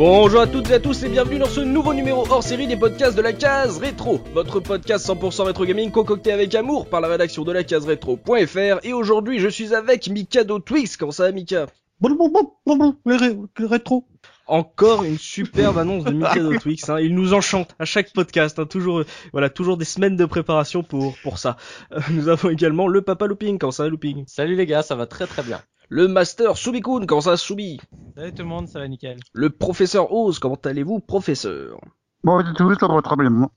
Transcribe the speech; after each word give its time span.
Bonjour 0.00 0.40
à 0.40 0.46
toutes 0.46 0.70
et 0.70 0.74
à 0.74 0.80
tous 0.80 1.02
et 1.02 1.10
bienvenue 1.10 1.38
dans 1.38 1.44
ce 1.44 1.60
nouveau 1.60 1.92
numéro 1.92 2.24
hors 2.30 2.42
série 2.42 2.66
des 2.66 2.76
podcasts 2.78 3.14
de 3.18 3.20
la 3.20 3.34
case 3.34 3.76
rétro. 3.76 4.18
Votre 4.32 4.58
podcast 4.58 5.06
100% 5.06 5.42
rétro 5.42 5.66
gaming 5.66 5.90
concocté 5.90 6.32
avec 6.32 6.54
amour 6.54 6.88
par 6.88 7.02
la 7.02 7.08
rédaction 7.08 7.44
de 7.44 7.52
la 7.52 7.64
case 7.64 7.84
rétro.fr 7.84 8.78
et 8.82 8.94
aujourd'hui 8.94 9.40
je 9.40 9.48
suis 9.48 9.74
avec 9.74 10.08
Mikado 10.08 10.58
Twix. 10.58 10.96
Comment 10.96 11.12
ça 11.12 11.24
va 11.24 11.32
Mika? 11.32 11.66
Bon, 12.00 12.08
bon, 12.14 12.30
bon, 12.30 12.50
bon, 12.64 12.76
bon, 12.76 12.96
les, 13.04 13.16
ré- 13.18 13.36
les 13.58 13.66
rétro. 13.66 14.06
Encore 14.46 15.04
une 15.04 15.18
superbe 15.18 15.76
annonce 15.76 16.04
de 16.04 16.12
Mikado 16.12 16.56
Twix. 16.62 16.88
Hein. 16.88 16.98
Il 17.00 17.14
nous 17.14 17.34
enchante 17.34 17.74
à 17.78 17.84
chaque 17.84 18.10
podcast. 18.14 18.58
Hein. 18.58 18.64
Toujours, 18.64 19.00
euh, 19.00 19.06
voilà, 19.32 19.50
toujours 19.50 19.76
des 19.76 19.84
semaines 19.84 20.16
de 20.16 20.24
préparation 20.24 20.82
pour 20.82 21.14
pour 21.22 21.36
ça. 21.36 21.58
Euh, 21.92 22.00
nous 22.10 22.28
avons 22.28 22.48
également 22.48 22.88
le 22.88 23.02
Papa 23.02 23.26
Looping. 23.26 23.58
Comment 23.58 23.70
ça 23.70 23.82
va 23.82 23.90
Looping? 23.90 24.24
Salut 24.26 24.56
les 24.56 24.64
gars, 24.64 24.82
ça 24.82 24.94
va 24.94 25.06
très 25.06 25.26
très 25.26 25.42
bien. 25.42 25.60
Le 25.92 26.06
Master 26.06 26.56
Subikun. 26.56 27.04
Comment 27.04 27.20
ça 27.20 27.36
Subi 27.36 27.80
Salut 28.14 28.32
tout 28.32 28.42
le 28.42 28.48
monde, 28.48 28.68
ça 28.68 28.78
va 28.78 28.86
nickel. 28.86 29.18
Le 29.32 29.50
Professeur 29.50 30.12
Oz. 30.12 30.38
Comment 30.38 30.58
allez-vous 30.64 31.00
Professeur 31.00 31.80
Bon, 32.22 32.40
du 32.42 32.52
tout, 32.52 32.72
ça 32.78 32.86
va 32.86 33.02
très 33.02 33.16
bien. 33.16 33.50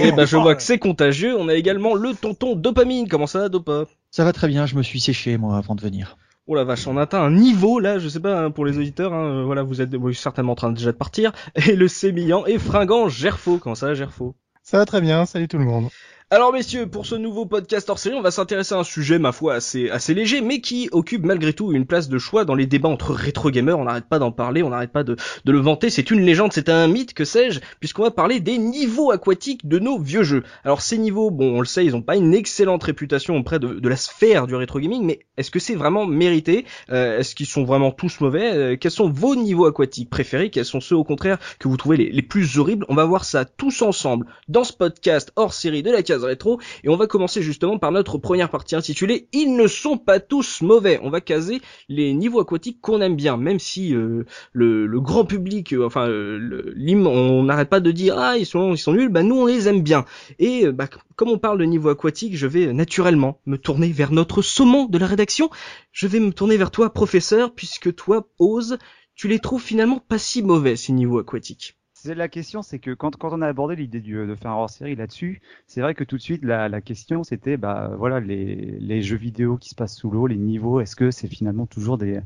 Eh 0.00 0.12
ben 0.12 0.24
je 0.24 0.36
vois 0.36 0.54
que 0.54 0.62
c'est 0.62 0.78
contagieux. 0.78 1.36
On 1.36 1.48
a 1.48 1.54
également 1.54 1.96
le 1.96 2.14
Tonton 2.14 2.54
Dopamine. 2.54 3.08
Comment 3.08 3.26
ça 3.26 3.48
Dopa 3.48 3.86
Ça 4.12 4.22
va 4.22 4.32
très 4.32 4.46
bien, 4.46 4.64
je 4.66 4.76
me 4.76 4.82
suis 4.84 5.00
séché 5.00 5.36
moi 5.38 5.56
avant 5.56 5.74
de 5.74 5.80
venir. 5.80 6.16
Oh 6.46 6.54
la 6.54 6.62
vache, 6.62 6.86
on 6.86 6.96
atteint 6.96 7.20
un 7.20 7.32
niveau 7.32 7.80
là, 7.80 7.98
je 7.98 8.08
sais 8.08 8.20
pas 8.20 8.44
hein, 8.44 8.50
pour 8.52 8.64
les 8.64 8.78
auditeurs, 8.78 9.12
hein, 9.12 9.26
euh, 9.26 9.44
voilà, 9.44 9.62
vous 9.62 9.80
êtes 9.80 9.94
vous 9.94 10.10
êtes 10.10 10.16
certainement 10.16 10.52
en 10.52 10.56
train 10.56 10.70
déjà 10.70 10.92
de 10.92 10.96
partir. 10.96 11.32
Et 11.66 11.74
le 11.74 11.88
sémillant 11.88 12.46
et 12.46 12.58
fringant 12.58 13.08
Gerfo, 13.08 13.58
comment 13.58 13.74
ça 13.74 13.94
Gerfo? 13.94 14.36
Ça 14.62 14.78
va 14.78 14.86
très 14.86 15.00
bien, 15.00 15.26
salut 15.26 15.48
tout 15.48 15.58
le 15.58 15.64
monde. 15.64 15.88
Alors 16.34 16.50
messieurs, 16.50 16.86
pour 16.86 17.04
ce 17.04 17.14
nouveau 17.14 17.44
podcast 17.44 17.90
hors 17.90 17.98
série, 17.98 18.14
on 18.14 18.22
va 18.22 18.30
s'intéresser 18.30 18.74
à 18.74 18.78
un 18.78 18.84
sujet, 18.84 19.18
ma 19.18 19.32
foi, 19.32 19.52
assez, 19.52 19.90
assez 19.90 20.14
léger, 20.14 20.40
mais 20.40 20.62
qui 20.62 20.88
occupe 20.90 21.24
malgré 21.26 21.52
tout 21.52 21.74
une 21.74 21.84
place 21.84 22.08
de 22.08 22.16
choix 22.16 22.46
dans 22.46 22.54
les 22.54 22.64
débats 22.64 22.88
entre 22.88 23.12
rétro 23.12 23.50
gamers. 23.50 23.78
On 23.78 23.84
n'arrête 23.84 24.06
pas 24.06 24.18
d'en 24.18 24.32
parler, 24.32 24.62
on 24.62 24.70
n'arrête 24.70 24.92
pas 24.92 25.04
de, 25.04 25.14
de 25.44 25.52
le 25.52 25.58
vanter. 25.58 25.90
C'est 25.90 26.10
une 26.10 26.22
légende, 26.22 26.54
c'est 26.54 26.70
un 26.70 26.88
mythe, 26.88 27.12
que 27.12 27.26
sais-je, 27.26 27.60
puisqu'on 27.80 28.04
va 28.04 28.10
parler 28.10 28.40
des 28.40 28.56
niveaux 28.56 29.10
aquatiques 29.10 29.68
de 29.68 29.78
nos 29.78 29.98
vieux 29.98 30.22
jeux. 30.22 30.42
Alors 30.64 30.80
ces 30.80 30.96
niveaux, 30.96 31.30
bon, 31.30 31.58
on 31.58 31.60
le 31.60 31.66
sait, 31.66 31.84
ils 31.84 31.94
ont 31.94 32.00
pas 32.00 32.16
une 32.16 32.32
excellente 32.32 32.82
réputation 32.82 33.36
auprès 33.36 33.58
de, 33.58 33.74
de 33.74 33.88
la 33.90 33.96
sphère 33.96 34.46
du 34.46 34.54
rétro 34.54 34.80
gaming, 34.80 35.04
mais 35.04 35.26
est-ce 35.36 35.50
que 35.50 35.58
c'est 35.58 35.74
vraiment 35.74 36.06
mérité? 36.06 36.64
Euh, 36.88 37.18
Est-ce 37.18 37.34
qu'ils 37.34 37.44
sont 37.44 37.64
vraiment 37.64 37.90
tous 37.90 38.20
mauvais? 38.20 38.54
Euh, 38.54 38.76
Quels 38.80 38.90
sont 38.90 39.10
vos 39.10 39.36
niveaux 39.36 39.66
aquatiques 39.66 40.08
préférés? 40.08 40.48
Quels 40.48 40.64
sont 40.64 40.80
ceux 40.80 40.96
au 40.96 41.04
contraire 41.04 41.36
que 41.58 41.68
vous 41.68 41.76
trouvez 41.76 41.98
les, 41.98 42.10
les 42.10 42.22
plus 42.22 42.58
horribles? 42.58 42.86
On 42.88 42.94
va 42.94 43.04
voir 43.04 43.26
ça 43.26 43.44
tous 43.44 43.82
ensemble 43.82 44.24
dans 44.48 44.64
ce 44.64 44.72
podcast 44.72 45.30
hors 45.36 45.52
série 45.52 45.82
de 45.82 45.90
la 45.90 46.02
case 46.02 46.21
et 46.30 46.88
on 46.88 46.96
va 46.96 47.06
commencer 47.06 47.42
justement 47.42 47.78
par 47.78 47.92
notre 47.92 48.18
première 48.18 48.50
partie 48.50 48.76
intitulée 48.76 49.28
Ils 49.32 49.56
ne 49.56 49.66
sont 49.66 49.98
pas 49.98 50.20
tous 50.20 50.62
mauvais. 50.62 51.00
On 51.02 51.10
va 51.10 51.20
caser 51.20 51.60
les 51.88 52.12
niveaux 52.14 52.40
aquatiques 52.40 52.80
qu'on 52.80 53.00
aime 53.00 53.16
bien, 53.16 53.36
même 53.36 53.58
si 53.58 53.94
euh, 53.94 54.24
le, 54.52 55.00
grand 55.00 55.24
public, 55.24 55.72
euh, 55.72 55.86
enfin 55.86 56.08
euh, 56.08 56.74
on 57.06 57.44
n'arrête 57.44 57.68
pas 57.68 57.80
de 57.80 57.90
dire 57.90 58.16
ah 58.18 58.36
ils 58.36 58.46
sont 58.46 58.72
ils 58.72 58.78
sont 58.78 58.92
nuls, 58.92 59.08
bah 59.08 59.22
nous 59.22 59.36
on 59.36 59.46
les 59.46 59.68
aime 59.68 59.82
bien. 59.82 60.04
Et 60.38 60.70
bah, 60.70 60.88
comme 61.16 61.30
on 61.30 61.38
parle 61.38 61.58
de 61.58 61.64
niveau 61.64 61.88
aquatique, 61.88 62.36
je 62.36 62.46
vais 62.46 62.72
naturellement 62.72 63.40
me 63.46 63.58
tourner 63.58 63.88
vers 63.88 64.12
notre 64.12 64.42
saumon 64.42 64.86
de 64.86 64.98
la 64.98 65.06
rédaction. 65.06 65.50
Je 65.92 66.06
vais 66.06 66.20
me 66.20 66.32
tourner 66.32 66.56
vers 66.56 66.70
toi, 66.70 66.92
professeur, 66.92 67.54
puisque 67.54 67.94
toi, 67.94 68.28
Ose, 68.38 68.78
tu 69.14 69.28
les 69.28 69.38
trouves 69.38 69.62
finalement 69.62 69.98
pas 69.98 70.18
si 70.18 70.42
mauvais 70.42 70.76
ces 70.76 70.92
niveaux 70.92 71.18
aquatiques. 71.18 71.76
C'est 72.04 72.16
la 72.16 72.28
question, 72.28 72.62
c'est 72.62 72.80
que 72.80 72.90
quand, 72.94 73.16
quand 73.16 73.32
on 73.32 73.42
a 73.42 73.46
abordé 73.46 73.76
l'idée 73.76 74.00
de 74.00 74.34
faire 74.34 74.50
un 74.50 74.54
hors-série 74.54 74.96
là-dessus, 74.96 75.40
c'est 75.68 75.80
vrai 75.80 75.94
que 75.94 76.02
tout 76.02 76.16
de 76.16 76.20
suite 76.22 76.44
la, 76.44 76.68
la 76.68 76.80
question 76.80 77.22
c'était 77.22 77.56
bah 77.56 77.92
voilà 77.96 78.18
les, 78.18 78.56
les 78.80 79.02
jeux 79.02 79.16
vidéo 79.16 79.56
qui 79.56 79.68
se 79.68 79.76
passent 79.76 79.96
sous 79.96 80.10
l'eau, 80.10 80.26
les 80.26 80.36
niveaux, 80.36 80.80
est-ce 80.80 80.96
que 80.96 81.12
c'est 81.12 81.28
finalement 81.28 81.64
toujours 81.66 81.98
des 81.98 82.20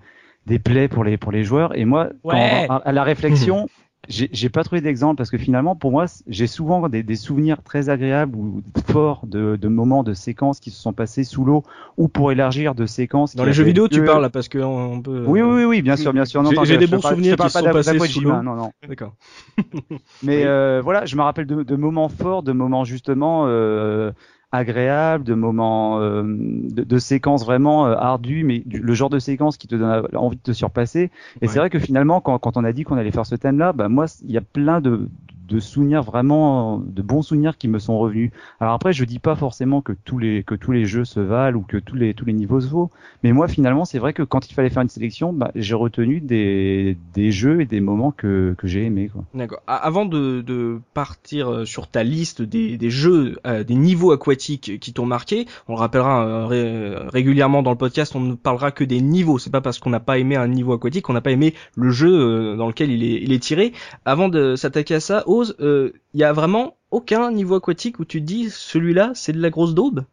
des 0.47 0.59
plays 0.59 0.88
pour 0.88 1.04
les 1.04 1.19
pour 1.19 1.31
les 1.31 1.44
joueurs? 1.44 1.76
Et 1.76 1.84
moi, 1.84 2.10
quand 2.26 2.64
Ouais. 2.64 2.66
à, 2.69 2.76
à 2.76 2.92
la 2.92 3.04
réflexion, 3.04 3.69
j'ai 4.09 4.49
pas 4.49 4.62
trouvé 4.65 4.81
d'exemple 4.81 5.17
parce 5.17 5.31
que 5.31 5.39
finalement 5.39 5.75
pour 5.77 5.91
moi 5.91 6.06
j'ai 6.28 6.47
souvent 6.47 6.89
des, 6.89 7.03
des 7.03 7.17
souvenirs 7.17 7.62
très 7.62 7.89
agréables 7.89 8.37
ou 8.37 8.62
forts 8.87 9.27
de, 9.27 9.56
de 9.56 9.69
moments 9.69 10.03
de 10.03 10.15
séquences 10.15 10.61
qui 10.61 10.71
se 10.71 10.81
sont 10.81 10.93
passés 10.93 11.25
sous 11.25 11.44
l'eau 11.44 11.62
ou 11.97 12.09
pour 12.09 12.31
élargir 12.33 12.75
de 12.75 12.87
séquences 12.87 13.34
Dans 13.34 13.44
les 13.44 13.53
jeux 13.53 13.65
vidéo, 13.65 13.89
tu 13.89 14.05
parles 14.05 14.22
là, 14.22 14.31
parce 14.31 14.49
que 14.49 14.59
on 14.59 15.00
peut. 15.00 15.25
Oui, 15.27 15.43
oui, 15.43 15.55
oui, 15.56 15.65
oui, 15.65 15.83
bien 15.83 15.97
sûr, 15.97 16.12
bien 16.12 16.25
sûr. 16.25 16.43
J'ai- 16.65 16.77
des 16.78 16.87
bons 16.87 17.00
parle- 17.00 17.15
souvenirs 17.15 17.33
qui 17.33 17.37
pas 17.37 17.49
se 17.49 17.59
sont 17.59 17.71
passés 17.71 17.99
sous 17.99 18.21
l'eau. 18.21 18.43
Non, 18.43 18.55
non. 18.55 18.71
D'accord. 18.89 19.15
Mais 20.23 20.37
Oui. 20.37 20.43
euh, 20.44 20.81
voilà, 20.83 21.05
je 21.06 21.17
me 21.17 21.23
rappelle 21.23 21.47
de, 21.47 21.62
de 21.62 21.77
moments 21.77 22.09
forts, 22.09 22.43
de 22.43 22.53
moments 22.53 22.84
justement 22.84 23.44
euh, 23.47 24.12
agréables, 24.53 25.25
de 25.25 25.34
moments 25.34 26.01
euh, 26.01 26.23
de, 26.25 26.83
de 26.84 26.99
séquences 26.99 27.45
vraiment 27.45 27.87
euh, 27.87 27.95
ardues, 27.97 28.45
mais 28.45 28.61
du- 28.61 28.81
le 28.81 28.95
genre 28.95 29.11
de 29.11 29.19
séquence 29.19 29.57
qui 29.57 29.67
te 29.69 29.75
donne 29.77 30.07
envie 30.15 30.37
de 30.37 30.43
te 30.43 30.53
surpasser. 30.53 31.11
Et 31.41 31.47
Ouais. 31.47 31.49
c'est 31.49 31.59
vrai 31.59 31.71
que 31.71 31.79
finalement, 31.79 32.21
quand, 32.21 32.39
quand 32.39 32.56
on 32.56 32.65
a 32.65 32.73
dit 32.73 32.85
qu'on 32.85 32.97
allait 32.97 33.11
faire 33.12 33.27
ce 33.27 33.35
thème-là, 33.35 33.73
bah 33.73 33.89
moi, 33.89 34.06
il 34.23 34.31
y 34.31 34.39
a 34.39 34.43
plein 34.43 34.81
de 34.81 35.09
de 35.49 35.61
souvenirs 35.61 36.03
vraiment 36.03 36.79
de 36.79 37.03
bons 37.03 37.23
souvenirs 37.23 37.57
qui 37.57 37.69
me 37.69 37.79
sont 37.79 37.99
revenus. 37.99 38.31
Alors 38.61 38.75
après 38.75 38.93
je 38.93 39.05
dis 39.05 39.19
pas 39.19 39.37
forcément 39.37 39.81
que 39.81 39.93
tous 40.05 40.19
les 40.19 40.43
que 40.43 40.55
tous 40.55 40.73
les 40.73 40.84
jeux 40.84 41.05
se 41.05 41.21
valent 41.21 41.59
ou 41.59 41.62
que 41.62 41.77
tous 41.79 41.97
les 41.97 42.15
tous 42.15 42.25
les 42.25 42.33
niveaux 42.33 42.61
se 42.61 42.69
vaut, 42.69 42.91
mais 43.23 43.33
moi 43.33 43.49
finalement 43.49 43.85
c'est 43.85 43.99
vrai 43.99 44.12
que 44.12 44.23
quand 44.23 44.51
il 44.51 44.55
fallait 44.55 44.71
faire 44.71 44.83
une 44.83 44.89
sélection, 44.89 45.33
bah, 45.33 45.53
j'ai 45.55 45.75
retenu 45.75 46.21
des 46.21 46.97
des 47.15 47.31
jeux 47.31 47.61
et 47.61 47.67
des 47.67 47.81
moments 47.81 48.11
que 48.11 48.55
que 48.59 48.67
j'ai 48.67 48.85
aimés. 48.85 49.11
D'accord. 49.35 49.61
Avant 49.67 50.05
de, 50.05 50.41
de 50.41 50.81
partir 50.95 51.49
euh, 51.49 51.65
sur 51.65 51.87
ta 51.89 52.03
liste 52.03 52.43
des, 52.43 52.77
des 52.77 52.91
jeux, 52.91 53.39
euh, 53.47 53.62
des 53.62 53.75
niveaux 53.77 54.11
aquatiques 54.12 54.81
qui 54.81 54.93
t'ont 54.93 55.06
marqué, 55.06 55.47
on 55.69 55.75
le 55.75 55.79
rappellera 55.79 56.27
euh, 56.27 56.47
ré- 56.47 57.09
régulièrement 57.09 57.62
dans 57.62 57.71
le 57.71 57.77
podcast, 57.77 58.17
on 58.17 58.21
ne 58.21 58.35
parlera 58.35 58.73
que 58.73 58.83
des 58.85 59.01
niveaux. 59.01 59.39
C'est 59.39 59.51
pas 59.51 59.61
parce 59.61 59.79
qu'on 59.79 59.91
n'a 59.91 60.01
pas 60.01 60.19
aimé 60.19 60.35
un 60.35 60.49
niveau 60.49 60.73
aquatique 60.73 61.05
qu'on 61.05 61.12
n'a 61.12 61.21
pas 61.21 61.31
aimé 61.31 61.55
le 61.77 61.91
jeu 61.91 62.11
euh, 62.11 62.56
dans 62.56 62.67
lequel 62.67 62.91
il 62.91 63.05
est, 63.05 63.23
il 63.23 63.33
est 63.33 63.39
tiré. 63.43 63.73
Avant 64.05 64.29
de 64.29 64.56
s'attaquer 64.56 64.97
à 64.97 65.01
ça, 65.01 65.23
euh, 65.61 65.93
il 66.15 66.21
y 66.21 66.25
a 66.25 66.33
vraiment 66.33 66.77
aucun 66.91 67.31
niveau 67.31 67.57
aquatique 67.57 67.99
où 67.99 68.05
tu 68.05 68.21
te 68.21 68.27
dis 68.27 68.51
celui-là 68.51 69.13
c'est 69.15 69.33
de 69.33 69.41
la 69.41 69.51
grosse 69.51 69.75
daube? 69.75 70.05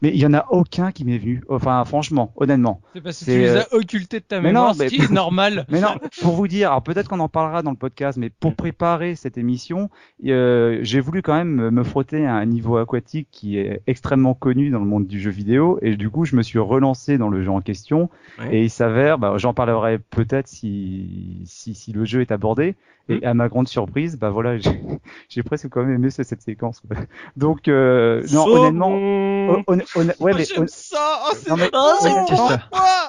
Mais 0.00 0.10
il 0.10 0.16
y 0.20 0.26
en 0.26 0.32
a 0.34 0.46
aucun 0.50 0.92
qui 0.92 1.04
m'est 1.04 1.18
venu. 1.18 1.42
Enfin, 1.48 1.84
franchement, 1.84 2.32
honnêtement. 2.36 2.80
C'est 2.94 3.00
parce 3.00 3.18
que 3.18 3.24
tu 3.24 3.30
les 3.32 3.48
euh, 3.48 3.60
as 3.62 3.74
occultés 3.74 4.20
de 4.20 4.24
ta 4.24 4.40
mais 4.40 4.48
mémoire, 4.50 4.68
non, 4.68 4.74
ce 4.74 4.78
mais- 4.84 4.88
qui 4.88 5.02
est 5.02 5.10
normal. 5.10 5.66
Mais 5.68 5.80
non, 5.80 5.96
pour 6.22 6.34
vous 6.34 6.46
dire, 6.46 6.68
alors 6.70 6.82
peut-être 6.82 7.08
qu'on 7.08 7.18
en 7.18 7.28
parlera 7.28 7.62
dans 7.62 7.72
le 7.72 7.76
podcast, 7.76 8.16
mais 8.16 8.30
pour 8.30 8.54
préparer 8.54 9.16
cette 9.16 9.38
émission, 9.38 9.90
euh, 10.24 10.78
j'ai 10.82 11.00
voulu 11.00 11.20
quand 11.22 11.34
même 11.34 11.70
me- 11.70 11.82
frotter 11.82 12.24
à 12.26 12.34
un 12.34 12.46
niveau 12.46 12.76
aquatique 12.76 13.28
qui 13.32 13.58
est 13.58 13.80
extrêmement 13.88 14.34
connu 14.34 14.70
dans 14.70 14.78
le 14.80 14.84
monde 14.86 15.06
du 15.08 15.20
jeu 15.20 15.30
vidéo, 15.30 15.78
et 15.82 15.96
du 15.96 16.10
coup, 16.10 16.24
je 16.24 16.36
me 16.36 16.42
suis 16.42 16.58
relancé 16.60 17.18
dans 17.18 17.28
le 17.28 17.42
jeu 17.42 17.50
en 17.50 17.60
question, 17.60 18.08
Ouais. 18.38 18.56
et 18.56 18.62
il 18.64 18.70
s'avère, 18.70 19.18
bah, 19.18 19.34
j'en 19.36 19.52
parlerai 19.54 19.98
peut-être 19.98 20.46
si, 20.46 21.42
si 21.44 21.74
si 21.74 21.92
le 21.92 22.04
jeu 22.04 22.20
est 22.20 22.30
abordé, 22.30 22.76
et 23.10 23.24
à 23.24 23.32
ma 23.32 23.48
grande 23.48 23.68
surprise, 23.68 24.18
bah 24.18 24.28
voilà, 24.28 24.58
j'ai 24.58 25.42
presque 25.44 25.68
quand 25.70 25.82
même 25.82 25.94
aimé 25.94 26.10
ce- 26.10 26.22
cette 26.22 26.42
séquence. 26.42 26.80
quoi. 26.80 26.96
Donc 27.36 27.66
euh, 27.66 28.22
non, 28.32 28.46
honnêtement, 28.46 28.90
hon- 28.90 29.54
hon- 29.56 29.64
hon- 29.66 29.78
ouais, 29.96 30.32
mais 30.34 30.44
j'aime 30.44 30.68
ça. 30.68 31.22
Oh, 31.26 31.32
c'est 31.34 31.50
oh, 31.72 31.96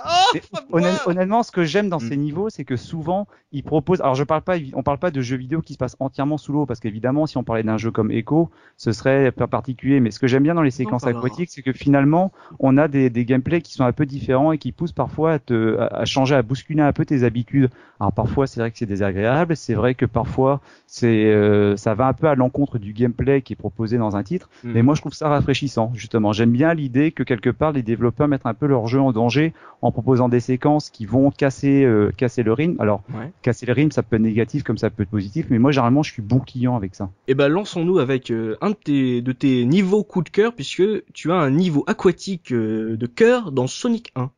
Oh, 0.06 0.38
honnêt- 0.72 0.98
honnêtement, 1.06 1.44
ce 1.44 1.52
que 1.52 1.64
j'aime 1.64 1.90
dans 1.90 1.98
Mm. 1.98 2.10
ces 2.10 2.18
niveaux, 2.18 2.50
c'est 2.50 2.64
que 2.66 2.76
souvent 2.76 3.28
ils 3.52 3.64
proposent. 3.64 4.02
Alors, 4.02 4.16
je 4.16 4.24
parle 4.24 4.42
pas, 4.42 4.56
on 4.74 4.84
parle 4.84 5.00
pas 5.00 5.10
de 5.12 5.22
jeux 5.22 5.38
vidéo 5.38 5.62
qui 5.62 5.74
se 5.74 5.78
passent 5.78 5.98
entièrement 6.00 6.38
sous 6.38 6.54
l'eau, 6.54 6.66
parce 6.66 6.80
qu'évidemment, 6.80 7.26
si 7.26 7.38
on 7.38 7.44
parlait 7.44 7.64
d'un 7.64 7.78
jeu 7.78 7.90
comme 7.92 8.12
Echo, 8.12 8.50
ce 8.78 8.92
serait 8.92 9.32
pas 9.32 9.48
particulier. 9.48 10.00
Mais 10.00 10.12
ce 10.12 10.20
que 10.20 10.28
j'aime 10.28 10.44
bien 10.44 10.54
dans 10.54 10.62
les 10.62 10.72
séquences 10.72 11.04
aquatiques, 11.18 11.50
c'est 11.52 11.62
que 11.64 11.74
finalement, 11.74 12.32
on 12.60 12.78
a 12.78 12.88
des, 12.88 13.10
des 13.10 13.26
gameplays 13.26 13.62
qui 13.62 13.74
sont 13.74 13.84
un 13.86 13.92
peu 13.92 14.06
différents 14.06 14.52
et 14.52 14.58
qui 14.58 14.72
poussent 14.72 14.92
parfois 14.92 15.34
à 15.34 15.40
te, 15.40 15.78
à, 15.80 16.06
changer, 16.06 16.36
à 16.36 16.42
bousculer 16.44 16.82
un 16.82 16.94
peu 16.94 17.06
tes 17.06 17.24
habitudes. 17.24 17.70
Alors 18.00 18.14
parfois, 18.14 18.46
c'est 18.48 18.60
vrai 18.60 18.72
que 18.72 18.78
c'est 18.78 18.86
désagréable. 18.86 19.56
C'est 19.56 19.74
vrai 19.74 19.96
que 19.96 20.06
parfois, 20.06 20.62
c'est, 20.88 21.26
euh, 21.26 21.76
ça 21.76 21.96
va 21.96 22.08
un 22.08 22.14
peu 22.14 22.28
à 22.28 22.36
l'encontre 22.36 22.78
du 22.78 22.94
gameplay 22.94 23.42
qui 23.42 23.54
est 23.54 23.56
proposé 23.58 23.98
dans 23.98 24.16
un 24.16 24.24
titre. 24.24 24.50
Mhm. 24.64 24.72
Mais 24.74 24.82
moi, 24.84 24.94
je 24.96 25.02
trouve 25.02 25.14
ça 25.14 25.28
rafraîchissant, 25.28 25.92
justement. 25.96 26.32
J'aime 26.34 26.52
bien 26.52 26.74
l'idée 26.74 27.12
que 27.12 27.24
quelque 27.24 27.50
part, 27.50 27.72
les 27.72 27.82
développeurs 27.82 28.28
mettent 28.28 28.46
un 28.46 28.54
peu 28.54 28.68
leur 28.68 28.88
jeu 28.88 29.02
en 29.02 29.12
danger 29.12 29.54
en 29.82 29.89
proposant 29.92 30.30
des 30.30 30.40
séquences 30.40 30.90
qui 30.90 31.06
vont 31.06 31.32
casser, 31.32 31.84
euh, 31.84 32.12
casser 32.16 32.44
le 32.44 32.54
rythme. 32.54 32.80
Alors, 32.80 33.02
Ouais. 33.14 33.32
casser 33.42 33.66
le 33.66 33.74
rythme, 33.74 33.92
ça 33.92 34.04
peut 34.04 34.16
être 34.18 34.22
négatif 34.22 34.64
comme 34.64 34.78
ça 34.78 34.90
peut 34.90 35.04
être 35.04 35.10
positif, 35.10 35.48
mais 35.50 35.60
moi, 35.60 35.72
généralement, 35.72 36.04
je 36.04 36.12
suis 36.12 36.22
bon 36.22 36.40
client 36.40 36.76
avec 36.76 36.96
ça. 36.96 37.10
Eh 37.28 37.36
ben 37.36 37.48
lançons-nous 37.48 38.00
avec 38.00 38.32
euh, 38.32 38.58
un 38.62 38.70
de 38.72 38.76
tes, 38.76 39.22
de 39.22 39.32
tes 39.32 39.66
niveaux 39.66 40.04
coup 40.04 40.22
de 40.24 40.30
cœur 40.30 40.54
puisque 40.54 40.84
tu 41.14 41.32
as 41.32 41.36
un 41.36 41.52
niveau 41.52 41.84
aquatique 41.88 42.52
euh, 42.52 42.98
de 42.98 43.06
cœur 43.08 43.52
dans 43.52 43.68
Sonic 43.68 44.12
1. 44.16 44.32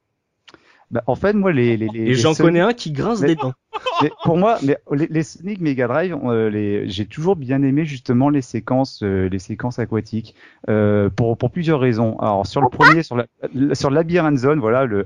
Bah, 0.91 1.03
en 1.07 1.15
fait, 1.15 1.33
moi, 1.33 1.53
les, 1.53 1.77
les, 1.77 1.87
les 1.87 1.99
Et 2.09 2.13
j'en 2.15 2.33
connais 2.35 2.59
un 2.59 2.73
qui 2.73 2.91
grince 2.91 3.21
Mais- 3.21 3.27
des 3.29 3.35
dents. 3.35 3.53
Mais 4.01 4.11
pour 4.23 4.37
moi, 4.37 4.57
mais 4.63 4.77
les, 4.91 5.07
les 5.07 5.23
Sonic 5.23 5.61
Mega 5.61 5.87
Drive, 5.87 6.17
euh, 6.25 6.83
j'ai 6.87 7.05
toujours 7.05 7.35
bien 7.35 7.61
aimé 7.63 7.85
justement 7.85 8.29
les 8.29 8.41
séquences, 8.41 9.01
euh, 9.03 9.29
les 9.29 9.39
séquences 9.39 9.79
aquatiques, 9.79 10.35
euh, 10.69 11.09
pour 11.09 11.37
pour 11.37 11.51
plusieurs 11.51 11.79
raisons. 11.79 12.17
Alors 12.19 12.45
sur 12.45 12.61
le 12.61 12.69
premier, 12.69 13.03
sur 13.03 13.15
la 13.15 13.25
sur 13.73 13.89
Labyrinth 13.89 14.37
Zone, 14.37 14.59
voilà 14.59 14.85
le. 14.85 15.05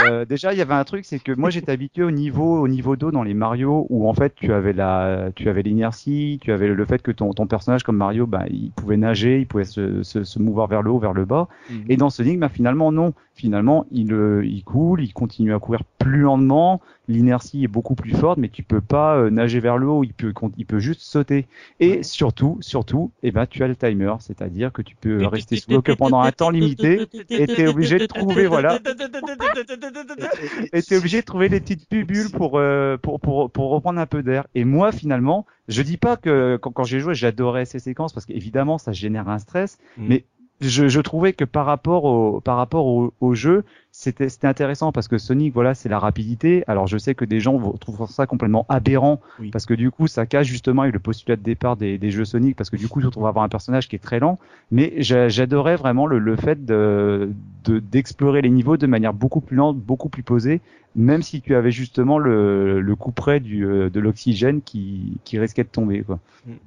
Euh, 0.00 0.24
déjà, 0.26 0.52
il 0.52 0.58
y 0.58 0.62
avait 0.62 0.74
un 0.74 0.84
truc, 0.84 1.04
c'est 1.06 1.18
que 1.18 1.32
moi 1.32 1.48
j'étais 1.50 1.72
habitué 1.72 2.02
au 2.02 2.10
niveau 2.10 2.60
au 2.60 2.68
niveau 2.68 2.96
d'eau 2.96 3.10
dans 3.10 3.22
les 3.22 3.34
Mario 3.34 3.86
où 3.88 4.08
en 4.08 4.14
fait 4.14 4.34
tu 4.34 4.52
avais 4.52 4.72
la 4.72 5.30
tu 5.34 5.48
avais 5.48 5.62
l'inertie, 5.62 6.38
tu 6.42 6.52
avais 6.52 6.68
le 6.68 6.84
fait 6.84 7.00
que 7.00 7.10
ton 7.10 7.32
ton 7.32 7.46
personnage 7.46 7.82
comme 7.82 7.96
Mario, 7.96 8.26
bah 8.26 8.44
il 8.50 8.72
pouvait 8.72 8.98
nager, 8.98 9.40
il 9.40 9.46
pouvait 9.46 9.64
se 9.64 10.02
se, 10.02 10.24
se 10.24 10.38
mouvoir 10.38 10.66
vers 10.66 10.82
le 10.82 10.90
haut, 10.90 10.98
vers 10.98 11.14
le 11.14 11.24
bas. 11.24 11.48
Et 11.88 11.96
dans 11.96 12.10
Sonic, 12.10 12.38
bah, 12.38 12.48
finalement 12.48 12.92
non. 12.92 13.14
Finalement, 13.36 13.84
il, 13.90 14.12
il 14.44 14.62
coule, 14.62 15.02
il 15.02 15.12
continue 15.12 15.54
à 15.54 15.58
courir 15.58 15.82
plus 15.98 16.20
lentement. 16.20 16.80
L'inertie 17.08 17.53
est 17.62 17.68
beaucoup 17.68 17.94
plus 17.94 18.10
forte, 18.10 18.38
mais 18.38 18.48
tu 18.48 18.64
peux 18.64 18.80
pas 18.80 19.16
euh, 19.16 19.30
nager 19.30 19.60
vers 19.60 19.78
le 19.78 19.86
haut, 19.86 20.02
il 20.02 20.12
peut, 20.12 20.32
il 20.56 20.66
peut 20.66 20.80
juste 20.80 21.02
sauter. 21.02 21.46
Et 21.78 22.02
surtout, 22.02 22.58
surtout, 22.60 23.12
eh 23.22 23.30
ben, 23.30 23.46
tu 23.46 23.62
as 23.62 23.68
le 23.68 23.76
timer, 23.76 24.14
c'est-à-dire 24.18 24.72
que 24.72 24.82
tu 24.82 24.96
peux 24.96 25.24
rester 25.26 25.56
sous 25.56 25.70
l'eau 25.70 25.82
que 25.82 25.92
pendant 25.92 26.20
un 26.20 26.32
temps 26.32 26.50
limité, 26.50 27.06
et 27.30 27.46
t'es 27.46 27.68
obligé 27.68 27.98
de 27.98 28.06
trouver, 28.06 28.46
voilà, 28.46 28.78
et 30.72 30.96
obligé 30.96 31.20
de 31.20 31.26
trouver 31.26 31.48
des 31.48 31.60
petites 31.60 31.88
bubules 31.88 32.30
pour, 32.30 32.58
euh, 32.58 32.96
pour, 32.96 33.20
pour, 33.20 33.50
pour 33.50 33.70
reprendre 33.70 34.00
un 34.00 34.06
peu 34.06 34.22
d'air. 34.22 34.46
Et 34.54 34.64
moi, 34.64 34.90
finalement, 34.90 35.46
je 35.68 35.82
dis 35.82 35.96
pas 35.98 36.16
que 36.16 36.56
quand, 36.56 36.72
quand 36.72 36.84
j'ai 36.84 36.98
joué, 36.98 37.14
j'adorais 37.14 37.64
ces 37.66 37.78
séquences 37.78 38.12
parce 38.12 38.26
qu'évidemment, 38.26 38.78
ça 38.78 38.90
génère 38.92 39.28
un 39.28 39.38
stress, 39.38 39.78
Mm. 39.96 40.06
mais 40.08 40.24
je, 40.60 40.88
je 40.88 41.00
trouvais 41.00 41.32
que 41.32 41.44
par 41.44 41.66
rapport 41.66 42.04
au, 42.04 42.40
par 42.40 42.56
rapport 42.56 42.86
au, 42.86 43.12
au 43.20 43.34
jeu, 43.34 43.64
c'était, 43.96 44.28
c'était 44.28 44.48
intéressant 44.48 44.90
parce 44.90 45.06
que 45.06 45.18
Sonic, 45.18 45.54
voilà, 45.54 45.72
c'est 45.74 45.88
la 45.88 46.00
rapidité. 46.00 46.64
Alors, 46.66 46.88
je 46.88 46.98
sais 46.98 47.14
que 47.14 47.24
des 47.24 47.38
gens 47.38 47.56
vont- 47.56 47.74
trouvent 47.74 48.10
ça 48.10 48.26
complètement 48.26 48.66
aberrant 48.68 49.20
Oui. 49.38 49.50
parce 49.52 49.66
que 49.66 49.74
du 49.74 49.92
coup, 49.92 50.08
ça 50.08 50.26
cache 50.26 50.48
justement 50.48 50.82
avec 50.82 50.94
le 50.94 50.98
postulat 50.98 51.36
de 51.36 51.42
départ 51.42 51.76
des, 51.76 51.96
des 51.96 52.10
jeux 52.10 52.24
Sonic 52.24 52.56
parce 52.56 52.70
que 52.70 52.76
du 52.76 52.88
coup, 52.88 53.00
on 53.16 53.20
va 53.20 53.28
avoir 53.28 53.44
un 53.44 53.48
personnage 53.48 53.88
qui 53.88 53.94
est 53.94 54.00
très 54.00 54.18
lent. 54.18 54.40
Mais 54.72 54.94
j'a- 54.98 55.28
j'adorais 55.28 55.76
vraiment 55.76 56.06
le, 56.08 56.18
le 56.18 56.34
fait 56.34 56.64
de, 56.66 57.30
de, 57.64 57.78
d'explorer 57.78 58.42
les 58.42 58.50
niveaux 58.50 58.76
de 58.76 58.88
manière 58.88 59.14
beaucoup 59.14 59.40
plus 59.40 59.56
lente, 59.56 59.78
beaucoup 59.78 60.08
plus 60.08 60.24
posée, 60.24 60.60
même 60.96 61.22
si 61.22 61.40
tu 61.40 61.54
avais 61.54 61.70
justement 61.72 62.18
le, 62.18 62.80
le 62.80 62.96
coup 62.96 63.12
près 63.12 63.38
du, 63.40 63.64
euh, 63.64 63.90
de 63.90 64.00
l'oxygène 64.00 64.60
qui, 64.60 65.18
qui 65.24 65.38
risquait 65.38 65.62
de 65.64 65.68
tomber, 65.68 66.02
quoi. 66.02 66.18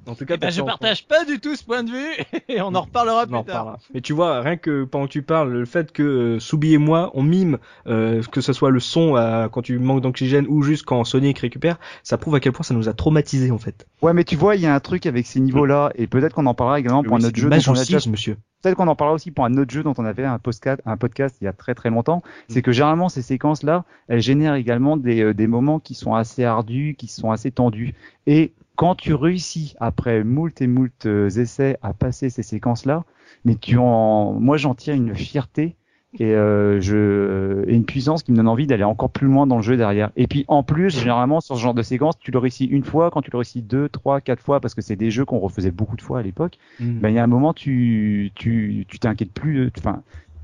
En 0.07 0.15
tout 0.15 0.25
cas, 0.25 0.33
Eh 0.35 0.37
ben, 0.37 0.49
je 0.49 0.61
partage 0.61 1.05
pas 1.05 1.23
du 1.23 1.39
tout 1.39 1.55
ce 1.55 1.63
point 1.63 1.83
de 1.83 1.91
vue 1.91 2.41
et 2.49 2.61
on 2.61 2.73
en 2.73 2.81
reparlera 2.81 3.25
on 3.29 3.33
en 3.33 3.43
plus 3.43 3.51
tard. 3.51 3.77
Mais 3.93 4.01
tu 4.01 4.11
vois, 4.13 4.41
rien 4.41 4.57
que 4.57 4.85
pendant 4.85 5.05
que 5.05 5.11
tu 5.11 5.21
parles, 5.21 5.51
le 5.53 5.65
fait 5.65 5.91
que 5.91 6.03
euh, 6.03 6.39
Soubi 6.39 6.73
et 6.73 6.77
moi, 6.79 7.11
on 7.17 7.23
mime, 7.23 7.57
euh, 7.87 8.21
que 8.31 8.39
ce 8.39 8.53
soit 8.53 8.69
le 8.69 8.79
son 8.79 9.15
à- 9.15 9.49
quand 9.51 9.61
tu 9.63 9.77
manques 9.79 10.01
d'oxygène 10.01 10.45
ou 10.47 10.61
juste 10.61 10.85
quand 10.85 11.03
Sonic 11.03 11.39
récupère, 11.39 11.79
ça 12.03 12.17
prouve 12.17 12.35
à 12.35 12.39
quel 12.39 12.53
point 12.53 12.63
ça 12.63 12.73
nous 12.73 12.87
a 12.87 12.93
traumatisés 12.93 13.51
en 13.51 13.57
fait. 13.57 13.85
Ouais, 14.01 14.13
mais 14.13 14.23
tu 14.23 14.35
vois, 14.35 14.55
il 14.55 14.61
y 14.61 14.67
a 14.67 14.73
un 14.73 14.79
truc 14.79 15.05
avec 15.05 15.25
ces 15.25 15.39
niveaux-là, 15.39 15.91
et 15.95 16.07
peut-être 16.07 16.33
qu'on 16.35 16.45
en 16.45 16.53
parlera 16.53 16.79
également 16.79 17.03
pour 17.03 17.13
Oui, 17.13 17.23
un 17.23 17.27
autre 17.27 17.35
jeu 17.35 17.49
dont 17.49 17.55
on 17.55 17.55
a 17.55 17.57
déjà 17.57 17.71
masochisme, 17.71 18.11
monsieur. 18.11 18.37
Peut-être 18.61 18.75
qu'on 18.75 18.87
en 18.87 18.95
parlera 18.95 19.15
aussi 19.15 19.31
pour 19.31 19.45
un 19.45 19.53
autre 19.57 19.71
jeu 19.71 19.83
dont 19.83 19.93
on 19.97 20.05
avait 20.05 20.25
un 20.25 20.39
podcast, 20.39 20.81
un 20.85 20.97
podcast 20.97 21.37
il 21.41 21.45
y 21.45 21.47
a 21.47 21.53
très 21.53 21.75
très 21.75 21.89
longtemps. 21.89 22.17
Mm. 22.17 22.53
C'est 22.53 22.61
que 22.61 22.71
généralement 22.71 23.07
ces 23.09 23.21
séquences-là, 23.21 23.85
elles 24.07 24.21
génèrent 24.21 24.55
également 24.55 24.97
des, 24.97 25.21
euh, 25.21 25.33
des 25.33 25.47
moments 25.47 25.79
qui 25.79 25.93
sont 25.93 26.15
assez 26.15 26.43
ardus, 26.43 26.95
qui 26.97 27.07
sont 27.07 27.31
assez 27.31 27.51
tendus. 27.51 27.93
Et 28.25 28.53
quand 28.75 28.95
tu 28.95 29.13
réussis 29.13 29.75
après 29.79 30.23
moult 30.23 30.59
et 30.61 30.67
moult 30.67 31.05
euh, 31.05 31.29
essais 31.29 31.77
à 31.81 31.93
passer 31.93 32.29
ces 32.29 32.43
séquences-là, 32.43 33.05
mais 33.45 33.55
tu 33.55 33.77
en, 33.77 34.33
moi 34.33 34.57
j'en 34.57 34.75
tire 34.75 34.95
une 34.95 35.15
fierté 35.15 35.76
et 36.19 36.33
euh, 36.35 36.81
je 36.81 37.63
et 37.67 37.75
une 37.75 37.85
puissance 37.85 38.23
qui 38.23 38.31
me 38.31 38.37
donne 38.37 38.47
envie 38.47 38.65
d'aller 38.67 38.83
encore 38.83 39.11
plus 39.11 39.27
loin 39.27 39.45
dans 39.45 39.57
le 39.57 39.61
jeu 39.61 39.77
derrière. 39.77 40.11
Et 40.15 40.27
puis 40.27 40.45
en 40.47 40.63
plus, 40.63 40.89
généralement 40.97 41.41
sur 41.41 41.55
ce 41.57 41.61
genre 41.61 41.73
de 41.73 41.83
séquence, 41.83 42.17
tu 42.19 42.31
le 42.31 42.39
réussis 42.39 42.65
une 42.65 42.83
fois, 42.83 43.11
quand 43.11 43.21
tu 43.21 43.29
le 43.31 43.37
réussis 43.37 43.61
deux, 43.61 43.89
trois, 43.89 44.21
quatre 44.21 44.41
fois, 44.41 44.59
parce 44.59 44.73
que 44.73 44.81
c'est 44.81 44.95
des 44.95 45.11
jeux 45.11 45.25
qu'on 45.25 45.39
refaisait 45.39 45.71
beaucoup 45.71 45.95
de 45.95 46.01
fois 46.01 46.19
à 46.19 46.23
l'époque 46.23 46.57
Mm. 46.79 47.01
ben 47.01 47.09
il 47.09 47.15
y 47.15 47.19
a 47.19 47.23
un 47.23 47.27
moment 47.27 47.53
tu 47.53 48.31
tu 48.35 48.85
tu 48.87 48.99
t'inquiètes 48.99 49.31
plus 49.33 49.65
euh, 49.65 49.71
enfin 49.77 50.03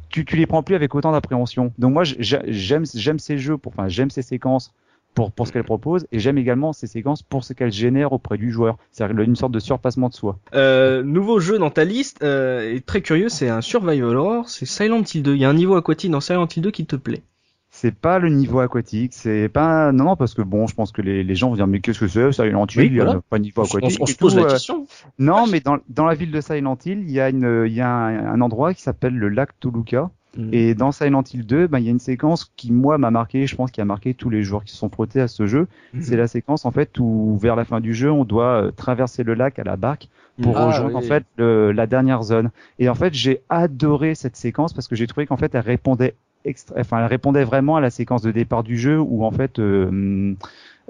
tu 0.10 0.26
tu 0.26 0.36
les 0.36 0.46
prends 0.48 0.64
plus 0.64 0.76
avec 0.76 0.94
autant 0.96 1.12
d'appréhension 1.12 1.74
donc 1.78 1.94
moi 1.94 2.04
j'ai- 2.04 2.42
j'aime 2.48 2.86
j'aime 2.94 3.20
ces 3.20 3.38
jeux 3.38 3.58
pour 3.58 3.72
enfin 3.72 3.88
j'aime 3.88 4.10
ces 4.12 4.22
séquences 4.22 4.74
pour 5.14 5.32
pour 5.32 5.48
ce 5.48 5.52
qu'elles 5.54 5.64
proposent 5.64 6.08
et 6.12 6.20
j'aime 6.20 6.38
également 6.38 6.74
ces 6.74 6.88
séquences 6.88 7.22
pour 7.24 7.44
ce 7.44 7.54
qu'elles 7.54 7.72
génèrent 7.72 8.14
auprès 8.14 8.38
du 8.38 8.52
joueur 8.52 8.78
c'est-à-dire 8.92 9.20
une 9.22 9.36
sorte 9.36 9.52
de 9.52 9.60
surpassement 9.60 10.10
de 10.10 10.14
soi 10.14 10.40
Euh, 10.54 11.04
nouveau 11.04 11.40
jeu 11.40 11.58
dans 11.60 11.70
ta 11.70 11.86
liste, 11.86 12.24
euh, 12.24 12.74
est 12.76 12.86
très 12.86 13.02
curieux, 13.02 13.30
c'est 13.30 13.50
un 13.50 13.62
survival 13.62 14.16
horror, 14.16 14.50
c'est 14.50 14.66
Silent 14.66 15.04
Hill 15.04 15.24
2. 15.24 15.36
Il 15.36 15.42
y 15.42 15.46
a 15.46 15.50
un 15.50 15.54
niveau 15.54 15.76
aquatique 15.76 16.12
dans 16.12 16.22
Silent 16.22 16.48
Hill 16.56 16.62
2 16.64 16.72
qui 16.72 16.86
te 16.86 16.96
plaît? 16.96 17.22
c'est 17.76 17.96
pas 17.96 18.20
le 18.20 18.30
niveau 18.30 18.60
aquatique 18.60 19.14
c'est 19.16 19.50
pas 19.50 19.92
non 19.92 20.04
non 20.04 20.16
parce 20.16 20.36
que 20.36 20.44
bon 20.44 20.68
je 20.68 20.76
pense 20.76 20.92
que 20.92 21.02
les, 21.02 21.24
les 21.24 21.34
gens 21.36 21.50
vont 21.50 21.56
dire 21.56 21.66
mais 21.66 21.80
qu'est-ce 21.80 22.00
que 22.00 22.08
c'est 22.08 22.32
Silent 22.32 22.68
Hill 22.68 22.80
Oui, 22.82 22.86
il 22.86 22.94
y 22.96 23.02
a 23.02 23.06
voilà. 23.06 23.22
pas 23.28 23.40
de 23.40 23.44
niveau 23.44 23.64
aquatique 23.64 23.98
on 24.00 24.06
se 24.06 24.16
pose 24.16 24.34
tout, 24.34 24.40
la 24.40 24.46
euh, 24.46 24.50
question. 24.50 24.86
non 25.18 25.48
mais 25.48 25.60
dans 25.60 25.78
dans 25.90 26.06
la 26.06 26.14
ville 26.14 26.30
de 26.32 26.40
Silent 26.40 26.78
Hill 26.86 27.00
il 27.02 27.10
y 27.12 27.20
a 27.20 27.30
une 27.30 27.64
il 27.66 27.74
y 27.74 27.82
a 27.82 27.90
un, 27.90 28.28
un 28.28 28.42
endroit 28.42 28.76
qui 28.76 28.84
s'appelle 28.84 29.16
le 29.18 29.28
lac 29.28 29.60
Toluca 29.60 30.12
Mm. 30.36 30.50
Et 30.52 30.74
dans 30.76 30.92
Silent 30.92 31.24
Hill 31.32 31.46
2, 31.46 31.68
ben, 31.68 31.80
il 31.80 31.86
y 31.86 31.88
a 31.88 31.92
une 31.92 32.00
séquence 32.00 32.52
qui, 32.56 32.72
moi, 32.72 32.98
m'a 32.98 33.12
marqué, 33.12 33.46
je 33.48 33.56
pense, 33.56 33.72
qui 33.72 33.82
a 33.82 33.86
marqué 33.86 34.14
tous 34.14 34.30
les 34.30 34.44
joueurs 34.44 34.64
qui 34.64 34.72
se 34.72 34.78
sont 34.78 34.90
frottés 34.90 35.22
à 35.22 35.28
ce 35.28 35.46
jeu. 35.48 35.68
Mhm. 35.94 36.02
C'est 36.02 36.18
la 36.18 36.28
séquence, 36.28 36.66
en 36.66 36.72
fait, 36.72 36.98
où, 37.00 37.38
vers 37.38 37.56
la 37.56 37.66
fin 37.66 37.80
du 37.82 37.94
jeu, 37.94 38.12
on 38.12 38.26
doit 38.26 38.64
euh, 38.66 38.72
traverser 38.72 39.24
le 39.24 39.34
lac 39.36 39.60
à 39.60 39.64
la 39.64 39.78
barque 39.78 40.10
pour 40.42 40.58
Ah, 40.58 40.66
rejoindre, 40.68 40.96
en 40.96 41.02
fait, 41.02 41.24
le- 41.38 41.72
la 41.72 41.86
dernière 41.88 42.24
zone. 42.24 42.50
Et 42.80 42.90
en 42.90 42.96
fait, 42.96 43.14
j'ai 43.14 43.42
adoré 43.50 44.16
cette 44.16 44.36
séquence 44.36 44.74
parce 44.74 44.88
que 44.88 44.96
j'ai 44.96 45.08
trouvé 45.08 45.28
qu'en 45.28 45.38
fait, 45.38 45.54
elle 45.56 45.62
répondait 45.62 46.16
extra... 46.46 46.76
enfin, 46.80 47.00
elle 47.00 47.06
répondait 47.08 47.44
vraiment 47.44 47.76
à 47.76 47.82
la 47.82 47.90
séquence 47.90 48.22
de 48.22 48.32
départ 48.32 48.64
du 48.64 48.78
jeu 48.78 49.00
où, 49.00 49.24
en 49.24 49.32
fait, 49.32 49.60
euh, 49.60 50.36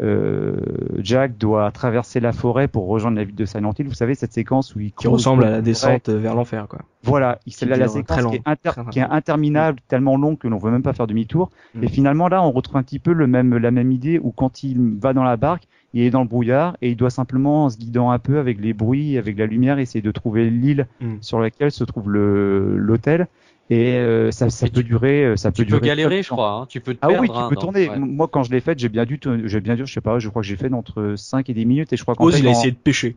euh, 0.01 0.55
Jack 0.99 1.37
doit 1.37 1.69
traverser 1.71 2.19
la 2.19 2.31
forêt 2.31 2.67
pour 2.67 2.87
rejoindre 2.87 3.17
la 3.17 3.23
ville 3.23 3.35
de 3.35 3.45
Silent 3.45 3.73
Hill. 3.77 3.87
Vous 3.87 3.93
savez, 3.93 4.15
cette 4.15 4.33
séquence 4.33 4.75
où 4.75 4.79
il 4.79 4.91
Qui 4.91 5.07
ressemble 5.07 5.43
à 5.43 5.45
la 5.47 5.51
forêt. 5.57 5.61
descente 5.63 6.09
vers 6.09 6.33
l'enfer, 6.35 6.67
quoi. 6.67 6.79
Voilà, 7.03 7.37
c'est 7.47 7.65
la, 7.67 7.87
séquence 7.87 8.17
qui 8.17 8.19
est, 8.19 8.23
lent, 8.23 8.41
inter- 8.45 8.69
très 8.71 8.85
qui 8.91 8.99
est 8.99 9.03
interminable, 9.03 9.79
tellement 9.87 10.17
longue 10.17 10.37
que 10.39 10.47
l'on 10.47 10.57
veut 10.57 10.71
même 10.71 10.81
pas 10.83 10.93
faire 10.93 11.05
demi-tour. 11.07 11.51
Mm. 11.75 11.83
Et 11.83 11.87
finalement 11.89 12.27
là, 12.27 12.41
on 12.43 12.51
retrouve 12.51 12.77
un 12.77 12.83
petit 12.83 12.99
peu 12.99 13.13
le 13.13 13.27
même, 13.27 13.55
la 13.57 13.71
même 13.71 13.91
idée 13.91 14.19
où 14.19 14.31
quand 14.31 14.63
il 14.63 14.79
va 14.99 15.13
dans 15.13 15.23
la 15.23 15.37
barque, 15.37 15.63
il 15.93 16.01
est 16.01 16.09
dans 16.09 16.21
le 16.23 16.27
brouillard 16.27 16.75
et 16.81 16.89
il 16.89 16.95
doit 16.95 17.11
simplement, 17.11 17.65
en 17.65 17.69
se 17.69 17.77
guidant 17.77 18.09
un 18.09 18.17
peu 18.17 18.39
avec 18.39 18.59
les 18.59 18.73
bruits, 18.73 19.19
avec 19.19 19.37
la 19.37 19.45
lumière, 19.45 19.77
essayer 19.77 20.01
de 20.01 20.11
trouver 20.11 20.49
l'île 20.49 20.87
Mm. 21.01 21.17
sur 21.21 21.39
laquelle 21.39 21.71
se 21.71 21.83
trouve 21.83 22.09
l'hôtel. 22.11 23.27
Et 23.69 23.93
euh, 23.93 24.29
ça, 24.31 24.49
ça 24.49 24.67
peut 24.67 24.81
tu- 24.81 24.83
durer, 24.83 25.23
euh, 25.25 25.35
ça 25.37 25.49
peut 25.51 25.55
Tu 25.55 25.61
peux 25.63 25.77
durer. 25.77 25.87
galérer, 25.87 26.09
très 26.17 26.23
je 26.23 26.29
longtemps. 26.29 26.35
crois. 26.43 26.51
Hein. 26.61 26.65
Tu 26.67 26.79
peux 26.81 26.93
te 26.93 26.99
Ah 27.01 27.07
perdre. 27.07 27.21
oui, 27.21 27.29
tu 27.29 27.35
hein, 27.37 27.47
peux 27.49 27.55
tourner. 27.55 27.89
ouais. 27.89 27.97
Moi, 27.97 28.27
quand 28.27 28.43
je 28.43 28.51
l'ai 28.51 28.59
fait, 28.59 28.77
j'ai 28.77 28.89
bien 28.89 29.05
dû, 29.05 29.19
j'ai 29.45 29.61
bien 29.61 29.75
dû, 29.75 29.85
je 29.87 29.93
sais 29.93 30.01
pas, 30.01 30.19
je 30.19 30.29
crois 30.29 30.41
que 30.41 30.47
j'ai 30.47 30.57
fait 30.57 30.69
d'entre 30.69 31.15
5 31.17 31.49
et 31.49 31.53
10 31.53 31.65
minutes 31.65 31.93
et 31.93 31.97
je 31.97 32.03
crois 32.03 32.15
qu'en 32.15 32.29
il 32.29 32.45
a 32.47 32.51
essayé 32.51 32.71
de 32.71 32.77
pêcher. 32.77 33.15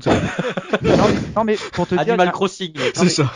Ça, 0.00 0.12
non, 0.82 1.04
mais, 1.08 1.14
non, 1.36 1.44
mais 1.44 1.56
pour 1.74 1.86
te 1.86 1.94
dire, 1.94 2.02
il 2.04 2.08
y 2.08 2.10
Animal 2.12 2.28
a- 2.28 2.32
Crossing. 2.32 2.72
C'est 2.94 3.08
ça. 3.10 3.30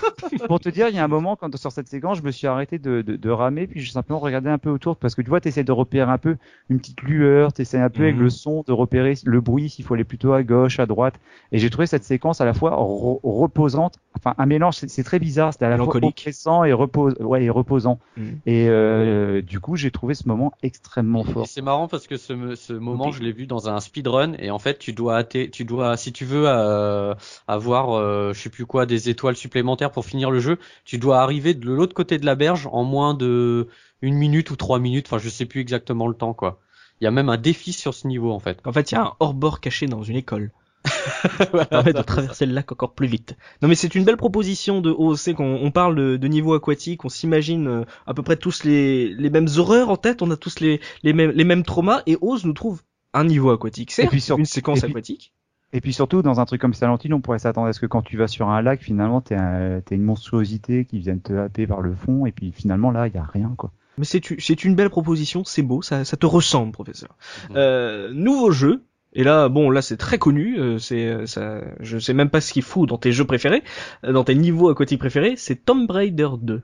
pour 0.47 0.61
te 0.61 0.69
dire, 0.71 0.89
il 0.89 0.95
y 0.97 0.99
a 0.99 1.05
un 1.05 1.09
moment 1.09 1.37
quand 1.37 1.55
sur 1.57 1.71
cette 1.73 1.89
séquence, 1.89 2.19
je 2.19 2.23
me 2.23 2.31
suis 2.31 2.47
arrêté 2.47 2.79
de, 2.79 3.03
de, 3.03 3.17
de 3.17 3.31
ramer, 3.31 3.67
puis 3.67 3.81
j'ai 3.83 3.93
simplement 3.93 4.19
regardé 4.19 4.49
un 4.49 4.57
peu 4.59 4.71
autour, 4.71 4.97
parce 4.97 5.15
que 5.15 5.21
tu 5.23 5.29
vois, 5.29 5.41
tu 5.43 5.49
essaies 5.49 5.63
de 5.65 5.73
repérer 5.73 6.11
un 6.11 6.17
peu 6.19 6.37
une 6.71 6.79
petite 6.79 7.03
lueur, 7.03 7.53
tu 7.53 7.63
essaies 7.63 7.79
un 7.79 7.91
peu 7.91 8.03
avec 8.05 8.17
Mhm. 8.17 8.23
le 8.23 8.31
son 8.31 8.65
de 8.67 8.73
repérer 8.73 9.15
le 9.25 9.41
bruit, 9.43 9.69
s'il 9.69 9.85
faut 9.85 9.93
aller 9.95 10.05
plutôt 10.05 10.33
à 10.33 10.43
gauche, 10.43 10.79
à 10.81 10.87
droite. 10.87 11.15
Et 11.53 11.59
j'ai 11.59 11.69
trouvé 11.69 11.87
cette 11.87 12.05
séquence 12.05 12.41
à 12.41 12.47
la 12.47 12.55
fois 12.55 12.71
re- 12.71 13.21
reposante, 13.23 13.99
enfin 14.17 14.35
un 14.39 14.47
mélange, 14.47 14.77
c'est 14.77 15.05
très 15.05 15.19
bizarre, 15.19 15.53
c'était 15.53 15.67
à 15.67 15.71
la 15.71 15.77
fois 15.77 15.95
oppressant 16.03 16.65
et, 16.65 16.73
repos 16.73 17.11
ouais, 17.23 17.45
et 17.45 17.51
reposant. 17.51 17.99
Mhm. 18.17 18.41
Et 18.47 18.69
euh, 18.69 19.43
du 19.43 19.61
coup, 19.61 19.77
j'ai 19.77 19.91
trouvé 19.91 20.15
ce 20.15 20.27
moment 20.27 20.53
extrêmement 20.63 21.25
fort. 21.25 21.47
C'est 21.47 21.63
marrant 21.63 21.89
parce 21.89 22.07
que 22.07 22.17
ce, 22.17 22.55
ce 22.55 22.73
moment, 22.73 23.11
je 23.13 23.23
l'ai 23.23 23.33
vu 23.33 23.47
dans 23.47 23.69
un 23.69 23.81
speedrun 23.81 24.33
et 24.39 24.51
en 24.51 24.59
fait, 24.59 24.79
tu 24.79 24.93
dois, 24.95 25.25
tu 25.25 25.65
dois, 25.65 25.97
si 25.99 26.13
tu 26.13 26.25
veux 26.25 26.48
euh, 26.57 27.15
avoir, 27.47 27.93
euh, 27.99 28.33
je 28.33 28.41
sais 28.41 28.51
plus 28.51 28.67
quoi, 28.67 28.87
des 28.87 29.09
étoiles 29.09 29.37
supplémentaires 29.37 29.91
pour 29.91 30.05
finir 30.05 30.31
le 30.31 30.41
jeu, 30.41 30.59
tu 30.85 30.99
dois 30.99 31.21
arriver 31.21 31.55
de 31.55 31.67
l'autre 31.71 31.95
côté 31.95 32.19
de 32.19 32.27
la 32.27 32.35
berge 32.35 32.69
en 32.73 32.85
moins 32.85 33.15
de 33.15 33.69
une 34.03 34.15
minute 34.15 34.51
ou 34.51 34.57
trois 34.57 34.79
minutes. 34.79 35.07
Enfin, 35.09 35.19
je 35.19 35.29
sais 35.29 35.45
plus 35.47 35.61
exactement 35.61 36.07
le 36.09 36.15
temps, 36.15 36.35
quoi. 36.35 36.61
Il 37.01 37.05
y 37.05 37.07
a 37.07 37.11
même 37.11 37.29
un 37.29 37.37
défi 37.37 37.73
sur 37.73 37.95
ce 37.95 38.07
niveau, 38.07 38.33
en 38.33 38.39
fait. 38.41 38.59
En 38.65 38.73
fait, 38.73 38.91
il 38.91 38.95
y 38.95 38.99
a 38.99 39.03
un 39.03 39.13
hors-bord 39.21 39.61
caché 39.61 39.87
dans 39.87 40.03
une 40.03 40.17
école. 40.17 40.51
Ça 41.39 41.65
permet 41.67 41.93
de 41.93 42.03
traverser 42.03 42.47
le 42.47 42.53
lac 42.55 42.71
encore 42.73 42.95
plus 42.95 43.09
vite. 43.09 43.37
Non 43.63 43.69
mais 43.69 43.75
c'est 43.75 43.95
une 43.97 44.05
belle 44.05 44.17
proposition 44.17 44.81
de 44.81 44.91
OC 44.91 45.35
qu'on 45.35 45.57
on 45.57 45.71
parle 45.73 45.97
de, 45.97 46.17
de 46.17 46.29
niveau 46.29 46.55
aquatique, 46.55 47.05
on 47.05 47.09
s'imagine 47.09 47.67
euh, 47.67 47.85
à 48.07 48.15
peu 48.15 48.23
près 48.23 48.37
tous 48.37 48.63
les, 48.65 49.09
les 49.09 49.29
mêmes 49.29 49.49
horreurs 49.57 49.91
en 49.91 49.97
tête, 49.97 50.23
on 50.23 50.31
a 50.31 50.37
tous 50.37 50.61
les, 50.61 50.81
les, 51.03 51.13
mêmes, 51.13 51.33
les 51.33 51.45
mêmes 51.45 51.65
traumas 51.65 52.03
et 52.07 52.17
Oz 52.21 52.45
nous 52.45 52.53
trouve 52.53 52.83
un 53.13 53.25
niveau 53.25 53.51
aquatique. 53.51 53.91
C'est 53.91 54.07
puis 54.07 54.21
sur- 54.21 54.39
une 54.39 54.45
séquence 54.45 54.79
et 54.79 54.83
puis- 54.83 54.93
aquatique. 54.93 55.33
Et 55.73 55.81
puis 55.83 55.93
surtout, 55.93 56.23
dans 56.23 56.41
un 56.41 56.45
truc 56.47 56.61
comme 56.61 56.73
Silent 56.75 56.97
Hill, 57.03 57.13
on 57.13 57.21
pourrait 57.21 57.39
s'attendre 57.39 57.67
à 57.69 57.73
ce 57.73 57.81
que 57.81 57.87
quand 57.87 58.01
tu 58.03 58.17
vas 58.17 58.27
sur 58.27 58.49
un 58.49 58.63
lac, 58.63 58.81
finalement, 58.81 59.21
t'es 59.21 59.35
un- 59.35 59.81
t'es 59.81 59.97
une 59.97 60.03
monstruosité 60.03 60.85
qui 60.87 60.99
vient 60.99 61.19
te 61.19 61.33
happer 61.35 61.67
par 61.67 61.83
le 61.83 61.95
fond, 61.95 62.25
et 62.25 62.33
puis 62.33 62.53
finalement, 62.53 62.91
là, 62.91 63.07
il 63.07 63.15
y 63.15 63.19
a 63.19 63.23
rien, 63.23 63.53
quoi. 63.57 63.71
Mais 63.99 64.05
c'est 64.05 64.65
une 64.65 64.75
belle 64.77 64.91
proposition, 64.91 65.43
c'est 65.45 65.63
beau, 65.63 65.83
ça, 65.83 66.05
ça 66.05 66.17
te 66.17 66.25
ressemble, 66.25 66.73
professeur. 66.73 67.17
Mhm. 67.51 67.57
Euh, 67.57 68.11
nouveau 68.15 68.51
jeu. 68.51 68.83
Et 69.15 69.25
là, 69.25 69.49
bon, 69.49 69.71
là 69.71 69.83
c'est 69.83 69.97
très 69.97 70.19
connu. 70.19 70.59
euh, 70.59 70.79
c'est 70.79 71.07
euh, 71.07 71.27
ça, 71.27 71.63
je 71.81 71.99
sais 71.99 72.13
même 72.15 72.29
pas 72.31 72.41
ce 72.41 72.53
qu'il 72.53 72.63
fout 72.63 72.89
dans 72.89 72.99
tes 72.99 73.11
jeux 73.11 73.25
préférés, 73.25 73.63
euh, 74.05 74.13
dans 74.13 74.23
tes 74.23 74.35
niveaux 74.37 74.69
aquatiques 74.69 75.01
préférés. 75.01 75.35
C'est 75.37 75.65
Tomb 75.65 75.91
Raider 75.91 76.29
2. 76.41 76.63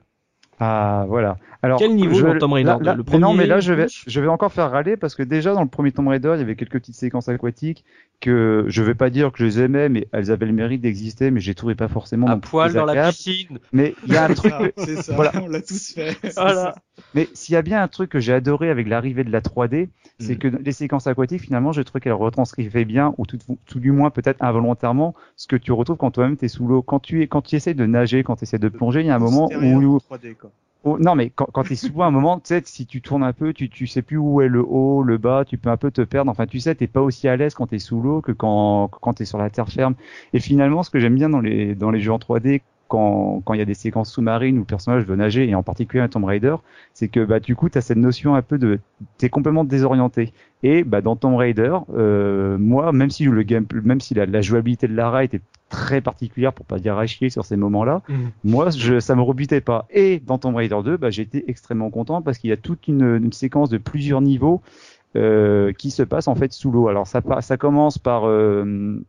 Ah, 0.59 1.03
voilà. 1.09 1.37
Alors, 1.63 1.79
Quel 1.79 1.95
niveau 1.95 2.13
je- 2.15 2.25
dans 2.27 2.37
Tomb 2.37 2.53
Raider 2.53 2.69
là- 2.69 2.77
deux 2.77 2.83
là- 2.85 2.93
Le 2.95 3.03
mais 3.11 3.17
Non, 3.19 3.27
premier, 3.29 3.39
mais 3.39 3.47
là, 3.47 3.59
je 3.59 3.73
le 3.73 3.79
vais, 3.83 3.87
je 4.07 4.21
vais 4.21 4.27
encore 4.27 4.53
faire 4.53 4.71
râler 4.71 4.95
parce 4.95 5.15
que 5.15 5.23
déjà, 5.23 5.53
dans 5.53 5.63
le 5.63 5.67
premier 5.67 5.91
Tomb 5.91 6.07
Raider, 6.07 6.31
il 6.35 6.39
y 6.39 6.43
avait 6.43 6.55
quelques 6.55 6.73
petites 6.79 6.95
séquences 6.95 7.27
aquatiques 7.27 7.83
que 8.21 8.65
je 8.67 8.81
vais 8.81 8.95
pas 8.95 9.09
dire 9.09 9.31
que 9.31 9.39
je 9.39 9.45
les 9.45 9.59
aimais, 9.61 9.89
mais 9.89 10.07
elles 10.11 10.31
avaient 10.31 10.45
le 10.45 10.53
mérite 10.53 10.81
d'exister, 10.81 11.31
mais 11.31 11.39
je 11.41 11.47
les 11.47 11.55
trouvais 11.55 11.75
pas 11.75 11.87
forcément 11.87 12.27
À 12.27 12.37
poil 12.37 12.73
dans 12.73 12.85
la 12.85 13.09
piscine. 13.09 13.59
Mais 13.71 13.93
il 14.07 14.13
y 14.13 14.17
a 14.17 14.25
un 14.25 14.33
truc, 14.33 14.51
que- 14.51 14.71
C'est 14.85 15.01
ça, 15.01 15.13
Voilà. 15.15 15.31
on 15.41 15.47
l'a 15.47 15.61
tous 15.61 15.93
fait. 15.93 16.17
c'est 16.23 16.33
Voilà. 16.35 16.53
ça. 16.53 16.75
mais 17.13 17.27
s'il 17.33 17.53
y 17.53 17.55
a 17.57 17.61
bien 17.61 17.81
un 17.83 17.87
truc 17.87 18.09
que 18.09 18.19
j'ai 18.19 18.33
adoré 18.33 18.69
avec 18.69 18.87
l'arrivée 18.87 19.23
de 19.23 19.31
la 19.31 19.41
3D, 19.41 19.89
c'est 20.19 20.35
Mm. 20.35 20.37
que 20.37 20.47
les 20.47 20.71
séquences 20.71 21.07
aquatiques, 21.07 21.41
finalement, 21.41 21.71
je 21.71 21.81
trouve 21.81 22.01
qu'elles 22.01 22.13
retranscrivaient 22.13 22.85
bien, 22.85 23.13
ou 23.17 23.25
tout, 23.25 23.37
tout 23.65 23.79
du 23.79 23.91
moins 23.91 24.09
peut-être 24.09 24.41
involontairement, 24.41 25.13
ce 25.35 25.47
que 25.47 25.55
tu 25.55 25.71
retrouves 25.71 25.97
quand 25.97 26.11
toi-même 26.11 26.37
t'es 26.37 26.47
sous 26.47 26.67
l'eau. 26.67 26.81
Quand 26.81 26.99
tu 26.99 27.21
es, 27.21 27.27
quand 27.27 27.41
tu 27.41 27.55
essaies 27.55 27.73
de 27.73 27.85
nager, 27.85 28.23
quand 28.23 28.37
tu 28.37 28.43
essaies 28.43 28.59
de 28.59 28.69
plonger, 28.69 29.01
il 29.01 29.07
y 29.07 29.09
a 29.09 29.15
un 29.15 29.19
moment 29.19 29.49
où, 29.51 29.95
en 29.95 29.97
3D, 29.97 30.35
quoi. 30.35 30.51
Oh, 30.87 30.97
non, 30.99 31.15
mais 31.15 31.31
quand, 31.31 31.47
quand 31.51 31.63
t'es 31.63 31.75
sous 31.75 31.91
l'eau, 31.93 32.03
à 32.03 32.05
un 32.05 32.11
moment, 32.11 32.39
tu 32.39 32.47
sais, 32.49 32.61
si 32.65 32.85
tu 32.85 33.01
tournes 33.01 33.23
un 33.23 33.33
peu, 33.33 33.53
tu, 33.53 33.69
tu 33.71 33.87
sais 33.87 34.03
plus 34.03 34.17
où 34.17 34.39
est 34.41 34.47
le 34.47 34.63
haut, 34.63 35.01
le 35.01 35.17
bas, 35.17 35.43
tu 35.43 35.57
peux 35.57 35.69
un 35.71 35.77
peu 35.77 35.89
te 35.89 36.01
perdre. 36.01 36.29
Enfin, 36.29 36.45
tu 36.45 36.59
sais, 36.59 36.75
t'es 36.75 36.85
pas 36.87 37.01
aussi 37.01 37.27
à 37.27 37.35
l'aise 37.35 37.55
quand 37.55 37.65
t'es 37.67 37.79
sous 37.79 37.99
l'eau 38.01 38.21
que 38.21 38.31
quand, 38.31 38.89
quand 38.89 39.13
t'es 39.15 39.25
sur 39.25 39.39
la 39.39 39.49
terre 39.49 39.67
ferme. 39.69 39.95
Et 40.33 40.39
finalement, 40.39 40.83
ce 40.83 40.91
que 40.91 40.99
j'aime 40.99 41.15
bien 41.15 41.29
dans 41.29 41.39
les, 41.41 41.73
dans 41.73 41.89
les 41.89 41.99
jeux 42.01 42.11
en 42.13 42.19
3D, 42.19 42.61
quand, 42.95 43.41
quand 43.43 43.53
il 43.53 43.59
y 43.59 43.61
a 43.61 43.65
des 43.65 43.73
séquences 43.73 44.11
sous-marines 44.13 44.55
où 44.57 44.61
le 44.61 44.65
personnage 44.65 45.03
veut 45.05 45.17
nager, 45.17 45.49
et 45.49 45.55
en 45.55 45.63
particulier 45.63 46.01
un 46.01 46.07
Tomb 46.07 46.23
Raider, 46.23 46.55
c'est 46.93 47.09
que, 47.09 47.25
bah, 47.25 47.41
du 47.41 47.55
coup, 47.55 47.67
t'as 47.69 47.81
cette 47.81 47.97
notion 47.97 48.35
un 48.35 48.41
peu 48.41 48.57
de, 48.57 48.79
t'es 49.17 49.27
complètement 49.29 49.65
désorienté. 49.65 50.31
Et, 50.63 50.83
bah, 50.85 51.01
dans 51.01 51.17
Tomb 51.17 51.35
Raider, 51.35 51.75
euh, 51.93 52.57
moi, 52.57 52.93
même 52.93 53.09
si 53.09 53.25
le 53.25 53.43
game, 53.43 53.65
même 53.83 53.99
si 53.99 54.13
la, 54.13 54.25
la 54.25 54.41
jouabilité 54.41 54.87
de 54.87 54.95
Lara 54.95 55.23
était 55.25 55.41
très 55.67 55.99
particulière 55.99 56.53
pour 56.53 56.65
pas 56.65 56.79
dire 56.79 56.97
à 56.97 57.05
chier 57.05 57.29
sur 57.29 57.43
ces 57.43 57.57
moments-là, 57.57 58.01
Mhm. 58.07 58.31
moi, 58.45 58.69
je, 58.69 58.99
ça 59.01 59.15
me 59.15 59.21
rebutait 59.21 59.61
pas. 59.61 59.87
Et 59.89 60.21
dans 60.25 60.37
Tomb 60.37 60.55
Raider 60.55 60.79
2, 60.83 60.95
bah, 60.97 61.09
été 61.09 61.49
extrêmement 61.49 61.89
content 61.89 62.21
parce 62.21 62.37
qu'il 62.37 62.49
y 62.49 62.53
a 62.53 62.57
toute 62.57 62.87
une, 62.87 63.19
une 63.23 63.33
séquence 63.33 63.69
de 63.69 63.77
plusieurs 63.77 64.21
niveaux 64.21 64.61
euh, 65.15 65.73
qui 65.73 65.91
se 65.91 66.03
passe 66.03 66.27
en 66.27 66.35
fait 66.35 66.53
sous 66.53 66.71
l'eau. 66.71 66.87
Alors 66.87 67.07
ça 67.07 67.57
commence 67.57 67.97
par 67.97 68.27
euh, 68.27 69.01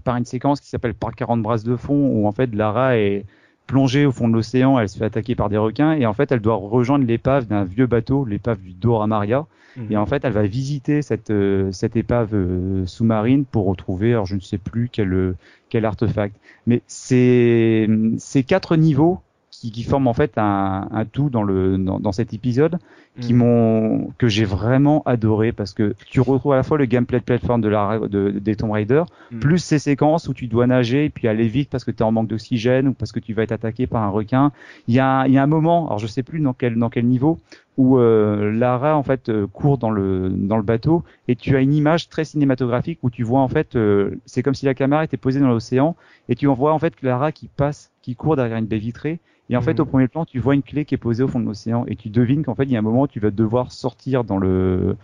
par 0.00 0.16
une 0.16 0.24
séquence 0.24 0.60
qui 0.60 0.68
s'appelle 0.68 0.94
par 0.94 1.14
40 1.14 1.42
brasses 1.42 1.64
de 1.64 1.76
fond 1.76 2.08
où 2.08 2.26
en 2.26 2.32
fait 2.32 2.54
Lara 2.54 2.96
est 2.96 3.24
plongée 3.66 4.06
au 4.06 4.12
fond 4.12 4.28
de 4.28 4.34
l'océan, 4.34 4.78
elle 4.78 4.88
se 4.88 4.98
fait 4.98 5.04
attaquer 5.04 5.34
par 5.34 5.48
des 5.48 5.58
requins 5.58 5.92
et 5.92 6.06
en 6.06 6.14
fait 6.14 6.32
elle 6.32 6.40
doit 6.40 6.56
rejoindre 6.56 7.04
l'épave 7.04 7.46
d'un 7.46 7.64
vieux 7.64 7.86
bateau, 7.86 8.24
l'épave 8.24 8.58
du 8.60 8.72
Dora 8.72 9.06
Maria. 9.06 9.46
Mhm. 9.76 9.86
Et 9.92 9.96
en 9.96 10.06
fait, 10.06 10.24
elle 10.24 10.32
va 10.32 10.42
visiter 10.42 11.02
cette, 11.02 11.30
euh, 11.30 11.70
cette 11.72 11.96
épave 11.96 12.34
euh, 12.34 12.86
sous-marine 12.86 13.44
pour 13.44 13.66
retrouver, 13.66 14.12
alors 14.12 14.26
je 14.26 14.34
ne 14.34 14.40
sais 14.40 14.58
plus 14.58 14.88
quel, 14.90 15.12
euh, 15.12 15.36
quel 15.68 15.84
artefact. 15.84 16.34
Mais 16.66 16.82
c'est 16.86 17.88
ces 18.18 18.42
quatre 18.42 18.76
niveaux 18.76 19.20
qui, 19.60 19.72
qui 19.72 19.82
forment 19.82 20.06
en 20.06 20.14
fait 20.14 20.32
un, 20.36 20.88
un 20.90 21.04
tout 21.04 21.30
dans, 21.30 21.42
le, 21.42 21.78
dans, 21.78 21.98
dans 22.00 22.12
cet 22.12 22.32
épisode 22.32 22.78
qui 23.20 23.32
Mhm. 23.32 23.38
m'ont 23.40 24.12
que 24.18 24.28
j'ai 24.28 24.44
vraiment 24.44 25.02
adoré 25.04 25.50
parce 25.50 25.72
que 25.74 25.96
tu 26.08 26.20
retrouves 26.20 26.52
à 26.52 26.56
la 26.56 26.62
fois 26.62 26.78
le 26.78 26.84
gameplay 26.84 27.18
de 27.18 27.24
plateforme 27.24 27.60
de 27.60 27.68
la 27.68 27.98
de, 27.98 28.30
des 28.30 28.54
Tomb 28.54 28.70
Raider 28.70 29.02
Mhm. 29.32 29.40
plus 29.40 29.58
ces 29.58 29.80
séquences 29.80 30.28
où 30.28 30.34
tu 30.34 30.46
dois 30.46 30.68
nager 30.68 31.06
et 31.06 31.10
puis 31.10 31.26
aller 31.26 31.48
vite 31.48 31.68
parce 31.68 31.84
que 31.84 31.90
tu 31.90 31.98
es 31.98 32.02
en 32.02 32.12
manque 32.12 32.28
d'oxygène 32.28 32.86
ou 32.88 32.92
parce 32.92 33.10
que 33.10 33.18
tu 33.18 33.34
vas 33.34 33.42
être 33.42 33.52
attaqué 33.52 33.88
par 33.88 34.02
un 34.04 34.10
requin. 34.10 34.52
Il 34.86 34.94
y 34.94 35.00
a, 35.00 35.26
il 35.26 35.32
y 35.32 35.38
a 35.38 35.42
un 35.42 35.46
moment, 35.48 35.86
alors 35.86 35.98
je 35.98 36.06
sais 36.06 36.22
plus 36.22 36.38
dans 36.40 36.52
quel 36.52 36.76
dans 36.78 36.90
quel 36.90 37.06
niveau 37.06 37.40
où 37.76 37.98
euh, 37.98 38.52
Lara 38.52 38.96
en 38.96 39.02
fait 39.02 39.28
euh, 39.28 39.46
court 39.48 39.78
dans 39.78 39.90
le 39.90 40.28
dans 40.30 40.56
le 40.56 40.62
bateau 40.62 41.02
et 41.28 41.34
tu 41.36 41.56
as 41.56 41.60
une 41.60 41.74
image 41.74 42.08
très 42.08 42.24
cinématographique 42.24 42.98
où 43.02 43.10
tu 43.10 43.22
vois 43.24 43.40
en 43.40 43.48
fait 43.48 43.74
euh, 43.76 44.16
c'est 44.26 44.42
comme 44.42 44.54
si 44.54 44.66
la 44.66 44.74
caméra 44.74 45.04
était 45.04 45.16
posée 45.16 45.40
dans 45.40 45.48
l'océan 45.48 45.96
et 46.28 46.34
tu 46.36 46.46
en 46.46 46.54
vois 46.54 46.72
en 46.72 46.78
fait 46.78 46.94
Lara 47.02 47.32
qui 47.32 47.48
passe 47.48 47.90
qui 48.02 48.14
court 48.16 48.36
derrière 48.36 48.58
une 48.58 48.66
baie 48.66 48.78
vitrée 48.78 49.18
et 49.50 49.56
en 49.56 49.62
fait 49.62 49.80
au 49.80 49.84
premier 49.84 50.08
plan 50.08 50.24
tu 50.24 50.38
vois 50.38 50.54
une 50.54 50.62
clé 50.62 50.84
qui 50.84 50.94
est 50.94 50.98
posée 50.98 51.22
au 51.22 51.28
fond 51.28 51.40
de 51.40 51.46
l'océan 51.46 51.84
et 51.86 51.96
tu 51.96 52.10
devines 52.10 52.44
qu'en 52.44 52.54
fait 52.54 52.64
il 52.64 52.70
y 52.70 52.76
a 52.76 52.78
un 52.78 52.82
moment 52.82 53.02
où 53.02 53.08
tu 53.08 53.20
vas 53.20 53.30
devoir 53.30 53.72
sortir 53.72 54.24
dans 54.24 54.38
le 54.38 54.96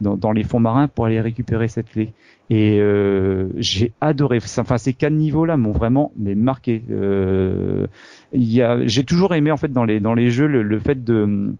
dans, 0.00 0.16
dans 0.16 0.32
les 0.32 0.44
fonds 0.44 0.60
marins 0.60 0.88
pour 0.88 1.06
aller 1.06 1.20
récupérer 1.20 1.68
cette 1.68 1.90
clé. 1.90 2.12
Et 2.48 2.78
euh, 2.80 3.48
j'ai 3.56 3.92
adoré. 4.00 4.38
Enfin 4.58 4.78
ces 4.78 4.92
quatre 4.92 5.12
niveaux 5.12 5.44
là 5.44 5.56
m'ont 5.56 5.72
vraiment 5.72 6.12
mais 6.16 6.34
marqué. 6.34 6.82
Euh, 6.90 7.86
il 8.32 8.50
y 8.52 8.62
a 8.62 8.86
j'ai 8.86 9.04
toujours 9.04 9.34
aimé 9.34 9.50
en 9.50 9.56
fait 9.56 9.72
dans 9.72 9.84
les 9.84 10.00
dans 10.00 10.14
les 10.14 10.30
jeux 10.30 10.46
le, 10.46 10.62
le 10.62 10.78
fait 10.78 11.04
de 11.04 11.54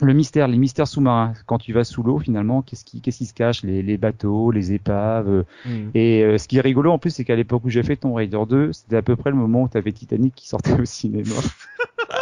le 0.00 0.12
mystère, 0.12 0.48
les 0.48 0.58
mystères 0.58 0.88
sous-marins. 0.88 1.32
Quand 1.46 1.58
tu 1.58 1.72
vas 1.72 1.84
sous 1.84 2.02
l'eau, 2.02 2.18
finalement, 2.18 2.62
qu'est-ce 2.62 2.84
qui, 2.84 3.00
qu'est-ce 3.00 3.18
qui 3.18 3.26
se 3.26 3.34
cache? 3.34 3.62
Les, 3.62 3.82
les 3.82 3.96
bateaux, 3.96 4.50
les 4.50 4.72
épaves. 4.72 5.28
euh. 5.28 5.42
Mhm. 5.66 5.90
Et 5.94 6.22
euh, 6.22 6.38
ce 6.38 6.48
qui 6.48 6.58
est 6.58 6.60
rigolo 6.62 6.90
en 6.92 6.98
plus, 6.98 7.10
c'est 7.10 7.24
qu'à 7.24 7.36
l'époque 7.36 7.62
où 7.64 7.70
j'ai 7.70 7.82
fait 7.82 7.96
Tomb 7.96 8.14
Raider 8.14 8.40
2, 8.48 8.72
c'était 8.72 8.96
à 8.96 9.02
peu 9.02 9.16
près 9.16 9.30
le 9.30 9.36
moment 9.36 9.62
où 9.62 9.68
tu 9.68 9.76
avais 9.78 9.92
Titanic 9.92 10.34
qui 10.34 10.48
sortait 10.48 10.80
au 10.80 10.84
cinéma. 10.84 11.34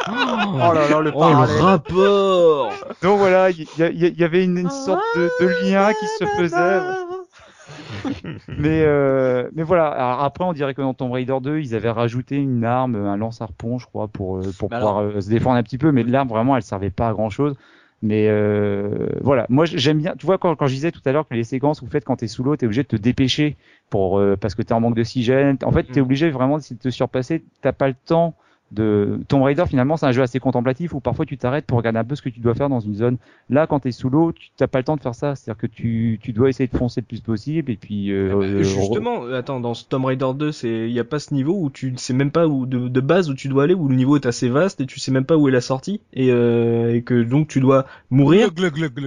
Oh 0.08 0.72
là 0.74 0.88
là, 0.88 1.00
le 1.00 1.12
Oh, 1.14 1.20
le 1.28 1.60
rapport 1.62 2.72
Donc 3.02 3.18
voilà, 3.18 3.50
il 3.50 3.66
y, 3.78 4.18
y 4.20 4.24
avait 4.24 4.42
une, 4.44 4.58
une 4.58 4.70
sorte 4.70 5.02
de, 5.16 5.28
de 5.40 5.46
lien 5.70 5.92
qui 5.92 6.06
se 6.18 6.24
faisait. 6.26 6.80
Mais 8.56 8.82
euh, 8.84 9.50
mais 9.54 9.62
voilà. 9.62 9.88
Alors 9.88 10.20
après, 10.24 10.44
on 10.44 10.52
dirait 10.52 10.74
que 10.74 10.82
dans 10.82 10.94
Tomb 10.94 11.12
Raider 11.12 11.38
2, 11.42 11.58
ils 11.60 11.74
avaient 11.74 11.90
rajouté 11.90 12.36
une 12.36 12.64
arme, 12.64 12.96
un 12.96 13.16
lance-harpon, 13.16 13.78
je 13.78 13.86
crois, 13.86 14.08
pour 14.08 14.38
euh, 14.38 14.52
pour 14.52 14.70
Mais 14.70 14.76
pouvoir 14.76 14.98
euh, 14.98 15.20
se 15.20 15.28
défendre 15.28 15.56
un 15.56 15.62
petit 15.62 15.78
peu. 15.78 15.92
Mais 15.92 16.02
l'arme 16.04 16.28
vraiment, 16.28 16.56
elle 16.56 16.62
servait 16.62 16.90
pas 16.90 17.08
à 17.08 17.12
grand 17.12 17.30
chose. 17.30 17.54
Mais 18.02 18.26
euh, 18.28 19.06
voilà, 19.22 19.46
moi 19.48 19.64
j'aime 19.64 19.98
bien. 19.98 20.14
Tu 20.18 20.26
vois 20.26 20.36
quand, 20.38 20.54
quand 20.56 20.66
je 20.66 20.74
disais 20.74 20.90
tout 20.90 21.00
à 21.04 21.12
l'heure 21.12 21.26
que 21.28 21.34
les 21.34 21.44
séquences 21.44 21.82
où 21.82 21.86
fait 21.86 22.04
quand 22.04 22.16
t'es 22.16 22.26
sous 22.28 22.42
l'eau, 22.42 22.56
t'es 22.56 22.66
obligé 22.66 22.82
de 22.82 22.88
te 22.88 22.96
dépêcher 22.96 23.56
pour 23.90 24.18
euh, 24.18 24.36
parce 24.36 24.54
que 24.56 24.62
t'es 24.62 24.72
en 24.74 24.80
manque 24.80 24.96
d'oxygène. 24.96 25.56
En 25.64 25.70
fait, 25.72 25.84
t'es 25.84 26.00
Mm. 26.00 26.02
obligé 26.02 26.30
vraiment 26.30 26.58
de 26.58 26.62
te 26.64 26.90
surpasser. 26.90 27.44
T'as 27.60 27.72
pas 27.72 27.88
le 27.88 27.94
temps 27.94 28.36
de 28.72 29.20
Tomb 29.28 29.42
Raider 29.42 29.64
finalement 29.68 29.96
c'est 29.96 30.06
un 30.06 30.12
jeu 30.12 30.22
assez 30.22 30.40
contemplatif 30.40 30.94
où 30.94 31.00
parfois 31.00 31.26
tu 31.26 31.36
t'arrêtes 31.38 31.66
pour 31.66 31.78
regarder 31.78 31.98
un 31.98 32.04
peu 32.04 32.14
ce 32.16 32.22
que 32.22 32.28
tu 32.30 32.40
dois 32.40 32.54
faire 32.54 32.68
dans 32.68 32.80
une 32.80 32.94
zone 32.94 33.18
là 33.50 33.66
quand 33.66 33.80
t'es 33.80 33.92
sous 33.92 34.08
l'eau 34.10 34.32
tu 34.32 34.48
t'as 34.56 34.66
pas 34.66 34.78
le 34.78 34.84
temps 34.84 34.96
de 34.96 35.02
faire 35.02 35.14
ça 35.14 35.34
c'est 35.36 35.50
à 35.50 35.54
dire 35.54 35.60
que 35.60 35.66
tu, 35.66 36.18
tu 36.22 36.32
dois 36.32 36.48
essayer 36.48 36.66
de 36.68 36.76
foncer 36.76 37.00
le 37.02 37.06
plus 37.06 37.20
possible 37.20 37.70
et 37.70 37.76
puis 37.76 38.10
euh, 38.10 38.30
Ah 38.32 38.36
bah, 38.36 38.44
euh, 38.44 38.62
Justement, 38.62 39.24
euh, 39.24 39.38
attends, 39.38 39.60
dans 39.60 39.74
ce 39.74 39.84
Tomb 39.86 40.04
Raider 40.04 40.30
2, 40.34 40.52
c'est, 40.52 40.88
il 40.88 40.92
y 40.92 41.00
a 41.00 41.04
pas 41.04 41.18
ce 41.18 41.34
niveau 41.34 41.54
où 41.60 41.70
tu 41.70 41.92
ne 41.92 41.96
sais 41.96 42.14
même 42.14 42.30
pas 42.30 42.46
où 42.46 42.66
de, 42.66 42.88
de 42.88 43.00
base 43.00 43.28
où 43.30 43.34
tu 43.34 43.48
dois 43.48 43.64
aller, 43.64 43.74
où 43.74 43.88
le 43.88 43.94
niveau 43.96 44.16
est 44.16 44.26
assez 44.26 44.48
vaste 44.48 44.80
et 44.80 44.86
tu 44.86 44.98
sais 45.00 45.10
même 45.12 45.24
pas 45.24 45.36
où 45.36 45.48
est 45.48 45.52
la 45.52 45.60
sortie 45.60 46.00
et, 46.12 46.30
euh, 46.30 46.94
et 46.94 47.02
que 47.02 47.22
donc 47.22 47.48
tu 47.48 47.60
dois 47.60 47.86
mourir, 48.10 48.50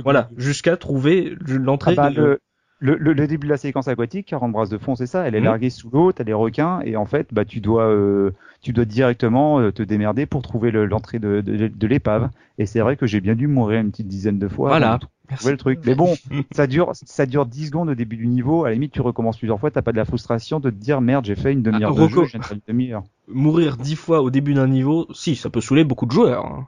voilà, 0.03 0.29
jusqu'à 0.38 0.77
trouver 0.77 1.34
ah 1.48 1.57
l'entrée. 1.57 1.95
bah, 1.95 2.10
de- 2.12 2.22
le, 2.22 2.39
le, 2.85 2.97
le, 2.97 3.13
le 3.13 3.27
début 3.27 3.47
de 3.47 3.51
la 3.51 3.57
séquence 3.57 3.87
aquatique 3.87 4.27
40 4.27 4.51
brasses 4.51 4.69
de 4.69 4.77
fond 4.77 4.95
c'est 4.95 5.07
ça 5.07 5.27
elle 5.27 5.35
est 5.35 5.39
Mhm. 5.39 5.45
larguée 5.45 5.69
sous 5.69 5.89
l'eau 5.89 6.11
t'as 6.11 6.23
des 6.23 6.33
requins 6.33 6.79
et 6.85 6.95
en 6.95 7.05
fait 7.05 7.33
bah 7.33 7.43
tu 7.45 7.59
dois 7.59 7.83
euh, 7.87 8.31
tu 8.61 8.71
dois 8.73 8.85
directement 8.85 9.59
euh, 9.59 9.71
te 9.71 9.83
démerder 9.83 10.25
pour 10.25 10.41
trouver 10.41 10.71
le- 10.71 10.85
l'entrée 10.85 11.19
de, 11.19 11.41
de, 11.41 11.67
de 11.67 11.87
l'épave 11.87 12.29
et 12.57 12.65
c'est 12.65 12.79
vrai 12.79 12.95
que 12.95 13.05
j'ai 13.07 13.19
bien 13.21 13.35
dû 13.35 13.47
mourir 13.47 13.81
une 13.81 13.91
petite 13.91 14.07
dizaine 14.07 14.39
de 14.39 14.47
fois 14.47 14.69
Voilà. 14.69 14.99
trouver 15.35 15.51
le 15.51 15.57
truc 15.57 15.79
mais 15.85 15.95
bon 15.95 16.13
ça 16.55 16.67
dure 16.67 16.91
ça 16.93 17.25
dure 17.25 17.45
10 17.45 17.67
secondes 17.67 17.89
au 17.89 17.95
début 17.95 18.15
du 18.17 18.27
niveau 18.27 18.63
à 18.65 18.69
la 18.69 18.73
limite 18.75 18.91
tu 18.93 19.01
recommences 19.01 19.37
plusieurs 19.37 19.59
fois 19.59 19.71
t'as 19.71 19.81
pas 19.81 19.91
de 19.91 19.97
la 19.97 20.05
frustration 20.05 20.59
de 20.59 20.69
te 20.69 20.75
dire 20.75 21.01
merde 21.01 21.25
j'ai 21.25 21.35
fait 21.35 21.51
une 21.53 21.61
demi-heure 21.63 21.91
Ah, 21.97 22.01
de 22.01 22.07
jeu 22.07 22.21
reco- 22.21 22.25
je 22.25 22.31
viens 22.31 22.39
de 22.39 22.45
faire 22.45 22.55
une 22.57 22.61
demi-heure 22.73 23.03
Mourir 23.27 23.77
dix 23.77 23.95
fois 23.95 24.21
au 24.21 24.29
début 24.29 24.53
d'un 24.53 24.67
niveau, 24.67 25.07
si, 25.11 25.35
ça 25.35 25.49
peut 25.49 25.59
saouler 25.59 25.83
beaucoup 25.83 26.05
de 26.05 26.11
joueurs. 26.11 26.45
hein. 26.45 26.67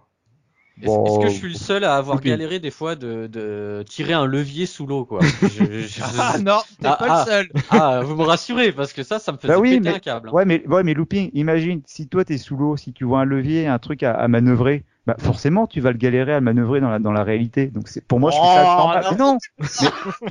Est-ce 0.81 1.19
que 1.19 1.29
je 1.29 1.33
suis 1.33 1.47
le 1.49 1.55
seul 1.55 1.83
à 1.83 1.95
avoir 1.97 2.21
galéré 2.21 2.59
des 2.59 2.71
fois 2.71 2.95
de, 2.95 3.27
de 3.27 3.83
tirer 3.89 4.13
un 4.13 4.25
levier 4.25 4.65
sous 4.65 4.85
l'eau 4.85 5.05
quoi? 5.05 5.19
Je- 5.41 5.81
je- 5.81 6.01
Ah 6.19 6.37
non, 6.39 6.59
t'es 6.79 6.87
Ah, 6.87 6.97
pas 6.99 7.05
ah. 7.09 7.23
le 7.25 7.31
seul. 7.31 7.47
Ah, 7.69 8.01
vous 8.03 8.15
me 8.15 8.23
rassurez 8.23 8.71
parce 8.71 8.93
que 8.93 9.03
ça, 9.03 9.17
ça 9.19 9.31
me 9.31 9.37
faisait 9.37 9.53
Bah 9.53 9.59
oui, 9.59 9.71
péter 9.77 9.89
mais- 9.89 9.95
un 9.95 9.99
câble. 9.99 10.29
hein. 10.29 10.33
Ouais, 10.33 10.45
mais, 10.45 10.65
ouais, 10.67 10.83
mais 10.83 10.93
looping, 10.93 11.31
imagine, 11.33 11.81
si 11.85 12.07
toi 12.07 12.23
t'es 12.25 12.37
sous 12.37 12.55
l'eau, 12.55 12.77
si 12.77 12.93
tu 12.93 13.05
vois 13.05 13.21
un 13.21 13.25
levier, 13.25 13.67
un 13.67 13.79
truc 13.79 14.03
à, 14.03 14.13
à 14.13 14.27
manœuvrer, 14.27 14.83
bah 15.07 15.15
forcément 15.19 15.67
tu 15.67 15.79
vas 15.79 15.91
le 15.93 15.97
galérer 15.97 16.33
à 16.33 16.39
le 16.39 16.43
manœuvrer 16.43 16.81
dans 16.81 16.89
la, 16.89 16.99
dans 16.99 17.13
la 17.13 17.23
réalité. 17.23 17.67
Donc 17.67 17.87
c'est, 17.87 18.05
pour 18.05 18.19
moi, 18.19 18.29
je 18.31 18.35
trouve 18.37 18.49
ça 18.49 18.63
Oh, 18.63 18.77
normal. 18.77 19.05
Mais 19.09 19.17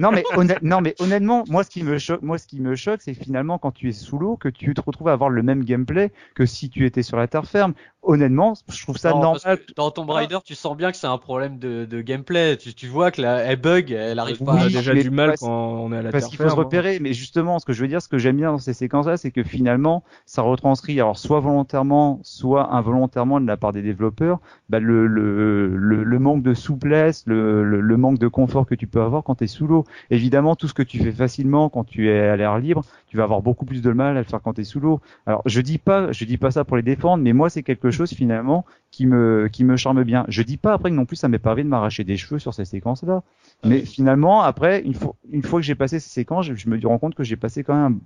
non, 0.00 0.10
mais, 0.12 0.22
non, 0.36 0.44
mais 0.44 0.56
non, 0.62 0.80
mais 0.82 0.94
honnêtement, 0.98 1.44
moi 1.48 1.64
ce 1.64 1.70
qui 1.70 1.82
me 1.82 1.96
choque, 1.98 2.20
moi 2.22 2.36
ce 2.38 2.46
qui 2.46 2.60
me 2.60 2.76
choque, 2.76 3.00
c'est 3.02 3.14
finalement 3.14 3.58
quand 3.58 3.72
tu 3.72 3.88
es 3.88 3.92
sous 3.92 4.18
l'eau, 4.18 4.36
que 4.36 4.48
tu 4.50 4.74
te 4.74 4.80
retrouves 4.80 5.08
à 5.08 5.12
avoir 5.12 5.30
le 5.30 5.42
même 5.42 5.64
gameplay 5.64 6.12
que 6.34 6.44
si 6.46 6.68
tu 6.68 6.84
étais 6.84 7.02
sur 7.02 7.16
la 7.16 7.26
terre 7.26 7.46
ferme. 7.46 7.72
Honnêtement, 8.08 8.54
je 8.68 8.82
trouve 8.82 8.96
ça 8.98 9.10
Non, 9.10 9.20
normal. 9.20 9.58
dans 9.76 9.90
Tomb 9.90 10.08
Raider, 10.10 10.38
tu 10.44 10.54
sens 10.54 10.76
bien 10.76 10.92
que 10.92 10.96
c'est 10.96 11.08
un 11.08 11.18
problème 11.18 11.58
de, 11.58 11.84
de 11.86 12.00
gameplay. 12.02 12.56
Tu, 12.56 12.72
tu 12.72 12.86
vois 12.86 13.10
que 13.10 13.20
la, 13.20 13.38
elle 13.38 13.60
bug, 13.60 13.90
elle 13.90 14.20
arrive 14.20 14.36
On 14.40 14.44
pas 14.44 14.52
a 14.52 14.56
Oui, 14.56 14.62
à... 14.66 14.68
déjà 14.68 14.94
du 14.94 15.10
mal 15.10 15.34
quand 15.40 15.50
on 15.82 15.92
est 15.92 15.96
à 15.98 16.02
la 16.02 16.10
Parce 16.12 16.26
qu'il 16.28 16.38
faut 16.38 16.48
se 16.48 16.54
hein. 16.54 16.56
repérer, 16.56 17.00
mais 17.00 17.12
justement, 17.14 17.58
ce 17.58 17.64
que 17.64 17.72
je 17.72 17.82
veux 17.82 17.88
dire, 17.88 18.00
ce 18.00 18.08
que 18.08 18.18
j'aime 18.18 18.36
bien 18.36 18.52
dans 18.52 18.58
ces 18.58 18.75
séquences-là, 18.75 19.16
c'est 19.16 19.32
que 19.32 19.42
finalement, 19.42 20.04
ça 20.25 20.42
retranscrit, 20.42 21.00
alors 21.00 21.18
soit 21.18 21.40
volontairement, 21.40 22.20
soit 22.22 22.72
involontairement 22.75 23.40
de 23.40 23.46
la 23.46 23.56
part 23.56 23.72
des 23.72 23.82
développeurs, 23.82 24.38
bah, 24.68 24.78
le, 24.78 25.08
le, 25.08 25.76
le, 25.76 26.04
le 26.04 26.18
manque 26.20 26.42
de 26.44 26.54
souplesse, 26.54 27.25
le, 27.26 27.64
le, 27.64 27.80
le 27.80 27.96
manque 27.96 28.18
de 28.18 28.28
confort 28.28 28.66
que 28.66 28.75
tu 28.76 28.86
peux 28.86 29.02
avoir 29.02 29.25
quand 29.25 29.36
tu 29.36 29.44
es 29.44 29.46
sous 29.48 29.66
l'eau. 29.66 29.84
Évidemment, 30.10 30.54
tout 30.54 30.68
ce 30.68 30.75
que 30.75 30.82
tu 30.84 30.98
fais 31.02 31.12
facilement 31.12 31.68
quand 31.70 31.82
tu 31.84 32.08
es 32.08 32.20
à 32.28 32.36
l'air 32.36 32.58
libre, 32.58 32.84
tu 33.08 33.16
vas 33.16 33.25
avoir 33.25 33.42
beaucoup 33.42 33.64
plus 33.64 33.82
de 33.82 33.90
mal 33.92 34.16
à 34.16 34.20
le 34.20 34.25
faire 34.25 34.40
quand 34.42 34.54
tu 34.54 34.60
es 34.60 34.64
sous 34.64 34.78
l'eau. 34.80 35.00
Alors, 35.26 35.42
je 35.46 35.60
dis 35.60 35.78
pas, 35.78 36.12
je 36.12 36.25
dis 36.25 36.38
pas 36.38 36.50
ça 36.50 36.64
pour 36.64 36.76
les 36.76 36.82
défendre, 36.82 37.22
mais 37.22 37.32
moi, 37.32 37.50
c'est 37.50 37.62
quelque 37.62 37.90
chose 37.90 37.95
finalement 38.04 38.66
qui 38.90 39.06
me, 39.06 39.48
qui 39.50 39.64
me 39.64 39.76
charme 39.76 40.04
bien. 40.04 40.24
Je 40.28 40.42
dis 40.42 40.56
pas 40.58 40.74
après 40.74 40.90
que 40.90 40.94
non 40.94 41.06
plus 41.06 41.16
ça 41.16 41.28
m'est 41.28 41.38
pas 41.38 41.50
arrivé 41.50 41.64
de 41.64 41.68
m'arracher 41.68 42.04
des 42.04 42.16
cheveux 42.16 42.38
sur 42.38 42.52
ces 42.52 42.64
séquences-là. 42.64 43.22
Mais 43.64 43.84
finalement, 43.84 44.42
après, 44.42 44.82
une 44.82 44.94
fois, 44.94 45.14
une 45.30 45.42
fois 45.42 45.60
que 45.60 45.64
j'ai 45.66 45.74
passé 45.74 45.98
ces 46.00 46.10
séquences, 46.10 46.46
je, 46.46 46.54
je 46.54 46.68
me 46.68 46.78
rends 46.86 46.98
compte 46.98 47.14
que 47.14 47.24
j'ai 47.24 47.36
passé 47.36 47.64
quand 47.64 47.74
même 47.74 48.00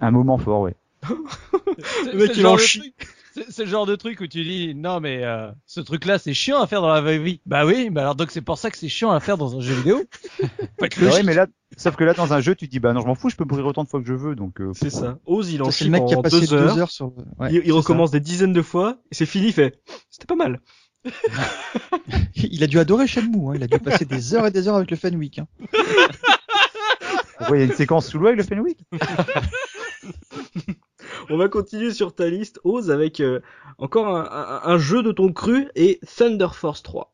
un, 0.00 0.06
un 0.08 0.10
moment 0.10 0.38
fort, 0.38 0.60
ouais. 0.60 0.76
Le 1.08 2.18
mec, 2.18 2.36
il 2.36 2.46
en 2.46 2.56
chie. 2.56 2.94
Truc- 3.32 3.46
C'est 3.50 3.64
le 3.64 3.70
genre 3.70 3.86
de 3.86 3.96
truc 3.96 4.20
où 4.20 4.26
tu 4.26 4.42
dis 4.44 4.74
non 4.74 5.00
mais 5.00 5.24
euh, 5.24 5.50
ce 5.66 5.80
truc-là 5.80 6.18
c'est 6.18 6.34
chiant 6.34 6.60
à 6.60 6.66
faire 6.66 6.80
dans 6.82 6.88
la 6.92 7.00
vraie 7.00 7.18
vie. 7.18 7.40
Bah 7.46 7.66
oui, 7.66 7.90
bah 7.90 8.02
alors 8.02 8.14
donc 8.14 8.30
c'est 8.30 8.40
pour 8.42 8.58
ça 8.58 8.70
que 8.70 8.76
c'est 8.78 8.88
chiant 8.88 9.10
à 9.10 9.20
faire 9.20 9.36
dans 9.38 9.56
un 9.56 9.60
jeu 9.60 9.74
vidéo. 9.74 10.02
Ouais, 10.80 10.88
logique. 11.00 11.24
mais 11.24 11.34
là, 11.34 11.46
sauf 11.76 11.94
que 11.94 12.02
là, 12.02 12.12
dans 12.12 12.32
un 12.32 12.40
jeu, 12.40 12.56
tu 12.56 12.66
te 12.66 12.72
dis, 12.72 12.80
bah 12.80 12.92
non, 12.92 13.00
je 13.02 13.06
m'en 13.06 13.14
fous, 13.14 13.30
je 13.30 13.36
peux 13.36 13.44
mourir 13.44 13.64
autant 13.66 13.84
de 13.84 13.88
fois 13.88 14.00
que 14.00 14.06
je 14.08 14.14
veux, 14.14 14.34
donc. 14.34 14.60
euh, 14.60 14.72
C'est 14.74 14.90
ça. 14.90 15.18
Ose, 15.26 15.52
il 15.52 15.62
en 15.62 15.70
chie 15.70 15.84
le 15.84 15.90
mec 15.90 16.04
qui 16.06 16.14
a 16.14 16.16
pendant 16.16 16.22
passé 16.28 16.40
deux 16.40 16.52
heures. 16.54 16.74
deux 16.74 16.80
heures 16.80 16.90
sur. 16.90 17.12
Ouais, 17.38 17.52
il, 17.52 17.72
recommence 17.72 18.10
des 18.10 18.18
dizaines 18.18 18.52
de 18.52 18.62
fois 18.62 18.98
et 19.12 19.14
c'est 19.14 19.26
fini. 19.26 19.46
Il 19.48 19.52
fait. 19.52 19.80
C'était 20.10 20.26
pas 20.26 20.34
mal. 20.34 20.60
Il 22.34 22.62
a 22.64 22.66
dû 22.66 22.78
adorer 22.80 23.06
Shenmue. 23.06 23.48
Hein. 23.48 23.52
Il 23.56 23.62
a 23.62 23.66
dû 23.68 23.78
passer 23.78 24.04
des 24.04 24.34
heures 24.34 24.46
et 24.46 24.50
des 24.50 24.66
heures 24.66 24.76
avec 24.76 24.90
le 24.90 24.96
Fenwick. 24.96 25.38
Hein. 25.38 25.46
Pourquoi 27.38 27.56
il 27.56 27.60
y 27.60 27.62
a 27.62 27.66
une 27.66 27.72
séquence 27.72 28.08
sous 28.08 28.18
l'eau 28.18 28.26
avec 28.28 28.38
le 28.38 28.44
Fenwick? 28.44 28.78
On 31.30 31.36
va 31.36 31.48
continuer 31.48 31.90
sur 31.92 32.14
ta 32.14 32.28
liste, 32.28 32.60
Ose, 32.64 32.90
avec 32.90 33.20
euh, 33.20 33.40
encore 33.78 34.08
un, 34.08 34.24
un- 34.30 34.60
un 34.72 34.78
jeu 34.78 35.02
de 35.02 35.12
ton 35.12 35.32
cru 35.32 35.68
et 35.74 36.00
Thunder 36.16 36.48
Force 36.52 36.82
3. 36.82 37.12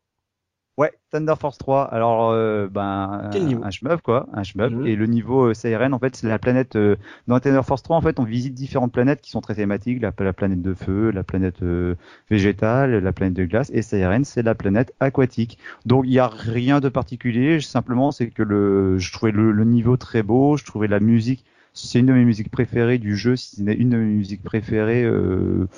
Ouais, 0.77 0.93
Thunder 1.11 1.35
Force 1.41 1.59
3. 1.59 1.83
Alors, 1.93 2.31
euh, 2.31 2.69
ben, 2.69 3.31
Quel 3.33 3.47
niveau 3.47 3.65
un 3.65 3.71
shmup 3.71 4.01
quoi, 4.01 4.29
un 4.33 4.45
shmup. 4.45 4.71
Mhm. 4.71 4.87
Et 4.87 4.95
le 4.95 5.07
niveau 5.07 5.47
euh, 5.47 5.55
Siren, 5.55 5.93
en 5.93 5.99
fait, 5.99 6.15
c'est 6.15 6.29
la 6.29 6.39
planète. 6.39 6.77
euh, 6.77 6.95
dans 7.27 7.41
Thunder 7.41 7.63
Force 7.65 7.83
3, 7.83 7.97
en 7.97 8.01
fait, 8.01 8.21
on 8.21 8.25
visite 8.25 8.55
différentes 8.55 8.93
planètes 8.93 9.21
qui 9.21 9.31
sont 9.33 9.41
très 9.41 9.57
thématiques. 9.57 10.01
La, 10.01 10.13
la 10.17 10.33
planète 10.33 10.63
de 10.63 10.75
feu, 10.75 11.11
la 11.11 11.25
planète 11.25 11.63
euh, 11.63 11.97
végétale, 12.31 12.99
la 13.03 13.13
planète 13.13 13.35
de 13.35 13.45
glace. 13.45 13.71
Et 13.75 13.83
Siren, 13.83 14.25
c'est 14.25 14.43
la 14.43 14.55
planète 14.55 14.95
aquatique. 15.01 15.59
Donc, 15.85 16.05
il 16.07 16.13
y 16.13 16.21
a 16.21 16.29
rien 16.29 16.79
de 16.79 16.89
particulier. 16.89 17.61
Simplement, 17.61 18.13
c'est 18.13 18.31
que 18.31 18.45
le, 18.45 18.99
je 18.99 19.13
trouvais 19.13 19.33
le, 19.33 19.51
le 19.51 19.65
niveau 19.65 19.97
très 19.97 20.23
beau. 20.23 20.57
Je 20.57 20.65
trouvais 20.65 20.87
la 20.87 21.01
musique. 21.01 21.45
C'est 21.81 22.01
une 22.01 22.07
de 22.07 22.13
mes 22.13 22.25
musiques 22.25 22.51
préférées 22.51 22.99
du 22.99 23.17
jeu. 23.17 23.37
C'est 23.37 23.63
une 23.63 23.91
de 23.91 23.97
mes 23.97 24.05
musiques 24.05 24.43
préférées. 24.43 25.05
Euh, 25.05 25.69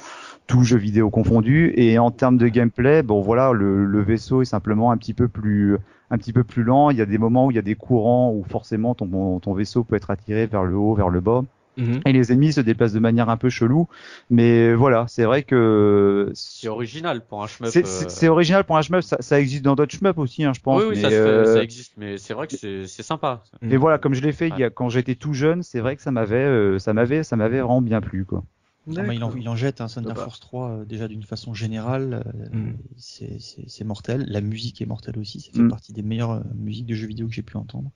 tout 0.47 0.64
jeu 0.64 0.78
vidéo 0.78 1.11
confondu 1.11 1.73
et 1.76 2.00
en 2.00 2.11
termes 2.11 2.37
de 2.37 2.49
gameplay 2.49 3.04
bon 3.04 3.21
voilà 3.21 3.52
le, 3.52 3.85
le 3.85 4.02
vaisseau 4.02 4.42
est 4.42 4.47
simplement 4.47 4.90
un 4.90 4.97
petit 4.97 5.14
peu 5.14 5.28
plus 5.28 5.78
un 6.11 6.19
petit 6.19 6.33
peu 6.33 6.42
plus 6.42 6.64
lent 6.64 6.90
il 6.90 6.97
y 6.97 7.00
a 7.00 7.07
des 7.07 7.19
moments 7.19 7.47
où 7.47 7.50
il 7.52 7.54
y 7.54 7.59
a 7.61 7.62
des 7.62 7.76
courants 7.76 8.33
où 8.35 8.42
forcément 8.42 8.97
ton, 8.97 9.38
ton 9.38 9.54
vaisseau 9.54 9.85
peut 9.85 9.95
être 9.95 10.11
attiré 10.11 10.47
vers 10.47 10.64
le 10.64 10.75
haut 10.75 10.95
vers 10.97 11.09
le 11.09 11.21
bas 11.21 11.45
et 11.77 12.12
les 12.12 12.33
ennemis 12.33 12.53
se 12.53 12.61
déplacent 12.61 12.93
de 12.93 12.99
manière 12.99 13.29
un 13.29 13.37
peu 13.37 13.49
chelou. 13.49 13.89
Mais 14.29 14.75
voilà 14.75 15.07
c'est 15.09 15.25
vrai 15.25 15.43
que 15.43 16.31
C'est 16.35 16.69
original 16.69 17.25
pour 17.25 17.43
un 17.43 17.47
shmup. 17.47 17.71
c'est 17.71 18.27
euh, 18.27 18.31
original 18.31 18.65
pour 18.65 18.77
un 18.77 18.83
shmup. 18.83 19.03
Ça, 19.03 19.17
ça 19.21 19.41
existe 19.41 19.65
dans 19.65 19.75
d'autres 19.75 19.95
shmups 19.95 20.19
aussi 20.19 20.45
hein, 20.45 20.53
je 20.55 20.61
pense. 20.61 20.83
Oui, 20.83 20.89
oui, 20.91 20.97
mais, 20.97 21.03
ça, 21.03 21.09
fait, 21.11 21.17
euh, 21.17 21.55
ça 21.55 21.62
existe, 21.62 21.95
mais 21.97 22.19
c'est 22.19 22.35
vrai 22.35 22.47
que 22.47 22.57
c'est 22.57 23.03
sympa. 23.03 23.43
mais 23.62 23.77
voilà 23.77 23.99
comme 23.99 24.15
je 24.15 24.23
l'ai 24.23 24.33
fait 24.33 24.49
il 24.49 24.59
y 24.59 24.65
a, 24.65 24.71
quand 24.71 24.89
j'étais 24.89 25.15
tout 25.15 25.33
jeune 25.33 25.62
c'est 25.62 25.81
vrai 25.81 25.97
que 25.97 26.03
ça 26.03 26.11
m'avait 26.11 26.37
euh, 26.37 26.79
ça 26.79 26.93
m'avait 26.93 27.23
ça 27.23 27.37
m'avait 27.37 27.61
vraiment 27.61 27.83
bien 27.83 28.00
plu 28.00 28.25
quoi 28.25 28.45
Non, 28.87 29.03
mais 29.05 29.15
il, 29.17 29.23
en, 29.23 29.37
il 29.37 29.49
en 29.49 29.57
jette 29.57 29.81
un 29.83 29.87
Thunder. 29.89 30.15
Force 30.15 30.41
3 30.41 30.71
euh, 30.71 30.85
déjà 30.85 31.07
d'une 31.07 31.23
façon 31.23 31.53
générale, 31.55 32.25
euh, 32.27 32.49
Mm. 32.57 32.77
c'est- 32.97 33.39
c'est 33.39 33.69
c'est 33.69 33.85
mortel. 33.85 34.25
La 34.29 34.41
musique 34.41 34.81
est 34.81 34.87
mortelle 34.87 35.19
aussi, 35.19 35.41
ça 35.41 35.53
fait 35.53 35.63
Mm. 35.63 35.69
partie 35.69 35.93
des 35.93 36.03
meilleures 36.03 36.31
euh, 36.33 36.41
musiques 36.57 36.87
de 36.87 36.95
jeux 36.95 37.07
vidéo 37.07 37.29
que 37.29 37.35
j'ai 37.35 37.43
pu 37.43 37.57
entendre. 37.59 37.91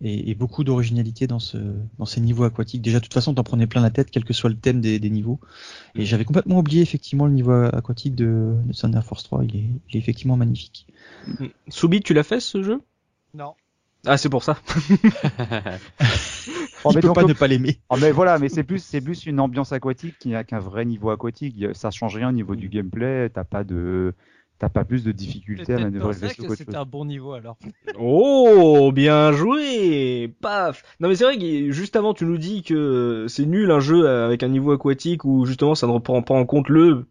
Et, 0.00 0.30
et 0.30 0.34
beaucoup 0.34 0.64
d'originalité 0.64 1.26
dans, 1.26 1.38
ce, 1.38 1.58
dans 1.98 2.06
ces 2.06 2.20
niveaux 2.22 2.44
aquatiques. 2.44 2.80
Déjà, 2.82 2.98
de 2.98 3.04
toute 3.04 3.12
façon, 3.14 3.34
t'en 3.34 3.44
prenais 3.44 3.66
plein 3.66 3.82
la 3.82 3.90
tête, 3.90 4.10
quel 4.10 4.24
que 4.24 4.32
soit 4.32 4.50
le 4.50 4.56
thème 4.56 4.80
des, 4.80 4.98
des 4.98 5.10
niveaux. 5.10 5.38
Et 5.94 6.04
j'avais 6.06 6.24
complètement 6.24 6.58
oublié 6.58 6.80
effectivement 6.82 7.26
le 7.26 7.32
niveau 7.34 7.52
aquatique 7.52 8.14
de, 8.14 8.54
de 8.64 8.72
Thunder 8.72 9.02
Force 9.04 9.22
3, 9.24 9.44
il 9.44 9.56
est, 9.56 9.64
il 9.90 9.96
est 9.96 9.98
effectivement 9.98 10.36
magnifique. 10.36 10.86
Soubi, 11.68 12.00
tu 12.00 12.14
l'as 12.14 12.24
fait 12.24 12.40
ce 12.40 12.62
jeu? 12.62 12.80
Non. 13.34 13.52
Ah, 14.06 14.16
c'est 14.16 14.28
pour 14.28 14.44
ça. 14.44 14.58
Oh, 16.82 16.92
il 16.92 16.94
mais 16.94 17.00
peut 17.02 17.08
donc, 17.08 17.16
pas 17.16 17.24
ne 17.24 17.34
pas 17.34 17.46
l'aimer. 17.46 17.78
Oh, 17.90 17.96
mais 18.00 18.10
voilà, 18.10 18.38
mais 18.38 18.48
c'est 18.48 18.64
plus, 18.64 18.82
c'est 18.82 19.02
plus 19.02 19.26
une 19.26 19.38
ambiance 19.38 19.70
aquatique 19.72 20.16
qui 20.18 20.30
n'a 20.30 20.44
qu'un 20.44 20.60
vrai 20.60 20.86
niveau 20.86 21.10
aquatique. 21.10 21.62
Ça 21.74 21.90
change 21.90 22.16
rien 22.16 22.30
au 22.30 22.32
niveau 22.32 22.56
du 22.56 22.70
gameplay. 22.70 23.28
T'as 23.28 23.44
pas 23.44 23.64
de, 23.64 24.14
t'as 24.58 24.70
pas 24.70 24.86
plus 24.86 25.04
de 25.04 25.10
C'est 25.10 25.16
difficulté 25.16 25.74
à 25.74 25.78
manœuvrer 25.78 26.14
le 26.14 26.20
vaisseau 26.20 26.54
c'était 26.54 26.76
un 26.76 26.86
bon 26.86 27.04
niveau 27.04 27.32
alors. 27.32 27.58
Oh, 27.98 28.92
bien 28.94 29.32
joué 29.32 30.34
Paf 30.40 30.82
Non 31.00 31.08
mais 31.10 31.16
c'est 31.16 31.24
vrai 31.24 31.36
que 31.36 31.70
juste 31.70 31.96
avant 31.96 32.14
tu 32.14 32.24
nous 32.24 32.38
dis 32.38 32.62
que 32.62 33.26
c'est 33.28 33.44
nul 33.44 33.70
un 33.70 33.80
jeu 33.80 34.08
avec 34.08 34.42
un 34.42 34.48
niveau 34.48 34.72
aquatique 34.72 35.26
où 35.26 35.44
justement 35.44 35.74
ça 35.74 35.86
ne 35.86 35.92
reprend 35.92 36.22
pas 36.22 36.34
en 36.34 36.46
compte 36.46 36.70
le 36.70 37.04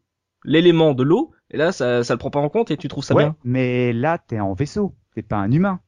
l'élément 0.44 0.94
de 0.94 1.04
l'eau, 1.04 1.32
et 1.52 1.58
là 1.58 1.72
ça, 1.72 2.04
ça 2.04 2.14
le 2.14 2.18
prend 2.18 2.30
pas 2.30 2.40
en 2.40 2.50
compte 2.50 2.72
et 2.72 2.78
tu 2.78 2.88
trouves 2.88 3.04
ça 3.04 3.14
ouais, 3.14 3.24
bien. 3.26 3.36
mais 3.44 3.94
là, 3.94 4.18
t'es 4.18 4.40
en 4.40 4.54
vaisseau. 4.54 4.96
T'es 5.16 5.22
pas 5.22 5.38
un 5.38 5.52
humain. 5.52 5.80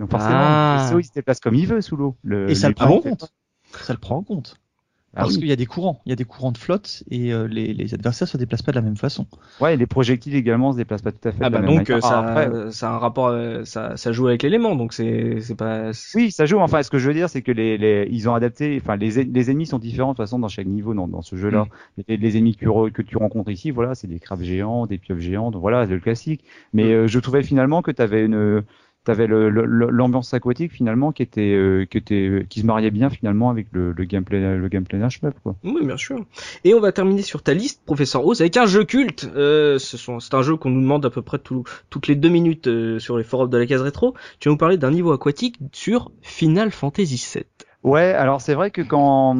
Donc 0.00 0.10
forcément, 0.10 0.34
Ah. 0.34 0.76
le 0.78 0.84
vaisseau, 0.84 0.98
il 0.98 1.04
se 1.04 1.12
déplace 1.12 1.38
comme 1.38 1.54
il 1.54 1.66
veut 1.68 1.80
sous 1.80 1.96
l'eau. 1.96 2.16
Le- 2.24 2.50
Et 2.50 2.54
ça 2.56 2.68
le 2.68 2.74
prend 2.74 2.96
en 2.96 3.00
compte. 3.00 3.32
Ça 3.82 3.92
le 3.92 3.98
prend 4.00 4.16
en 4.16 4.22
compte. 4.22 4.56
Ah 5.12 5.22
Parce 5.22 5.32
oui. 5.34 5.40
qu'il 5.40 5.48
y 5.48 5.52
a 5.52 5.56
des 5.56 5.66
courants, 5.66 6.00
il 6.06 6.10
y 6.10 6.12
a 6.12 6.16
des 6.16 6.24
courants 6.24 6.52
de 6.52 6.56
flotte 6.58 7.02
et 7.10 7.32
euh, 7.32 7.48
les, 7.48 7.74
les 7.74 7.94
adversaires 7.94 8.28
se 8.28 8.36
déplacent 8.36 8.62
pas 8.62 8.70
de 8.70 8.76
la 8.76 8.82
même 8.82 8.96
façon. 8.96 9.26
Ouais, 9.60 9.74
et 9.74 9.76
les 9.76 9.88
projectiles 9.88 10.36
également 10.36 10.70
se 10.70 10.76
déplacent 10.76 11.02
pas 11.02 11.10
tout 11.10 11.28
à 11.28 11.32
fait. 11.32 11.38
Ah 11.40 11.48
de 11.50 11.54
la 11.56 11.60
bah 11.60 11.66
même 11.66 11.78
donc 11.78 11.88
manière. 11.88 12.04
euh, 12.04 12.08
ça, 12.08 12.20
Ah, 12.20 12.30
après, 12.30 12.70
ça 12.70 12.90
a 12.90 12.94
un 12.94 12.98
rapport, 12.98 13.26
euh, 13.26 13.64
ça, 13.64 13.96
ça 13.96 14.12
joue 14.12 14.28
avec 14.28 14.44
l'élément, 14.44 14.76
donc 14.76 14.92
c'est 14.92 15.40
c'est 15.40 15.56
pas. 15.56 15.90
Oui, 16.14 16.30
ça 16.30 16.46
joue. 16.46 16.60
Enfin, 16.60 16.84
ce 16.84 16.90
que 16.90 16.98
je 16.98 17.08
veux 17.08 17.14
dire, 17.14 17.28
c'est 17.28 17.42
que 17.42 17.50
les, 17.50 17.76
les, 17.76 18.06
ils 18.08 18.28
ont 18.28 18.34
adapté. 18.36 18.80
Enfin, 18.80 18.94
les, 18.94 19.24
les 19.24 19.50
ennemis 19.50 19.66
sont 19.66 19.80
différents 19.80 20.12
de 20.12 20.16
toute 20.16 20.22
façon 20.24 20.38
dans 20.38 20.46
chaque 20.46 20.68
niveau 20.68 20.94
dans, 20.94 21.08
dans 21.08 21.22
ce 21.22 21.34
jeu-là. 21.34 21.64
Mm. 21.96 22.02
Les, 22.06 22.16
les 22.16 22.36
ennemis 22.36 22.54
que, 22.54 22.64
tu 22.86 22.92
que 22.92 23.02
tu 23.02 23.16
rencontres 23.16 23.50
ici, 23.50 23.72
voilà, 23.72 23.96
c'est 23.96 24.06
des 24.06 24.20
crabes 24.20 24.42
géants, 24.42 24.86
des 24.86 24.98
pieuvres 24.98 25.20
géantes. 25.20 25.56
Voilà, 25.56 25.86
c'est 25.86 25.94
le 25.94 25.98
classique. 26.00 26.44
Mais 26.72 26.84
Mm. 26.84 26.86
euh, 26.92 27.06
je 27.08 27.18
trouvais 27.18 27.42
finalement 27.42 27.82
que 27.82 27.90
t'avais 27.90 28.24
une, 28.26 28.62
t'avais 29.04 29.26
l'ambiance 29.26 30.34
aquatique 30.34 30.72
finalement 30.72 31.12
qui 31.12 31.22
était, 31.22 31.52
euh, 31.54 31.86
qui 31.86 31.96
était, 31.98 32.44
qui 32.48 32.60
se 32.60 32.66
mariait 32.66 32.90
bien 32.90 33.10
finalement 33.10 33.50
avec 33.50 33.68
le, 33.72 33.92
le 33.92 34.04
gameplay, 34.04 34.56
le 34.56 34.68
gameplay 34.68 34.98
quoi. 35.42 35.56
Oui, 35.64 35.84
bien 35.84 35.96
sûr. 35.96 36.24
Et 36.64 36.74
on 36.74 36.80
va 36.80 36.92
terminer 36.92 37.22
sur 37.22 37.42
ta 37.42 37.54
liste, 37.54 37.82
professeur 37.86 38.24
Oz, 38.26 38.40
avec 38.40 38.56
un 38.56 38.66
jeu 38.66 38.84
culte. 38.84 39.30
Euh, 39.34 39.78
c'est 39.78 40.34
un 40.34 40.42
jeu 40.42 40.56
qu'on 40.56 40.70
nous 40.70 40.80
demande 40.82 41.04
à 41.06 41.10
peu 41.10 41.22
près 41.22 41.38
tout- 41.38 41.64
toutes 41.88 42.08
les 42.08 42.14
deux 42.16 42.28
minutes 42.28 42.66
euh, 42.68 42.98
sur 42.98 43.16
les 43.16 43.24
forums 43.24 43.48
de 43.50 43.56
la 43.58 43.66
case 43.66 43.80
rétro. 43.82 44.14
Tu 44.38 44.48
vas 44.48 44.52
nous 44.52 44.58
parler 44.58 44.76
d'un 44.76 44.90
niveau 44.90 45.12
aquatique 45.12 45.58
sur 45.72 46.10
Final 46.22 46.70
Fantasy 46.70 47.22
VII. 47.34 47.44
Ouais, 47.82 48.12
alors 48.12 48.42
c'est 48.42 48.52
vrai 48.52 48.70
que 48.70 48.82
quand 48.82 49.34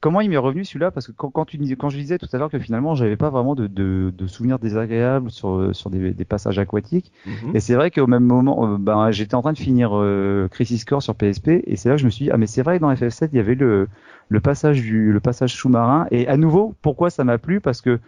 comment 0.00 0.20
il 0.20 0.30
m'est 0.30 0.36
revenu 0.36 0.64
celui-là? 0.64 0.92
Parce 0.92 1.08
que 1.08 1.12
quand, 1.12 1.30
quand 1.32 1.44
tu 1.46 1.58
quand 1.76 1.88
je 1.90 1.96
disais 1.98 2.16
tout 2.16 2.28
à 2.32 2.38
l'heure 2.38 2.48
que 2.48 2.60
finalement 2.60 2.94
j'avais 2.94 3.16
pas 3.16 3.28
vraiment 3.28 3.56
de, 3.56 3.66
de, 3.66 4.12
de 4.16 4.26
souvenirs 4.28 4.60
désagréables 4.60 5.32
sur 5.32 5.74
sur 5.74 5.90
des, 5.90 6.12
des 6.14 6.24
passages 6.24 6.60
aquatiques. 6.60 7.10
Et 7.52 7.58
c'est 7.58 7.74
vrai 7.74 7.90
qu'au 7.90 8.06
même 8.06 8.22
moment 8.22 8.74
euh, 8.74 8.78
ben 8.78 9.10
j'étais 9.10 9.34
en 9.34 9.42
train 9.42 9.52
de 9.52 9.58
finir 9.58 9.90
euh, 9.94 10.46
Crisis 10.48 10.84
Core 10.84 11.02
sur 11.02 11.16
PSP 11.16 11.48
et 11.66 11.74
c'est 11.74 11.88
là 11.88 11.96
que 11.96 12.00
je 12.00 12.04
me 12.06 12.10
suis 12.10 12.26
dit 12.26 12.30
ah 12.30 12.36
mais 12.36 12.46
c'est 12.46 12.62
vrai 12.62 12.76
que 12.76 12.82
dans 12.82 12.90
FF7 12.94 13.30
il 13.32 13.36
y 13.36 13.40
avait 13.40 13.56
le 13.56 13.88
le 14.28 14.40
passage 14.40 14.80
du 14.80 15.10
le 15.12 15.18
passage 15.20 15.52
sous-marin. 15.54 16.06
Et 16.12 16.28
à 16.28 16.36
nouveau 16.36 16.76
pourquoi 16.82 17.10
ça 17.10 17.24
m'a 17.24 17.36
plu? 17.38 17.60
Parce 17.60 17.80
que 17.80 17.98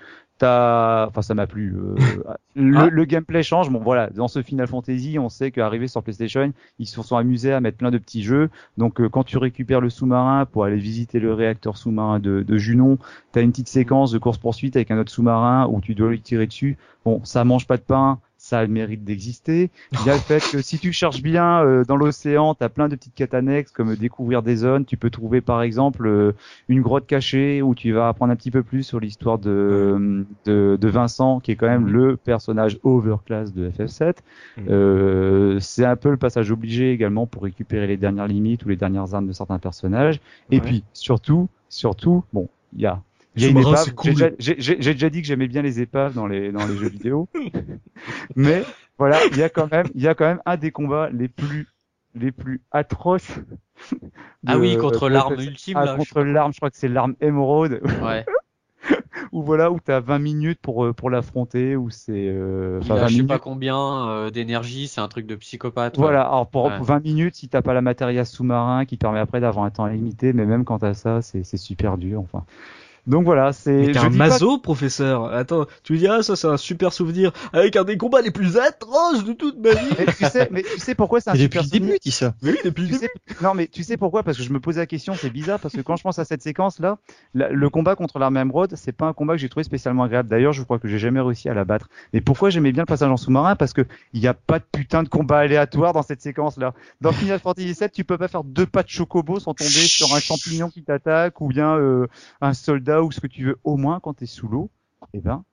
enfin 0.42 1.22
ça 1.22 1.34
m'a 1.34 1.46
plu 1.46 1.74
euh, 1.76 1.94
le, 2.54 2.78
Ah. 2.78 2.88
le 2.90 3.04
gameplay 3.04 3.42
change 3.42 3.70
bon 3.70 3.80
voilà 3.80 4.10
dans 4.10 4.28
ce 4.28 4.42
Final 4.42 4.66
Fantasy 4.66 5.18
on 5.18 5.28
sait 5.28 5.50
qu'arrivé 5.50 5.88
sur 5.88 6.02
PlayStation 6.02 6.52
ils 6.78 6.86
se 6.86 7.02
sont 7.02 7.16
amusés 7.16 7.52
à 7.52 7.60
mettre 7.60 7.78
plein 7.78 7.90
de 7.90 7.98
petits 7.98 8.22
jeux 8.22 8.50
donc 8.76 9.00
euh, 9.00 9.08
quand 9.08 9.24
tu 9.24 9.38
récupères 9.38 9.80
le 9.80 9.90
sous-marin 9.90 10.46
pour 10.46 10.64
aller 10.64 10.76
visiter 10.76 11.18
le 11.20 11.32
réacteur 11.34 11.76
sous-marin 11.76 12.18
de, 12.20 12.42
de 12.42 12.58
Junon, 12.58 12.98
tu 13.32 13.38
as 13.38 13.42
une 13.42 13.50
petite 13.50 13.68
séquence 13.68 14.10
de 14.12 14.18
course-poursuite 14.18 14.76
avec 14.76 14.90
un 14.90 14.98
autre 14.98 15.10
sous-marin 15.12 15.66
où 15.68 15.80
tu 15.80 15.94
dois 15.94 16.10
lui 16.10 16.20
tirer 16.20 16.46
dessus. 16.46 16.76
Bon, 17.04 17.20
ça 17.24 17.44
mange 17.44 17.66
pas 17.66 17.76
de 17.76 17.82
pain, 17.82 18.18
ça 18.48 18.60
a 18.60 18.62
le 18.62 18.68
mérite 18.68 19.04
d'exister. 19.04 19.70
Il 19.92 20.06
y 20.06 20.10
a 20.10 20.14
le 20.14 20.20
fait 20.20 20.42
que 20.50 20.62
si 20.62 20.78
tu 20.78 20.90
cherches 20.90 21.20
bien 21.20 21.62
euh, 21.62 21.84
dans 21.84 21.96
l'océan, 21.96 22.54
tu 22.54 22.64
as 22.64 22.70
plein 22.70 22.88
de 22.88 22.96
petites 22.96 23.14
quêtes 23.14 23.34
annexes 23.34 23.72
comme 23.72 23.94
découvrir 23.94 24.42
des 24.42 24.56
zones. 24.56 24.86
Tu 24.86 24.96
peux 24.96 25.10
trouver 25.10 25.42
par 25.42 25.60
exemple 25.60 26.06
euh, 26.06 26.32
une 26.68 26.80
grotte 26.80 27.06
cachée 27.06 27.60
où 27.60 27.74
tu 27.74 27.92
vas 27.92 28.08
apprendre 28.08 28.32
un 28.32 28.36
petit 28.36 28.50
peu 28.50 28.62
plus 28.62 28.84
sur 28.84 29.00
l'histoire 29.00 29.38
de, 29.38 30.24
de, 30.46 30.78
de 30.80 30.88
Vincent 30.88 31.40
qui 31.40 31.50
est 31.50 31.56
quand 31.56 31.68
même 31.68 31.88
le 31.88 32.16
personnage 32.16 32.78
overclass 32.84 33.52
de 33.52 33.68
FF7. 33.70 34.14
Mhm. 34.56 34.66
Euh, 34.70 35.60
c'est 35.60 35.84
un 35.84 35.96
peu 35.96 36.10
le 36.10 36.16
passage 36.16 36.50
obligé 36.50 36.92
également 36.92 37.26
pour 37.26 37.42
récupérer 37.42 37.86
les 37.86 37.98
dernières 37.98 38.28
limites 38.28 38.64
ou 38.64 38.70
les 38.70 38.76
dernières 38.76 39.14
armes 39.14 39.26
de 39.26 39.32
certains 39.32 39.58
personnages. 39.58 40.20
Et 40.50 40.60
puis 40.60 40.84
surtout, 40.94 41.48
surtout, 41.68 42.24
bon, 42.32 42.48
il 42.74 42.80
y 42.80 42.86
a, 42.86 43.02
il 43.38 43.42
y 43.42 43.46
a 43.46 43.50
une 43.50 43.58
épave. 43.58 43.84
J'ai 43.86 43.92
cool. 43.92 44.10
déjà, 44.12 44.30
j'ai- 44.38 44.56
j'ai- 44.58 44.76
j'ai 44.82 44.92
déjà 44.94 45.10
dit 45.10 45.20
que 45.22 45.26
j'aimais 45.26 45.48
bien 45.48 45.62
les 45.62 45.80
épaves 45.80 46.14
dans 46.14 46.26
les 46.26 46.52
dans 46.52 46.66
les 46.66 46.76
jeux 46.76 46.88
vidéo, 46.88 47.28
mais 48.36 48.62
voilà, 48.98 49.18
il 49.32 49.36
y 49.38 49.42
a 49.42 49.48
quand 49.48 49.70
même, 49.70 49.86
il 49.94 50.02
y 50.02 50.08
a 50.08 50.14
quand 50.14 50.26
même 50.26 50.40
un 50.46 50.56
des 50.56 50.70
combats 50.70 51.08
les 51.10 51.28
plus 51.28 51.66
les 52.14 52.32
plus 52.32 52.60
atroces. 52.70 53.30
Ah 54.46 54.56
oui, 54.58 54.76
contre 54.76 55.08
de 55.08 55.14
l'arme 55.14 55.34
FF7. 55.34 55.46
ultime, 55.48 55.74
Ah, 55.76 55.84
là, 55.84 55.92
je 55.92 55.98
contre 55.98 56.22
l'arme, 56.22 56.52
je 56.52 56.58
crois 56.58 56.70
que 56.70 56.76
c'est 56.76 56.88
l'arme 56.88 57.14
émeraude. 57.20 57.80
Ouais. 58.02 58.24
Où 59.32 59.42
voilà, 59.42 59.70
où 59.70 59.78
t'as 59.80 60.00
20 60.00 60.18
minutes 60.20 60.60
pour 60.62 60.84
euh, 60.86 60.92
pour 60.92 61.10
l'affronter, 61.10 61.76
où 61.76 61.90
c'est 61.90 62.12
euh, 62.28 62.78
Il 62.82 62.84
enfin, 62.84 62.94
a 62.94 62.98
20 63.00 63.06
je 63.06 63.12
sais 63.12 63.16
minutes. 63.16 63.28
pas 63.28 63.38
combien 63.38 64.08
euh, 64.08 64.30
d'énergie, 64.30 64.88
c'est 64.88 65.00
un 65.00 65.08
truc 65.08 65.26
de 65.26 65.34
psychopathe. 65.34 65.96
ouais. 65.98 66.02
Voilà, 66.02 66.22
alors 66.22 66.46
pour, 66.48 66.66
Ouais. 66.66 66.76
pour 66.76 66.86
20 66.86 67.00
minutes, 67.00 67.34
si 67.34 67.48
t'as 67.48 67.60
pas 67.60 67.74
la 67.74 67.82
matériel 67.82 68.24
sous-marin 68.24 68.84
qui 68.86 68.96
te 68.96 69.02
permet 69.02 69.18
après 69.18 69.40
d'avoir 69.40 69.64
un 69.66 69.70
temps 69.70 69.86
limité, 69.86 70.32
mais 70.32 70.46
même 70.46 70.64
quand 70.64 70.78
t'as 70.78 70.94
ça, 70.94 71.20
c'est 71.20 71.42
c'est 71.44 71.56
super 71.58 71.98
dur. 71.98 72.20
Enfin, 72.20 72.44
donc 73.08 73.24
voilà, 73.24 73.52
c'est. 73.52 73.72
Mais 73.72 73.92
t'es 73.92 73.98
un 73.98 74.02
pas- 74.10 74.10
maso, 74.10 74.58
professeur. 74.58 75.32
Attends, 75.32 75.66
tu 75.82 75.94
me 75.94 75.98
dis 75.98 76.06
ah 76.06 76.22
ça 76.22 76.36
c'est 76.36 76.46
un 76.46 76.56
super 76.56 76.92
souvenir 76.92 77.32
avec 77.52 77.74
un 77.76 77.84
des 77.84 77.96
combats 77.96 78.20
les 78.20 78.30
plus 78.30 78.56
atroces 78.58 79.24
de 79.24 79.32
toute 79.32 79.58
ma 79.58 79.70
vie. 79.70 79.88
Mais 79.98 80.06
tu 80.06 80.24
sais, 80.26 80.48
mais 80.52 80.62
tu 80.62 80.78
sais 80.78 80.94
pourquoi 80.94 81.20
c'est 81.20 81.30
un 81.30 81.34
Et 81.34 81.38
depuis 81.38 81.58
super 81.58 81.62
le 81.62 81.68
début, 81.70 81.78
souvenir 81.86 81.98
il 82.04 82.08
dit 82.08 82.14
ça. 82.14 82.34
Mais 82.42 82.50
oui, 82.52 82.58
depuis 82.64 82.82
le 82.82 82.88
Tu 82.88 82.94
début. 82.94 83.06
sais- 83.28 83.34
non 83.42 83.54
mais 83.54 83.66
tu 83.66 83.82
sais 83.82 83.96
pourquoi? 83.96 84.22
Parce 84.22 84.36
que 84.36 84.42
je 84.44 84.52
me 84.52 84.60
posais 84.60 84.80
la 84.80 84.86
question, 84.86 85.14
c'est 85.14 85.30
bizarre 85.30 85.58
parce 85.58 85.74
que 85.74 85.80
quand 85.80 85.96
je 85.96 86.02
pense 86.02 86.18
à 86.18 86.24
cette 86.24 86.42
séquence 86.42 86.78
là, 86.78 86.98
le 87.34 87.70
combat 87.70 87.96
contre 87.96 88.18
l'arme 88.18 88.36
émeraude, 88.36 88.74
c'est 88.76 88.92
pas 88.92 89.06
un 89.06 89.12
combat 89.12 89.34
que 89.34 89.38
j'ai 89.40 89.48
trouvé 89.48 89.64
spécialement 89.64 90.04
agréable. 90.04 90.28
D'ailleurs, 90.28 90.52
je 90.52 90.62
crois 90.62 90.78
que 90.78 90.86
j'ai 90.88 90.98
jamais 90.98 91.20
réussi 91.20 91.48
à 91.48 91.54
la 91.54 91.64
battre. 91.64 91.88
Mais 92.12 92.20
pourquoi 92.20 92.50
j'aimais 92.50 92.72
bien 92.72 92.82
le 92.82 92.86
passage 92.86 93.10
en 93.10 93.16
sous-marin? 93.16 93.56
Parce 93.56 93.72
que 93.72 93.82
il 94.12 94.20
y 94.20 94.26
a 94.28 94.34
pas 94.34 94.58
de 94.58 94.64
putain 94.70 95.02
de 95.02 95.08
combat 95.08 95.38
aléatoire 95.38 95.92
dans 95.92 96.02
cette 96.02 96.20
séquence 96.20 96.56
là. 96.58 96.74
Dans 97.00 97.12
Final 97.12 97.38
Fantasy 97.40 97.72
VII, 97.72 97.88
tu 97.92 98.04
peux 98.04 98.18
pas 98.18 98.28
faire 98.28 98.44
deux 98.44 98.66
pas 98.66 98.82
de 98.82 98.88
chocobo 98.88 99.40
sans 99.40 99.54
tomber 99.54 99.70
sur 99.70 100.14
un 100.14 100.20
champignon 100.20 100.68
qui 100.68 100.82
t'attaque 100.82 101.40
ou 101.40 101.48
bien 101.48 101.76
euh, 101.76 102.06
un 102.40 102.52
soldat 102.54 102.97
ou 103.02 103.10
ce 103.12 103.20
que 103.20 103.26
tu 103.26 103.44
veux. 103.44 103.58
Au 103.64 103.76
moins 103.76 104.00
quand 104.00 104.14
t'es 104.14 104.26
sous 104.26 104.48
l'eau, 104.48 104.70
eh 105.14 105.20
ben 105.20 105.44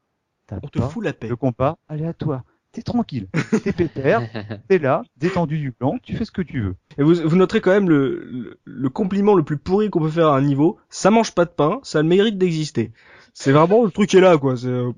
t'as 0.47 0.58
On 0.63 0.67
te 0.67 0.79
fout 0.79 1.03
la 1.03 1.13
paix. 1.13 1.27
le 1.27 1.36
combat 1.36 1.77
aléatoire. 1.88 2.43
t'es 2.71 2.81
tranquille, 2.81 3.27
t'es 3.63 3.71
pépère, 3.71 4.21
t'es 4.67 4.79
là, 4.79 5.03
détendu 5.17 5.58
du 5.60 5.71
plan, 5.71 5.97
tu 6.03 6.15
fais 6.15 6.25
ce 6.25 6.31
que 6.31 6.41
tu 6.41 6.62
veux. 6.62 6.75
Et 6.97 7.03
vous, 7.03 7.15
vous 7.15 7.36
noterez 7.38 7.62
quand 7.62 7.71
même 7.71 7.89
le, 7.89 8.25
le, 8.31 8.60
le 8.65 8.89
compliment 8.89 9.34
le 9.36 9.43
plus 9.43 9.58
pourri 9.58 9.89
qu'on 9.89 10.01
peut 10.01 10.10
faire 10.10 10.27
à 10.27 10.38
un 10.38 10.41
niveau. 10.41 10.77
Ça 10.89 11.10
mange 11.12 11.34
pas 11.34 11.45
de 11.45 11.51
pain, 11.51 11.79
ça 11.84 11.99
a 11.99 12.01
le 12.01 12.08
mérite 12.10 12.38
d'exister. 12.38 12.91
C'est 13.34 13.51
vraiment 13.51 13.84
le 13.84 13.91
truc 13.91 14.13
est 14.15 14.21
là, 14.21 14.38
quoi. 14.38 14.55
C'est, 14.58 14.67
euh, 14.67 14.91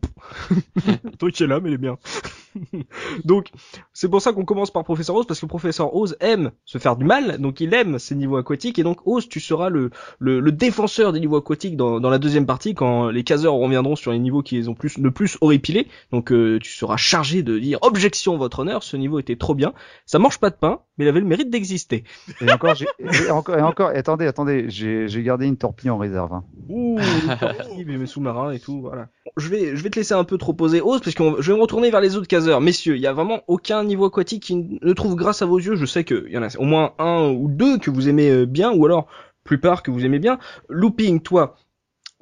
le 1.04 1.18
truc 1.18 1.40
est 1.42 1.48
là, 1.48 1.60
mais 1.60 1.70
il 1.70 1.74
est 1.76 1.78
bien. 1.78 1.98
donc, 3.26 3.50
c'est 3.94 4.10
pour 4.10 4.22
ça 4.22 4.34
qu'on 4.34 4.46
commence 4.46 4.72
par 4.72 4.84
Professeur 4.84 5.16
Oz, 5.16 5.26
parce 5.28 5.40
que 5.40 5.46
Professeur 5.46 5.96
Oz 5.96 6.16
aime 6.20 6.52
se 6.66 6.78
faire 6.78 6.96
du 6.96 7.06
mal, 7.06 7.38
donc 7.40 7.60
il 7.62 7.74
aime 7.74 8.00
ces 8.00 8.16
niveaux 8.16 8.38
aquatiques, 8.38 8.80
et 8.80 8.84
donc 8.84 9.06
Oz, 9.06 9.28
tu 9.30 9.40
seras 9.40 9.70
le, 9.70 9.90
le, 10.20 10.40
le 10.40 10.52
défenseur 10.52 11.14
des 11.14 11.20
niveaux 11.20 11.38
aquatiques 11.38 11.78
dans, 11.78 12.00
dans 12.00 12.10
la 12.10 12.20
deuxième 12.20 12.46
partie, 12.46 12.74
quand 12.76 13.10
les 13.10 13.24
caseurs 13.24 13.54
reviendront 13.54 13.96
sur 13.96 14.12
les 14.12 14.20
niveaux 14.20 14.42
qui 14.42 14.56
les 14.56 14.70
ont 14.70 14.74
plus, 14.76 14.98
le 14.98 15.12
plus 15.12 15.38
horripilés. 15.42 15.88
Donc, 16.12 16.32
euh, 16.32 16.60
tu 16.62 16.72
seras 16.72 16.98
chargé 16.98 17.44
de 17.44 17.58
dire 17.60 17.80
objection, 17.82 18.38
votre 18.38 18.60
honneur, 18.60 18.84
ce 18.84 18.98
niveau 18.98 19.20
était 19.20 19.36
trop 19.36 19.56
bien. 19.56 19.74
Ça 20.06 20.20
mange 20.20 20.40
pas 20.40 20.50
de 20.50 20.56
pain, 20.56 20.80
mais 20.98 21.06
il 21.06 21.08
avait 21.08 21.20
le 21.20 21.26
mérite 21.26 21.50
d'exister. 21.50 22.04
Et 22.42 22.52
encore, 22.52 22.76
j'ai, 22.76 22.88
et 23.00 23.32
encore, 23.32 23.58
et 23.58 23.62
encore, 23.62 23.92
et 23.92 23.98
attendez, 23.98 24.26
attendez, 24.28 24.66
j'ai, 24.70 25.08
gardé 25.24 25.46
une 25.46 25.58
torpille 25.58 25.90
en 25.90 25.98
réserve. 25.98 26.34
hein. 26.34 26.44
Ouh, 26.70 26.98
les 27.00 27.38
torpilles, 27.38 27.86
mes 27.86 28.06
sous-marins 28.06 28.52
et 28.52 28.60
tout, 28.60 28.82
voilà. 28.82 29.08
Je 29.36 29.50
vais, 29.50 29.76
je 29.76 29.84
vais 29.84 29.90
te 29.90 30.00
laisser 30.00 30.14
un 30.14 30.24
peu 30.24 30.38
trop 30.38 30.54
poser 30.54 30.82
Oz, 30.82 31.02
parce 31.02 31.16
que 31.16 31.24
je 31.42 31.52
vais 31.52 31.58
me 31.58 31.62
retourner 31.62 31.92
vers 31.92 32.02
les 32.02 32.16
autres 32.16 32.28
caseurs. 32.28 32.47
Messieurs, 32.62 32.96
il 32.96 33.02
y 33.02 33.08
a 33.08 33.14
vraiment 33.14 33.42
aucun 33.48 33.84
niveau 33.84 34.06
aquatique 34.06 34.44
qui 34.44 34.56
ne 34.82 34.94
trouve 34.94 35.16
grâce 35.16 35.42
à 35.42 35.46
vos 35.46 35.60
yeux. 35.60 35.76
Je 35.76 35.86
sais 35.86 36.04
qu'il 36.04 36.30
y 36.30 36.38
en 36.38 36.44
a 36.44 36.48
au 36.58 36.64
moins 36.66 36.94
un 37.00 37.30
ou 37.30 37.48
deux 37.50 37.78
que 37.78 37.90
vous 37.92 38.10
aimez 38.10 38.30
euh, 38.30 38.46
bien, 38.46 38.72
ou 38.72 38.86
alors 38.86 39.08
plupart 39.44 39.84
que 39.84 39.92
vous 39.92 40.06
aimez 40.06 40.20
bien. 40.20 40.40
Looping, 40.70 41.22
toi, 41.22 41.56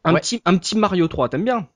un 0.03 0.13
Ouais. 0.13 0.19
petit, 0.21 0.41
un 0.45 0.57
petit 0.57 0.77
Mario 0.77 1.07
3, 1.07 1.29
t'aimes 1.29 1.45
bien? 1.45 1.67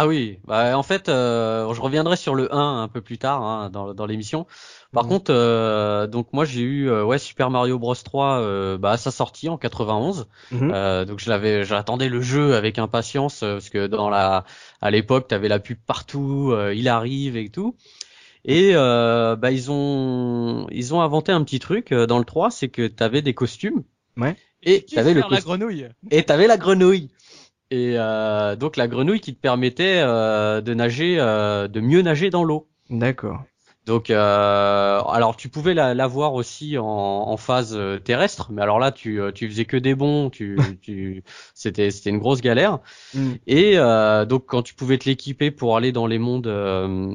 Ah 0.00 0.06
oui, 0.06 0.38
bah 0.46 0.78
en 0.78 0.84
fait, 0.84 1.08
euh, 1.08 1.74
je 1.74 1.80
reviendrai 1.80 2.16
sur 2.16 2.36
le 2.36 2.54
1 2.54 2.82
un 2.82 2.86
peu 2.86 3.00
plus 3.00 3.18
tard 3.18 3.42
hein, 3.42 3.68
dans, 3.68 3.94
dans 3.94 4.06
l'émission. 4.06 4.46
Par 4.92 5.04
Mhm. 5.04 5.08
contre, 5.10 5.32
euh, 5.34 6.06
donc 6.06 6.32
moi 6.32 6.44
j'ai 6.44 6.60
eu 6.60 6.88
euh, 6.88 7.02
ouais 7.04 7.18
Super 7.18 7.50
Mario 7.50 7.80
Bros 7.80 7.96
3 7.96 8.38
euh, 8.40 8.78
bah 8.78 8.92
à 8.92 8.96
sa 8.96 9.10
sortie 9.10 9.48
en 9.48 9.58
91. 9.58 10.28
Mhm. 10.52 10.70
Euh, 10.72 11.04
donc 11.04 11.18
je 11.18 11.28
l'avais, 11.28 11.64
j'attendais 11.64 12.08
le 12.08 12.20
jeu 12.20 12.54
avec 12.54 12.78
impatience 12.78 13.42
euh, 13.42 13.54
parce 13.54 13.70
que 13.70 13.88
dans 13.88 14.08
la, 14.08 14.44
à 14.80 14.90
l'époque 14.92 15.26
t'avais 15.26 15.48
la 15.48 15.58
pub 15.58 15.78
partout, 15.84 16.50
euh, 16.52 16.72
il 16.74 16.86
arrive 16.88 17.36
et 17.36 17.48
tout. 17.48 17.74
Et 18.44 18.70
euh, 18.74 19.36
bah 19.36 19.50
ils 19.50 19.70
ont, 19.70 20.66
ils 20.70 20.94
ont 20.94 21.00
inventé 21.00 21.32
un 21.32 21.42
petit 21.42 21.58
truc 21.58 21.90
euh, 21.92 22.06
dans 22.06 22.18
le 22.18 22.24
3, 22.24 22.50
c'est 22.52 22.68
que 22.68 22.86
t'avais 22.86 23.20
des 23.22 23.34
costumes. 23.34 23.82
Ouais. 24.16 24.36
Et 24.62 24.84
Tu 24.84 24.94
t'avais 24.94 25.12
le 25.14 25.20
la 25.20 25.28
costume 25.28 25.48
grenouille. 25.50 25.88
et 26.10 26.22
t'avais 26.24 26.46
la 26.46 26.56
grenouille. 26.56 27.10
Et 27.70 27.94
euh, 27.98 28.56
donc 28.56 28.76
la 28.76 28.88
grenouille 28.88 29.20
qui 29.20 29.34
te 29.34 29.40
permettait 29.40 30.00
euh, 30.00 30.60
de 30.60 30.72
nager, 30.74 31.16
euh, 31.18 31.68
de 31.68 31.80
mieux 31.80 32.02
nager 32.02 32.30
dans 32.30 32.44
l'eau. 32.44 32.66
D'accord. 32.88 33.42
Donc, 33.88 34.10
euh, 34.10 35.00
alors 35.00 35.34
tu 35.34 35.48
pouvais 35.48 35.72
la, 35.72 35.94
la 35.94 36.06
voir 36.06 36.34
aussi 36.34 36.76
en, 36.76 36.84
en 36.84 37.36
phase 37.38 37.74
euh, 37.74 37.98
terrestre, 37.98 38.52
mais 38.52 38.60
alors 38.60 38.78
là 38.78 38.92
tu, 38.92 39.18
euh, 39.18 39.32
tu 39.32 39.48
faisais 39.48 39.64
que 39.64 39.78
des 39.78 39.94
bons, 39.94 40.28
tu, 40.28 40.58
tu, 40.82 41.24
c'était, 41.54 41.90
c'était 41.90 42.10
une 42.10 42.18
grosse 42.18 42.42
galère. 42.42 42.80
Mm. 43.14 43.30
Et 43.46 43.78
euh, 43.78 44.26
donc 44.26 44.44
quand 44.46 44.60
tu 44.60 44.74
pouvais 44.74 44.98
te 44.98 45.08
l'équiper 45.08 45.50
pour 45.50 45.74
aller 45.74 45.90
dans 45.90 46.06
les 46.06 46.18
mondes, 46.18 46.48
euh, 46.48 47.14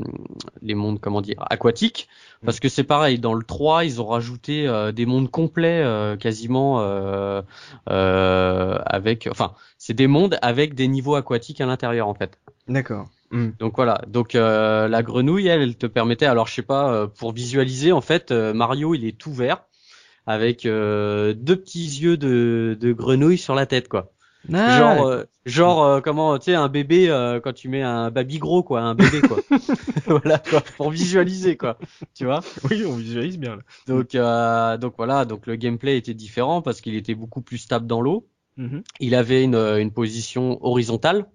les 0.63 0.73
mondes 0.73 0.99
comment 0.99 1.21
dire, 1.21 1.36
aquatiques, 1.47 2.07
parce 2.43 2.59
que 2.59 2.69
c'est 2.69 2.83
pareil 2.83 3.19
dans 3.19 3.36
le 3.36 3.43
3 3.43 3.86
ils 3.86 4.01
ont 4.01 4.07
rajouté 4.07 4.67
euh, 4.67 4.91
des 4.91 5.05
mondes 5.05 5.29
complets 5.29 5.83
euh, 5.83 6.17
quasiment 6.17 6.81
euh, 6.81 7.43
euh, 7.91 8.79
avec, 8.88 9.27
enfin 9.29 9.53
c'est 9.77 9.93
des 9.93 10.07
mondes 10.07 10.39
avec 10.41 10.73
des 10.73 10.88
niveaux 10.88 11.13
aquatiques 11.13 11.62
à 11.62 11.67
l'intérieur 11.67 12.07
en 12.07 12.15
fait. 12.15 12.39
D'accord. 12.67 13.09
Mm. 13.34 13.50
Donc 13.58 13.76
voilà, 13.76 14.00
donc 14.08 14.36
euh, 14.36 14.88
la 14.88 15.02
grenouille, 15.02 15.48
elle, 15.48 15.63
elle 15.63 15.76
te 15.76 15.88
permettait, 15.88 16.28
alors 16.28 16.46
je 16.48 16.54
sais 16.54 16.62
pas, 16.62 16.93
euh, 16.93 17.08
pour 17.08 17.34
visualiser, 17.34 17.91
en 17.91 18.00
fait, 18.02 18.30
euh, 18.30 18.54
Mario, 18.54 18.93
il 18.93 19.06
est 19.06 19.17
tout 19.17 19.34
vert, 19.34 19.63
avec 20.28 20.67
euh, 20.67 21.34
deux 21.34 21.56
petits 21.56 22.00
yeux 22.00 22.15
de, 22.15 22.78
de 22.80 22.93
grenouille 22.93 23.39
sur 23.39 23.56
la 23.56 23.65
tête, 23.65 23.89
quoi. 23.89 24.12
Ah, 24.54 24.78
genre, 24.78 25.08
euh, 25.08 25.24
genre 25.48 25.84
euh, 25.84 26.02
comment, 26.02 26.38
tu 26.38 26.46
sais, 26.46 26.54
un 26.54 26.67
bébé 26.67 27.10
euh, 27.10 27.39
quand 27.39 27.54
tu 27.54 27.69
mets 27.69 27.82
un 27.82 28.12
baby 28.12 28.38
gros, 28.38 28.62
quoi, 28.62 28.82
un 28.82 28.93
bébé, 28.93 29.22
quoi. 29.22 29.39
voilà, 30.06 30.38
quoi, 30.38 30.62
pour 30.78 30.91
visualiser, 30.91 31.58
quoi. 31.58 31.80
Tu 32.13 32.26
vois 32.26 32.41
oui, 32.69 32.84
on 32.86 32.96
visualise 32.96 33.39
bien. 33.39 33.56
Là. 33.56 33.62
Donc, 33.88 34.13
euh, 34.13 34.78
donc 34.78 34.93
voilà, 34.96 35.26
donc 35.26 35.48
le 35.48 35.56
gameplay 35.56 35.98
était 35.98 36.13
différent 36.13 36.62
parce 36.62 36.82
qu'il 36.82 36.93
était 36.96 37.15
beaucoup 37.15 37.41
plus 37.41 37.58
stable 37.58 37.88
dans 37.88 38.02
l'eau. 38.02 38.28
Mhm. 38.58 38.84
Il 39.00 39.15
avait 39.15 39.43
une, 39.43 39.56
une 39.56 39.91
position 39.91 40.63
horizontale 40.63 41.26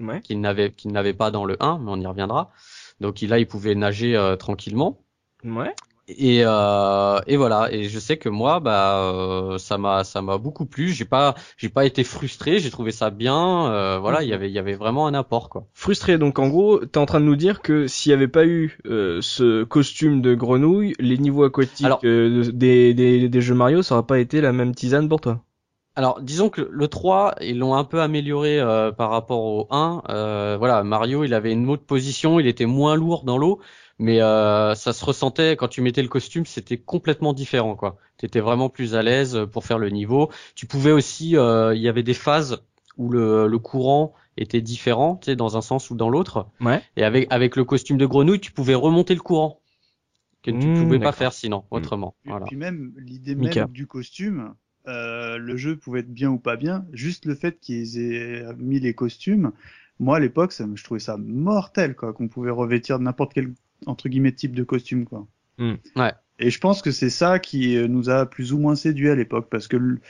Ouais. 0.00 0.20
qu'il 0.20 0.40
n'avait 0.40 0.70
qu'il 0.72 0.92
n'avait 0.92 1.14
pas 1.14 1.30
dans 1.30 1.44
le 1.44 1.56
1, 1.60 1.78
mais 1.78 1.90
on 1.90 2.00
y 2.00 2.06
reviendra. 2.06 2.50
Donc 3.00 3.22
il- 3.22 3.28
là, 3.30 3.38
il 3.38 3.46
pouvait 3.46 3.74
nager 3.74 4.16
euh, 4.16 4.36
tranquillement. 4.36 5.00
Ouais. 5.44 5.74
Et, 6.10 6.40
euh, 6.46 7.20
et 7.26 7.36
voilà. 7.36 7.68
Et 7.70 7.84
je 7.84 7.98
sais 7.98 8.16
que 8.16 8.30
moi, 8.30 8.60
bah, 8.60 9.02
euh, 9.12 9.58
ça 9.58 9.76
m'a 9.76 10.04
ça 10.04 10.22
m'a 10.22 10.38
beaucoup 10.38 10.64
plu. 10.64 10.88
J'ai 10.88 11.04
pas 11.04 11.34
j'ai 11.58 11.68
pas 11.68 11.84
été 11.84 12.02
frustré. 12.02 12.60
J'ai 12.60 12.70
trouvé 12.70 12.92
ça 12.92 13.10
bien. 13.10 13.70
Euh, 13.70 13.98
voilà, 13.98 14.22
il 14.22 14.28
y 14.30 14.32
avait 14.32 14.48
il 14.48 14.54
y 14.54 14.58
avait 14.58 14.74
vraiment 14.74 15.06
un 15.06 15.12
apport 15.12 15.50
quoi. 15.50 15.66
Frustré, 15.74 16.16
donc 16.16 16.38
en 16.38 16.48
gros, 16.48 16.78
t'es 16.86 16.96
en 16.98 17.04
train 17.04 17.20
de 17.20 17.26
nous 17.26 17.36
dire 17.36 17.60
que 17.60 17.86
s'il 17.86 18.08
y 18.10 18.14
avait 18.14 18.26
pas 18.26 18.46
eu 18.46 18.78
euh, 18.86 19.18
ce 19.20 19.64
costume 19.64 20.22
de 20.22 20.34
grenouille, 20.34 20.94
les 20.98 21.18
niveaux 21.18 21.44
aquatiques 21.44 21.84
Alors- 21.84 22.00
euh, 22.04 22.42
des, 22.54 22.94
des, 22.94 23.28
des 23.28 23.40
jeux 23.42 23.54
Mario, 23.54 23.82
ça 23.82 23.96
aurait 23.96 24.06
pas 24.06 24.18
été 24.18 24.40
la 24.40 24.52
même 24.54 24.74
tisane 24.74 25.10
pour 25.10 25.20
toi. 25.20 25.44
Alors, 25.98 26.20
disons 26.22 26.48
que 26.48 26.60
le 26.70 26.86
3, 26.86 27.34
ils 27.40 27.58
l'ont 27.58 27.74
un 27.74 27.82
peu 27.82 28.00
amélioré 28.00 28.60
euh, 28.60 28.92
par 28.92 29.10
rapport 29.10 29.42
au 29.42 29.66
1. 29.70 30.02
Euh, 30.08 30.56
voilà, 30.56 30.84
Mario, 30.84 31.24
il 31.24 31.34
avait 31.34 31.50
une 31.52 31.68
autre 31.68 31.82
position, 31.82 32.38
il 32.38 32.46
était 32.46 32.66
moins 32.66 32.94
lourd 32.94 33.24
dans 33.24 33.36
l'eau, 33.36 33.58
mais 33.98 34.22
euh, 34.22 34.76
ça 34.76 34.92
se 34.92 35.04
ressentait 35.04 35.56
quand 35.56 35.66
tu 35.66 35.80
mettais 35.82 36.02
le 36.02 36.08
costume, 36.08 36.46
c'était 36.46 36.78
complètement 36.78 37.32
différent, 37.32 37.74
quoi. 37.74 37.96
T'étais 38.16 38.38
vraiment 38.38 38.68
plus 38.68 38.94
à 38.94 39.02
l'aise 39.02 39.40
pour 39.52 39.64
faire 39.64 39.78
le 39.78 39.90
niveau. 39.90 40.30
Tu 40.54 40.66
pouvais 40.66 40.92
aussi, 40.92 41.36
euh, 41.36 41.74
il 41.74 41.82
y 41.82 41.88
avait 41.88 42.04
des 42.04 42.14
phases 42.14 42.62
où 42.96 43.10
le, 43.10 43.48
le 43.48 43.58
courant 43.58 44.14
était 44.36 44.60
différent, 44.60 45.16
tu 45.16 45.26
sais, 45.26 45.36
dans 45.36 45.56
un 45.56 45.62
sens 45.62 45.90
ou 45.90 45.96
dans 45.96 46.10
l'autre. 46.10 46.46
Ouais. 46.60 46.80
Et 46.96 47.02
avec 47.02 47.26
avec 47.30 47.56
le 47.56 47.64
costume 47.64 47.98
de 47.98 48.06
grenouille, 48.06 48.38
tu 48.40 48.52
pouvais 48.52 48.76
remonter 48.76 49.14
le 49.16 49.20
courant 49.20 49.58
que 50.44 50.52
tu 50.52 50.68
Mmh, 50.68 50.74
pouvais 50.84 50.98
pas 51.00 51.10
faire 51.12 51.32
sinon, 51.32 51.64
autrement. 51.72 52.14
Puis, 52.22 52.30
Voilà. 52.30 52.46
puis 52.46 52.56
même 52.56 52.92
l'idée 52.98 53.34
Mika. 53.34 53.62
même 53.62 53.72
du 53.72 53.88
costume, 53.88 54.54
euh, 54.88 55.38
le 55.38 55.56
jeu 55.56 55.76
pouvait 55.76 56.00
être 56.00 56.12
bien 56.12 56.30
ou 56.30 56.38
pas 56.38 56.56
bien, 56.56 56.86
juste 56.92 57.26
le 57.26 57.34
fait 57.34 57.58
qu'ils 57.60 57.98
aient 58.00 58.44
mis 58.58 58.80
les 58.80 58.94
costumes, 58.94 59.52
moi 60.00 60.16
à 60.16 60.20
l'époque, 60.20 60.52
je 60.74 60.84
trouvais 60.84 61.00
ça 61.00 61.16
mortel 61.16 61.94
quoi, 61.94 62.12
qu'on 62.12 62.28
pouvait 62.28 62.50
revêtir 62.50 62.98
n'importe 62.98 63.32
quel 63.34 63.52
entre 63.86 64.08
guillemets 64.08 64.32
type 64.32 64.54
de 64.54 64.64
costume 64.64 65.04
quoi. 65.04 65.26
Hmm. 65.58 65.74
Ouais. 65.96 66.12
Et 66.38 66.50
je 66.50 66.60
pense 66.60 66.82
que 66.82 66.90
c'est 66.92 67.10
ça 67.10 67.38
qui 67.38 67.76
euh, 67.76 67.88
nous 67.88 68.10
a 68.10 68.26
plus 68.26 68.52
ou 68.52 68.58
moins 68.58 68.76
séduit 68.76 69.08
à 69.10 69.14
l'époque 69.14 69.48
parce 69.50 69.66
que 69.68 69.76
le- 69.76 70.00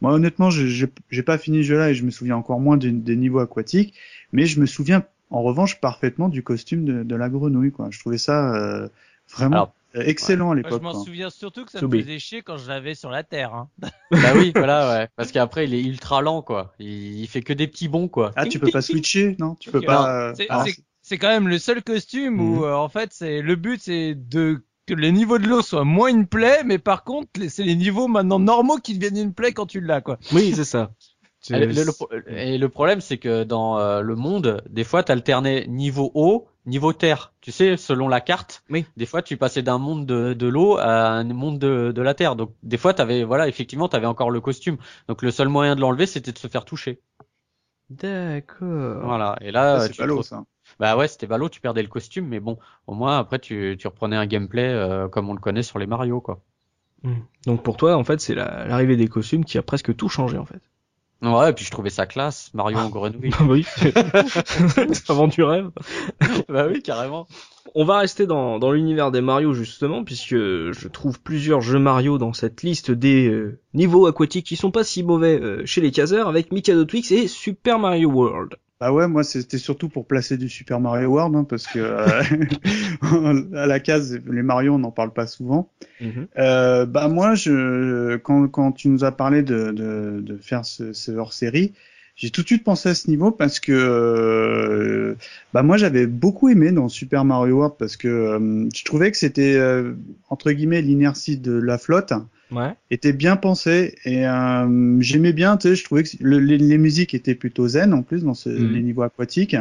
moi 0.00 0.12
honnêtement, 0.12 0.50
je- 0.50 0.66
j'ai 0.66 0.86
j'ai 1.10 1.22
pas 1.22 1.38
fini 1.38 1.58
le 1.58 1.62
jeu 1.62 1.78
là 1.78 1.90
et 1.90 1.94
je 1.94 2.04
me 2.04 2.10
souviens 2.10 2.36
encore 2.36 2.60
moins 2.60 2.76
des, 2.76 2.92
des 2.92 3.16
niveaux 3.16 3.40
aquatiques, 3.40 3.94
mais 4.32 4.46
je 4.46 4.60
me 4.60 4.66
souviens 4.66 5.04
en 5.30 5.42
revanche 5.42 5.80
parfaitement 5.80 6.28
du 6.28 6.42
costume 6.42 6.84
de, 6.84 7.02
de 7.02 7.16
la 7.16 7.28
grenouille 7.28 7.72
quoi. 7.72 7.88
Je 7.90 7.98
trouvais 7.98 8.18
ça 8.18 8.54
euh, 8.54 8.88
vraiment 9.30 9.54
Alors, 9.56 9.74
excellent 10.06 10.50
à 10.52 10.54
Moi, 10.54 10.62
je 10.62 10.62
l'époque. 10.68 10.82
m'en 10.82 10.92
quoi. 10.92 11.04
souviens 11.04 11.30
surtout 11.30 11.64
que 11.64 11.72
ça 11.72 11.80
me 11.80 11.90
faisait 12.02 12.18
chier 12.18 12.42
quand 12.42 12.56
je 12.56 12.68
l'avais 12.68 12.94
sur 12.94 13.10
la 13.10 13.22
terre. 13.22 13.54
Hein. 13.54 13.68
Bah 14.10 14.32
oui, 14.34 14.52
voilà, 14.54 14.90
ouais. 14.92 15.08
Parce 15.16 15.32
qu'après, 15.32 15.64
il 15.66 15.74
est 15.74 15.82
ultra 15.82 16.20
lent, 16.22 16.42
quoi. 16.42 16.72
Il, 16.78 17.20
il 17.20 17.26
fait 17.28 17.42
que 17.42 17.52
des 17.52 17.66
petits 17.68 17.88
bons, 17.88 18.08
quoi. 18.08 18.32
Ah, 18.36 18.46
tu 18.46 18.58
peux 18.58 18.70
pas 18.70 18.82
switcher, 18.82 19.36
non? 19.38 19.54
Tu 19.56 19.70
peux 19.70 19.80
pas. 19.82 20.32
C'est 20.34 20.46
ah, 20.48 20.64
c'est- 21.02 21.18
quand 21.18 21.28
même 21.28 21.48
le 21.48 21.58
seul 21.58 21.82
costume 21.82 22.34
Mhm. 22.34 22.40
où 22.58 22.64
euh, 22.64 22.74
en 22.74 22.88
fait 22.90 23.12
c'est 23.14 23.40
le 23.40 23.56
but 23.56 23.80
c'est 23.82 24.14
de 24.14 24.62
que 24.86 24.92
les 24.92 25.10
niveaux 25.10 25.38
de 25.38 25.46
l'eau 25.46 25.62
soient 25.62 25.84
moins 25.84 26.08
une 26.08 26.26
plaie, 26.26 26.64
mais 26.64 26.78
par 26.78 27.02
contre 27.02 27.28
c'est 27.48 27.64
les 27.64 27.76
niveaux 27.76 28.08
maintenant 28.08 28.38
normaux 28.38 28.76
qui 28.76 28.98
deviennent 28.98 29.28
une 29.28 29.32
plaie 29.34 29.52
quand 29.52 29.64
tu 29.66 29.80
l'as 29.80 30.02
quoi. 30.02 30.18
Oui, 30.32 30.52
c'est 30.54 30.64
ça. 30.64 30.90
C'est- 31.40 31.58
le- 31.58 31.66
le- 31.66 31.84
le 31.84 31.92
pro- 31.92 32.08
et 32.26 32.58
le 32.58 32.68
problème, 32.68 33.00
c'est 33.00 33.18
que 33.18 33.44
dans 33.44 33.78
euh, 33.78 34.00
le 34.00 34.16
monde, 34.16 34.62
des 34.68 34.82
fois, 34.84 35.02
t'alternais 35.04 35.66
niveau 35.68 36.10
eau, 36.14 36.48
niveau 36.66 36.92
terre. 36.92 37.32
Tu 37.40 37.52
sais, 37.52 37.76
selon 37.76 38.08
la 38.08 38.20
carte, 38.20 38.64
Oui. 38.70 38.84
des 38.96 39.06
fois, 39.06 39.22
tu 39.22 39.36
passais 39.36 39.62
d'un 39.62 39.78
monde 39.78 40.04
de, 40.04 40.34
de 40.34 40.46
l'eau 40.48 40.76
à 40.78 41.08
un 41.10 41.24
monde 41.24 41.58
de, 41.58 41.92
de 41.94 42.02
la 42.02 42.14
terre. 42.14 42.34
Donc, 42.34 42.52
des 42.64 42.76
fois, 42.76 42.92
t'avais, 42.92 43.22
voilà, 43.22 43.46
effectivement, 43.48 43.88
t'avais 43.88 44.06
encore 44.06 44.30
le 44.30 44.40
costume. 44.40 44.78
Donc, 45.06 45.22
le 45.22 45.30
seul 45.30 45.48
moyen 45.48 45.76
de 45.76 45.80
l'enlever, 45.80 46.06
c'était 46.06 46.32
de 46.32 46.38
se 46.38 46.48
faire 46.48 46.64
toucher. 46.64 47.00
D'accord. 47.90 49.04
Voilà. 49.04 49.36
Et 49.40 49.50
là, 49.50 49.80
ça, 49.80 49.88
tu 49.88 49.94
c'est 49.94 50.06
te- 50.06 50.22
ça. 50.22 50.44
Bah 50.78 50.96
ouais, 50.96 51.08
c'était 51.08 51.26
ballot, 51.26 51.48
tu 51.48 51.60
perdais 51.60 51.82
le 51.82 51.88
costume, 51.88 52.26
mais 52.28 52.40
bon, 52.40 52.58
au 52.86 52.94
moins 52.94 53.18
après, 53.18 53.38
tu, 53.38 53.76
tu 53.78 53.86
reprenais 53.86 54.16
un 54.16 54.26
gameplay 54.26 54.68
euh, 54.68 55.08
comme 55.08 55.30
on 55.30 55.32
le 55.32 55.40
connaît 55.40 55.62
sur 55.62 55.78
les 55.78 55.86
Mario, 55.86 56.20
quoi. 56.20 56.42
Hmm. 57.02 57.14
Donc 57.46 57.62
pour 57.62 57.76
toi, 57.78 57.96
en 57.96 58.04
fait, 58.04 58.20
c'est 58.20 58.34
la- 58.34 58.66
l'arrivée 58.66 58.96
des 58.96 59.08
costumes 59.08 59.44
qui 59.44 59.56
a 59.56 59.62
presque 59.62 59.96
tout 59.96 60.08
changé, 60.10 60.36
en 60.36 60.44
fait. 60.44 60.60
Ouais, 61.20 61.50
et 61.50 61.52
puis 61.52 61.64
je 61.64 61.70
trouvais 61.70 61.90
ça 61.90 62.06
classe, 62.06 62.50
Mario 62.54 62.78
en 62.78 62.88
grenouille. 62.88 63.30
Ah 63.38 63.44
oui. 63.48 63.64
ça 64.92 65.14
vend 65.14 65.26
du 65.26 65.42
rêve. 65.42 65.70
bah 66.48 66.68
oui, 66.68 66.80
carrément. 66.80 67.26
On 67.74 67.84
va 67.84 67.98
rester 67.98 68.26
dans, 68.26 68.58
dans 68.58 68.70
l'univers 68.70 69.10
des 69.10 69.20
Mario 69.20 69.52
justement, 69.52 70.04
puisque 70.04 70.36
je 70.36 70.88
trouve 70.88 71.20
plusieurs 71.20 71.60
jeux 71.60 71.80
Mario 71.80 72.18
dans 72.18 72.32
cette 72.32 72.62
liste 72.62 72.92
des 72.92 73.28
euh, 73.28 73.60
niveaux 73.74 74.06
aquatiques 74.06 74.46
qui 74.46 74.56
sont 74.56 74.70
pas 74.70 74.84
si 74.84 75.02
mauvais 75.02 75.40
euh, 75.40 75.66
chez 75.66 75.80
les 75.80 75.90
caseurs, 75.90 76.28
avec 76.28 76.52
Mikado 76.52 76.84
Twix 76.84 77.10
et 77.10 77.26
Super 77.26 77.80
Mario 77.80 78.10
World. 78.10 78.54
Bah 78.80 78.92
ouais, 78.92 79.08
moi 79.08 79.24
c'était 79.24 79.58
surtout 79.58 79.88
pour 79.88 80.06
placer 80.06 80.36
du 80.36 80.48
Super 80.48 80.78
Mario 80.78 81.08
World, 81.08 81.34
hein, 81.34 81.44
parce 81.44 81.66
que 81.66 81.80
euh, 81.80 83.44
à 83.56 83.66
la 83.66 83.80
case, 83.80 84.20
les 84.30 84.42
Mario 84.42 84.74
on 84.74 84.78
n'en 84.78 84.92
parle 84.92 85.12
pas 85.12 85.26
souvent. 85.26 85.68
Mhm. 86.00 86.28
Euh, 86.38 86.86
bah 86.86 87.08
moi, 87.08 87.34
je, 87.34 88.16
quand, 88.18 88.46
quand 88.48 88.70
tu 88.70 88.88
nous 88.88 89.02
as 89.02 89.10
parlé 89.10 89.42
de, 89.42 89.72
de, 89.72 90.20
de 90.20 90.36
faire 90.36 90.64
ce, 90.64 90.92
ce 90.92 91.10
hors-série, 91.10 91.72
j'ai 92.18 92.30
tout 92.30 92.42
de 92.42 92.46
suite 92.46 92.64
pensé 92.64 92.88
à 92.88 92.94
ce 92.94 93.08
niveau 93.08 93.30
parce 93.30 93.60
que 93.60 93.72
euh, 93.72 95.14
bah 95.54 95.62
moi 95.62 95.76
j'avais 95.76 96.06
beaucoup 96.06 96.48
aimé 96.48 96.72
dans 96.72 96.88
Super 96.88 97.24
Mario 97.24 97.54
World 97.54 97.76
parce 97.78 97.96
que 97.96 98.08
euh, 98.08 98.68
je 98.74 98.84
trouvais 98.84 99.12
que 99.12 99.16
c'était 99.16 99.54
euh, 99.54 99.92
entre 100.28 100.50
guillemets 100.50 100.82
l'inertie 100.82 101.38
de 101.38 101.52
la 101.52 101.78
flotte 101.78 102.12
Ouais. 102.50 102.72
était 102.90 103.12
bien 103.12 103.36
pensé 103.36 103.96
et 104.04 104.26
euh, 104.26 104.96
j'aimais 105.00 105.32
bien 105.34 105.56
tu 105.58 105.68
sais 105.68 105.74
je 105.76 105.84
trouvais 105.84 106.02
que 106.04 106.10
le- 106.20 106.38
les, 106.38 106.56
les 106.58 106.78
musiques 106.78 107.14
étaient 107.14 107.34
plutôt 107.34 107.68
zen 107.68 107.92
en 107.92 108.02
plus 108.02 108.22
dans 108.24 108.34
ce, 108.34 108.48
Mhm. 108.48 108.72
les 108.72 108.82
niveaux 108.82 109.02
aquatiques 109.02 109.56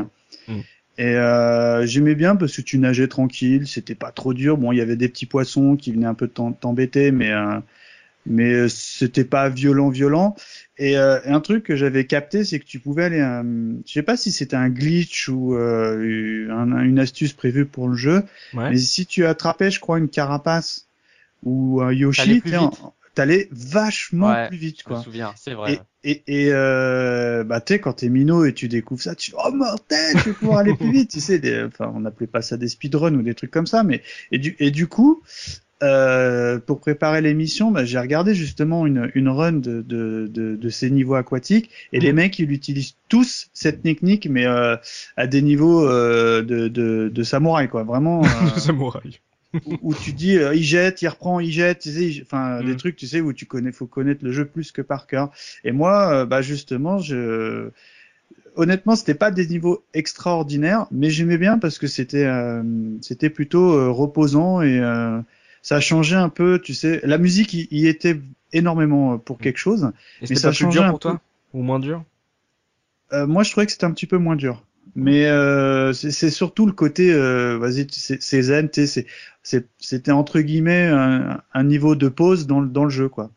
Mhm. 0.47 0.63
et 0.97 1.15
euh, 1.15 1.85
j'aimais 1.85 2.15
bien 2.15 2.35
parce 2.35 2.55
que 2.55 2.61
tu 2.61 2.77
nageais 2.79 3.07
tranquille 3.07 3.67
c'était 3.67 3.95
pas 3.95 4.11
trop 4.11 4.33
dur 4.33 4.57
bon 4.57 4.71
il 4.71 4.77
y 4.77 4.81
avait 4.81 4.95
des 4.95 5.09
petits 5.09 5.25
poissons 5.25 5.75
qui 5.75 5.91
venaient 5.91 6.05
un 6.07 6.13
peu 6.13 6.27
t'em- 6.27 6.53
t'embêter 6.59 7.11
mais 7.11 7.31
euh, 7.31 7.59
mais 8.25 8.51
euh, 8.53 8.67
c'était 8.69 9.23
pas 9.23 9.49
violent 9.49 9.89
violent 9.89 10.35
et 10.77 10.97
euh, 10.97 11.19
un 11.25 11.39
truc 11.39 11.63
que 11.63 11.75
j'avais 11.75 12.05
capté 12.05 12.43
c'est 12.43 12.59
que 12.59 12.65
tu 12.65 12.79
pouvais 12.79 13.05
aller 13.05 13.21
euh, 13.21 13.73
je 13.85 13.93
sais 13.93 14.03
pas 14.03 14.17
si 14.17 14.31
c'était 14.31 14.57
un 14.57 14.69
glitch 14.69 15.29
ou 15.29 15.55
euh, 15.55 16.47
un- 16.51 16.81
une 16.83 16.99
astuce 16.99 17.33
prévue 17.33 17.65
pour 17.65 17.87
le 17.89 17.95
jeu 17.95 18.23
Ouais. 18.53 18.71
mais 18.71 18.77
si 18.77 19.05
tu 19.05 19.25
attrapais 19.25 19.71
je 19.71 19.79
crois 19.79 19.97
une 19.99 20.09
carapace 20.09 20.86
ou 21.43 21.81
un 21.81 21.91
Yoshi 21.91 22.41
t'allais 23.15 23.47
vachement 23.51 24.27
Ouais, 24.29 24.47
plus 24.47 24.57
vite 24.57 24.77
Je 24.85 24.89
me 24.89 24.93
quoi 24.95 25.03
souviens, 25.03 25.33
c'est 25.35 25.53
vrai. 25.55 25.81
et, 26.03 26.11
et, 26.11 26.45
et 26.45 26.49
euh, 26.51 27.43
bah 27.43 27.61
tu 27.61 27.73
sais 27.73 27.79
quand 27.79 27.93
t'es 27.93 28.09
minot 28.09 28.45
et 28.45 28.53
tu 28.53 28.67
découvres 28.67 29.01
ça 29.01 29.15
tu 29.15 29.33
oh 29.43 29.51
mortel 29.51 30.17
je 30.19 30.25
vais 30.25 30.33
pouvoir 30.33 30.59
aller 30.59 30.75
plus 30.75 30.91
vite 30.91 31.09
tu 31.11 31.19
sais 31.19 31.39
des, 31.39 31.63
enfin 31.63 31.91
on 31.95 32.05
appelait 32.05 32.27
pas 32.27 32.43
ça 32.43 32.57
des 32.57 32.67
speedruns 32.67 33.15
ou 33.15 33.23
des 33.23 33.33
trucs 33.33 33.49
comme 33.51 33.65
ça 33.65 33.81
mais 33.83 34.03
et 34.31 34.37
du 34.37 34.55
et 34.59 34.69
du 34.69 34.85
coup 34.87 35.23
euh, 35.83 36.59
pour 36.59 36.79
préparer 36.79 37.21
l'émission 37.21 37.69
bah, 37.71 37.85
j'ai 37.85 37.99
regardé 37.99 38.33
justement 38.35 38.85
une, 38.87 39.11
une 39.15 39.29
run 39.29 39.53
de, 39.53 39.81
de, 39.81 40.27
de, 40.27 40.55
de 40.55 40.69
ces 40.69 40.89
niveaux 40.89 41.13
aquatiques 41.15 41.69
et 41.93 41.99
les 41.99 42.13
mecs 42.13 42.37
ils 42.39 42.51
utilisent 42.51 42.95
tous 43.09 43.49
cette 43.53 43.81
technique 43.83 44.27
mais 44.29 44.45
euh, 44.47 44.75
à 45.17 45.27
des 45.27 45.41
niveaux 45.43 45.87
euh, 45.87 46.41
de, 46.43 46.67
de, 46.67 47.09
de 47.13 47.23
samouraï 47.23 47.67
quoi 47.67 47.83
vraiment 47.83 48.21
euh, 48.25 48.59
Samouraï. 48.59 49.19
Où, 49.65 49.79
où 49.81 49.95
tu 49.95 50.13
dis 50.13 50.37
euh, 50.37 50.55
il 50.55 50.63
jette, 50.63 51.01
il 51.01 51.07
reprend, 51.07 51.39
il 51.39 51.51
jette, 51.51 51.79
tu 51.79 51.91
sais, 51.91 52.21
enfin 52.23 52.61
Mm. 52.61 52.63
des 52.63 52.75
trucs 52.75 52.95
tu 52.95 53.07
sais 53.07 53.21
où 53.21 53.33
tu 53.33 53.45
connais, 53.45 53.71
faut 53.71 53.87
connaître 53.87 54.23
le 54.23 54.31
jeu 54.31 54.45
plus 54.45 54.71
que 54.71 54.81
par 54.81 55.07
cœur. 55.07 55.31
Et 55.63 55.71
moi, 55.71 56.11
euh, 56.13 56.25
bah 56.25 56.41
justement, 56.41 56.99
je 56.99 57.71
honnêtement, 58.55 58.95
c'était 58.95 59.13
pas 59.15 59.31
des 59.31 59.47
niveaux 59.47 59.85
extraordinaires, 59.93 60.87
mais 60.91 61.09
j'aimais 61.09 61.37
bien 61.37 61.57
parce 61.59 61.77
que 61.79 61.87
c'était 61.87 62.25
euh, 62.25 62.63
c'était 63.01 63.29
plutôt 63.29 63.73
euh, 63.73 63.89
reposant 63.91 64.61
et 64.61 64.79
euh, 64.79 65.19
ça 65.61 65.79
changeait 65.79 66.15
un 66.15 66.29
peu, 66.29 66.59
tu 66.63 66.73
sais, 66.73 67.01
la 67.03 67.17
musique 67.17 67.53
y, 67.53 67.67
y 67.71 67.87
était 67.87 68.19
énormément 68.53 69.17
pour 69.19 69.39
quelque 69.39 69.57
chose. 69.59 69.91
Et 70.21 70.27
Mais 70.29 70.35
c'était 70.35 70.41
ça 70.41 70.49
pas 70.49 70.53
plus 70.53 70.67
dur 70.67 70.87
pour 70.89 70.99
toi 70.99 71.21
Ou 71.53 71.61
moins 71.61 71.79
dur? 71.79 72.03
Euh, 73.13 73.27
moi, 73.27 73.43
je 73.43 73.51
trouvais 73.51 73.65
que 73.65 73.71
c'était 73.71 73.85
un 73.85 73.91
petit 73.91 74.07
peu 74.07 74.17
moins 74.17 74.35
dur. 74.35 74.65
Mais 74.95 75.25
euh, 75.27 75.93
c'est 75.93 76.11
c'est 76.11 76.29
surtout 76.29 76.65
le 76.65 76.71
côté, 76.71 77.13
euh, 77.13 77.57
vas-y, 77.57 77.87
tu- 77.87 77.99
c'est 77.99 78.21
c'est 78.21 78.41
zen, 78.41 78.69
tu 78.69 78.81
sais, 78.81 78.87
c'est- 78.87 79.07
c'est- 79.43 79.67
c'était 79.79 80.11
entre 80.11 80.39
guillemets 80.41 80.87
un, 80.87 81.41
un 81.53 81.63
niveau 81.63 81.95
de 81.95 82.09
pause 82.09 82.47
dans, 82.47 82.59
le- 82.61 82.69
dans 82.69 82.83
le 82.83 82.89
jeu, 82.89 83.09
quoi. 83.09 83.31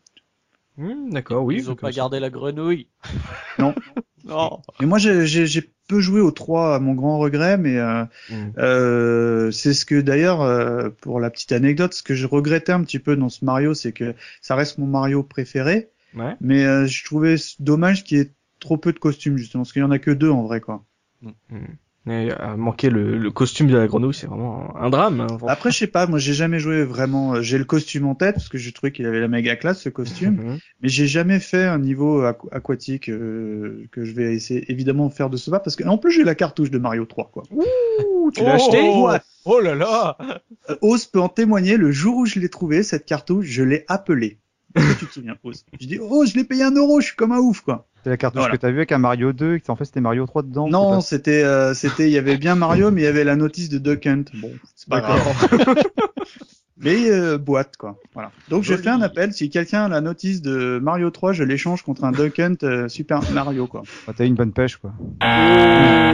Hmm, 0.77 1.11
D'accord, 1.11 1.45
oui. 1.45 1.57
Ils 1.59 1.71
ont 1.71 1.77
pas 1.77 1.93
ça. 1.93 1.97
gardé 1.99 2.21
la 2.21 2.31
grenouille. 2.31 2.89
Non. 3.59 3.75
non. 4.25 4.61
Mais 4.81 4.87
moi, 4.87 4.99
j'ai- 4.99 5.27
j'ai 5.27 5.47
j'ai 5.47 5.71
peu 5.89 6.01
joué 6.01 6.21
au 6.21 6.31
3 6.31 6.77
à 6.77 6.79
mon 6.79 6.95
grand 6.95 7.19
regret, 7.19 7.59
mais 7.59 7.77
euh, 7.79 8.05
Hmm. 8.29 8.51
euh, 8.59 9.51
c'est 9.51 9.75
ce 9.75 9.85
que 9.85 10.01
d'ailleurs, 10.01 10.41
euh, 10.43 10.89
pour 11.01 11.21
la 11.21 11.31
petite 11.31 11.53
anecdote, 11.53 11.93
ce 11.95 12.03
que 12.03 12.15
je 12.15 12.27
regrettais 12.27 12.73
un 12.73 12.83
petit 12.85 13.01
peu 13.01 13.17
dans 13.17 13.29
ce 13.29 13.45
Mario, 13.45 13.75
c'est 13.75 13.93
que 13.93 14.15
ça 14.41 14.55
reste 14.55 14.79
mon 14.79 14.87
Mario 14.87 15.23
préféré, 15.25 15.91
Ouais. 16.15 16.37
mais 16.41 16.65
euh, 16.65 16.87
je 16.87 17.05
trouvais 17.05 17.35
dommage 17.59 18.05
qu'il 18.05 18.19
y 18.19 18.21
ait 18.21 18.33
trop 18.61 18.77
peu 18.79 18.93
de 18.93 18.99
costumes 19.01 19.37
justement, 19.37 19.63
parce 19.65 19.73
qu'il 19.73 19.83
y 19.83 19.85
en 19.85 19.91
a 19.91 19.99
que 19.99 20.11
deux 20.13 20.31
en 20.31 20.43
vrai, 20.45 20.61
quoi. 20.61 20.85
Mais 22.07 22.33
euh, 22.41 22.57
manquer 22.57 22.89
le, 22.89 23.19
le 23.19 23.31
costume 23.31 23.67
de 23.67 23.77
la 23.77 23.87
grenouille, 23.87 24.15
c'est 24.15 24.27
vraiment 24.27 24.75
un 24.75 24.89
drame. 24.89 25.21
hein. 25.21 25.27
Après, 25.49 25.71
je 25.71 25.77
sais 25.77 25.87
pas, 25.87 26.07
moi 26.07 26.19
j'ai 26.19 26.33
jamais 26.33 26.59
joué 26.59 26.83
vraiment. 26.83 27.35
euh, 27.35 27.43
J'ai 27.43 27.59
le 27.59 27.67
costume 27.67 28.07
en 28.07 28.15
tête 28.15 28.37
parce 28.37 28.49
que 28.49 28.57
j'ai 28.57 28.73
trouvé 28.73 28.91
qu'il 28.91 29.05
avait 29.05 29.21
la 29.21 29.29
méga 29.29 29.55
classe 29.55 29.83
ce 29.83 29.91
costume, 29.91 30.37
Mhm. 30.43 30.59
mais 30.81 30.89
j'ai 30.89 31.07
jamais 31.07 31.41
fait 31.41 31.65
un 31.65 31.79
niveau 31.79 32.23
aqu- 32.23 32.49
aquatique 32.53 33.11
euh, 33.11 33.87
que 33.93 34.05
je 34.07 34.13
vais 34.13 34.35
essayer 34.35 34.65
évidemment 34.73 35.09
de 35.09 35.13
faire 35.13 35.29
de 35.29 35.37
ce 35.37 35.51
pas 35.51 35.61
parce 35.61 35.77
que 35.77 35.85
en 35.85 35.99
plus 35.99 36.11
j'ai 36.11 36.25
la 36.25 36.35
cartouche 36.35 36.71
de 36.71 36.79
Mario 36.79 37.05
3 37.05 37.31
quoi. 37.31 37.43
Ouh, 37.51 38.31
tu 38.35 38.45
l'as 38.45 38.53
Oh 38.53 38.55
acheté 38.55 38.79
What 38.99 39.21
Oh 39.45 39.61
là 39.61 39.75
là 39.75 40.17
Euh, 40.71 40.77
Oz 40.81 41.05
peut 41.07 41.21
en 41.21 41.29
témoigner. 41.29 41.77
Le 41.77 41.93
jour 41.93 42.17
où 42.17 42.25
je 42.27 42.39
l'ai 42.41 42.49
trouvé 42.49 42.83
cette 42.83 43.05
cartouche, 43.05 43.47
je 43.47 43.63
l'ai 43.63 43.85
appelée. 43.89 44.40
Tu 44.99 45.07
te 45.07 45.13
souviens, 45.13 45.37
Oz 45.43 45.65
Je 45.81 45.87
dis 45.87 45.99
oh 46.01 46.25
je 46.27 46.35
l'ai 46.37 46.45
payé 46.45 46.63
un 46.63 46.71
euro, 46.71 47.01
je 47.01 47.07
suis 47.07 47.17
comme 47.17 47.33
un 47.33 47.39
ouf 47.39 47.61
quoi. 47.61 47.87
C'est 48.05 48.11
la 48.11 48.17
cartouche 48.17 48.41
Voilà. 48.41 48.57
que 48.57 48.61
t'as 48.61 48.71
vu 48.71 48.77
avec 48.79 48.93
un 48.93 48.99
Mario 48.99 49.33
2, 49.33 49.57
et 49.57 49.63
en 49.69 49.77
fait 49.77 49.85
c'était 49.85 50.01
Mario 50.01 50.27
3 50.27 50.43
dedans. 50.45 50.69
non, 50.69 51.01
c'était 51.01 51.43
euh, 51.43 51.75
c'était 51.75 52.09
il 52.09 52.13
y 52.13 52.19
avait 52.19 52.37
bien 52.37 52.55
Mario, 52.55 52.91
mais 52.93 53.03
il 53.03 53.05
y 53.05 53.09
avait 53.09 53.25
la 53.25 53.37
notice 53.37 53.69
de 53.69 53.79
Duck 53.79 54.07
Hunt. 54.07 54.25
Bon, 54.35 54.53
c'est 54.77 54.89
pas 54.89 55.01
grave. 55.01 55.21
Mais 56.83 57.11
euh, 57.11 57.39
boîte 57.39 57.77
quoi. 57.77 57.99
Voilà. 58.15 58.31
Donc 58.49 58.63
j'ai 58.63 58.77
fait 58.77 58.89
un 58.89 59.03
appel. 59.03 59.33
Si 59.33 59.51
quelqu'un 59.51 59.85
a 59.85 59.89
la 59.89 60.01
notice 60.01 60.41
de 60.43 60.79
Mario 60.83 61.11
3, 61.11 61.33
je 61.33 61.45
l'échange 61.45 61.83
contre 61.83 62.05
un 62.05 62.13
Duck 62.13 62.39
Hunt 62.39 62.55
euh, 62.63 62.89
Super 62.89 63.21
Mario 63.33 63.67
quoi. 63.67 63.83
pas- 64.07 64.13
T'as 64.13 64.25
eu 64.25 64.29
une 64.29 64.35
bonne 64.35 64.53
pêche 64.53 64.77
quoi. 64.79 64.93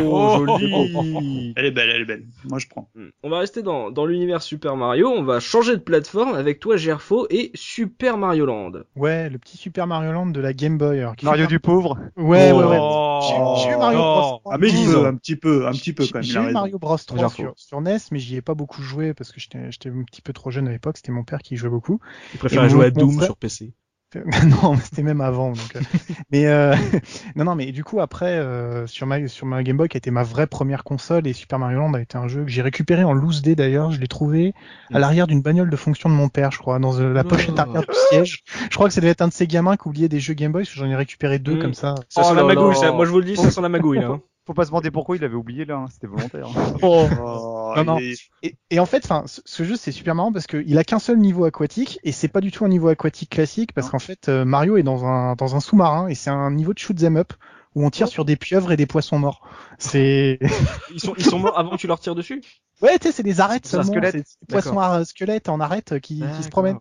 Oh, 0.04 0.44
joli. 0.46 1.52
Elle 1.56 1.66
est 1.66 1.70
belle, 1.70 1.90
elle 1.90 2.02
est 2.02 2.04
belle. 2.06 2.24
Moi 2.48 2.58
je 2.58 2.66
prends. 2.68 2.88
Hmm. 2.94 3.06
On 3.22 3.30
va 3.30 3.38
rester 3.38 3.62
dans, 3.62 3.90
dans 3.90 4.06
l'univers 4.06 4.42
Super 4.42 4.76
Mario, 4.76 5.08
on 5.08 5.22
va 5.22 5.40
changer 5.40 5.72
de 5.76 5.80
plateforme 5.80 6.34
avec 6.34 6.60
toi 6.60 6.76
Gerfo 6.76 7.26
et 7.30 7.50
Super 7.54 8.18
Mario 8.18 8.46
Land. 8.46 8.72
Ouais, 8.96 9.28
le 9.30 9.38
petit 9.38 9.56
Super 9.56 9.86
Mario 9.86 10.12
Land 10.12 10.26
de 10.26 10.40
la 10.40 10.52
Game 10.52 10.78
Boy. 10.78 10.98
alors, 11.00 11.14
Mario 11.22 11.44
fait 11.44 11.48
du 11.48 11.60
pauvre. 11.60 11.98
Ouais, 12.16 12.52
ouais, 12.52 12.64
ouais. 12.64 12.76
Oh. 13.22 13.56
J'ai- 13.62 13.70
eu 13.72 13.76
Mario. 13.76 13.98
Bros. 13.98 14.38
3. 14.40 14.54
Un 14.54 14.58
petit 14.58 14.72
dix 14.72 14.84
peu, 14.86 14.98
ans. 14.98 15.04
un 15.04 15.14
petit 15.16 15.36
peu, 15.36 15.66
un 15.66 15.72
petit 15.72 15.92
peu 15.92 16.04
J'ai 16.04 16.10
quand 16.12 16.18
même. 16.18 16.24
j'ai 16.24 16.40
eu. 16.40 16.52
Mario 16.52 16.78
Bros 16.78 16.96
3 16.98 17.18
J'en 17.18 17.28
sur, 17.28 17.52
sur 17.56 17.80
NES, 17.80 17.98
mais 18.10 18.18
j'y 18.18 18.36
ai 18.36 18.42
pas 18.42 18.54
beaucoup 18.54 18.82
joué 18.82 19.14
parce 19.14 19.32
que 19.32 19.40
j'étais 19.40 19.70
j'étais 19.70 19.88
un 19.90 20.02
petit 20.04 20.22
peu 20.22 20.32
trop 20.32 20.50
jeune 20.50 20.68
à 20.68 20.70
l'époque. 20.72 20.96
C'était 20.96 21.12
mon 21.12 21.24
père 21.24 21.38
qui 21.40 21.54
y 21.54 21.56
jouait 21.56 21.70
beaucoup. 21.70 21.98
Il 22.34 22.38
préfère 22.38 22.64
Et 22.64 22.68
jouer 22.70 22.86
à 22.86 22.90
Doom 22.90 23.12
frère- 23.14 23.24
sur 23.26 23.36
PC. 23.36 23.72
non, 24.62 24.74
mais 24.74 24.80
c'était 24.80 25.02
même 25.02 25.20
avant. 25.20 25.50
Donc, 25.50 25.76
euh, 25.76 25.80
mais 26.30 26.46
euh, 26.46 26.74
non, 27.36 27.44
non, 27.44 27.54
mais 27.54 27.72
du 27.72 27.84
coup 27.84 28.00
après 28.00 28.38
euh, 28.38 28.86
sur 28.86 29.06
ma 29.06 29.26
sur 29.28 29.46
ma 29.46 29.62
Game 29.62 29.76
Boy 29.76 29.88
qui 29.88 29.96
a 29.96 29.98
été 29.98 30.10
ma 30.10 30.22
vraie 30.22 30.46
première 30.46 30.84
console 30.84 31.26
et 31.26 31.32
Super 31.32 31.58
Mario 31.58 31.80
Land 31.80 31.94
a 31.94 32.00
été 32.00 32.16
un 32.16 32.28
jeu 32.28 32.44
que 32.44 32.50
j'ai 32.50 32.62
récupéré 32.62 33.04
en 33.04 33.12
loose 33.12 33.42
day 33.42 33.54
d'ailleurs. 33.54 33.90
Je 33.90 34.00
l'ai 34.00 34.06
trouvé 34.08 34.54
à 34.92 34.98
l'arrière 34.98 35.26
d'une 35.26 35.42
bagnole 35.42 35.70
de 35.70 35.76
fonction 35.76 36.08
de 36.08 36.14
mon 36.14 36.28
père, 36.28 36.52
je 36.52 36.58
crois, 36.58 36.78
dans 36.78 36.98
euh, 37.00 37.12
la 37.12 37.24
pochette 37.24 37.54
Oh. 37.56 37.60
arrière 37.60 37.82
du 37.82 37.94
siège. 38.10 38.42
Je 38.70 38.74
crois 38.76 38.88
que 38.88 38.94
ça 38.94 39.00
devait 39.00 39.10
être 39.12 39.22
un 39.22 39.28
de 39.28 39.32
ces 39.32 39.46
gamins 39.46 39.76
qui 39.76 39.88
oubliait 39.88 40.08
des 40.08 40.20
jeux 40.20 40.34
Game 40.34 40.52
Boy, 40.52 40.62
parce 40.62 40.72
que 40.74 40.78
j'en 40.78 40.86
ai 40.86 40.96
récupéré 40.96 41.38
deux 41.38 41.56
Mm. 41.56 41.60
comme 41.62 41.74
ça. 41.74 41.94
Ça 42.08 42.22
sent 42.22 42.28
Oh 42.32 42.34
la 42.34 42.42
là 42.42 42.46
magouille, 42.54 42.76
ça. 42.76 42.92
Moi 42.92 43.04
je 43.06 43.10
vous 43.10 43.18
le 43.18 43.24
dis, 43.24 43.36
ça 43.36 43.50
sent 43.50 43.60
la 43.60 43.68
magouille 43.68 43.98
là. 44.00 44.18
Faut 44.46 44.54
pas 44.54 44.64
se 44.64 44.70
demander 44.70 44.90
pourquoi 44.92 45.16
il 45.16 45.24
avait 45.24 45.34
oublié 45.34 45.64
là, 45.64 45.76
hein, 45.76 45.86
c'était 45.90 46.06
volontaire. 46.06 46.46
Oh. 46.82 47.08
Oh, 47.20 47.72
Non, 47.76 47.84
non. 47.84 47.98
il 47.98 48.12
est- 48.12 48.18
Et, 48.42 48.56
et 48.70 48.78
en 48.80 48.86
fait, 48.86 49.04
enfin, 49.04 49.24
ce, 49.26 49.64
jeu 49.64 49.74
c'est 49.76 49.90
super 49.92 50.14
marrant 50.14 50.32
parce 50.32 50.46
qu'il 50.46 50.78
a 50.78 50.84
qu'un 50.84 50.98
seul 51.00 51.18
niveau 51.18 51.44
aquatique 51.44 51.98
et 52.04 52.12
c'est 52.12 52.28
pas 52.28 52.40
du 52.40 52.50
tout 52.52 52.64
un 52.64 52.68
niveau 52.68 52.88
aquatique 52.88 53.30
classique 53.30 53.72
parce 53.72 53.90
qu'en 53.90 53.98
fait 53.98 54.28
euh, 54.28 54.44
Mario 54.44 54.76
est 54.76 54.82
dans 54.84 55.04
un 55.04 55.34
dans 55.34 55.56
un 55.56 55.60
sous-marin 55.60 56.06
et 56.08 56.14
c'est 56.14 56.30
un 56.30 56.50
niveau 56.52 56.72
de 56.72 56.78
shoot 56.78 56.96
'em 57.02 57.16
up 57.16 57.32
où 57.74 57.84
on 57.84 57.90
tire 57.90 58.08
sur 58.08 58.24
des 58.24 58.36
pieuvres 58.36 58.72
et 58.72 58.76
des 58.76 58.86
poissons 58.86 59.18
morts. 59.18 59.42
C'est 59.78 60.38
Ils 60.94 61.00
sont, 61.00 61.14
ils 61.18 61.24
sont 61.26 61.38
morts 61.40 61.58
avant 61.58 61.70
que 61.72 61.76
tu 61.76 61.86
leur 61.88 61.98
tires 62.00 62.14
dessus? 62.14 62.40
Ouais, 62.80 62.98
tu 62.98 63.08
sais, 63.08 63.12
c'est 63.12 63.22
des 63.22 63.40
arêtes 63.40 63.66
seulement, 63.66 63.92
squelette. 63.92 64.12
c'est 64.12 64.18
des 64.48 64.52
poissons 64.52 64.78
à 64.78 65.04
squelettes 65.04 65.48
en 65.48 65.60
arête 65.60 65.98
qui, 66.00 66.22
qui 66.36 66.42
se 66.42 66.48
promènent. 66.48 66.78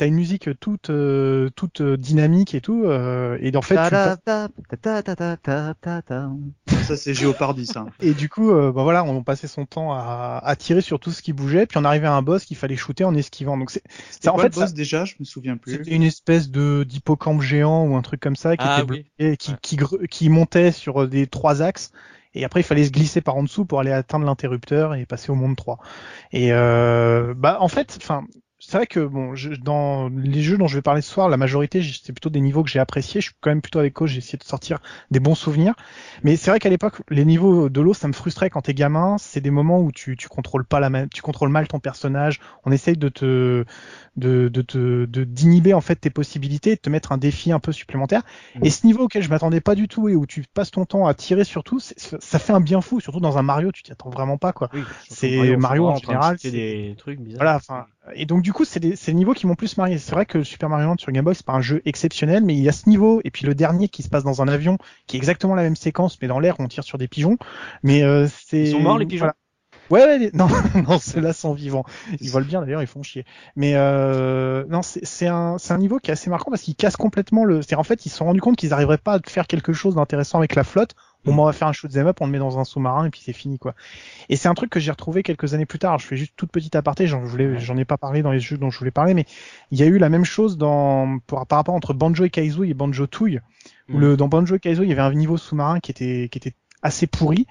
T'as 0.00 0.06
une 0.06 0.14
musique 0.14 0.48
toute 0.60 0.88
euh, 0.88 1.50
toute 1.56 1.82
euh, 1.82 1.98
dynamique 1.98 2.54
et 2.54 2.62
tout 2.62 2.84
euh, 2.86 3.36
et 3.42 3.54
en 3.54 3.60
fait 3.60 3.74
tu 3.74 3.90
Ta- 3.90 4.16
ta- 4.16 4.16
ta- 4.16 4.48
ta- 5.02 5.14
ta- 5.14 5.36
ta- 5.36 5.74
ta- 5.74 6.00
ta. 6.00 6.30
Ça 6.84 6.96
c'est 6.96 7.12
Géopardy 7.12 7.66
ça. 7.66 7.84
Et 8.00 8.14
du 8.14 8.30
coup, 8.30 8.50
euh, 8.50 8.72
bah 8.72 8.82
voilà, 8.82 9.04
on 9.04 9.22
passait 9.22 9.46
son 9.46 9.66
temps 9.66 9.92
à, 9.92 10.40
à 10.42 10.56
tirer 10.56 10.80
sur 10.80 11.00
tout 11.00 11.10
ce 11.10 11.20
qui 11.20 11.34
bougeait, 11.34 11.66
puis 11.66 11.76
on 11.76 11.84
arrivait 11.84 12.06
à 12.06 12.14
un 12.14 12.22
boss 12.22 12.46
qu'il 12.46 12.56
fallait 12.56 12.76
shooter 12.76 13.04
en 13.04 13.14
esquivant. 13.14 13.58
Donc 13.58 13.70
c'est, 13.70 13.82
C'était 14.10 14.30
en 14.30 14.38
fait, 14.38 14.44
le 14.44 14.48
boss 14.48 14.68
ça- 14.70 14.72
déjà, 14.72 15.04
je 15.04 15.16
me 15.20 15.26
souviens 15.26 15.58
plus. 15.58 15.72
c'était 15.72 15.90
une 15.90 16.02
espèce 16.02 16.50
de 16.50 16.82
d'hippocampe 16.84 17.42
géant 17.42 17.84
ou 17.86 17.94
un 17.94 18.00
truc 18.00 18.20
comme 18.20 18.36
ça 18.36 18.56
qui 18.56 18.64
Ah 18.66 18.80
était 18.82 19.04
oui. 19.20 19.36
qui, 19.36 19.76
qui 20.10 20.28
montait 20.30 20.72
sur 20.72 21.08
des 21.08 21.26
trois 21.26 21.60
axes. 21.60 21.92
Et 22.32 22.46
après, 22.46 22.60
il 22.60 22.64
fallait 22.64 22.84
se 22.84 22.90
glisser 22.90 23.20
par 23.20 23.36
en 23.36 23.42
dessous 23.42 23.66
pour 23.66 23.80
aller 23.80 23.92
atteindre 23.92 24.24
l'interrupteur 24.24 24.94
et 24.94 25.04
passer 25.04 25.30
au 25.30 25.34
monde 25.34 25.56
3. 25.56 25.78
Et 26.32 26.54
euh, 26.54 27.34
bah 27.36 27.58
en 27.60 27.68
fait, 27.68 27.98
enfin, 28.00 28.24
c'est 28.60 28.76
vrai 28.76 28.86
que 28.86 29.00
bon, 29.00 29.34
je, 29.34 29.50
dans 29.54 30.08
les 30.10 30.42
jeux 30.42 30.58
dont 30.58 30.68
je 30.68 30.76
vais 30.76 30.82
parler 30.82 31.00
ce 31.00 31.10
soir, 31.10 31.28
la 31.28 31.36
majorité, 31.38 31.82
c'est 31.82 32.12
plutôt 32.12 32.28
des 32.30 32.40
niveaux 32.40 32.62
que 32.62 32.68
j'ai 32.70 32.78
appréciés. 32.78 33.20
Je 33.20 33.26
suis 33.28 33.34
quand 33.40 33.50
même 33.50 33.62
plutôt 33.62 33.78
avec 33.78 33.94
coach, 33.94 34.10
j'ai 34.10 34.18
essayé 34.18 34.38
de 34.38 34.44
sortir 34.44 34.78
des 35.10 35.18
bons 35.18 35.34
souvenirs. 35.34 35.74
Mais 36.22 36.36
c'est 36.36 36.50
vrai 36.50 36.60
qu'à 36.60 36.68
l'époque, 36.68 37.00
les 37.08 37.24
niveaux 37.24 37.68
de 37.70 37.80
l'eau, 37.80 37.94
ça 37.94 38.06
me 38.06 38.12
frustrait 38.12 38.50
quand 38.50 38.62
t'es 38.62 38.74
gamin. 38.74 39.16
C'est 39.18 39.40
des 39.40 39.50
moments 39.50 39.80
où 39.80 39.92
tu, 39.92 40.16
tu 40.16 40.28
contrôles 40.28 40.64
pas 40.66 40.78
la, 40.78 41.06
tu 41.08 41.22
contrôles 41.22 41.48
mal 41.48 41.68
ton 41.68 41.78
personnage. 41.80 42.38
On 42.64 42.70
essaye 42.72 42.96
de 42.96 43.08
te, 43.08 43.64
de, 44.16 44.48
de 44.48 44.62
te, 44.62 45.04
de 45.06 45.24
d'inhiber 45.24 45.74
en 45.74 45.80
fait 45.80 45.96
tes 45.96 46.10
possibilités, 46.10 46.74
de 46.74 46.80
te 46.80 46.90
mettre 46.90 47.12
un 47.12 47.18
défi 47.18 47.52
un 47.52 47.60
peu 47.60 47.72
supplémentaire. 47.72 48.22
Et 48.62 48.70
ce 48.70 48.86
niveau 48.86 49.04
auquel 49.04 49.22
je 49.22 49.30
m'attendais 49.30 49.60
pas 49.60 49.74
du 49.74 49.88
tout 49.88 50.08
et 50.08 50.14
où 50.14 50.26
tu 50.26 50.44
passes 50.52 50.70
ton 50.70 50.84
temps 50.84 51.06
à 51.06 51.14
tirer 51.14 51.44
surtout, 51.44 51.80
c'est- 51.80 51.98
ça 52.20 52.38
fait 52.38 52.52
un 52.52 52.60
bien 52.60 52.80
fou. 52.80 53.00
Surtout 53.00 53.20
dans 53.20 53.38
un 53.38 53.42
Mario, 53.42 53.72
tu 53.72 53.82
t'y 53.82 53.92
attends 53.92 54.10
vraiment 54.10 54.36
pas 54.36 54.52
quoi. 54.52 54.68
Oui, 54.74 54.82
C'est 55.08 55.56
Mario, 55.56 55.86
en 55.86 55.94
de 55.94 56.00
général, 56.00 56.36
c'est- 56.38 56.50
des 56.50 56.94
trucs 56.98 57.20
bizarres. 57.20 57.38
Voilà, 57.42 57.56
enfin, 57.56 57.86
et 58.14 58.26
donc 58.26 58.42
du 58.42 58.52
coup, 58.52 58.64
c'est 58.64 58.80
des, 58.80 58.96
c'est 58.96 59.10
les 59.12 59.16
niveaux 59.16 59.34
qui 59.34 59.46
m'ont 59.46 59.54
plus 59.54 59.76
marié. 59.76 59.98
C'est 59.98 60.12
vrai 60.12 60.26
que 60.26 60.42
Super 60.42 60.68
Mario 60.68 60.86
Land 60.88 60.96
sur 60.98 61.12
Game 61.12 61.24
Boy, 61.24 61.34
c'est 61.34 61.44
pas 61.46 61.52
un 61.52 61.60
jeu 61.60 61.82
exceptionnel, 61.84 62.42
mais 62.44 62.54
il 62.54 62.60
y 62.60 62.68
a 62.68 62.72
ce 62.72 62.88
niveau 62.88 63.20
et 63.24 63.30
puis 63.30 63.46
le 63.46 63.54
dernier 63.54 63.88
qui 63.88 64.02
se 64.02 64.08
passe 64.08 64.24
dans 64.24 64.42
un 64.42 64.48
avion, 64.48 64.78
qui 65.06 65.16
est 65.16 65.18
exactement 65.18 65.54
la 65.54 65.62
même 65.62 65.76
séquence, 65.76 66.18
mais 66.20 66.28
dans 66.28 66.40
l'air, 66.40 66.56
on 66.60 66.66
tire 66.68 66.82
sur 66.84 66.98
des 66.98 67.08
pigeons. 67.08 67.36
Mais 67.82 68.02
euh, 68.02 68.26
c'est. 68.28 68.62
Ils 68.62 68.66
sont 68.68 68.80
morts, 68.80 68.98
les 68.98 69.06
pigeons? 69.06 69.26
Voilà. 69.26 69.34
Ouais, 69.90 70.02
ouais, 70.04 70.18
les- 70.18 70.30
non, 70.32 70.48
non, 70.88 70.98
ceux-là 70.98 71.32
sont 71.32 71.52
vivants. 71.52 71.84
Ils 72.20 72.30
volent 72.30 72.46
bien 72.46 72.60
d'ailleurs, 72.62 72.82
ils 72.82 72.86
font 72.86 73.02
chier. 73.02 73.24
Mais 73.56 73.74
euh, 73.74 74.64
non, 74.68 74.82
c'est 74.82 75.04
c'est 75.04 75.26
un, 75.26 75.58
c'est 75.58 75.72
un 75.74 75.78
niveau 75.78 75.98
qui 75.98 76.10
est 76.10 76.14
assez 76.14 76.30
marquant 76.30 76.50
parce 76.50 76.62
qu'il 76.62 76.76
casse 76.76 76.96
complètement 76.96 77.44
le. 77.44 77.60
C'est 77.62 77.74
en 77.74 77.82
fait, 77.84 78.06
ils 78.06 78.10
se 78.10 78.16
sont 78.16 78.24
rendus 78.24 78.40
compte 78.40 78.56
qu'ils 78.56 78.70
n'arriveraient 78.70 78.98
pas 78.98 79.14
à 79.14 79.20
faire 79.26 79.46
quelque 79.48 79.72
chose 79.72 79.96
d'intéressant 79.96 80.38
avec 80.38 80.54
la 80.54 80.64
flotte. 80.64 80.94
Bon, 81.24 81.36
on 81.38 81.44
va 81.44 81.52
faire 81.52 81.68
un 81.68 81.72
shoot 81.72 81.94
'em 81.96 82.06
up, 82.06 82.18
on 82.20 82.26
le 82.26 82.32
met 82.32 82.38
dans 82.38 82.58
un 82.58 82.64
sous-marin 82.64 83.06
et 83.06 83.10
puis 83.10 83.20
c'est 83.24 83.32
fini 83.34 83.58
quoi. 83.58 83.74
Et 84.30 84.36
c'est 84.36 84.48
un 84.48 84.54
truc 84.54 84.70
que 84.70 84.80
j'ai 84.80 84.90
retrouvé 84.90 85.22
quelques 85.22 85.52
années 85.54 85.66
plus 85.66 85.78
tard. 85.78 85.98
Je 85.98 86.06
fais 86.06 86.16
juste 86.16 86.32
toute 86.36 86.50
petite 86.50 86.74
aparté, 86.76 87.06
j'en 87.06 87.20
voulais, 87.20 87.58
j'en 87.60 87.76
ai 87.76 87.84
pas 87.84 87.98
parlé 87.98 88.22
dans 88.22 88.32
les 88.32 88.40
jeux 88.40 88.56
dont 88.56 88.70
je 88.70 88.78
voulais 88.78 88.90
parler, 88.90 89.12
mais 89.14 89.26
il 89.70 89.78
y 89.78 89.82
a 89.82 89.86
eu 89.86 89.98
la 89.98 90.08
même 90.08 90.24
chose 90.24 90.56
dans 90.56 91.18
pour- 91.26 91.46
par 91.46 91.58
rapport 91.58 91.74
entre 91.74 91.92
Banjo 91.92 92.24
et 92.24 92.30
Kazooie 92.30 92.70
et 92.70 92.74
Banjo 92.74 93.06
Tooie. 93.06 93.40
Où 93.90 93.96
Mm. 93.96 94.00
le 94.00 94.16
dans 94.16 94.28
Banjo 94.28 94.54
et 94.56 94.60
Kazooie, 94.60 94.84
il 94.86 94.88
y 94.88 94.92
avait 94.92 95.02
un 95.02 95.12
niveau 95.12 95.36
sous-marin 95.36 95.80
qui 95.80 95.90
était 95.90 96.28
qui 96.32 96.38
était 96.38 96.54
assez 96.82 97.06
pourri 97.06 97.46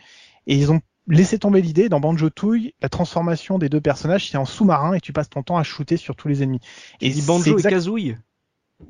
et 0.47 0.55
ils 0.55 0.71
ont 0.71 0.81
laissé 1.07 1.37
tomber 1.39 1.61
l'idée 1.61 1.89
dans 1.89 1.99
Banjo 1.99 2.29
Tooie, 2.29 2.73
la 2.81 2.89
transformation 2.89 3.57
des 3.59 3.67
deux 3.69 3.81
personnages, 3.81 4.29
c'est 4.29 4.37
en 4.37 4.45
sous-marin 4.45 4.93
et 4.93 4.99
tu 4.99 5.11
passes 5.13 5.29
ton 5.29 5.43
temps 5.43 5.57
à 5.57 5.63
shooter 5.63 5.97
sur 5.97 6.15
tous 6.15 6.27
les 6.27 6.41
ennemis. 6.43 6.59
Et 7.01 7.09
Banjo 7.21 7.43
et 7.59 7.61
Kazooie. 7.71 8.15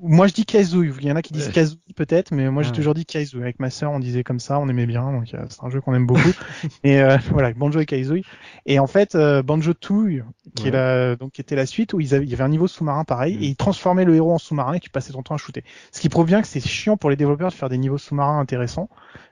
Moi 0.01 0.27
je 0.27 0.33
dis 0.33 0.45
Kazooie, 0.45 0.93
il 1.01 1.05
y 1.07 1.11
en 1.11 1.15
a 1.15 1.21
qui 1.21 1.33
disent 1.33 1.47
Ouais. 1.47 1.51
Kazooie 1.53 1.77
peut-être, 1.95 2.31
mais 2.31 2.49
moi 2.51 2.61
j'ai 2.63 2.71
toujours 2.71 2.93
dit 2.93 3.05
Kazooie. 3.05 3.41
Avec 3.41 3.59
ma 3.59 3.69
sœur 3.69 3.91
on 3.91 3.99
disait 3.99 4.23
comme 4.23 4.39
ça, 4.39 4.59
on 4.59 4.69
aimait 4.69 4.85
bien, 4.85 5.11
donc 5.11 5.33
euh, 5.33 5.43
c'est 5.49 5.63
un 5.63 5.69
jeu 5.69 5.81
qu'on 5.81 5.93
aime 5.95 6.05
beaucoup. 6.05 6.19
et 6.83 7.01
euh, 7.01 7.17
voilà, 7.31 7.51
Banjo 7.53 7.79
et 7.79 7.85
Kazooie. 7.85 8.21
Et 8.65 8.77
en 8.79 8.87
fait, 8.87 9.15
euh, 9.15 9.41
Banjo 9.41 9.73
Tooie, 9.73 10.23
qui 10.55 10.67
est 10.67 10.71
la, 10.71 11.15
donc 11.15 11.31
qui 11.33 11.41
était 11.41 11.55
la 11.55 11.65
suite 11.65 11.93
où 11.93 11.99
ils 11.99 12.13
avaient, 12.13 12.23
il 12.25 12.29
y 12.29 12.33
avait 12.33 12.43
un 12.43 12.49
niveau 12.49 12.67
sous-marin 12.67 13.03
pareil, 13.03 13.37
Mm. 13.37 13.43
et 13.43 13.45
ils 13.47 13.55
transformaient 13.55 14.05
le 14.05 14.15
héros 14.15 14.33
en 14.33 14.37
sous-marin 14.37 14.73
et 14.73 14.79
tu 14.79 14.89
passais 14.89 15.11
ton 15.13 15.23
temps 15.23 15.35
à 15.35 15.37
shooter. 15.37 15.63
Ce 15.91 15.99
qui 15.99 16.09
prouve 16.09 16.27
bien 16.27 16.41
que 16.41 16.47
c'est 16.47 16.59
chiant 16.65 16.95
pour 16.95 17.09
les 17.09 17.15
développeurs 17.15 17.49
de 17.49 17.55
faire 17.55 17.69
des 17.69 17.77
niveaux 17.77 17.97
sous-marins 17.97 18.39
intéressants. 18.39 18.89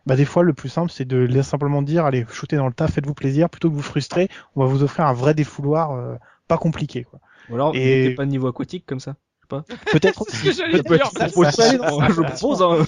Bah 0.08 0.16
des 0.16 0.26
fois 0.26 0.42
le 0.44 0.54
plus 0.54 0.70
simple 0.70 0.92
c'est 0.92 1.06
de 1.06 1.18
les- 1.18 1.44
simplement 1.44 1.82
dire 1.82 2.06
allez 2.06 2.26
shooter 2.32 2.56
dans 2.56 2.68
le 2.68 2.74
tas, 2.74 2.88
faites-vous 2.88 3.14
plaisir, 3.14 3.50
plutôt 3.50 3.70
que 3.70 3.76
vous 3.76 3.82
frustrer, 3.82 4.28
on 4.56 4.62
va 4.62 4.66
vous 4.68 4.82
offrir 4.84 5.06
un 5.06 5.14
vrai 5.14 5.34
défouloir 5.34 5.92
euh, 5.92 6.16
pas 6.48 6.58
compliqué 6.58 7.04
quoi. 7.04 7.20
Ou 7.50 7.56
alors, 7.56 7.72
Et- 7.76 8.16
pas 8.16 8.26
de 8.26 8.32
niveau 8.32 8.48
aquatique 8.48 8.86
comme 8.86 9.00
ça. 9.00 9.16
Peut-être 9.92 10.24
je 12.10 12.22
propose. 12.22 12.62
Hein. 12.62 12.86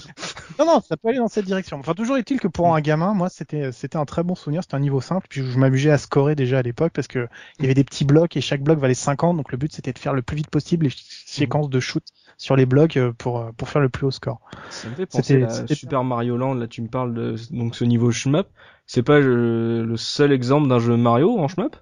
Non, 0.58 0.66
non, 0.66 0.80
ça 0.80 0.96
peut 0.96 1.08
aller 1.08 1.18
dans 1.18 1.28
cette 1.28 1.46
direction. 1.46 1.78
Enfin, 1.78 1.94
toujours 1.94 2.16
est-il 2.18 2.38
que 2.40 2.48
pour 2.48 2.74
un 2.74 2.80
gamin, 2.80 3.14
moi, 3.14 3.28
c'était, 3.30 3.72
c'était 3.72 3.96
un 3.96 4.04
très 4.04 4.22
bon 4.22 4.34
souvenir. 4.34 4.62
C'était 4.62 4.74
un 4.74 4.80
niveau 4.80 5.00
simple. 5.00 5.26
Puis 5.30 5.42
je 5.42 5.58
m'amusais 5.58 5.90
à 5.90 5.98
scorer 5.98 6.34
déjà 6.34 6.58
à 6.58 6.62
l'époque 6.62 6.92
parce 6.94 7.08
que 7.08 7.28
il 7.58 7.62
y 7.62 7.66
avait 7.66 7.74
des 7.74 7.84
petits 7.84 8.04
blocs 8.04 8.36
et 8.36 8.40
chaque 8.40 8.62
bloc 8.62 8.78
valait 8.78 8.94
50. 8.94 9.36
Donc 9.36 9.52
le 9.52 9.58
but, 9.58 9.72
c'était 9.72 9.92
de 9.92 9.98
faire 9.98 10.12
le 10.12 10.22
plus 10.22 10.36
vite 10.36 10.50
possible 10.50 10.84
les 10.86 10.92
séquences 11.26 11.70
de 11.70 11.80
shoot 11.80 12.04
sur 12.36 12.56
les 12.56 12.66
blocs 12.66 12.96
euh, 12.96 13.12
pour, 13.16 13.38
euh, 13.40 13.50
pour 13.56 13.68
faire 13.68 13.82
le 13.82 13.88
plus 13.88 14.06
haut 14.06 14.10
score. 14.10 14.40
Ça 14.70 14.88
me 14.88 14.94
fait 14.94 15.06
penser 15.06 15.22
C'était- 15.22 15.44
à 15.44 15.50
c'était- 15.50 15.74
Super 15.74 16.04
Mario 16.04 16.36
Land. 16.36 16.54
Là, 16.54 16.66
tu 16.66 16.82
me 16.82 16.88
parles 16.88 17.14
de 17.14 17.36
donc 17.50 17.74
ce 17.76 17.84
niveau 17.84 18.10
shmup. 18.10 18.46
C'est 18.86 19.02
pas 19.02 19.14
euh, 19.20 19.84
le 19.84 19.96
seul 19.96 20.32
exemple 20.32 20.68
d'un 20.68 20.78
jeu 20.78 20.96
Mario 20.96 21.38
en 21.38 21.48
shmup? 21.48 21.76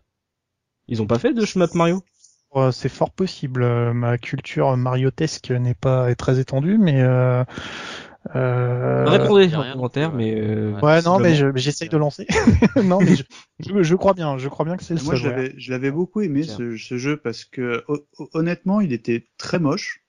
Ils 0.88 1.02
ont 1.02 1.06
pas 1.06 1.18
fait 1.18 1.32
de 1.34 1.44
shmup 1.44 1.74
Mario? 1.74 2.02
C'est 2.72 2.88
fort 2.88 3.10
possible. 3.12 3.62
Euh, 3.62 3.92
ma 3.92 4.18
culture 4.18 4.76
mariotesque 4.76 5.50
n'est 5.50 5.74
pas 5.74 6.14
très 6.14 6.40
étendue, 6.40 6.78
mais 6.78 7.00
euh, 7.02 7.44
euh, 8.36 9.30
Répondez 9.30 9.54
en 9.56 9.60
rien, 9.62 9.72
commentaire, 9.72 10.12
mais 10.12 10.34
euh, 10.34 10.74
euh, 10.78 10.82
Ouais, 10.82 11.02
non, 11.02 11.18
mais 11.20 11.34
je- 11.34 11.56
j'essaye 11.56 11.88
de 11.88 11.96
lancer. 11.96 12.26
non, 12.82 13.02
mais 13.02 13.14
je, 13.14 13.24
je, 13.60 13.82
je 13.82 13.94
crois 13.96 14.14
bien. 14.14 14.38
Je 14.38 14.48
crois 14.48 14.64
bien 14.64 14.76
que 14.76 14.84
c'est 14.84 14.94
le 14.94 15.00
Moi, 15.00 15.14
seul. 15.16 15.22
l'avais, 15.24 15.54
je 15.58 15.70
l'avais 15.70 15.90
beaucoup 15.90 16.20
aimé 16.20 16.42
ce, 16.42 16.76
ce 16.76 16.98
jeu 16.98 17.16
parce 17.16 17.44
que 17.44 17.84
ho- 17.88 18.06
ho- 18.18 18.30
honnêtement, 18.34 18.80
il 18.80 18.92
était 18.92 19.26
très 19.38 19.58
moche. 19.58 20.04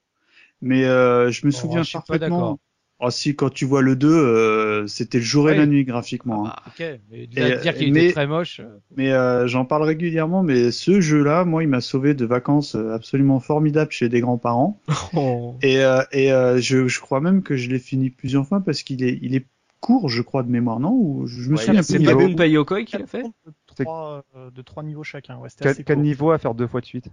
Mais 0.62 0.86
euh, 0.86 1.32
je 1.32 1.46
me 1.48 1.52
Oh, 1.52 1.52
souviens 1.52 1.84
je 1.84 1.90
suis 1.90 2.00
pas 2.02 2.18
d'accord. 2.18 2.58
parfaitement. 2.58 2.60
Oh 3.02 3.10
si, 3.10 3.34
quand 3.36 3.50
tu 3.50 3.66
vois 3.66 3.82
le 3.82 3.96
2, 3.96 4.10
euh, 4.12 4.86
c'était 4.88 5.20
le 5.20 5.24
jour 5.24 5.50
et 5.50 5.56
la 5.56 5.66
nuit 5.66 5.86
graphiquement. 5.86 6.48
hein. 6.48 6.52
Ah, 6.58 6.64
ok, 6.68 6.84
mais 7.10 7.28
dire 7.28 7.74
qu'il 7.74 7.94
mais- 7.94 8.02
était 8.02 8.14
très 8.14 8.28
moche. 8.28 8.60
euh, 8.60 8.78
Mais 8.98 9.12
euh, 9.14 9.48
j'en 9.48 9.64
parle 9.64 9.84
régulièrement. 9.84 10.44
Mais 10.44 10.72
ce 10.72 11.00
jeu-là, 11.00 11.46
moi, 11.46 11.64
il 11.64 11.70
m'a 11.70 11.80
sauvé 11.82 12.14
de 12.14 12.26
vacances 12.26 12.76
euh, 12.76 12.92
absolument 12.94 13.40
formidables 13.40 13.92
chez 13.92 14.10
des 14.10 14.20
grands-parents. 14.20 14.80
Oh. 15.16 15.56
Et, 15.62 15.80
euh, 15.84 16.04
et 16.12 16.32
euh, 16.34 16.60
je, 16.60 16.88
je 16.88 17.00
crois 17.00 17.22
même 17.22 17.42
que 17.42 17.56
je 17.56 17.70
l'ai 17.70 17.80
fini 17.80 18.10
plusieurs 18.10 18.46
fois 18.46 18.60
parce 18.62 18.84
qu'il 18.84 19.04
est, 19.04 19.18
il 19.22 19.34
est 19.36 19.46
court, 19.80 20.10
je 20.10 20.22
crois, 20.22 20.44
de 20.44 20.50
mémoire, 20.52 20.80
non? 20.80 20.92
Ou 20.94 21.26
je 21.26 21.42
je 21.42 21.50
me 21.50 21.56
Ouais, 21.56 21.64
souviens 21.66 21.82
C'est 21.82 22.00
pas 22.04 22.14
Gunpei 22.14 22.50
Yokoi 22.52 22.84
qui 22.84 22.98
l'a 22.98 23.08
fait 23.08 23.24
de 23.24 23.32
trois, 23.66 24.24
euh, 24.36 24.52
de 24.52 24.62
trois 24.62 24.84
niveaux 24.84 25.04
chacun. 25.04 25.38
Ouais, 25.38 25.50
c'était 25.50 25.64
Quel, 25.64 25.72
assez 25.72 25.84
quel 25.84 25.96
court. 25.96 26.04
niveau 26.04 26.32
à 26.32 26.38
faire 26.38 26.54
deux 26.54 26.68
fois 26.68 26.82
de 26.82 26.86
suite? 26.86 27.10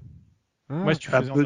Ah. 0.68 0.85
Ouais, 0.85 0.94
si 0.94 1.01
tu 1.01 1.11
Ah, 1.12 1.20
faisais 1.20 1.31
en 1.31 1.37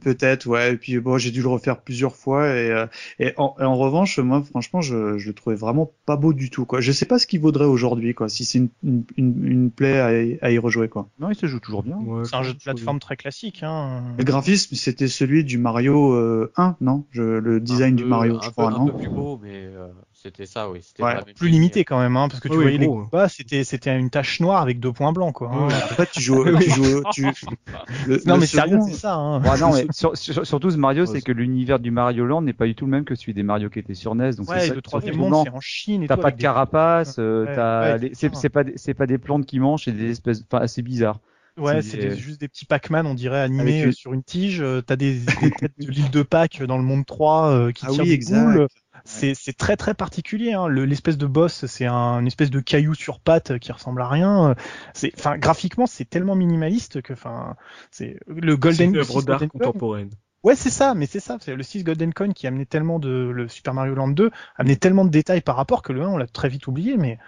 Peut-être, 0.00 0.46
ouais. 0.46 0.72
Et 0.72 0.76
puis 0.78 0.98
bon, 0.98 1.18
j'ai 1.18 1.30
dû 1.30 1.42
le 1.42 1.48
refaire 1.48 1.80
plusieurs 1.82 2.16
fois 2.16 2.46
et, 2.48 2.70
euh, 2.70 2.86
et, 3.18 3.34
en, 3.36 3.54
et 3.60 3.64
en 3.64 3.76
revanche, 3.76 4.18
moi, 4.18 4.42
franchement, 4.42 4.80
je, 4.80 5.18
je 5.18 5.28
le 5.28 5.34
trouvais 5.34 5.56
vraiment 5.56 5.92
pas 6.06 6.16
beau 6.16 6.32
du 6.32 6.48
tout, 6.48 6.64
quoi. 6.64 6.80
Je 6.80 6.90
sais 6.90 7.04
pas 7.04 7.18
ce 7.18 7.26
qu'il 7.26 7.40
vaudrait 7.40 7.66
aujourd'hui, 7.66 8.14
quoi. 8.14 8.30
Si 8.30 8.46
c'est 8.46 8.58
une, 8.58 8.70
une, 8.82 9.04
une, 9.18 9.44
une 9.46 9.70
plaie 9.70 10.00
à, 10.00 10.22
y- 10.22 10.38
à 10.40 10.50
y 10.50 10.58
rejouer, 10.58 10.88
quoi. 10.88 11.10
Non, 11.18 11.30
il 11.30 11.36
se 11.36 11.46
joue 11.46 11.60
toujours 11.60 11.82
bien. 11.82 11.98
Ouais, 11.98 12.24
C'est 12.24 12.36
un 12.36 12.42
jeu 12.42 12.54
de 12.54 12.58
plateforme 12.58 12.98
très 12.98 13.16
classique. 13.16 13.62
Hein. 13.62 14.14
Le 14.16 14.24
graphisme, 14.24 14.74
c'était 14.74 15.08
celui 15.08 15.44
du 15.44 15.58
Mario 15.58 16.12
euh, 16.14 16.50
1, 16.56 16.76
non? 16.80 17.04
Je, 17.10 17.22
Le 17.22 17.60
design 17.60 17.92
Un 17.92 17.96
du 17.96 18.02
peu- 18.04 18.08
Mario, 18.08 18.36
un 18.36 18.40
je 18.40 18.46
peu, 18.46 18.52
crois, 18.52 18.68
un 18.72 18.78
non? 18.78 18.86
peu 18.86 18.96
plus 18.96 19.10
beau, 19.10 19.38
mais 19.42 19.50
euh, 19.66 19.88
c'était 20.24 20.46
ça, 20.46 20.70
oui. 20.70 20.80
C'était 20.82 21.02
Ouais, 21.02 21.14
Plus 21.36 21.48
limité 21.48 21.84
quand 21.84 22.00
même, 22.00 22.16
hein, 22.16 22.28
parce 22.28 22.40
que 22.40 22.48
tu 22.48 22.56
Oui, 22.56 22.62
voyais 22.62 22.78
les 22.78 22.86
combats, 22.86 23.28
c'était 23.28 23.62
c'était 23.62 23.96
une 23.98 24.08
tache 24.10 24.40
noire 24.40 24.62
avec 24.62 24.80
deux 24.80 24.92
points 24.92 25.12
blancs, 25.12 25.34
quoi. 25.34 25.50
hein. 25.52 25.68
En 25.68 25.70
fait, 25.70 26.10
tu 26.10 26.20
joues, 26.22 26.44
tu 26.60 26.70
joues, 26.70 27.02
tu, 27.12 27.22
le, 28.06 28.22
Non 28.26 28.34
le 28.34 28.40
mais 28.40 28.46
sérieux, 28.46 28.78
c'est 28.86 28.94
ça. 28.94 29.14
Hein. 29.14 29.40
Ouais, 29.42 29.58
non, 29.58 29.72
mais 29.74 29.86
sur, 29.92 30.16
sur- 30.16 30.46
surtout 30.46 30.70
ce 30.70 30.76
Mario, 30.76 31.02
Ouais, 31.02 31.06
c'est 31.06 31.14
c'est- 31.18 31.22
que 31.26 31.32
l'univers 31.32 31.78
du 31.78 31.90
Mario 31.90 32.24
Land 32.24 32.42
n'est 32.42 32.52
pas 32.54 32.66
du 32.66 32.74
tout 32.74 32.86
le 32.86 32.90
même 32.90 33.04
que 33.04 33.14
celui 33.14 33.34
des 33.34 33.42
Mario 33.42 33.68
qui 33.68 33.78
étaient 33.80 33.94
sur 33.94 34.12
NES. 34.12 34.36
Donc 34.36 34.48
Ouais, 34.48 34.60
c'est 34.60 34.80
troisième 34.80 35.16
monde, 35.16 35.44
c'est 35.44 35.50
en 35.50 35.60
Chine 35.60 36.02
et 36.02 36.06
T'as 36.08 36.16
pas 36.16 36.30
de 36.30 36.36
des- 36.36 36.42
carapace, 36.42 37.16
euh, 37.18 37.44
Ouais, 37.44 37.54
t'as 37.54 37.80
ouais, 37.92 37.98
les- 37.98 38.14
c'est 38.14 38.34
c'est 38.34 38.40
c'est 38.40 38.48
pas 38.48 38.64
des- 38.64 38.72
c'est 38.76 38.94
pas 38.94 39.06
des 39.06 39.18
plantes 39.18 39.44
qui 39.46 39.60
mangent, 39.60 39.84
c'est 39.84 39.92
des 39.92 40.10
espèces, 40.10 40.42
enfin 40.50 40.62
assez 40.62 40.80
bizarres. 40.82 41.20
Ouais, 41.56 41.82
c'est 41.82 42.00
c'est 42.00 42.16
juste 42.16 42.40
des 42.40 42.48
petits 42.48 42.64
Pac-Man, 42.64 43.06
on 43.06 43.14
dirait, 43.14 43.40
animés 43.40 43.60
Avec 43.62 43.82
euh, 43.82 43.86
une- 43.86 43.92
sur 43.92 44.12
une 44.12 44.24
tige. 44.24 44.60
Euh, 44.60 44.80
T'as 44.82 44.96
des, 44.96 45.20
des 45.20 45.52
têtes 45.52 45.78
de 45.78 45.88
l'île 45.88 46.10
de 46.10 46.22
Pâques 46.22 46.62
dans 46.64 46.78
le 46.78 46.82
monde 46.82 47.06
3 47.06 47.50
euh, 47.52 47.70
qui 47.70 47.86
Ah 47.86 47.90
tirent 47.90 48.02
oui, 48.02 48.08
des 48.08 48.14
exact. 48.14 48.42
boules. 48.42 48.68
C'est 49.04 49.34
c'est 49.34 49.52
très 49.52 49.76
très 49.76 49.92
particulier. 49.94 50.52
Hein. 50.54 50.66
Le- 50.66 50.84
L'espèce 50.84 51.18
de 51.18 51.26
boss, 51.26 51.66
c'est 51.66 51.86
un, 51.86 52.20
une 52.20 52.26
espèce 52.26 52.50
de 52.50 52.60
caillou 52.60 52.94
sur 52.94 53.20
pattes 53.20 53.52
euh, 53.52 53.58
qui 53.58 53.70
ressemble 53.72 54.00
à 54.02 54.08
rien. 54.08 54.54
C'est, 54.94 55.12
enfin, 55.18 55.36
graphiquement, 55.36 55.86
c'est 55.86 56.04
tellement 56.08 56.34
minimaliste 56.34 57.02
que, 57.02 57.12
enfin, 57.12 57.54
c'est 57.90 58.18
le 58.26 58.56
Golden. 58.56 58.76
C'est 58.76 58.84
une 58.86 58.92
le 58.94 59.00
œuvre 59.00 59.20
6 59.20 59.26
d'art 59.26 59.40
contemporaine. 59.48 60.10
Ouais, 60.42 60.56
c'est 60.56 60.70
ça, 60.70 60.94
mais 60.94 61.06
c'est 61.06 61.20
ça. 61.20 61.38
C'est 61.40 61.54
le 61.54 61.62
6 61.62 61.84
Golden 61.84 62.12
Coin 62.14 62.32
qui 62.32 62.46
amenait 62.46 62.66
tellement 62.66 62.98
de 62.98 63.30
le 63.34 63.48
Super 63.48 63.72
Mario 63.74 63.94
Land 63.94 64.08
2 64.08 64.30
amenait 64.56 64.76
tellement 64.76 65.04
de 65.04 65.10
détails 65.10 65.40
par 65.40 65.56
rapport 65.56 65.82
que 65.82 65.92
le 65.92 66.02
1 66.02 66.08
on 66.08 66.16
l'a 66.18 66.26
très 66.26 66.48
vite 66.48 66.66
oublié, 66.66 66.96
mais 66.98 67.18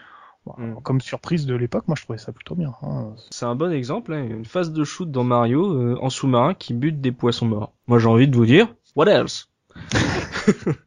bon, 0.45 0.53
Mm. 0.59 0.83
comme 0.83 1.01
surprise 1.01 1.45
de 1.47 1.55
l'époque, 1.55 1.89
moi 1.89 1.97
je 1.99 2.05
trouvais 2.05 2.19
ça 2.19 2.33
plutôt 2.33 2.55
bien. 2.55 2.75
hein. 2.83 3.15
C'est 3.31 3.47
un 3.47 3.55
bon 3.55 3.73
exemple, 3.73 4.13
hein, 4.15 4.23
une 4.23 4.45
phase 4.45 4.71
de 4.73 4.85
shoot 4.85 5.11
dans 5.11 5.25
Mario 5.25 5.73
euh, 5.73 5.99
en 6.01 6.09
sous-marin 6.11 6.55
qui 6.55 6.73
bute 6.75 7.01
des 7.01 7.11
poissons 7.13 7.47
morts. 7.47 7.73
Moi 7.87 7.99
j'ai 7.99 8.07
envie 8.09 8.29
de 8.29 8.37
vous 8.37 8.47
dire, 8.47 8.69
what 8.95 9.07
else? 9.09 9.49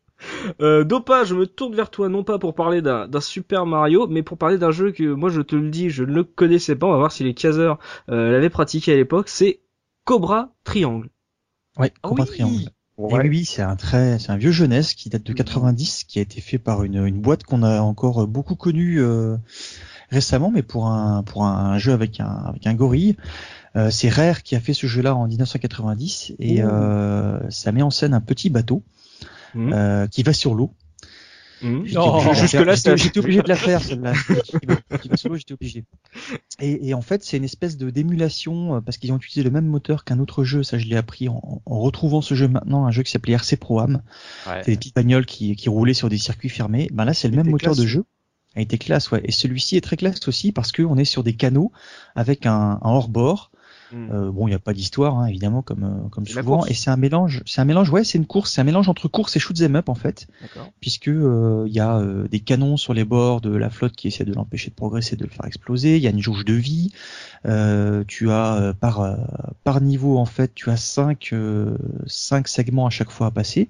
euh, 0.62 0.84
Dopa, 0.84 1.24
je 1.24 1.36
me 1.36 1.46
tourne 1.48 1.76
vers 1.76 1.90
toi 1.90 2.10
non 2.10 2.24
pas 2.24 2.40
pour 2.40 2.54
parler 2.56 2.82
d'un 2.82 3.08
d'un 3.08 3.22
Super 3.22 3.66
Mario, 3.66 4.08
mais 4.08 4.24
pour 4.24 4.38
parler 4.38 4.58
d'un 4.58 4.72
jeu 4.72 4.92
que 4.92 5.04
moi 5.14 5.30
je 5.30 5.42
te 5.42 5.56
le 5.56 5.70
dis, 5.70 5.90
je 5.90 6.04
ne 6.04 6.14
le 6.14 6.24
connaissais 6.24 6.76
pas. 6.76 6.88
On 6.88 6.92
va 6.92 6.98
voir 6.98 7.12
si 7.12 7.24
les 7.24 7.34
caseurs 7.34 7.80
euh, 8.10 8.32
l'avaient 8.32 8.50
pratiqué 8.50 8.94
à 8.94 8.96
l'époque. 8.96 9.30
C'est 9.30 9.62
Cobra 10.06 10.54
Triangle. 10.64 11.10
Ouais, 11.78 11.92
Ah 12.04 12.08
Cobra 12.08 12.24
oui 12.24 12.30
Triangle. 12.30 12.62
Et 13.10 13.14
Ouais. 13.14 13.22
oui, 13.24 13.30
oui, 13.30 13.46
c'est 13.46 13.62
un 13.62 13.78
très, 13.78 14.20
c'est 14.20 14.30
un 14.30 14.36
vieux 14.36 14.52
jeunesse 14.52 14.94
qui 14.94 15.08
date 15.08 15.24
de 15.24 15.32
90, 15.32 16.04
qui 16.04 16.20
a 16.20 16.22
été 16.22 16.42
fait 16.42 16.58
par 16.58 16.84
une, 16.84 17.06
une 17.08 17.22
boîte 17.22 17.44
qu'on 17.46 17.64
a 17.64 17.80
encore 17.80 18.28
beaucoup 18.28 18.56
connue 18.56 19.00
euh, 19.00 19.38
récemment, 20.10 20.52
mais 20.52 20.64
pour 20.64 20.88
un 20.88 21.24
pour 21.24 21.46
un 21.46 21.78
jeu 21.78 21.94
avec 21.94 22.20
un 22.20 22.28
avec 22.48 22.68
un 22.68 22.74
gorille. 22.74 23.16
Euh, 23.78 23.90
c'est 23.90 24.10
Rare 24.10 24.44
qui 24.44 24.56
a 24.56 24.60
fait 24.60 24.74
ce 24.74 24.88
jeu-là 24.88 25.16
en 25.16 25.28
1990 25.28 26.34
et 26.40 26.62
euh, 26.62 27.40
ça 27.50 27.72
met 27.72 27.84
en 27.84 27.90
scène 27.92 28.14
un 28.14 28.20
petit 28.22 28.50
bateau 28.50 28.84
Mhm. 29.56 29.74
euh, 29.74 30.08
qui 30.08 30.24
va 30.24 30.34
sur 30.34 30.54
l'eau. 30.54 30.74
Non. 31.62 32.34
Jusque 32.34 32.54
là, 32.54 32.76
j'étais 32.76 33.20
obligé 33.20 33.42
de 33.42 33.50
la 33.50 33.56
faire 33.58 33.84
celle-là. 33.84 34.14
Petit 34.90 35.10
solo, 35.16 35.36
j'étais 35.36 35.54
obligé. 35.54 35.84
Et, 36.62 36.88
et 36.88 36.94
en 36.94 37.02
fait, 37.02 37.24
c'est 37.24 37.36
une 37.36 37.44
espèce 37.44 37.76
de 37.76 37.90
d'émulation 37.90 38.76
euh, 38.76 38.82
parce 38.82 38.98
qu'ils 38.98 39.12
ont 39.12 39.18
utilisé 39.18 39.44
le 39.44 39.52
même 39.52 39.66
moteur 39.66 40.06
qu'un 40.06 40.20
autre 40.20 40.46
jeu. 40.46 40.64
Ça, 40.64 40.78
je 40.78 40.86
l'ai 40.86 40.96
appris 40.96 41.28
en, 41.28 41.62
en 41.66 41.80
retrouvant 41.80 42.22
ce 42.22 42.34
jeu 42.34 42.48
maintenant, 42.48 42.86
un 42.86 42.92
jeu 42.92 43.04
qui 43.04 43.12
s'appelait 43.12 43.34
RC 43.34 43.58
Pro 43.58 43.80
Am. 43.80 44.02
Ouais. 44.48 44.62
C'est 44.64 44.72
des 44.72 44.78
petites 44.78 44.96
bagnoles 44.96 45.26
qui, 45.26 45.56
qui 45.58 45.68
roulaient 45.68 45.94
sur 45.94 46.08
des 46.08 46.18
circuits 46.18 46.50
fermés. 46.50 46.90
Ben 46.94 47.04
là, 47.04 47.14
c'est 47.14 47.28
le 47.28 47.36
même 47.36 47.50
moteur 47.50 47.76
de 47.76 47.86
jeu. 47.86 48.06
Il 48.56 48.62
était 48.62 48.78
classe, 48.78 49.12
ouais. 49.12 49.22
Et 49.26 49.32
celui-ci 49.32 49.76
est 49.76 49.82
très 49.82 49.98
classe 49.98 50.28
aussi 50.28 50.52
parce 50.54 50.72
que 50.72 50.82
on 50.82 50.96
est 50.98 51.06
sur 51.06 51.24
des 51.24 51.36
canaux 51.36 51.72
avec 52.16 52.46
un, 52.46 52.80
un 52.82 52.90
hors-bord. 52.90 53.52
Mhm. 53.92 54.10
Euh, 54.12 54.32
bon, 54.32 54.48
il 54.48 54.52
n'y 54.52 54.56
a 54.56 54.60
pas 54.60 54.74
d'histoire, 54.74 55.18
hein, 55.18 55.26
évidemment, 55.28 55.62
comme 55.62 55.84
euh, 55.84 56.10
comme 56.10 56.26
souvent. 56.26 56.66
Et 56.66 56.74
c'est 56.74 56.90
un 56.90 56.98
mélange, 56.98 57.44
c'est 57.46 57.62
un 57.62 57.66
mélange, 57.66 57.90
ouais, 57.90 58.04
c'est 58.04 58.18
une 58.18 58.26
course, 58.26 58.54
c'est 58.54 58.62
un 58.62 58.66
mélange 58.66 58.90
entre 58.90 59.08
course 59.08 59.36
et 59.36 59.40
shoot 59.40 59.60
'em 59.62 59.76
up 59.76 59.90
en 59.90 59.96
fait 59.96 60.28
puisque 60.80 61.08
euh, 61.08 61.66
il 61.68 61.74
y 61.74 61.80
a 61.80 61.98
euh, 61.98 62.28
des 62.28 62.40
canons 62.40 62.78
sur 62.78 62.94
les 62.94 63.04
bords 63.04 63.42
de 63.42 63.56
la 63.56 63.70
flotte 63.70 63.94
qui 63.94 64.08
essaient 64.08 64.26
de 64.26 64.34
l'empêcher 64.34 64.70
de 64.70 64.76
progresser, 64.76 65.16
de 65.16 65.24
le 65.24 65.30
faire 65.30 65.46
exploser. 65.46 65.98
Il 65.98 66.04
y 66.04 66.08
a 66.08 66.12
une 66.12 66.22
jauge 66.22 66.46
de 66.46 66.54
vie. 66.54 66.92
Euh, 67.46 68.04
tu 68.08 68.32
as 68.32 68.56
euh, 68.56 68.74
par 68.74 69.02
euh, 69.02 69.16
par 69.64 69.82
niveau 69.82 70.18
en 70.18 70.26
fait, 70.26 70.54
tu 70.54 70.70
as 70.70 70.78
cinq 70.78 71.30
euh, 71.34 71.78
cinq 72.06 72.48
segments 72.48 72.86
à 72.86 72.90
chaque 72.90 73.12
fois 73.12 73.28
à 73.28 73.32
passer. 73.32 73.70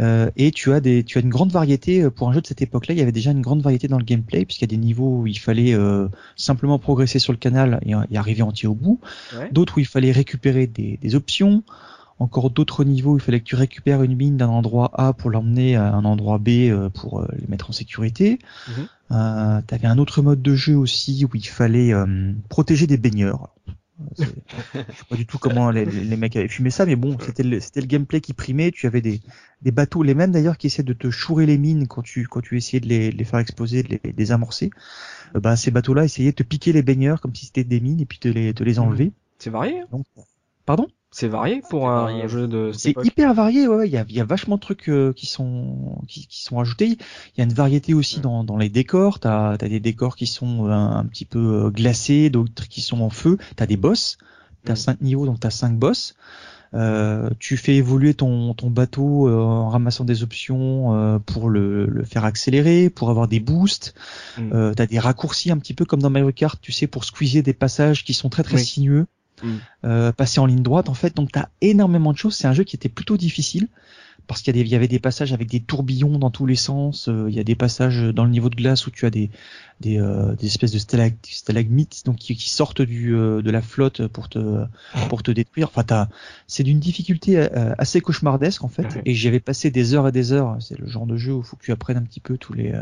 Euh, 0.00 0.30
et 0.36 0.50
tu 0.52 0.72
as 0.72 0.80
des 0.80 1.04
tu 1.04 1.18
as 1.18 1.20
une 1.20 1.28
grande 1.30 1.50
variété 1.50 2.02
euh, 2.02 2.10
pour 2.10 2.28
un 2.28 2.32
jeu 2.32 2.40
de 2.40 2.46
cette 2.46 2.62
époque-là. 2.62 2.94
Il 2.94 2.98
y 2.98 3.02
avait 3.02 3.12
déjà 3.12 3.30
une 3.32 3.42
grande 3.42 3.62
variété 3.62 3.88
dans 3.88 3.98
le 3.98 4.04
gameplay 4.04 4.44
puisqu'il 4.44 4.64
y 4.64 4.70
a 4.72 4.74
des 4.76 4.82
niveaux 4.82 5.18
où 5.20 5.26
il 5.26 5.38
fallait 5.38 5.74
euh, 5.74 6.08
simplement 6.36 6.78
progresser 6.78 7.18
sur 7.18 7.32
le 7.32 7.38
canal 7.38 7.80
et, 7.84 7.92
et 8.10 8.16
arriver 8.16 8.42
entier 8.42 8.68
au 8.68 8.74
bout. 8.74 9.00
Ouais. 9.38 9.48
D'autres 9.52 9.76
où 9.78 9.80
il 9.80 9.86
fallait 9.86 10.12
récupérer 10.12 10.66
des, 10.66 10.98
des 11.00 11.14
options. 11.14 11.62
Encore 12.20 12.50
d'autres 12.50 12.84
niveaux 12.84 13.14
où 13.14 13.16
il 13.16 13.20
fallait 13.22 13.40
que 13.40 13.44
tu 13.44 13.56
récupères 13.56 14.02
une 14.04 14.14
mine 14.14 14.36
d'un 14.36 14.48
endroit 14.48 14.90
A 14.94 15.12
pour 15.12 15.30
l'emmener 15.30 15.74
à 15.74 15.92
un 15.94 16.04
endroit 16.04 16.38
B 16.38 16.48
euh, 16.70 16.88
pour 16.88 17.20
euh, 17.20 17.26
les 17.40 17.46
mettre 17.48 17.70
en 17.70 17.72
sécurité. 17.72 18.38
Mhm. 18.68 18.88
Euh, 19.10 19.60
T'avais 19.66 19.88
un 19.88 19.98
autre 19.98 20.22
mode 20.22 20.40
de 20.40 20.54
jeu 20.54 20.76
aussi 20.76 21.24
où 21.24 21.36
il 21.36 21.46
fallait 21.46 21.92
euh, 21.92 22.32
protéger 22.48 22.86
des 22.86 22.96
baigneurs. 22.98 23.48
C'est- 24.16 24.24
Je 24.74 24.78
sais 24.78 25.04
pas 25.10 25.16
du 25.16 25.26
tout 25.26 25.38
comment 25.38 25.70
les, 25.72 25.84
les 25.84 26.16
mecs 26.16 26.36
avaient 26.36 26.48
fumé 26.48 26.70
ça, 26.70 26.86
mais 26.86 26.94
bon, 26.96 27.16
c'était 27.20 27.42
le, 27.42 27.58
c'était 27.60 27.80
le 27.80 27.86
gameplay 27.86 28.20
qui 28.20 28.32
primait. 28.32 28.70
Tu 28.70 28.86
avais 28.86 29.00
des, 29.00 29.20
des 29.62 29.70
bateaux, 29.72 30.02
les 30.04 30.14
mêmes 30.14 30.30
d'ailleurs, 30.30 30.56
qui 30.56 30.68
essaient 30.68 30.82
de 30.84 30.92
te 30.92 31.10
chourer 31.10 31.46
les 31.46 31.58
mines 31.58 31.86
quand 31.88 32.02
tu, 32.02 32.26
quand 32.28 32.40
tu 32.40 32.56
essayais 32.56 32.80
de 32.80 32.86
les, 32.88 33.10
les 33.10 33.24
faire 33.24 33.40
exploser, 33.40 33.82
de 33.82 33.88
les, 33.88 33.96
de 33.96 34.02
les 34.04 34.12
désamorcer. 34.12 34.70
Euh, 35.34 35.40
bah, 35.40 35.56
ces 35.56 35.70
bateaux-là 35.72 36.04
essayaient 36.04 36.30
de 36.30 36.36
te 36.36 36.42
piquer 36.44 36.72
les 36.72 36.82
baigneurs 36.82 37.20
comme 37.20 37.34
si 37.34 37.46
c'était 37.46 37.64
des 37.64 37.80
mines 37.80 38.00
et 38.00 38.06
puis 38.06 38.18
de 38.22 38.30
les, 38.30 38.52
de 38.52 38.64
les 38.64 38.78
enlever. 38.78 39.12
C'est 39.44 39.50
varié. 39.50 39.80
hein. 39.80 39.86
Donc, 39.92 40.06
pardon? 40.64 40.86
C'est 41.10 41.28
varié 41.28 41.62
pour 41.70 41.90
un 41.90 42.06
varié. 42.06 42.28
jeu 42.28 42.48
de 42.48 42.72
C'est 42.72 42.94
hyper 43.04 43.34
varié, 43.34 43.68
ouais, 43.68 43.76
ouais, 43.76 43.88
il 43.88 43.92
y 43.92 43.96
a, 43.98 44.04
il 44.08 44.14
y 44.16 44.20
a 44.20 44.24
vachement 44.24 44.56
de 44.56 44.60
trucs 44.60 44.88
euh, 44.88 45.12
qui 45.12 45.26
sont 45.26 46.00
qui, 46.08 46.26
qui 46.26 46.42
sont 46.42 46.58
ajoutés. 46.58 46.86
Il 46.88 47.38
y 47.38 47.40
a 47.40 47.44
une 47.44 47.52
variété 47.52 47.94
aussi 47.94 48.20
dans, 48.20 48.42
dans 48.42 48.56
les 48.56 48.68
décors. 48.70 49.20
T'as 49.20 49.50
as 49.50 49.56
des 49.58 49.80
décors 49.80 50.16
qui 50.16 50.26
sont 50.26 50.66
euh, 50.66 50.70
un, 50.70 50.96
un 50.96 51.04
petit 51.04 51.26
peu 51.26 51.66
euh, 51.66 51.70
glacés, 51.70 52.30
d'autres 52.30 52.66
qui 52.68 52.80
sont 52.80 53.00
en 53.02 53.10
feu. 53.10 53.36
T'as 53.54 53.66
des 53.66 53.76
boss. 53.76 54.16
T'as 54.64 54.76
cinq 54.76 55.02
niveaux, 55.02 55.26
donc 55.26 55.40
t'as 55.40 55.50
cinq 55.50 55.78
boss. 55.78 56.16
Euh, 56.72 57.30
tu 57.38 57.56
fais 57.56 57.76
évoluer 57.76 58.14
ton, 58.14 58.52
ton 58.54 58.68
bateau 58.70 59.28
euh, 59.28 59.38
en 59.40 59.68
ramassant 59.68 60.04
des 60.04 60.24
options 60.24 60.96
euh, 60.96 61.18
pour 61.20 61.48
le, 61.48 61.86
le 61.86 62.02
faire 62.02 62.24
accélérer, 62.24 62.90
pour 62.90 63.10
avoir 63.10 63.28
des 63.28 63.38
boosts. 63.38 63.94
Mm. 64.38 64.52
Euh, 64.52 64.74
t'as 64.74 64.86
des 64.86 64.98
raccourcis 64.98 65.52
un 65.52 65.58
petit 65.58 65.74
peu 65.74 65.84
comme 65.84 66.02
dans 66.02 66.10
Mario 66.10 66.32
Kart, 66.32 66.58
tu 66.60 66.72
sais, 66.72 66.88
pour 66.88 67.04
squeezer 67.04 67.42
des 67.44 67.52
passages 67.52 68.02
qui 68.04 68.14
sont 68.14 68.28
très 68.30 68.42
très 68.42 68.56
Oui. 68.56 68.64
sinueux, 68.64 69.06
Mm. 69.42 69.48
euh, 69.84 70.12
passer 70.12 70.40
en 70.40 70.46
ligne 70.46 70.62
droite 70.62 70.88
en 70.88 70.94
fait. 70.94 71.14
Donc 71.16 71.32
t'as 71.32 71.48
énormément 71.60 72.12
de 72.12 72.18
choses. 72.18 72.34
C'est 72.36 72.46
un 72.46 72.52
jeu 72.52 72.64
qui 72.64 72.76
était 72.76 72.88
plutôt 72.88 73.16
difficile 73.16 73.68
parce 74.26 74.40
qu'il 74.40 74.56
y, 74.56 74.58
a 74.58 74.62
des- 74.62 74.66
il 74.68 74.72
y 74.72 74.76
avait 74.76 74.88
des 74.88 75.00
passages 75.00 75.34
avec 75.34 75.50
des 75.50 75.60
tourbillons 75.60 76.18
dans 76.18 76.30
tous 76.30 76.46
les 76.46 76.54
sens. 76.56 77.08
euh, 77.08 77.26
il 77.28 77.34
y 77.34 77.40
a 77.40 77.44
des 77.44 77.54
passages 77.56 78.00
dans 78.14 78.24
le 78.24 78.30
niveau 78.30 78.48
de 78.48 78.54
glace 78.54 78.86
où 78.86 78.90
tu 78.90 79.04
as 79.06 79.10
des 79.10 79.30
des, 79.80 79.98
euh, 79.98 80.34
des 80.36 80.46
espèces 80.46 80.70
de 80.72 80.78
stalag- 80.78 81.16
stalagmites 81.24 82.02
donc 82.06 82.16
qui, 82.16 82.34
qui 82.36 82.48
sortent 82.48 82.80
du 82.80 83.14
euh, 83.14 83.42
de 83.42 83.50
la 83.50 83.60
flotte 83.60 84.06
pour 84.06 84.28
te 84.30 84.64
pour 85.10 85.22
te 85.22 85.30
détruire. 85.30 85.68
Enfin 85.74 86.08
c'est 86.46 86.62
d'une 86.62 86.78
difficulté 86.78 87.38
assez 87.76 88.00
cauchemardesque 88.00 88.62
en 88.64 88.68
fait. 88.68 88.84
Ouais. 88.84 89.02
Et 89.04 89.14
j'y 89.14 89.28
avais 89.28 89.40
passé 89.40 89.70
des 89.70 89.92
heures 89.94 90.08
et 90.08 90.12
des 90.12 90.32
heures. 90.32 90.56
C'est 90.60 90.78
le 90.78 90.86
genre 90.86 91.06
de 91.06 91.16
jeu 91.16 91.34
où 91.34 91.40
il 91.40 91.44
faut 91.44 91.56
que 91.56 91.64
tu 91.64 91.72
apprennes 91.72 91.96
un 91.98 92.02
petit 92.02 92.20
peu 92.20 92.38
tous 92.38 92.54
les 92.54 92.72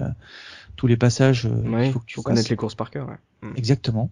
tous 0.76 0.86
les 0.86 0.96
passages. 0.96 1.46
Ouais, 1.46 1.84
qu'il 1.84 1.92
faut 1.92 1.98
que 1.98 2.04
tu 2.06 2.14
faut 2.16 2.22
connaître 2.22 2.48
les 2.50 2.56
courses 2.56 2.74
par 2.76 2.90
cœur. 2.90 3.08
Ouais. 3.08 3.48
Exactement. 3.56 4.10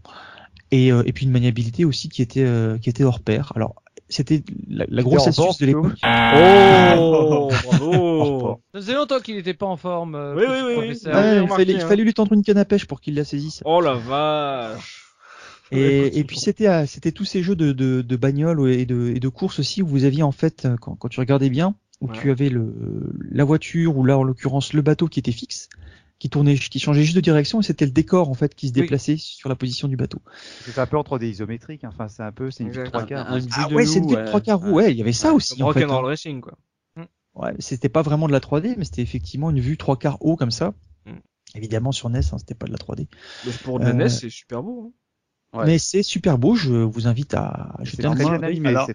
Et, 0.73 0.93
euh, 0.93 1.03
et 1.07 1.13
puis 1.13 1.27
une 1.27 1.33
maniabilité 1.33 1.85
aussi 1.85 2.09
qui 2.09 2.23
était 2.23 2.45
euh, 2.45 2.79
qui 2.79 2.89
était 2.91 3.05
hors 3.05 3.21
pair. 3.21 3.53
Alors 3.57 3.75
c'était 4.09 4.43
la, 4.69 4.85
la 4.89 5.03
grosse 5.03 5.27
astuce 5.29 5.59
de 5.59 5.67
l'époque. 5.67 5.93
Oh, 6.03 7.49
bravo. 7.65 8.61
Ça 8.73 8.81
faisait 8.81 8.95
longtemps 8.95 9.21
qu'il 9.21 9.37
était 9.37 9.55
pas 9.55 9.67
en 9.67 9.77
forme. 9.77 10.15
euh, 10.15 10.35
Oui, 10.35 10.45
oui, 10.49 10.57
oui, 10.67 10.89
oui. 10.91 10.99
il, 11.03 11.09
remarqué, 11.11 11.49
fallait, 11.49 11.73
il 11.73 11.81
hein. 11.81 11.89
fallait 11.89 12.05
lui 12.05 12.15
tendre 12.15 12.33
une 12.33 12.43
canne 12.43 12.59
à 12.59 12.65
pêche 12.65 12.87
pour 12.87 13.01
qu'il 13.01 13.15
la 13.15 13.25
saisisse. 13.25 13.63
Oh 13.65 13.81
la 13.81 13.95
vache. 13.95 15.07
Et, 15.73 16.19
et 16.19 16.25
puis 16.25 16.39
c'était 16.41 16.85
c'était 16.87 17.13
tous 17.13 17.25
ces 17.25 17.45
jeux 17.45 17.55
de, 17.55 17.71
de, 17.71 18.03
de 18.03 18.17
bagnole 18.17 18.69
et 18.73 18.87
de, 18.87 19.13
et 19.15 19.21
de 19.21 19.29
course 19.29 19.61
aussi 19.61 19.83
où 19.83 19.87
vous 19.87 20.05
aviez 20.05 20.25
en 20.25 20.33
fait 20.33 20.67
quand, 20.81 20.97
quand 20.97 21.09
tu 21.09 21.21
regardais 21.21 21.51
bien 21.51 21.75
où 22.01 22.09
Ouais. 22.09 22.19
tu 22.19 22.31
avais 22.31 22.49
le 22.49 22.75
la 23.31 23.45
voiture 23.45 23.97
ou 23.99 24.05
là 24.05 24.17
en 24.19 24.23
l'occurrence 24.25 24.73
le 24.73 24.81
bateau 24.83 25.07
qui 25.07 25.19
était 25.21 25.33
fixe 25.33 25.69
qui 26.21 26.31
tournait 26.31 26.55
qui 26.57 26.79
changeait 26.79 27.03
juste 27.03 27.17
de 27.17 27.21
direction 27.21 27.59
et 27.61 27.65
c'était 27.65 27.87
le 27.87 27.91
décor 27.91 28.29
en 28.29 28.35
fait 28.35 28.55
qui 28.55 28.69
se 28.69 28.73
Oui. 28.75 28.83
déplaçait 28.83 29.17
sur 29.17 29.49
la 29.49 29.57
position 29.57 29.89
du 29.89 29.97
bateau. 29.97 30.21
C'est 30.67 30.79
un 30.79 30.87
peu 30.87 30.97
entre 30.99 31.19
des 31.19 31.29
isométriques. 31.31 31.83
hein. 31.83 31.91
Enfin, 31.93 32.07
c'est 32.07 32.23
un 32.23 32.31
peu, 32.31 32.51
c'est 32.53 32.63
une 32.63 32.71
vue 32.71 32.85
trois 32.85 33.05
quarts. 33.05 33.33
Un- 33.33 33.39
vue 33.41 33.49
Ah 33.57 33.69
ouais, 33.71 33.87
c'est 33.87 33.99
une 33.99 34.09
vue 34.09 34.25
trois 34.27 34.41
quarts 34.41 34.61
roue. 34.61 34.71
Ouais, 34.71 34.93
il 34.93 34.97
y 34.99 35.01
avait 35.01 35.13
ça 35.13 35.33
aussi 35.33 35.55
en 35.63 35.73
fait. 35.73 35.81
Rock'n'Roll 35.81 36.05
hein. 36.05 36.09
Racing 36.09 36.41
quoi. 36.41 36.57
Ouais, 37.35 37.55
c'était 37.61 37.89
pas 37.89 38.03
vraiment 38.03 38.27
de 38.27 38.33
la 38.33 38.41
3D, 38.41 38.75
mais 38.77 38.85
c'était 38.85 39.03
effectivement 39.03 39.51
une 39.51 39.61
vue 39.61 39.77
trois 39.77 39.97
quarts 39.97 40.19
haut 40.21 40.37
comme 40.37 40.51
ça. 40.51 40.75
Mm. 41.07 41.13
Évidemment 41.55 41.93
sur 41.93 42.11
NES, 42.11 42.19
hein, 42.33 42.39
c'était 42.39 42.55
pas 42.55 42.67
de 42.67 42.73
la 42.73 42.79
3D. 42.79 43.07
Mais 43.47 43.53
pour 43.65 43.79
de 43.79 43.85
la 43.85 43.91
Euh, 43.91 43.95
NES, 43.95 44.09
c'est 44.09 44.31
super 44.31 44.63
beau. 44.63 44.93
hein. 45.53 45.59
Ouais. 45.59 45.67
Mais 45.67 45.79
c'est 45.79 46.03
super 46.03 46.39
beau. 46.39 46.55
Je 46.55 46.73
vous 46.75 47.07
invite 47.07 47.35
à 47.35 47.77
jeter 47.83 48.05
un. 48.05 48.13
Alors, 48.13 48.89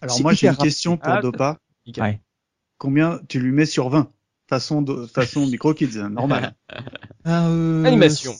Alors 0.00 0.20
moi 0.22 0.32
j'ai 0.32 0.48
une 0.48 0.56
question 0.56 0.96
pour 0.96 1.08
Ah, 1.12 1.20
Dopa. 1.20 1.58
Combien 2.78 3.20
tu 3.28 3.38
lui 3.40 3.52
mets 3.52 3.66
sur 3.66 3.88
20 3.88 4.10
Façon 4.48 4.82
de, 4.82 5.06
façon 5.06 5.46
micro 5.46 5.74
kids, 5.74 5.98
normal. 6.10 6.54
Ah, 7.26 7.48
euh, 7.48 7.84
Animation. 7.84 8.34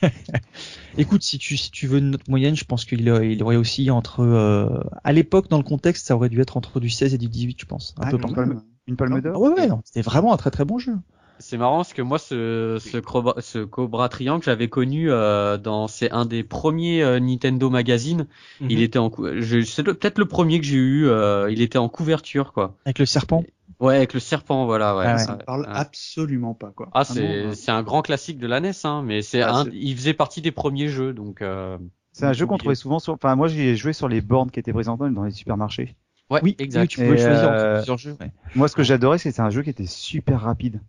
Écoute, 0.96 1.22
si 1.22 1.38
tu 1.38 1.56
si 1.56 1.70
tu 1.72 1.86
veux 1.88 1.98
une 1.98 2.10
note 2.12 2.28
moyenne, 2.28 2.54
je 2.54 2.64
pense 2.64 2.84
qu'il 2.84 3.08
a- 3.10 3.24
il 3.24 3.42
aurait 3.42 3.56
aussi 3.56 3.90
entre 3.90 4.20
euh, 4.20 4.68
à 5.02 5.12
l'époque 5.12 5.48
dans 5.48 5.58
le 5.58 5.64
contexte, 5.64 6.06
ça 6.06 6.14
aurait 6.14 6.28
dû 6.28 6.40
être 6.40 6.56
entre 6.56 6.78
du 6.80 6.90
16 6.90 7.14
et 7.14 7.18
du 7.18 7.26
18, 7.28 7.60
je 7.60 7.66
pense, 7.66 7.94
un 7.98 8.04
Ah, 8.06 8.10
peu 8.10 8.18
partout. 8.18 8.36
même. 8.40 8.62
Une 8.86 8.96
palme 8.96 9.20
d'or. 9.20 9.32
Ah 9.34 9.38
ouais, 9.40 9.48
ouais, 9.60 9.66
non, 9.66 9.80
c'était 9.84 10.02
vraiment 10.02 10.32
un 10.32 10.36
très 10.36 10.50
très 10.50 10.64
bon 10.64 10.78
jeu. 10.78 10.94
C'est 11.40 11.56
marrant 11.58 11.78
parce 11.78 11.92
que 11.92 12.02
moi, 12.02 12.18
ce, 12.18 12.78
ce, 12.80 12.98
Cobra, 12.98 13.34
ce 13.40 13.58
Cobra 13.64 14.08
Triangle, 14.08 14.42
j'avais 14.44 14.68
connu 14.68 15.10
euh, 15.10 15.56
dans 15.56 15.86
c'est 15.86 16.10
un 16.10 16.24
des 16.26 16.42
premiers 16.42 17.02
euh, 17.02 17.20
Nintendo 17.20 17.70
Magazine. 17.70 18.26
Mhm. 18.60 18.70
Il 18.70 18.80
était 18.82 18.98
en, 18.98 19.10
cou- 19.10 19.28
je- 19.40 19.62
c'est 19.62 19.82
peut-être 19.84 20.18
le 20.18 20.26
premier 20.26 20.58
que 20.60 20.66
j'ai 20.66 20.76
eu. 20.76 21.06
euh, 21.06 21.48
il 21.50 21.60
était 21.62 21.78
en 21.78 21.88
couverture, 21.88 22.52
quoi. 22.52 22.76
Avec 22.86 22.98
le 22.98 23.06
serpent? 23.06 23.44
Ouais, 23.80 23.96
avec 23.96 24.12
le 24.14 24.20
serpent, 24.20 24.66
voilà. 24.66 24.96
Ouais. 24.96 25.04
Ah 25.06 25.12
ouais. 25.14 25.18
Ça 25.18 25.34
parle 25.36 25.62
Ouais. 25.62 25.68
absolument 25.72 26.54
pas 26.54 26.70
quoi. 26.70 26.88
Ah, 26.92 27.04
Vraiment, 27.04 27.28
c'est 27.28 27.36
euh, 27.36 27.54
c'est 27.54 27.70
un 27.70 27.82
grand 27.82 28.02
classique 28.02 28.38
de 28.38 28.46
la 28.46 28.60
NES, 28.60 28.72
hein, 28.84 29.02
mais 29.04 29.22
c'est 29.22 29.40
Ah, 29.42 29.58
un, 29.60 29.64
il 29.72 29.96
faisait 29.96 30.14
partie 30.14 30.42
des 30.42 30.50
premiers 30.52 30.88
jeux, 30.88 31.12
donc. 31.12 31.42
Euh, 31.42 31.78
C'est 32.12 32.26
un 32.26 32.32
jeu 32.32 32.46
qu'on 32.46 32.58
trouvait 32.58 32.74
souvent 32.74 32.98
sur. 32.98 33.12
Enfin, 33.14 33.36
moi, 33.36 33.46
j'ai 33.48 33.76
joué 33.76 33.92
sur 33.92 34.08
les 34.08 34.20
bornes 34.20 34.50
qui 34.50 34.58
étaient 34.58 34.72
présentes 34.72 35.00
dans 35.00 35.24
les 35.24 35.30
supermarchés. 35.30 35.94
Ouais, 36.30 36.40
Oui, 36.42 36.56
exact. 36.58 36.82
oui, 36.82 36.88
tu 36.88 36.96
pouvais 36.98 37.14
Et, 37.14 37.18
choisir 37.18 37.48
entre 37.48 37.52
euh, 37.64 37.76
plusieurs 37.76 37.98
jeux. 37.98 38.16
ouais. 38.20 38.32
Moi, 38.54 38.68
ce 38.68 38.74
que 38.76 38.82
j'adorais, 38.82 39.18
c'était 39.18 39.40
un 39.40 39.50
jeu 39.50 39.62
qui 39.62 39.70
était 39.70 39.86
super 39.86 40.40
rapide. 40.40 40.80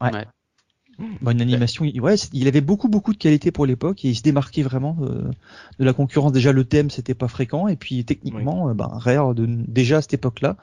Ouais. 0.00 0.10
Bon, 1.20 1.30
une 1.32 1.40
animation, 1.40 1.84
il- 1.84 2.00
ouais, 2.00 2.14
il 2.32 2.46
avait 2.48 2.60
beaucoup 2.60 2.88
beaucoup 2.88 3.12
de 3.12 3.18
qualité 3.18 3.50
pour 3.50 3.66
l'époque 3.66 4.04
et 4.04 4.10
il 4.10 4.14
se 4.14 4.22
démarquait 4.22 4.62
vraiment 4.62 4.96
euh, 5.02 5.22
de 5.78 5.84
la 5.84 5.92
concurrence. 5.92 6.32
Déjà 6.32 6.52
le 6.52 6.64
thème 6.64 6.90
c'était 6.90 7.14
pas 7.14 7.28
fréquent 7.28 7.66
et 7.68 7.76
puis 7.76 8.04
techniquement, 8.04 8.68
euh, 8.68 8.74
ben, 8.74 8.88
Rare 8.92 9.34
de, 9.34 9.46
déjà 9.46 9.98
à 9.98 10.02
cette 10.02 10.14
époque-là 10.14 10.56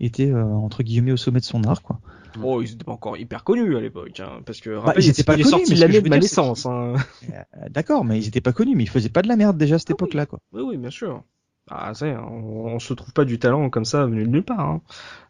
était 0.00 0.30
euh, 0.30 0.44
entre 0.44 0.82
guillemets 0.82 1.12
au 1.12 1.16
sommet 1.16 1.40
de 1.40 1.44
son 1.44 1.64
art 1.64 1.82
quoi. 1.82 2.00
Oh, 2.42 2.62
ils 2.62 2.72
étaient 2.72 2.84
pas 2.84 2.92
encore 2.92 3.18
hyper 3.18 3.44
connus 3.44 3.76
à 3.76 3.80
l'époque, 3.80 4.18
hein, 4.20 4.40
parce 4.46 4.60
que 4.60 4.70
Bah, 4.70 4.80
rappelle, 4.80 5.04
ils 5.04 5.10
étaient 5.10 5.22
pas 5.22 5.34
connus, 5.34 5.44
sorti 5.50 5.70
mais 5.72 5.76
l'année 5.76 6.00
de 6.00 6.08
ma 6.08 6.18
naissance. 6.18 6.64
Hein. 6.64 6.94
Euh, 7.30 7.68
D'accord, 7.68 8.04
mais 8.06 8.18
ils 8.18 8.26
étaient 8.28 8.40
pas 8.40 8.52
connus, 8.54 8.74
mais 8.74 8.84
ils 8.84 8.88
faisaient 8.88 9.10
pas 9.10 9.20
de 9.20 9.28
la 9.28 9.36
merde 9.36 9.58
déjà 9.58 9.74
à 9.74 9.78
cette 9.78 9.90
Ah 9.90 9.94
époque-là 9.94 10.24
quoi. 10.24 10.38
Oui, 10.52 10.62
oui, 10.62 10.76
bien 10.78 10.90
sûr. 10.90 11.22
Ah, 11.70 11.94
ça, 11.94 12.06
on, 12.06 12.66
on 12.74 12.78
se 12.80 12.92
trouve 12.92 13.12
pas 13.12 13.24
du 13.24 13.38
talent 13.38 13.70
comme 13.70 13.84
ça 13.84 14.04
venu 14.04 14.24
de 14.24 14.28
nulle 14.28 14.42
part. 14.42 14.60
Hein. 14.60 14.82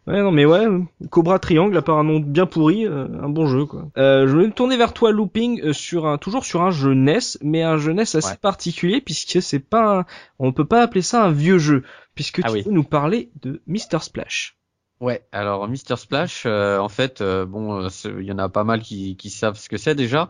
Ouais, 0.07 0.21
non, 0.21 0.31
mais 0.31 0.45
ouais, 0.45 0.65
Cobra 1.09 1.39
Triangle, 1.39 1.77
à 1.77 1.81
part 1.81 1.97
un 1.99 2.03
nom 2.03 2.19
bien 2.19 2.45
pourri, 2.45 2.85
euh, 2.85 3.07
un 3.21 3.29
bon 3.29 3.45
jeu, 3.47 3.65
quoi. 3.65 3.87
Euh, 3.97 4.27
je 4.27 4.35
vais 4.35 4.47
me 4.47 4.51
tourner 4.51 4.75
vers 4.75 4.93
toi, 4.93 5.11
Looping, 5.11 5.61
euh, 5.63 5.73
sur 5.73 6.07
un, 6.07 6.17
toujours 6.17 6.43
sur 6.43 6.61
un 6.63 6.71
jeu 6.71 6.93
NES, 6.95 7.37
mais 7.43 7.61
un 7.61 7.77
jeu 7.77 7.91
NES 7.93 8.01
assez 8.01 8.17
Ouais. 8.27 8.37
particulier, 8.41 8.99
puisque 8.99 9.41
c'est 9.41 9.59
pas, 9.59 9.99
un- 9.99 10.05
on 10.39 10.51
peut 10.51 10.65
pas 10.65 10.81
appeler 10.81 11.03
ça 11.03 11.23
un 11.23 11.31
vieux 11.31 11.59
jeu, 11.59 11.83
puisque 12.15 12.41
Ah 12.43 12.47
tu 12.49 12.55
oui. 12.55 12.63
peux 12.63 12.71
nous 12.71 12.83
parler 12.83 13.31
de 13.41 13.61
Mr. 13.67 13.99
Splash. 14.01 14.57
Ouais, 15.03 15.21
alors 15.33 15.67
Mister 15.67 15.97
Splash, 15.97 16.43
euh, 16.45 16.77
en 16.77 16.87
fait, 16.87 17.19
euh, 17.19 17.45
bon, 17.45 17.83
euh, 17.83 17.89
il 18.21 18.25
y 18.25 18.31
en 18.31 18.37
a 18.37 18.47
pas 18.47 18.63
mal 18.63 18.81
qui, 18.81 19.17
qui 19.17 19.29
savent 19.29 19.57
ce 19.57 19.67
que 19.67 19.75
c'est 19.75 19.95
déjà. 19.95 20.29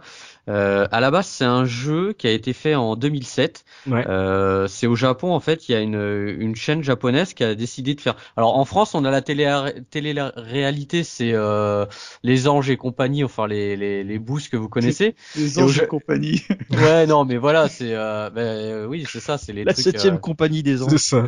Euh, 0.50 0.88
à 0.92 1.00
la 1.00 1.12
base, 1.12 1.28
c'est 1.28 1.46
un 1.46 1.64
jeu 1.64 2.12
qui 2.14 2.26
a 2.28 2.32
été 2.32 2.54
fait 2.54 2.74
en 2.74 2.96
2007. 2.96 3.64
Ouais. 3.88 4.04
Euh, 4.10 4.68
c'est 4.68 4.88
au 4.88 4.96
Japon, 4.96 5.32
en 5.32 5.40
fait, 5.40 5.70
il 5.70 5.74
y 5.74 5.76
a 5.76 5.80
une, 5.80 6.36
une 6.40 6.56
chaîne 6.56 6.84
japonaise 6.84 7.36
qui 7.36 7.44
a 7.44 7.54
décidé 7.54 7.94
de 7.94 8.02
faire. 8.02 8.16
Alors 8.36 8.58
en 8.58 8.66
France, 8.66 8.96
on 8.96 9.06
a 9.06 9.12
la 9.12 9.22
télé 9.22 9.46
télé-réalité, 9.92 11.04
c'est 11.04 11.32
euh, 11.34 11.86
les 12.24 12.48
anges 12.48 12.70
et 12.70 12.78
compagnie, 12.78 13.24
enfin 13.24 13.48
les 13.48 13.76
les 13.78 14.04
les 14.04 14.20
boosts 14.20 14.50
que 14.50 14.58
vous 14.58 14.70
connaissez. 14.70 15.16
Les 15.36 15.60
anges 15.60 15.80
et 15.82 15.88
compagnie. 15.88 16.42
Ouais, 16.72 17.06
non, 17.06 17.24
mais 17.26 17.38
voilà, 17.38 17.70
c'est 17.70 17.94
euh, 17.94 18.30
ben, 18.32 18.42
euh, 18.42 18.86
oui, 18.88 19.06
c'est 19.08 19.20
ça, 19.20 19.38
c'est 19.38 19.54
les 19.54 19.64
La 19.64 19.74
trucs. 19.74 19.84
septième 19.84 20.16
euh, 20.16 20.18
compagnie 20.18 20.64
des 20.64 20.82
anges. 20.82 20.92
C'est 20.92 20.98
ça. 20.98 21.28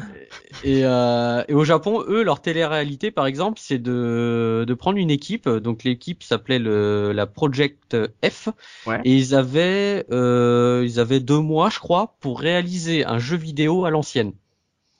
et, 0.63 0.81
euh, 0.83 1.43
et 1.47 1.53
au 1.53 1.63
Japon, 1.63 2.03
eux, 2.07 2.23
leur 2.23 2.41
télé-réalité, 2.41 3.11
par 3.11 3.25
exemple, 3.27 3.34
c'est 3.57 3.79
de, 3.79 4.65
de 4.67 4.73
prendre 4.73 4.97
une 4.97 5.11
équipe. 5.11 5.47
Donc 5.49 5.83
l'équipe 5.83 6.23
s'appelait 6.23 6.59
le, 6.59 7.11
la 7.11 7.25
Project 7.25 7.95
F. 8.23 8.49
Ouais. 8.86 9.01
Et 9.03 9.15
ils 9.15 9.36
avaient, 9.36 10.05
euh, 10.11 10.83
ils 10.86 10.99
avaient 10.99 11.19
deux 11.19 11.39
mois, 11.39 11.69
je 11.69 11.79
crois, 11.79 12.15
pour 12.19 12.39
réaliser 12.39 13.05
un 13.05 13.19
jeu 13.19 13.38
vidéo 13.38 13.86
à 13.86 13.89
l'ancienne. 13.89 14.33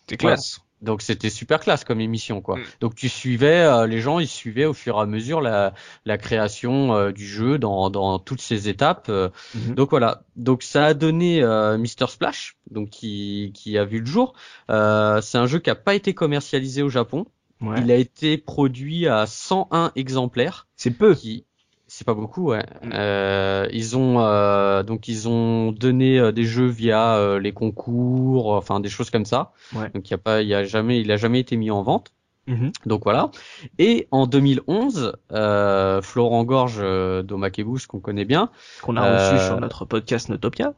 C'est 0.10 0.18
classe. 0.18 0.60
Donc 0.82 1.02
c'était 1.02 1.32
super 1.32 1.62
classe 1.62 1.84
comme 1.84 2.00
émission, 2.00 2.42
quoi. 2.42 2.58
Mm. 2.58 2.64
Donc 2.82 2.96
tu 2.96 3.10
suivais, 3.10 3.62
euh, 3.62 3.88
les 3.88 4.02
gens, 4.02 4.20
ils 4.20 4.28
suivaient 4.28 4.66
au 4.66 4.74
fur 4.74 4.98
et 4.98 5.02
à 5.02 5.06
mesure 5.08 5.42
la, 5.42 5.74
la 6.06 6.18
création 6.20 6.94
euh, 6.94 7.12
du 7.12 7.26
jeu 7.26 7.58
dans, 7.58 7.90
dans 7.90 8.20
toutes 8.20 8.42
ses 8.42 8.68
étapes. 8.68 9.08
euh. 9.10 9.30
Mhm. 9.56 9.74
Donc 9.74 9.90
voilà. 9.90 10.24
Donc 10.36 10.62
ça 10.62 10.86
a 10.88 10.94
donné 10.94 11.42
Mister 11.80 12.06
Splash, 12.08 12.58
donc 12.70 12.90
qui, 12.90 13.52
qui 13.56 13.78
a 13.80 13.86
vu 13.86 14.00
le 14.02 14.06
jour. 14.06 14.34
C'est 14.68 15.38
un 15.38 15.48
jeu 15.48 15.60
qui 15.60 15.70
a 15.72 15.76
pas 15.76 15.96
été 15.96 16.14
commercialisé 16.14 16.84
au 16.84 16.90
Japon. 16.90 17.26
Ouais. 17.66 17.82
Il 17.82 17.92
a 17.92 17.96
été 17.96 18.38
produit 18.38 19.08
à 19.08 19.26
101 19.26 19.92
exemplaires. 19.96 20.68
C'est 20.76 20.92
peu. 20.92 21.16
Qui, 21.16 21.46
c'est 21.88 22.06
pas 22.06 22.14
beaucoup, 22.14 22.50
ouais. 22.50 22.66
Mm. 22.84 22.90
Euh, 22.94 23.68
ils 23.72 23.96
ont 23.98 24.20
euh, 24.20 24.84
donc 24.84 25.08
ils 25.08 25.28
ont 25.28 25.72
donné 25.72 26.20
euh, 26.20 26.32
des 26.32 26.44
jeux 26.44 26.68
via 26.68 27.16
euh, 27.16 27.40
les 27.40 27.52
concours, 27.54 28.54
enfin 28.54 28.80
des 28.80 28.90
choses 28.90 29.10
comme 29.10 29.26
ça. 29.26 29.52
Ouais. 29.74 29.90
Donc 29.94 30.08
il 30.10 30.12
y 30.12 30.14
a 30.14 30.18
pas, 30.18 30.42
il 30.42 30.48
y 30.48 30.54
a 30.54 30.64
jamais, 30.64 31.00
il 31.02 31.12
a 31.12 31.18
jamais 31.18 31.40
été 31.40 31.58
mis 31.58 31.72
en 31.72 31.84
vente. 31.84 32.12
Mhm. 32.48 32.72
Donc 32.86 33.04
voilà. 33.04 33.32
Et 33.80 34.08
en 34.12 34.28
2011, 34.28 35.14
euh, 35.32 36.02
Florent 36.02 36.44
Gorge 36.44 36.78
euh, 36.80 37.24
d'Omakebus, 37.24 37.88
qu'on 37.88 38.00
connaît 38.00 38.26
bien, 38.26 38.50
Qu'on 38.84 38.98
a 38.98 39.02
reçu 39.32 39.42
Euh, 39.42 39.48
sur 39.48 39.60
notre 39.60 39.86
podcast 39.86 40.30
Notopia. 40.30 40.74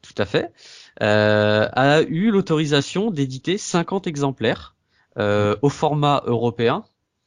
tout 0.00 0.14
à 0.16 0.24
fait, 0.24 0.52
euh, 1.02 1.68
a 1.72 2.00
eu 2.02 2.30
l'autorisation 2.30 3.10
d'éditer 3.10 3.58
50 3.58 4.06
exemplaires 4.06 4.74
euh, 5.18 5.56
au 5.62 5.68
format 5.68 6.22
européen. 6.26 6.84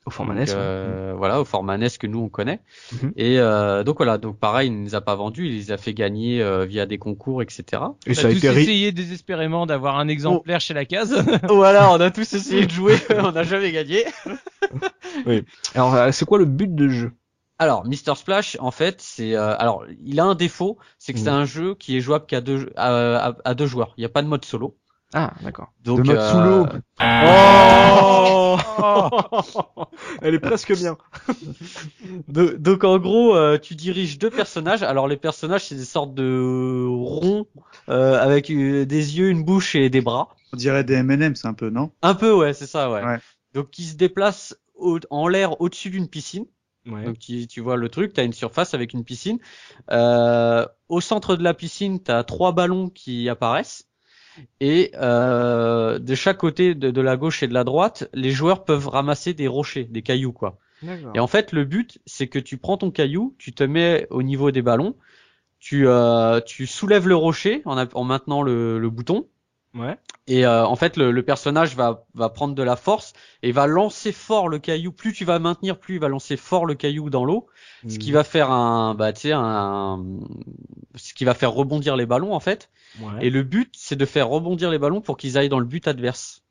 Au 0.08 0.12
format 0.12 0.36
NES. 0.36 0.42
ouais. 0.42 0.54
euh, 0.56 1.14
Voilà, 1.18 1.42
au 1.42 1.46
format 1.46 1.80
NES 1.80 1.88
que 2.00 2.06
nous 2.06 2.20
on 2.20 2.30
connaît. 2.30 2.60
Mhm. 2.92 3.14
Et 3.16 3.40
euh, 3.40 3.84
donc 3.84 3.98
voilà, 3.98 4.20
donc 4.20 4.38
pareil, 4.38 4.68
il 4.70 4.80
ne 4.80 4.86
les 4.86 4.94
a 4.94 5.02
pas 5.02 5.16
vendus, 5.16 5.48
il 5.48 5.56
les 5.56 5.72
a 5.72 5.78
fait 5.78 5.96
gagner 5.96 6.44
euh, 6.44 6.64
via 6.66 6.86
des 6.86 7.00
concours, 7.00 7.42
etc. 7.42 7.64
Et 8.06 8.12
On 8.12 8.14
ça 8.14 8.28
a 8.28 8.32
tous 8.32 8.38
été 8.38 8.50
ri- 8.52 8.62
essayé 8.62 8.92
désespérément 8.92 9.66
d'avoir 9.66 9.98
un 9.98 10.08
exemplaire 10.08 10.62
chez 10.62 10.76
la 10.76 10.86
case. 10.86 11.16
voilà, 11.50 11.92
on 11.92 12.00
a 12.00 12.12
tous 12.12 12.32
essayé 12.34 12.68
de 12.68 12.72
jouer, 12.72 12.98
on 13.18 13.32
n'a 13.32 13.42
jamais 13.44 13.72
gagné. 13.72 14.06
Alors, 15.74 15.96
euh, 15.96 16.12
c'est 16.12 16.26
quoi 16.26 16.38
le 16.38 16.46
but 16.46 16.74
de 16.74 16.88
jeu? 16.90 17.12
Alors, 17.58 17.86
Mister 17.86 18.14
Splash, 18.16 18.58
en 18.60 18.72
fait, 18.72 18.98
c'est 19.00 19.34
euh, 19.34 19.56
alors 19.58 19.86
il 20.04 20.20
a 20.20 20.26
un 20.26 20.36
défaut, 20.36 20.78
c'est 21.00 21.14
que 21.14 21.20
c'est 21.20 21.32
Mhm. 21.32 21.38
un 21.38 21.46
jeu 21.46 21.74
qui 21.76 21.96
est 21.96 22.02
jouable 22.02 22.26
qu'à 22.26 22.42
deux 22.42 22.70
à, 22.76 23.28
à- 23.30 23.36
à 23.46 23.54
deux 23.54 23.66
joueurs. 23.66 23.94
Il 23.98 24.02
n'y 24.02 24.06
a 24.06 24.10
pas 24.10 24.22
de 24.22 24.28
mode 24.28 24.44
solo. 24.44 24.76
Ah, 25.14 25.34
d'accord. 25.42 25.72
Donc, 25.84 26.04
De 26.04 26.12
euh. 26.18 26.66
Oh 27.00 28.58
Elle 30.22 30.34
est 30.36 30.40
presque 30.40 30.76
bien. 30.76 30.98
de- 32.28 32.56
donc 32.60 32.84
en 32.84 32.98
gros, 32.98 33.36
euh, 33.36 33.58
tu 33.58 33.76
diriges 33.76 34.18
deux 34.18 34.30
personnages. 34.30 34.84
Alors 34.84 35.08
les 35.08 35.18
personnages, 35.18 35.66
c'est 35.66 35.76
des 35.76 35.86
sortes 35.86 36.14
de 36.14 36.86
ronds 36.88 37.46
euh, 37.90 38.20
avec 38.20 38.50
euh, 38.50 38.86
des 38.86 39.18
yeux, 39.18 39.30
une 39.30 39.44
bouche 39.44 39.76
et 39.76 39.90
des 39.90 40.02
bras. 40.02 40.30
On 40.54 40.58
dirait 40.58 40.84
des 40.84 40.96
M&M, 40.96 41.36
c'est 41.36 41.48
un 41.48 41.54
peu, 41.54 41.70
non? 41.70 41.92
Un 42.02 42.16
peu, 42.16 42.34
ouais, 42.34 42.54
c'est 42.54 42.68
ça, 42.68 42.92
ouais. 42.92 43.04
Ouais. 43.04 43.18
Donc 43.54 43.70
qui 43.72 43.84
se 43.84 43.96
déplacent 43.96 44.56
au- 44.76 45.00
en 45.10 45.28
l'air 45.28 45.60
au-dessus 45.62 45.90
d'une 45.90 46.08
piscine. 46.08 46.46
Ouais. 46.88 47.04
Donc 47.04 47.20
tu, 47.20 47.48
tu 47.48 47.62
vois 47.62 47.78
le 47.78 47.90
truc, 47.90 48.14
tu 48.14 48.22
as 48.22 48.24
une 48.24 48.34
surface 48.34 48.74
avec 48.74 48.94
une 48.94 49.04
piscine. 49.04 49.40
Euh, 49.92 50.66
au 50.90 51.02
centre 51.02 51.36
de 51.36 51.44
la 51.44 51.54
piscine, 51.54 52.02
tu 52.04 52.12
as 52.12 52.24
trois 52.24 52.52
ballons 52.52 52.90
qui 52.90 53.28
apparaissent. 53.30 53.86
Et 54.60 54.92
euh, 54.96 56.00
de 56.00 56.16
chaque 56.16 56.38
côté, 56.38 56.76
de, 56.76 56.92
de 56.92 57.02
la 57.02 57.18
gauche 57.18 57.44
et 57.44 57.48
de 57.48 57.54
la 57.54 57.64
droite, 57.64 58.10
les 58.14 58.32
joueurs 58.32 58.64
peuvent 58.66 58.88
ramasser 58.88 59.34
des 59.34 59.48
rochers, 59.48 59.86
des 59.86 60.02
cailloux, 60.02 60.34
quoi. 60.34 60.58
Et 61.16 61.20
en 61.20 61.28
fait, 61.28 61.52
le 61.52 61.66
but, 61.66 62.00
c'est 62.06 62.28
que 62.28 62.38
tu 62.38 62.58
prends 62.58 62.78
ton 62.78 62.92
caillou, 62.92 63.36
tu 63.40 63.54
te 63.54 63.64
mets 63.64 64.08
au 64.12 64.22
niveau 64.22 64.52
des 64.52 64.62
ballons, 64.62 64.96
tu, 65.60 65.88
euh, 65.88 66.42
tu 66.42 66.68
soulèves 66.68 67.08
le 67.08 67.16
rocher 67.16 67.64
en, 67.66 68.04
maintenant 68.04 68.44
le, 68.44 68.78
le 68.78 68.90
bouton, 68.90 69.28
Ouais. 69.76 69.98
et 70.28 70.46
euh, 70.46 70.66
en 70.66 70.76
fait, 70.78 70.96
le, 70.96 71.12
le 71.12 71.22
personnage 71.24 71.76
va, 71.76 72.06
va 72.14 72.30
prendre 72.30 72.56
de 72.56 72.64
la 72.64 72.78
force 72.78 73.12
et 73.44 73.52
va 73.52 73.68
lancer 73.68 74.14
fort 74.14 74.48
le 74.48 74.58
caillou. 74.58 74.92
Plus 74.94 75.12
tu 75.12 75.26
vas 75.26 75.38
maintenir, 75.38 75.78
plus 75.78 75.96
il 75.96 76.00
va 76.00 76.08
lancer 76.08 76.38
fort 76.38 76.66
le 76.66 76.76
caillou 76.76 77.10
dans 77.10 77.26
l'eau, 77.26 77.48
ce 77.88 78.00
qui 78.00 78.12
va 78.14 78.24
faire 78.24 78.52
un, 78.52 78.96
bah, 78.96 79.12
tu 79.14 79.22
sais, 79.22 79.32
un, 79.34 80.04
ce 80.96 81.14
qui 81.14 81.26
va 81.26 81.34
faire 81.34 81.52
rebondir 81.52 81.96
les 81.98 82.06
ballons 82.06 82.34
en 82.34 82.40
fait. 82.40 82.70
Ouais. 83.02 83.26
Et 83.28 83.30
le 83.30 83.44
but, 83.44 83.74
c'est 83.78 83.98
de 83.98 84.06
faire 84.06 84.30
rebondir 84.30 84.72
les 84.72 84.80
ballons 84.80 85.02
pour 85.02 85.18
qu'ils 85.18 85.38
aillent 85.38 85.50
dans 85.50 85.60
le 85.60 85.66
but 85.66 85.88
adverse. 85.88 86.42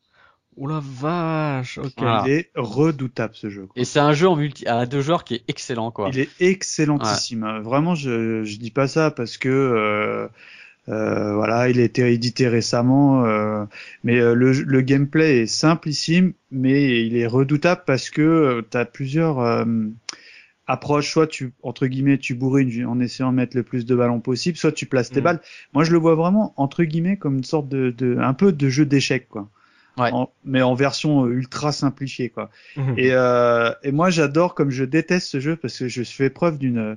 Oh 0.57 0.69
la 0.69 0.81
vache. 0.81 1.79
Ok. 1.79 1.95
Voilà. 1.97 2.23
Il 2.27 2.31
est 2.33 2.51
redoutable 2.55 3.35
ce 3.35 3.49
jeu. 3.49 3.63
quoi. 3.67 3.73
Et 3.75 3.85
c'est 3.85 3.99
un 3.99 4.13
jeu 4.13 4.29
en 4.29 4.37
multi 4.37 4.67
à 4.69 4.87
deux 4.87 5.01
joueurs 5.01 5.25
qui 5.25 5.35
est 5.35 5.45
excellent 5.49 5.91
quoi. 5.91 6.11
Il 6.13 6.19
est 6.21 6.29
excellentissime. 6.41 7.61
Vraiment, 7.63 7.95
je 7.97 8.45
je 8.45 8.57
dis 8.59 8.71
pas 8.71 8.87
ça 8.87 9.11
parce 9.11 9.37
que 9.37 9.49
euh, 9.49 10.29
euh, 10.89 11.35
voilà, 11.35 11.69
il 11.71 11.81
a 11.81 11.85
été 11.85 12.13
édité 12.13 12.49
récemment, 12.49 13.25
euh, 13.25 13.65
mais 14.05 14.19
euh, 14.21 14.35
le, 14.35 14.53
le 14.53 14.81
gameplay 14.83 15.43
est 15.43 15.47
simplissime, 15.47 16.35
mais 16.51 17.07
il 17.07 17.17
est 17.17 17.27
redoutable 17.27 17.83
parce 17.87 18.11
que 18.11 18.65
tu 18.71 18.77
as 18.77 18.85
plusieurs 18.85 19.41
euh, 19.41 19.65
approches. 20.67 21.11
Soit 21.13 21.27
tu 21.27 21.53
entre 21.63 21.87
guillemets 21.87 22.19
tu 22.19 22.35
bourrines 22.35 22.87
en 22.87 23.01
essayant 23.01 23.31
de 23.33 23.37
mettre 23.37 23.57
le 23.57 23.63
plus 23.63 23.87
de 23.87 23.95
ballons 23.95 24.21
possible, 24.21 24.57
soit 24.57 24.73
tu 24.73 24.87
places 24.87 25.11
tes 25.11 25.21
Mm. 25.21 25.25
balles. 25.25 25.41
Moi, 25.75 25.85
je 25.85 25.93
le 25.93 25.99
vois 25.99 26.15
vraiment 26.15 26.55
entre 26.57 26.85
guillemets 26.85 27.17
comme 27.17 27.37
une 27.39 27.45
sorte 27.45 27.69
de, 27.69 27.91
de 27.91 28.19
un 28.19 28.35
peu 28.35 28.53
de 28.53 28.69
jeu 28.69 28.87
d'échecs 28.87 29.29
quoi. 29.29 29.51
Ouais. 29.97 30.11
En- 30.13 30.31
mais 30.45 30.63
en 30.63 30.75
version 30.75 31.27
euh, 31.27 31.31
ultra 31.31 31.73
simplifiée 31.73 32.31
quoi. 32.31 32.51
Mhm. 32.77 32.99
Et, 32.99 33.11
euh, 33.13 33.73
et 33.83 33.93
moi 33.93 34.11
j'adore 34.11 34.55
comme 34.55 34.71
je 34.71 34.85
déteste 34.85 35.29
ce 35.29 35.41
jeu 35.41 35.57
parce 35.57 35.79
que 35.79 35.89
je 35.89 36.03
fais 36.03 36.31
preuve 36.31 36.59
d'une 36.59 36.97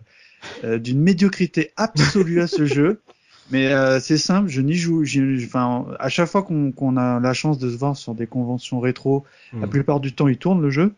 euh, 0.64 0.80
d'une 0.80 1.02
médiocrité 1.02 1.72
absolue 1.78 2.42
à 2.42 2.48
ce 2.48 2.66
jeu. 2.66 3.02
Mais 3.52 3.72
euh, 3.72 4.00
c'est 4.00 4.18
simple, 4.18 4.50
je 4.50 4.62
n'y 4.62 4.74
joue. 4.76 5.04
Enfin, 5.44 5.86
à 6.00 6.10
chaque 6.10 6.28
fois 6.28 6.44
qu'on 6.44 6.72
qu'on 6.72 6.98
a 6.98 7.20
la 7.20 7.34
chance 7.34 7.58
de 7.58 7.70
se 7.70 7.78
voir 7.78 7.96
sur 7.96 8.14
des 8.14 8.28
conventions 8.28 8.80
rétro, 8.80 9.24
la 9.54 9.60
Mhm. 9.60 9.70
plupart 9.70 10.00
du 10.00 10.14
temps 10.14 10.28
il 10.28 10.38
tourne 10.38 10.62
le 10.62 10.70
jeu. 10.70 10.94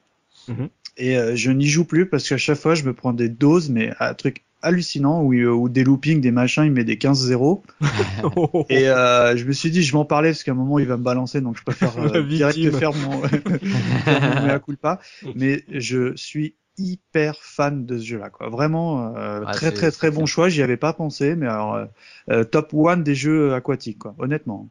Mhm. 0.47 0.69
Et 0.97 1.17
euh, 1.17 1.35
je 1.35 1.51
n'y 1.51 1.67
joue 1.67 1.85
plus 1.85 2.07
parce 2.07 2.27
qu'à 2.27 2.37
chaque 2.37 2.57
fois 2.57 2.75
je 2.75 2.83
me 2.83 2.93
prends 2.93 3.13
des 3.13 3.29
doses, 3.29 3.69
mais 3.69 3.93
un 3.99 4.13
truc 4.13 4.43
hallucinant 4.61 5.21
où, 5.21 5.33
euh, 5.33 5.47
où 5.49 5.69
des 5.69 5.85
loopings, 5.85 6.19
des 6.19 6.31
machins, 6.31 6.63
il 6.65 6.71
met 6.71 6.83
des 6.83 6.97
15-0. 6.97 7.61
Et 8.69 8.89
euh, 8.89 9.37
je 9.37 9.45
me 9.45 9.53
suis 9.53 9.71
dit, 9.71 9.81
je 9.83 9.91
vais 9.93 9.97
en 9.97 10.03
parler 10.05 10.31
parce 10.31 10.43
qu'à 10.43 10.51
un 10.51 10.55
moment 10.55 10.79
il 10.79 10.85
va 10.85 10.97
me 10.97 11.03
balancer, 11.03 11.39
donc 11.39 11.57
je 11.57 11.63
préfère 11.63 11.97
euh, 11.99 12.23
direct 12.23 12.71
faire 12.77 12.91
mon, 12.93 13.21
mon 14.07 14.45
mea 14.47 14.59
culpa. 14.59 14.99
Mais 15.35 15.63
je 15.71 16.13
suis 16.15 16.55
hyper 16.79 17.35
fan 17.41 17.85
de 17.85 17.97
ce 17.99 18.03
jeu-là, 18.05 18.29
quoi. 18.29 18.49
Vraiment 18.49 19.15
euh, 19.17 19.43
Ah, 19.45 19.53
très 19.53 19.71
très 19.71 19.91
très 19.91 20.11
bon 20.11 20.25
choix. 20.25 20.49
J'y 20.49 20.63
avais 20.63 20.77
pas 20.77 20.93
pensé, 20.93 21.35
mais 21.35 21.47
alors 21.47 21.75
euh, 21.75 21.85
euh, 22.31 22.43
top 22.43 22.73
one 22.73 23.03
des 23.03 23.15
jeux 23.15 23.53
aquatiques, 23.53 23.99
quoi. 23.99 24.15
Honnêtement. 24.17 24.69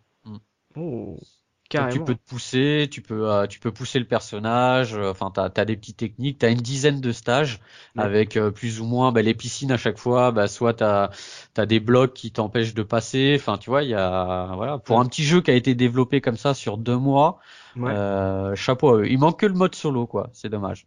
Oh. 0.77 1.17
Donc, 1.17 1.29
Carrément. 1.69 1.93
tu 1.93 2.13
peux 2.13 2.15
te 2.15 2.29
pousser, 2.31 2.89
tu 2.91 3.03
peux, 3.03 3.31
euh, 3.31 3.47
tu 3.47 3.61
peux 3.61 3.71
pousser 3.73 3.99
le 3.99 4.07
personnage. 4.07 4.95
euh, 4.95 5.11
Enfin, 5.11 5.31
t'as, 5.31 5.51
t'as 5.51 5.65
des 5.67 5.77
petites 5.77 5.99
techniques. 5.99 6.39
T'as 6.39 6.51
une 6.51 6.61
dizaine 6.61 7.01
de 7.01 7.13
stages 7.13 7.61
Ouais. 7.95 8.03
avec 8.05 8.37
euh, 8.39 8.51
plus 8.51 8.81
ou 8.81 8.87
moins 8.87 9.13
bah, 9.13 9.21
les 9.23 9.35
piscines 9.35 9.71
à 9.73 9.77
chaque 9.77 9.99
fois. 9.99 10.33
Bah, 10.33 10.49
soit 10.49 10.75
t'as, 10.75 11.11
t'as 11.55 11.67
des 11.67 11.79
blocs 11.81 12.15
qui 12.15 12.33
t'empêchent 12.33 12.75
de 12.75 12.83
passer. 12.83 13.37
Enfin, 13.39 13.59
tu 13.59 13.69
vois, 13.71 13.83
il 13.83 13.91
y 13.91 13.95
a, 13.95 14.53
voilà, 14.57 14.79
pour 14.79 14.97
Ouais. 14.97 15.03
un 15.03 15.05
petit 15.07 15.25
jeu 15.25 15.43
qui 15.43 15.51
a 15.51 15.55
été 15.55 15.75
développé 15.75 16.21
comme 16.23 16.37
ça 16.39 16.55
sur 16.55 16.79
deux 16.79 16.97
mois, 16.97 17.39
Ouais. 17.77 17.93
euh, 17.93 18.55
chapeau. 18.57 18.95
à 18.95 18.99
eux. 19.01 19.09
Il 19.11 19.19
manque 19.19 19.41
que 19.41 19.47
le 19.47 19.55
mode 19.55 19.75
solo, 19.75 20.07
quoi. 20.07 20.31
C'est 20.33 20.49
dommage. 20.49 20.87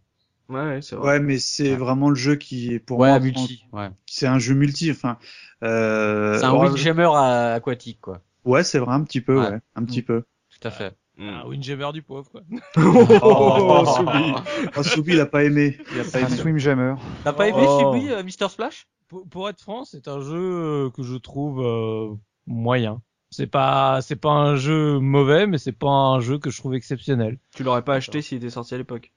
Ouais, 0.52 0.62
ouais, 0.64 0.82
c'est 0.82 0.96
vrai. 0.96 1.08
Ouais, 1.14 1.20
mais 1.20 1.38
c'est 1.40 1.72
Ouais. 1.72 1.76
vraiment 1.78 2.10
le 2.10 2.16
jeu 2.16 2.36
qui 2.36 2.74
est 2.74 2.80
pour 2.80 3.00
ouais, 3.00 3.10
moi. 3.10 3.20
multi. 3.20 3.66
Ouais. 3.72 3.90
C'est 4.06 4.28
un 4.28 4.38
jeu 4.40 4.54
multi. 4.54 4.92
Enfin, 4.92 5.18
euh, 5.64 6.38
C'est 6.40 6.46
un 6.46 6.54
windjammer 6.54 7.10
aquatique, 7.56 8.00
quoi. 8.02 8.22
Ouais, 8.46 8.64
c'est 8.64 8.80
vrai 8.80 8.94
un 8.94 9.04
petit 9.04 9.22
peu, 9.22 9.40
Ouais. 9.40 9.50
ouais, 9.50 9.60
un 9.76 9.84
petit 9.86 10.02
Mm. 10.02 10.06
peu. 10.06 10.24
Tout 10.60 10.68
à 10.68 10.72
fait. 10.72 10.96
Un 11.20 11.46
Windjammer 11.46 11.92
du 11.94 12.02
pauvre, 12.02 12.30
quoi. 12.32 12.42
Oh, 13.24 13.86
Soubi. 13.86 14.34
Oh, 14.76 14.84
Soubi, 14.84 15.14
il 15.14 15.20
a 15.20 15.26
pas 15.26 15.44
aimé. 15.44 15.78
Il 15.94 16.00
a 16.00 16.04
pas 16.04 16.20
Un 16.20 16.28
aimé. 16.28 16.38
swimjammer. 16.38 16.96
T'as 17.24 17.34
pas 17.34 17.48
aimé 17.48 17.60
Oh. 17.68 17.94
Subi, 17.94 18.10
euh, 18.12 18.24
Mister 18.24 18.48
Splash? 18.50 18.88
Pour, 19.08 19.28
pour 19.28 19.50
être 19.50 19.60
franc, 19.62 19.84
c'est 19.86 20.08
un 20.08 20.22
jeu 20.22 20.36
euh, 20.38 20.90
que 20.90 21.04
je 21.04 21.16
trouve 21.18 21.62
euh, 21.64 22.16
moyen. 22.48 23.02
C'est 23.30 23.48
pas, 23.48 24.00
c'est 24.02 24.16
pas 24.16 24.32
un 24.32 24.56
jeu 24.56 25.00
mauvais, 25.00 25.48
mais 25.48 25.58
c'est 25.58 25.72
pas 25.72 25.90
un 25.90 26.20
jeu 26.22 26.38
que 26.40 26.50
je 26.50 26.58
trouve 26.58 26.74
exceptionnel. 26.76 27.38
Tu 27.56 27.64
l'aurais 27.64 27.84
pas 27.84 27.96
acheté 27.96 28.22
s'il 28.22 28.38
était 28.40 28.50
sorti 28.50 28.74
à 28.74 28.78
l'époque. 28.78 29.12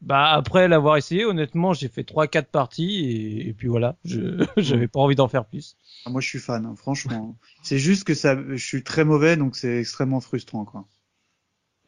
Bah 0.00 0.30
après 0.32 0.68
l'avoir 0.68 0.96
essayé, 0.96 1.24
honnêtement, 1.24 1.72
j'ai 1.72 1.88
fait 1.88 2.04
trois 2.04 2.26
quatre 2.26 2.50
parties 2.50 3.00
et, 3.04 3.48
et 3.48 3.52
puis 3.54 3.68
voilà, 3.68 3.96
je 4.04 4.44
j'avais 4.56 4.88
pas 4.88 5.00
envie 5.00 5.16
d'en 5.16 5.28
faire 5.28 5.46
plus. 5.46 5.76
Ah, 6.06 6.10
Moi, 6.10 6.20
je 6.20 6.28
suis 6.28 6.38
fan, 6.38 6.64
hein, 6.66 6.74
franchement. 6.76 7.36
c'est 7.62 7.78
juste 7.78 8.04
que 8.04 8.14
ça, 8.14 8.36
je 8.48 8.64
suis 8.64 8.82
très 8.82 9.04
mauvais, 9.04 9.36
donc 9.36 9.56
c'est 9.56 9.78
extrêmement 9.80 10.20
frustrant, 10.20 10.64
quoi. 10.64 10.86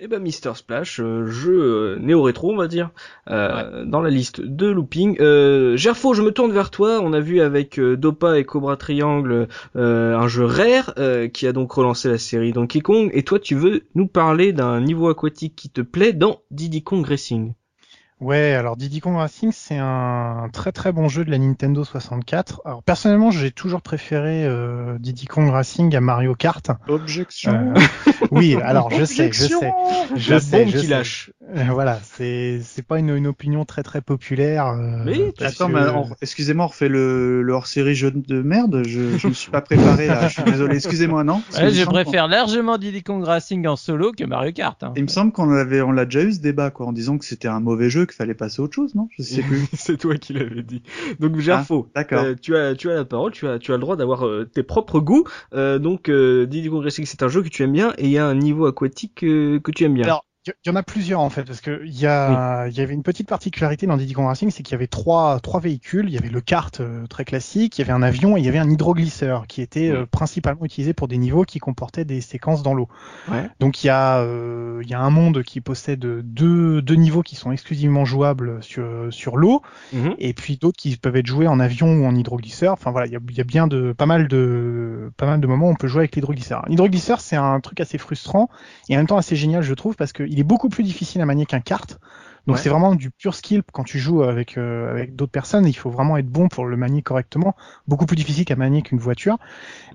Eh 0.01 0.07
ben 0.07 0.21
Mister 0.23 0.53
Splash, 0.55 1.01
euh, 1.01 1.27
jeu 1.27 1.61
euh, 1.61 1.99
néo-rétro 1.99 2.53
on 2.53 2.57
va 2.57 2.69
dire, 2.69 2.91
euh, 3.31 3.85
dans 3.85 4.01
la 4.01 4.11
liste 4.11 4.41
de 4.41 4.67
looping. 4.69 5.17
Euh, 5.21 5.77
Gerfo, 5.77 6.15
je 6.15 6.23
me 6.23 6.31
tourne 6.31 6.53
vers 6.53 6.71
toi. 6.71 7.01
On 7.03 7.13
a 7.13 7.19
vu 7.21 7.41
avec 7.41 7.81
euh, 7.81 7.97
Dopa 7.97 8.39
et 8.39 8.45
Cobra 8.45 8.77
Triangle 8.77 9.49
euh, 9.75 10.17
un 10.17 10.29
jeu 10.29 10.45
rare 10.45 10.95
euh, 10.99 11.27
qui 11.27 11.49
a 11.49 11.53
donc 11.53 11.73
relancé 11.73 12.09
la 12.09 12.19
série 12.19 12.53
Donkey 12.53 12.81
Kong. 12.81 13.11
Et 13.13 13.25
toi, 13.25 13.41
tu 13.41 13.57
veux 13.57 13.89
nous 13.97 14.07
parler 14.07 14.53
d'un 14.53 14.81
niveau 14.81 15.09
aquatique 15.09 15.57
qui 15.57 15.69
te 15.69 15.81
plaît 15.81 16.13
dans 16.13 16.43
Diddy 16.53 16.85
Kong 16.85 17.05
Racing? 17.05 17.55
Ouais, 18.21 18.53
alors 18.53 18.77
Diddy 18.77 18.99
Kong 18.99 19.17
Racing, 19.17 19.53
c'est 19.55 19.79
un 19.79 20.49
très 20.53 20.73
très 20.73 20.91
bon 20.91 21.09
jeu 21.09 21.25
de 21.25 21.31
la 21.31 21.39
Nintendo 21.39 21.85
64. 21.85 22.63
Alors 22.65 22.83
personnellement, 22.83 23.31
j'ai 23.31 23.53
toujours 23.53 23.81
préféré 23.81 24.45
euh, 24.45 24.99
Diddy 24.99 25.27
Kong 25.27 25.49
Racing 25.49 25.95
à 25.95 26.01
Mario 26.01 26.35
Kart. 26.35 26.69
Objection. 26.89 27.53
Euh, 27.77 27.81
oui, 28.33 28.57
alors 28.61 28.91
je 28.91 29.05
sais, 29.05 29.31
je 29.33 29.45
sais, 29.47 29.71
je 30.17 30.33
La 30.35 30.41
sais, 30.41 30.65
bombe 30.65 30.73
je 30.73 30.79
qui 30.79 30.87
sais. 30.87 30.91
lâche. 30.91 31.31
Euh, 31.57 31.63
voilà, 31.71 32.01
c'est 32.03 32.61
c'est 32.65 32.85
pas 32.85 32.99
une, 32.99 33.11
une 33.17 33.29
opinion 33.29 33.65
très 33.65 33.85
très 33.85 34.01
populaire. 34.01 34.67
euh, 34.67 35.03
Mais 35.05 35.33
parce 35.39 35.55
Attends, 35.55 35.69
que- 35.69 35.75
mais 35.75 36.15
excusez-moi, 36.21 36.65
on 36.65 36.69
refait 36.69 36.89
le, 36.89 37.43
le 37.43 37.53
hors-série 37.53 37.95
jeu 37.95 38.11
de 38.11 38.43
merde. 38.43 38.83
Je, 38.85 39.17
je 39.17 39.29
me 39.29 39.33
suis 39.33 39.53
pas 39.53 39.61
préparé 39.61 40.09
là. 40.09 40.27
Je 40.27 40.33
suis 40.35 40.43
désolé. 40.43 40.75
Excusez-moi, 40.75 41.23
non? 41.23 41.41
Ouais, 41.57 41.71
je 41.71 41.85
qu'on- 41.85 41.93
préfère 41.93 42.27
largement 42.27 42.79
Diddy 42.79 43.05
Kong 43.05 43.23
Racing 43.23 43.65
en 43.69 43.77
solo 43.77 44.11
que 44.11 44.25
Mario 44.25 44.51
Kart. 44.53 44.83
Hein. 44.83 44.93
Il 44.97 45.05
me 45.05 45.09
semble 45.09 45.31
qu'on 45.31 45.51
avait, 45.53 45.83
on 45.83 45.93
l'a 45.93 46.05
déjà 46.05 46.23
eu 46.25 46.33
ce 46.33 46.41
débat, 46.41 46.71
quoi, 46.73 46.87
en 46.87 46.93
disant 46.93 47.17
que 47.17 47.25
c'était 47.25 47.47
un 47.49 47.61
mauvais 47.61 47.89
jeu, 47.91 48.07
qu'il 48.09 48.17
fallait 48.17 48.35
passer 48.35 48.61
à 48.61 48.65
autre 48.65 48.75
chose, 48.75 48.95
non? 48.95 49.09
Je 49.17 49.23
sais 49.23 49.43
plus. 49.43 49.65
C'est 49.75 49.97
toi 49.97 50.17
qui 50.17 50.33
l'avais 50.33 50.63
dit. 50.63 50.83
Donc 51.21 51.39
Gerfo, 51.39 51.89
D'accord. 51.95 52.25
euh, 52.25 52.35
tu 52.41 52.57
as 52.57 52.75
tu 52.75 52.91
as 52.91 52.95
la 52.95 53.05
parole, 53.05 53.33
tu 53.33 53.47
as 53.47 53.59
tu 53.59 53.73
as 53.73 53.77
le 53.77 53.81
droit 53.81 53.97
d'avoir 53.97 54.27
euh, 54.27 54.45
tes 54.45 54.63
propres 54.63 55.01
goûts. 55.01 55.25
Euh, 55.55 55.79
donc 55.79 56.09
euh, 56.09 56.47
Diddy 56.47 56.69
Kong 56.69 56.83
Racing 56.83 57.07
c'est 57.07 57.23
un 57.23 57.29
jeu 57.29 57.43
que 57.43 57.49
tu 57.49 57.63
aimes 57.63 57.73
bien 57.73 57.93
et 57.99 58.05
il 58.05 58.11
y 58.11 58.19
a 58.19 58.27
un 58.27 58.35
niveau 58.35 58.67
aquatique 58.67 59.23
euh, 59.25 59.61
que 59.61 59.71
tu 59.71 59.85
aimes 59.85 59.95
bien. 59.95 60.05
Alors, 60.05 60.25
il 60.65 60.69
y, 60.69 60.71
en 60.71 60.77
a 60.77 60.83
plusieurs 60.83 61.21
en 61.21 61.31
fait, 61.31 61.45
parce 61.45 61.61
que 61.61 61.83
il 61.85 61.99
y 61.99 62.07
a, 62.07 62.67
il 62.69 62.77
y 62.77 62.81
avait 62.81 62.95
une 62.95 63.03
petite 63.03 63.29
particularité 63.29 63.87
dans 63.87 63.97
Diddy 63.97 64.13
Kong 64.13 64.27
Racing, 64.27 64.51
c'est 64.51 64.63
qu'il 64.63 64.73
y 64.73 64.75
avait 64.75 64.87
trois, 64.87 65.41
trois 65.41 65.61
véhicules. 65.61 66.07
Il 66.09 66.15
y 66.15 66.19
avait 66.19 66.29
le 66.29 66.41
kart 66.41 66.81
euh, 66.81 67.07
très 67.07 67.25
classique, 67.25 67.79
il 67.79 67.83
y 67.83 67.85
avait 67.85 67.93
un 67.93 68.03
avion 68.03 68.37
et 68.37 68.41
il 68.41 68.47
y 68.47 68.49
avait 68.49 68.59
un 68.59 68.71
hydroglisseur 68.71 69.47
qui 69.47 69.63
était 69.63 69.91
euh, 69.91 70.07
principalement 70.07 70.65
utilisé 70.65 70.93
pour 70.93 71.09
des 71.09 71.19
niveaux 71.19 71.45
qui 71.45 71.59
comportaient 71.59 72.05
des 72.05 72.21
séquences 72.21 72.63
dans 72.63 72.75
l'eau. 72.75 72.89
Ouais. 73.31 73.49
Donc 73.61 73.85
il 73.85 73.89
y 73.89 73.91
a, 73.91 74.19
euh, 74.19 74.81
il 74.83 74.89
y 74.89 74.95
a 74.95 75.01
un 75.01 75.11
monde 75.11 75.43
qui 75.43 75.61
possède 75.61 76.01
deux, 76.01 76.83
deux 76.83 76.95
niveaux 76.95 77.23
qui 77.23 77.37
sont 77.37 77.53
exclusivement 77.53 78.05
jouables 78.05 78.63
sur, 78.63 79.09
sur 79.11 79.37
l'eau, 79.37 79.63
Mhm. 79.93 80.15
et 80.19 80.35
puis 80.35 80.57
d'autres 80.57 80.77
qui 80.77 80.97
peuvent 80.97 81.17
être 81.17 81.27
joués 81.27 81.47
en 81.47 81.61
avion 81.61 81.89
ou 81.89 82.07
en 82.07 82.15
hydroglisseur. 82.15 82.73
Enfin 82.73 82.91
voilà, 82.91 83.07
il 83.07 83.13
y 83.13 83.17
a, 83.17 83.21
il 83.29 83.37
y 83.37 83.41
a 83.41 83.45
bien 83.45 83.67
de 83.67 83.93
pas 83.93 84.07
mal 84.07 84.29
de 84.29 85.11
pas 85.17 85.27
mal 85.27 85.41
de 85.41 85.47
moments 85.47 85.69
où 85.69 85.71
on 85.71 85.75
peut 85.75 85.89
jouer 85.89 86.01
avec 86.01 86.15
l'hydroglisseur. 86.15 86.65
L'hydroglisseur 86.69 87.21
c'est 87.21 87.37
un 87.37 87.61
truc 87.61 87.81
assez 87.81 87.99
frustrant 87.99 88.49
et 88.89 88.95
en 88.95 88.99
même 88.99 89.07
temps 89.07 89.17
assez 89.17 89.37
génial 89.37 89.63
je 89.63 89.75
trouve 89.75 89.97
parce 89.97 90.13
qu'il 90.13 90.38
est 90.41 90.45
beaucoup 90.45 90.69
plus 90.69 90.85
difficile 90.85 91.21
à 91.21 91.27
manier 91.27 91.47
qu'un 91.47 91.61
kart. 91.61 91.99
Donc 92.47 92.57
Ouais. 92.57 92.59
c'est 92.59 92.71
vraiment 92.71 92.95
du 92.95 93.11
pur 93.11 93.35
skill 93.35 93.63
quand 93.73 93.85
tu 93.85 93.99
joues 93.99 94.23
avec 94.23 94.57
euh, 94.57 94.91
avec 94.91 95.15
d'autres 95.17 95.33
personnes. 95.33 95.67
Il 95.67 95.75
faut 95.75 95.91
vraiment 95.91 96.17
être 96.17 96.29
bon 96.29 96.49
pour 96.49 96.65
le 96.65 96.77
manier 96.79 97.03
correctement. 97.03 97.55
Beaucoup 97.87 98.07
plus 98.07 98.17
difficile 98.17 98.47
qu'à 98.47 98.57
manier 98.57 98.83
qu'une 98.83 98.99
voiture, 98.99 99.37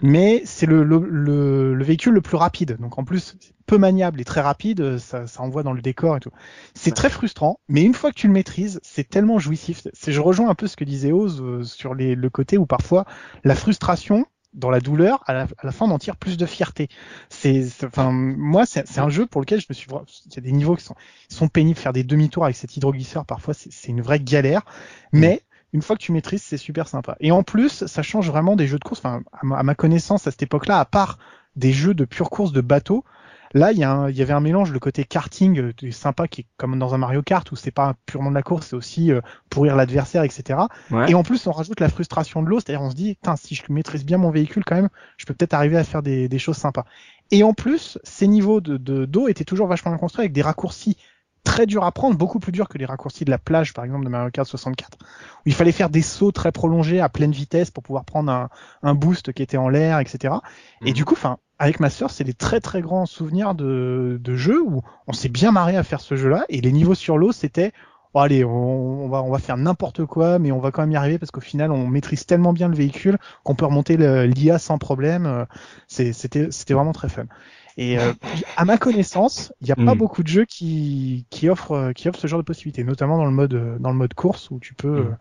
mais 0.02 0.42
c'est 0.46 0.66
le, 0.66 0.84
le, 0.84 1.00
le, 1.10 1.74
le 1.74 1.84
véhicule 1.84 2.14
le 2.14 2.22
plus 2.22 2.38
rapide. 2.38 2.78
Donc 2.80 2.98
en 3.00 3.04
plus 3.04 3.38
peu 3.66 3.78
maniable 3.78 4.20
et 4.22 4.26
très 4.26 4.42
rapide, 4.42 4.98
ça, 4.98 5.26
ça 5.28 5.42
envoie 5.42 5.64
dans 5.64 5.74
le 5.74 5.82
décor 5.82 6.18
et 6.18 6.20
tout. 6.20 6.32
C'est 6.76 6.92
Ouais. 6.92 6.94
très 6.94 7.10
frustrant, 7.10 7.60
mais 7.70 7.84
une 7.84 7.94
fois 7.94 8.12
que 8.12 8.16
tu 8.16 8.28
le 8.28 8.34
maîtrises, 8.34 8.80
c'est 8.84 9.10
tellement 9.10 9.40
jouissif. 9.40 9.82
C'est, 9.94 10.12
je 10.12 10.22
rejoins 10.22 10.50
un 10.50 10.56
peu 10.56 10.68
ce 10.68 10.76
que 10.76 10.84
disait 10.84 11.12
Oz 11.12 11.42
euh, 11.42 11.64
sur 11.64 11.96
les, 11.96 12.16
le 12.16 12.30
côté 12.30 12.58
où 12.58 12.66
parfois 12.66 13.06
la 13.44 13.56
frustration 13.56 14.26
dans 14.54 14.70
la 14.70 14.80
douleur, 14.80 15.24
à 15.28 15.34
la, 15.34 15.42
à 15.44 15.66
la 15.66 15.72
fin, 15.72 15.86
on 15.86 15.92
en 15.92 16.00
tire 16.00 16.16
plus 16.16 16.38
de 16.38 16.46
fierté. 16.46 16.90
C'est, 17.30 17.66
enfin, 17.84 18.12
moi, 18.12 18.66
c'est, 18.66 19.00
un 19.00 19.10
jeu 19.10 19.26
pour 19.26 19.42
lequel 19.42 19.60
je 19.60 19.68
me 19.70 19.74
suis, 19.74 19.88
il 20.26 20.36
y 20.36 20.38
a 20.38 20.42
des 20.42 20.52
niveaux 20.52 20.76
qui 20.76 20.84
sont, 20.84 20.96
sont 21.30 21.48
pénibles, 21.48 21.80
faire 21.80 21.94
des 21.94 22.04
demi-tours 22.04 22.44
avec 22.46 22.56
cet 22.56 22.78
hydroglisseur, 22.78 23.26
parfois, 23.26 23.54
c'est, 23.54 23.72
c'est 23.72 23.90
une 23.90 24.02
vraie 24.02 24.20
galère. 24.20 24.62
Mais 25.12 25.44
une 25.74 25.82
fois 25.82 25.96
que 25.96 26.02
tu 26.02 26.12
maîtrises, 26.12 26.44
c'est 26.44 26.58
super 26.58 26.88
sympa. 26.88 27.18
Et 27.20 27.32
en 27.32 27.44
plus, 27.44 27.86
ça 27.86 28.04
change 28.04 28.30
vraiment 28.30 28.56
des 28.56 28.68
jeux 28.68 28.80
de 28.80 28.84
course. 28.84 29.00
Enfin, 29.00 29.24
à 29.32 29.46
ma, 29.46 29.58
à 29.58 29.64
ma 29.64 29.76
connaissance, 29.76 30.28
à 30.28 30.32
cette 30.32 30.44
époque-là, 30.44 30.80
à 30.80 30.86
part 30.86 31.18
des 31.56 31.74
jeux 31.74 31.94
de 31.94 32.06
pure 32.06 32.30
course 32.30 32.52
de 32.52 32.62
bateau, 32.62 33.04
Là, 33.54 33.72
il 33.72 33.78
y, 33.78 33.82
y 33.82 33.84
avait 34.22 34.34
un 34.34 34.40
mélange, 34.40 34.72
le 34.72 34.80
côté 34.80 35.04
karting 35.06 35.60
euh, 35.60 35.92
sympa, 35.92 36.28
qui 36.28 36.42
est 36.42 36.46
comme 36.58 36.78
dans 36.80 36.94
un 36.96 36.98
Mario 36.98 37.22
Kart 37.22 37.50
où 37.52 37.56
c'est 37.56 37.72
pas 37.72 37.94
purement 38.06 38.30
de 38.32 38.36
la 38.36 38.42
course, 38.44 38.68
c'est 38.68 38.76
aussi 38.76 39.12
euh, 39.12 39.22
pourrir 39.50 39.76
l'adversaire, 39.76 40.24
etc. 40.24 40.70
Ouais. 40.92 41.12
Et 41.12 41.14
en 41.14 41.24
plus, 41.24 41.46
on 41.48 41.52
rajoute 41.52 41.80
la 41.80 41.90
frustration 41.90 42.42
de 42.42 42.50
l'eau, 42.50 42.60
c'est-à-dire 42.60 42.82
on 42.82 42.90
se 42.90 42.96
dit, 42.96 43.18
si 43.38 43.56
je 43.56 43.64
maîtrise 43.70 44.06
bien 44.06 44.18
mon 44.18 44.32
véhicule 44.32 44.64
quand 44.66 44.76
même, 44.76 44.90
je 45.18 45.26
peux 45.26 45.34
peut-être 45.36 45.54
arriver 45.54 45.78
à 45.78 45.84
faire 45.84 46.02
des, 46.02 46.28
des 46.28 46.40
choses 46.40 46.58
sympas. 46.58 46.86
Et 47.32 47.44
en 47.44 47.54
plus, 47.54 47.98
ces 48.04 48.28
niveaux 48.28 48.62
de 48.62 48.78
de- 48.78 49.06
d'eau 49.06 49.28
étaient 49.28 49.46
toujours 49.46 49.68
vachement 49.68 49.92
bien 49.92 50.00
construits 50.00 50.22
avec 50.24 50.34
des 50.34 50.42
raccourcis 50.42 50.98
très 51.44 51.66
durs 51.66 51.84
à 51.84 51.92
prendre, 51.92 52.18
beaucoup 52.18 52.40
plus 52.40 52.52
durs 52.54 52.70
que 52.70 52.78
les 52.78 52.86
raccourcis 52.86 53.26
de 53.26 53.30
la 53.32 53.38
plage, 53.38 53.74
par 53.74 53.84
exemple, 53.84 54.06
de 54.06 54.10
Mario 54.10 54.32
Kart 54.32 54.48
64, 54.48 54.98
où 55.02 55.42
il 55.50 55.54
fallait 55.54 55.74
faire 55.74 55.90
des 55.90 56.02
sauts 56.02 56.32
très 56.32 56.52
prolongés 56.54 57.02
à 57.02 57.10
pleine 57.10 57.32
vitesse 57.32 57.70
pour 57.70 57.84
pouvoir 57.84 58.06
prendre 58.06 58.32
un, 58.32 58.50
un 58.82 58.96
boost 58.96 59.34
qui 59.34 59.44
était 59.44 59.58
en 59.58 59.68
l'air, 59.70 60.00
etc. 60.00 60.42
Et 60.86 60.92
Mhm. 60.92 60.94
du 60.94 61.04
coup, 61.06 61.16
enfin, 61.16 61.38
avec 61.64 61.80
ma 61.80 61.90
sœur, 61.90 62.12
c'est 62.12 62.24
des 62.24 62.34
très 62.34 62.60
très 62.60 62.82
grands 62.82 63.06
souvenirs 63.06 63.56
de, 63.56 64.20
de 64.22 64.36
jeux 64.36 64.62
où 64.62 64.82
on 65.08 65.14
s'est 65.14 65.30
bien 65.30 65.52
marré 65.52 65.78
à 65.78 65.84
faire 65.84 66.02
ce 66.02 66.16
jeu-là, 66.16 66.46
et 66.50 66.62
les 66.62 66.72
niveaux 66.72 66.96
sur 66.96 67.18
l'eau, 67.18 67.32
c'était 67.32 67.72
Bon, 68.14 68.20
allez, 68.22 68.46
on, 68.46 69.06
on 69.06 69.10
va 69.10 69.24
on 69.24 69.32
va 69.32 69.40
faire 69.40 69.58
n'importe 69.58 70.06
quoi, 70.06 70.38
mais 70.38 70.52
on 70.52 70.60
va 70.60 70.70
quand 70.72 70.84
même 70.84 70.92
y 70.92 70.96
arriver 70.96 71.18
parce 71.18 71.32
qu'au 71.32 71.42
final, 71.42 71.72
on 71.72 71.88
maîtrise 71.88 72.28
tellement 72.28 72.54
bien 72.54 72.68
le 72.68 72.76
véhicule 72.76 73.18
qu'on 73.44 73.56
peut 73.56 73.66
remonter 73.66 73.98
l'IA 73.98 74.60
sans 74.60 74.78
problème. 74.78 75.26
Euh, 75.26 75.46
C'était 75.88 76.14
c'était 76.52 76.74
vraiment 76.76 76.92
très 76.94 77.10
fun. 77.10 77.26
Et 77.78 77.98
euh, 77.98 78.14
à 78.56 78.66
ma 78.66 78.78
connaissance, 78.78 79.52
il 79.62 79.66
n'y 79.66 79.72
a 79.72 79.76
pas 79.76 79.96
Mm. 79.96 79.98
beaucoup 79.98 80.22
de 80.22 80.28
jeux 80.28 80.46
qui 80.46 81.26
qui 81.32 81.50
offrent 81.50 81.92
qui 81.94 82.08
offrent 82.08 82.20
ce 82.20 82.28
genre 82.28 82.40
de 82.40 82.46
possibilités, 82.46 82.84
notamment 82.84 83.18
dans 83.18 83.26
le 83.26 83.32
mode 83.32 83.78
dans 83.80 83.90
le 83.92 83.98
mode 83.98 84.14
course 84.14 84.52
où 84.52 84.60
tu 84.60 84.76
peux 84.76 84.88
Mm. 84.90 85.00
euh, 85.00 85.16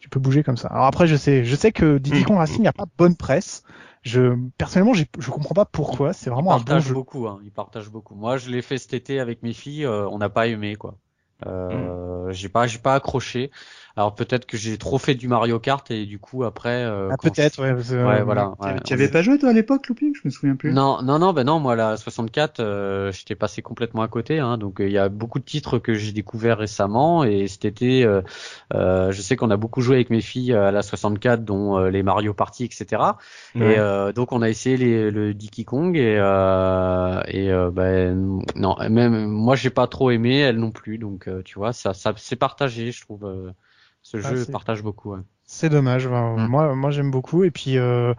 tu 0.00 0.08
peux 0.08 0.20
bouger 0.20 0.42
comme 0.42 0.56
ça. 0.56 0.68
Alors 0.68 0.86
après, 0.86 1.06
je 1.06 1.16
sais 1.16 1.44
je 1.44 1.56
sais 1.56 1.72
que 1.72 1.98
Diddy. 1.98 2.22
Kong 2.24 2.38
Racing 2.38 2.64
n'a 2.64 2.72
pas 2.72 2.86
bonne 2.98 3.16
presse. 3.16 3.62
Je 4.04 4.36
personnellement, 4.58 4.94
je 4.94 5.30
comprends 5.30 5.54
pas 5.54 5.64
pourquoi. 5.64 6.12
C'est 6.12 6.30
vraiment 6.30 6.52
il 6.52 6.54
un 6.54 6.60
bon 6.60 6.78
partage 6.78 6.80
jeu. 6.80 6.94
beaucoup, 6.94 7.26
hein. 7.28 7.40
Il 7.44 7.52
partage 7.52 7.90
beaucoup. 7.90 8.14
Moi, 8.14 8.36
je 8.36 8.50
l'ai 8.50 8.62
fait 8.62 8.78
cet 8.78 8.94
été 8.94 9.20
avec 9.20 9.42
mes 9.42 9.52
filles. 9.52 9.84
euh, 9.86 10.06
on 10.08 10.18
n'a 10.18 10.28
pas 10.28 10.46
aimé, 10.46 10.76
quoi. 10.76 10.98
Mm. 11.70 11.76
Euh, 11.78 12.32
J'ai 12.32 12.48
pas, 12.48 12.66
j'ai 12.66 12.78
pas 12.78 12.94
accroché. 12.94 13.50
Alors 13.96 14.14
peut-être 14.14 14.46
que 14.46 14.56
j'ai 14.56 14.76
trop 14.76 14.98
fait 14.98 15.14
du 15.14 15.28
Mario 15.28 15.60
Kart 15.60 15.88
et 15.90 16.04
du 16.06 16.18
coup 16.18 16.42
après. 16.44 16.84
euh, 16.84 17.10
Ah, 17.12 17.16
peut-être, 17.16 17.56
je- 17.56 17.62
ouais. 17.62 17.74
parce 17.74 17.88
que, 17.90 17.94
Ouais, 17.94 18.20
euh, 18.20 18.24
voilà. 18.24 18.54
ouais. 18.60 18.80
tu 18.84 18.92
avais 18.92 19.08
pas 19.08 19.22
joué 19.22 19.38
toi 19.38 19.50
à 19.50 19.52
l'époque, 19.52 19.86
Looping? 19.88 20.14
Je 20.14 20.22
me 20.24 20.30
souviens 20.30 20.56
plus. 20.56 20.72
Non, 20.72 21.02
non, 21.02 21.18
non, 21.18 21.32
ben 21.32 21.44
non, 21.44 21.60
moi 21.60 21.76
la 21.76 21.96
64, 21.96 22.58
euh, 22.58 23.12
j'étais 23.12 23.34
passé 23.34 23.60
complètement 23.62 24.02
à 24.02 24.08
côté. 24.08 24.38
Hein, 24.40 24.56
donc 24.58 24.80
euh, 24.80 24.86
il 24.86 24.92
y 24.92 24.98
a 24.98 25.08
beaucoup 25.10 25.38
de 25.38 25.44
titres 25.44 25.78
que 25.78 25.94
j'ai 25.94 26.10
découvert 26.10 26.58
récemment 26.58 27.22
et 27.22 27.46
cet 27.48 27.66
été, 27.66 28.02
euh, 28.04 28.22
euh, 28.72 29.12
je 29.12 29.20
sais 29.22 29.36
qu'on 29.36 29.50
a 29.50 29.56
beaucoup 29.58 29.82
joué 29.82 29.96
avec 29.96 30.10
mes 30.10 30.22
filles 30.22 30.54
à 30.54 30.70
la 30.72 30.82
64, 30.82 31.44
dont 31.44 31.78
euh, 31.78 31.90
les 31.90 32.02
Mario 32.02 32.32
Party, 32.34 32.64
etc. 32.64 33.18
Ouais. 33.54 33.74
Et 33.74 33.78
euh, 33.78 34.12
donc 34.12 34.32
on 34.32 34.40
a 34.42 34.48
essayé 34.48 34.76
les, 34.78 35.10
le 35.10 35.34
Diddy 35.34 35.64
Kong 35.66 35.96
et 35.96 36.16
euh, 36.18 37.20
et 37.28 37.52
euh, 37.52 37.70
ben 37.70 38.40
non, 38.56 38.74
même 38.88 39.26
moi 39.26 39.54
j'ai 39.56 39.70
pas 39.70 39.86
trop 39.86 40.10
aimé, 40.10 40.38
elle 40.38 40.56
non 40.58 40.70
plus. 40.70 40.98
Donc 40.98 41.28
euh, 41.28 41.42
tu 41.44 41.58
vois, 41.58 41.72
ça, 41.74 41.92
ça 41.94 42.14
c'est 42.16 42.36
partagé, 42.36 42.90
je 42.90 43.02
trouve. 43.02 43.52
Ce 44.04 44.18
Ah, 44.18 44.34
jeu 44.36 44.44
partage 44.46 44.82
beaucoup. 44.82 45.12
ouais. 45.14 45.20
C'est 45.44 45.68
dommage. 45.70 46.06
enfin, 46.06 46.36
Mm. 46.36 46.48
Moi, 46.48 46.74
moi, 46.76 46.90
j'aime 46.92 47.10
beaucoup. 47.10 47.42
Et 47.42 47.50
puis, 47.50 47.76
euh, 47.78 48.14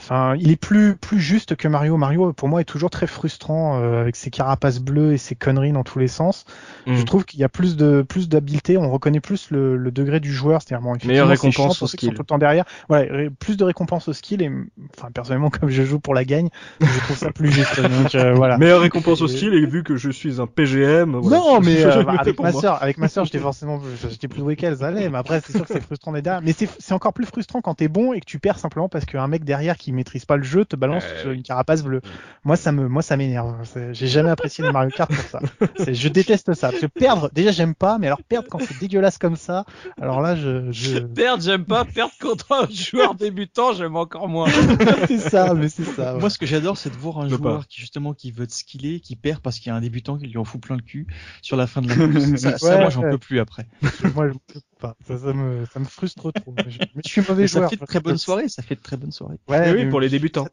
enfin, 0.00 0.34
il 0.38 0.50
est 0.50 0.56
plus 0.56 0.96
plus 0.96 1.20
juste 1.20 1.56
que 1.56 1.68
Mario. 1.68 1.96
Mario, 1.96 2.32
pour 2.32 2.48
moi, 2.48 2.60
est 2.60 2.64
toujours 2.64 2.90
très 2.90 3.06
frustrant 3.06 3.80
euh, 3.80 4.00
avec 4.00 4.16
ses 4.16 4.30
carapaces 4.30 4.80
bleues 4.80 5.12
et 5.12 5.18
ses 5.18 5.34
conneries 5.34 5.72
dans 5.72 5.84
tous 5.84 5.98
les 5.98 6.08
sens. 6.08 6.44
Mm. 6.86 6.96
Je 6.96 7.02
trouve 7.04 7.24
qu'il 7.24 7.40
y 7.40 7.44
a 7.44 7.48
plus 7.48 7.76
de 7.76 8.02
plus 8.02 8.28
d'habileté. 8.28 8.76
On 8.76 8.90
reconnaît 8.90 9.20
plus 9.20 9.50
le, 9.50 9.76
le 9.76 9.90
degré 9.90 10.20
du 10.20 10.32
joueur. 10.32 10.62
C'est-à-dire, 10.62 10.82
bon, 10.84 10.96
Meilleure 11.04 11.28
récompense 11.28 11.54
chiant 11.54 11.64
au 11.64 11.74
pour 11.74 11.88
ceux 11.88 11.96
qui 11.96 12.06
skill. 12.06 12.08
sont 12.10 12.14
tout 12.14 12.22
le 12.22 12.26
temps 12.26 12.38
derrière. 12.38 12.64
Voilà, 12.88 13.30
plus 13.38 13.56
de 13.56 13.64
récompenses 13.64 14.08
au 14.08 14.12
skill. 14.12 14.42
Et 14.42 14.50
enfin, 14.96 15.10
personnellement, 15.12 15.50
comme 15.60 15.68
je 15.68 15.82
joue 15.82 16.00
pour 16.00 16.14
la 16.14 16.24
gagne, 16.24 16.48
je 16.80 17.00
trouve 17.00 17.16
ça 17.16 17.30
plus 17.30 17.50
juste. 17.50 17.80
Donc 17.80 18.14
euh, 18.14 18.34
voilà. 18.34 18.58
Meilleure 18.58 18.80
récompense 18.80 19.20
au 19.20 19.28
style 19.28 19.54
et 19.54 19.66
vu 19.66 19.82
que 19.82 19.96
je 19.96 20.10
suis 20.10 20.40
un 20.40 20.46
PGM. 20.46 21.16
voilà. 21.16 21.38
Non, 21.38 21.60
mais 21.60 21.84
euh, 21.84 22.02
bah, 22.02 22.14
avec 22.18 22.40
ma 22.40 22.52
sœur, 22.52 22.82
avec 22.82 22.98
ma 22.98 23.08
sœur, 23.08 23.24
j'étais 23.24 23.38
forcément, 23.38 23.80
j'étais 24.08 24.28
plus 24.28 24.40
doué 24.40 24.56
qu'elle, 24.56 24.76
ça 24.76 24.88
allait. 24.88 25.08
Mais 25.08 25.18
après, 25.18 25.40
c'est 25.44 25.52
sûr 25.52 25.66
que 25.66 25.72
c'est 25.72 25.80
frustrant 25.80 26.12
des 26.12 26.22
derrière. 26.22 26.42
Mais 26.42 26.52
c'est, 26.52 26.68
c'est 26.78 26.94
encore 26.94 27.12
plus 27.12 27.26
frustrant 27.26 27.60
quand 27.60 27.74
t'es 27.74 27.88
bon 27.88 28.12
et 28.12 28.20
que 28.20 28.26
tu 28.26 28.38
perds 28.38 28.58
simplement 28.58 28.88
parce 28.88 29.04
qu'un 29.04 29.26
mec 29.28 29.44
derrière 29.44 29.76
qui 29.76 29.89
maîtrise 29.94 30.24
pas 30.24 30.36
le 30.36 30.42
jeu 30.42 30.64
te 30.64 30.76
balance 30.76 31.04
Euh, 31.24 31.32
une 31.32 31.42
carapace 31.42 31.82
bleue. 31.82 32.00
Moi, 32.44 32.56
ça 32.56 32.72
me, 32.72 32.88
moi, 32.88 33.02
ça 33.02 33.16
m'énerve. 33.16 33.56
J'ai 33.92 34.06
jamais 34.06 34.30
apprécié 34.30 34.64
les 34.64 34.72
Mario 34.72 34.90
Kart 34.90 35.12
pour 35.12 35.24
ça. 35.24 35.40
Je 35.78 36.08
déteste 36.08 36.54
ça. 36.54 36.70
Parce 36.70 36.80
que 36.80 36.86
perdre, 36.86 37.30
déjà, 37.32 37.50
j'aime 37.50 37.74
pas, 37.74 37.98
mais 37.98 38.06
alors 38.06 38.22
perdre 38.22 38.48
quand 38.48 38.58
c'est 38.60 38.78
dégueulasse 38.78 39.18
comme 39.18 39.36
ça, 39.36 39.64
alors 40.00 40.20
là, 40.20 40.36
je, 40.36 40.70
je... 40.70 40.98
Perdre, 40.98 41.42
j'aime 41.42 41.64
pas. 41.64 41.84
Perdre 41.84 42.12
contre 42.20 42.52
un 42.52 42.68
joueur 42.70 43.14
débutant, 43.14 43.72
j'aime 43.72 43.96
encore 43.96 44.28
moins. 44.28 44.48
c'est 45.08 45.18
ça, 45.18 45.54
mais 45.54 45.68
c'est 45.68 45.84
ça. 45.84 46.14
ouais. 46.14 46.20
Moi, 46.20 46.30
ce 46.30 46.38
que 46.38 46.46
j'adore, 46.46 46.76
c'est 46.76 46.90
de 46.90 46.96
voir 46.96 47.18
un 47.18 47.28
joueur 47.28 47.66
qui 47.66 47.80
justement 47.80 48.14
qui 48.14 48.30
veut 48.32 48.46
te 48.46 48.52
skiller, 48.52 49.00
qui 49.00 49.16
perd 49.16 49.40
parce 49.40 49.58
qu'il 49.58 49.68
y 49.68 49.70
a 49.70 49.76
un 49.76 49.80
débutant 49.80 50.16
qui 50.18 50.26
lui 50.26 50.38
en 50.38 50.44
fout 50.44 50.60
plein 50.60 50.76
le 50.76 50.82
cul 50.82 51.06
sur 51.42 51.56
la 51.56 51.66
fin 51.66 51.82
de 51.82 51.88
la 51.88 51.96
course. 51.96 52.36
ça, 52.36 52.58
ça, 52.58 52.78
moi, 52.78 52.90
j'en 52.90 53.02
ouais. 53.02 53.10
peux 53.10 53.18
plus 53.18 53.40
après. 53.40 53.66
moi, 54.14 54.28
je 54.28 54.60
pas. 54.80 54.96
Ça, 55.06 55.18
ça 55.18 55.32
me, 55.32 55.64
ça 55.66 55.78
me 55.80 55.84
frustre 55.84 56.32
trop. 56.32 56.52
Mais 56.56 56.64
je, 56.70 56.78
mais 56.94 57.02
je 57.04 57.10
suis 57.10 57.20
mauvais 57.20 57.42
Mais 57.42 57.48
ça 57.48 57.58
joueur. 57.60 57.70
fait 57.70 57.76
de 57.76 57.84
très 57.84 58.00
bonnes 58.00 58.18
soirées. 58.18 58.48
Ça 58.48 58.62
fait 58.62 58.74
de 58.76 58.80
très 58.80 58.96
bonnes 58.96 59.12
soirées. 59.12 59.38
Ouais, 59.48 59.72
oui, 59.72 59.86
pour 59.88 60.00
les 60.00 60.08
débutants. 60.08 60.46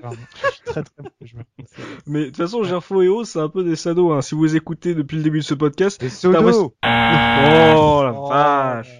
très, 0.00 0.10
très- 0.10 0.16
Je 0.44 0.50
suis 0.50 0.62
très 0.64 0.82
très 0.82 0.94
mauvais 1.02 1.26
joueur. 1.26 1.44
Mais 2.06 2.20
de 2.20 2.24
toute 2.26 2.36
façon, 2.36 2.62
Gerfo 2.64 3.02
et 3.02 3.08
O, 3.08 3.24
c'est 3.24 3.40
un 3.40 3.48
peu 3.48 3.64
des 3.64 3.76
sados. 3.76 4.12
Hein. 4.12 4.22
Si 4.22 4.34
vous 4.34 4.54
écoutez 4.56 4.94
depuis 4.94 5.16
le 5.16 5.22
début 5.22 5.38
de 5.40 5.44
ce 5.44 5.54
podcast, 5.54 5.98
T'as 5.98 6.28
l'impression- 6.28 6.60
Sodo 6.62 6.72
oh 6.84 8.02
la 8.04 8.12
Oh, 8.14 8.28
vache. 8.28 8.98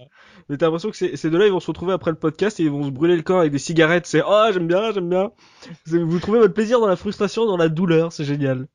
Mais 0.48 0.56
t'as 0.58 0.66
l'impression 0.66 0.90
que 0.90 0.96
c'est 0.96 1.16
ces 1.16 1.30
deux-là, 1.30 1.46
ils 1.46 1.52
vont 1.52 1.60
se 1.60 1.68
retrouver 1.68 1.92
après 1.92 2.10
le 2.10 2.16
podcast 2.18 2.58
et 2.60 2.64
ils 2.64 2.70
vont 2.70 2.82
se 2.84 2.90
brûler 2.90 3.16
le 3.16 3.22
corps 3.22 3.40
avec 3.40 3.52
des 3.52 3.58
cigarettes. 3.58 4.06
C'est 4.06 4.22
oh 4.26 4.46
j'aime 4.52 4.66
bien, 4.66 4.90
j'aime 4.92 5.08
bien. 5.08 5.30
Vous 5.86 6.18
trouvez 6.18 6.40
votre 6.40 6.52
plaisir 6.52 6.80
dans 6.80 6.88
la 6.88 6.96
frustration, 6.96 7.46
dans 7.46 7.56
la 7.56 7.68
douleur, 7.68 8.12
c'est 8.12 8.24
génial. 8.24 8.66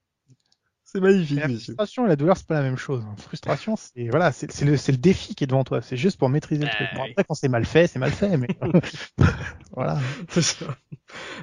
C'est 0.90 1.02
magnifique, 1.02 1.38
La 1.38 1.50
frustration 1.50 2.06
et 2.06 2.08
la 2.08 2.16
douleur, 2.16 2.38
c'est 2.38 2.48
pas 2.48 2.54
la 2.54 2.62
même 2.62 2.78
chose. 2.78 3.04
Frustration, 3.18 3.76
c'est 3.76 4.08
voilà, 4.08 4.32
c'est 4.32 4.50
c'est 4.54 4.64
le, 4.64 4.78
c'est 4.78 4.94
le 4.94 4.98
défi 4.98 5.36
qui 5.36 5.44
est 5.44 5.48
devant 5.48 5.66
toi. 5.66 5.82
C'est 5.82 5.98
juste 5.98 6.18
pour 6.18 6.30
maîtriser 6.30 6.64
le 6.64 6.70
truc. 6.70 6.88
Bon, 6.96 7.04
après, 7.10 7.26
quand 7.28 7.34
c'est 7.34 7.50
mal 7.50 7.66
fait, 7.66 7.88
c'est 7.88 8.00
mal 8.00 8.12
fait, 8.12 8.38
mais 8.38 8.48
voilà. 9.76 10.00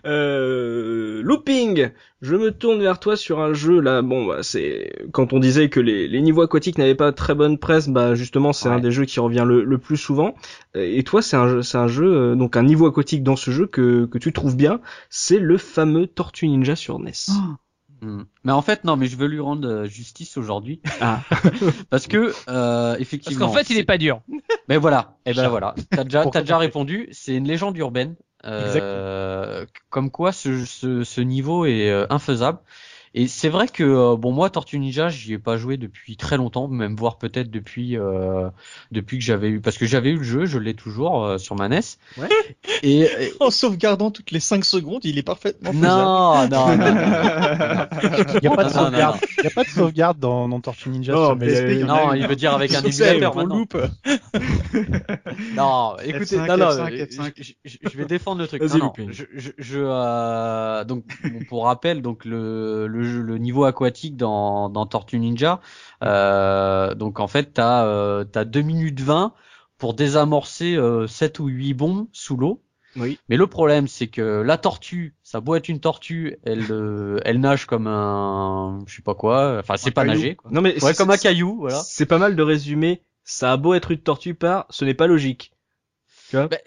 Euh, 0.06 1.20
looping. 1.22 1.90
Je 2.22 2.36
me 2.36 2.52
tourne 2.52 2.80
vers 2.80 2.98
toi 3.00 3.16
sur 3.16 3.40
un 3.40 3.52
jeu 3.52 3.80
là. 3.80 4.00
Bon, 4.00 4.24
bah, 4.26 4.38
c'est 4.42 4.92
quand 5.12 5.34
on 5.34 5.38
disait 5.38 5.68
que 5.68 5.78
les, 5.80 6.08
les 6.08 6.22
niveaux 6.22 6.40
aquatiques 6.42 6.78
n'avaient 6.78 6.94
pas 6.94 7.12
très 7.12 7.34
bonne 7.34 7.58
presse, 7.58 7.88
bah 7.88 8.14
justement 8.14 8.52
c'est 8.54 8.68
Ouais. 8.70 8.76
un 8.76 8.80
des 8.80 8.92
jeux 8.92 9.04
qui 9.04 9.20
revient 9.20 9.44
le, 9.46 9.62
le 9.62 9.78
plus 9.78 9.98
souvent. 9.98 10.34
Et 10.74 11.02
toi, 11.04 11.20
c'est 11.20 11.36
un 11.36 11.48
jeu, 11.48 11.62
c'est 11.62 11.76
un 11.78 11.86
jeu 11.88 12.06
euh, 12.06 12.34
donc 12.34 12.56
un 12.56 12.62
niveau 12.62 12.86
aquatique 12.86 13.22
dans 13.22 13.36
ce 13.36 13.50
jeu 13.50 13.66
que 13.66 14.06
que 14.06 14.16
tu 14.16 14.32
trouves 14.32 14.56
bien. 14.56 14.80
C'est 15.10 15.38
le 15.38 15.58
fameux 15.58 16.06
Tortue 16.06 16.48
Ninja 16.48 16.76
sur 16.76 16.98
NES. 16.98 17.12
Hmm. 17.28 17.54
Mais 18.44 18.52
en 18.52 18.62
fait, 18.62 18.84
non, 18.84 18.96
mais 18.96 19.06
je 19.06 19.16
veux 19.16 19.26
lui 19.26 19.40
rendre 19.40 19.68
euh, 19.68 19.84
justice 19.86 20.36
aujourd'hui. 20.36 20.80
Ah. 21.00 21.20
Parce 21.90 22.06
que, 22.06 22.16
euh, 22.18 22.32
Parce 22.92 23.00
effectivement. 23.00 23.46
qu'en 23.46 23.52
fait, 23.52 23.70
il 23.70 23.78
est 23.78 23.84
pas 23.84 23.98
dur. 23.98 24.20
Mais 24.68 24.76
voilà, 24.78 25.16
et 25.26 25.34
ben 25.34 25.42
Chat. 25.42 25.48
voilà. 25.50 25.74
T'as 25.90 26.04
déjà, 26.04 26.24
t'as 26.26 26.40
déjà 26.40 26.56
répondu. 26.56 27.08
C'est 27.12 27.34
une 27.34 27.46
légende 27.46 27.76
urbaine. 27.76 28.14
Euh, 28.46 29.64
comme 29.90 30.10
quoi 30.10 30.32
ce, 30.32 30.64
ce, 30.64 31.02
ce 31.04 31.20
niveau 31.20 31.64
est 31.66 31.90
euh, 31.90 32.06
infaisable. 32.10 32.58
Et 33.16 33.28
c'est 33.28 33.48
vrai 33.48 33.68
que 33.68 33.84
euh, 33.84 34.16
bon 34.16 34.32
moi 34.32 34.50
Tortue 34.50 34.78
Ninja 34.80 35.08
j'y 35.08 35.34
ai 35.34 35.38
pas 35.38 35.56
joué 35.56 35.76
depuis 35.76 36.16
très 36.16 36.36
longtemps, 36.36 36.66
même 36.66 36.96
voire 36.96 37.16
peut-être 37.16 37.48
depuis 37.50 37.96
euh, 37.96 38.48
depuis 38.90 39.18
que 39.18 39.24
j'avais 39.24 39.48
eu 39.50 39.60
parce 39.60 39.78
que 39.78 39.86
j'avais 39.86 40.10
eu 40.10 40.16
le 40.16 40.22
jeu, 40.24 40.46
je 40.46 40.58
l'ai 40.58 40.74
toujours 40.74 41.24
euh, 41.24 41.38
sur 41.38 41.54
ma 41.54 41.68
NES. 41.68 41.80
Ouais. 42.18 42.28
Et, 42.82 43.00
et- 43.02 43.32
En 43.40 43.50
sauvegardant 43.50 44.10
toutes 44.10 44.30
les 44.32 44.40
5 44.40 44.64
secondes, 44.64 45.04
il 45.04 45.16
est 45.18 45.22
parfaitement 45.22 45.72
faisable. 45.72 45.86
non 45.94 46.48
non 46.48 46.76
non. 46.76 46.76
non. 46.76 47.86
Il 48.34 48.40
n'y 48.42 48.48
a 48.48 48.56
pas 48.56 48.64
de 48.64 48.70
sauvegarde. 48.70 49.18
Il 49.38 49.44
y 49.44 49.46
a 49.46 49.50
pas 49.50 49.62
de 49.64 49.68
sauvegarde 49.68 50.18
dans, 50.18 50.48
dans 50.48 50.60
Tortue 50.60 50.88
Ninja. 50.88 51.12
Non, 51.12 51.26
sur 51.26 51.36
mais 51.36 51.46
PSP, 51.46 51.66
il 51.80 51.86
Non, 51.86 52.14
il 52.14 52.26
veut 52.26 52.36
dire 52.36 52.52
avec 52.54 52.74
un 52.74 52.82
émulateur 52.84 53.32
pour 53.32 53.42
maintenant. 53.42 53.58
loupe. 53.58 53.76
Non, 55.56 55.96
écoutez, 56.04 56.36
F5, 56.36 56.46
non, 56.48 56.56
non, 56.56 56.66
F5, 56.66 56.92
euh, 56.92 57.06
F5. 57.06 57.32
je, 57.38 57.52
je- 57.64 57.76
je 57.90 57.96
vais 57.96 58.04
défendre 58.06 58.40
le 58.40 58.46
truc. 58.48 58.62
Je, 58.64 59.24
je, 59.34 59.50
je, 59.58 59.78
euh, 59.80 60.84
donc 60.84 61.04
bon, 61.22 61.40
pour 61.48 61.64
rappel, 61.64 62.02
donc 62.02 62.24
le, 62.24 62.86
le, 62.86 63.03
jeu- 63.04 63.22
le 63.22 63.38
niveau 63.38 63.64
aquatique 63.64 64.16
dans, 64.16 64.68
dans 64.68 64.86
Tortue 64.86 65.18
Ninja, 65.18 65.60
euh, 66.02 66.94
donc 66.94 67.20
en 67.20 67.28
fait 67.28 67.52
t'as 67.54 67.84
euh, 67.86 68.24
t'as 68.24 68.44
2 68.44 68.60
minutes 68.62 69.00
20 69.00 69.32
pour 69.78 69.94
désamorcer 69.94 70.76
euh, 70.76 71.06
7 71.06 71.38
ou 71.40 71.46
8 71.46 71.74
bombes 71.74 72.06
sous 72.12 72.36
l'eau. 72.36 72.60
Oui. 72.96 73.18
Mais 73.28 73.36
le 73.36 73.48
problème, 73.48 73.88
c'est 73.88 74.06
que 74.06 74.40
la 74.42 74.56
tortue, 74.56 75.16
ça 75.24 75.38
a 75.38 75.40
beau 75.40 75.56
être 75.56 75.68
une 75.68 75.80
tortue, 75.80 76.36
elle, 76.44 76.64
euh, 76.70 77.18
elle 77.24 77.40
nage 77.40 77.66
comme 77.66 77.88
un, 77.88 78.84
je 78.86 78.94
sais 78.94 79.02
pas 79.02 79.16
quoi. 79.16 79.56
Enfin, 79.58 79.76
c'est 79.76 79.90
pas 79.90 80.02
caillou. 80.04 80.14
nager. 80.20 80.34
Quoi. 80.36 80.50
Non 80.52 80.60
mais 80.60 80.74
Ouais, 80.74 80.92
c'est- 80.92 80.96
comme 80.96 81.10
un 81.10 81.16
caillou, 81.16 81.56
voilà. 81.58 81.80
C'est 81.84 82.06
pas 82.06 82.18
mal 82.18 82.36
de 82.36 82.42
résumer. 82.44 83.02
Ça 83.24 83.50
a 83.50 83.56
beau 83.56 83.74
être 83.74 83.90
une 83.90 83.98
tortue 83.98 84.34
par, 84.34 84.66
ce 84.70 84.84
n'est 84.84 84.94
pas 84.94 85.08
logique. 85.08 85.50
Ben, 86.32 86.48
euh, 86.52 86.64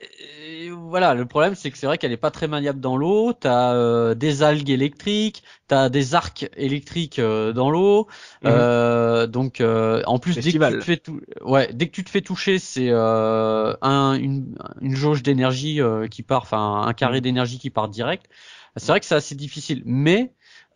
voilà, 0.90 1.14
le 1.14 1.26
problème 1.26 1.56
c'est 1.56 1.72
que 1.72 1.78
c'est 1.78 1.88
vrai 1.88 1.98
qu'elle 1.98 2.12
est 2.12 2.18
pas 2.18 2.32
très 2.32 2.48
maniable 2.48 2.80
dans 2.80 2.98
l'eau. 2.98 3.34
T'as 3.34 3.74
euh, 3.74 4.16
des 4.16 4.44
algues 4.44 4.70
électriques, 4.70 5.44
t'as 5.68 5.90
des 5.90 6.16
arcs 6.16 6.50
électriques 6.56 7.20
euh, 7.20 7.54
dans 7.54 7.70
l'eau. 7.70 8.08
Mhm. 8.44 8.50
Euh, 8.52 9.28
donc 9.28 9.62
euh, 9.62 10.02
en 10.06 10.20
plus 10.20 10.36
dès 10.40 10.54
que 10.54 10.58
tu 10.66 10.78
te 10.78 10.84
fais 10.84 10.98
tou- 10.98 11.22
ouais, 11.42 11.72
dès 11.74 11.88
que 11.88 11.92
tu 11.92 12.04
te 12.04 12.10
fais 12.10 12.22
toucher, 12.22 12.60
c'est 12.60 12.90
euh, 12.90 13.74
un, 13.82 14.14
une, 14.14 14.56
une 14.82 14.96
jauge 14.96 15.24
d'énergie 15.24 15.82
euh, 15.82 16.08
qui 16.08 16.24
part, 16.24 16.44
enfin 16.44 16.84
un 16.88 16.94
carré 16.94 17.22
d'énergie 17.22 17.60
qui 17.60 17.70
part 17.70 17.90
direct. 17.90 18.28
C'est 18.76 18.88
vrai 18.92 19.00
que 19.00 19.06
c'est 19.06 19.16
assez 19.16 19.36
difficile, 19.36 19.82
mais 19.86 20.34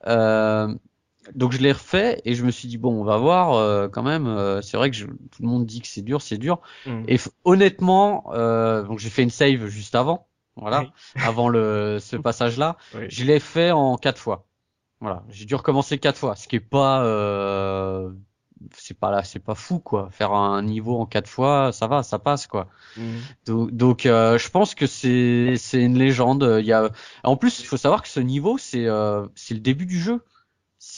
euh, 0.08 0.74
donc 1.36 1.52
je 1.52 1.60
l'ai 1.60 1.72
refait 1.72 2.22
et 2.26 2.34
je 2.34 2.44
me 2.44 2.52
suis 2.52 2.68
dit 2.68 2.78
bon 2.78 2.94
on 3.00 3.04
va 3.04 3.18
voir 3.18 3.54
euh, 3.54 3.88
quand 3.88 4.04
même. 4.04 4.28
euh, 4.28 4.62
c'est 4.62 4.78
vrai 4.78 4.90
que 4.90 4.98
je- 4.98 5.06
tout 5.06 5.42
le 5.42 5.48
monde 5.48 5.66
dit 5.66 5.82
que 5.82 5.88
c'est 5.88 6.02
dur, 6.02 6.22
c'est 6.22 6.38
dur. 6.38 6.60
Mhm. 6.86 7.06
Et 7.08 7.18
honnêtement, 7.46 8.26
euh, 8.34 8.84
donc 8.84 9.00
j'ai 9.00 9.10
fait 9.10 9.24
une 9.24 9.30
save 9.30 9.68
juste 9.68 9.96
avant, 9.96 10.28
voilà, 10.56 10.82
Oui. 10.82 10.92
avant 11.24 11.48
le 11.50 11.98
ce 12.00 12.16
passage-là. 12.18 12.78
Oui. 12.96 13.06
Je 13.10 13.24
l'ai 13.26 13.40
fait 13.40 13.72
en 13.72 13.98
quatre 13.98 14.20
fois. 14.20 14.46
Voilà, 15.00 15.24
j'ai 15.30 15.46
dû 15.46 15.56
recommencer 15.56 15.98
quatre 15.98 16.18
fois, 16.18 16.36
ce 16.36 16.48
qui 16.48 16.58
est 16.58 16.60
pas, 16.60 17.04
euh, 17.06 18.12
c'est 18.76 18.98
pas 19.00 19.10
là, 19.10 19.24
c'est 19.24 19.40
pas 19.40 19.56
fou 19.56 19.80
quoi. 19.80 20.10
Faire 20.12 20.34
un 20.34 20.62
niveau 20.62 21.00
en 21.00 21.06
quatre 21.08 21.28
fois, 21.30 21.72
ça 21.72 21.88
va, 21.88 22.04
ça 22.04 22.20
passe 22.20 22.46
quoi. 22.48 22.68
Mhm. 22.98 23.20
Donc, 23.48 23.72
donc 23.72 24.06
euh, 24.06 24.38
je 24.38 24.50
pense 24.50 24.76
que 24.76 24.86
c'est 24.88 25.56
c'est 25.58 25.82
une 25.82 25.98
légende. 25.98 26.58
Il 26.60 26.66
y 26.66 26.74
a, 26.74 26.90
en 27.24 27.36
plus, 27.36 27.60
il 27.62 27.66
faut 27.66 27.78
savoir 27.78 28.02
que 28.04 28.08
ce 28.10 28.20
niveau, 28.20 28.58
c'est 28.60 28.86
euh, 28.88 29.28
c'est 29.36 29.54
le 29.56 29.60
début 29.62 29.86
du 29.88 30.00
jeu. 30.00 30.22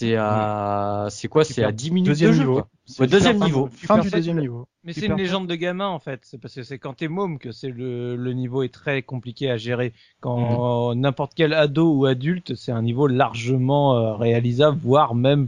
C'est 0.07 0.15
à, 0.17 1.07
c'est 1.09 1.27
quoi? 1.27 1.43
C'est 1.43 1.63
à 1.63 1.71
10 1.71 1.91
minutes 1.91 2.07
Deuxième 2.09 2.31
de 2.31 2.35
jeu. 2.35 2.41
niveau. 2.43 2.61
Ouais, 2.99 3.07
deuxième 3.07 3.39
Fin- 3.39 3.45
niveau. 3.45 3.69
Fin 3.71 3.99
du 3.99 4.09
deuxième 4.09 4.39
niveau. 4.39 4.67
Mais 4.83 4.91
c'est 4.93 5.05
une 5.05 5.15
légende 5.15 5.47
de 5.47 5.55
gamin 5.55 5.87
en 5.87 5.99
fait. 5.99 6.19
C'est 6.23 6.39
parce 6.39 6.53
que 6.55 6.63
c'est 6.63 6.77
quand 6.77 6.93
t'es 6.93 7.07
môme 7.07 7.39
que 7.39 7.51
c'est 7.51 7.69
le, 7.69 8.15
le 8.15 8.33
niveau 8.33 8.63
est 8.63 8.73
très 8.73 9.01
compliqué 9.01 9.49
à 9.49 9.57
gérer. 9.57 9.93
Quand 10.19 10.93
n'importe 10.95 11.33
quel 11.35 11.53
ado 11.53 11.93
ou 11.93 12.05
adulte, 12.05 12.55
c'est 12.55 12.71
un 12.73 12.81
niveau 12.81 13.07
largement 13.07 13.95
euh, 13.97 14.13
réalisable, 14.15 14.77
voire 14.83 15.15
même 15.15 15.47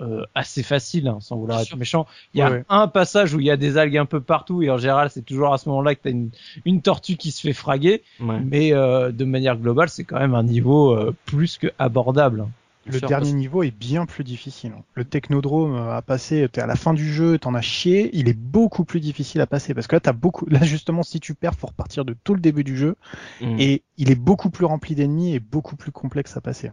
euh, 0.00 0.24
assez 0.34 0.62
facile, 0.64 1.06
hein, 1.08 1.18
sans 1.20 1.36
vouloir 1.36 1.60
être 1.60 1.76
méchant. 1.76 2.06
Il 2.34 2.40
y 2.40 2.42
a 2.42 2.50
Ouais, 2.50 2.56
ouais. 2.58 2.64
un 2.68 2.88
passage 2.88 3.32
où 3.32 3.38
il 3.40 3.46
y 3.46 3.50
a 3.50 3.56
des 3.56 3.78
algues 3.78 3.96
un 3.96 4.06
peu 4.06 4.20
partout 4.20 4.60
et 4.60 4.68
en 4.68 4.76
général 4.76 5.08
c'est 5.08 5.22
toujours 5.24 5.54
à 5.54 5.58
ce 5.58 5.68
moment-là 5.68 5.94
que 5.94 6.00
t'as 6.02 6.10
une, 6.10 6.30
une 6.64 6.82
tortue 6.82 7.16
qui 7.16 7.30
se 7.30 7.40
fait 7.40 7.52
fraguer. 7.52 8.02
Ouais. 8.20 8.40
Mais 8.44 8.72
euh, 8.74 9.12
de 9.12 9.24
manière 9.24 9.56
globale, 9.56 9.88
c'est 9.88 10.04
quand 10.04 10.18
même 10.18 10.34
un 10.34 10.42
niveau 10.42 10.90
euh, 10.92 11.14
plus 11.26 11.56
que 11.58 11.68
abordable. 11.78 12.44
Hein. 12.86 12.90
Le 12.92 13.00
dernier 13.00 13.26
parce- 13.26 13.32
niveau 13.34 13.62
est 13.62 13.70
bien 13.70 14.06
plus 14.06 14.24
difficile. 14.24 14.72
Le 14.94 15.04
technodrome 15.04 15.74
euh, 15.74 15.96
à 15.96 16.02
passer, 16.02 16.48
t'es 16.52 16.60
à 16.60 16.66
la 16.66 16.76
fin 16.76 16.92
du 16.94 17.12
jeu, 17.12 17.38
t'en 17.38 17.54
as 17.54 17.62
chié, 17.62 18.10
il 18.12 18.28
est 18.28 18.38
beaucoup 18.38 18.84
plus 18.84 19.00
difficile 19.00 19.40
à 19.40 19.46
passer 19.46 19.74
parce 19.74 19.86
que 19.86 19.96
là 19.96 20.00
t'as 20.00 20.12
beaucoup, 20.12 20.46
là 20.46 20.62
justement 20.62 21.02
si 21.02 21.20
tu 21.20 21.34
perds, 21.34 21.54
faut 21.54 21.66
repartir 21.68 22.04
de 22.04 22.14
tout 22.24 22.34
le 22.34 22.40
début 22.40 22.64
du 22.64 22.76
jeu 22.76 22.96
Mhm. 23.40 23.56
et 23.58 23.82
il 23.96 24.10
est 24.10 24.14
beaucoup 24.16 24.50
plus 24.50 24.64
rempli 24.64 24.94
d'ennemis 24.94 25.34
et 25.34 25.40
beaucoup 25.40 25.76
plus 25.76 25.92
complexe 25.92 26.36
à 26.36 26.40
passer. 26.40 26.70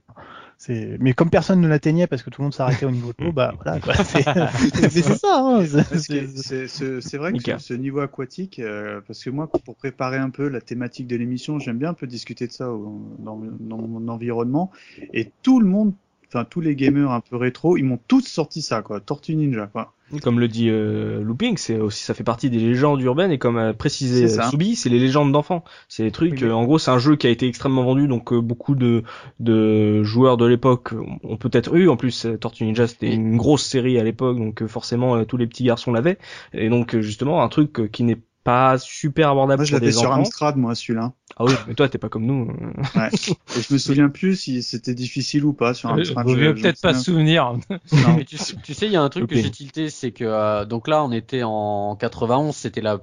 C'est, 0.63 0.97
mais 0.99 1.13
comme 1.13 1.31
personne 1.31 1.59
ne 1.59 1.67
l'atteignait 1.67 2.05
parce 2.05 2.21
que 2.21 2.29
tout 2.29 2.39
le 2.39 2.43
monde 2.43 2.53
s'arrêtait 2.53 2.85
au 2.85 2.91
niveau 2.91 3.13
de 3.17 3.25
l'eau, 3.25 3.31
bah 3.31 3.51
voilà. 3.63 3.79
Quoi. 3.79 3.95
C'est... 3.95 4.21
ça. 5.17 5.39
Hein, 5.39 5.65
c'est- 5.65 7.17
vrai 7.17 7.33
que 7.33 7.57
ce, 7.57 7.73
niveau 7.73 7.99
aquatique, 7.99 8.59
euh, 8.59 9.01
parce 9.07 9.23
que 9.23 9.31
moi, 9.31 9.49
pour 9.65 9.75
préparer 9.75 10.17
un 10.17 10.29
peu 10.29 10.47
la 10.49 10.61
thématique 10.61 11.07
de 11.07 11.15
l'émission, 11.15 11.57
j'aime 11.57 11.79
bien 11.79 11.89
un 11.89 11.93
peu 11.95 12.05
discuter 12.05 12.45
de 12.45 12.51
ça 12.51 12.65
dans 12.65 13.37
mon 13.37 14.07
environnement. 14.07 14.69
Et 15.13 15.31
tout 15.41 15.59
le 15.59 15.65
monde, 15.65 15.95
enfin 16.33 16.45
tous 16.49 16.61
les 16.61 16.75
gamers 16.75 17.11
un 17.11 17.19
peu 17.19 17.35
rétro, 17.35 17.77
ils 17.77 17.83
m'ont 17.83 17.99
tous 18.07 18.25
sorti 18.27 18.61
ça, 18.61 18.81
quoi. 18.81 18.99
Tortue 18.99 19.35
Ninja, 19.35 19.67
quoi. 19.67 19.93
Comme 20.23 20.41
le 20.41 20.49
dit 20.49 20.67
euh, 20.69 21.23
Looping, 21.23 21.55
c'est 21.55 21.77
aussi 21.77 22.03
ça 22.03 22.13
fait 22.13 22.25
partie 22.25 22.49
des 22.49 22.59
légendes 22.59 23.01
urbaines 23.01 23.31
et 23.31 23.37
comme 23.37 23.57
a 23.57 23.73
précisé. 23.73 24.27
Soubi, 24.49 24.75
c'est 24.75 24.89
les 24.89 24.99
légendes 24.99 25.31
d'enfants. 25.31 25.63
C'est 25.87 26.03
les 26.03 26.11
trucs. 26.11 26.33
Oui, 26.41 26.43
euh, 26.43 26.51
en 26.53 26.65
gros, 26.65 26.79
c'est 26.79 26.91
un 26.91 26.99
jeu 26.99 27.15
qui 27.15 27.27
a 27.27 27.29
été 27.29 27.47
extrêmement 27.47 27.83
vendu, 27.85 28.07
donc 28.09 28.33
euh, 28.33 28.41
beaucoup 28.41 28.75
de 28.75 29.03
de 29.39 30.03
joueurs 30.03 30.35
de 30.37 30.45
l'époque 30.45 30.93
ont- 31.23 31.37
peut-être 31.37 31.75
eu. 31.75 31.87
En 31.89 31.95
plus, 31.97 32.25
euh, 32.25 32.37
Tortue 32.37 32.65
Ninja 32.65 32.87
c'était 32.87 33.13
une 33.13 33.37
grosse 33.37 33.63
série 33.65 33.99
à 33.99 34.03
l'époque, 34.03 34.37
donc 34.37 34.61
euh, 34.61 34.67
forcément 34.67 35.15
euh, 35.15 35.23
tous 35.23 35.37
les 35.37 35.47
petits 35.47 35.63
garçons 35.63 35.93
l'avaient. 35.93 36.17
Et 36.53 36.69
donc 36.69 36.95
euh, 36.95 37.01
justement 37.01 37.41
un 37.41 37.47
truc 37.47 37.79
euh, 37.79 37.87
qui 37.87 38.03
n'est 38.03 38.19
pas 38.43 38.77
super 38.79 39.29
abordable 39.29 39.59
Moi, 39.61 39.65
je 39.65 39.71
pour 39.71 39.79
des 39.79 39.91
sur. 39.91 40.11
Amstrad, 40.11 40.57
moi, 40.57 40.73
celui-là. 40.75 41.13
Ah 41.41 41.45
oui, 41.45 41.53
mais 41.67 41.73
toi 41.73 41.89
t'es 41.89 41.97
pas 41.97 42.09
comme 42.09 42.25
nous. 42.25 42.45
Ouais. 42.95 43.09
Et 43.57 43.61
je 43.61 43.73
me 43.73 43.79
souviens 43.79 44.09
plus 44.09 44.35
si 44.35 44.61
c'était 44.61 44.93
difficile 44.93 45.43
ou 45.43 45.53
pas 45.53 45.73
sur 45.73 45.89
un 45.89 45.97
Euh, 45.97 46.03
train. 46.03 46.23
Je- 46.27 46.37
je 46.37 46.51
peut-être 46.51 46.79
pas 46.81 46.93
se 46.93 47.03
souvenir. 47.05 47.53
Non. 47.91 48.15
Mais 48.17 48.25
tu, 48.25 48.37
sais- 48.37 48.55
tu 48.63 48.73
sais, 48.75 48.85
il 48.85 48.91
y 48.91 48.95
a 48.95 49.01
un 49.01 49.09
truc 49.09 49.27
que 49.27 49.35
j'ai 49.35 49.49
tilté, 49.49 49.89
c'est 49.89 50.11
que 50.11 50.23
euh, 50.23 50.65
donc 50.65 50.87
là, 50.87 51.03
on 51.03 51.11
était 51.11 51.41
en 51.43 51.95
91, 51.95 52.55
c'était 52.55 52.81
la 52.81 52.99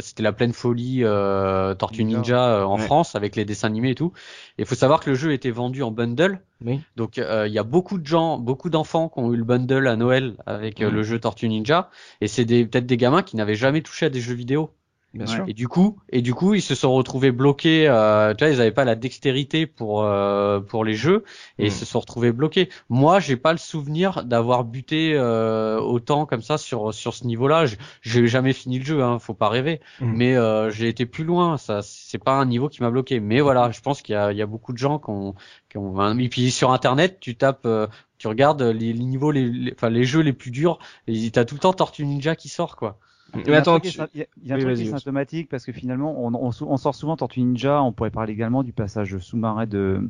c'était 0.00 0.22
la 0.22 0.32
pleine 0.32 0.52
folie 0.52 1.00
euh, 1.02 1.74
Tortue 1.74 2.04
Ninja. 2.04 2.18
Ninja 2.18 2.46
euh, 2.60 2.64
en 2.64 2.78
Ouais. 2.78 2.84
France 2.84 3.16
avec 3.16 3.34
les 3.34 3.44
dessins 3.44 3.66
animés 3.68 3.90
et 3.90 3.94
tout. 3.96 4.12
Et 4.58 4.62
il 4.62 4.66
faut 4.66 4.74
savoir 4.76 5.00
que 5.00 5.10
le 5.10 5.16
jeu 5.16 5.32
était 5.32 5.50
vendu 5.50 5.82
en 5.82 5.90
bundle. 5.90 6.40
Oui. 6.64 6.80
Donc 6.96 7.18
euh, 7.18 7.46
il 7.48 7.52
y 7.52 7.58
a 7.58 7.62
beaucoup 7.64 7.98
de 7.98 8.06
gens, 8.06 8.38
beaucoup 8.38 8.70
d'enfants 8.70 9.08
qui 9.08 9.18
ont 9.18 9.32
eu 9.32 9.36
le 9.36 9.44
bundle 9.44 9.86
à 9.88 9.96
Noël 9.96 10.34
avec 10.46 10.80
euh, 10.80 10.88
Mhm. 10.90 10.94
le 10.94 11.02
jeu 11.02 11.18
Tortue 11.18 11.48
Ninja. 11.48 11.90
Et 12.20 12.28
c'est 12.28 12.44
des 12.44 12.64
peut-être 12.66 12.86
des 12.86 12.96
gamins 12.96 13.22
qui 13.22 13.36
n'avaient 13.36 13.54
jamais 13.54 13.80
touché 13.82 14.06
à 14.06 14.10
des 14.10 14.20
jeux 14.20 14.34
vidéo. 14.34 14.70
Bien 15.12 15.26
Ouais. 15.26 15.34
sûr. 15.34 15.44
Et 15.48 15.54
du 15.54 15.66
coup, 15.66 15.98
et 16.10 16.22
du 16.22 16.34
coup, 16.34 16.54
ils 16.54 16.62
se 16.62 16.76
sont 16.76 16.92
retrouvés 16.92 17.32
bloqués. 17.32 17.88
Euh, 17.88 18.32
tu 18.32 18.44
vois, 18.44 18.52
ils 18.52 18.58
n'avaient 18.58 18.70
pas 18.70 18.84
la 18.84 18.94
dextérité 18.94 19.66
pour 19.66 20.02
euh, 20.04 20.60
pour 20.60 20.84
les 20.84 20.94
jeux 20.94 21.24
et 21.58 21.64
ils 21.66 21.68
Mm. 21.68 21.70
se 21.70 21.84
sont 21.84 21.98
retrouvés 21.98 22.30
bloqués. 22.30 22.68
Moi, 22.88 23.18
j'ai 23.18 23.36
pas 23.36 23.50
le 23.50 23.58
souvenir 23.58 24.24
d'avoir 24.24 24.62
buté 24.64 25.14
euh, 25.14 25.80
autant 25.80 26.26
comme 26.26 26.42
ça 26.42 26.58
sur 26.58 26.94
sur 26.94 27.14
ce 27.14 27.26
niveau-là. 27.26 27.64
J'ai 28.02 28.28
jamais 28.28 28.52
fini 28.52 28.78
le 28.78 28.84
jeu, 28.84 29.02
hein, 29.02 29.18
faut 29.18 29.34
pas 29.34 29.48
rêver. 29.48 29.80
Mm. 30.00 30.12
Mais 30.16 30.36
euh, 30.36 30.70
j'ai 30.70 30.88
été 30.88 31.06
plus 31.06 31.24
loin. 31.24 31.56
Ça, 31.58 31.80
c'est 31.82 32.22
pas 32.22 32.34
un 32.34 32.46
niveau 32.46 32.68
qui 32.68 32.80
m'a 32.82 32.90
bloqué. 32.90 33.18
Mais 33.18 33.40
voilà, 33.40 33.72
je 33.72 33.80
pense 33.80 34.02
qu'il 34.02 34.12
y 34.12 34.16
a 34.16 34.30
il 34.30 34.38
y 34.38 34.42
a 34.42 34.46
beaucoup 34.46 34.72
de 34.72 34.78
gens 34.78 35.00
qui 35.00 35.10
ont 35.10 35.34
qui 35.68 35.76
ont. 35.78 36.18
Et 36.18 36.28
puis 36.28 36.52
sur 36.52 36.70
Internet, 36.72 37.18
tu 37.20 37.34
tapes. 37.36 37.66
euh, 37.66 37.88
tu 38.18 38.28
regardes 38.28 38.60
les, 38.62 38.92
les 38.92 39.04
niveaux, 39.04 39.30
les, 39.32 39.48
les- 39.50 39.72
enfin 39.72 39.88
les 39.88 40.04
jeux 40.04 40.20
les 40.20 40.34
plus 40.34 40.50
durs, 40.50 40.78
et 41.06 41.30
t'as 41.30 41.46
tout 41.46 41.54
le 41.54 41.60
temps 41.60 41.72
Tortue 41.72 42.04
Ninja 42.04 42.36
qui 42.36 42.48
sort 42.50 42.76
quoi. 42.76 42.98
Il 43.34 43.52
y 43.52 43.54
a 43.54 43.58
un 43.58 43.58
attends, 43.58 43.78
truc 43.78 43.92
tu- 43.92 43.98
il 44.14 44.48
y 44.48 44.52
a, 44.52 44.54
un 44.54 44.58
Oui, 44.58 44.62
truc 44.62 44.74
qui 44.76 44.82
est 44.82 44.86
symptomatique 44.86 45.48
parce 45.48 45.64
que 45.64 45.72
finalement, 45.72 46.24
on, 46.24 46.34
on, 46.34 46.50
sou- 46.52 46.66
on 46.68 46.76
sort 46.76 46.94
souvent 46.94 47.16
Tortue 47.16 47.40
Ninja. 47.42 47.82
On 47.82 47.92
pourrait 47.92 48.10
parler 48.10 48.32
également 48.32 48.62
du 48.62 48.72
passage 48.72 49.18
sous-marin 49.18 49.66
de 49.66 50.08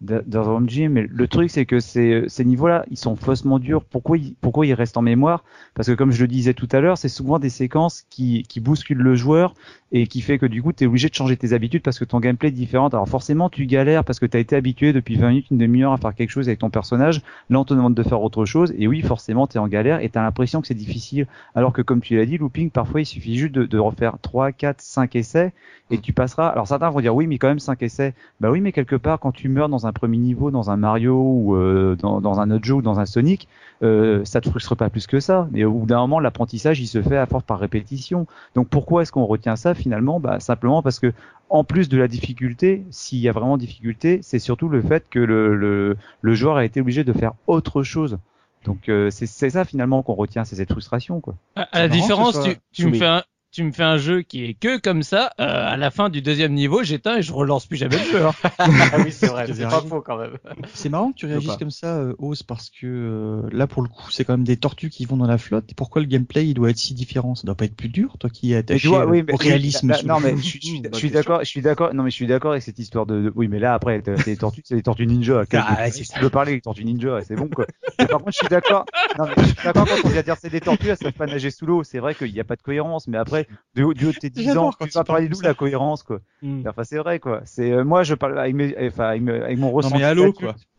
de- 0.00 0.22
d'Otherworld 0.26 0.70
Jim. 0.70 0.90
Mais 0.90 1.06
le 1.10 1.28
truc, 1.28 1.50
c'est 1.50 1.66
que 1.66 1.80
ces, 1.80 2.24
ces 2.28 2.44
niveaux-là, 2.44 2.84
ils 2.90 2.96
sont 2.98 3.16
faussement 3.16 3.58
durs. 3.58 3.84
Pourquoi 3.84 4.18
ils, 4.18 4.34
pourquoi 4.40 4.66
ils 4.66 4.74
restent 4.74 4.96
en 4.96 5.02
mémoire? 5.02 5.44
Parce 5.74 5.88
que 5.88 5.94
comme 5.94 6.12
je 6.12 6.20
le 6.22 6.28
disais 6.28 6.54
tout 6.54 6.68
à 6.72 6.80
l'heure, 6.80 6.98
c'est 6.98 7.08
souvent 7.08 7.38
des 7.38 7.50
séquences 7.50 8.04
qui, 8.10 8.44
qui 8.44 8.60
bousculent 8.60 8.98
le 8.98 9.14
joueur 9.16 9.54
et 9.92 10.06
qui 10.06 10.20
fait 10.20 10.38
que 10.38 10.46
du 10.46 10.62
coup, 10.62 10.72
tu 10.72 10.84
es 10.84 10.86
obligé 10.86 11.08
de 11.08 11.14
changer 11.14 11.36
tes 11.36 11.52
habitudes 11.52 11.82
parce 11.82 11.98
que 11.98 12.04
ton 12.04 12.20
gameplay 12.20 12.48
est 12.48 12.52
différent. 12.52 12.88
Alors 12.88 13.08
forcément, 13.08 13.48
tu 13.48 13.66
galères 13.66 14.04
parce 14.04 14.18
que 14.18 14.26
tu 14.26 14.36
as 14.36 14.40
été 14.40 14.54
habitué 14.54 14.92
depuis 14.92 15.16
20 15.16 15.28
minutes, 15.28 15.50
une 15.50 15.58
demi-heure 15.58 15.92
à 15.92 15.96
faire 15.96 16.14
quelque 16.14 16.30
chose 16.30 16.48
avec 16.48 16.58
ton 16.58 16.70
personnage. 16.70 17.22
Là, 17.48 17.60
on 17.60 17.64
te 17.64 17.74
demande 17.74 17.94
de 17.94 18.02
faire 18.02 18.22
autre 18.22 18.44
chose. 18.44 18.74
Et 18.78 18.86
oui, 18.86 19.00
forcément, 19.00 19.46
tu 19.46 19.56
es 19.56 19.60
en 19.60 19.68
galère 19.68 20.00
et 20.00 20.10
tu 20.10 20.18
as 20.18 20.22
l'impression 20.22 20.60
que 20.60 20.66
c'est 20.66 20.74
difficile. 20.74 21.26
Alors 21.54 21.72
que 21.72 21.82
comme 21.82 22.00
tu 22.00 22.16
l'as 22.16 22.26
dit, 22.26 22.38
looping, 22.38 22.70
parfois 22.70 23.00
il 23.00 23.06
suffit 23.06 23.36
juste 23.36 23.54
de, 23.54 23.64
de 23.64 23.78
refaire 23.78 24.16
3, 24.20 24.52
4, 24.52 24.80
5 24.80 25.16
essais 25.16 25.52
et 25.90 25.98
tu 25.98 26.12
passeras. 26.12 26.48
Alors 26.48 26.66
certains 26.66 26.90
vont 26.90 27.00
dire 27.00 27.14
oui, 27.14 27.26
mais 27.26 27.38
quand 27.38 27.48
même 27.48 27.58
5 27.58 27.82
essais. 27.82 28.14
Bah 28.40 28.50
oui, 28.50 28.60
mais 28.60 28.72
quelque 28.72 28.96
part, 28.96 29.18
quand 29.18 29.32
tu 29.32 29.48
meurs 29.48 29.68
dans 29.68 29.86
un 29.86 29.92
premier 29.92 30.18
niveau, 30.18 30.50
dans 30.50 30.70
un 30.70 30.76
Mario 30.76 31.14
ou 31.14 31.56
euh, 31.56 31.96
dans, 31.96 32.20
dans 32.20 32.40
un 32.40 32.50
autre 32.50 32.64
jeu 32.64 32.74
ou 32.74 32.82
dans 32.82 33.00
un 33.00 33.06
Sonic, 33.06 33.48
euh, 33.82 34.24
ça 34.24 34.40
te 34.40 34.48
frustre 34.48 34.76
pas 34.76 34.90
plus 34.90 35.06
que 35.06 35.20
ça. 35.20 35.48
Mais 35.52 35.64
au 35.64 35.72
bout 35.72 35.86
d'un 35.86 36.00
moment, 36.00 36.20
l'apprentissage, 36.20 36.80
il 36.80 36.86
se 36.86 37.00
fait 37.00 37.16
à 37.16 37.26
force 37.26 37.44
par 37.44 37.58
répétition. 37.58 38.26
Donc 38.54 38.68
pourquoi 38.68 39.02
est-ce 39.02 39.12
qu'on 39.12 39.24
retient 39.24 39.56
ça 39.56 39.74
finalement 39.78 40.20
bah, 40.20 40.40
Simplement 40.40 40.82
parce 40.82 40.98
que 40.98 41.12
en 41.50 41.64
plus 41.64 41.88
de 41.88 41.96
la 41.96 42.08
difficulté, 42.08 42.84
s'il 42.90 43.18
y 43.20 43.28
a 43.28 43.32
vraiment 43.32 43.56
difficulté, 43.56 44.20
c'est 44.22 44.38
surtout 44.38 44.68
le 44.68 44.82
fait 44.82 45.08
que 45.08 45.18
le, 45.18 45.56
le, 45.56 45.96
le 46.20 46.34
joueur 46.34 46.56
a 46.56 46.64
été 46.64 46.80
obligé 46.82 47.04
de 47.04 47.12
faire 47.14 47.32
autre 47.46 47.82
chose. 47.82 48.18
Donc 48.64 48.88
euh, 48.88 49.08
c'est 49.10 49.26
c'est 49.26 49.50
ça 49.50 49.64
finalement 49.64 50.02
qu'on 50.02 50.14
retient, 50.14 50.44
c'est 50.44 50.56
cette 50.56 50.72
frustration 50.72 51.20
quoi. 51.20 51.36
À, 51.56 51.66
la 51.72 51.88
différence, 51.88 52.34
soit 52.34 52.44
tu, 52.44 52.56
tu 52.72 52.86
me 52.88 52.94
fais 52.94 53.06
un, 53.06 53.22
tu 53.50 53.64
me 53.64 53.72
fais 53.72 53.82
un 53.82 53.96
jeu 53.96 54.22
qui 54.22 54.44
est 54.44 54.54
que 54.54 54.78
comme 54.78 55.02
ça. 55.02 55.30
euh, 55.40 55.44
à 55.68 55.76
la 55.76 55.90
fin 55.90 56.10
du 56.10 56.20
deuxième 56.22 56.52
niveau, 56.52 56.82
j'éteins 56.82 57.16
et 57.16 57.22
je 57.22 57.32
relance 57.32 57.66
plus 57.66 57.76
jamais 57.78 57.96
le 57.96 58.04
jeu. 58.04 58.24
hein. 58.24 58.32
ah 58.58 58.98
oui, 59.02 59.10
c'est 59.10 59.26
vrai, 59.26 59.46
c'est 59.52 59.62
pas 59.64 59.80
faux 59.80 60.00
quand 60.02 60.18
même. 60.18 60.36
C'est 60.74 60.88
marrant 60.90 61.12
que 61.12 61.16
tu 61.16 61.26
réagisses 61.26 61.56
comme 61.56 61.70
ça, 61.70 61.96
euh, 61.98 62.14
Oz, 62.18 62.42
parce 62.42 62.68
que 62.70 62.86
euh, 62.86 63.48
là, 63.50 63.66
pour 63.66 63.82
le 63.82 63.88
coup, 63.88 64.10
c'est 64.10 64.24
quand 64.24 64.34
même 64.34 64.44
des 64.44 64.56
tortues 64.58 64.90
qui 64.90 65.06
vont 65.06 65.16
dans 65.16 65.26
la 65.26 65.38
flotte. 65.38 65.72
Pourquoi 65.76 66.02
le 66.02 66.08
gameplay, 66.08 66.46
il 66.46 66.54
doit 66.54 66.70
être 66.70 66.78
si 66.78 66.94
différent? 66.94 67.34
Ça 67.34 67.44
doit 67.46 67.54
pas 67.54 67.64
être 67.64 67.76
plus 67.76 67.88
dur, 67.88 68.16
toi 68.18 68.28
qui 68.30 68.52
es 68.52 68.56
attaché 68.56 68.86
vois, 68.88 69.06
oui, 69.06 69.22
mais- 69.26 69.32
au 69.32 69.36
réalisme. 69.36 69.88
là, 69.88 69.94
sous 69.96 70.06
non, 70.06 70.20
mais 70.20 70.36
je 70.36 70.42
suis, 70.42 70.60
je 70.62 70.88
je 70.98 71.06
d'accord, 71.08 71.40
je 71.40 71.44
suis 71.48 71.62
d'accord. 71.62 71.94
Non, 71.94 72.02
mais 72.02 72.10
je 72.10 72.16
suis 72.16 72.26
d'accord 72.26 72.50
avec 72.52 72.62
cette 72.62 72.78
histoire 72.78 73.06
de. 73.06 73.22
de- 73.22 73.32
Oui, 73.34 73.48
mais 73.48 73.58
là 73.58 73.74
après, 73.74 74.02
c'est 74.04 74.26
les 74.26 74.36
tortues, 74.36 74.62
c'est 74.64 74.74
les 74.76 74.82
tortues 74.82 75.06
ninja. 75.06 75.44
Quel- 75.48 75.62
Ah, 75.66 75.90
si 75.90 76.06
tu 76.06 76.20
veux 76.20 76.30
parler 76.30 76.52
avec 76.52 76.64
tortues 76.64 76.84
ninja, 76.84 77.20
c'est 77.26 77.34
bon 77.36 77.48
quoi. 77.48 77.66
Mais 77.98 78.06
par 78.06 78.18
contre, 78.20 78.32
je 78.32 78.38
suis 78.38 78.48
d'accord. 78.48 78.84
Non, 79.18 79.24
mais 79.26 79.34
je 79.42 79.46
suis 79.48 79.54
d'accord 79.64 79.86
quand 79.86 80.04
on 80.04 80.08
vient 80.10 80.22
dire 80.22 80.36
c'est 80.40 80.50
des 80.50 80.60
tortues, 80.60 80.88
elles 80.88 80.96
savent 80.96 81.12
pas 81.12 81.26
nager 81.26 81.50
sous 81.50 81.66
l'eau. 81.66 81.82
C'est 81.82 81.98
vrai 81.98 82.14
qu'il 82.14 82.32
n'y 82.32 82.40
a 82.40 82.44
pas 82.44 82.56
de 82.56 82.62
cohérence, 82.62 83.08
mais 83.08 83.18
après, 83.18 83.37
du 83.74 83.82
haut, 83.84 83.94
du 83.94 84.06
haut 84.06 84.12
de 84.12 84.18
tes 84.18 84.30
10 84.30 84.44
J'adore 84.44 84.64
ans, 84.66 84.70
quand 84.78 84.86
tu 84.86 84.92
vas 84.92 85.04
parler 85.04 85.28
d'où 85.28 85.40
la 85.40 85.54
cohérence 85.54 86.02
quoi. 86.02 86.18
Mm. 86.42 86.66
Enfin, 86.68 86.84
c'est 86.84 86.98
vrai 86.98 87.18
quoi. 87.20 87.42
C'est 87.44 87.70
euh, 87.72 87.84
moi, 87.84 88.02
je 88.02 88.14
parle 88.14 88.38
avec 88.38 88.54
mes, 88.54 88.74
enfin, 88.88 89.08
avec, 89.10 89.22
mes- 89.22 89.40
avec 89.40 89.58
mon 89.58 89.68
Non, 89.68 89.72
ressenti. 89.74 89.96
mais 89.98 90.04
allô, 90.04 90.32
quoi. 90.32 90.54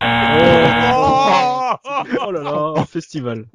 Oh 2.26 2.30
là 2.32 2.42
là, 2.42 2.72
un 2.76 2.84
festival. 2.84 3.46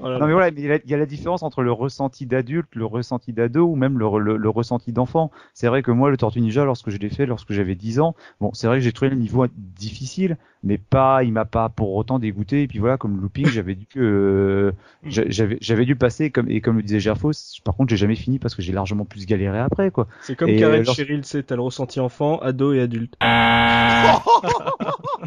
Oh 0.00 0.08
là 0.08 0.18
Non 0.18 0.26
mais 0.26 0.32
voilà, 0.32 0.50
mais 0.50 0.60
il 0.60 0.66
y, 0.66 0.72
a, 0.72 0.78
il 0.84 0.90
y 0.90 0.94
a 0.94 0.96
la 0.96 1.06
différence 1.06 1.44
entre 1.44 1.62
le 1.62 1.70
ressenti 1.70 2.26
d'adulte, 2.26 2.74
le 2.74 2.84
ressenti 2.84 3.32
d'ado 3.32 3.64
ou 3.66 3.76
même 3.76 3.96
le, 3.96 4.18
le, 4.18 4.36
le 4.36 4.48
ressenti 4.48 4.90
d'enfant. 4.92 5.30
C'est 5.54 5.68
vrai 5.68 5.82
que 5.84 5.92
moi, 5.92 6.10
le 6.10 6.16
Tortue 6.16 6.40
Ninja, 6.40 6.64
lorsque 6.64 6.90
je 6.90 6.96
l'ai 6.98 7.10
fait, 7.10 7.26
lorsque 7.26 7.52
j'avais 7.52 7.76
10 7.76 8.00
ans, 8.00 8.16
bon, 8.40 8.52
c'est 8.54 8.66
vrai 8.66 8.78
que 8.78 8.82
j'ai 8.82 8.90
trouvé 8.92 9.10
le 9.10 9.16
niveau 9.16 9.46
difficile, 9.56 10.36
mais 10.64 10.78
pas, 10.78 11.22
il 11.22 11.32
m'a 11.32 11.44
pas 11.44 11.68
pour 11.68 11.94
autant 11.94 12.18
dégoûté. 12.18 12.62
Et 12.62 12.66
puis 12.66 12.80
voilà, 12.80 12.96
comme 12.96 13.20
looping, 13.20 13.46
j'avais 13.46 13.76
dû, 13.76 13.86
euh, 13.98 14.72
j'a- 15.04 15.28
j'avais, 15.30 15.58
j'avais 15.60 15.84
dû 15.84 15.94
passer 15.94 16.30
comme 16.32 16.50
et 16.50 16.60
comme 16.60 16.76
le 16.78 16.82
disait 16.82 16.98
Gerfos. 16.98 17.60
Par 17.62 17.76
contre, 17.76 17.90
j'ai 17.90 17.96
jamais 17.96 18.16
fini 18.16 18.40
parce 18.40 18.56
que 18.56 18.62
j'ai 18.62 18.72
largement 18.72 19.04
plus 19.04 19.26
galéré 19.26 19.58
après, 19.60 19.92
quoi. 19.92 20.08
C'est 20.22 20.34
comme 20.34 20.48
Et, 20.50 20.56
Karen 20.56 20.80
euh, 20.80 20.84
lors- 20.84 20.94
Cheryl, 20.96 21.24
sais, 21.24 21.44
t'as 21.44 21.54
le 21.54 21.62
ressenti 21.62 22.00
enfant, 22.00 22.38
ado 22.40 22.72
et 22.72 22.80
adulte. 22.80 23.14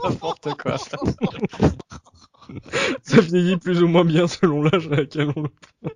N'importe 0.03 0.55
quoi. 0.61 0.75
Ça 3.03 3.21
vieillit 3.21 3.57
plus 3.57 3.81
ou 3.83 3.87
moins 3.87 4.05
bien 4.05 4.27
selon 4.27 4.63
l'âge 4.63 4.87
à 4.91 4.97
laquelle 4.97 5.31
on 5.35 5.43
le 5.43 5.49
prend. 5.49 5.89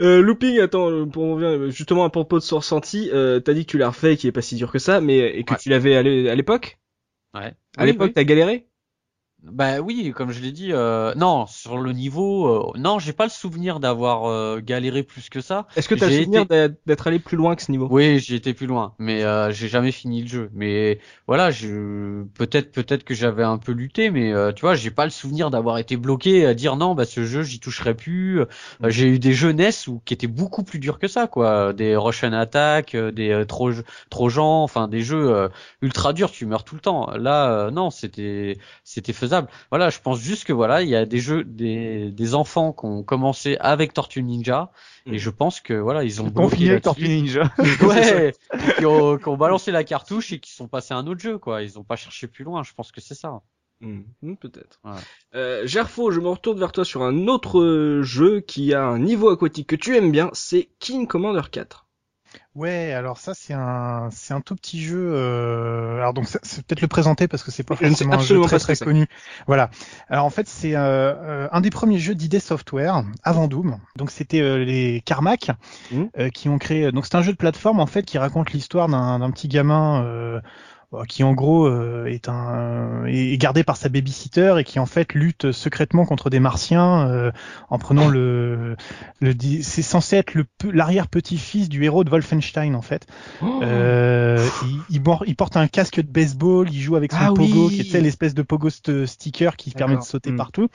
Euh, 0.00 0.20
looping, 0.22 0.58
attends, 0.60 0.90
euh, 0.90 1.06
pour 1.06 1.34
revient 1.36 1.70
justement 1.72 2.04
à 2.04 2.10
propos 2.10 2.38
de 2.38 2.44
son 2.44 2.56
ressenti, 2.58 3.10
euh, 3.12 3.40
t'as 3.40 3.54
dit 3.54 3.64
que 3.66 3.70
tu 3.72 3.78
l'as 3.78 3.88
refait, 3.88 4.16
qui 4.16 4.26
est 4.26 4.32
pas 4.32 4.42
si 4.42 4.56
dur 4.56 4.70
que 4.72 4.78
ça, 4.78 5.00
mais 5.00 5.18
et 5.38 5.44
que 5.44 5.54
Ouais. 5.54 5.58
tu 5.58 5.68
l'avais 5.68 5.96
à 5.96 6.02
l'é- 6.02 6.28
à 6.30 6.34
l'époque? 6.34 6.78
Ouais. 7.34 7.54
À 7.76 7.84
Oui, 7.84 7.86
l'époque, 7.86 8.10
oui. 8.10 8.14
t'as 8.14 8.24
galéré? 8.24 8.68
Bah 9.44 9.80
oui, 9.80 10.12
comme 10.16 10.30
je 10.32 10.40
l'ai 10.40 10.52
dit, 10.52 10.72
euh, 10.72 11.14
non, 11.16 11.44
sur 11.46 11.76
le 11.76 11.92
niveau, 11.92 12.72
euh, 12.74 12.78
non, 12.78 12.98
j'ai 12.98 13.12
pas 13.12 13.24
le 13.24 13.30
souvenir 13.30 13.78
d'avoir 13.78 14.24
euh, 14.24 14.60
galéré 14.60 15.02
plus 15.02 15.28
que 15.28 15.40
ça. 15.42 15.66
Est-ce 15.76 15.88
que 15.88 15.94
t'as 15.94 16.06
le 16.06 16.12
souvenir 16.12 16.46
été- 16.46 16.50
d'être- 16.86 17.06
allé 17.06 17.18
plus 17.18 17.36
loin 17.36 17.54
que 17.54 17.62
ce 17.62 17.70
niveau? 17.70 17.86
Oui, 17.90 18.18
j'ai 18.18 18.36
été 18.36 18.54
plus 18.54 18.66
loin, 18.66 18.94
mais 18.98 19.22
euh, 19.24 19.52
j'ai 19.52 19.68
jamais 19.68 19.92
fini 19.92 20.22
le 20.22 20.26
jeu. 20.28 20.50
Mais 20.54 20.98
voilà, 21.26 21.50
je 21.50 22.22
peut-être 22.34 22.72
peut-être 22.72 23.04
que 23.04 23.12
j'avais 23.12 23.42
un 23.44 23.58
peu 23.58 23.72
lutté, 23.72 24.10
mais 24.10 24.32
euh, 24.32 24.52
tu 24.52 24.62
vois, 24.62 24.74
j'ai 24.74 24.90
pas 24.90 25.04
le 25.04 25.10
souvenir 25.10 25.50
d'avoir 25.50 25.76
été 25.76 25.98
bloqué 25.98 26.46
à 26.46 26.54
dire 26.54 26.76
non, 26.76 26.94
bah 26.94 27.04
ce 27.04 27.24
jeu 27.24 27.42
j'y 27.42 27.60
toucherai 27.60 27.94
plus. 27.94 28.40
Euh, 28.40 28.46
j'ai 28.84 29.06
eu 29.08 29.18
des 29.18 29.34
jeux 29.34 29.50
NES 29.50 29.86
où 29.88 30.00
qui 30.06 30.14
étaient 30.14 30.26
beaucoup 30.26 30.64
plus 30.64 30.78
durs 30.78 30.98
que 30.98 31.06
ça, 31.08 31.26
quoi, 31.26 31.74
des 31.74 31.94
Russian 31.94 32.32
Attack, 32.32 32.94
euh, 32.94 33.10
des 33.12 33.30
euh, 33.30 33.44
trop 33.44 33.70
Trojan, 34.10 34.62
enfin 34.62 34.88
des 34.88 35.02
jeux 35.02 35.30
euh, 35.34 35.48
ultra 35.82 36.12
durs, 36.14 36.30
tu 36.30 36.46
meurs 36.46 36.64
tout 36.64 36.74
le 36.74 36.80
temps. 36.80 37.10
Là, 37.18 37.66
euh, 37.66 37.70
non, 37.70 37.90
c'était 37.90 38.56
c'était 38.82 39.12
faisable. 39.12 39.33
Voilà, 39.70 39.90
je 39.90 39.98
pense 40.00 40.20
juste 40.20 40.44
que 40.44 40.52
voilà, 40.52 40.82
il 40.82 40.88
y 40.88 40.96
a 40.96 41.06
des 41.06 41.18
jeux, 41.18 41.44
des 41.44 42.10
des 42.10 42.34
enfants 42.34 42.72
qui 42.72 42.84
ont 42.86 43.02
commencé 43.02 43.56
avec 43.60 43.92
Tortue 43.92 44.22
Ninja. 44.22 44.70
Et 45.06 45.12
Mm. 45.12 45.18
je 45.18 45.30
pense 45.30 45.60
que 45.60 45.74
voilà, 45.74 46.02
ils 46.04 46.22
ont 46.22 46.30
Confiné. 46.30 46.80
Tortue 46.80 47.08
Ninja. 47.08 47.52
ouais, 47.82 48.32
qui 48.78 48.86
ont, 48.86 49.18
qui 49.18 49.28
ont 49.28 49.36
balancé 49.36 49.70
la 49.70 49.84
cartouche 49.84 50.32
et 50.32 50.40
qui 50.40 50.52
sont 50.52 50.66
passés 50.68 50.94
à 50.94 50.96
un 50.96 51.06
autre 51.06 51.20
jeu, 51.20 51.36
quoi. 51.38 51.62
Ils 51.62 51.78
ont 51.78 51.84
pas 51.84 51.96
cherché 51.96 52.26
plus 52.26 52.44
loin. 52.44 52.62
Je 52.62 52.72
pense 52.74 52.90
que 52.92 53.00
c'est 53.02 53.14
ça. 53.14 53.42
Hmm, 53.80 54.02
hmm, 54.22 54.36
Peut-être. 54.36 54.78
Ouais. 54.84 54.92
Euh, 55.34 55.66
Gerfo, 55.66 56.10
je 56.10 56.20
me 56.20 56.28
retourne 56.28 56.58
vers 56.58 56.72
toi 56.72 56.84
sur 56.84 57.02
un 57.02 57.26
autre 57.28 57.60
euh, 57.60 58.02
jeu 58.02 58.40
qui 58.40 58.72
a 58.72 58.82
un 58.84 58.98
niveau 58.98 59.28
aquatique 59.30 59.66
que 59.68 59.76
tu 59.76 59.94
aimes 59.96 60.10
bien, 60.12 60.30
c'est 60.32 60.68
King 60.78 61.06
Commander 61.06 61.42
4. 61.50 61.83
Ouais, 62.54 62.92
alors 62.92 63.18
ça 63.18 63.34
c'est 63.34 63.52
un 63.52 64.10
c'est 64.12 64.32
un 64.32 64.40
tout 64.40 64.54
petit 64.54 64.80
jeu. 64.80 65.10
Euh... 65.12 65.96
Alors 65.98 66.14
donc 66.14 66.28
c'est 66.28 66.64
peut-être 66.64 66.82
le 66.82 66.86
présenter 66.88 67.26
parce 67.26 67.42
que 67.42 67.50
c'est 67.50 67.64
pas 67.64 67.74
forcément 67.74 68.12
un 68.14 68.18
jeu 68.20 68.40
très 68.42 68.58
très 68.60 68.76
connu. 68.76 69.06
Voilà. 69.48 69.70
Alors 70.08 70.24
en 70.24 70.30
fait 70.30 70.46
c'est 70.46 70.76
euh, 70.76 71.14
euh, 71.14 71.48
un 71.50 71.60
des 71.60 71.70
premiers 71.70 71.98
jeux 71.98 72.14
d'ID 72.14 72.38
Software 72.40 73.02
avant 73.24 73.48
Doom. 73.48 73.78
Donc 73.96 74.12
c'était 74.12 74.40
euh, 74.40 74.64
les 74.64 75.02
Carmack 75.04 75.50
Mhm. 75.90 76.10
euh, 76.18 76.28
qui 76.30 76.48
ont 76.48 76.58
créé. 76.58 76.92
Donc 76.92 77.06
c'est 77.06 77.16
un 77.16 77.22
jeu 77.22 77.32
de 77.32 77.36
plateforme 77.36 77.80
en 77.80 77.86
fait 77.86 78.04
qui 78.04 78.18
raconte 78.18 78.52
l'histoire 78.52 78.88
d'un 78.88 79.18
d'un 79.18 79.30
petit 79.32 79.48
gamin. 79.48 80.40
Qui 81.08 81.24
en 81.24 81.32
gros 81.32 81.66
euh, 81.66 82.06
est 82.06 82.28
un 82.28 83.04
est 83.06 83.36
gardé 83.38 83.64
par 83.64 83.76
sa 83.76 83.88
babysitter 83.88 84.54
et 84.58 84.64
qui 84.64 84.78
en 84.78 84.86
fait 84.86 85.12
lutte 85.14 85.52
secrètement 85.52 86.04
contre 86.06 86.30
des 86.30 86.40
martiens 86.40 87.08
euh, 87.08 87.32
en 87.70 87.78
prenant 87.78 88.08
le 88.08 88.76
le 89.20 89.32
c'est 89.62 89.82
censé 89.82 90.16
être 90.16 90.34
le 90.34 90.44
l'arrière 90.72 91.08
petit-fils 91.08 91.68
du 91.68 91.82
héros 91.84 92.04
de 92.04 92.10
Wolfenstein 92.10 92.74
en 92.74 92.82
fait. 92.82 93.06
Oh. 93.42 93.60
Euh, 93.62 94.46
il, 94.90 95.00
il, 95.26 95.36
porte 95.36 95.56
un 95.56 95.66
casque 95.66 95.96
de 96.00 96.06
baseball, 96.10 96.68
il 96.70 96.80
joue 96.80 96.96
avec 96.96 97.12
son 97.12 97.18
Ah 97.20 97.28
pogo 97.34 97.68
oui. 97.68 97.76
qui 97.76 97.84
sais, 97.90 98.00
l'espèce 98.00 98.34
de 98.34 98.42
pogo 98.42 98.68
st- 98.68 99.06
sticker 99.06 99.56
qui 99.56 99.70
permet 99.70 99.96
de 99.96 100.02
sauter 100.02 100.30
Mm. 100.32 100.36
partout. 100.36 100.68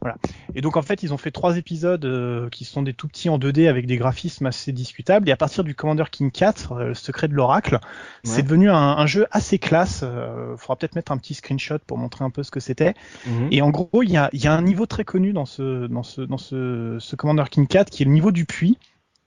Voilà. 0.00 0.16
Et 0.54 0.60
donc 0.60 0.76
en 0.76 0.82
fait 0.82 1.02
ils 1.02 1.12
ont 1.12 1.18
fait 1.18 1.30
trois 1.30 1.56
épisodes 1.56 2.04
euh, 2.04 2.48
qui 2.50 2.64
sont 2.64 2.82
des 2.82 2.94
tout 2.94 3.08
petits 3.08 3.28
en 3.28 3.38
2D 3.38 3.68
avec 3.68 3.86
des 3.86 3.96
graphismes 3.96 4.46
assez 4.46 4.72
discutables 4.72 5.28
et 5.28 5.32
à 5.32 5.36
partir 5.36 5.64
du 5.64 5.74
Commander 5.74 6.04
King 6.10 6.30
4, 6.30 6.72
euh, 6.72 6.84
le 6.88 6.94
secret 6.94 7.28
de 7.28 7.34
l'oracle, 7.34 7.78
c'est 8.24 8.42
devenu 8.42 8.70
un, 8.70 8.74
un 8.76 9.06
jeu 9.06 9.26
assez 9.30 9.58
classe. 9.68 10.00
Euh, 10.02 10.56
faudra 10.56 10.76
peut-être 10.76 10.94
mettre 10.94 11.12
un 11.12 11.18
petit 11.18 11.34
screenshot 11.34 11.78
pour 11.86 11.98
montrer 11.98 12.24
un 12.24 12.30
peu 12.30 12.42
ce 12.42 12.50
que 12.50 12.60
c'était. 12.60 12.94
Mhm. 13.26 13.48
Et 13.50 13.62
en 13.62 13.70
gros, 13.70 14.02
il 14.02 14.10
y 14.10 14.16
a, 14.16 14.28
il 14.32 14.42
y 14.42 14.46
a 14.46 14.52
un 14.54 14.62
niveau 14.62 14.86
très 14.86 15.04
connu 15.04 15.32
dans 15.32 15.46
ce 15.46 15.86
dans 15.86 16.02
ce 16.02 16.20
dans 16.22 16.38
ce, 16.38 16.96
ce 17.00 17.16
Commander 17.16 17.44
King 17.50 17.66
4 17.66 17.90
qui 17.90 18.02
est 18.02 18.06
le 18.06 18.12
niveau 18.12 18.32
du 18.32 18.44
puits. 18.44 18.78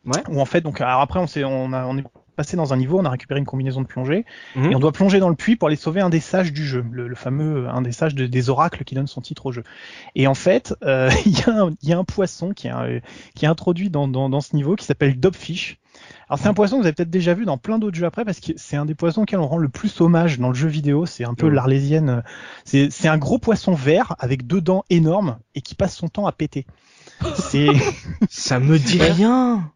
Ouais. 0.06 0.22
Où 0.30 0.40
en 0.40 0.46
fait, 0.46 0.62
donc 0.62 0.80
alors 0.82 1.02
après 1.02 1.20
on 1.20 1.28
s'est 1.28 1.44
on 1.44 1.74
a 1.74 1.86
on 1.86 1.98
est 1.98 2.04
passé 2.38 2.56
dans 2.56 2.72
un 2.72 2.78
niveau, 2.78 2.98
on 2.98 3.04
a 3.04 3.10
récupéré 3.10 3.38
une 3.42 3.46
combinaison 3.46 3.82
de 3.82 3.86
plongée 3.86 4.24
Mhm. 4.56 4.72
et 4.72 4.76
on 4.76 4.80
doit 4.80 4.94
plonger 4.94 5.20
dans 5.20 5.28
le 5.28 5.36
puits 5.36 5.58
pour 5.58 5.68
aller 5.68 5.76
sauver 5.76 6.00
un 6.00 6.10
des 6.10 6.22
sages 6.22 6.54
du 6.54 6.66
jeu, 6.66 6.86
le, 6.90 7.10
le 7.10 7.16
fameux 7.16 7.68
un 7.68 7.82
des 7.82 7.92
sages 7.92 8.16
de- 8.16 8.28
des 8.28 8.50
oracles 8.50 8.86
qui 8.86 8.96
donne 8.96 9.08
son 9.08 9.20
titre 9.20 9.48
au 9.48 9.52
jeu. 9.52 9.64
Et 10.16 10.26
en 10.26 10.36
fait, 10.36 10.74
euh, 10.84 11.10
il 11.26 11.38
y, 11.38 11.44
a 11.50 11.64
un- 11.66 11.72
il 11.82 11.90
y 11.90 11.92
a 11.92 11.98
un 11.98 12.06
poisson 12.06 12.52
qui 12.54 12.68
est, 12.68 12.72
un- 12.72 13.02
qui 13.36 13.44
est 13.44 13.50
introduit 13.50 13.90
dans, 13.90 14.08
dans, 14.08 14.30
dans 14.30 14.40
ce 14.40 14.56
niveau 14.56 14.78
qui 14.78 14.86
s'appelle 14.86 15.20
Dobfish. 15.20 15.80
Alors 16.30 16.40
c'est 16.40 16.48
un 16.48 16.54
poisson 16.54 16.76
que 16.78 16.82
vous 16.82 16.88
avez 16.88 16.94
peut-être 16.94 17.10
déjà 17.10 17.34
vu 17.34 17.46
dans 17.46 17.58
plein 17.58 17.80
d'autres 17.80 17.98
jeux 17.98 18.06
après 18.06 18.24
parce 18.24 18.40
que 18.40 18.52
c'est 18.56 18.78
un 18.78 18.86
des 18.86 18.94
poissons 18.96 19.24
auxquels 19.24 19.40
on 19.40 19.48
rend 19.48 19.58
le 19.58 19.70
plus 19.70 20.00
hommage 20.00 20.38
dans 20.40 20.50
le 20.50 20.54
jeu 20.56 20.68
vidéo. 20.68 21.06
C'est 21.08 21.24
un 21.26 21.34
peu 21.34 21.48
Ouais. 21.48 21.56
l'arlésienne. 21.56 22.24
C'est 22.66 22.92
c'est 22.92 23.08
un 23.08 23.18
gros 23.18 23.40
poisson 23.40 23.74
vert 23.74 24.16
avec 24.20 24.46
deux 24.46 24.62
dents 24.62 24.84
énormes 24.92 25.40
et 25.56 25.62
qui 25.62 25.74
passe 25.76 25.96
son 25.96 26.08
temps 26.08 26.28
à 26.28 26.32
péter. 26.32 26.68
C'est 27.36 27.68
Ça 28.30 28.60
me 28.60 28.78
dit 28.78 29.02
rien. 29.02 29.72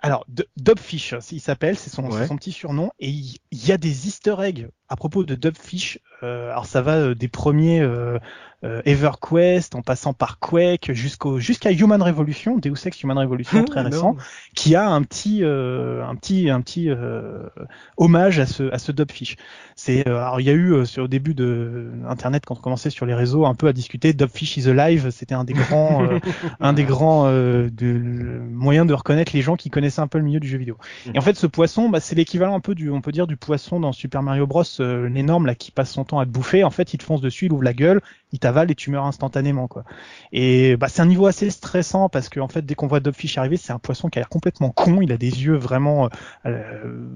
alors 0.00 0.24
D- 0.28 0.44
Dobfish, 0.56 1.14
il 1.32 1.40
s'appelle, 1.40 1.76
c'est 1.76 1.90
son, 1.90 2.04
Ouais. 2.04 2.20
c'est 2.22 2.26
son 2.28 2.36
petit 2.36 2.52
surnom 2.52 2.90
et 3.00 3.08
il 3.10 3.38
il 3.50 3.66
y, 3.66 3.72
a 3.72 3.76
des 3.76 4.06
Easter 4.06 4.36
eggs 4.40 4.68
à 4.92 4.96
propos 4.96 5.24
de 5.24 5.34
Dobfish. 5.34 5.98
Euh, 6.22 6.50
alors 6.50 6.66
ça 6.66 6.82
va 6.82 6.96
euh, 6.96 7.14
des 7.14 7.26
premiers 7.26 7.80
euh, 7.80 8.18
euh, 8.64 8.80
EverQuest 8.84 9.74
en 9.74 9.82
passant 9.82 10.12
par 10.12 10.38
Quake 10.38 10.92
jusqu'au 10.92 11.40
jusqu'à 11.40 11.72
Human 11.72 12.00
Revolution, 12.00 12.58
Deus 12.58 12.86
Ex 12.86 13.02
Human 13.02 13.18
Revolution 13.18 13.64
très 13.64 13.80
récent, 13.80 14.16
qui 14.54 14.76
a 14.76 14.88
un 14.88 15.02
petit 15.02 15.42
euh, 15.42 16.04
un 16.06 16.14
petit 16.14 16.48
un 16.48 16.60
petit 16.60 16.88
euh, 16.88 17.48
hommage 17.96 18.38
à 18.38 18.46
ce 18.46 18.72
à 18.72 18.78
ce 18.78 18.92
Dobfish. 18.92 19.36
C'est 19.74 20.06
euh, 20.06 20.18
alors 20.18 20.40
il 20.40 20.46
y 20.46 20.50
a 20.50 20.52
eu 20.52 20.72
euh, 20.72 20.84
sur 20.84 21.04
au 21.04 21.08
début 21.08 21.34
de 21.34 21.90
internet 22.08 22.44
quand 22.46 22.56
on 22.56 22.60
commençait 22.60 22.90
sur 22.90 23.04
les 23.04 23.14
réseaux 23.14 23.46
un 23.46 23.54
peu 23.54 23.66
à 23.66 23.72
discuter 23.72 24.12
Dobfish 24.12 24.56
is 24.56 24.68
alive, 24.68 25.10
c'était 25.10 25.34
un 25.34 25.42
des 25.42 25.54
grands 25.54 26.04
euh, 26.04 26.20
un 26.60 26.72
des 26.72 26.84
grands 26.84 27.26
euh, 27.26 27.68
de, 27.68 28.40
moyens 28.48 28.86
de 28.86 28.94
reconnaître 28.94 29.32
les 29.34 29.42
gens 29.42 29.56
qui 29.56 29.70
connaissaient 29.70 30.02
un 30.02 30.06
peu 30.06 30.18
le 30.18 30.24
milieu 30.24 30.40
du 30.40 30.46
jeu 30.46 30.58
vidéo. 30.58 30.76
Et 31.12 31.18
en 31.18 31.22
fait 31.22 31.36
ce 31.36 31.48
poisson 31.48 31.88
bah, 31.88 31.98
c'est 31.98 32.14
l'équivalent 32.14 32.54
un 32.54 32.60
peu 32.60 32.76
du 32.76 32.90
on 32.90 33.00
peut 33.00 33.12
dire 33.12 33.26
du 33.26 33.36
poisson 33.36 33.80
dans 33.80 33.92
Super 33.92 34.22
Mario 34.22 34.46
Bros 34.46 34.62
euh, 34.82 35.08
l'énorme 35.08 35.46
là 35.46 35.54
qui 35.54 35.70
passe 35.70 35.90
son 35.92 36.04
temps 36.04 36.18
à 36.18 36.26
te 36.26 36.30
bouffer, 36.30 36.64
en 36.64 36.70
fait 36.70 36.94
il 36.94 36.98
te 36.98 37.04
fonce 37.04 37.20
dessus, 37.20 37.46
il 37.46 37.52
ouvre 37.52 37.62
la 37.62 37.74
gueule, 37.74 38.00
il 38.32 38.38
t'avale 38.38 38.70
et 38.70 38.74
tu 38.74 38.90
meurs 38.90 39.06
instantanément 39.06 39.68
quoi. 39.68 39.84
Et 40.32 40.76
bah, 40.76 40.88
c'est 40.88 41.02
un 41.02 41.06
niveau 41.06 41.26
assez 41.26 41.50
stressant 41.50 42.08
parce 42.08 42.28
que 42.28 42.40
en 42.40 42.48
fait 42.48 42.64
dès 42.66 42.74
qu'on 42.74 42.86
voit 42.88 43.00
Dobfish 43.00 43.38
arriver, 43.38 43.56
c'est 43.56 43.72
un 43.72 43.78
poisson 43.78 44.08
qui 44.08 44.18
a 44.18 44.20
l'air 44.20 44.28
complètement 44.28 44.70
con, 44.70 45.00
il 45.02 45.12
a 45.12 45.16
des 45.16 45.44
yeux 45.44 45.56
vraiment, 45.56 46.06
euh, 46.06 46.08
euh, 46.46 47.08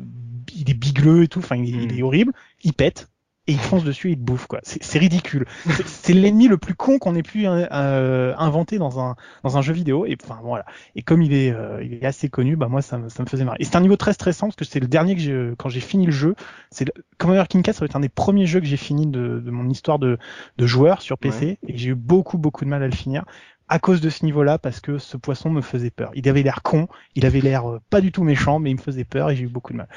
il 0.54 0.70
est 0.70 0.74
bigleux 0.74 1.24
et 1.24 1.28
tout, 1.28 1.40
enfin 1.40 1.56
il, 1.56 1.74
est- 1.76 1.84
il 1.84 1.98
est 1.98 2.02
horrible, 2.02 2.32
il 2.62 2.72
pète 2.72 3.08
et 3.48 3.52
il 3.52 3.58
fonce 3.58 3.84
dessus 3.84 4.08
et 4.08 4.12
il 4.12 4.18
te 4.18 4.22
bouffe 4.22 4.46
quoi. 4.46 4.60
C'est 4.62 4.98
ridicule. 4.98 5.46
C'est- 5.86 6.12
l'ennemi 6.12 6.48
le 6.48 6.58
plus 6.58 6.74
con 6.74 6.98
qu'on 6.98 7.14
ait 7.14 7.22
pu 7.22 7.46
euh, 7.46 7.66
euh, 7.72 8.34
inventer 8.38 8.78
dans 8.78 9.00
un 9.00 9.16
dans 9.44 9.56
un 9.56 9.62
jeu 9.62 9.72
vidéo 9.72 10.06
et 10.06 10.16
enfin 10.22 10.40
voilà. 10.42 10.64
Et 10.94 11.02
comme 11.02 11.22
il 11.22 11.32
est 11.32 11.52
euh, 11.52 11.82
il 11.82 11.94
est 11.94 12.04
assez 12.04 12.28
connu, 12.28 12.56
bah 12.56 12.68
moi 12.68 12.82
ça 12.82 12.98
me 12.98 13.08
ça 13.08 13.22
me 13.22 13.28
faisait 13.28 13.44
marrer. 13.44 13.58
Et 13.60 13.64
c'est 13.64 13.76
un 13.76 13.80
niveau 13.80 13.96
très 13.96 14.12
stressant 14.12 14.46
parce 14.46 14.56
que 14.56 14.64
c'est 14.64 14.80
le 14.80 14.88
dernier 14.88 15.14
que 15.14 15.20
j'ai 15.20 15.52
quand 15.58 15.68
j'ai 15.68 15.80
fini 15.80 16.06
le 16.06 16.12
jeu, 16.12 16.34
c'est 16.70 16.86
Commander 17.18 17.44
King 17.48 17.62
4 17.62 17.74
ça 17.76 17.80
va 17.80 17.86
être 17.86 17.96
un 17.96 18.00
des 18.00 18.08
premiers 18.08 18.46
jeux 18.46 18.60
que 18.60 18.66
j'ai 18.66 18.76
fini 18.76 19.06
de, 19.06 19.40
de 19.40 19.50
mon 19.50 19.68
histoire 19.68 19.98
de 19.98 20.18
de 20.58 20.66
joueur 20.66 21.00
sur 21.02 21.18
PC 21.18 21.58
et 21.66 21.76
j'ai 21.78 21.90
eu 21.90 21.94
beaucoup 21.94 22.38
beaucoup 22.38 22.64
de 22.64 22.70
mal 22.70 22.82
à 22.82 22.86
le 22.86 22.94
finir 22.94 23.24
à 23.68 23.78
cause 23.78 24.00
de 24.00 24.10
ce 24.10 24.24
niveau-là 24.24 24.58
parce 24.58 24.80
que 24.80 24.98
ce 24.98 25.16
poisson 25.16 25.50
me 25.50 25.60
faisait 25.60 25.90
peur. 25.90 26.10
Il 26.14 26.28
avait 26.28 26.42
l'air 26.42 26.62
con, 26.62 26.88
il 27.14 27.26
avait 27.26 27.40
l'air 27.40 27.68
euh, 27.70 27.80
pas 27.90 28.00
du 28.00 28.12
tout 28.12 28.22
méchant, 28.24 28.58
mais 28.58 28.70
il 28.70 28.76
me 28.76 28.80
faisait 28.80 29.04
peur 29.04 29.30
et 29.30 29.36
j'ai 29.36 29.44
eu 29.44 29.48
beaucoup 29.48 29.72
de 29.72 29.78
mal. 29.78 29.88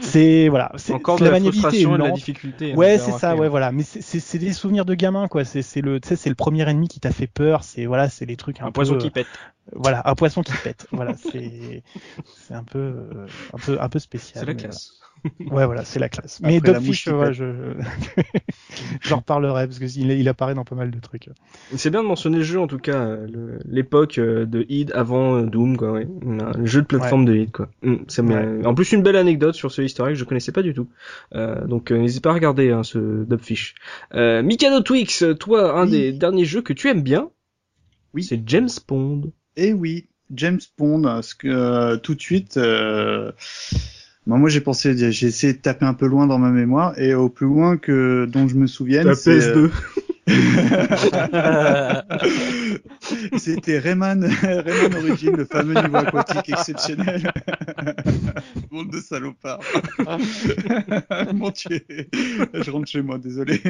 C'est 0.00 0.48
voilà, 0.48 0.72
c'est 0.76 0.92
Encore 0.94 1.18
c'est 1.18 1.24
de 1.24 1.30
la 1.30 1.32
maniabilité 1.32 1.60
frustration 1.60 1.94
et 1.94 1.98
de 1.98 2.02
la 2.04 2.10
difficulté. 2.10 2.72
hein, 2.72 2.76
Ouais, 2.76 2.98
c'est 2.98 3.12
ça, 3.12 3.34
fait. 3.34 3.40
ouais, 3.40 3.48
voilà. 3.48 3.72
Mais 3.72 3.82
c'est- 3.82 4.00
c'est 4.02 4.20
c'est 4.20 4.38
des 4.38 4.52
souvenirs 4.52 4.84
de 4.84 4.94
gamin, 4.94 5.28
quoi. 5.28 5.44
C'est 5.44 5.62
c'est 5.62 5.80
le, 5.80 6.00
tu 6.00 6.08
sais, 6.08 6.16
c'est 6.16 6.30
le 6.30 6.34
premier 6.36 6.68
ennemi 6.68 6.88
qui 6.88 7.00
t'a 7.00 7.10
fait 7.10 7.26
peur. 7.26 7.64
C'est 7.64 7.86
voilà, 7.86 8.08
c'est 8.08 8.24
les 8.26 8.36
trucs 8.36 8.60
un, 8.60 8.66
Un 8.66 8.72
peu, 8.72 8.80
euh, 8.94 8.98
qui 8.98 9.10
pète. 9.10 9.26
Voilà, 9.74 10.02
un 10.06 10.14
poisson 10.14 10.42
qui 10.42 10.52
pète. 10.62 10.86
voilà, 10.92 11.14
c'est 11.16 11.82
c'est 12.24 12.54
un 12.54 12.64
peu 12.64 12.78
euh, 12.78 13.26
un 13.52 13.58
peu 13.58 13.80
un 13.80 13.88
peu 13.88 13.98
spécial. 13.98 14.40
C'est 14.40 14.46
la 14.46 14.54
classe. 14.54 14.92
voilà. 15.00 15.07
Ouais, 15.50 15.66
voilà, 15.66 15.84
c'est 15.84 15.98
la 15.98 16.08
classe. 16.08 16.38
Après 16.40 16.52
mais 16.52 16.60
la 16.64 16.74
Dogfish, 16.74 17.06
ouais, 17.08 17.32
je 17.32 17.44
j'en 19.02 19.16
reparlerai 19.18 19.66
parce 19.66 19.78
que 19.78 19.84
il, 19.84 20.28
apparaît 20.28 20.54
dans 20.54 20.64
pas 20.64 20.74
mal 20.76 20.90
de 20.90 21.00
trucs. 21.00 21.28
C'est 21.76 21.90
bien 21.90 22.02
de 22.02 22.08
mentionner 22.08 22.38
le 22.38 22.42
jeu 22.44 22.60
en 22.60 22.66
tout 22.66 22.78
cas, 22.78 23.16
le- 23.16 23.58
l'époque 23.66 24.18
euh, 24.18 24.46
de 24.46 24.64
id 24.68 24.92
avant 24.94 25.36
euh, 25.36 25.46
Doom 25.46 25.76
quoi, 25.76 25.92
ouais. 25.92 26.06
Un- 26.26 26.52
Le 26.58 26.66
jeu 26.66 26.82
de 26.82 26.86
plateforme 26.86 27.24
de 27.24 27.34
id 27.34 27.50
quoi. 27.50 27.68
Mm, 27.82 27.96
ça 28.08 28.22
En 28.64 28.74
plus 28.74 28.92
une 28.92 29.02
belle 29.02 29.16
anecdote 29.16 29.54
sur 29.54 29.72
ce 29.72 29.82
historique, 29.82 30.16
je 30.16 30.24
connaissais 30.24 30.52
pas 30.52 30.62
du 30.62 30.74
tout. 30.74 30.88
Euh, 31.34 31.66
donc 31.66 31.90
n'hésitez 31.90 32.20
pas 32.20 32.30
à 32.30 32.34
regarder 32.34 32.70
hein, 32.70 32.82
ce 32.82 33.24
Dubfish. 33.24 33.74
Euh, 34.14 34.42
Mikado 34.42 34.80
Twix, 34.80 35.24
toi 35.40 35.78
un 35.80 35.84
Oui. 35.84 35.90
des 35.90 36.12
derniers 36.12 36.44
jeux 36.44 36.62
que 36.62 36.72
tu 36.72 36.88
aimes 36.88 37.02
bien, 37.02 37.30
Oui. 38.14 38.22
c'est 38.22 38.40
James 38.46 38.68
Bond. 38.86 39.32
Et 39.56 39.72
oui, 39.72 40.06
James 40.32 40.60
Bond, 40.78 41.02
parce 41.02 41.34
que 41.34 41.48
euh, 41.48 41.96
tout 41.96 42.14
de 42.14 42.20
suite, 42.20 42.56
euh, 42.56 43.32
moi, 44.28 44.36
moi 44.36 44.50
j'ai 44.50 44.60
pensé, 44.60 44.94
j'ai 45.10 45.26
essayé 45.26 45.54
de 45.54 45.58
taper 45.58 45.86
un 45.86 45.94
peu 45.94 46.06
loin 46.06 46.26
dans 46.26 46.38
ma 46.38 46.50
mémoire, 46.50 46.92
et 46.98 47.14
au 47.14 47.30
plus 47.30 47.46
loin 47.46 47.78
que 47.78 48.26
dont 48.26 48.46
je 48.46 48.56
me 48.56 48.66
souvienne, 48.66 49.14
c'est, 49.14 49.40
euh, 49.56 49.70
c'était 53.38 53.78
Rayman, 53.78 54.22
Rayman 54.42 54.94
Origin, 54.96 55.34
le 55.34 55.46
fameux 55.46 55.80
niveau 55.80 55.96
aquatique 55.96 56.50
exceptionnel. 56.50 57.32
Monde 58.70 58.90
de 58.90 59.00
salopards. 59.00 59.60
Mon 61.32 61.48
Dieu, 61.48 61.80
je 62.52 62.70
rentre 62.70 62.86
chez 62.86 63.00
moi, 63.00 63.16
désolé. 63.16 63.62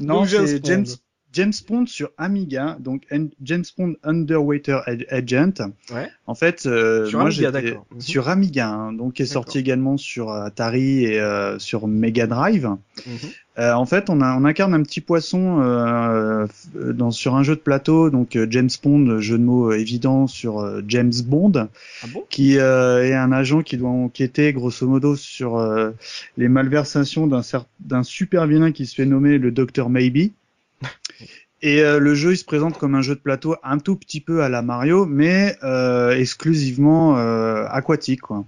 Non, 0.00 0.24
c'est. 0.24 0.64
James 0.64 0.86
James 1.32 1.52
Bond 1.68 1.86
sur 1.86 2.10
Amiga, 2.18 2.76
donc 2.80 3.06
James 3.42 3.64
Bond 3.78 3.94
Underwater 4.02 4.82
Ag- 4.88 5.06
Agent. 5.10 5.70
Ouais. 5.94 6.08
En 6.26 6.34
fait, 6.34 6.66
euh, 6.66 7.06
Sur 7.06 7.20
moi 7.20 7.28
Amiga, 7.28 7.48
j'étais 7.52 7.68
d'accord. 7.70 7.86
Mhm. 7.94 8.00
sur 8.00 8.28
Amiga, 8.28 8.68
hein, 8.68 8.92
donc 8.92 9.14
qui 9.14 9.22
est 9.22 9.26
sorti 9.26 9.58
également 9.58 9.96
sur 9.96 10.30
Atari 10.30 11.04
et 11.04 11.20
euh, 11.20 11.58
sur 11.58 11.86
Mega 11.86 12.26
Drive. 12.26 12.66
Mhm. 13.06 13.12
Euh, 13.58 13.72
en 13.74 13.84
fait, 13.84 14.08
on, 14.08 14.20
a, 14.22 14.34
on 14.36 14.44
incarne 14.44 14.72
un 14.74 14.82
petit 14.82 15.00
poisson 15.00 15.60
euh, 15.60 16.46
dans, 16.74 17.10
sur 17.10 17.34
un 17.34 17.42
jeu 17.42 17.56
de 17.56 17.60
plateau, 17.60 18.08
donc 18.08 18.34
euh, 18.36 18.46
James 18.48 18.70
Bond, 18.82 19.18
jeu 19.20 19.38
de 19.38 19.42
mots 19.44 19.70
euh, 19.72 19.78
évident 19.78 20.26
sur 20.26 20.80
James 20.88 21.12
Bond, 21.26 21.52
Ah 21.54 22.06
bon? 22.12 22.24
qui 22.30 22.58
euh, 22.58 23.04
est 23.04 23.14
un 23.14 23.32
agent 23.32 23.62
qui 23.62 23.76
doit 23.76 23.90
enquêter 23.90 24.52
grosso 24.52 24.86
modo 24.86 25.14
sur 25.16 25.58
euh, 25.58 25.90
les 26.38 26.48
malversations 26.48 27.26
d'un 27.26 27.40
cer- 27.40 27.64
d'un 27.80 28.02
super 28.02 28.46
vilain 28.46 28.72
qui 28.72 28.86
se 28.86 28.94
fait 28.94 29.04
nommer 29.06 29.36
le 29.38 29.50
Dr 29.50 29.90
Maybe. 29.90 30.30
Et 31.62 31.82
euh, 31.82 31.98
le 31.98 32.14
jeu, 32.14 32.32
il 32.32 32.36
se 32.36 32.44
présente 32.44 32.78
comme 32.78 32.94
un 32.94 33.02
jeu 33.02 33.14
de 33.14 33.20
plateau 33.20 33.56
un 33.62 33.78
tout 33.78 33.96
petit 33.96 34.20
peu 34.20 34.42
à 34.42 34.48
la 34.48 34.62
Mario, 34.62 35.04
mais 35.06 35.56
euh, 35.62 36.12
exclusivement 36.16 37.18
euh, 37.18 37.66
aquatique. 37.68 38.22
Quoi. 38.22 38.44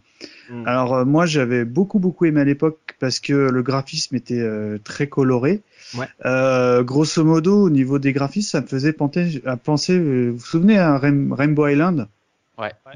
Mm. 0.51 0.67
Alors 0.67 0.95
euh, 0.95 1.05
moi, 1.05 1.27
j'avais 1.27 1.65
beaucoup 1.65 1.99
beaucoup 1.99 2.25
aimé 2.25 2.41
à 2.41 2.45
l'époque 2.45 2.97
parce 3.01 3.21
que 3.21 3.33
le 3.35 3.63
graphisme 3.63 4.17
était 4.17 4.41
euh, 4.41 4.79
très 4.83 5.09
coloré. 5.09 5.61
Ouais. 5.99 6.07
Euh, 6.25 6.83
grosso 6.83 7.23
modo, 7.23 7.65
au 7.65 7.71
niveau 7.71 7.99
des 7.99 8.13
graphismes, 8.15 8.49
ça 8.49 8.61
me 8.63 8.67
faisait 8.67 8.95
penser, 8.95 9.43
à 9.45 9.57
penser. 9.59 9.99
vous 9.99 10.33
vous 10.39 10.45
souvenez 10.47 10.79
à 10.79 10.97
Rain- 10.97 11.35
Rainbow 11.35 11.67
Island? 11.67 12.09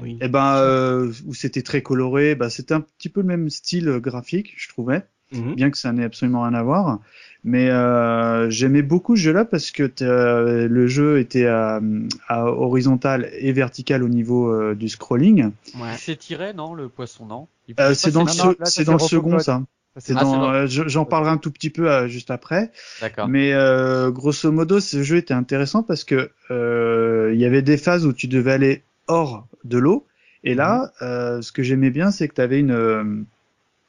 Oui. 0.01 0.17
Eh 0.21 0.27
ben, 0.29 0.55
euh, 0.57 1.11
où 1.27 1.33
c'était 1.33 1.61
très 1.61 1.81
coloré. 1.81 2.35
Bah, 2.35 2.49
c'était 2.49 2.73
un 2.73 2.81
petit 2.81 3.09
peu 3.09 3.21
le 3.21 3.27
même 3.27 3.49
style 3.49 3.99
graphique, 4.01 4.53
je 4.57 4.69
trouvais 4.69 5.03
Mhm. 5.33 5.55
bien 5.55 5.69
que 5.71 5.77
ça 5.77 5.91
n'ait 5.91 6.05
absolument 6.05 6.43
rien 6.43 6.53
à 6.53 6.63
voir. 6.63 6.99
Mais 7.47 7.69
euh, 7.69 8.49
j'aimais 8.49 8.81
beaucoup 8.81 9.15
ce 9.15 9.21
jeu-là 9.21 9.45
parce 9.45 9.71
que 9.71 9.83
t'as- 9.83 10.67
le 10.67 10.87
jeu 10.87 11.17
était 11.17 11.45
à, 11.45 11.79
à 12.27 12.45
horizontal 12.45 13.29
et 13.39 13.53
vertical 13.53 14.03
au 14.03 14.09
niveau 14.09 14.51
euh, 14.51 14.75
du 14.75 14.89
scrolling. 14.89 15.51
Il 15.73 15.97
s'étirait, 15.97 16.53
non, 16.53 16.73
le 16.73 16.89
poisson, 16.89 17.25
non? 17.25 17.47
Euh, 17.79 17.93
c'est 17.93 18.11
dans 18.11 18.25
le, 18.25 18.57
c'est 18.65 18.83
dans 18.83 18.99
second, 18.99 19.39
ça. 19.39 19.63
C'est 19.95 20.13
Ah, 20.17 20.23
dans, 20.23 20.51
euh, 20.51 20.65
j'en 20.67 21.05
parlerai 21.05 21.31
un 21.31 21.37
tout 21.37 21.51
petit 21.51 21.69
peu 21.69 21.89
euh, 21.89 22.09
juste 22.09 22.31
après. 22.31 22.69
D'accord. 22.99 23.29
Mais 23.29 23.53
euh, 23.53 24.11
grosso 24.11 24.51
modo, 24.51 24.81
ce 24.81 25.01
jeu 25.01 25.15
était 25.15 25.33
intéressant 25.33 25.83
parce 25.83 26.03
que 26.03 26.29
euh, 26.51 27.31
il 27.33 27.39
y 27.39 27.45
avait 27.45 27.61
des 27.61 27.77
phases 27.77 28.05
où 28.05 28.11
tu 28.11 28.27
devais 28.27 28.51
aller 28.51 28.83
hors 29.07 29.47
de 29.63 29.77
l'eau. 29.77 30.05
Et 30.43 30.53
là, 30.53 30.91
euh, 31.01 31.41
ce 31.41 31.53
que 31.53 31.63
j'aimais 31.63 31.91
bien, 31.91 32.11
c'est 32.11 32.27
que 32.27 32.35
tu 32.35 32.41
avais 32.41 32.59
une 32.59 32.71
euh, 32.71 33.03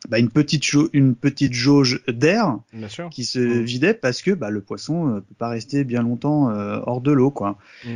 bah, 0.08 0.18
une 0.18 0.30
petite 0.30 0.64
une 0.92 1.14
petite 1.14 1.52
jauge 1.52 2.02
d'air 2.08 2.58
Bien 2.72 2.88
sûr. 2.88 3.08
qui 3.10 3.24
se 3.24 3.38
Mm. 3.38 3.62
vidait 3.62 3.94
parce 3.94 4.22
que 4.22 4.30
bah, 4.32 4.50
le 4.50 4.60
poisson 4.60 5.08
euh, 5.08 5.20
peut 5.20 5.34
pas 5.38 5.48
rester 5.48 5.84
bien 5.84 6.02
longtemps 6.02 6.50
euh, 6.50 6.80
hors 6.86 7.00
de 7.00 7.12
l'eau 7.12 7.30
quoi. 7.30 7.58
Mm. 7.84 7.88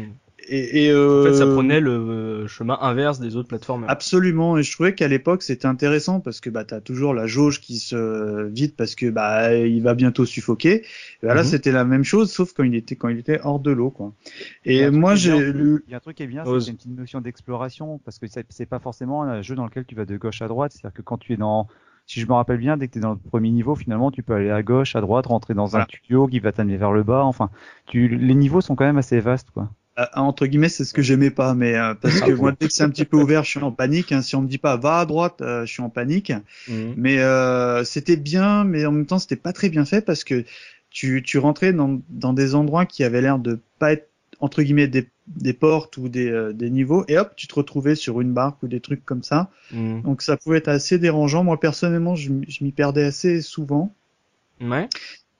Et, 0.49 0.87
et 0.87 0.91
En 0.93 1.23
fait, 1.23 1.35
ça 1.35 1.45
euh, 1.45 1.55
prenait 1.55 1.79
le 1.79 1.93
euh, 1.93 2.47
chemin 2.49 2.77
inverse 2.81 3.21
des 3.21 3.37
autres 3.37 3.47
plateformes. 3.47 3.85
Absolument, 3.87 4.59
et 4.59 4.65
je 4.65 4.73
trouvais 4.73 4.93
qu'à 4.93 5.07
l'époque 5.07 5.41
c'était 5.45 5.67
intéressant 5.67 6.19
parce 6.19 6.41
que 6.41 6.51
bah 6.51 6.65
t'as 6.65 6.81
toujours 6.81 7.15
la 7.15 7.29
jauge 7.29 7.61
qui 7.61 7.79
se 7.79 8.49
vide 8.49 8.75
parce 8.77 8.97
que 8.97 9.09
bah 9.09 9.55
il 9.55 9.81
va 9.85 9.95
bientôt 9.95 10.25
suffoquer. 10.27 10.83
Et 11.23 11.27
bah, 11.29 11.35
là 11.35 11.43
Mhm. 11.43 11.49
c'était 11.49 11.71
la 11.71 11.85
même 11.85 12.03
chose 12.03 12.33
sauf 12.33 12.53
quand 12.55 12.65
il 12.65 12.75
était 12.75 12.97
quand 12.97 13.09
il 13.09 13.19
était 13.21 13.41
hors 13.45 13.61
de 13.61 13.71
l'eau 13.71 13.91
quoi. 13.91 14.15
Et 14.65 14.91
moi 14.91 15.15
j'ai 15.15 15.53
lu 15.53 15.85
Il 15.87 15.93
y 15.93 15.95
a 15.95 15.99
un 15.99 16.01
truc 16.01 16.17
qui 16.17 16.25
est 16.25 16.27
bien, 16.27 16.43
c'est 16.45 16.71
une 16.73 16.77
petite 16.77 16.99
notion 16.99 17.21
d'exploration, 17.21 18.01
parce 18.05 18.19
que 18.19 18.27
c'est 18.27 18.45
c'est 18.49 18.67
pas 18.67 18.81
forcément 18.81 19.23
un 19.23 19.43
jeu 19.43 19.55
dans 19.55 19.65
lequel 19.67 19.85
tu 19.85 19.95
vas 19.95 20.07
de 20.07 20.17
gauche 20.17 20.43
à 20.43 20.49
droite. 20.49 20.73
C'est-à-dire 20.73 20.93
que 20.97 21.03
quand 21.03 21.19
tu 21.19 21.35
es 21.35 21.37
dans, 21.37 21.69
si 22.07 22.21
je 22.21 22.27
me 22.27 22.33
rappelle 22.35 22.59
bien, 22.59 22.77
dès 22.77 22.89
que 22.89 22.93
tu 22.95 22.99
es 22.99 23.03
dans 23.03 23.13
le 23.13 23.19
premier 23.19 23.51
niveau, 23.51 23.75
finalement, 23.75 24.11
tu 24.11 24.23
peux 24.23 24.35
aller 24.35 24.51
à 24.51 24.63
gauche, 24.63 24.97
à 24.97 25.01
droite, 25.01 25.27
rentrer 25.27 25.55
dans 25.55 25.67
Voilà. 25.67 25.85
un 25.85 25.85
tuyau 25.87 26.27
qui 26.29 26.41
va 26.41 26.53
t'amener 26.53 26.77
vers 26.77 26.93
le 26.93 27.03
bas. 27.03 27.25
Enfin, 27.25 27.51
tu, 27.87 28.09
les 28.09 28.35
niveaux 28.35 28.61
sont 28.61 28.75
quand 28.77 28.85
même 28.85 28.99
assez 28.99 29.21
vastes, 29.21 29.51
quoi. 29.51 29.71
euh, 29.99 30.05
entre 30.15 30.47
guillemets 30.47 30.71
c'est 30.71 30.85
ce 30.87 30.95
que 30.95 31.03
j'aimais 31.03 31.31
pas 31.31 31.55
mais 31.55 31.75
euh, 31.77 31.95
parce 31.95 32.21
que 32.23 32.31
moi 32.33 32.53
dès 32.59 32.67
que 32.69 32.73
c'est 32.73 32.83
un 32.83 32.89
petit 32.91 33.05
peu 33.05 33.17
ouvert 33.19 33.45
je 33.45 33.51
suis 33.51 33.61
en 33.63 33.73
panique. 33.73 34.13
hein. 34.13 34.23
Si 34.23 34.35
on 34.37 34.43
me 34.43 34.49
dit 34.49 34.59
pas 34.59 34.77
va 34.77 35.01
à 35.01 35.07
droite 35.07 35.43
euh, 35.43 35.67
je 35.67 35.73
suis 35.73 35.83
en 35.83 35.91
panique. 35.91 36.33
Mhm. 36.67 36.95
Mais 36.97 37.19
euh, 37.21 37.85
c'était 37.85 38.17
bien, 38.17 38.65
mais 38.65 38.87
en 38.87 38.93
même 38.93 39.07
temps 39.07 39.19
c'était 39.19 39.37
pas 39.37 39.53
très 39.53 39.69
bien 39.69 39.85
fait 39.85 40.01
parce 40.03 40.25
que 40.25 40.45
tu, 40.91 41.23
tu 41.23 41.39
rentrais 41.39 41.73
dans, 41.75 42.01
dans 42.09 42.33
des 42.33 42.55
endroits 42.55 42.87
qui 42.87 43.05
avaient 43.05 43.21
l'air 43.23 43.39
de 43.39 43.61
pas 43.79 43.93
être 43.93 44.09
entre 44.41 44.63
guillemets 44.63 44.89
des, 44.89 45.09
des 45.29 45.53
portes 45.53 45.97
ou 45.99 46.09
des, 46.09 46.29
euh, 46.31 46.53
des 46.53 46.71
niveaux 46.71 47.05
et 47.09 47.17
hop 47.19 47.33
tu 47.37 47.47
te 47.47 47.55
retrouvais 47.55 47.95
sur 47.95 48.21
une 48.21 48.33
barque 48.33 48.63
ou 48.63 48.69
des 48.69 48.81
trucs 48.81 49.05
comme 49.05 49.23
ça. 49.23 49.51
Mhm. 49.73 50.03
Donc 50.03 50.23
ça 50.23 50.37
pouvait 50.37 50.59
être 50.59 50.69
assez 50.69 50.99
dérangeant. 50.99 51.45
Moi 51.45 51.59
personnellement 51.61 52.15
je, 52.15 52.33
je 52.49 52.65
m'y 52.65 52.73
perdais 52.73 53.05
assez 53.05 53.41
souvent. 53.41 53.93
Ouais. 54.61 54.89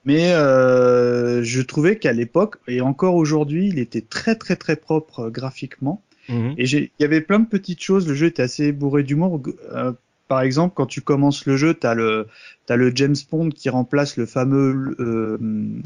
Mais 0.05 0.33
euh, 0.33 1.43
je 1.43 1.61
trouvais 1.61 1.97
qu'à 1.97 2.11
l'époque 2.13 2.57
et 2.67 2.81
encore 2.81 3.15
aujourd'hui, 3.15 3.67
il 3.69 3.79
était 3.79 4.01
très 4.01 4.35
très 4.35 4.55
très 4.55 4.75
propre 4.75 5.21
euh, 5.21 5.29
graphiquement. 5.29 6.01
Mhm. 6.29 6.55
Et 6.57 6.65
j'ai- 6.65 6.91
il 6.99 7.03
y 7.03 7.05
avait 7.05 7.21
plein 7.21 7.39
de 7.39 7.47
petites 7.47 7.81
choses. 7.81 8.07
Le 8.07 8.13
jeu 8.13 8.27
était 8.27 8.43
assez 8.43 8.71
bourré 8.71 9.03
d'humour. 9.03 9.41
Euh, 9.73 9.93
par 10.27 10.41
exemple, 10.41 10.73
quand 10.75 10.85
tu 10.87 11.01
commences 11.01 11.45
le 11.45 11.57
jeu, 11.57 11.73
t'as 11.73 11.93
le 11.93 12.27
t'as 12.65 12.75
le 12.77 12.91
James 12.95 13.15
Bond 13.31 13.49
qui 13.49 13.69
remplace 13.69 14.17
le 14.17 14.25
fameux 14.25 14.95
euh, 14.99 15.37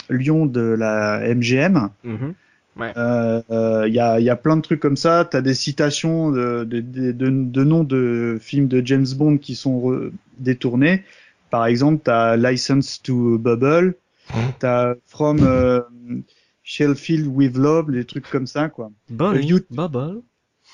lion 0.10 0.46
de 0.46 0.62
la 0.62 1.20
MGM. 1.36 1.90
Mhm. 2.86 2.94
Euh, 2.98 3.42
euh, 3.52 3.88
Il 3.88 3.94
y, 3.94 4.00
a, 4.00 4.20
il 4.20 4.26
y 4.26 4.30
a 4.30 4.36
plein 4.36 4.56
de 4.58 4.62
trucs 4.62 4.80
comme 4.80 4.98
ça. 4.98 5.28
T'as 5.30 5.42
des 5.42 5.54
citations 5.54 6.32
de, 6.32 6.64
de, 6.64 6.80
de, 6.82 7.12
de, 7.12 7.30
de 7.30 7.64
noms 7.64 7.84
de 7.84 8.38
films 8.40 8.68
de 8.68 8.86
James 8.86 9.06
Bond 9.16 9.38
qui 9.38 9.56
sont 9.56 9.80
re- 9.80 10.12
détournés. 10.40 11.04
Par 11.50 11.66
exemple, 11.66 12.02
t'as 12.04 12.36
License 12.38 13.02
to 13.02 13.38
Bubble. 13.38 13.96
T'as 14.60 14.96
From 15.06 15.40
euh, 15.44 15.82
Shellfield 16.64 17.28
with 17.28 17.56
Love, 17.58 17.92
des 17.92 18.04
trucs 18.06 18.30
comme 18.30 18.48
ça, 18.48 18.68
quoi. 18.70 18.92
Bubble? 19.10 19.64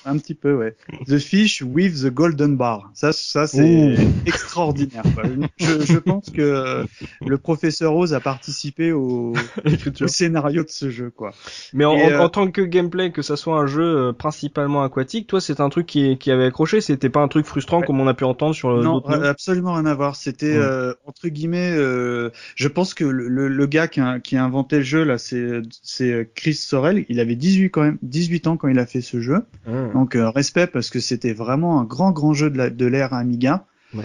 Un 0.06 0.18
petit 0.18 0.34
peu, 0.34 0.54
ouais. 0.54 0.76
The 1.06 1.18
Fish 1.18 1.62
with 1.62 2.02
the 2.02 2.08
Golden 2.12 2.56
Bar. 2.56 2.90
Ça, 2.94 3.12
ça 3.12 3.46
c'est 3.46 3.96
extraordinaire. 4.26 5.02
quoi. 5.14 5.24
Je, 5.58 5.80
je 5.86 5.98
pense 5.98 6.30
que 6.30 6.84
le 7.24 7.38
professeur 7.38 7.94
Oz 7.96 8.12
a 8.14 8.20
participé 8.20 8.92
au, 8.92 9.32
au 10.00 10.06
scénario 10.06 10.62
de 10.62 10.68
ce 10.68 10.90
jeu, 10.90 11.10
quoi. 11.10 11.32
Mais 11.72 11.84
en, 11.84 11.96
euh, 11.98 12.18
en 12.20 12.28
tant 12.28 12.50
que 12.50 12.60
gameplay, 12.62 13.12
que 13.12 13.22
ça 13.22 13.36
soit 13.36 13.58
un 13.58 13.66
jeu 13.66 13.82
euh, 14.08 14.12
principalement 14.12 14.82
aquatique, 14.82 15.26
toi, 15.26 15.40
c'est 15.40 15.60
un 15.60 15.68
truc 15.68 15.86
qui, 15.86 16.18
qui 16.18 16.30
avait 16.30 16.44
accroché. 16.46 16.80
C'était 16.80 17.08
pas 17.08 17.20
un 17.20 17.28
truc 17.28 17.46
frustrant 17.46 17.80
Ouais. 17.80 17.86
comme 17.86 18.00
on 18.00 18.06
a 18.06 18.14
pu 18.14 18.24
entendre 18.24 18.54
sur 18.54 18.68
euh, 18.70 18.82
non, 18.82 18.98
absolument 19.06 19.74
rien 19.74 19.86
à 19.86 19.94
voir. 19.94 20.16
C'était 20.16 20.56
Ouais. 20.58 20.62
euh, 20.62 20.94
entre 21.06 21.28
guillemets. 21.28 21.72
euh, 21.72 22.30
je 22.56 22.68
pense 22.68 22.94
que 22.94 23.04
le, 23.04 23.28
le- 23.28 23.48
le 23.48 23.66
gars 23.66 23.88
qui 23.88 24.00
a, 24.00 24.20
qui 24.20 24.36
a 24.36 24.44
inventé 24.44 24.76
le 24.78 24.82
jeu 24.82 25.02
là, 25.04 25.18
c'est 25.18 25.62
c'est 25.82 26.30
Chris 26.34 26.54
Sorel. 26.54 27.04
Il 27.08 27.20
avait 27.20 27.34
18 27.36 27.70
quand 27.70 27.82
même, 27.82 27.98
18 28.02 28.46
ans 28.46 28.56
quand 28.56 28.68
il 28.68 28.78
a 28.78 28.86
fait 28.86 29.00
ce 29.00 29.20
jeu. 29.20 29.38
Mhm. 29.66 29.93
Donc 29.94 30.16
euh, 30.16 30.28
respect 30.28 30.66
parce 30.66 30.90
que 30.90 31.00
c'était 31.00 31.32
vraiment 31.32 31.80
un 31.80 31.84
grand 31.84 32.10
grand 32.12 32.34
jeu 32.34 32.50
de 32.50 32.86
l'ère 32.86 33.14
Amiga. 33.14 33.64
Ouais. 33.94 34.04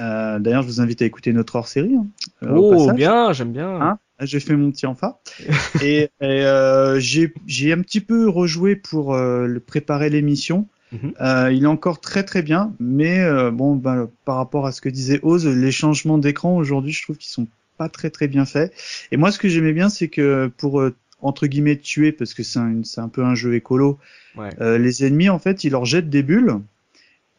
Euh, 0.00 0.38
D'ailleurs, 0.38 0.62
je 0.62 0.66
vous 0.66 0.80
invite 0.80 1.02
à 1.02 1.04
écouter 1.04 1.32
notre 1.32 1.56
hors-série. 1.56 1.94
hein, 1.94 2.06
euh, 2.42 2.54
Oh, 2.56 2.90
bien, 2.92 3.32
j'aime 3.32 3.52
bien. 3.52 3.80
Hein 3.80 3.98
J'ai 4.20 4.40
fait 4.40 4.56
mon 4.56 4.70
petit 4.70 4.86
enfa 4.86 5.20
et, 5.82 6.04
et, 6.04 6.08
euh, 6.22 6.98
j'ai 7.00 7.32
j'ai 7.46 7.72
un 7.72 7.80
petit 7.82 8.00
peu 8.00 8.28
rejoué 8.28 8.76
pour 8.76 9.14
euh, 9.14 9.46
le 9.46 9.60
préparer 9.60 10.10
l'émission. 10.10 10.66
Mhm. 10.92 11.12
Euh, 11.20 11.52
il 11.52 11.62
est 11.64 11.68
encore 11.68 12.00
très 12.00 12.24
très 12.24 12.42
bien, 12.42 12.72
mais 12.80 13.20
euh, 13.20 13.50
bon, 13.52 13.76
ben, 13.76 14.08
par 14.24 14.36
rapport 14.36 14.66
à 14.66 14.72
ce 14.72 14.80
que 14.80 14.88
disait 14.88 15.20
Oz, 15.22 15.46
les 15.46 15.70
changements 15.70 16.18
d'écran 16.18 16.56
aujourd'hui, 16.56 16.92
je 16.92 17.02
trouve 17.04 17.16
qu'ils 17.16 17.30
sont 17.30 17.46
pas 17.78 17.88
très 17.88 18.10
très 18.10 18.26
bien 18.26 18.44
faits. 18.44 18.72
Et 19.12 19.16
moi, 19.16 19.30
ce 19.30 19.38
que 19.38 19.48
j'aimais 19.48 19.72
bien, 19.72 19.88
c'est 19.88 20.08
que 20.08 20.50
pour 20.56 20.80
euh, 20.80 20.94
entre 21.22 21.46
guillemets 21.46 21.76
tuer, 21.76 22.12
parce 22.12 22.34
que 22.34 22.42
c'est 22.42 22.58
un, 22.58 23.08
peu 23.08 23.24
un 23.24 23.34
jeu 23.34 23.54
écolo, 23.54 23.98
Ouais. 24.36 24.50
euh, 24.60 24.78
les 24.78 25.04
ennemis 25.04 25.28
en 25.28 25.38
fait, 25.38 25.64
ils 25.64 25.70
leur 25.70 25.84
jettent 25.84 26.10
des 26.10 26.22
bulles. 26.22 26.56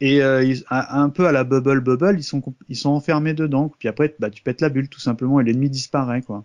Et 0.02 0.24
euh, 0.24 0.44
ils- 0.44 0.64
un, 0.72 1.10
peu 1.10 1.28
à 1.28 1.32
la 1.32 1.44
bubble 1.44 1.80
bubble, 1.82 2.16
ils 2.18 2.24
sont 2.24 2.42
ils 2.70 2.76
sont 2.76 2.90
enfermés 2.90 3.34
dedans. 3.36 3.72
Puis 3.78 3.88
après, 3.88 4.16
bah, 4.20 4.30
tu 4.32 4.42
pètes 4.42 4.62
la 4.62 4.70
bulle 4.70 4.90
tout 4.90 5.00
simplement 5.00 5.40
et 5.40 5.44
l'ennemi 5.44 5.70
disparaît 5.70 6.22
quoi. 6.24 6.44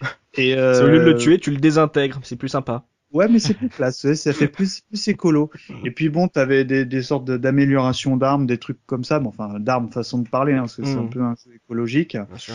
Et 0.36 0.54
euh, 0.56 0.84
Au 0.84 0.88
lieu 0.88 0.98
de 0.98 1.04
le 1.04 1.16
tuer, 1.16 1.38
tu 1.38 1.50
le 1.50 1.58
désintègres. 1.58 2.20
C'est 2.24 2.36
plus 2.36 2.48
sympa. 2.48 2.84
Ouais, 3.12 3.26
mais 3.28 3.38
c'est 3.38 3.54
plus 3.54 3.70
classe, 3.70 4.04
ouais, 4.04 4.14
ça 4.14 4.34
fait 4.34 4.48
plus, 4.48 4.82
plus 4.82 5.08
écolo. 5.08 5.50
Et 5.84 5.90
puis 5.90 6.10
bon, 6.10 6.28
t'avais 6.28 6.64
des, 6.64 6.84
des 6.84 7.02
sortes 7.02 7.24
d'améliorations 7.30 8.16
d'armes, 8.18 8.46
des 8.46 8.58
trucs 8.58 8.84
comme 8.84 9.02
ça, 9.04 9.18
bon, 9.18 9.30
enfin 9.30 9.58
d'armes 9.58 9.90
façon 9.90 10.18
de 10.18 10.28
parler, 10.28 10.52
hein, 10.52 10.60
parce 10.62 10.76
que 10.76 10.84
c'est 10.84 10.98
un 10.98 11.06
peu 11.06 11.22
un 11.22 11.34
jeu 11.34 11.54
écologique. 11.54 12.16
Bien 12.16 12.36
sûr. 12.36 12.54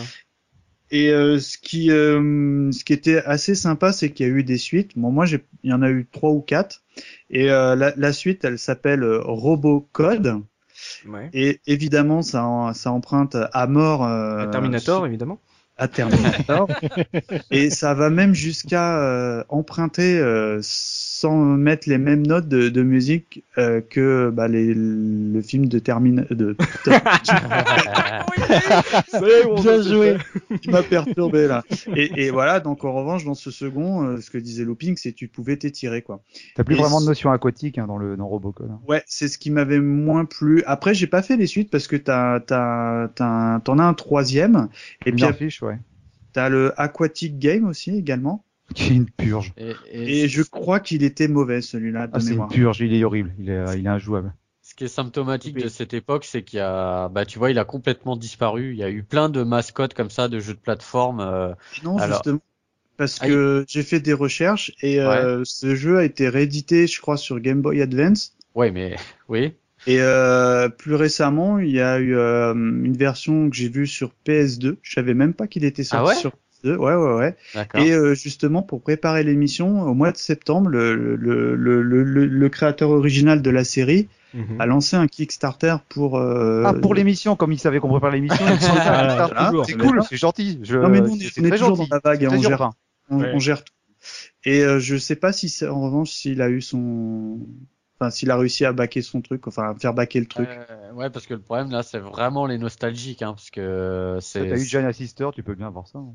Et 0.94 1.10
euh, 1.10 1.40
ce 1.40 1.58
qui, 1.58 1.90
euh, 1.90 2.70
ce 2.70 2.84
qui 2.84 2.92
était 2.92 3.18
assez 3.24 3.56
sympa, 3.56 3.92
c'est 3.92 4.10
qu'il 4.10 4.26
y 4.26 4.30
a 4.30 4.32
eu 4.32 4.44
des 4.44 4.58
suites. 4.58 4.92
Bon, 4.96 5.10
moi, 5.10 5.26
j'ai, 5.26 5.44
il 5.64 5.70
y 5.70 5.72
en 5.72 5.82
a 5.82 5.90
eu 5.90 6.06
trois 6.12 6.30
ou 6.30 6.40
quatre. 6.40 6.82
Et 7.30 7.50
euh, 7.50 7.74
la, 7.74 7.92
la 7.96 8.12
suite, 8.12 8.44
elle 8.44 8.58
s'appelle 8.60 9.02
euh, 9.02 9.20
Robocode. 9.24 10.40
Ouais. 11.08 11.30
Et 11.32 11.60
évidemment, 11.66 12.22
ça, 12.22 12.44
en- 12.44 12.72
ça 12.74 12.92
emprunte 12.92 13.36
à 13.52 13.66
mort. 13.66 14.04
euh, 14.06 14.50
Terminator, 14.52 15.04
évidemment. 15.06 15.40
à 15.76 15.88
Terminator. 15.88 16.68
et 17.50 17.70
ça 17.70 17.94
va 17.94 18.08
même 18.10 18.34
jusqu'à 18.34 19.00
euh, 19.00 19.42
emprunter, 19.48 20.18
euh, 20.18 20.60
sans 21.16 21.36
mettre 21.36 21.88
les 21.88 21.98
mêmes 21.98 22.26
notes 22.26 22.48
de, 22.48 22.68
de 22.68 22.82
musique 22.82 23.44
euh, 23.56 23.80
que 23.80 24.30
bah, 24.30 24.48
les, 24.48 24.74
le 24.74 25.40
film 25.42 25.68
de 25.68 25.78
Terminator. 25.78 26.36
De... 26.36 26.56
Bien 29.62 29.82
joué. 29.82 30.16
qui 30.60 30.70
m'a 30.70 30.82
perturbé 30.82 31.46
là. 31.46 31.62
Et, 31.94 32.24
et 32.24 32.30
voilà, 32.30 32.58
donc 32.58 32.84
en 32.84 32.92
revanche, 32.92 33.24
dans 33.24 33.34
ce 33.34 33.50
second, 33.52 34.02
euh, 34.04 34.20
ce 34.20 34.30
que 34.30 34.38
disait 34.38 34.64
Looping, 34.64 34.96
c'est 34.96 35.12
que 35.12 35.16
tu 35.16 35.28
pouvais 35.28 35.56
t'étirer 35.56 36.02
quoi. 36.02 36.22
T'as 36.56 36.64
plus 36.64 36.74
Et 36.74 36.78
vraiment 36.78 37.00
de 37.00 37.06
notion 37.06 37.30
aquatique 37.30 37.78
hein, 37.78 37.86
dans 37.86 37.98
le 37.98 38.16
dans 38.16 38.26
Robocop. 38.26 38.66
hein. 38.68 38.80
Ouais, 38.88 39.02
c'est 39.06 39.28
ce 39.28 39.38
qui 39.38 39.50
m'avait 39.50 39.80
moins 39.80 40.24
plu. 40.24 40.62
Après, 40.66 40.94
j'ai 40.94 41.06
pas 41.06 41.22
fait 41.22 41.36
les 41.36 41.46
suites 41.46 41.70
parce 41.70 41.86
que 41.86 41.96
t'as 41.96 42.40
t'as 42.40 43.08
t'en 43.08 43.78
as 43.78 43.84
un 43.84 43.94
troisième 43.94 44.68
et 45.06 45.12
puis 45.12 45.14
Bien 45.14 45.32
fiche, 45.32 45.62
ouais. 45.62 45.78
t'as 46.32 46.48
le 46.48 46.72
Aquatic 46.80 47.38
Game 47.38 47.66
aussi 47.66 47.96
également. 47.96 48.44
Qui 48.74 48.92
est 48.92 48.96
une 48.96 49.10
purge. 49.10 49.52
Et, 49.56 49.76
et 49.92 50.22
Et 50.24 50.28
je 50.28 50.42
crois 50.42 50.80
qu'il 50.80 51.02
était 51.04 51.28
mauvais 51.28 51.60
celui-là 51.60 52.06
de 52.06 52.12
Ah, 52.14 52.20
c'est 52.20 52.34
une 52.34 52.48
purge, 52.48 52.80
il 52.80 52.94
est 52.94 53.04
horrible, 53.04 53.32
il 53.38 53.50
est, 53.50 53.78
il 53.78 53.86
est 53.86 53.88
injouable. 53.88 54.32
ce 54.62 54.74
qui 54.74 54.84
est 54.84 54.88
symptomatique 54.88 55.56
de 55.56 55.68
cette 55.68 55.92
époque, 55.94 56.24
c'est 56.24 56.42
qu'il 56.42 56.58
y 56.58 56.62
a, 56.62 57.08
bah, 57.10 57.26
tu 57.26 57.38
vois, 57.38 57.50
il 57.50 57.58
a 57.58 57.64
complètement 57.64 58.16
disparu. 58.16 58.72
Il 58.72 58.78
y 58.78 58.82
a 58.82 58.90
eu 58.90 59.02
plein 59.02 59.28
de 59.28 59.42
mascottes 59.42 59.94
comme 59.94 60.10
ça, 60.10 60.28
de 60.28 60.40
jeux 60.40 60.54
de 60.54 60.58
plateforme. 60.58 61.20
euh, 61.20 61.52
Non, 61.84 61.98
Alors- 61.98 62.16
justement. 62.16 62.40
Parce 62.96 63.18
Ah, 63.20 63.26
que 63.26 63.64
j'ai 63.66 63.82
fait 63.82 63.98
des 63.98 64.12
recherches 64.12 64.70
et 64.80 65.00
euh, 65.00 65.42
ce 65.44 65.74
jeu 65.74 65.98
a 65.98 66.04
été 66.04 66.28
réédité, 66.28 66.86
je 66.86 67.00
crois, 67.00 67.16
sur 67.16 67.40
Game 67.40 67.60
Boy 67.60 67.82
Advance. 67.82 68.36
Ouais, 68.54 68.70
mais 68.70 68.94
oui. 69.28 69.52
Et 69.88 70.00
euh, 70.00 70.68
plus 70.68 70.94
récemment, 70.94 71.58
il 71.58 71.70
y 71.72 71.80
a 71.80 71.98
eu 71.98 72.16
euh, 72.16 72.54
une 72.54 72.96
version 72.96 73.50
que 73.50 73.56
j'ai 73.56 73.68
vue 73.68 73.88
sur 73.88 74.12
PS2. 74.24 74.76
Je 74.80 74.92
savais 74.94 75.12
même 75.12 75.34
pas 75.34 75.48
qu'il 75.48 75.64
était 75.64 75.82
sorti 75.82 76.04
Ah 76.06 76.08
ouais? 76.08 76.14
sur 76.14 76.32
PS2. 76.64 76.76
Ouais, 76.76 76.94
ouais, 76.94 77.14
ouais. 77.14 77.36
Et 77.82 77.92
euh, 77.92 78.14
justement, 78.14 78.62
pour 78.62 78.82
préparer 78.82 79.22
l'émission, 79.24 79.82
au 79.82 79.94
mois 79.94 80.12
de 80.12 80.16
septembre, 80.16 80.68
le, 80.70 80.94
le, 80.94 81.16
le, 81.16 81.82
le, 81.82 82.02
le- 82.02 82.26
le 82.26 82.48
créateur 82.48 82.90
original 82.90 83.42
de 83.42 83.50
la 83.50 83.64
série 83.64 84.08
Mhm. 84.34 84.60
a 84.60 84.66
lancé 84.66 84.96
un 84.96 85.06
Kickstarter 85.06 85.76
pour. 85.88 86.18
Euh... 86.18 86.64
Ah, 86.66 86.72
pour 86.74 86.92
l'émission, 86.92 87.36
comme 87.36 87.52
il 87.52 87.58
savait 87.60 87.78
qu'on 87.78 87.88
prépare 87.88 88.10
l'émission, 88.10 88.44
toujours. 88.44 89.64
c'est 89.66 89.78
cool, 89.78 90.02
c'est 90.08 90.16
gentil. 90.16 90.58
Je... 90.64 90.76
Non 90.76 90.88
mais 90.88 91.00
nous, 91.00 91.10
on 91.12 91.16
est, 91.20 91.38
on 91.38 91.50
toujours 91.50 91.76
gentil. 91.76 91.88
dans 91.88 91.96
la 91.96 92.00
vague, 92.02 92.20
C'est 92.20 92.26
hein, 92.26 92.36
on 92.36 92.42
gère, 92.42 92.70
on, 93.10 93.20
Ouais. 93.20 93.30
on 93.32 93.38
gère 93.38 93.62
tout. 93.62 93.72
Et 94.44 94.62
euh, 94.64 94.80
je 94.80 94.96
sais 94.96 95.14
pas 95.14 95.32
si 95.32 95.48
c'est- 95.48 95.68
en 95.68 95.80
revanche 95.82 96.10
s'il 96.10 96.42
a 96.42 96.48
eu 96.50 96.60
son, 96.60 97.38
enfin 97.98 98.10
s'il 98.10 98.30
a 98.30 98.36
réussi 98.36 98.64
à 98.64 98.72
baquer 98.72 99.02
son 99.02 99.20
truc, 99.22 99.46
enfin 99.46 99.70
à 99.70 99.74
faire 99.74 99.94
baquer 99.94 100.20
le 100.20 100.26
truc. 100.26 100.48
Euh, 100.48 100.92
ouais, 100.92 101.10
parce 101.10 101.26
que 101.26 101.34
le 101.34 101.40
problème 101.40 101.70
là, 101.70 101.82
c'est 101.82 101.98
vraiment 101.98 102.46
les 102.46 102.58
nostalgiques, 102.58 103.22
hein, 103.22 103.34
parce 103.34 103.50
que 103.50 104.18
c'est. 104.20 104.48
T'as 104.48 104.56
eu 104.56 104.64
Giant 104.64 104.92
Sister, 104.92 105.28
tu 105.34 105.42
peux 105.42 105.54
bien 105.54 105.70
voir 105.70 105.86
ça. 105.88 105.98
hein. 105.98 106.14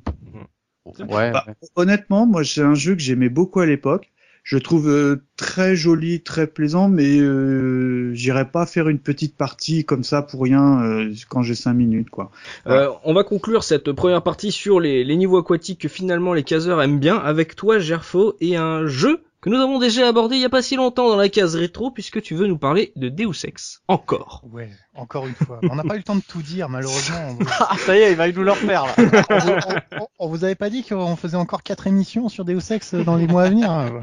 Ouais. 1.07 1.31
Bah, 1.31 1.45
honnêtement, 1.75 2.25
moi 2.25 2.43
c'est 2.43 2.61
un 2.61 2.73
jeu 2.73 2.95
que 2.95 3.01
j'aimais 3.01 3.29
beaucoup 3.29 3.59
à 3.59 3.65
l'époque. 3.65 4.11
je 4.43 4.57
trouve 4.57 4.89
euh, 4.89 5.23
très 5.35 5.75
joli, 5.75 6.21
très 6.23 6.47
plaisant, 6.47 6.89
mais 6.89 7.19
euh, 7.19 8.11
j'irai 8.15 8.49
pas 8.49 8.65
faire 8.65 8.89
une 8.89 8.97
petite 8.97 9.37
partie 9.37 9.85
comme 9.85 10.03
ça 10.03 10.23
pour 10.23 10.41
rien 10.41 10.81
euh, 10.83 11.13
quand 11.29 11.43
j'ai 11.43 11.53
cinq 11.53 11.73
minutes, 11.73 12.09
quoi. 12.09 12.31
Euh, 12.65 12.89
on 13.03 13.13
va 13.13 13.23
conclure 13.23 13.63
cette 13.63 13.91
première 13.91 14.23
partie 14.23 14.51
sur 14.51 14.79
les, 14.79 15.03
les 15.03 15.15
niveaux 15.17 15.37
aquatiques 15.37 15.81
que 15.81 15.87
finalement 15.89 16.33
les 16.33 16.43
caseurs 16.43 16.81
aiment 16.81 16.99
bien 16.99 17.17
avec 17.17 17.55
toi, 17.55 17.77
Gerfo, 17.77 18.35
et 18.41 18.55
un 18.55 18.87
jeu 18.87 19.21
que 19.41 19.49
nous 19.49 19.57
avons 19.57 19.79
déjà 19.79 20.07
abordé 20.07 20.35
il 20.35 20.41
y 20.41 20.45
a 20.45 20.49
pas 20.49 20.61
si 20.61 20.75
longtemps 20.75 21.09
dans 21.09 21.15
la 21.15 21.29
case 21.29 21.55
rétro 21.55 21.91
puisque 21.91 22.21
tu 22.21 22.35
veux 22.35 22.47
nous 22.47 22.57
parler 22.57 22.91
de 22.97 23.07
Deus 23.09 23.45
Ex. 23.45 23.81
Encore. 23.87 24.43
Ouais, 24.51 24.69
encore 24.95 25.27
une 25.27 25.33
fois. 25.35 25.59
On 25.69 25.75
n'a 25.75 25.83
pas 25.83 25.95
eu 25.95 25.99
le 25.99 26.03
temps 26.03 26.15
de 26.17 26.21
tout 26.21 26.41
dire, 26.41 26.67
malheureusement. 26.67 27.33
Vous, 27.39 27.45
Ah, 27.59 27.75
ça 27.77 27.95
y 27.97 28.01
est, 28.01 28.11
il 28.11 28.17
va 28.17 28.29
nous 28.31 28.43
le 28.43 28.51
refaire 28.51 28.85
là. 28.85 28.93
on 28.97 29.37
vous- 29.39 29.77
on- 30.01 30.07
on 30.19 30.27
vous 30.27 30.43
avait 30.43 30.55
pas 30.55 30.69
dit 30.69 30.83
qu'on 30.83 31.15
faisait 31.15 31.37
encore 31.37 31.63
quatre 31.63 31.87
émissions 31.87 32.27
sur 32.27 32.43
Deus 32.43 32.59
Ex 32.71 32.95
dans 32.95 33.15
les 33.15 33.27
mois 33.27 33.43
à 33.43 33.49
venir. 33.49 33.71
hein. 33.71 34.01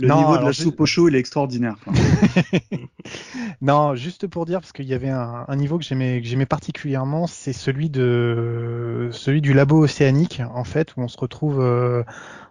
Le 0.00 0.08
Non, 0.08 0.18
niveau 0.18 0.36
de 0.38 0.44
la 0.44 0.52
soupe 0.52 0.78
au 0.80 0.86
chaud, 0.86 1.08
il 1.08 1.14
est 1.16 1.20
extraordinaire. 1.20 1.76
Non, 3.62 3.94
juste 3.94 4.26
pour 4.26 4.46
dire, 4.46 4.60
parce 4.60 4.72
qu'il 4.72 4.86
y 4.86 4.94
avait 4.94 5.08
un, 5.10 5.44
un 5.48 5.56
niveau 5.56 5.78
que 5.78 5.84
j'aimais, 5.84 6.20
que 6.20 6.26
j'aimais 6.26 6.46
particulièrement, 6.46 7.26
c'est 7.26 7.52
celui 7.52 7.90
de, 7.90 9.08
celui 9.12 9.40
du 9.40 9.52
labo 9.52 9.82
océanique, 9.84 10.40
en 10.54 10.64
fait, 10.64 10.94
où 10.96 11.02
on 11.02 11.08
se 11.08 11.18
retrouve, 11.18 11.60
euh, 11.60 12.02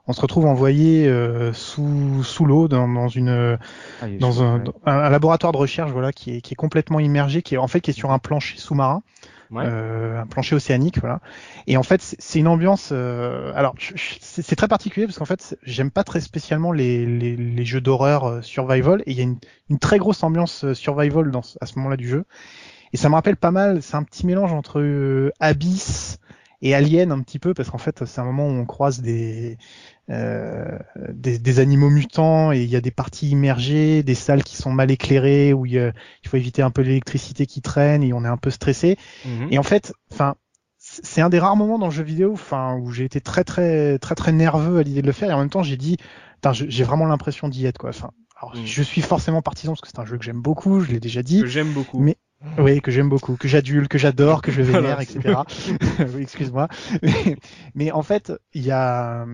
on 0.10 0.14
se 0.14 0.22
retrouve 0.22 0.46
envoyé 0.48 1.08
euh, 1.08 1.54
sous, 1.54 2.24
sous 2.24 2.46
l'eau 2.46 2.68
dans, 2.68 2.88
dans 2.88 3.08
une, 3.08 3.58
Ah, 4.02 4.08
dans 4.20 4.32
chaud, 4.32 4.42
un, 4.42 4.60
ouais. 4.60 4.72
un, 4.86 5.10
laboratoire 5.10 5.54
de 5.54 5.58
recherche, 5.58 5.92
voilà, 5.92 6.12
qui 6.12 6.38
est, 6.38 6.42
qui 6.42 6.54
est 6.54 6.56
complètement 6.56 7.00
immergé, 7.00 7.44
qui 7.44 7.54
est 7.56 7.58
en 7.60 7.68
fait 7.68 7.80
qui 7.80 7.92
est 7.92 7.94
sur 7.94 8.12
un 8.12 8.20
plancher 8.20 8.58
sous-marin, 8.58 9.04
Ouais. 9.52 9.64
euh, 9.66 10.22
un 10.22 10.28
plancher 10.28 10.56
océanique, 10.56 11.00
voilà. 11.00 11.22
Et 11.66 11.76
en 11.76 11.82
fait, 11.84 12.02
c'est 12.20 12.38
une 12.40 12.48
ambiance. 12.48 12.90
euh, 12.92 13.52
alors, 13.56 13.74
c'est 14.22 14.56
très 14.56 14.68
particulier 14.68 15.08
parce 15.08 15.18
qu'en 15.18 15.26
fait, 15.26 15.58
j'aime 15.64 15.90
pas 15.90 16.04
très 16.04 16.22
spécialement 16.22 16.72
les, 16.72 17.04
les, 17.06 17.36
les 17.36 17.66
jeux 17.66 17.82
d'horreur 17.82 18.26
euh, 18.26 18.42
survival, 18.44 19.02
et 19.08 19.12
il 19.12 19.18
y 19.18 19.22
a 19.22 19.24
une, 19.24 19.38
une 19.72 19.80
très 19.80 19.98
grosse 19.98 20.22
ambiance 20.24 20.66
euh, 20.66 20.76
survival 20.76 21.32
dans, 21.32 21.42
à 21.62 21.66
ce 21.66 21.78
moment-là 21.78 21.98
du 21.98 22.08
jeu. 22.08 22.26
Et 22.94 22.98
ça 22.98 23.10
me 23.10 23.16
rappelle 23.16 23.38
pas 23.38 23.50
mal. 23.52 23.82
C'est 23.82 23.96
un 23.96 24.04
petit 24.04 24.26
mélange 24.28 24.54
entre 24.54 24.80
euh, 24.82 25.32
Abyss 25.40 26.20
et 26.62 26.76
Alien 26.76 27.12
un 27.12 27.22
petit 27.22 27.40
peu 27.40 27.54
parce 27.54 27.70
qu'en 27.70 27.78
fait, 27.78 28.06
c'est 28.06 28.20
un 28.22 28.26
moment 28.26 28.48
où 28.48 28.52
on 28.52 28.66
croise 28.66 29.02
des 29.02 29.58
euh, 30.10 30.78
des, 31.14 31.38
des 31.40 31.60
animaux 31.60 31.90
mutants 31.90 32.52
et 32.52 32.62
il 32.64 32.70
y 32.70 32.76
a 32.76 32.82
des 32.82 32.92
parties 32.92 33.30
immergées, 33.30 34.04
des 34.04 34.16
salles 34.16 34.44
qui 34.44 34.56
sont 34.58 34.72
mal 34.72 34.90
éclairées 34.92 35.54
où 35.54 35.66
il, 35.66 35.74
y 35.74 35.80
a- 35.80 35.94
il 36.24 36.30
faut 36.30 36.38
éviter 36.38 36.62
un 36.62 36.72
peu 36.72 36.82
l'électricité 36.82 37.46
qui 37.46 37.62
traîne 37.62 38.04
et 38.04 38.12
on 38.14 38.26
est 38.26 38.28
un 38.30 38.38
peu 38.38 38.50
stressé. 38.50 38.98
Mhm. 39.26 39.48
Et 39.52 39.60
en 39.60 39.64
fait, 39.64 39.94
enfin, 40.12 40.36
c'est 40.78 41.22
un 41.22 41.30
des 41.30 41.40
rares 41.40 41.56
moments 41.56 41.78
dans 41.78 41.88
le 41.88 41.92
jeu 41.94 42.04
vidéo, 42.04 42.34
enfin, 42.34 42.76
où 42.78 42.92
j'ai 42.92 43.04
été 43.06 43.22
très 43.22 43.44
très 43.44 44.00
très 44.00 44.16
très 44.16 44.32
nerveux 44.32 44.80
à 44.80 44.84
l'idée 44.84 45.02
de 45.02 45.08
le 45.08 45.14
faire 45.14 45.30
et 45.30 45.34
en 45.34 45.40
même 45.40 45.50
temps 45.50 45.64
j'ai 45.64 45.78
dit, 45.78 45.98
j'ai 46.54 46.84
vraiment 46.84 47.06
l'impression 47.06 47.50
d'y 47.50 47.66
être 47.66 47.78
quoi. 47.78 47.90
Enfin, 47.90 48.12
alors, 48.42 48.56
Mm. 48.56 48.66
je 48.66 48.84
suis 48.84 49.02
forcément 49.02 49.42
partisan 49.42 49.74
parce 49.74 49.82
que 49.82 49.90
c'est 49.90 50.00
un 50.00 50.06
jeu 50.06 50.18
que 50.18 50.24
j'aime 50.24 50.42
beaucoup, 50.42 50.80
je 50.80 50.92
l'ai 50.92 51.00
déjà 51.02 51.22
dit. 51.22 51.42
Que 51.42 51.48
j'aime 51.48 51.74
beaucoup. 51.74 52.00
Mais- 52.00 52.16
Oui, 52.58 52.82
que 52.82 52.90
j'aime 52.92 53.10
beaucoup, 53.10 53.36
que 53.36 53.48
j'adule, 53.48 53.88
que 53.88 53.98
j'adore, 53.98 54.42
que 54.42 54.52
je 54.52 54.62
vénère, 54.62 54.98
Voilà. 54.98 55.04
etc. 55.04 55.40
oui, 56.16 56.22
excuse-moi. 56.22 56.68
Mais, 57.04 57.38
mais 57.76 57.92
en 57.92 58.02
fait, 58.02 58.32
il 58.54 58.66
y 58.66 58.72
a 58.72 59.26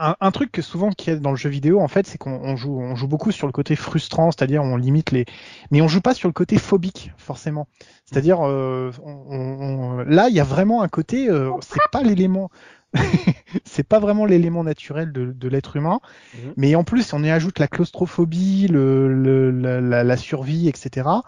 un, 0.00 0.14
un 0.20 0.30
truc 0.30 0.52
que 0.52 0.62
souvent 0.62 0.90
qu'il 0.90 1.12
y 1.12 1.16
a 1.16 1.18
dans 1.18 1.30
le 1.30 1.36
jeu 1.36 1.50
vidéo, 1.50 1.80
en 1.80 1.88
fait, 1.88 2.06
c'est 2.06 2.18
qu'on 2.18 2.30
on 2.42 2.56
joue, 2.56 2.78
on 2.80 2.94
joue 2.94 3.08
beaucoup 3.08 3.32
sur 3.32 3.46
le 3.46 3.52
côté 3.52 3.74
frustrant, 3.74 4.30
c'est-à-dire 4.30 4.62
on 4.62 4.76
limite 4.76 5.10
les, 5.10 5.24
mais 5.70 5.80
on 5.82 5.88
joue 5.88 6.00
pas 6.00 6.14
sur 6.14 6.28
le 6.28 6.32
côté 6.32 6.56
phobique 6.58 7.12
forcément. 7.16 7.66
C'est-à-dire 8.04 8.38
euh, 8.46 8.92
on- 9.04 9.24
on- 9.28 9.98
on- 9.98 10.04
là, 10.04 10.28
il 10.28 10.34
y 10.36 10.40
a 10.40 10.44
vraiment 10.44 10.82
un 10.82 10.88
côté, 10.88 11.28
euh, 11.28 11.50
c'est 11.60 11.80
pas 11.90 12.02
l'élément. 12.02 12.50
c'est 13.64 13.86
pas 13.86 13.98
vraiment 13.98 14.24
l'élément 14.26 14.64
naturel 14.64 15.12
de, 15.12 15.32
de 15.32 15.48
l'être 15.48 15.76
humain, 15.76 16.00
Mhm. 16.34 16.54
mais 16.56 16.74
en 16.74 16.84
plus 16.84 17.12
on 17.12 17.24
y 17.24 17.30
ajoute 17.30 17.58
la 17.58 17.68
claustrophobie, 17.68 18.68
le, 18.68 19.12
le- 19.12 19.50
la, 19.80 20.04
la- 20.04 20.16
survie, 20.16 20.68
etc. 20.68 21.24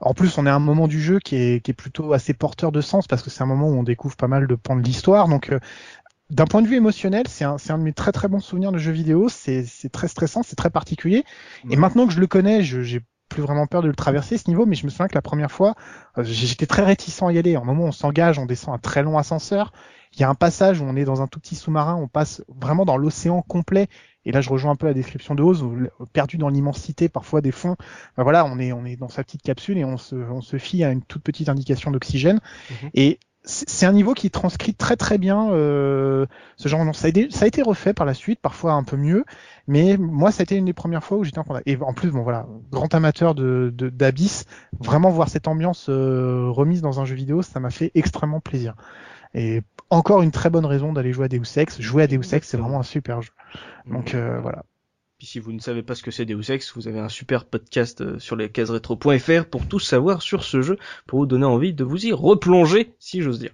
En 0.00 0.14
plus, 0.14 0.38
on 0.38 0.46
est 0.46 0.50
à 0.50 0.54
un 0.54 0.60
moment 0.60 0.88
du 0.88 1.00
jeu 1.00 1.18
qui 1.20 1.36
est, 1.36 1.64
qui 1.64 1.70
est 1.72 1.74
plutôt 1.74 2.12
assez 2.12 2.34
porteur 2.34 2.72
de 2.72 2.80
sens 2.82 3.06
parce 3.06 3.22
que 3.22 3.30
c'est 3.30 3.42
un 3.42 3.46
moment 3.46 3.68
où 3.70 3.74
on 3.78 3.82
découvre 3.84 4.16
pas 4.16 4.28
mal 4.28 4.46
de 4.46 4.54
pans 4.56 4.76
de 4.76 4.82
l'histoire. 4.82 5.28
Donc, 5.28 5.50
euh, 5.52 5.60
d'un 6.30 6.46
point 6.46 6.62
de 6.62 6.68
vue 6.68 6.76
émotionnel, 6.76 7.24
c'est 7.28 7.44
un, 7.44 7.56
un 7.68 7.78
de 7.78 7.82
mes 7.82 7.92
très 7.92 8.12
très 8.12 8.28
bons 8.28 8.40
souvenirs 8.40 8.72
de 8.72 8.78
jeux 8.78 8.92
vidéo. 8.92 9.28
C'est 9.28 9.64
très 9.92 10.08
stressant, 10.08 10.42
c'est 10.42 10.56
très 10.56 10.70
particulier. 10.70 11.24
Et 11.70 11.76
maintenant 11.76 12.06
que 12.06 12.12
je 12.12 12.20
le 12.20 12.26
connais, 12.26 12.62
je 12.62 12.82
j'ai 12.82 13.02
plus 13.28 13.42
vraiment 13.42 13.66
peur 13.66 13.82
de 13.82 13.88
le 13.88 13.94
traverser 13.94 14.38
ce 14.38 14.48
niveau. 14.48 14.66
Mais 14.66 14.74
je 14.76 14.84
me 14.86 14.90
souviens 14.90 15.08
que 15.08 15.14
la 15.14 15.22
première 15.22 15.52
fois, 15.52 15.74
euh, 16.18 16.24
j'étais 16.24 16.66
très 16.66 16.82
réticent 16.82 17.22
à 17.22 17.32
y 17.32 17.38
aller. 17.38 17.56
En 17.56 17.64
moment 17.64 17.84
où 17.84 17.88
on 17.88 17.92
s'engage, 17.92 18.38
on 18.38 18.46
descend 18.46 18.74
un 18.74 18.78
très 18.78 19.02
long 19.02 19.18
ascenseur. 19.18 19.72
Il 20.16 20.20
y 20.20 20.24
a 20.24 20.28
un 20.28 20.34
passage 20.34 20.80
où 20.80 20.84
on 20.84 20.96
est 20.96 21.04
dans 21.04 21.22
un 21.22 21.26
tout 21.26 21.40
petit 21.40 21.56
sous-marin, 21.56 21.96
on 21.96 22.08
passe 22.08 22.42
vraiment 22.48 22.84
dans 22.84 22.96
l'océan 22.96 23.42
complet. 23.42 23.88
Et 24.24 24.32
là, 24.32 24.40
je 24.40 24.48
rejoins 24.48 24.72
un 24.72 24.76
peu 24.76 24.86
la 24.86 24.94
description 24.94 25.34
de 25.34 25.42
Oz, 25.42 25.64
perdu 26.12 26.38
dans 26.38 26.48
l'immensité 26.48 27.08
parfois 27.08 27.40
des 27.40 27.52
fonds. 27.52 27.76
Ben 28.16 28.22
voilà, 28.22 28.44
on 28.46 28.58
est 28.58 28.72
on 28.72 28.84
est 28.86 28.96
dans 28.96 29.08
sa 29.08 29.22
petite 29.24 29.42
capsule 29.42 29.76
et 29.76 29.84
on 29.84 29.98
se 29.98 30.14
on 30.14 30.40
se 30.40 30.56
fie 30.56 30.82
à 30.84 30.90
une 30.92 31.02
toute 31.02 31.22
petite 31.22 31.48
indication 31.48 31.90
d'oxygène. 31.90 32.40
Mhm. 32.70 32.90
Et 32.94 33.18
c'est 33.46 33.84
un 33.84 33.92
niveau 33.92 34.14
qui 34.14 34.30
transcrit 34.30 34.72
très 34.74 34.96
très 34.96 35.18
bien 35.18 35.50
euh, 35.50 36.24
ce 36.56 36.68
genre. 36.68 36.86
de- 36.86 36.92
Ça 36.94 37.06
a, 37.06 37.10
été, 37.10 37.28
ça 37.30 37.44
a 37.44 37.48
été 37.48 37.60
refait 37.60 37.92
par 37.92 38.06
la 38.06 38.14
suite, 38.14 38.40
parfois 38.40 38.72
un 38.72 38.84
peu 38.84 38.96
mieux, 38.96 39.26
mais 39.66 39.98
moi 39.98 40.30
ça 40.32 40.40
a 40.40 40.44
été 40.44 40.56
une 40.56 40.64
des 40.64 40.72
premières 40.72 41.04
fois 41.04 41.18
où 41.18 41.24
j'étais 41.24 41.38
en 41.40 41.44
contact. 41.44 41.68
Et 41.68 41.76
en 41.82 41.92
plus, 41.92 42.10
bon 42.10 42.22
voilà, 42.22 42.46
grand 42.70 42.94
amateur 42.94 43.34
de 43.34 43.70
de- 43.76 43.90
d'Abyss, 43.90 44.46
vraiment 44.80 45.10
voir 45.10 45.28
cette 45.28 45.46
ambiance 45.48 45.88
euh, 45.90 46.48
remise 46.48 46.80
dans 46.80 47.00
un 47.00 47.04
jeu 47.04 47.14
vidéo, 47.16 47.42
ça 47.42 47.60
m'a 47.60 47.68
fait 47.70 47.90
extrêmement 47.94 48.40
plaisir. 48.40 48.74
Et 49.34 49.62
encore 49.90 50.22
une 50.22 50.30
très 50.30 50.50
bonne 50.50 50.66
raison 50.66 50.92
d'aller 50.92 51.12
jouer 51.12 51.26
à 51.26 51.28
Deus 51.28 51.58
Ex. 51.58 51.80
Jouer 51.80 52.04
à 52.04 52.06
Deus 52.06 52.34
Ex, 52.34 52.48
c'est 52.48 52.56
vraiment 52.56 52.80
un 52.80 52.84
super 52.84 53.22
jeu. 53.22 53.32
Donc 53.86 54.14
euh, 54.14 54.40
voilà. 54.40 54.64
Puis 55.18 55.26
si 55.26 55.38
vous 55.38 55.52
ne 55.52 55.60
savez 55.60 55.82
pas 55.82 55.94
ce 55.94 56.02
que 56.02 56.10
c'est 56.10 56.24
Deus 56.24 56.50
Ex, 56.50 56.74
vous 56.74 56.88
avez 56.88 56.98
un 56.98 57.08
super 57.08 57.44
podcast 57.44 58.00
euh, 58.00 58.18
sur 58.18 58.36
les 58.36 58.50
caseretro.fr 58.50 59.46
pour 59.46 59.66
tout 59.66 59.78
savoir 59.78 60.22
sur 60.22 60.44
ce 60.44 60.62
jeu, 60.62 60.78
pour 61.06 61.20
vous 61.20 61.26
donner 61.26 61.46
envie 61.46 61.72
de 61.72 61.84
vous 61.84 62.06
y 62.06 62.12
replonger, 62.12 62.94
si 62.98 63.22
j'ose 63.22 63.38
dire. 63.38 63.52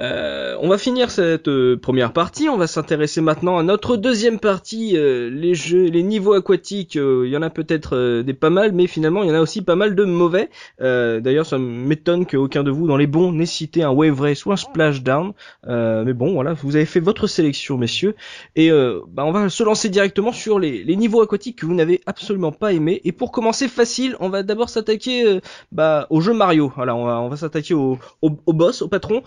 Euh, 0.00 0.56
on 0.60 0.68
va 0.68 0.78
finir 0.78 1.10
cette 1.10 1.46
euh, 1.46 1.76
première 1.76 2.12
partie, 2.12 2.48
on 2.48 2.56
va 2.56 2.66
s'intéresser 2.66 3.20
maintenant 3.20 3.58
à 3.58 3.62
notre 3.62 3.96
deuxième 3.96 4.40
partie, 4.40 4.96
euh, 4.96 5.30
les 5.30 5.54
jeux, 5.54 5.84
les 5.84 6.02
niveaux 6.02 6.32
aquatiques, 6.32 6.96
il 6.96 7.28
y 7.28 7.36
en 7.36 7.42
a 7.42 7.50
peut-être 7.50 8.22
des 8.22 8.34
pas 8.34 8.50
mal, 8.50 8.72
mais 8.72 8.88
finalement 8.88 9.22
il 9.22 9.28
y 9.28 9.32
en 9.32 9.36
a 9.36 9.40
aussi 9.40 9.62
pas 9.62 9.76
mal 9.76 9.94
de 9.94 10.04
mauvais. 10.04 10.50
D'ailleurs 10.80 11.46
ça 11.46 11.58
m'étonne 11.58 12.26
qu'aucun 12.26 12.64
de 12.64 12.70
vous 12.70 12.86
dans 12.86 12.96
les 12.96 13.06
bons 13.06 13.32
n'ait 13.32 13.46
cité 13.46 13.82
un 13.82 13.90
Wave 13.90 14.20
Race 14.20 14.44
ou 14.46 14.52
un 14.52 14.56
Splashdown, 14.56 15.32
mais 15.66 16.12
bon 16.12 16.34
voilà, 16.34 16.54
vous 16.54 16.76
avez 16.76 16.86
fait 16.86 17.00
votre 17.00 17.26
sélection 17.26 17.78
messieurs, 17.78 18.14
et 18.56 18.70
bah, 19.08 19.24
on 19.24 19.32
va 19.32 19.48
se 19.48 19.62
lancer 19.62 19.88
directement 19.88 20.32
sur 20.32 20.58
les, 20.58 20.84
niveaux 20.96 21.22
aquatiques 21.22 21.58
que 21.58 21.66
vous 21.66 21.74
n'avez 21.74 22.00
absolument 22.06 22.52
pas 22.52 22.72
aimés. 22.72 23.00
Et 23.04 23.12
pour 23.12 23.32
commencer 23.32 23.68
facile, 23.68 24.16
on 24.20 24.28
va 24.28 24.42
d'abord 24.42 24.68
s'attaquer 24.68 25.40
bah, 25.72 26.06
au 26.10 26.20
jeu 26.20 26.32
Mario. 26.32 26.72
Voilà, 26.76 26.94
on 26.96 27.28
va, 27.28 27.36
s'attaquer 27.36 27.74
au, 27.74 27.98
boss, 28.22 28.82
au 28.82 28.88
patron. 28.88 29.22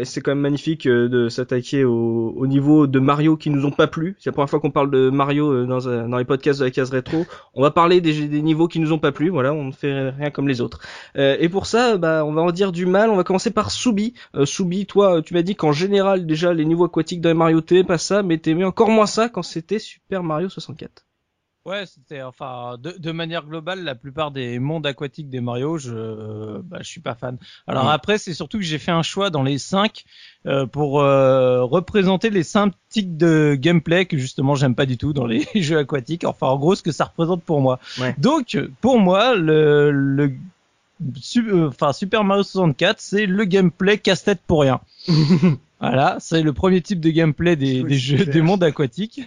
Et 0.00 0.04
c'est 0.04 0.20
quand 0.20 0.30
même 0.30 0.40
magnifique 0.40 0.86
euh, 0.86 1.08
de 1.08 1.28
s'attaquer 1.28 1.84
au, 1.84 2.34
au 2.36 2.46
niveau 2.46 2.86
de 2.86 2.98
Mario 2.98 3.36
qui 3.36 3.50
nous 3.50 3.64
ont 3.66 3.70
pas 3.70 3.86
plu. 3.86 4.16
C'est 4.18 4.30
la 4.30 4.32
première 4.32 4.48
fois 4.50 4.60
qu'on 4.60 4.70
parle 4.70 4.90
de 4.90 5.10
Mario 5.10 5.50
euh, 5.52 5.66
dans, 5.66 5.88
un- 5.88 6.08
dans 6.08 6.18
les 6.18 6.24
podcasts 6.24 6.60
de 6.60 6.64
la 6.64 6.70
case 6.70 6.90
rétro. 6.90 7.26
On 7.54 7.62
va 7.62 7.70
parler 7.70 8.00
des, 8.00 8.28
des 8.28 8.42
niveaux 8.42 8.68
qui 8.68 8.78
nous 8.80 8.92
ont 8.92 8.98
pas 8.98 9.12
plu. 9.12 9.28
Voilà, 9.30 9.52
on 9.52 9.64
ne 9.64 9.72
fait 9.72 10.10
rien 10.10 10.30
comme 10.30 10.46
les 10.48 10.60
autres. 10.60 10.80
Euh, 11.16 11.36
et 11.40 11.48
pour 11.48 11.66
ça, 11.66 11.96
bah, 11.96 12.24
on 12.24 12.32
va 12.32 12.42
en 12.42 12.50
dire 12.52 12.70
du 12.72 12.86
mal. 12.86 13.10
On 13.10 13.16
va 13.16 13.24
commencer 13.24 13.50
par 13.50 13.70
Soubi. 13.70 14.14
Euh, 14.34 14.46
Soubi, 14.46 14.86
toi, 14.86 15.22
tu 15.22 15.34
m'as 15.34 15.42
dit 15.42 15.56
qu'en 15.56 15.72
général, 15.72 16.26
déjà, 16.26 16.52
les 16.54 16.64
niveaux 16.64 16.84
aquatiques 16.84 17.20
dans 17.20 17.30
les 17.30 17.34
Mario, 17.34 17.60
t'aimais 17.60 17.84
pas 17.84 17.98
ça, 17.98 18.22
mais 18.22 18.38
t'aimais 18.38 18.64
encore 18.64 18.90
moins 18.90 19.06
ça 19.06 19.28
quand 19.28 19.42
c'était 19.42 19.78
Super 19.78 20.22
Mario 20.22 20.48
64. 20.48 21.07
Ouais, 21.68 21.84
c'était 21.86 22.22
enfin 22.22 22.76
de, 22.82 22.94
de 22.98 23.12
manière 23.12 23.44
globale 23.44 23.84
la 23.84 23.94
plupart 23.94 24.30
des 24.30 24.58
mondes 24.58 24.86
aquatiques 24.86 25.28
des 25.28 25.40
Mario, 25.40 25.76
je 25.78 26.58
bah, 26.62 26.78
je 26.80 26.88
suis 26.88 27.00
pas 27.00 27.14
fan. 27.14 27.36
Alors 27.66 27.84
Mm. 27.84 27.88
après, 27.88 28.18
c'est 28.18 28.32
surtout 28.34 28.58
que 28.58 28.64
j'ai 28.64 28.78
fait 28.78 28.90
un 28.90 29.02
choix 29.02 29.28
dans 29.30 29.42
les 29.42 29.58
cinq 29.58 30.04
euh, 30.46 30.66
pour 30.66 31.00
euh, 31.00 31.62
représenter 31.64 32.30
les 32.30 32.42
cinq 32.42 32.72
tics 32.88 33.16
de 33.16 33.54
gameplay 33.60 34.06
que 34.06 34.16
justement 34.16 34.54
j'aime 34.54 34.74
pas 34.74 34.86
du 34.86 34.96
tout 34.96 35.12
dans 35.12 35.26
les 35.26 35.46
jeux 35.54 35.78
aquatiques. 35.78 36.24
Enfin, 36.24 36.46
en 36.46 36.56
gros, 36.56 36.74
ce 36.74 36.82
que 36.82 36.92
ça 36.92 37.04
représente 37.04 37.42
pour 37.42 37.60
moi. 37.60 37.78
Ouais. 38.00 38.14
Donc, 38.18 38.56
pour 38.80 38.98
moi, 38.98 39.34
le, 39.36 39.90
le 39.90 40.32
euh, 41.36 41.68
enfin 41.68 41.92
Super 41.92 42.24
Mario 42.24 42.42
64, 42.42 42.98
c'est 43.00 43.26
le 43.26 43.44
gameplay 43.44 43.98
casse-tête 43.98 44.40
pour 44.46 44.62
rien. 44.62 44.80
voilà, 45.80 46.16
c'est 46.20 46.42
le 46.42 46.52
premier 46.52 46.80
type 46.80 47.00
de 47.00 47.10
gameplay 47.10 47.56
des, 47.56 47.82
Oui, 47.82 47.88
des 47.90 47.98
jeux 47.98 48.16
clair. 48.16 48.34
des 48.34 48.42
mondes 48.42 48.64
aquatiques. 48.64 49.20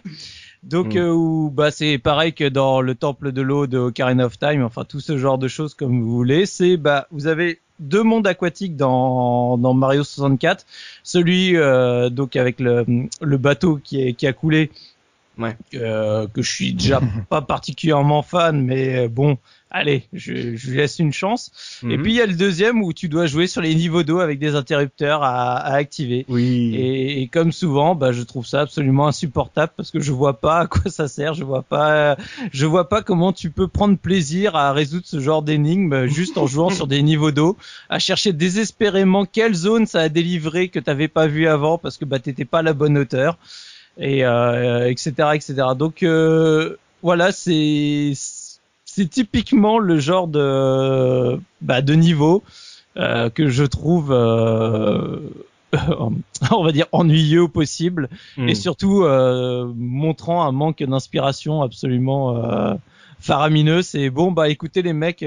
Donc 0.64 0.94
Mm. 0.94 0.98
euh, 0.98 1.12
où 1.12 1.50
bah 1.50 1.72
c'est 1.72 1.98
pareil 1.98 2.34
que 2.34 2.48
dans 2.48 2.82
le 2.82 2.94
temple 2.96 3.32
de 3.32 3.42
l'eau 3.42 3.66
de 3.68 3.78
Ocarina 3.80 4.26
of 4.26 4.38
Time, 4.38 4.64
enfin 4.64 4.84
tout 4.86 5.00
ce 5.00 5.18
genre 5.18 5.38
de 5.40 5.48
choses 5.48 5.74
comme 5.74 6.02
vous 6.02 6.12
voulez, 6.12 6.46
c'est 6.46 6.78
bah 6.78 7.08
vous 7.12 7.26
avez 7.28 7.60
deux 7.80 8.04
mondes 8.04 8.28
aquatiques 8.28 8.76
dans 8.76 9.58
dans 9.58 9.74
Mario 9.74 10.04
64, 10.04 10.66
celui 11.04 11.58
euh, 11.58 12.10
donc 12.12 12.36
avec 12.36 12.60
le 12.60 12.86
le 13.22 13.38
bateau 13.38 13.80
qui 13.84 14.02
est 14.02 14.14
qui 14.14 14.28
a 14.28 14.34
coulé 14.34 14.70
Ouais. 15.38 15.56
euh, 15.76 16.28
que 16.28 16.42
je 16.42 16.52
suis 16.52 16.74
déjà 16.74 17.02
pas 17.30 17.42
particulièrement 17.42 18.22
fan, 18.22 18.62
mais 18.64 19.06
euh, 19.06 19.08
bon, 19.08 19.38
allez, 19.72 20.04
je, 20.14 20.56
je 20.56 20.70
lui 20.70 20.78
laisse 20.78 21.00
une 21.00 21.14
chance. 21.14 21.80
Et 21.90 21.98
Mhm. 21.98 22.04
puis 22.04 22.12
il 22.14 22.16
y 22.18 22.22
a 22.22 22.26
le 22.26 22.36
deuxième 22.36 22.84
où 22.84 22.94
tu 22.94 23.08
dois 23.10 23.26
jouer 23.26 23.48
sur 23.48 23.62
les 23.62 23.74
niveaux 23.74 24.04
d'eau 24.04 24.20
avec 24.20 24.40
des 24.40 24.56
interrupteurs 24.56 25.24
à, 25.24 25.56
à 25.58 25.74
activer. 25.76 26.26
oui. 26.30 26.76
Et, 26.76 27.22
et 27.22 27.28
comme 27.28 27.52
souvent, 27.52 27.96
bah, 27.96 28.12
je 28.12 28.22
trouve 28.22 28.46
ça 28.46 28.62
absolument 28.62 29.08
insupportable 29.08 29.72
parce 29.76 29.90
que 29.90 30.00
je 30.00 30.12
vois 30.12 30.40
pas 30.40 30.60
à 30.60 30.68
quoi 30.68 30.92
ça 30.92 31.08
sert, 31.08 31.34
je 31.34 31.44
vois 31.44 31.64
pas, 31.64 32.18
je 32.52 32.66
vois 32.66 32.88
pas 32.90 33.02
comment 33.02 33.34
tu 33.34 33.50
peux 33.52 33.68
prendre 33.68 33.98
plaisir 33.98 34.56
à 34.56 34.74
résoudre 34.74 35.06
ce 35.06 35.20
genre 35.20 35.42
d'énigme 35.42 36.06
juste 36.08 36.38
en 36.38 36.46
jouant 36.46 36.70
sur 36.72 36.88
des 36.88 37.02
niveaux 37.02 37.32
d'eau, 37.32 37.58
à 37.90 38.00
chercher 38.00 38.34
désespérément 38.34 39.26
quelle 39.26 39.54
zone 39.54 39.86
ça 39.86 40.02
a 40.02 40.10
délivré 40.10 40.68
que 40.70 40.80
t'avais 40.80 41.08
pas 41.08 41.28
vu 41.28 41.48
avant 41.48 41.78
parce 41.78 41.98
que 41.98 42.06
bah 42.06 42.20
t'étais 42.20 42.46
pas 42.46 42.60
à 42.60 42.62
la 42.64 42.74
bonne 42.74 42.98
hauteur 42.98 43.38
et 43.98 44.26
euh, 44.26 44.90
etc 44.90 45.30
etc. 45.34 45.54
Donc 45.78 46.04
euh, 46.04 46.78
voilà, 47.04 47.32
c'est 47.32 48.14
c'est 48.86 49.10
typiquement 49.10 49.80
le 49.80 50.00
genre 50.00 50.28
de 50.28 51.40
bah, 51.62 51.82
de 51.82 51.94
niveau 51.94 52.44
euh, 52.98 53.30
que 53.30 53.48
je 53.48 53.64
trouve 53.64 54.12
euh, 54.12 55.20
on 56.52 56.64
va 56.64 56.72
dire 56.72 56.88
ennuyeux 56.92 57.44
au 57.44 57.48
possible 57.48 58.10
Mhm. 58.38 58.50
et 58.50 58.56
surtout 58.56 59.04
euh, 59.04 59.72
montrant 59.76 60.44
un 60.44 60.52
manque 60.52 60.84
d'inspiration 60.84 61.62
absolument 61.62 62.36
euh, 62.36 62.74
faramineux. 63.20 63.82
C'est 63.82 64.10
bon 64.10 64.32
bah 64.32 64.50
écoutez 64.50 64.82
les 64.82 64.94
mecs, 64.94 65.24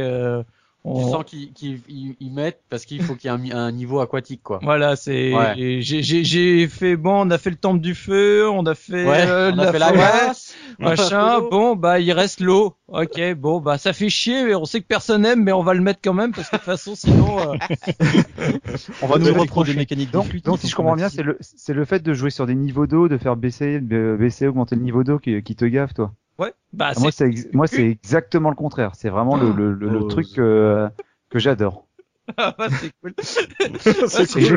euh, 0.87 0.91
Tu 0.91 1.01
on- 1.01 1.11
sens 1.11 1.25
qu'ils 1.25 1.53
qu'ils- 1.53 1.81
ils- 1.89 2.15
ils 2.21 2.31
mettent 2.33 2.61
parce 2.69 2.85
qu'il 2.85 3.03
faut 3.03 3.15
qu'il 3.15 3.31
y 3.31 3.35
ait 3.35 3.53
un, 3.53 3.57
un 3.57 3.73
niveau 3.73 4.01
aquatique 4.01 4.43
quoi. 4.43 4.59
voilà 4.63 4.97
c'est 4.97 5.33
Ouais. 5.35 5.55
j'ai 5.81 6.03
j'ai 6.03 6.25
j'ai 6.25 6.69
fait 6.69 6.97
bon 6.97 7.27
on 7.27 7.31
a 7.31 7.39
fait 7.39 7.51
le 7.51 7.57
temple 7.57 7.81
du 7.81 7.95
feu, 7.95 8.49
on 8.51 8.67
a 8.67 8.75
fait 8.75 9.07
Ouais, 9.09 9.25
euh, 9.27 9.51
on 9.55 9.59
a 9.59 9.73
fait 9.73 9.79
la 9.79 9.87
forêt, 9.89 9.99
glace. 9.99 10.55
machin. 10.79 11.41
bon 11.51 11.75
bah 11.77 12.01
il 12.01 12.13
reste 12.13 12.41
l'eau. 12.41 12.75
Ok 12.89 13.19
bon 13.37 13.61
bah 13.61 13.79
ça 13.79 13.93
fait 13.95 14.11
chier 14.11 14.45
mais 14.45 14.55
on 14.55 14.67
sait 14.67 14.81
que 14.83 14.87
personne 14.87 15.25
aime 15.25 15.43
mais 15.43 15.53
on 15.53 15.63
va 15.63 15.73
le 15.73 15.81
mettre 15.81 16.01
quand 16.05 16.13
même 16.13 16.33
parce 16.33 16.51
que 16.51 16.57
de 16.57 16.59
toute 16.61 16.67
façon 16.67 16.95
sinon 16.95 17.39
euh, 17.41 17.57
On 19.03 19.07
va 19.07 19.19
nous 19.19 19.33
reprocher. 19.33 19.73
des 19.73 19.79
mécaniques 19.79 20.11
Donc, 20.11 20.35
donc 20.43 20.57
qui 20.61 20.67
si 20.67 20.71
je 20.71 20.77
comprends 20.77 20.97
bien, 20.97 21.09
c'est 21.09 21.23
le, 21.23 21.39
c'est 21.41 21.73
le 21.75 21.85
fait 21.85 22.03
de 22.03 22.13
jouer 22.13 22.31
sur 22.31 22.47
des 22.47 22.55
niveaux 22.55 22.87
d'eau, 22.87 23.09
de 23.09 23.17
faire 23.19 23.37
baisser, 23.37 23.81
de 23.81 24.17
baisser, 24.19 24.47
augmenter 24.47 24.77
le 24.77 24.83
niveau 24.83 25.03
d'eau 25.05 25.19
qui, 25.19 25.43
qui 25.43 25.57
te 25.57 25.65
gaffe, 25.65 25.95
toi. 25.95 26.13
Ouais 26.39 26.53
bah 26.73 26.93
Ah, 26.97 27.01
moi, 27.01 27.11
c'est 27.11 27.29
ex- 27.29 27.49
moi, 27.53 27.67
c'est 27.67 27.85
exactement 27.89 28.51
le 28.51 28.57
contraire. 28.57 28.93
C'est 28.95 29.11
vraiment 29.11 29.37
le, 29.37 29.53
le, 29.53 29.73
le, 29.73 29.89
le 29.89 29.99
Oh, 30.01 30.09
truc 30.09 30.33
que, 30.33 30.89
que 31.31 31.39
j'adore. 31.39 31.87
ah, 32.39 32.57
c'est 32.81 32.91
cool. 33.03 33.13
C'est 33.21 34.27
cool. 34.33 34.57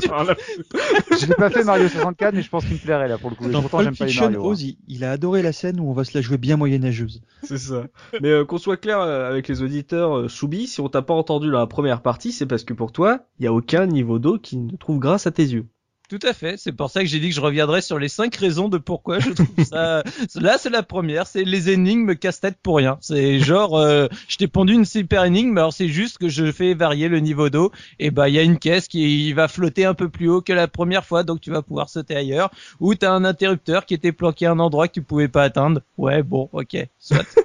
Je 1.19 1.25
l'ai 1.25 1.33
pas 1.35 1.49
fait 1.49 1.63
Mario 1.65 1.89
64, 1.89 2.33
mais 2.33 2.41
je 2.41 2.49
pense 2.49 2.63
qu'il 2.65 2.75
me 2.75 2.79
plairait 2.79 3.09
là 3.09 3.17
pour 3.17 3.29
le 3.29 3.35
coup. 3.35 3.49
Dans 3.49 3.61
pourtant, 3.61 3.81
j'aime 3.81 3.95
pas 3.97 4.05
les 4.05 4.13
Mario. 4.13 4.37
hein. 4.39 4.41
Rose, 4.41 4.61
il, 4.63 4.77
il 4.87 5.03
a 5.03 5.11
adoré 5.11 5.41
la 5.41 5.51
scène 5.51 5.79
où 5.81 5.89
on 5.89 5.93
va 5.93 6.05
se 6.05 6.17
la 6.17 6.21
jouer 6.21 6.37
bien 6.37 6.55
moyenâgeuse. 6.55 7.21
C'est 7.43 7.57
ça. 7.57 7.83
Mais 8.21 8.29
euh, 8.29 8.45
qu'on 8.45 8.57
soit 8.57 8.77
clair 8.77 9.01
euh, 9.01 9.29
avec 9.29 9.49
les 9.49 9.61
auditeurs, 9.61 10.17
euh, 10.17 10.27
Soubi, 10.29 10.67
si 10.67 10.79
on 10.79 10.87
t'a 10.87 11.01
pas 11.01 11.13
entendu 11.13 11.51
dans 11.51 11.59
la 11.59 11.67
première 11.67 12.01
partie, 12.01 12.31
c'est 12.31 12.45
parce 12.45 12.63
que 12.63 12.73
pour 12.73 12.93
toi, 12.93 13.25
il 13.39 13.43
y 13.43 13.47
a 13.47 13.53
aucun 13.53 13.85
niveau 13.85 14.17
d'eau 14.17 14.39
qui 14.39 14.57
ne 14.57 14.75
trouve 14.77 14.99
grâce 14.99 15.27
à 15.27 15.31
tes 15.31 15.43
yeux. 15.43 15.67
Tout 16.09 16.19
à 16.23 16.31
fait. 16.31 16.55
C'est 16.57 16.71
pour 16.71 16.89
ça 16.89 17.01
que 17.01 17.07
j'ai 17.07 17.19
dit 17.19 17.29
que 17.29 17.35
je 17.35 17.41
reviendrai 17.41 17.81
sur 17.81 17.99
les 17.99 18.07
cinq 18.07 18.33
raisons 18.35 18.69
de 18.69 18.77
pourquoi 18.77 19.19
je 19.19 19.31
trouve 19.31 19.65
ça. 19.65 20.03
Là, 20.35 20.57
c'est 20.57 20.69
la 20.69 20.81
première. 20.81 21.27
C'est 21.27 21.43
les 21.43 21.69
énigmes 21.69 22.15
casse-tête 22.15 22.55
pour 22.63 22.77
rien. 22.77 22.97
C'est 23.01 23.39
genre, 23.39 23.77
euh, 23.77 24.07
je 24.29 24.37
t'ai 24.37 24.47
pondu 24.47 24.73
une 24.73 24.85
super 24.85 25.25
énigme. 25.25 25.57
Alors 25.57 25.73
c'est 25.73 25.89
juste 25.89 26.17
que 26.17 26.29
je 26.29 26.49
fais 26.53 26.73
varier 26.73 27.09
le 27.09 27.19
niveau 27.19 27.49
d'eau. 27.49 27.73
Et 27.99 28.09
bah, 28.09 28.29
il 28.29 28.35
y 28.35 28.39
a 28.39 28.43
une 28.43 28.57
caisse 28.57 28.87
qui 28.87 29.33
va 29.33 29.49
flotter 29.49 29.83
un 29.83 29.93
peu 29.93 30.07
plus 30.07 30.29
haut 30.29 30.41
que 30.41 30.53
la 30.53 30.69
première 30.69 31.03
fois, 31.03 31.23
donc 31.23 31.41
tu 31.41 31.51
vas 31.51 31.61
pouvoir 31.61 31.89
sauter 31.89 32.15
ailleurs. 32.15 32.51
Ou 32.79 32.95
t'as 32.95 33.11
un 33.11 33.25
interrupteur 33.25 33.85
qui 33.85 33.93
était 33.93 34.13
planqué 34.13 34.45
à 34.45 34.51
un 34.51 34.59
endroit 34.59 34.87
que 34.87 34.93
tu 34.93 35.01
pouvais 35.01 35.27
pas 35.27 35.43
atteindre. 35.43 35.81
Ouais, 35.97 36.23
bon, 36.23 36.49
ok, 36.53 36.77
soit. 36.99 37.25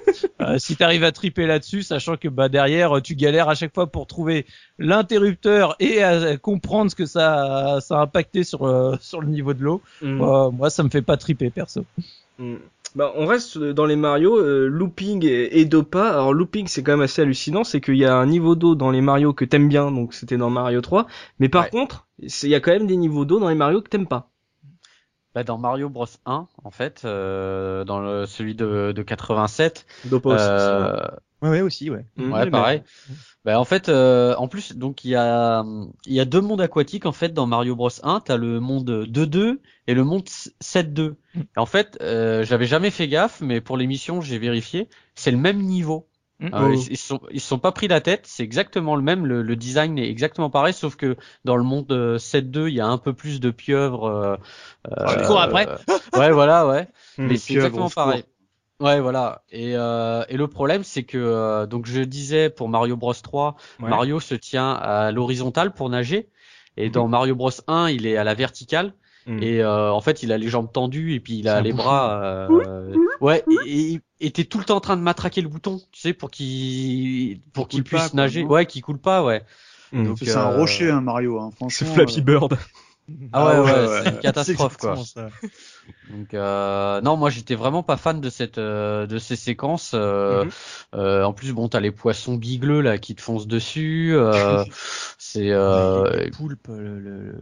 Euh, 0.41 0.57
si 0.57 0.75
t'arrives 0.75 1.03
à 1.03 1.11
triper 1.11 1.45
là-dessus, 1.45 1.83
sachant 1.83 2.17
que 2.17 2.27
bah 2.27 2.49
derrière, 2.49 3.01
tu 3.01 3.15
galères 3.15 3.49
à 3.49 3.55
chaque 3.55 3.73
fois 3.73 3.87
pour 3.87 4.07
trouver 4.07 4.45
l'interrupteur 4.83 5.75
et 5.79 6.03
à 6.03 6.37
comprendre 6.37 6.91
ce 6.91 6.95
que 6.95 7.05
ça, 7.05 7.79
ça 7.81 7.99
a 7.99 8.01
impacté 8.03 8.43
sur 8.43 8.63
euh, 8.67 8.95
sur 9.01 9.21
le 9.21 9.27
niveau 9.27 9.53
de 9.53 9.63
l'eau. 9.63 9.81
Euh, 10.03 10.51
moi, 10.51 10.69
ça 10.69 10.83
me 10.83 10.89
fait 10.89 11.01
pas 11.01 11.17
triper 11.17 11.49
perso. 11.49 11.85
Mm. 12.37 12.55
Bah, 12.95 13.11
on 13.15 13.25
reste 13.25 13.57
dans 13.57 13.85
les 13.87 13.95
Mario, 13.95 14.37
euh, 14.37 14.67
looping 14.67 15.25
et, 15.25 15.59
et 15.59 15.65
Dopa. 15.65 16.09
Alors 16.11 16.31
looping 16.33 16.67
c'est 16.67 16.83
quand 16.83 16.91
même 16.91 17.01
assez 17.01 17.23
hallucinant, 17.23 17.63
c'est 17.63 17.81
qu'il 17.81 17.95
y 17.97 18.05
a 18.05 18.15
un 18.15 18.27
niveau 18.27 18.53
d'eau 18.55 18.75
dans 18.75 18.91
les 18.91 19.01
Mario 19.01 19.33
que 19.33 19.45
t'aimes 19.45 19.67
bien, 19.67 19.91
donc 19.91 20.13
c'était 20.13 20.37
dans 20.37 20.51
Mario 20.51 20.79
3. 20.81 21.07
Mais 21.39 21.49
par 21.49 21.63
Ouais. 21.63 21.69
contre, 21.71 22.05
il 22.19 22.49
y 22.49 22.53
a 22.55 22.59
quand 22.59 22.71
même 22.71 22.85
des 22.85 22.97
niveaux 22.97 23.25
d'eau 23.25 23.39
dans 23.39 23.49
les 23.49 23.55
Mario 23.55 23.81
que 23.81 23.89
t'aimes 23.89 24.05
pas. 24.07 24.29
Bah, 25.33 25.43
dans 25.43 25.57
Mario 25.57 25.89
Bros 25.89 26.05
1 26.27 26.47
en 26.63 26.69
fait, 26.71 27.01
euh, 27.05 27.83
dans 27.83 27.99
le, 27.99 28.27
celui 28.27 28.53
de, 28.53 28.91
de 28.91 29.01
87, 29.01 29.87
Dopa 30.05 30.29
aussi. 30.29 31.09
Euh, 31.43 31.49
Ouais, 31.49 31.57
ouais, 31.57 31.61
aussi, 31.61 31.89
ouais. 31.89 32.05
Mm. 32.17 32.31
Ouais, 32.31 32.49
pareil. 32.49 32.83
Bah, 33.45 33.59
en 33.59 33.65
fait, 33.65 33.89
euh, 33.89 34.35
en 34.35 34.47
plus, 34.47 34.73
donc 34.75 35.03
il 35.03 35.11
y 35.11 35.15
a, 35.15 35.63
il 36.05 36.13
y 36.13 36.19
a 36.19 36.25
deux 36.25 36.41
mondes 36.41 36.61
aquatiques 36.61 37.05
en 37.05 37.11
fait 37.11 37.33
dans 37.33 37.45
Mario 37.45 37.75
Bros 37.75 37.89
1. 38.01 38.21
T'as 38.21 38.37
le 38.37 38.59
monde 38.59 39.05
2-2 39.09 39.59
et 39.87 39.93
le 39.93 40.03
monde 40.03 40.23
7-2. 40.61 41.15
Et 41.35 41.41
en 41.57 41.65
fait, 41.65 41.97
euh, 42.01 42.43
j'avais 42.43 42.65
jamais 42.65 42.89
fait 42.89 43.07
gaffe, 43.07 43.41
mais 43.41 43.59
pour 43.59 43.77
l'émission, 43.77 44.21
j'ai 44.21 44.37
vérifié, 44.37 44.87
c'est 45.15 45.31
le 45.31 45.37
même 45.37 45.61
niveau. 45.61 46.07
Mm. 46.39 46.45
Euh, 46.45 46.49
Oh. 46.53 46.71
ils, 46.73 46.91
ils 46.91 46.97
se 46.97 47.07
sont, 47.07 47.19
ils 47.31 47.41
sont 47.41 47.59
pas 47.59 47.71
pris 47.71 47.87
la 47.87 48.01
tête, 48.01 48.21
c'est 48.25 48.43
exactement 48.43 48.95
le 48.95 49.01
même, 49.01 49.25
le, 49.25 49.41
le 49.41 49.55
design 49.55 49.97
est 49.99 50.09
exactement 50.09 50.49
pareil, 50.49 50.73
sauf 50.73 50.95
que 50.95 51.15
dans 51.45 51.57
le 51.57 51.63
monde 51.63 51.91
euh, 51.91 52.17
7-2, 52.17 52.67
il 52.69 52.75
y 52.75 52.81
a 52.81 52.87
un 52.87 52.97
peu 52.97 53.13
plus 53.13 53.39
de 53.39 53.51
pieuvres. 53.51 54.05
Euh, 54.07 54.35
tu 55.07 55.25
cours 55.25 55.41
après 55.41 55.67
euh, 55.67 55.97
Ouais, 56.17 56.31
voilà, 56.31 56.67
ouais. 56.67 56.87
Mm. 57.17 57.27
Mais 57.27 57.37
c'est 57.37 57.53
exactement 57.53 57.89
pareil. 57.89 58.23
Ouais, 58.79 58.99
voilà. 58.99 59.43
Et, 59.51 59.73
euh, 59.75 60.23
et 60.29 60.35
le 60.37 60.47
problème, 60.47 60.83
c'est 60.83 61.03
que 61.03 61.17
euh, 61.17 61.65
donc 61.67 61.85
je 61.85 62.01
disais 62.01 62.49
pour 62.49 62.67
Mario 62.69 62.97
Bros 62.97 63.13
3, 63.13 63.55
Ouais. 63.81 63.89
Mario 63.89 64.19
se 64.19 64.35
tient 64.35 64.71
à 64.73 65.11
l'horizontale 65.11 65.73
pour 65.73 65.89
nager, 65.89 66.29
et 66.75 66.89
dans 66.89 67.07
Mario 67.07 67.35
Bros 67.35 67.51
1, 67.67 67.89
il 67.89 68.05
est 68.07 68.17
à 68.17 68.23
la 68.23 68.33
verticale. 68.33 68.93
Mm. 69.25 69.41
Et 69.41 69.61
euh, 69.61 69.89
en 69.93 70.01
fait, 70.01 70.21
il 70.21 70.33
a 70.33 70.37
les 70.37 70.49
jambes 70.49 70.69
tendues 70.69 71.13
et 71.13 71.21
puis 71.21 71.37
il 71.39 71.47
a 71.47 71.61
les 71.61 71.71
bouchon. 71.71 71.83
bras. 71.83 72.21
euh, 72.23 72.93
ouais, 73.21 73.41
et- 73.65 74.01
et 74.19 74.31
t'es 74.31 74.43
tout 74.43 74.57
le 74.57 74.65
temps 74.65 74.75
en 74.75 74.81
train 74.81 74.97
de 74.97 75.01
matraquer 75.01 75.41
le 75.41 75.47
bouton, 75.47 75.79
tu 75.93 76.01
sais, 76.01 76.13
pour 76.13 76.29
qu'il 76.29 77.39
pour 77.53 77.69
qu'il 77.69 77.83
puisse 77.85 78.13
nager. 78.13 78.43
Ouais, 78.43 78.65
qu'il 78.65 78.81
coule 78.81 78.99
pas, 78.99 79.23
ouais. 79.23 79.43
Donc, 79.93 80.17
C'est 80.19 80.31
un 80.35 80.49
euh, 80.51 80.57
rocher, 80.57 80.89
hein, 80.89 81.01
Mario. 81.01 81.39
Hein. 81.39 81.51
C'est 81.69 81.85
Franchement. 81.85 81.93
Flappy 81.93 82.19
euh, 82.19 82.23
Bird. 82.23 82.57
Ah 83.31 83.45
ouais, 83.45 83.59
Ah 83.65 83.83
ouais, 83.83 83.87
ouais, 83.87 83.87
c'est 83.89 84.09
une 84.09 84.17
catastrophe 84.19 84.77
quoi. 84.77 85.03
Ça. 85.03 85.31
Donc 86.09 86.33
euh, 86.33 87.01
non, 87.01 87.17
moi 87.17 87.29
j'étais 87.29 87.55
vraiment 87.55 87.83
pas 87.83 87.97
fan 87.97 88.21
de 88.21 88.29
cette 88.29 88.57
euh, 88.57 89.07
de 89.07 89.17
ces 89.19 89.35
séquences. 89.35 89.93
euh, 89.95 90.45
Mhm. 90.45 90.53
euh, 90.95 91.23
en 91.23 91.33
plus, 91.33 91.53
bon, 91.53 91.69
t'as 91.69 91.79
les 91.79 91.91
poissons 91.91 92.35
bigleux 92.37 92.81
là 92.81 92.97
qui 92.97 93.15
te 93.15 93.21
foncent 93.21 93.47
dessus. 93.47 94.11
euh, 94.15 94.65
c'est 95.17 95.51
euh, 95.51 96.29
le, 96.67 96.99
le- 96.99 97.39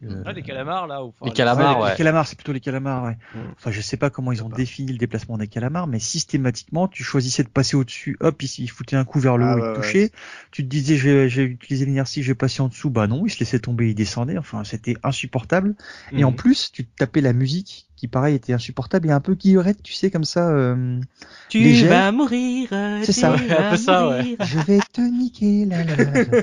le- 0.00 0.22
Ah, 0.26 0.32
les 0.32 0.42
calamars 0.42 0.86
là. 0.86 1.04
ou- 1.04 1.08
enfin, 1.08 1.26
Les 1.26 1.32
calamars, 1.32 1.76
les, 1.78 1.84
ouais. 1.84 1.90
les 1.90 1.96
calamars, 1.96 2.26
c'est 2.26 2.36
plutôt 2.36 2.52
les 2.52 2.60
calamars, 2.60 3.04
ouais. 3.04 3.18
Mm. 3.34 3.38
Enfin, 3.56 3.70
je 3.70 3.80
sais 3.80 3.96
pas 3.96 4.08
comment 4.10 4.32
ils 4.32 4.42
ont 4.42 4.48
défini 4.48 4.92
le 4.92 4.98
déplacement 4.98 5.36
des 5.38 5.46
calamars, 5.46 5.86
mais 5.86 5.98
systématiquement, 5.98 6.88
tu 6.88 7.04
choisissais 7.04 7.42
de 7.42 7.48
passer 7.48 7.76
au-dessus, 7.76 8.16
hop, 8.20 8.42
ils, 8.42 8.50
ils 8.64 8.68
foutaient 8.70 8.96
un 8.96 9.04
coup 9.04 9.20
vers 9.20 9.36
le 9.36 9.44
Ah 9.44 9.56
haut, 9.56 9.60
te 9.60 9.76
touchaient. 9.76 10.10
Tu 10.52 10.62
te 10.64 10.68
disais, 10.68 10.96
je 10.96 11.08
vais 11.42 11.44
utiliser 11.44 11.84
l'inertie, 11.84 12.22
je 12.22 12.28
vais 12.28 12.34
passer 12.34 12.62
en 12.62 12.68
dessous. 12.68 12.88
Bah 12.90 13.06
non, 13.06 13.26
ils 13.26 13.30
se 13.30 13.38
laissaient 13.40 13.58
tomber, 13.58 13.90
ils 13.90 13.94
descendaient. 13.94 14.38
Enfin, 14.38 14.64
c'était 14.64 14.96
insupportable. 15.02 15.74
Et 16.12 16.22
Mm. 16.22 16.28
en 16.28 16.32
plus, 16.32 16.72
tu 16.72 16.86
tapais 16.86 17.20
la 17.20 17.32
musique, 17.34 17.89
qui 18.00 18.08
pareil 18.08 18.34
était 18.34 18.52
insupportable 18.54 19.08
et 19.08 19.12
un 19.12 19.20
peu 19.20 19.34
guillerette, 19.34 19.82
tu 19.82 19.92
sais, 19.94 20.10
comme 20.10 20.24
ça. 20.24 20.48
euh, 20.50 21.00
tu 21.48 21.58
légère. 21.58 21.86
vas 21.86 22.12
mourir. 22.12 22.68
C'est 23.00 23.12
ça. 23.12 23.32
tu 23.32 23.48
Ouais, 23.48 23.52
un 23.52 23.64
vas 23.64 23.64
peu 23.64 23.76
ça, 23.76 24.08
ouais. 24.08 24.24
mourir. 24.24 24.38
je 24.40 24.58
vais 24.60 24.82
te 24.82 25.00
niquer 25.00 25.66
là, 25.66 25.84
là, 25.84 25.96
là. 25.96 26.34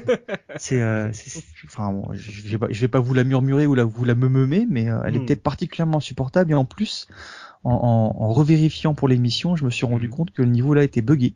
C'est, 0.56 0.82
euh, 0.82 1.12
enfin, 1.66 1.92
bon, 1.94 2.14
je, 2.14 2.48
vais 2.50 2.58
pas, 2.58 2.68
je 2.72 2.82
vais 2.82 2.88
pas 2.88 3.00
vous 3.00 3.14
la 3.14 3.24
murmurer 3.24 3.68
ou 3.68 3.76
la, 3.76 3.84
vous 3.86 4.06
la 4.06 4.16
meumer, 4.16 4.66
mais 4.70 4.90
euh, 4.90 5.02
elle 5.06 5.16
Hmm. 5.16 5.18
était 5.18 5.36
particulièrement 5.36 5.98
insupportable 6.00 6.52
et 6.52 6.56
en 6.56 6.66
plus, 6.66 7.08
en, 7.64 7.72
en, 7.74 8.24
en 8.24 8.34
revérifiant 8.34 8.96
pour 8.96 9.08
l'émission, 9.10 9.56
je 9.56 9.66
me 9.66 9.72
suis 9.72 9.86
rendu 9.86 10.08
Hmm. 10.08 10.10
compte 10.10 10.32
que 10.32 10.44
le 10.44 10.50
niveau 10.50 10.74
là 10.76 10.84
était 10.84 11.02
buggé. 11.02 11.36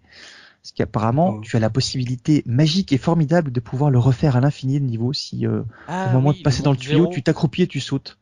Parce 0.63 0.73
qu'apparemment, 0.73 1.33
Oh. 1.33 1.41
tu 1.41 1.55
as 1.57 1.59
la 1.59 1.69
possibilité 1.71 2.43
magique 2.47 2.93
et 2.93 2.97
formidable 2.99 3.51
de 3.51 3.59
pouvoir 3.59 3.91
le 3.91 3.99
refaire 3.99 4.35
à 4.37 4.41
l'infini 4.41 4.79
le 4.79 4.85
niveau 4.85 5.13
si 5.13 5.47
euh, 5.47 5.63
Ah 5.87 6.05
au 6.05 6.09
moment 6.09 6.31
oui, 6.31 6.33
de 6.33 6.39
passer 6.39 6.63
dans 6.63 6.71
le 6.71 6.77
tuyau, 6.77 7.07
zéro. 7.07 7.07
tu 7.07 7.23
t'accroupis 7.23 7.63
et 7.63 7.67
tu 7.67 7.79
sautes. 7.81 8.19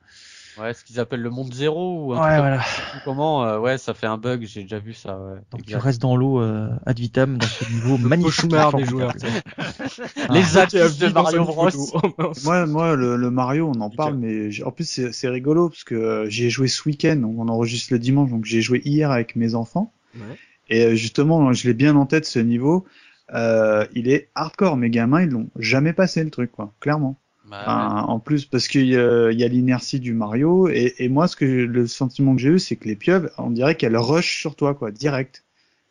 Ouais, 0.61 0.73
ce 0.73 0.83
qu'ils 0.83 0.99
appellent 0.99 1.21
le 1.21 1.29
monde 1.29 1.53
zéro 1.53 2.05
ou 2.07 2.13
un 2.13 2.17
Ouais, 2.17 2.27
truc 2.29 2.39
voilà. 2.39 2.57
comme- 2.57 3.01
comment. 3.05 3.45
euh, 3.45 3.59
ouais, 3.59 3.77
ça 3.77 3.93
fait 3.93 4.07
un 4.07 4.17
bug. 4.17 4.45
J'ai 4.45 4.63
déjà 4.63 4.79
vu 4.79 4.93
ça. 4.93 5.17
Ouais. 5.19 5.39
Donc 5.51 5.65
tu 5.65 5.75
restes 5.75 6.01
dans 6.01 6.15
l'eau 6.15 6.41
euh, 6.41 6.69
ad 6.85 6.99
vitam 6.99 7.37
dans 7.37 7.47
ce 7.47 7.71
niveau 7.71 7.97
magnifique. 8.07 8.49
des 8.75 8.85
joueurs. 8.85 9.13
Les 10.29 10.41
Qui 10.41 10.57
a 10.57 10.61
artistes 10.61 11.01
de 11.01 11.07
Mario 11.13 11.45
Bros. 11.45 11.69
Moi, 12.43 12.65
moi, 12.65 12.95
le, 12.95 13.15
le 13.15 13.31
Mario, 13.31 13.71
on 13.75 13.79
en 13.81 13.89
parle, 13.89 14.15
mais 14.17 14.49
en 14.63 14.71
plus 14.71 15.09
c'est 15.11 15.29
rigolo 15.29 15.69
parce 15.69 15.83
que 15.83 15.95
euh, 15.95 16.29
j'y 16.29 16.45
ai 16.45 16.49
joué 16.49 16.67
ce 16.67 16.87
week-end, 16.87 17.15
donc 17.17 17.35
on 17.37 17.47
enregistre 17.47 17.93
le 17.93 17.99
dimanche, 17.99 18.29
donc 18.29 18.45
j'ai 18.45 18.61
joué 18.61 18.81
hier 18.85 19.11
avec 19.11 19.35
mes 19.35 19.55
enfants. 19.55 19.93
Ouais. 20.15 20.21
Et 20.69 20.95
justement, 20.95 21.51
je 21.53 21.67
l'ai 21.67 21.73
bien 21.73 21.95
en 21.95 22.05
tête 22.05 22.25
ce 22.25 22.39
niveau. 22.39 22.85
Euh, 23.33 23.85
il 23.93 24.09
est 24.09 24.29
hardcore. 24.35 24.77
Mes 24.77 24.89
gamins, 24.89 25.21
ils 25.21 25.29
l'ont 25.29 25.49
jamais 25.57 25.93
passé 25.93 26.23
le 26.23 26.29
truc, 26.29 26.51
quoi. 26.51 26.73
Clairement. 26.79 27.17
Bah, 27.49 27.61
Enfin, 27.61 28.05
en 28.07 28.19
plus, 28.19 28.45
parce 28.45 28.67
qu'il 28.67 28.87
y 28.87 28.95
a, 28.95 29.47
l'inertie 29.47 29.99
du 29.99 30.13
Mario, 30.13 30.67
et, 30.69 30.93
et 30.99 31.09
moi, 31.09 31.27
ce 31.27 31.35
que 31.35 31.45
le 31.45 31.87
sentiment 31.87 32.35
que 32.35 32.41
j'ai 32.41 32.49
eu, 32.49 32.59
c'est 32.59 32.75
que 32.75 32.87
les 32.87 32.95
pieuvres, 32.95 33.29
on 33.37 33.49
dirait 33.49 33.75
qu'elles 33.75 33.97
rushent 33.97 34.39
sur 34.39 34.55
toi, 34.55 34.75
quoi, 34.75 34.91
direct, 34.91 35.43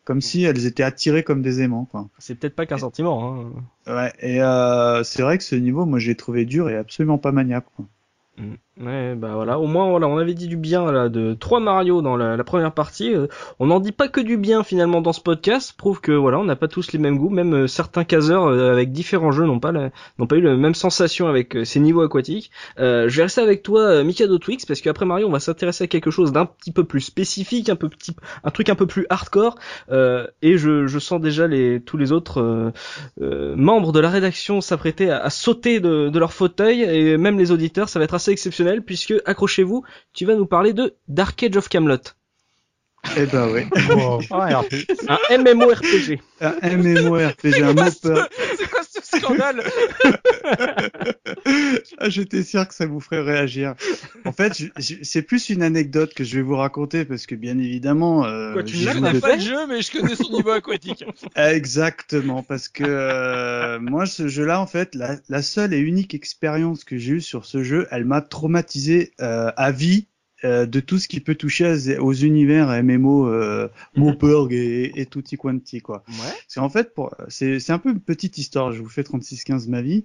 comme 0.05 0.21
si 0.21 0.45
elles 0.45 0.67
étaient 0.67 0.83
attirées 0.83 1.23
comme 1.23 1.43
des 1.43 1.61
aimants, 1.61 1.85
quoi. 1.85 2.09
C'est 2.19 2.37
peut-être 2.37 2.55
pas 2.55 2.67
qu'un 2.67 2.79
sentiment. 2.79 3.43
Hein. 3.87 3.93
Ouais, 3.93 4.13
et 4.21 4.41
euh, 4.41 5.03
c'est 5.03 5.23
vrai 5.23 5.37
que 5.37 5.45
ce 5.45 5.57
niveau, 5.57 5.85
moi, 5.85 5.99
j'ai 5.99 6.15
trouvé 6.15 6.45
dur 6.45 6.71
et 6.71 6.77
absolument 6.77 7.19
pas 7.19 7.33
maniable, 7.33 7.67
quoi. 7.77 7.87
Ouais, 8.81 9.17
bah 9.17 9.33
voilà. 9.35 9.59
Au 9.59 9.67
moins, 9.67 9.91
voilà, 9.91 10.07
on 10.07 10.19
avait 10.19 10.35
dit 10.35 10.47
du 10.47 10.57
bien 10.57 10.93
là 10.93 11.09
de 11.09 11.35
trois 11.35 11.59
Mario 11.59 12.01
dans 12.01 12.17
la, 12.17 12.45
première 12.45 12.73
partie. 12.73 13.13
Euh, 13.13 13.27
on 13.59 13.67
n'en 13.67 13.81
dit 13.81 13.91
pas 13.91 14.07
que 14.07 14.21
du 14.21 14.37
bien 14.37 14.63
finalement 14.63 15.01
dans 15.01 15.13
ce 15.13 15.21
podcast. 15.21 15.75
Prouve 15.77 16.01
que 16.01 16.13
voilà, 16.13 16.39
on 16.39 16.45
n'a 16.45 16.55
pas 16.55 16.69
tous 16.69 16.93
les 16.93 17.01
mêmes 17.01 17.19
goûts. 17.19 17.29
Même 17.29 17.55
euh, 17.55 17.67
certains 17.67 18.05
caseurs 18.05 18.45
euh, 18.45 18.71
avec 18.71 18.93
différents 18.93 19.33
jeux 19.33 19.47
n'ont 19.47 19.59
pas 19.59 19.73
n'ont 19.73 20.27
pas 20.29 20.37
eu 20.37 20.41
la 20.41 20.55
même 20.55 20.77
sensation 20.77 21.27
avec 21.27 21.57
ces 21.65 21.81
niveaux 21.81 22.03
aquatiques. 22.03 22.53
Je 22.77 23.09
vais 23.09 23.23
rester 23.23 23.41
avec 23.41 23.65
toi, 23.65 24.05
Mikado 24.05 24.39
Twix, 24.39 24.65
parce 24.65 24.81
qu'après 24.81 25.05
Mario, 25.05 25.27
on 25.27 25.33
va 25.33 25.41
s'intéresser 25.41 25.85
à 25.85 25.87
quelque 25.89 26.13
chose 26.13 26.31
d'un 26.31 26.47
petit 26.47 26.71
peu 26.71 26.85
plus 26.85 27.01
spécifique, 27.01 27.69
un 27.69 27.77
peu 27.77 27.89
petit, 27.89 28.15
un 28.45 28.51
truc 28.51 28.69
un 28.69 28.75
peu 28.77 28.87
plus 28.87 29.07
hardcore. 29.11 29.57
Et 29.91 30.57
je, 30.57 30.87
je 30.87 30.99
sens 31.01 31.21
déjà 31.21 31.49
les 31.49 31.81
tous 31.81 31.97
les 31.97 32.13
autres 32.13 32.73
membres 33.21 33.93
de 33.93 34.01
la 34.01 34.11
rédaction 34.11 34.61
s'apprêter 34.61 35.11
à, 35.11 35.19
à 35.19 35.31
sauter 35.31 35.81
de, 35.81 36.09
de 36.09 36.19
leur 36.19 36.33
fauteuil 36.33 36.83
et 36.83 37.17
même 37.17 37.39
les 37.39 37.51
auditeurs, 37.51 37.89
ça 37.89 37.99
va 37.99 38.05
être 38.05 38.15
assez 38.15 38.28
exceptionnel 38.33 38.83
puisque 38.83 39.15
accrochez-vous, 39.25 39.85
tu 40.13 40.25
vas 40.27 40.35
nous 40.35 40.47
parler 40.47 40.73
de 40.73 40.95
Dark 41.09 41.43
Age 41.43 41.57
of 41.57 41.69
Camelot, 41.69 41.97
Eh 43.17 43.27
ben 43.27 43.49
oui. 43.53 43.63
Wow. 43.91 44.21
Ah, 44.31 45.19
un 45.31 45.39
MMORPG. 45.39 46.21
Un 46.41 46.77
MMORPG, 46.77 47.63
un 47.63 47.73
mot 47.73 47.91
C'est 47.91 48.71
quoi 48.71 48.83
scandale 49.17 49.63
Ah, 51.99 52.09
j'étais 52.09 52.43
sûr 52.43 52.67
que 52.67 52.75
ça 52.75 52.87
vous 52.87 53.01
ferait 53.01 53.23
réagir. 53.23 53.75
En 54.25 54.33
fait, 54.33 54.63
c'est 54.79 55.23
plus 55.23 55.49
une 55.51 55.63
anecdote 55.63 56.15
que 56.15 56.25
je 56.25 56.37
vais 56.37 56.43
vous 56.43 56.57
raconter 56.57 57.05
parce 57.05 57.27
que 57.27 57.35
bien 57.35 57.59
évidemment, 57.59 58.25
euh, 58.25 58.53
Quoi, 58.53 58.63
tu 58.63 58.77
pas 59.21 59.37
le 59.37 59.41
jeu, 59.41 59.67
mais 59.67 59.83
je 59.83 59.93
connais 59.93 60.15
son 60.15 60.31
niveau 60.33 60.51
aquatique. 60.51 61.05
Exactement, 61.37 62.43
parce 62.43 62.69
que 62.69 62.85
euh, 62.87 63.79
moi, 63.81 64.07
ce 64.07 64.29
jeu-là, 64.29 64.61
en 64.61 64.67
fait, 64.67 64.95
la, 64.95 65.17
la 65.29 65.43
seule 65.43 65.75
et 65.75 65.79
unique 65.79 66.15
expérience 66.15 66.85
que 66.85 66.99
j'ai 66.99 67.15
eue 67.15 67.21
sur 67.21 67.45
ce 67.45 67.63
jeu, 67.63 67.87
elle 67.91 68.05
m'a 68.05 68.21
traumatisé 68.21 69.13
euh, 69.21 69.51
à 69.57 69.73
vie 69.73 70.09
euh, 70.45 70.67
de 70.67 70.81
tout 70.81 70.99
ce 70.99 71.09
qui 71.09 71.21
peut 71.21 71.35
toucher 71.35 71.99
aux 71.99 72.13
univers 72.13 72.69
MMO, 72.83 73.27
euh, 73.29 73.69
Moperg 73.97 74.53
et, 74.53 74.93
et 75.01 75.07
tutti 75.07 75.37
quanti, 75.37 75.81
quoi. 75.81 76.05
Ouais. 76.09 76.33
C'est 76.47 76.61
en 76.61 76.69
fait, 76.69 76.95
pour, 76.95 77.15
c'est, 77.29 77.59
c'est 77.61 77.73
un 77.73 77.79
peu 77.79 77.91
une 77.91 78.01
petite 78.01 78.39
histoire. 78.39 78.73
Je 78.73 78.81
vous 78.83 78.89
fais 78.89 79.03
36-15 79.03 79.69
ma 79.69 79.83
vie. 79.83 80.05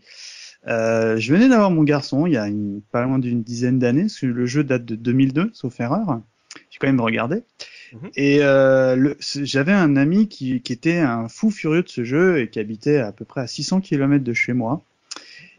Euh, 0.68 1.18
je 1.18 1.34
venais 1.34 1.50
d'avoir 1.50 1.72
mon 1.72 1.84
garçon 1.84 2.26
il 2.26 2.34
y 2.34 2.38
a 2.38 2.48
une, 2.48 2.82
pas 2.92 3.04
loin 3.04 3.20
d'une 3.20 3.44
dizaine 3.44 3.80
d'années, 3.80 4.04
parce 4.04 4.20
que 4.20 4.26
le 4.28 4.46
jeu 4.46 4.64
date 4.64 4.86
de 4.86 4.96
2002, 4.96 5.52
sauf 5.54 5.80
erreur. 5.80 6.22
J'ai 6.70 6.80
quand 6.80 6.88
même 6.88 7.02
regardé. 7.02 7.44
Mhm. 7.92 8.10
Et 8.16 8.38
euh, 8.42 8.96
le- 8.96 9.18
j'avais 9.20 9.72
un 9.74 9.96
ami 9.98 10.28
qui, 10.30 10.62
qui 10.62 10.74
était 10.74 10.98
un 11.00 11.28
fou 11.28 11.52
furieux 11.52 11.84
de 11.84 11.90
ce 11.90 12.04
jeu 12.04 12.40
et 12.40 12.48
qui 12.50 12.60
habitait 12.60 12.98
à 12.98 13.12
peu 13.12 13.26
près 13.26 13.42
à 13.42 13.48
600 13.48 13.82
km 13.82 14.24
de 14.24 14.34
chez 14.34 14.54
moi 14.54 14.82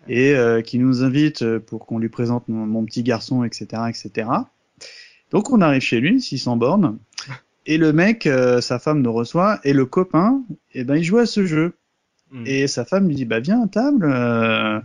et 0.09 0.34
euh, 0.34 0.60
qui 0.62 0.78
nous 0.78 1.02
invite 1.02 1.59
pour 1.60 1.86
qu'on 1.86 1.98
lui 1.98 2.09
présente 2.09 2.48
mon, 2.48 2.66
mon 2.66 2.84
petit 2.84 3.02
garçon, 3.02 3.44
etc., 3.44 3.66
etc. 3.88 4.28
Donc 5.30 5.51
on 5.51 5.60
arrive 5.60 5.82
chez 5.82 6.01
lui, 6.01 6.20
600 6.20 6.56
bornes, 6.56 6.98
et 7.66 7.78
le 7.78 7.92
mec, 7.92 8.26
euh, 8.26 8.60
sa 8.60 8.78
femme 8.78 9.01
nous 9.02 9.12
reçoit 9.12 9.59
et 9.64 9.72
le 9.72 9.86
copain, 9.86 10.42
eh 10.74 10.84
ben 10.84 10.96
il 10.96 11.05
joue 11.05 11.18
à 11.18 11.26
ce 11.26 11.46
jeu. 11.46 11.72
Mm. 12.30 12.42
Et 12.46 12.66
sa 12.66 12.84
femme 12.84 13.09
lui 13.09 13.14
dit 13.14 13.24
bah 13.24 13.40
viens 13.40 13.62
à 13.62 13.68
table, 13.68 14.06
euh, 14.10 14.80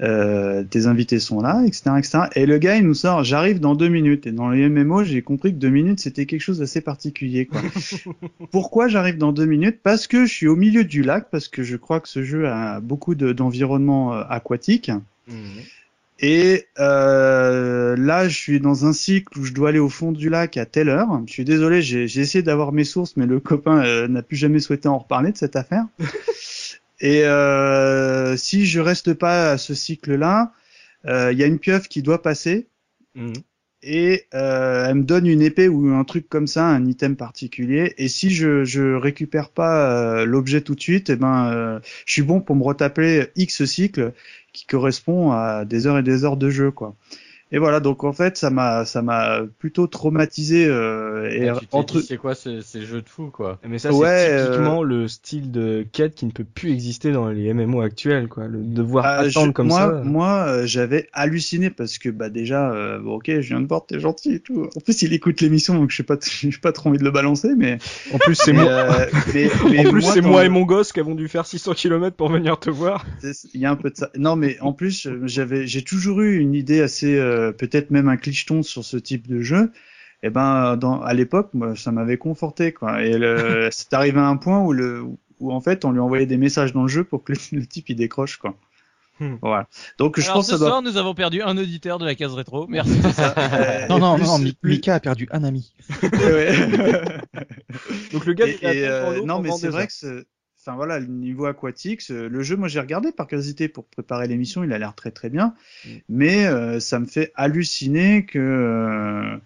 euh, 0.00 0.62
tes 0.64 0.86
invités 0.86 1.18
sont 1.18 1.40
là, 1.40 1.62
etc., 1.66 1.90
etc. 1.98 2.18
Et 2.34 2.46
le 2.46 2.58
gars 2.58 2.76
il 2.76 2.86
nous 2.86 2.94
sort 2.94 3.24
j'arrive 3.24 3.58
dans 3.58 3.74
deux 3.74 3.88
minutes. 3.88 4.26
Et 4.26 4.32
dans 4.32 4.48
les 4.50 4.68
MMO 4.68 5.02
j'ai 5.02 5.22
compris 5.22 5.52
que 5.52 5.58
deux 5.58 5.70
minutes 5.70 6.00
c'était 6.00 6.26
quelque 6.26 6.42
chose 6.42 6.58
d'assez 6.58 6.80
particulier. 6.80 7.46
Quoi. 7.46 7.60
Pourquoi 8.52 8.86
j'arrive 8.88 9.18
dans 9.18 9.32
deux 9.32 9.46
minutes? 9.46 9.80
Parce 9.82 10.06
que 10.06 10.24
je 10.24 10.32
suis 10.32 10.46
au 10.46 10.56
milieu 10.56 10.84
du 10.84 11.02
lac, 11.02 11.30
parce 11.30 11.48
que 11.48 11.62
je 11.62 11.76
crois 11.76 12.00
que 12.00 12.08
ce 12.08 12.22
jeu 12.22 12.48
a 12.48 12.80
beaucoup 12.80 13.14
de- 13.14 13.32
d'environnement 13.32 14.12
aquatique. 14.12 14.90
Mm. 15.26 15.32
Et 16.22 16.66
euh, 16.78 17.96
là, 17.96 18.28
je 18.28 18.36
suis 18.36 18.60
dans 18.60 18.84
un 18.84 18.92
cycle 18.92 19.38
où 19.38 19.44
je 19.44 19.52
dois 19.54 19.70
aller 19.70 19.78
au 19.78 19.88
fond 19.88 20.12
du 20.12 20.28
lac 20.28 20.58
à 20.58 20.66
telle 20.66 20.90
heure. 20.90 21.08
Je 21.26 21.32
suis 21.32 21.44
désolé, 21.44 21.80
j'ai 21.80 22.08
j'ai 22.08 22.20
essayé 22.20 22.42
d'avoir 22.42 22.72
mes 22.72 22.84
sources, 22.84 23.16
mais 23.16 23.26
le 23.26 23.40
copain 23.40 23.82
euh, 23.84 24.06
n'a 24.06 24.22
plus 24.22 24.36
jamais 24.36 24.60
souhaité 24.60 24.86
en 24.88 24.98
reparler 24.98 25.32
de 25.32 25.38
cette 25.38 25.56
affaire. 25.56 25.86
Et 27.00 27.24
euh, 27.24 28.36
si 28.36 28.66
je 28.66 28.80
reste 28.80 29.14
pas 29.14 29.52
à 29.52 29.58
ce 29.58 29.74
cycle-là, 29.74 30.52
euh, 31.06 31.32
il 31.32 31.38
y 31.38 31.42
a 31.42 31.46
une 31.46 31.58
pieuvre 31.58 31.88
qui 31.88 32.02
doit 32.02 32.20
passer 32.20 32.68
Mm. 33.14 33.32
et 33.82 34.26
euh, 34.34 34.86
elle 34.88 34.96
me 34.96 35.02
donne 35.04 35.26
une 35.26 35.40
épée 35.42 35.68
ou 35.68 35.88
un 35.94 36.04
truc 36.04 36.28
comme 36.28 36.46
ça, 36.46 36.66
un 36.66 36.86
item 36.86 37.16
particulier. 37.16 37.94
Et 37.98 38.08
si 38.08 38.30
je 38.30 38.64
je 38.64 38.94
récupère 38.94 39.50
pas 39.50 40.20
euh, 40.20 40.24
l'objet 40.26 40.60
tout 40.60 40.74
de 40.74 40.80
suite, 40.80 41.10
eh 41.10 41.16
ben 41.16 41.50
euh, 41.50 41.80
je 42.06 42.12
suis 42.12 42.22
bon 42.22 42.40
pour 42.40 42.56
me 42.56 42.62
retaper 42.62 43.28
X 43.36 43.64
cycle 43.64 44.12
qui 44.52 44.66
correspond 44.66 45.32
à 45.32 45.64
des 45.64 45.86
heures 45.86 45.98
et 45.98 46.02
des 46.02 46.24
heures 46.24 46.36
de 46.36 46.50
jeu, 46.50 46.70
quoi. 46.70 46.94
Et 47.52 47.58
voilà, 47.58 47.80
donc 47.80 48.04
en 48.04 48.12
fait, 48.12 48.36
ça 48.36 48.50
m'a 48.50 48.84
ça 48.84 49.02
m'a 49.02 49.40
plutôt 49.58 49.86
traumatisé 49.88 50.66
euh, 50.66 51.28
et 51.30 51.46
Et 51.46 51.50
entre 51.72 52.00
c'est 52.00 52.16
quoi 52.16 52.34
ces, 52.36 52.62
ces 52.62 52.82
jeux 52.82 53.02
de 53.02 53.08
fou 53.08 53.30
quoi 53.32 53.58
Mais 53.68 53.78
ça, 53.78 53.92
Ouais, 53.92 54.06
c'est 54.06 54.32
euh, 54.32 54.46
typiquement 54.46 54.82
le 54.84 55.08
style 55.08 55.50
de 55.50 55.84
quête 55.92 56.14
qui 56.14 56.26
ne 56.26 56.30
peut 56.30 56.44
plus 56.44 56.70
exister 56.70 57.10
dans 57.10 57.28
les 57.28 57.52
MMO 57.52 57.80
actuels, 57.80 58.28
quoi. 58.28 58.46
Le 58.46 58.58
devoir 58.62 59.04
Ah, 59.04 59.18
attendre 59.18 59.48
je- 59.48 59.52
comme 59.52 59.66
moi, 59.66 59.78
ça. 59.80 60.02
Moi, 60.04 60.44
euh, 60.46 60.62
j'avais 60.66 61.08
halluciné 61.12 61.70
parce 61.70 61.98
que 61.98 62.08
bah 62.08 62.30
déjà, 62.30 62.70
euh, 62.72 63.00
bon, 63.00 63.16
ok, 63.16 63.26
je 63.26 63.48
viens 63.48 63.60
de 63.60 63.66
voir, 63.66 63.84
t'es 63.84 63.98
gentil 63.98 64.34
et 64.34 64.40
tout. 64.40 64.68
En 64.76 64.80
plus, 64.80 65.02
il 65.02 65.12
écoute 65.12 65.40
l'émission, 65.40 65.74
donc 65.74 65.90
je 65.90 65.96
sais 65.96 66.02
pas, 66.04 66.16
j'ai 66.40 66.50
pas 66.62 66.70
trop 66.72 66.90
envie 66.90 66.98
de 66.98 67.04
le 67.04 67.10
balancer, 67.10 67.50
mais 67.56 67.78
En 68.12 68.18
plus, 68.18 68.36
c'est 68.36 68.52
moi. 68.52 68.64
euh, 68.70 69.06
mais- 69.34 69.50
mais 69.70 69.86
En 69.86 69.90
plus, 69.90 70.02
c'est 70.02 70.20
moi 70.20 70.44
et 70.44 70.48
mon 70.48 70.62
gosse 70.62 70.92
qui 70.92 71.00
avons 71.00 71.16
dû 71.16 71.26
faire 71.26 71.46
600 71.46 71.74
km 71.74 72.14
pour 72.14 72.28
venir 72.30 72.60
te 72.60 72.70
voir. 72.70 73.04
Il 73.54 73.60
y 73.60 73.66
a 73.66 73.70
un 73.72 73.76
peu 73.76 73.90
de 73.90 73.96
ça. 73.96 74.08
Non, 74.16 74.36
mais 74.36 74.56
en 74.60 74.72
plus, 74.72 75.08
j'avais, 75.24 75.66
j'ai 75.66 75.82
toujours 75.82 76.20
eu 76.20 76.36
une 76.38 76.54
idée 76.54 76.80
assez, 76.80 77.18
euh, 77.40 77.52
peut-être 77.52 77.90
même 77.90 78.08
un 78.08 78.16
clicheton 78.16 78.62
sur 78.62 78.84
ce 78.84 78.96
type 78.96 79.26
de 79.28 79.40
jeu. 79.40 79.72
Et 80.22 80.30
ben, 80.30 80.76
dans, 80.76 81.00
à 81.00 81.14
l'époque, 81.14 81.48
moi, 81.54 81.74
ça 81.76 81.92
m'avait 81.92 82.18
conforté, 82.18 82.72
quoi. 82.72 83.02
Et 83.02 83.16
le, 83.16 83.68
c'est 83.72 83.92
arrivé 83.94 84.18
à 84.20 84.26
un 84.26 84.36
point 84.36 84.60
où 84.60 84.72
le, 84.72 85.02
où 85.40 85.52
en 85.52 85.60
fait, 85.60 85.84
on 85.84 85.92
lui 85.92 86.00
envoyait 86.00 86.26
des 86.26 86.36
messages 86.36 86.72
dans 86.72 86.82
le 86.82 86.88
jeu 86.88 87.04
pour 87.04 87.24
que 87.24 87.32
le, 87.32 87.38
le 87.60 87.66
type 87.66 87.88
il 87.88 87.96
décroche, 87.96 88.36
quoi. 88.36 88.54
Hmm. 89.18 89.36
Voilà. 89.42 89.66
Donc, 89.98 90.18
je 90.18 90.24
Alors 90.24 90.36
pense 90.36 90.46
ce 90.46 90.52
que 90.52 90.56
ça 90.56 90.60
doit. 90.60 90.68
soir, 90.68 90.82
nous 90.82 90.96
avons 90.96 91.14
perdu 91.14 91.42
un 91.42 91.56
auditeur 91.58 91.98
de 91.98 92.06
la 92.06 92.14
case 92.14 92.32
rétro. 92.34 92.66
Merci. 92.68 92.92
euh, 93.38 93.86
Non, 93.88 93.98
non, 93.98 94.16
plus- 94.16 94.24
non, 94.26 94.38
plus- 94.38 94.54
Mika 94.70 94.94
a 94.94 95.00
perdu 95.00 95.28
un 95.30 95.44
ami. 95.44 95.72
Donc 98.12 98.26
le 98.26 98.32
gars, 98.32 98.46
Et- 98.46 98.58
il 98.60 98.66
a 98.66 98.74
et, 98.74 98.86
euh, 98.88 99.24
non, 99.24 99.40
mais 99.40 99.50
c'est 99.52 99.68
vrai 99.68 99.86
que 99.86 100.24
enfin 100.60 100.76
voilà, 100.76 101.00
le 101.00 101.06
niveau 101.06 101.46
aquatique, 101.46 102.06
le 102.10 102.42
jeu, 102.42 102.56
moi 102.56 102.68
j'ai 102.68 102.80
regardé 102.80 103.12
par 103.12 103.26
curiosité 103.26 103.68
pour 103.68 103.86
préparer 103.86 104.28
l'émission, 104.28 104.62
il 104.62 104.72
a 104.72 104.78
l'air 104.78 104.94
très 104.94 105.10
très 105.10 105.30
bien, 105.30 105.54
Mm. 105.84 105.88
mais 106.08 106.46
euh, 106.46 106.80
ça 106.80 106.98
me 106.98 107.06
fait 107.06 107.32
halluciner 107.34 108.26
que 108.26 108.38
euh, 108.38 109.38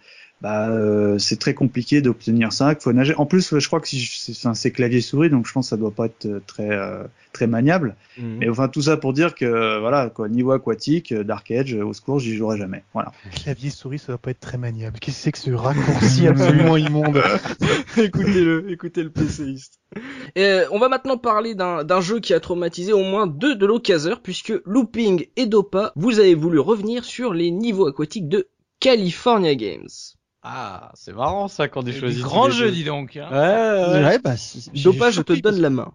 bah, 0.44 0.68
euh, 0.68 1.18
c'est 1.18 1.38
très 1.38 1.54
compliqué 1.54 2.02
d'obtenir 2.02 2.52
ça, 2.52 2.74
qu'il 2.74 2.82
faut 2.82 2.92
nager. 2.92 3.14
En 3.16 3.24
plus, 3.24 3.58
je 3.58 3.66
crois 3.66 3.80
que 3.80 3.88
c'est 3.88 4.70
clavier 4.72 5.00
souris, 5.00 5.30
donc 5.30 5.46
je 5.46 5.52
pense 5.54 5.64
que 5.64 5.70
ça 5.70 5.78
doit 5.78 5.90
pas 5.90 6.04
être 6.04 6.26
euh, 6.26 6.42
très 6.46 6.68
euh, 6.70 7.04
très 7.32 7.46
maniable. 7.46 7.96
Mhm. 8.18 8.36
Mais 8.40 8.48
enfin 8.50 8.68
tout 8.68 8.82
ça 8.82 8.98
pour 8.98 9.14
dire 9.14 9.34
que 9.34 9.46
euh, 9.46 9.80
voilà 9.80 10.08
quoi, 10.08 10.30
niveau 10.30 10.52
aquatique, 10.52 11.12
euh, 11.12 11.24
Dark 11.24 11.50
Age, 11.50 11.74
euh, 11.74 11.84
au 11.84 11.94
secours, 11.94 12.18
j'y 12.18 12.36
jouerai 12.36 12.58
jamais. 12.58 12.84
Voilà. 12.94 13.12
Clavier 13.34 13.70
souris, 13.70 13.98
ça 13.98 14.08
doit 14.08 14.18
pas 14.18 14.32
être 14.32 14.40
très 14.40 14.58
maniable. 14.58 14.98
Qu'est-ce 14.98 15.16
que 15.16 15.22
c'est 15.22 15.32
que 15.32 15.38
ce 15.38 15.50
raccourci 15.50 16.26
absolument 16.28 16.76
immonde 16.76 17.22
écoutez-le, 17.96 18.70
écoutez 18.70 19.02
le 19.02 19.10
PCiste. 19.10 19.80
Et 20.36 20.44
euh, 20.44 20.66
on 20.72 20.78
va 20.78 20.90
maintenant 20.90 21.16
parler 21.16 21.54
d'un 21.54 21.84
d'un 21.84 22.02
jeu 22.02 22.20
qui 22.20 22.34
a 22.34 22.40
traumatisé 22.40 22.92
au 22.92 23.02
moins 23.02 23.26
deux 23.26 23.56
de 23.56 23.64
l'occasion, 23.66 24.18
puisque 24.22 24.52
Looping 24.66 25.26
et 25.36 25.46
Dopa, 25.46 25.92
vous 25.96 26.18
avez 26.18 26.34
voulu 26.34 26.58
revenir 26.58 27.06
sur 27.06 27.32
les 27.32 27.50
niveaux 27.50 27.86
aquatiques 27.86 28.28
de 28.28 28.46
California 28.78 29.54
Games. 29.54 29.88
Ah, 30.44 30.92
c'est 30.94 31.14
marrant 31.14 31.48
ça 31.48 31.68
quand 31.68 31.82
tu 31.82 31.92
Du 31.92 31.98
choisis. 31.98 32.22
grand 32.22 32.50
jeu, 32.50 32.70
dis 32.70 32.84
donc. 32.84 33.16
hein. 33.16 33.28
Ouais, 33.30 33.38
ouais. 33.38 34.04
Ouais, 34.04 34.18
bah, 34.18 34.34
Dopa, 34.74 35.10
je 35.10 35.22
te 35.22 35.32
donne 35.32 35.60
la 35.60 35.70
main. 35.70 35.92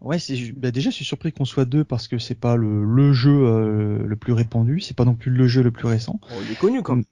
Ouais, 0.00 0.18
c'est 0.18 0.52
bah 0.52 0.70
déjà 0.70 0.90
je 0.90 0.96
suis 0.96 1.04
surpris 1.04 1.32
qu'on 1.32 1.44
soit 1.44 1.64
deux 1.64 1.84
parce 1.84 2.08
que 2.08 2.18
c'est 2.18 2.34
pas 2.34 2.56
le, 2.56 2.84
le 2.84 3.12
jeu 3.12 3.30
euh, 3.30 4.02
le 4.06 4.16
plus 4.16 4.32
répandu, 4.32 4.80
c'est 4.80 4.96
pas 4.96 5.04
non 5.04 5.14
plus 5.14 5.30
le 5.30 5.46
jeu 5.46 5.62
le 5.62 5.70
plus 5.70 5.86
récent. 5.86 6.20
Oh, 6.30 6.42
il 6.42 6.52
est 6.52 6.56
connu 6.56 6.82
quand 6.82 6.96
même. 6.96 7.04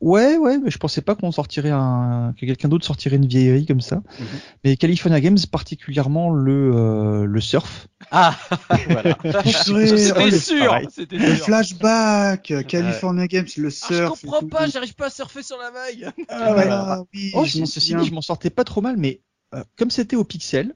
Ouais, 0.00 0.38
ouais, 0.38 0.58
mais 0.58 0.70
je 0.70 0.78
pensais 0.78 1.02
pas 1.02 1.14
qu'on 1.14 1.30
sortirait 1.30 1.70
un 1.70 2.32
que 2.38 2.46
quelqu'un 2.46 2.68
d'autre 2.68 2.86
sortirait 2.86 3.16
une 3.16 3.26
vieillerie 3.26 3.66
comme 3.66 3.82
ça. 3.82 3.96
Mhm. 4.18 4.26
Mais 4.64 4.76
California 4.76 5.20
Games 5.20 5.36
particulièrement 5.52 6.30
le 6.30 6.72
euh, 6.74 7.24
le 7.26 7.40
surf. 7.40 7.88
Ah, 8.10 8.34
voilà. 8.88 9.18
C'était 9.24 10.30
sûr. 10.30 10.78
C'était 10.90 11.16
Le 11.18 11.34
flashback, 11.34 12.52
California 12.66 13.26
Games, 13.26 13.46
le 13.58 13.68
Ah, 13.68 13.86
je 13.90 13.94
surf. 13.94 14.20
comprends 14.22 14.48
pas, 14.48 14.66
j'arrive 14.68 14.94
pas 14.94 15.06
à 15.06 15.10
surfer 15.10 15.42
sur 15.42 15.58
la 15.58 15.70
vague. 15.70 16.10
Ah, 16.28 16.54
ouais, 16.56 16.66
ah, 16.70 17.02
oui, 17.14 17.32
Oh, 17.34 17.44
je 17.44 17.58
m'en 17.60 17.66
ceci 17.66 17.80
souviens. 17.80 18.00
dit, 18.00 18.08
je 18.08 18.14
m'en 18.14 18.22
sortais 18.22 18.50
pas 18.50 18.64
trop 18.64 18.80
mal, 18.80 18.96
mais 18.96 19.20
euh, 19.54 19.62
comme 19.76 19.90
c'était 19.90 20.16
au 20.16 20.24
pixel 20.24 20.74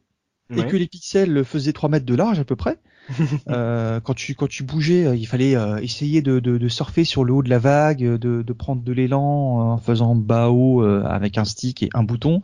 et 0.57 0.67
que 0.67 0.77
les 0.77 0.87
pixels 0.87 1.45
faisaient 1.45 1.73
3 1.73 1.89
mètres 1.89 2.05
de 2.07 2.15
large 2.15 2.39
à 2.39 2.45
peu 2.45 2.57
près, 2.57 2.79
Euh, 3.51 4.01
quand 4.01 4.15
tu 4.15 4.35
quand 4.35 4.49
tu 4.49 4.63
bougeais, 4.63 5.07
euh, 5.07 5.17
il 5.17 5.27
fallait 5.27 5.57
euh, 5.57 5.77
essayer 5.79 6.23
de, 6.23 6.41
de, 6.41 6.57
de 6.59 6.69
surfer 6.69 7.05
sur 7.05 7.25
le 7.25 7.33
haut 7.35 7.43
de 7.43 7.51
la 7.51 7.59
vague, 7.59 8.03
de, 8.03 8.43
de 8.43 8.53
prendre 8.53 8.83
de 8.83 8.93
l'élan 8.93 9.23
en 9.73 9.79
faisant 9.79 10.15
bas 10.15 10.49
haut 10.51 10.83
euh, 10.83 11.05
avec 11.05 11.37
un 11.39 11.45
stick 11.45 11.83
et 11.83 11.91
un 11.95 12.03
bouton. 12.03 12.43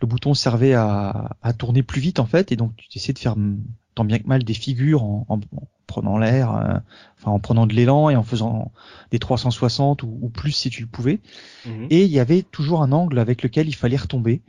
Le 0.00 0.06
bouton 0.06 0.34
servait 0.34 0.74
à, 0.74 1.36
à 1.42 1.52
tourner 1.52 1.82
plus 1.82 2.00
vite 2.00 2.20
en 2.20 2.26
fait, 2.26 2.52
et 2.52 2.56
donc 2.56 2.72
tu 2.76 2.98
essayais 2.98 3.14
de 3.14 3.18
faire 3.18 3.36
tant 3.94 4.04
bien 4.04 4.18
que 4.18 4.26
mal 4.28 4.44
des 4.44 4.54
figures 4.54 5.02
en, 5.04 5.26
en- 5.28 5.36
en 5.56 5.68
prenant 5.86 6.18
l'air, 6.18 6.54
euh, 6.54 6.78
enfin 7.18 7.30
en 7.30 7.38
prenant 7.40 7.66
de 7.66 7.74
l'élan 7.74 8.10
et 8.10 8.16
en 8.16 8.22
faisant 8.22 8.72
des 9.10 9.18
360 9.18 10.02
ou, 10.02 10.18
ou 10.22 10.28
plus 10.28 10.52
si 10.52 10.70
tu 10.70 10.82
le 10.82 10.88
pouvais. 10.88 11.20
Mhm. 11.66 11.86
Et 11.90 12.04
il 12.04 12.10
y 12.10 12.20
avait 12.20 12.42
toujours 12.42 12.82
un 12.82 12.92
angle 12.92 13.18
avec 13.18 13.42
lequel 13.42 13.68
il 13.68 13.74
fallait 13.74 13.96
retomber. 13.96 14.42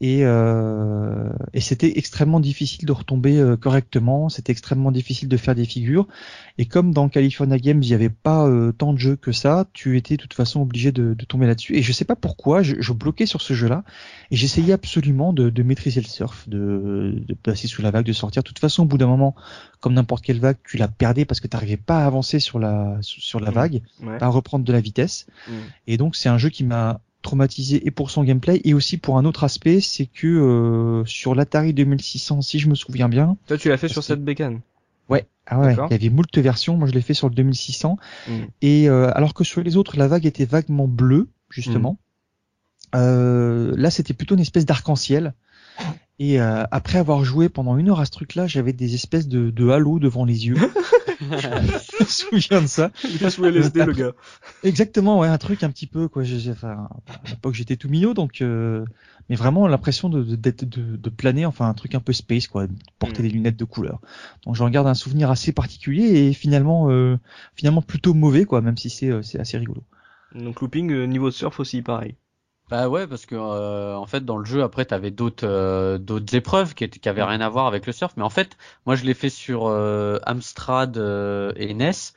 Et, 0.00 0.20
euh, 0.24 1.30
et 1.52 1.60
c'était 1.60 1.96
extrêmement 1.98 2.40
difficile 2.40 2.84
de 2.84 2.92
retomber 2.92 3.38
euh, 3.38 3.56
correctement, 3.56 4.28
c'était 4.28 4.50
extrêmement 4.52 4.90
difficile 4.90 5.28
de 5.28 5.36
faire 5.36 5.54
des 5.54 5.64
figures. 5.64 6.08
Et 6.58 6.66
comme 6.66 6.92
dans 6.92 7.08
California 7.08 7.58
Games, 7.58 7.80
il 7.82 7.88
n'y 7.88 7.94
avait 7.94 8.08
pas 8.10 8.46
euh, 8.46 8.72
tant 8.72 8.92
de 8.92 8.98
jeux 8.98 9.14
que 9.16 9.30
ça, 9.32 9.66
tu 9.72 9.96
étais 9.96 10.16
de 10.16 10.22
toute 10.22 10.34
façon 10.34 10.60
obligé 10.60 10.90
de, 10.92 11.14
de 11.14 11.24
tomber 11.24 11.46
là-dessus. 11.46 11.76
Et 11.76 11.82
je 11.82 11.92
sais 11.92 12.04
pas 12.04 12.16
pourquoi, 12.16 12.62
je, 12.62 12.74
je 12.80 12.92
bloquais 12.92 13.24
sur 13.26 13.40
ce 13.40 13.54
jeu-là, 13.54 13.84
et 14.32 14.36
j'essayais 14.36 14.72
absolument 14.72 15.32
de, 15.32 15.48
de 15.48 15.62
maîtriser 15.62 16.00
le 16.00 16.06
surf, 16.08 16.48
de, 16.48 17.14
de 17.26 17.34
passer 17.34 17.68
sous 17.68 17.80
la 17.80 17.92
vague, 17.92 18.04
de 18.04 18.12
sortir. 18.12 18.42
De 18.42 18.48
toute 18.48 18.58
façon, 18.58 18.82
au 18.82 18.86
bout 18.86 18.98
d'un 18.98 19.06
moment, 19.06 19.34
comme 19.80 19.94
n'importe 19.94 20.24
quelle 20.24 20.40
vague, 20.40 20.56
tu 20.64 20.76
la 20.76 20.88
perdais 20.88 21.24
parce 21.24 21.38
que 21.40 21.46
tu 21.46 21.56
n'arrivais 21.56 21.76
pas 21.76 22.02
à 22.02 22.06
avancer 22.06 22.40
sur 22.40 22.58
la, 22.58 22.98
sur 23.00 23.38
la 23.40 23.50
Mhm. 23.50 23.54
vague, 23.54 23.82
Ouais. 24.02 24.18
à 24.20 24.28
reprendre 24.28 24.64
de 24.64 24.72
la 24.72 24.80
vitesse. 24.80 25.26
Mhm. 25.48 25.54
Et 25.86 25.96
donc 25.96 26.16
c'est 26.16 26.28
un 26.28 26.36
jeu 26.38 26.50
qui 26.50 26.64
m'a 26.64 27.00
traumatisé 27.24 27.84
et 27.86 27.90
pour 27.90 28.10
son 28.12 28.22
gameplay 28.22 28.60
et 28.64 28.72
aussi 28.74 28.96
pour 28.98 29.18
un 29.18 29.24
autre 29.24 29.42
aspect, 29.42 29.80
c'est 29.80 30.06
que 30.06 30.28
euh, 30.28 31.04
sur 31.06 31.34
l'Atari 31.34 31.72
2600, 31.74 32.40
si 32.42 32.60
je 32.60 32.68
me 32.68 32.76
souviens 32.76 33.08
bien, 33.08 33.36
Toi, 33.48 33.58
tu 33.58 33.68
l'as 33.68 33.76
fait 33.76 33.88
sur 33.88 33.96
Parce 33.96 34.06
que- 34.06 34.12
cette 34.14 34.24
bécane. 34.24 34.60
ouais, 35.08 35.26
ah 35.46 35.58
ouais, 35.58 35.74
il 35.90 35.92
y 35.92 35.94
avait 35.94 36.08
moult 36.10 36.38
versions. 36.38 36.76
Moi, 36.76 36.86
je 36.86 36.92
l'ai 36.92 37.00
fait 37.02 37.14
sur 37.14 37.28
le 37.28 37.34
2600 37.34 37.96
Mhm. 38.28 38.46
et 38.62 38.88
euh, 38.88 39.10
alors 39.16 39.34
que 39.34 39.42
sur 39.42 39.62
les 39.62 39.76
autres, 39.76 39.96
la 39.96 40.06
vague 40.06 40.26
était 40.26 40.44
vaguement 40.44 40.86
bleue 40.86 41.28
justement. 41.50 41.98
Euh, 42.94 43.74
là, 43.76 43.90
c'était 43.90 44.14
plutôt 44.14 44.34
une 44.36 44.40
espèce 44.40 44.66
d'arc-en-ciel. 44.66 45.34
Et 46.20 46.40
euh, 46.40 46.64
après 46.70 46.98
avoir 46.98 47.24
joué 47.24 47.48
pendant 47.48 47.76
une 47.76 47.88
heure 47.90 47.98
à 48.00 48.04
ce 48.04 48.12
truc-là, 48.12 48.46
j'avais 48.46 48.72
des 48.72 48.94
espèces 48.94 49.26
de, 49.26 49.50
de 49.50 49.68
halos 49.68 49.98
devant 49.98 50.24
les 50.24 50.46
yeux. 50.46 50.54
je 51.20 52.02
me 52.02 52.06
souviens 52.06 52.62
de 52.62 52.66
ça. 52.68 52.90
Il 53.02 53.22
est 53.22 53.30
sous 53.30 53.44
LSD, 53.44 53.84
le 53.84 53.92
gars. 53.92 54.12
Exactement, 54.62 55.18
ouais, 55.18 55.28
un 55.28 55.38
truc 55.38 55.62
un 55.64 55.70
petit 55.70 55.86
peu 55.86 56.08
quoi. 56.08 56.22
J'ai, 56.22 56.50
enfin, 56.50 56.88
à 57.08 57.30
l'époque 57.30 57.54
j'étais 57.54 57.76
tout 57.76 57.88
minot, 57.88 58.14
donc 58.14 58.40
euh, 58.42 58.84
mais 59.28 59.36
vraiment 59.36 59.66
l'impression 59.68 60.08
de, 60.08 60.22
de, 60.22 60.36
de, 60.36 60.96
de 60.96 61.10
planer, 61.10 61.46
enfin 61.46 61.68
un 61.68 61.74
truc 61.74 61.94
un 61.94 62.00
peu 62.00 62.12
space 62.12 62.46
quoi, 62.46 62.66
porter 62.98 63.22
Mm. 63.22 63.22
des 63.22 63.28
lunettes 63.30 63.56
de 63.56 63.64
couleur. 63.64 64.00
Donc 64.46 64.54
j'en 64.54 64.68
garde 64.70 64.86
un 64.86 64.94
souvenir 64.94 65.30
assez 65.30 65.52
particulier 65.52 66.28
et 66.28 66.32
finalement 66.32 66.90
euh, 66.90 67.18
finalement 67.56 67.82
plutôt 67.82 68.14
mauvais 68.14 68.44
quoi, 68.44 68.60
même 68.60 68.76
si 68.76 68.88
c'est 68.90 69.10
euh, 69.10 69.22
c'est 69.22 69.38
assez 69.40 69.58
rigolo. 69.58 69.82
Donc, 70.34 70.60
looping, 70.60 70.90
euh, 70.92 71.06
niveau 71.06 71.30
surf 71.30 71.60
aussi, 71.60 71.80
pareil. 71.82 72.16
Bah 72.70 72.88
ouais, 72.88 73.06
parce 73.06 73.26
que 73.26 73.34
euh, 73.34 73.94
en 73.94 74.06
fait 74.06 74.24
dans 74.24 74.38
le 74.38 74.44
jeu 74.46 74.62
après 74.62 74.86
t'avais 74.86 75.10
d'autres 75.10 75.46
euh, 75.46 75.98
d'autres 75.98 76.34
épreuves 76.34 76.74
qui, 76.74 76.84
étaient- 76.84 76.98
qui 76.98 77.08
avaient 77.10 77.22
rien 77.22 77.40
à 77.42 77.48
voir 77.50 77.66
avec 77.66 77.86
le 77.86 77.92
surf, 77.92 78.14
mais 78.16 78.22
en 78.22 78.30
fait 78.30 78.56
moi 78.86 78.96
je 78.96 79.04
l'ai 79.04 79.12
fait 79.12 79.28
sur 79.28 79.66
euh, 79.66 80.18
Amstrad 80.24 80.96
euh, 80.96 81.52
et 81.56 81.70
NES. 81.70 82.14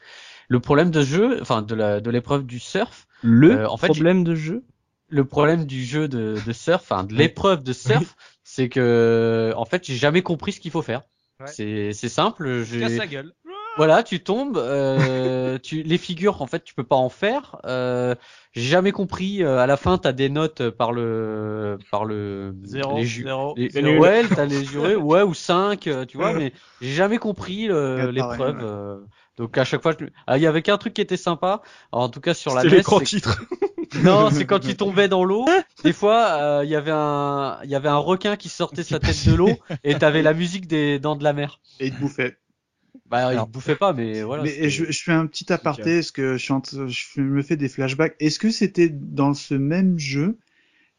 Le 0.47 0.59
problème 0.61 0.89
de 0.89 1.01
ce 1.01 1.05
jeu, 1.07 1.41
enfin 1.41 1.61
de 1.61 1.75
la 1.75 1.99
de 1.99 2.09
l'épreuve 2.09 2.45
du 2.45 2.59
surf, 2.59 3.07
Le 3.21 3.57
Euh, 3.57 3.67
en 3.67 3.75
fait, 3.77 3.87
problème 3.87 4.23
de 4.23 4.35
jeu? 4.35 4.63
le 5.09 5.25
problème 5.25 5.65
du 5.65 5.83
jeu 5.83 6.07
de, 6.07 6.39
de 6.45 6.53
surf, 6.53 6.81
enfin 6.81 7.03
de 7.03 7.13
l'épreuve 7.13 7.61
de 7.63 7.73
surf, 7.73 8.15
c'est 8.45 8.69
que 8.69 9.53
en 9.57 9.65
fait 9.65 9.83
j'ai 9.85 9.95
jamais 9.95 10.21
compris 10.21 10.53
ce 10.53 10.61
qu'il 10.61 10.71
faut 10.71 10.81
faire. 10.81 11.01
Ouais. 11.41 11.45
C'est 11.47 11.91
c'est 11.93 12.09
simple, 12.09 12.63
Casse 12.65 12.97
la 12.97 13.07
gueule. 13.07 13.33
Voilà, 13.77 14.03
tu 14.03 14.19
tombes, 14.21 14.57
euh, 14.57 15.57
tu 15.63 15.83
les 15.83 15.97
figures 15.97 16.41
en 16.41 16.47
fait 16.47 16.63
tu 16.63 16.73
peux 16.73 16.83
pas 16.83 16.95
en 16.95 17.09
faire. 17.09 17.57
Euh, 17.65 18.15
j'ai 18.53 18.63
jamais 18.63 18.91
compris. 18.91 19.43
euh, 19.43 19.59
à 19.59 19.67
la 19.67 19.77
fin 19.77 19.97
t'as 19.97 20.11
des 20.11 20.29
notes 20.29 20.69
par 20.71 20.91
le 20.91 21.77
par 21.91 22.03
le 22.05 22.53
Zéro, 22.63 22.97
les 22.97 23.05
ju- 23.05 23.23
zéro. 23.23 23.53
les- 23.55 23.69
C'est 23.69 23.81
nul. 23.81 23.99
ouais, 23.99 24.23
t'as 24.27 24.45
les 24.45 24.65
jurés, 24.65 24.95
ouais 24.95 25.21
ou 25.21 25.33
5 25.33 25.87
tu 26.07 26.17
vois, 26.17 26.33
mais 26.33 26.51
j'ai 26.81 26.93
jamais 26.93 27.17
compris 27.19 27.67
le- 27.67 27.73
Ouais, 27.73 27.95
pareil, 27.97 28.13
l'épreuve. 28.15 28.57
ouais. 28.57 28.63
euh, 28.63 28.97
donc 29.37 29.55
à 29.57 29.63
chaque 29.65 29.83
fois, 29.83 29.93
je... 29.99 30.05
ah, 30.25 30.37
il 30.37 30.41
y 30.41 30.47
avait 30.47 30.63
qu'un 30.63 30.77
truc 30.79 30.95
qui 30.95 31.01
était 31.01 31.15
sympa. 31.17 31.61
Alors, 31.93 32.05
en 32.05 32.09
tout 32.09 32.19
cas 32.21 32.33
sur 32.33 32.55
la 32.55 32.61
C'était 32.63 32.71
NES, 32.75 32.77
l'écran 32.79 32.99
c'est- 32.99 33.05
titre. 33.05 33.43
non, 34.03 34.31
c'est 34.31 34.45
quand 34.47 34.59
tu 34.59 34.75
tombais 34.77 35.07
dans 35.07 35.23
l'eau. 35.23 35.45
Des 35.83 35.93
fois, 35.93 36.25
euh, 36.41 36.61
il 36.63 36.69
y 36.71 36.75
avait 36.75 36.91
un, 36.91 37.59
il 37.63 37.69
y 37.69 37.75
avait 37.75 37.87
un 37.89 37.97
requin 37.97 38.35
qui 38.35 38.49
sortait 38.49 38.83
sa 38.83 38.97
tête 38.99 39.27
de 39.27 39.35
l'eau 39.35 39.59
et 39.83 39.95
t'avais 39.95 40.23
la 40.23 40.33
musique 40.33 40.67
des 40.67 40.97
dents 40.97 41.15
de 41.15 41.23
la 41.23 41.33
mer. 41.33 41.59
Et 41.79 41.87
il 41.87 41.93
te 41.93 41.99
bouffait. 41.99 42.37
Bah, 43.05 43.27
Alors- 43.27 43.47
il 43.47 43.51
bouffait 43.51 43.75
pas, 43.75 43.93
mais 43.93 44.21
voilà. 44.23 44.43
Mais 44.43 44.69
je, 44.69 44.85
je 44.91 45.03
fais 45.03 45.13
un 45.13 45.27
petit 45.27 45.51
aparté, 45.51 45.95
parce 45.95 46.11
que 46.11 46.33
je, 46.37 46.43
suis 46.43 46.53
en 46.53 46.61
train- 46.61 46.87
je 46.87 47.21
me 47.21 47.41
fais 47.41 47.55
des 47.57 47.69
flashbacks. 47.69 48.15
Est-ce 48.19 48.39
que 48.39 48.49
c'était 48.49 48.89
dans 48.89 49.33
ce 49.33 49.53
même 49.53 49.97
jeu 49.99 50.37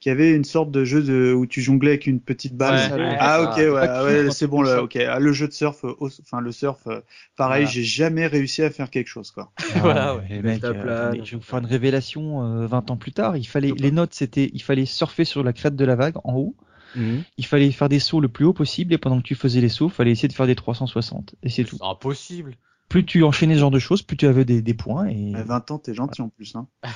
qu'il 0.01 0.11
y 0.11 0.13
avait 0.13 0.33
une 0.33 0.45
sorte 0.45 0.71
de 0.71 0.85
jeu 0.85 1.03
de, 1.03 1.33
où 1.33 1.47
tu 1.47 1.61
jonglais 1.61 1.91
avec 1.91 2.07
une 2.07 2.21
petite 2.21 2.55
balle? 2.57 2.93
Ouais, 2.93 3.03
ouais, 3.03 3.17
Ah 3.19 3.43
ok, 3.43 3.57
ouais, 3.57 4.25
ouais, 4.27 4.31
c'est 4.31 4.47
bon 4.47 4.63
là, 4.63 4.83
ok. 4.83 4.97
Ah, 4.97 5.19
le 5.19 5.33
jeu 5.33 5.49
de 5.49 5.53
surf, 5.53 5.85
euh, 5.85 5.95
enfin 6.01 6.41
le 6.41 6.53
surf, 6.53 6.87
euh, 6.87 7.01
pareil, 7.37 7.65
Voilà. 7.65 7.71
j'ai 7.73 7.83
jamais 7.83 8.27
réussi 8.27 8.63
à 8.63 8.71
faire 8.71 8.91
quelque 8.91 9.09
chose 9.09 9.31
quoi. 9.33 9.51
Voilà, 9.77 10.11
Ah, 10.11 10.17
ouais. 10.17 10.59
Ta 10.61 10.69
euh, 10.69 11.15
je 11.25 11.33
vais 11.33 11.37
vous 11.37 11.43
faire 11.43 11.59
une 11.59 11.67
révélation 11.67 12.63
euh, 12.63 12.67
20 12.67 12.91
ans 12.91 12.97
plus 12.97 13.13
tard. 13.13 13.37
Il 13.37 13.47
fallait 13.47 13.73
les 13.77 13.91
notes, 13.91 14.15
c'était 14.15 14.51
il 14.55 14.63
fallait 14.63 14.87
surfer 14.87 15.25
sur 15.25 15.43
la 15.43 15.53
crête 15.53 15.75
de 15.77 15.85
la 15.85 15.97
vague 15.97 16.15
en 16.25 16.35
haut. 16.35 16.55
Mhm. 16.95 17.23
Il 17.37 17.47
fallait 17.47 17.71
faire 17.71 17.89
des 17.89 17.99
sauts 17.99 18.21
le 18.21 18.29
plus 18.29 18.45
haut 18.45 18.53
possible 18.53 18.93
et 18.95 18.99
pendant 18.99 19.19
que 19.19 19.27
tu 19.27 19.35
faisais 19.35 19.61
les 19.61 19.69
sauts, 19.69 19.89
il 19.89 19.93
fallait 19.93 20.11
essayer 20.11 20.29
de 20.29 20.33
faire 20.33 20.47
des 20.47 20.55
360 20.55 21.35
et 21.43 21.49
c'est 21.49 21.65
tout. 21.65 21.77
C'est 21.77 21.85
impossible. 21.85 22.57
Plus 22.89 23.05
tu 23.05 23.23
enchaînais 23.23 23.55
ce 23.55 23.61
genre 23.61 23.71
de 23.71 23.79
choses, 23.79 24.03
plus 24.03 24.17
tu 24.17 24.27
avais 24.27 24.47
des, 24.47 24.63
des 24.63 24.75
points 24.75 25.09
et 25.09 25.35
À 25.35 25.43
20 25.43 25.71
ans, 25.71 25.79
t'es 25.79 25.93
gentil 25.93 26.23
en 26.23 26.29
plus. 26.31 26.55
Hein. 26.57 26.67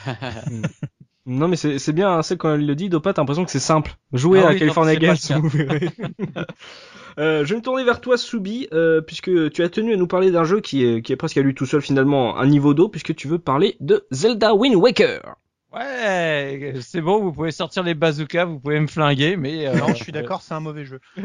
Non, 1.24 1.47
mais 1.47 1.55
c'est 1.55 1.78
c'est 1.78 1.93
bien, 1.93 2.10
hein, 2.10 2.23
c'est 2.23 2.36
quand 2.36 2.56
il 2.56 2.66
le 2.66 2.74
dit, 2.74 2.89
Dopa, 2.89 3.12
t'as 3.12 3.23
l'impression 3.23 3.44
que 3.44 3.51
c'est 3.52 3.60
simple. 3.60 3.97
Jouer 4.12 4.40
Ah 4.43 4.48
à 4.48 4.52
oui, 4.52 4.59
California 4.59 4.97
Games, 4.97 5.16
vous 5.40 5.48
verrez. 5.48 5.90
Euh, 7.19 7.44
je 7.44 7.51
vais 7.51 7.56
me 7.56 7.62
tourner 7.62 7.85
vers 7.85 8.01
toi, 8.01 8.16
Soubi, 8.16 8.69
euh, 8.73 9.02
puisque 9.02 9.51
tu 9.51 9.62
as 9.62 9.69
tenu 9.69 9.93
à 9.93 9.98
nous 9.98 10.06
parler 10.06 10.31
d'un 10.31 10.44
jeu 10.44 10.62
qui 10.62 10.82
est, 10.82 11.02
qui 11.02 11.12
est 11.12 11.16
presque 11.16 11.36
à 11.36 11.43
lui 11.43 11.55
tout 11.55 11.66
seul 11.66 11.82
finalement, 11.82 12.39
un 12.39 12.47
niveau 12.47 12.73
d'eau, 12.73 12.89
puisque 12.89 13.14
tu 13.14 13.28
veux 13.28 13.39
parler 13.39 13.77
de 13.81 14.06
Zelda 14.10 14.55
Wind 14.55 14.77
Waker. 14.77 15.36
Ouais, 15.74 16.74
c'est 16.82 17.01
bon, 17.01 17.20
vous 17.23 17.32
pouvez 17.32 17.51
sortir 17.51 17.82
les 17.82 17.94
bazookas, 17.94 18.44
vous 18.44 18.59
pouvez 18.61 18.78
me 18.78 18.86
flinguer, 18.86 19.36
mais 19.39 19.66
euh, 19.66 19.74
Non, 19.78 19.89
je 19.94 20.03
suis 20.03 20.12
d'accord, 20.12 20.43
c'est 20.43 20.53
un 20.53 20.61
mauvais 20.61 20.85
jeu. 20.85 21.01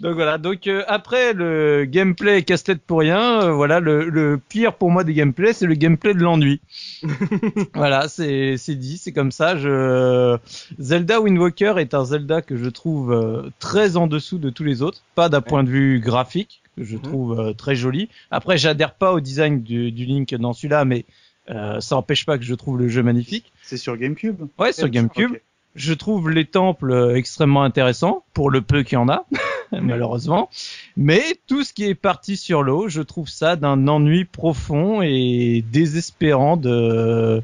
Donc 0.00 0.14
voilà, 0.14 0.38
donc 0.38 0.68
euh, 0.68 0.84
après 0.86 1.32
le 1.32 1.84
gameplay 1.86 2.42
casse-tête 2.44 2.80
pour 2.82 3.00
rien, 3.00 3.42
euh, 3.42 3.52
voilà 3.52 3.80
le, 3.80 4.08
le 4.08 4.38
pire 4.38 4.74
pour 4.74 4.90
moi 4.90 5.02
des 5.02 5.12
gameplays, 5.12 5.52
c'est 5.52 5.66
le 5.66 5.74
gameplay 5.74 6.14
de 6.14 6.20
l'ennui. 6.20 6.60
voilà, 7.74 8.06
c'est 8.08 8.56
c'est 8.58 8.76
dit, 8.76 8.96
c'est 8.96 9.12
comme 9.12 9.32
ça. 9.32 9.56
Je 9.56 10.38
Zelda 10.78 11.20
Wind 11.20 11.36
Waker 11.38 11.78
est 11.80 11.94
un 11.94 12.04
Zelda 12.04 12.42
que 12.42 12.56
je 12.56 12.68
trouve 12.68 13.12
euh, 13.12 13.50
très 13.58 13.96
en 13.96 14.06
dessous 14.06 14.38
de 14.38 14.50
tous 14.50 14.64
les 14.64 14.82
autres, 14.82 15.02
pas 15.16 15.28
d'un 15.28 15.40
point 15.40 15.64
de 15.64 15.68
vue 15.68 15.98
graphique 16.00 16.62
que 16.76 16.84
je 16.84 16.96
Mhm. 16.96 17.02
trouve 17.02 17.38
euh, 17.40 17.52
très 17.52 17.74
joli. 17.74 18.08
Après, 18.30 18.56
j'adhère 18.58 18.94
pas 18.94 19.12
au 19.12 19.20
design 19.20 19.62
du, 19.62 19.90
du 19.92 20.04
Link 20.06 20.32
dans 20.36 20.52
celui-là, 20.52 20.84
mais 20.84 21.04
euh, 21.50 21.80
ça 21.80 21.96
empêche 21.96 22.24
pas 22.26 22.38
que 22.38 22.44
je 22.44 22.54
trouve 22.54 22.78
le 22.78 22.88
jeu 22.88 23.02
magnifique. 23.02 23.52
C'est 23.62 23.76
sur 23.76 23.96
GameCube. 23.96 24.42
Ouais, 24.58 24.72
sur 24.72 24.88
GameCube. 24.88 25.36
Je 25.74 25.94
trouve 25.94 26.28
les 26.30 26.44
temples 26.44 26.90
euh, 26.92 27.16
extrêmement 27.16 27.62
intéressants, 27.62 28.24
pour 28.34 28.50
le 28.50 28.60
peu 28.60 28.82
qu'il 28.82 28.94
y 28.96 28.98
en 28.98 29.08
a, 29.08 29.24
malheureusement. 29.72 30.50
Mais 30.98 31.22
tout 31.46 31.64
ce 31.64 31.72
qui 31.72 31.84
est 31.84 31.94
parti 31.94 32.36
sur 32.36 32.62
l'eau, 32.62 32.88
je 32.88 33.00
trouve 33.00 33.28
ça 33.28 33.56
d'un 33.56 33.88
ennui 33.88 34.26
profond 34.26 35.00
et 35.02 35.64
désespérant 35.72 36.56
de 36.58 37.42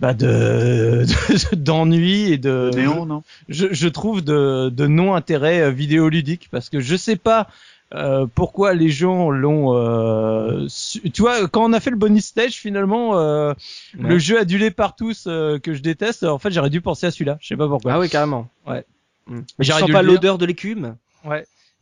bah 0.00 0.14
de 0.14 1.04
de- 1.04 1.54
d'ennui 1.56 2.32
et 2.32 2.38
de 2.38 2.70
néon, 2.74 3.04
non? 3.04 3.22
je, 3.50 3.66
je 3.70 3.88
trouve 3.88 4.22
de, 4.24 4.70
de 4.70 4.86
non-intérêt 4.86 5.60
euh, 5.60 5.70
vidéoludique 5.70 6.48
parce 6.50 6.70
que 6.70 6.80
je 6.80 6.96
sais 6.96 7.16
pas 7.16 7.48
euh, 7.94 8.26
pourquoi 8.34 8.74
les 8.74 8.88
gens 8.88 9.30
l'ont. 9.30 9.74
euh, 9.76 10.66
su- 10.68 11.10
tu 11.10 11.22
vois, 11.22 11.48
quand 11.48 11.64
on 11.64 11.72
a 11.72 11.80
fait 11.80 11.90
le 11.90 11.96
bonus 11.96 12.26
stage, 12.26 12.54
finalement, 12.54 13.18
euh, 13.18 13.52
le 13.98 14.18
jeu 14.18 14.38
adulé 14.38 14.70
par 14.70 14.94
tous 14.96 15.24
euh, 15.26 15.58
que 15.58 15.74
je 15.74 15.82
déteste. 15.82 16.22
En 16.24 16.38
fait, 16.38 16.50
j'aurais 16.50 16.70
dû 16.70 16.80
penser 16.80 17.06
à 17.06 17.10
celui-là. 17.10 17.38
Je 17.40 17.48
sais 17.48 17.56
pas 17.56 17.66
pourquoi. 17.68 17.92
Ah 17.94 17.98
oui, 17.98 18.08
carrément. 18.08 18.48
Ouais. 18.66 18.84
Mm. 19.26 19.40
Tu 19.40 19.44
J'aurais 19.60 19.80
pas 19.92 20.02
l'odeur 20.02 20.38
de 20.38 20.46
l'écume? 20.46 20.96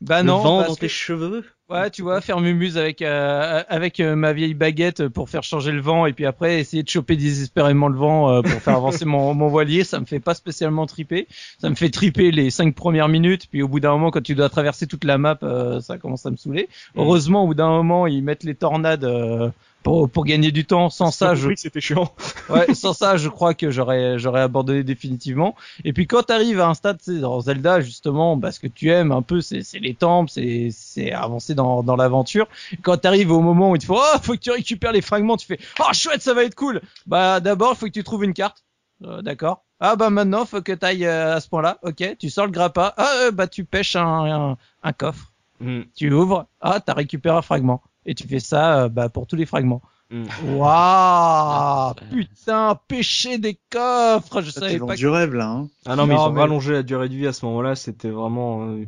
Bah 0.00 0.22
Le 0.22 0.28
non, 0.28 0.38
vent 0.38 0.56
parce 0.58 0.68
dans 0.70 0.74
que- 0.76 0.80
tes 0.80 0.88
cheveux? 0.88 1.44
Ouais, 1.68 1.90
tu 1.90 2.00
vois, 2.00 2.22
faire 2.22 2.40
mumuse 2.40 2.78
avec 2.78 3.02
euh, 3.02 3.62
avec 3.68 4.00
euh, 4.00 4.16
ma 4.16 4.32
vieille 4.32 4.54
baguette 4.54 5.06
pour 5.08 5.28
faire 5.28 5.42
changer 5.42 5.70
le 5.70 5.82
vent 5.82 6.06
et 6.06 6.14
puis 6.14 6.24
après 6.24 6.60
essayer 6.60 6.82
de 6.82 6.88
choper 6.88 7.14
désespérément 7.14 7.88
le 7.88 7.98
vent 7.98 8.30
euh, 8.30 8.40
pour 8.40 8.62
faire 8.62 8.76
avancer 8.76 9.04
mon, 9.04 9.34
mon 9.34 9.48
voilier, 9.48 9.84
ça 9.84 10.00
me 10.00 10.06
fait 10.06 10.18
pas 10.18 10.32
spécialement 10.32 10.86
triper. 10.86 11.28
Ça 11.58 11.68
me 11.68 11.74
fait 11.74 11.90
triper 11.90 12.30
les 12.30 12.48
cinq 12.48 12.74
premières 12.74 13.08
minutes, 13.08 13.48
puis 13.50 13.62
au 13.62 13.68
bout 13.68 13.80
d'un 13.80 13.90
moment, 13.90 14.10
quand 14.10 14.22
tu 14.22 14.34
dois 14.34 14.48
traverser 14.48 14.86
toute 14.86 15.04
la 15.04 15.18
map, 15.18 15.36
euh, 15.42 15.82
ça 15.82 15.98
commence 15.98 16.24
à 16.24 16.30
me 16.30 16.36
saouler. 16.36 16.70
Mm. 16.94 17.00
Heureusement, 17.00 17.44
au 17.44 17.48
bout 17.48 17.54
d'un 17.54 17.68
moment, 17.68 18.06
ils 18.06 18.22
mettent 18.22 18.44
les 18.44 18.54
tornades 18.54 19.04
euh, 19.04 19.50
pour 19.82 20.10
pour 20.10 20.24
gagner 20.24 20.52
du 20.52 20.64
temps. 20.64 20.90
Sans 20.90 21.10
ça, 21.10 21.34
je 21.34 21.50
c'était 21.56 21.80
chiant. 21.80 22.12
Ouais, 22.48 22.74
sans 22.74 22.92
ça, 22.92 23.16
je 23.16 23.28
crois 23.28 23.54
que 23.54 23.70
j'aurais 23.70 24.18
j'aurais 24.18 24.40
abandonné 24.40 24.82
définitivement. 24.82 25.54
Et 25.84 25.92
puis 25.92 26.06
quand 26.06 26.22
t'arrives 26.22 26.60
à 26.60 26.68
un 26.68 26.74
stade, 26.74 27.00
sais, 27.00 27.18
dans 27.18 27.40
Zelda 27.40 27.80
justement, 27.80 28.36
bah, 28.36 28.52
ce 28.52 28.60
que 28.60 28.66
tu 28.66 28.90
aimes 28.90 29.12
un 29.12 29.22
peu, 29.22 29.40
c'est 29.40 29.62
c'est 29.62 29.78
les 29.78 29.94
temples, 29.94 30.30
c'est 30.30 30.68
c'est 30.70 31.12
avancer 31.12 31.54
dans 31.54 31.82
dans 31.82 31.96
l'aventure. 31.96 32.48
Quand 32.82 32.96
t'arrives 32.96 33.30
au 33.30 33.40
moment 33.40 33.70
où 33.70 33.76
il 33.76 33.80
te 33.80 33.86
faut, 33.86 33.98
oh, 33.98 34.18
faut 34.22 34.32
que 34.34 34.38
tu 34.38 34.50
récupères 34.50 34.92
les 34.92 35.02
fragments, 35.02 35.36
tu 35.36 35.46
fais, 35.46 35.58
oh 35.80 35.92
chouette, 35.92 36.22
ça 36.22 36.34
va 36.34 36.44
être 36.44 36.54
cool. 36.54 36.80
Bah 37.06 37.40
d'abord, 37.40 37.76
faut 37.76 37.86
que 37.86 37.92
tu 37.92 38.04
trouves 38.04 38.24
une 38.24 38.34
carte. 38.34 38.64
Euh, 39.04 39.22
D'accord. 39.22 39.64
Ah 39.80 39.94
bah 39.94 40.10
maintenant, 40.10 40.44
faut 40.44 40.60
que 40.60 40.72
t'ailles 40.72 41.06
euh, 41.06 41.36
à 41.36 41.40
ce 41.40 41.48
point-là. 41.48 41.78
Ok, 41.82 42.16
tu 42.18 42.30
sors 42.30 42.46
le 42.46 42.50
grappin. 42.50 42.92
Ah 42.96 43.10
euh, 43.22 43.30
bah 43.30 43.46
tu 43.46 43.64
pêches 43.64 43.94
un, 43.94 44.50
un, 44.52 44.56
un 44.82 44.92
coffre. 44.92 45.32
Mm. 45.60 45.82
Tu 45.94 46.12
ouvres. 46.12 46.46
Ah 46.60 46.80
t'as 46.80 46.94
récupéré 46.94 47.36
un 47.36 47.42
fragment. 47.42 47.82
Et 48.08 48.14
tu 48.14 48.26
fais 48.26 48.40
ça 48.40 48.84
euh, 48.84 48.88
bah, 48.88 49.08
pour 49.08 49.26
tous 49.26 49.36
les 49.36 49.46
fragments. 49.46 49.82
Mm. 50.10 50.24
Waouh 50.56 51.94
Putain, 52.10 52.78
pêcher 52.88 53.38
des 53.38 53.58
coffres, 53.70 54.40
je 54.42 54.50
savais 54.50 54.78
pas. 54.78 54.94
que- 54.94 54.98
du 54.98 55.06
rêve 55.08 55.34
là. 55.34 55.48
Hein. 55.48 55.68
Ah 55.86 55.96
non, 55.96 56.06
mais 56.06 56.14
Non, 56.14 56.24
ils 56.24 56.28
ont 56.28 56.32
mais- 56.32 56.40
rallongé 56.40 56.72
la 56.72 56.82
durée 56.82 57.08
de 57.08 57.14
vie 57.14 57.26
à 57.26 57.32
ce 57.32 57.44
moment-là, 57.44 57.74
c'était 57.74 58.08
vraiment 58.08 58.64
euh, 58.66 58.84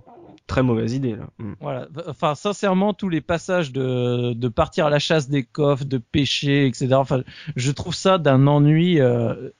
très 0.46 0.62
mauvaise 0.62 0.94
idée 0.94 1.16
là. 1.16 1.26
Mm. 1.38 1.52
Voilà. 1.60 1.88
Enfin, 2.08 2.34
sincèrement, 2.34 2.94
tous 2.94 3.08
les 3.10 3.20
passages 3.20 3.70
de, 3.72 4.32
de 4.32 4.48
partir 4.48 4.86
à 4.86 4.90
la 4.90 4.98
chasse 4.98 5.28
des 5.28 5.44
coffres, 5.44 5.84
de 5.84 5.98
pêcher, 5.98 6.66
etc. 6.66 6.94
Enfin, 6.94 7.20
je 7.54 7.70
trouve 7.72 7.94
ça 7.94 8.16
d'un 8.18 8.46
ennui 8.46 9.00
euh, 9.00 9.50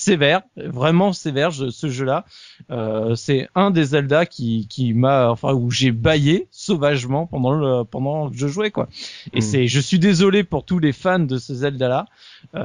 sévère, 0.00 0.42
vraiment 0.56 1.12
sévère. 1.12 1.50
je- 1.50 1.70
ce 1.70 1.88
jeu-là, 1.88 2.24
euh, 2.70 3.14
c'est 3.14 3.48
un 3.54 3.70
des 3.70 3.84
Zelda 3.84 4.26
qui 4.26 4.66
qui 4.68 4.92
m'a, 4.94 5.30
enfin, 5.30 5.52
où 5.54 5.70
j'ai 5.70 5.92
baillé 5.92 6.48
sauvagement 6.50 7.26
pendant 7.26 7.52
le 7.52 7.84
pendant 7.84 8.30
que 8.30 8.36
je 8.36 8.46
jouais 8.48 8.70
quoi. 8.70 8.88
Et 9.32 9.38
Mm. 9.38 9.40
c'est, 9.42 9.66
je 9.66 9.80
suis 9.80 9.98
désolé 9.98 10.44
pour 10.44 10.64
tous 10.64 10.78
les 10.78 10.92
fans 10.92 11.18
de 11.18 11.38
ce 11.38 11.54
Zelda-là. 11.54 12.06
Euh, 12.54 12.58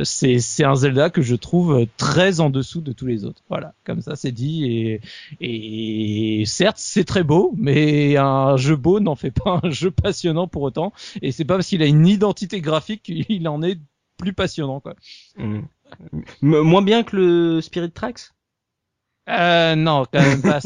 euh, 0.00 0.04
c'est 0.04 0.38
c'est 0.40 0.64
un 0.64 0.74
Zelda 0.74 1.10
que 1.10 1.22
je 1.22 1.34
trouve 1.36 1.86
très 1.96 2.40
en 2.40 2.50
dessous 2.50 2.80
de 2.80 2.92
tous 2.92 3.06
les 3.06 3.24
autres. 3.24 3.42
Voilà, 3.48 3.74
comme 3.84 4.00
ça 4.02 4.16
c'est 4.16 4.32
dit. 4.32 4.64
Et 4.66 5.00
et 5.40 6.44
certes 6.46 6.78
c'est 6.78 7.04
très 7.04 7.22
beau, 7.22 7.54
mais 7.56 8.16
un 8.16 8.56
jeu 8.56 8.76
beau 8.76 9.00
n'en 9.00 9.14
fait 9.16 9.30
pas 9.30 9.60
un 9.62 9.70
jeu 9.70 9.90
passionnant 9.90 10.48
pour 10.48 10.62
autant. 10.62 10.92
Et 11.22 11.32
c'est 11.32 11.44
pas 11.44 11.54
parce 11.54 11.68
qu'il 11.68 11.82
a 11.82 11.86
une 11.86 12.06
identité 12.06 12.60
graphique 12.60 13.02
qu'il 13.04 13.46
en 13.48 13.62
est 13.62 13.78
plus 14.18 14.32
passionnant 14.32 14.80
quoi. 14.80 14.94
Mm. 15.36 15.60
M- 16.42 16.60
moins 16.62 16.82
bien 16.82 17.02
que 17.02 17.16
le 17.16 17.60
Spirit 17.60 17.92
Tracks? 17.92 18.32
Euh, 19.28 19.76
non, 19.76 20.04
quand 20.12 20.18
même 20.20 20.42
pas 20.42 20.60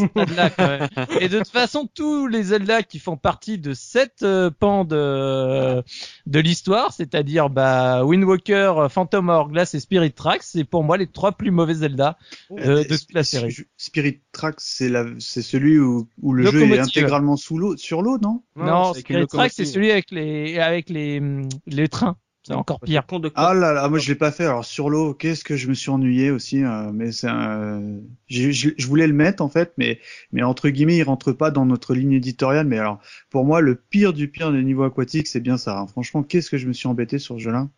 quand 0.56 0.66
même. 0.66 0.88
Et 1.20 1.28
de 1.28 1.38
toute 1.38 1.48
façon, 1.48 1.86
tous 1.94 2.26
les 2.26 2.42
Zelda 2.42 2.82
qui 2.82 2.98
font 2.98 3.18
partie 3.18 3.58
de 3.58 3.74
cette 3.74 4.22
euh, 4.22 4.50
pan 4.50 4.86
de 4.86 5.82
de 6.24 6.40
l'histoire, 6.40 6.90
c'est-à-dire 6.90 7.50
bah, 7.50 8.02
Wind 8.06 8.24
Walker, 8.24 8.86
Phantom 8.88 9.28
Hourglass 9.28 9.74
et 9.74 9.80
Spirit 9.80 10.12
Tracks, 10.12 10.42
c'est 10.42 10.64
pour 10.64 10.84
moi 10.84 10.96
les 10.96 11.06
trois 11.06 11.32
plus 11.32 11.50
mauvais 11.50 11.74
Zelda 11.74 12.16
euh, 12.52 12.82
de 12.82 12.96
toute 12.96 13.12
la 13.12 13.24
série. 13.24 13.50
Sp- 13.52 13.66
Spirit 13.76 14.22
Tracks, 14.32 14.60
c'est 14.60 14.88
la, 14.88 15.04
c'est 15.18 15.42
celui 15.42 15.78
où, 15.78 16.08
où 16.22 16.32
le 16.32 16.44
jeu 16.44 16.62
est 16.62 16.78
intégralement 16.78 17.36
sous 17.36 17.58
l'eau, 17.58 17.76
sur 17.76 18.00
l'eau, 18.00 18.16
non? 18.16 18.42
Non, 18.56 18.94
Spirit 18.94 19.26
Tracks, 19.26 19.52
c'est 19.54 19.66
celui 19.66 19.90
avec 19.90 20.10
les 20.10 20.58
avec 20.58 20.88
les 20.88 21.18
hum, 21.18 21.46
les 21.66 21.88
trains. 21.88 22.16
C'est 22.46 22.54
encore 22.54 22.80
pire. 22.80 23.02
Ah 23.34 23.52
là 23.54 23.72
là, 23.72 23.88
moi 23.88 23.98
je 23.98 24.08
l'ai 24.08 24.14
pas 24.14 24.30
fait. 24.32 24.44
Alors 24.44 24.64
sur 24.64 24.88
l'eau, 24.88 25.12
qu'est-ce 25.14 25.44
que 25.44 25.56
je 25.56 25.68
me 25.68 25.74
suis 25.74 25.90
ennuyé 25.90 26.30
aussi. 26.30 26.62
euh, 26.64 26.90
mais 26.92 27.12
c'est 27.12 27.28
un... 27.28 28.00
j'ai- 28.28 28.52
je, 28.52 28.70
je 28.78 28.86
voulais 28.86 29.06
le 29.06 29.12
mettre 29.12 29.42
en 29.42 29.48
fait, 29.48 29.72
mais 29.78 30.00
mais 30.32 30.42
entre 30.42 30.68
guillemets, 30.70 30.96
il 30.96 31.02
rentre 31.02 31.32
pas 31.32 31.50
dans 31.50 31.66
notre 31.66 31.94
ligne 31.94 32.12
éditoriale. 32.12 32.66
Mais 32.66 32.78
alors 32.78 33.00
pour 33.30 33.44
moi, 33.44 33.60
le 33.60 33.74
pire 33.74 34.12
du 34.12 34.28
pire 34.28 34.52
des 34.52 34.62
niveaux 34.62 34.84
aquatiques, 34.84 35.26
c'est 35.26 35.40
bien 35.40 35.56
ça. 35.58 35.78
hein. 35.78 35.86
Franchement, 35.86 36.22
qu'est-ce 36.22 36.50
que 36.50 36.56
je 36.58 36.66
me 36.68 36.72
suis 36.72 36.88
embêté 36.88 37.18
sur 37.18 37.34
ce 37.36 37.40
jeu-là. 37.42 37.68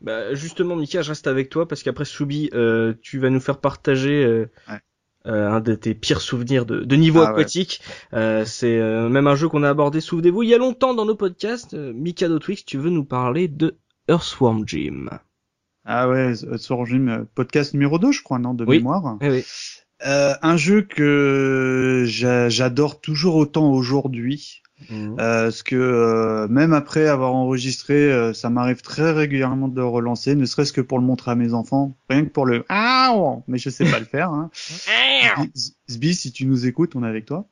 Bah, 0.00 0.34
justement, 0.34 0.76
Mika, 0.76 1.02
je 1.02 1.10
reste 1.10 1.26
avec 1.26 1.48
toi 1.48 1.66
parce 1.66 1.82
qu'après 1.82 2.04
Soubi, 2.04 2.50
euh, 2.52 2.94
tu 3.00 3.18
vas 3.18 3.30
nous 3.30 3.40
faire 3.40 3.58
partager 3.60 4.24
euh, 4.24 4.50
Ouais. 4.68 4.80
Euh, 5.26 5.50
un 5.50 5.60
de 5.60 5.74
tes 5.74 5.94
pires 5.94 6.20
souvenirs 6.20 6.66
de, 6.66 6.80
de 6.80 6.96
niveau 6.96 7.20
Ah 7.20 7.24
ouais. 7.26 7.30
aquatique. 7.30 7.80
Euh, 8.12 8.44
c'est 8.44 8.78
euh, 8.78 9.08
même 9.08 9.26
un 9.26 9.34
jeu 9.36 9.48
qu'on 9.48 9.62
a 9.62 9.70
abordé, 9.70 10.00
souvenez-vous, 10.00 10.42
il 10.42 10.50
y 10.50 10.54
a 10.54 10.58
longtemps 10.58 10.94
dans 10.94 11.04
nos 11.06 11.14
podcasts. 11.14 11.74
Euh, 11.74 11.92
Mikado 11.94 12.38
Twix, 12.38 12.64
tu 12.64 12.78
veux 12.78 12.90
nous 12.90 13.04
parler 13.04 13.48
de 13.48 13.76
Earthworm 14.08 14.64
Jim? 14.66 15.06
Ah 15.86 16.08
ouais, 16.08 16.32
sur 16.56 16.84
Jim, 16.86 17.08
euh, 17.08 17.24
podcast 17.34 17.74
numéro 17.74 17.98
2, 17.98 18.12
je 18.12 18.22
crois, 18.22 18.38
non, 18.38 18.54
de 18.54 18.64
Oui. 18.64 18.78
mémoire. 18.78 19.16
Eh 19.20 19.30
oui. 19.30 19.44
Euh, 20.06 20.34
un 20.42 20.56
jeu 20.56 20.82
que 20.82 22.02
j'a- 22.06 22.48
j'adore 22.48 23.00
toujours 23.00 23.36
autant 23.36 23.70
aujourd'hui. 23.72 24.62
Mhm. 24.90 25.16
Euh, 25.18 25.44
parce 25.44 25.62
que 25.62 25.76
euh, 25.76 26.48
même 26.48 26.72
après 26.72 27.06
avoir 27.06 27.34
enregistré, 27.34 27.94
euh, 27.94 28.32
ça 28.32 28.50
m'arrive 28.50 28.82
très 28.82 29.12
régulièrement 29.12 29.68
de 29.68 29.76
le 29.76 29.86
relancer, 29.86 30.34
ne 30.34 30.44
serait-ce 30.44 30.72
que 30.72 30.80
pour 30.80 30.98
le 30.98 31.04
montrer 31.04 31.30
à 31.30 31.34
mes 31.36 31.54
enfants, 31.54 31.96
rien 32.10 32.24
que 32.24 32.30
pour 32.30 32.44
le 32.44 32.64
ah 32.68 33.14
mais 33.46 33.58
je 33.58 33.70
sais 33.70 33.84
pas 33.84 33.98
le 33.98 34.04
faire. 34.04 34.30
Hein. 34.30 34.50
Zbi, 35.90 36.14
si 36.14 36.32
tu 36.32 36.46
nous 36.46 36.66
écoutes, 36.66 36.96
on 36.96 37.04
est 37.04 37.08
avec 37.08 37.24
toi. 37.26 37.46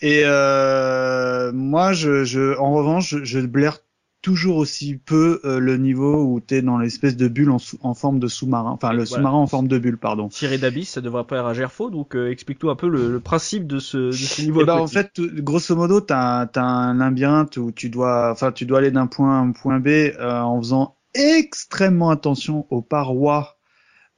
Et 0.00 0.22
euh, 0.24 1.50
moi, 1.52 1.92
je, 1.92 2.24
je, 2.24 2.56
en 2.58 2.72
revanche, 2.72 3.08
je, 3.10 3.24
je 3.24 3.40
blaire 3.40 3.80
toujours 4.28 4.58
aussi 4.58 4.94
peu 4.96 5.40
euh, 5.46 5.58
le 5.58 5.78
niveau 5.78 6.22
où 6.22 6.38
t'es 6.38 6.60
dans 6.60 6.76
l'espèce 6.76 7.16
de 7.16 7.28
bulle 7.28 7.50
en, 7.50 7.56
en 7.80 7.94
forme 7.94 8.18
de 8.18 8.28
sous-marin, 8.28 8.72
enfin 8.72 8.90
le 8.90 9.04
Voilà. 9.04 9.06
sous-marin 9.06 9.38
en 9.38 9.46
forme 9.46 9.68
de 9.68 9.78
bulle, 9.78 9.96
pardon. 9.96 10.28
Tiré 10.28 10.58
d'abysse, 10.58 10.90
ça 10.90 11.00
devrait 11.00 11.24
pas 11.24 11.40
à 11.48 11.68
faux, 11.68 11.88
donc 11.88 12.14
euh, 12.14 12.30
explique-nous 12.30 12.68
un 12.68 12.76
peu 12.76 12.88
le, 12.88 13.10
le 13.10 13.20
principe 13.20 13.66
de 13.66 13.78
ce, 13.78 13.96
de 13.96 14.12
ce 14.12 14.42
niveau 14.42 14.60
Eh 14.60 14.66
ben, 14.66 14.74
en 14.74 14.86
fait, 14.86 15.12
tout- 15.14 15.30
grosso 15.38 15.74
modo, 15.74 16.02
t'as 16.02 16.46
as 16.54 16.60
un 16.60 16.94
labyrinthe 16.94 17.56
où 17.56 17.72
tu 17.72 17.88
dois, 17.88 18.30
enfin, 18.30 18.52
tu 18.52 18.66
dois 18.66 18.78
aller 18.80 18.90
d'un 18.90 19.06
point 19.06 19.32
A 19.32 19.38
à 19.38 19.40
un 19.40 19.52
point 19.52 19.80
B 19.80 19.88
euh, 19.88 20.40
en 20.42 20.58
faisant 20.60 20.96
extrêmement 21.14 22.10
attention 22.10 22.66
aux 22.70 22.82
parois, 22.82 23.57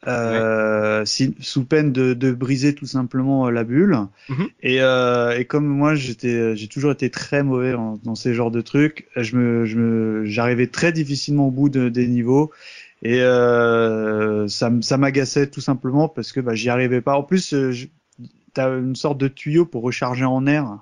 euh, 0.07 1.05
si- 1.05 1.35
sous 1.41 1.65
peine 1.65 1.93
de, 1.93 2.15
de 2.15 2.33
briser 2.33 2.75
tout 2.75 2.87
simplement 2.87 3.47
euh, 3.47 3.51
la 3.51 3.65
bulle. 3.65 3.99
Mhm. 4.29 4.49
Et, 4.63 4.81
euh, 4.81 5.39
et 5.39 5.45
comme 5.45 5.67
moi, 5.67 5.95
j'étais, 5.95 6.57
j'ai 6.57 6.69
toujours 6.69 6.93
été 6.93 7.11
très 7.11 7.43
mauvais 7.43 7.75
en- 7.75 7.99
dans 8.03 8.15
ces 8.15 8.33
genres 8.35 8.51
de 8.51 8.61
trucs. 8.61 9.07
Je 9.17 9.37
me, 9.37 9.65
je 9.67 9.79
me, 9.79 10.25
j'arrivais 10.25 10.67
très 10.69 10.93
difficilement 10.93 11.49
au 11.49 11.51
bout 11.51 11.69
de- 11.69 11.89
des 11.89 12.07
niveaux. 12.07 12.51
Et 13.03 13.21
euh, 13.23 14.47
ça, 14.49 14.71
ça 14.83 14.97
m'agaçait 14.99 15.47
tout 15.49 15.61
simplement 15.63 16.09
parce 16.09 16.33
que 16.33 16.41
bah, 16.41 16.55
j'y 16.55 16.69
arrivais 16.71 17.01
pas. 17.01 17.17
En 17.17 17.23
plus, 17.23 17.55
euh, 17.55 17.73
t'as 18.55 18.79
une 18.79 18.97
sorte 18.97 19.19
de 19.19 19.29
tuyau 19.29 19.65
pour 19.65 19.83
recharger 19.83 20.25
en 20.25 20.47
air 20.47 20.79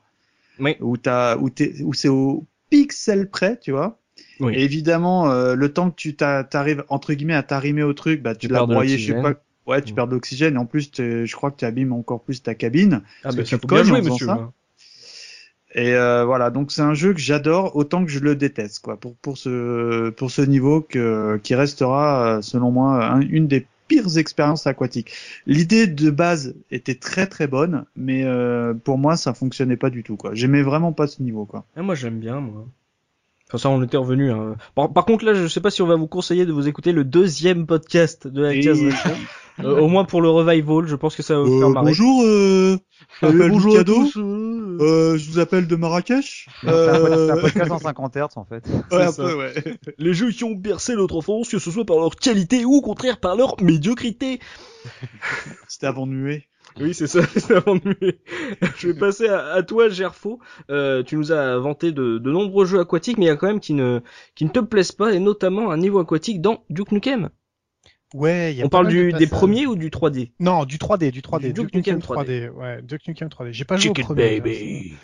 Oui. 0.59 0.77
où 0.81 0.97
t'as 0.97 1.37
où 1.37 1.51
t'es 1.51 1.83
où 1.83 1.93
c'est 1.95 2.09
au 2.09 2.47
pixel 2.71 3.31
près, 3.31 3.59
tu 3.59 3.71
vois. 3.73 3.98
Oui. 4.41 4.55
Et 4.55 4.65
évidemment, 4.65 5.31
euh, 5.31 5.55
le 5.55 5.73
temps 5.73 5.91
que 5.91 5.97
tu 5.97 6.15
t'a- 6.17 6.45
t'arrives 6.45 6.85
entre 6.89 7.13
guillemets 7.15 7.35
à 7.35 7.43
t'arrimer 7.43 7.83
au 7.83 7.93
truc, 7.93 8.23
bah 8.23 8.35
tu, 8.35 8.47
Tu 8.49 8.53
l'as 8.53 8.65
broyé, 8.67 8.97
je 8.99 9.13
sais 9.15 9.21
pas. 9.23 9.35
Ouais, 9.67 9.83
tu 9.83 9.93
Mm. 9.93 9.97
perds 9.97 10.07
de 10.09 10.13
l'oxygène 10.15 10.55
et 10.55 10.59
en 10.59 10.65
plus, 10.67 10.91
je 10.97 11.35
crois 11.37 11.51
que 11.51 11.57
tu 11.59 11.65
abîmes 11.67 11.93
encore 11.93 12.23
plus 12.23 12.43
ta 12.43 12.55
cabine. 12.55 13.03
ah 13.03 13.03
parce 13.25 13.37
bah 13.37 13.43
que 13.43 13.49
ça 13.49 13.57
tu 13.57 13.61
faut 13.63 13.69
te 13.69 13.75
bien 13.75 13.83
cognes 13.83 13.89
jouer, 13.89 14.01
en 14.01 14.13
monsieur. 14.13 14.27
ça. 14.27 14.33
hein. 14.33 14.53
Et 15.75 15.93
euh, 15.95 16.25
voilà, 16.25 16.51
donc 16.51 16.73
c'est 16.73 16.81
un 16.81 16.95
jeu 16.95 17.13
que 17.13 17.21
j'adore 17.21 17.77
autant 17.77 18.03
que 18.05 18.11
je 18.11 18.21
le 18.21 18.35
déteste, 18.35 18.81
quoi. 18.81 18.97
Pour 18.99 19.15
pour 19.17 19.37
ce 19.37 20.09
pour 20.11 20.31
ce 20.31 20.41
niveau 20.43 20.81
que 20.81 21.39
qui 21.43 21.55
restera, 21.55 22.39
euh, 22.39 22.43
selon 22.43 22.71
moi, 22.71 23.05
un- 23.05 23.21
une 23.21 23.47
des 23.49 23.67
pires 23.87 24.17
expériences 24.17 24.67
aquatiques. 24.67 25.13
L'idée 25.47 25.87
de 25.87 26.11
base 26.11 26.55
était 26.71 26.95
très 26.95 27.27
très 27.27 27.47
bonne, 27.47 27.85
mais 27.97 28.25
euh, 28.25 28.73
pour 28.73 28.97
moi 28.99 29.17
ça 29.19 29.35
fonctionnait 29.35 29.77
pas 29.77 29.91
du 29.91 30.03
tout, 30.03 30.17
quoi. 30.17 30.31
J'aimais 30.35 30.63
vraiment 30.63 30.93
pas 30.93 31.07
ce 31.07 31.23
niveau, 31.23 31.45
quoi. 31.45 31.67
Ah, 31.77 31.83
moi 31.83 31.95
j'aime 31.95 32.19
bien 32.19 32.41
moi. 32.41 32.67
Enfin 33.49 33.59
ça 33.59 33.71
on 33.71 33.83
était 33.83 33.97
revenu. 33.97 34.31
Hein. 34.31 34.57
Par, 34.75 34.93
par 34.93 35.05
contre 35.07 35.25
là 35.25 35.35
je 35.35 35.47
sais 35.47 35.61
pas 35.61 35.71
si 35.71 35.81
on 35.83 35.87
va 35.87 35.97
vous 35.97 36.07
conseiller 36.09 36.45
de 36.47 36.53
vous 36.53 36.69
écouter 36.69 36.93
le 36.93 37.05
deuxième 37.05 37.67
podcast 37.67 38.27
de 38.29 38.43
la 38.43 38.55
Et- 38.55 38.61
case. 38.61 38.79
Euh, 39.61 39.81
au 39.81 39.89
moins 39.89 40.05
pour 40.05 40.23
le 40.23 40.29
revival, 40.31 40.87
je 40.87 40.95
pense 40.95 41.17
que 41.17 41.23
ça 41.25 41.35
va 41.35 41.41
vous 41.43 41.59
faire 41.59 41.67
Euh, 41.67 41.73
marrer. 41.73 41.87
bonjour, 41.87 42.23
euh, 42.23 42.77
je 43.21 43.27
m'appelle 43.27 43.51
bonjour 43.51 43.77
à 43.77 43.83
tous. 43.83 44.17
euh. 44.17 44.79
Euh, 44.81 45.19
je 45.19 45.29
vous 45.33 45.41
appelle 45.41 45.67
de 45.67 45.75
Marrakech. 45.75 46.47
C'est 46.61 46.69
un 46.69 46.73
Euh, 46.73 47.41
podcast 47.41 47.73
en 47.73 47.79
50 47.81 48.15
Hz 48.17 48.27
en 48.37 48.45
fait. 48.45 48.63
ouais, 48.93 49.03
un 49.03 49.11
ça. 49.11 49.25
peu, 49.25 49.35
ouais. 49.35 49.53
Les 49.99 50.15
jeux 50.15 50.31
qui 50.31 50.45
ont 50.45 50.53
bercé 50.55 50.95
notre 50.95 51.17
enfance, 51.17 51.49
que 51.49 51.59
ce 51.59 51.73
soit 51.73 51.85
par 51.85 51.97
leur 51.97 52.15
qualité 52.15 52.65
ou 52.65 52.75
au 52.75 52.83
contraire 52.83 53.19
par 53.19 53.35
leur 53.35 53.61
médiocrité. 53.61 54.39
C'était 55.67 55.89
avant 55.89 56.07
de 56.07 56.13
muer. 56.13 56.47
Oui, 56.81 56.95
c'est 56.95 57.07
ça, 57.07 57.21
c'est 57.37 57.55
avant 57.57 57.77
de 57.77 57.83
muer. 58.01 58.21
Je 58.77 58.89
vais 58.89 58.99
passer 58.99 59.29
à, 59.29 59.49
à 59.49 59.63
toi, 59.63 59.89
Gerfo. 59.89 60.39
Euh, 60.71 61.03
tu 61.03 61.17
nous 61.17 61.33
as 61.33 61.59
vanté 61.59 61.93
de, 61.93 62.19
de 62.19 62.31
nombreux 62.31 62.65
jeux 62.67 62.81
aquatiques, 62.81 63.19
mais 63.19 63.27
il 63.27 63.29
y 63.29 63.33
a 63.33 63.37
quand 63.37 63.47
même 63.49 63.61
qui 63.61 63.75
ne, 63.75 64.01
qui 64.35 64.45
ne 64.45 64.51
te 64.51 64.61
plaisent 64.61 64.93
pas, 64.93 65.13
et 65.13 65.19
notamment 65.19 65.71
un 65.71 65.77
niveau 65.77 65.99
aquatique 65.99 66.41
dans 66.41 66.65
Duke 66.71 66.93
Nukem. 66.93 67.31
Ouais, 68.15 68.55
y 68.55 68.63
a 68.63 68.65
On 68.65 68.69
parle 68.71 68.87
de 68.87 68.93
du, 68.93 69.13
des 69.13 69.27
premiers 69.27 69.67
ou 69.67 69.77
du 69.77 69.91
3D 69.91 70.33
Non, 70.41 70.65
du 70.65 70.79
3D, 70.79 71.11
du 71.11 71.21
3D. 71.21 71.41
Du 71.41 71.53
Duke, 71.53 71.65
Duke 71.67 71.75
Nukem 71.75 71.97
Nukem 71.97 72.17
3D. 72.17 72.49
Ouais, 72.51 72.81
Duke 72.83 73.07
Nukem 73.07 73.29
3D. 73.29 73.53
J'ai 73.53 73.65
pas 73.65 73.77
joué 73.77 73.91
au 73.91 73.95
premier. 74.05 74.23
hein, 74.39 74.97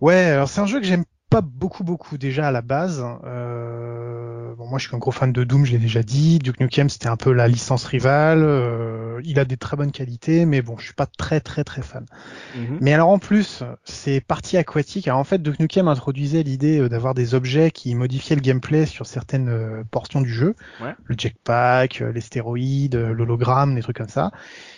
Ouais, 0.00 0.14
alors 0.14 0.48
c'est 0.48 0.60
un 0.60 0.66
jeu 0.66 0.80
que 0.80 0.86
j'aime 0.86 1.04
pas 1.32 1.40
beaucoup 1.40 1.82
beaucoup 1.82 2.18
déjà 2.18 2.48
à 2.48 2.50
la 2.50 2.62
base. 2.62 3.02
Euh... 3.24 4.54
bon, 4.54 4.68
moi, 4.68 4.78
je 4.78 4.86
suis 4.86 4.94
un 4.94 4.98
gros 4.98 5.12
fan 5.12 5.32
de 5.32 5.44
Doom, 5.44 5.64
je 5.64 5.72
l'ai 5.72 5.78
déjà 5.78 6.02
dit. 6.02 6.38
Duke 6.38 6.60
Nukem, 6.60 6.88
c'était 6.90 7.08
un 7.08 7.16
peu 7.16 7.32
la 7.32 7.48
licence 7.48 7.84
rivale. 7.84 8.42
euh, 8.44 9.20
il 9.24 9.38
a 9.38 9.44
des 9.44 9.56
très 9.56 9.76
bonnes 9.76 9.92
qualités, 9.92 10.44
mais 10.46 10.62
bon, 10.62 10.76
je 10.76 10.84
suis 10.84 10.94
pas 10.94 11.06
très 11.06 11.40
très 11.40 11.64
très 11.64 11.82
fan. 11.82 12.04
Mhm. 12.56 12.78
Mais 12.80 12.92
alors 12.92 13.08
en 13.08 13.18
plus, 13.18 13.62
c'est 13.84 14.20
partie 14.20 14.56
aquatique. 14.56 15.08
Alors 15.08 15.20
en 15.20 15.24
fait, 15.24 15.42
Duke 15.42 15.60
Nukem 15.60 15.88
introduisait 15.88 16.42
l'idée 16.42 16.80
euh, 16.80 16.88
d'avoir 16.88 17.14
des 17.14 17.34
objets 17.34 17.70
qui 17.70 17.94
modifiaient 17.94 18.36
le 18.36 18.42
gameplay 18.42 18.84
sur 18.84 19.06
certaines 19.06 19.48
euh, 19.48 19.84
portions 19.90 20.20
du 20.20 20.32
jeu. 20.32 20.54
Ouais. 20.82 20.94
Le 21.04 21.14
jetpack, 21.16 22.02
euh, 22.02 22.12
les 22.12 22.20
stéroïdes, 22.20 22.96
l'hologramme, 22.96 23.74
des 23.74 23.82
trucs 23.82 23.96
comme 23.96 24.08
ça. 24.08 24.30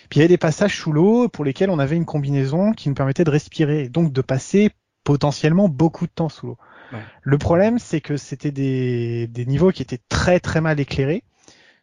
Puis 0.09 0.19
il 0.19 0.21
y 0.21 0.21
avait 0.21 0.29
des 0.29 0.37
passages 0.37 0.77
sous 0.77 0.91
l'eau 0.91 1.27
pour 1.27 1.43
lesquels 1.43 1.69
on 1.69 1.79
avait 1.79 1.95
une 1.95 2.05
combinaison 2.05 2.71
qui 2.71 2.89
nous 2.89 2.95
permettait 2.95 3.23
de 3.23 3.31
respirer, 3.31 3.89
donc 3.89 4.13
de 4.13 4.21
passer 4.21 4.71
potentiellement 5.05 5.69
beaucoup 5.69 6.07
de 6.07 6.11
temps 6.11 6.27
sous 6.29 6.47
l'eau. 6.47 6.57
Ouais. 6.91 6.99
Le 7.23 7.37
problème, 7.37 7.79
c'est 7.79 8.01
que 8.01 8.17
c'était 8.17 8.51
des, 8.51 9.27
des 9.27 9.45
niveaux 9.45 9.71
qui 9.71 9.81
étaient 9.81 10.01
très 10.09 10.41
très 10.41 10.59
mal 10.59 10.79
éclairés. 10.81 11.23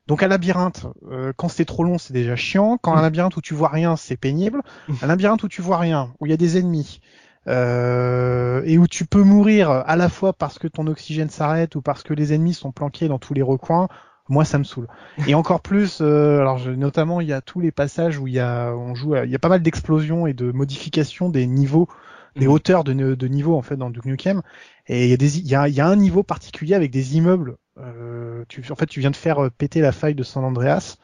Donc 0.08 0.22
un 0.22 0.28
labyrinthe, 0.28 0.86
euh, 1.10 1.32
quand 1.36 1.48
c'est 1.48 1.64
trop 1.64 1.84
long, 1.84 1.96
c'est 1.98 2.12
déjà 2.12 2.36
chiant. 2.36 2.76
Quand 2.76 2.94
un 2.94 3.02
labyrinthe 3.02 3.36
où 3.36 3.40
tu 3.40 3.54
vois 3.54 3.68
rien, 3.68 3.96
c'est 3.96 4.16
pénible. 4.16 4.62
Un 5.00 5.06
labyrinthe 5.06 5.42
où 5.44 5.48
tu 5.48 5.62
vois 5.62 5.78
rien, 5.78 6.12
où 6.20 6.26
il 6.26 6.30
y 6.30 6.32
a 6.32 6.36
des 6.36 6.58
ennemis, 6.58 7.00
euh, 7.48 8.62
et 8.64 8.78
où 8.78 8.86
tu 8.86 9.04
peux 9.06 9.22
mourir 9.22 9.70
à 9.70 9.96
la 9.96 10.08
fois 10.08 10.32
parce 10.32 10.58
que 10.58 10.68
ton 10.68 10.86
oxygène 10.86 11.30
s'arrête 11.30 11.74
ou 11.76 11.82
parce 11.82 12.02
que 12.02 12.14
les 12.14 12.32
ennemis 12.32 12.54
sont 12.54 12.72
planqués 12.72 13.08
dans 13.08 13.18
tous 13.18 13.34
les 13.34 13.42
recoins, 13.42 13.88
moi 14.28 14.44
ça 14.44 14.58
me 14.58 14.64
saoule. 14.64 14.88
Et 15.26 15.34
encore 15.34 15.60
plus, 15.60 15.98
euh, 16.00 16.40
alors 16.40 16.58
je- 16.58 16.70
notamment 16.70 17.20
il 17.20 17.28
y 17.28 17.32
a 17.32 17.40
tous 17.40 17.60
les 17.60 17.72
passages 17.72 18.18
où 18.18 18.26
il 18.26 18.34
y 18.34 18.40
a, 18.40 18.72
on 18.74 18.94
joue, 18.94 19.14
à- 19.14 19.24
il 19.24 19.30
y 19.30 19.34
a 19.36 19.38
pas 19.40 19.48
mal 19.48 19.62
d'explosions 19.62 20.26
et 20.26 20.34
de 20.34 20.52
modifications 20.52 21.28
des 21.28 21.46
niveaux, 21.46 21.88
des 22.36 22.46
Mhm. 22.46 22.52
hauteurs 22.52 22.84
de, 22.84 22.92
de 23.14 23.28
niveau 23.28 23.56
en 23.56 23.62
fait 23.62 23.76
dans 23.76 23.90
Duke 23.90 24.06
Nukem. 24.06 24.42
Et 24.86 25.04
il 25.04 25.10
y 25.10 25.12
a 25.12 25.16
des, 25.16 25.38
il 25.38 25.46
y 25.46 25.54
a, 25.54 25.68
y 25.68 25.80
a 25.80 25.86
un 25.86 25.96
niveau 25.96 26.22
particulier 26.22 26.74
avec 26.74 26.90
des 26.90 27.16
immeubles. 27.16 27.56
Euh, 27.78 28.44
tu, 28.48 28.64
en 28.70 28.76
fait, 28.76 28.86
tu 28.86 29.00
viens 29.00 29.10
de 29.10 29.16
faire 29.16 29.44
euh, 29.44 29.50
péter 29.50 29.80
la 29.80 29.92
faille 29.92 30.14
de 30.14 30.22
San 30.22 30.44
Andreas. 30.44 30.96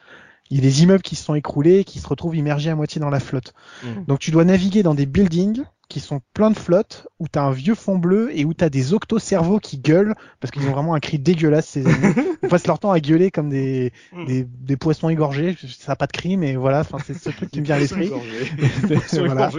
Il 0.49 0.57
y 0.57 0.59
a 0.59 0.63
des 0.63 0.83
immeubles 0.83 1.03
qui 1.03 1.15
se 1.15 1.23
sont 1.23 1.35
écroulés 1.35 1.79
et 1.79 1.83
qui 1.83 1.99
se 1.99 2.07
retrouvent 2.07 2.35
immergés 2.35 2.69
à 2.71 2.75
moitié 2.75 2.99
dans 3.01 3.09
la 3.09 3.19
flotte. 3.19 3.53
Mhm. 3.83 4.05
Donc 4.07 4.19
tu 4.19 4.31
dois 4.31 4.45
naviguer 4.45 4.83
dans 4.83 4.95
des 4.95 5.05
buildings 5.05 5.63
qui 5.89 5.99
sont 5.99 6.21
pleins 6.35 6.51
de 6.51 6.57
flotte, 6.57 7.07
où 7.19 7.27
tu 7.27 7.37
as 7.39 7.43
un 7.43 7.51
vieux 7.51 7.73
fond 7.75 7.97
bleu 7.97 8.29
et 8.31 8.45
où 8.45 8.53
tu 8.53 8.63
as 8.63 8.69
des 8.69 8.93
octocerveaux 8.93 9.59
qui 9.59 9.79
gueulent, 9.79 10.13
parce 10.39 10.51
qu'ils 10.51 10.61
ont 10.67 10.71
vraiment 10.71 10.93
un 10.93 10.99
cri 10.99 11.17
dégueulasse, 11.19 11.67
ces 11.67 11.81
ennemis. 11.81 12.13
Ils 12.43 12.47
passent 12.47 12.67
leur 12.67 12.77
temps 12.79 12.91
à 12.91 12.99
gueuler 12.99 13.31
comme 13.31 13.49
des, 13.49 13.91
des, 14.27 14.45
des 14.45 14.77
poissons 14.77 15.09
égorgés. 15.09 15.55
Ça 15.67 15.91
n'a 15.91 15.95
pas 15.95 16.05
de 16.07 16.11
cri, 16.11 16.37
mais 16.37 16.55
voilà, 16.55 16.81
enfin, 16.81 16.99
c'est 17.05 17.15
ce 17.15 17.29
truc 17.31 17.49
qui 17.51 17.59
me 17.59 17.65
vient 17.65 17.75
à 17.75 17.79
l'esprit. 17.79 18.09
voilà, 19.25 19.49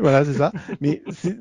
voilà 0.00 0.24
c'est 0.24 0.34
ça. 0.34 0.52
Mais 0.80 1.02
c'est, 1.10 1.36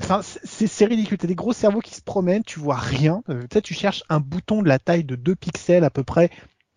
enfin, 0.00 0.22
c'est- 0.22 0.40
c'est 0.44 0.66
c'est 0.68 0.84
ridicule. 0.86 1.18
T'as 1.18 1.26
des 1.26 1.34
gros 1.34 1.52
cerveaux 1.52 1.80
qui 1.80 1.94
se 1.94 2.00
promènent, 2.02 2.44
tu 2.44 2.60
vois 2.60 2.76
rien. 2.76 3.22
Peut-être 3.26 3.64
tu 3.64 3.74
cherches 3.74 4.04
un 4.08 4.20
bouton 4.20 4.62
de 4.62 4.68
la 4.68 4.78
taille 4.78 5.04
de 5.04 5.16
2 5.16 5.34
pixels 5.34 5.84
à 5.84 5.90
peu 5.90 6.04
près 6.04 6.30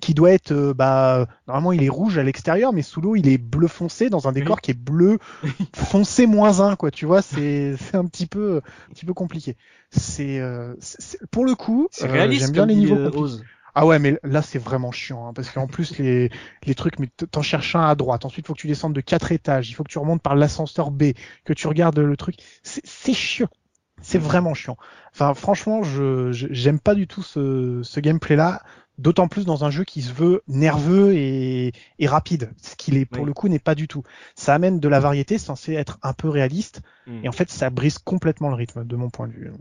qui 0.04 0.14
doit 0.14 0.32
être 0.32 0.52
euh, 0.52 0.74
bah 0.74 1.28
normalement 1.48 1.72
il 1.72 1.84
est 1.84 1.90
rouge 1.90 2.18
à 2.18 2.24
l'extérieur 2.24 2.74
mais 2.74 2.82
sous 2.82 3.02
l'eau 3.02 3.16
il 3.16 3.28
est 3.28 3.38
bleu 3.38 3.68
foncé 3.68 4.10
dans 4.10 4.28
un 4.28 4.32
décor 4.34 4.62
qui 4.62 4.72
est 4.72 4.74
bleu 4.80 5.20
foncé 5.76 6.26
moins 6.28 6.60
1 6.62 6.76
quoi 6.76 6.92
tu 6.92 7.06
vois 7.06 7.22
c'est 7.22 7.76
c'est 7.78 7.96
un 7.96 8.06
petit 8.06 8.28
peu 8.28 8.58
un 8.58 8.94
petit 8.94 9.06
peu 9.06 9.14
compliqué. 9.14 9.58
C'est 9.92 10.40
euh, 10.40 10.76
pour 11.32 11.46
le 11.46 11.56
coup 11.56 11.88
euh, 12.02 12.32
j'aime 12.32 12.52
bien 12.52 12.66
les 12.66 12.76
niveaux 12.76 12.98
euh, 12.98 13.00
compliqués. 13.00 13.46
Ah 13.76 13.88
ouais, 13.88 13.98
mais 13.98 14.20
là 14.24 14.44
c'est 14.44 14.60
vraiment 14.60 14.92
chiant, 14.92 15.28
hein, 15.28 15.34
parce 15.34 15.50
qu'en 15.50 15.66
plus 15.68 15.98
les, 15.98 16.30
les 16.66 16.76
trucs, 16.76 17.00
mais 17.00 17.08
t'en 17.32 17.42
cherches 17.42 17.76
un 17.76 17.82
à 17.88 17.96
droite, 17.96 18.24
ensuite 18.24 18.46
il 18.46 18.48
faut 18.48 18.54
que 18.54 18.60
tu 18.60 18.68
descendes 18.68 18.94
de 18.94 19.02
quatre 19.02 19.32
étages, 19.32 19.70
il 19.70 19.74
faut 19.74 19.84
que 19.84 19.90
tu 19.92 19.98
remontes 19.98 20.22
par 20.22 20.36
l'ascenseur 20.36 20.92
B, 20.92 21.14
que 21.44 21.54
tu 21.54 21.66
regardes 21.68 21.98
le 21.98 22.16
truc, 22.16 22.36
c'est 22.62 23.14
chiant, 23.14 23.48
c'est 24.02 24.20
vraiment 24.20 24.54
chiant. 24.54 24.78
Enfin 25.12 25.34
franchement, 25.34 25.82
je 25.84 26.32
je- 26.32 26.48
j'aime 26.52 26.80
pas 26.80 26.94
du 26.96 27.08
tout 27.08 27.24
ce, 27.24 27.82
ce 27.84 28.00
gameplay 28.00 28.36
là, 28.36 28.62
d'autant 28.98 29.28
plus 29.28 29.46
dans 29.46 29.66
un 29.66 29.70
jeu 29.72 29.84
qui 29.84 30.02
se 30.02 30.14
veut 30.14 30.44
nerveux 30.48 31.14
et, 31.16 31.74
et 32.00 32.08
rapide, 32.08 32.52
ce 32.62 32.76
qu'il 32.76 32.96
est 32.98 33.06
pour 33.06 33.22
Oui. 33.22 33.28
le 33.28 33.34
coup 33.34 33.48
n'est 33.48 33.60
pas 33.60 33.76
du 33.76 33.88
tout. 33.88 34.04
Ça 34.36 34.54
amène 34.54 34.80
de 34.80 34.88
la 34.88 35.00
variété, 35.00 35.38
censé 35.38 35.74
être 35.74 35.98
un 36.04 36.14
peu 36.14 36.30
réaliste, 36.30 36.82
Mhm. 37.08 37.26
et 37.26 37.30
en 37.30 37.32
fait 37.34 37.50
ça 37.50 37.70
brise 37.70 37.98
complètement 37.98 38.50
le 38.50 38.56
rythme 38.56 38.86
de 38.86 38.96
mon 38.96 39.10
point 39.10 39.28
de 39.28 39.34
vue. 39.34 39.52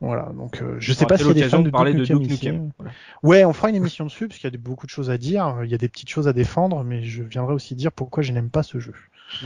Voilà, 0.00 0.30
donc 0.36 0.60
euh, 0.60 0.76
je 0.80 0.92
On 0.92 0.94
sais 0.94 1.06
pas 1.06 1.16
s'il 1.16 1.28
y 1.28 1.30
a 1.30 1.34
des 1.34 1.48
fans 1.48 1.60
de 1.60 1.64
de 1.66 1.70
parler 1.70 1.94
Duke 1.94 2.08
de 2.08 2.18
Duke. 2.18 2.30
Nukem. 2.30 2.70
Voilà. 2.78 2.92
Ouais, 3.22 3.44
on 3.44 3.52
fera 3.52 3.70
une 3.70 3.76
émission 3.76 4.04
dessus 4.04 4.28
parce 4.28 4.38
qu'il 4.38 4.50
y 4.50 4.54
a 4.54 4.58
beaucoup 4.58 4.86
de 4.86 4.90
choses 4.90 5.08
à 5.10 5.16
dire. 5.18 5.60
Il 5.64 5.70
y 5.70 5.74
a 5.74 5.78
des 5.78 5.88
petites 5.88 6.10
choses 6.10 6.28
à 6.28 6.32
défendre, 6.32 6.82
mais 6.84 7.02
je 7.02 7.22
viendrai 7.22 7.54
aussi 7.54 7.74
dire 7.74 7.90
pourquoi 7.92 8.22
je 8.22 8.32
n'aime 8.32 8.50
pas 8.50 8.62
ce 8.62 8.78
jeu, 8.80 8.92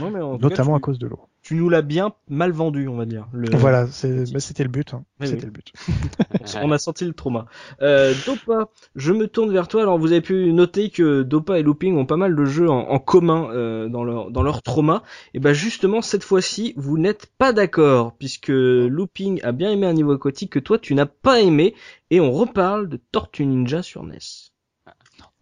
Non, 0.01 0.11
mais 0.11 0.21
en 0.21 0.33
tout 0.33 0.39
cas, 0.39 0.49
notamment 0.49 0.75
à 0.75 0.81
cause 0.81 0.99
de 0.99 1.07
l'eau. 1.07 1.28
Tu 1.49 1.55
nous 1.55 1.71
l'as 1.71 1.81
bien 1.81 2.13
mal 2.29 2.51
vendu, 2.53 2.89
on 2.89 2.97
va 2.97 3.07
dire. 3.07 3.27
Le- 3.33 3.49
Voilà, 3.57 3.87
c'est- 3.87 4.31
bah, 4.31 4.39
c'était 4.39 4.65
le 4.65 4.69
but. 4.69 4.93
hein. 4.93 5.05
C'était 5.23 5.37
oui. 5.37 5.45
le 5.47 5.51
but. 5.51 5.73
On 6.63 6.71
a 6.73 6.77
senti 6.79 7.07
le 7.07 7.15
trauma. 7.15 7.47
Euh, 7.81 8.13
Dopa, 8.27 8.69
je 8.95 9.15
me 9.15 9.27
tourne 9.29 9.51
vers 9.51 9.67
toi. 9.67 9.81
Alors 9.81 9.99
vous 9.99 10.13
avez 10.13 10.21
pu 10.21 10.53
noter 10.53 10.91
que 10.91 11.23
Dopa 11.23 11.59
et 11.59 11.63
Looping 11.63 11.97
ont 11.97 12.05
pas 12.05 12.19
mal 12.19 12.37
de 12.37 12.45
jeux 12.45 12.69
en, 12.69 12.81
en 12.91 12.99
commun 12.99 13.49
euh, 13.53 13.89
dans 13.89 14.05
leur 14.05 14.31
dans 14.31 14.43
leur 14.43 14.61
trauma. 14.61 15.03
Et 15.33 15.41
ben 15.41 15.55
justement 15.55 16.03
cette 16.03 16.23
fois-ci 16.23 16.75
vous 16.77 16.99
n'êtes 16.99 17.33
pas 17.39 17.55
d'accord 17.55 18.13
puisque 18.19 18.49
Looping 18.51 19.41
a 19.43 19.53
bien 19.53 19.71
aimé 19.71 19.87
un 19.87 19.95
niveau 19.95 20.13
aquatique 20.13 20.53
que 20.53 20.59
toi 20.59 20.79
tu 20.79 20.95
n'as 20.95 21.07
pas 21.07 21.41
aimé 21.41 21.75
et 22.11 22.21
on 22.21 22.31
reparle 22.31 22.91
de 22.91 23.01
Tortue 23.11 23.47
Ninja 23.47 23.83
sur 23.83 24.05
NES. 24.05 24.19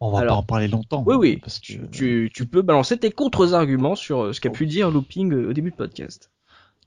On 0.00 0.10
va 0.10 0.18
Alors, 0.20 0.34
pas 0.36 0.40
en 0.40 0.42
parler 0.42 0.68
longtemps. 0.68 1.02
Oui 1.06 1.14
oui. 1.16 1.36
Parce 1.38 1.58
que... 1.58 1.72
Tu, 1.90 2.30
tu 2.34 2.46
peux 2.46 2.62
balancer 2.62 2.98
tes 2.98 3.10
contre-arguments 3.10 3.94
sur 3.96 4.24
euh, 4.24 4.32
ce 4.32 4.40
qu'a 4.40 4.50
pu 4.50 4.66
dire 4.66 4.90
Looping 4.90 5.32
euh, 5.32 5.50
au 5.50 5.52
début 5.52 5.70
de 5.70 5.76
podcast. 5.76 6.30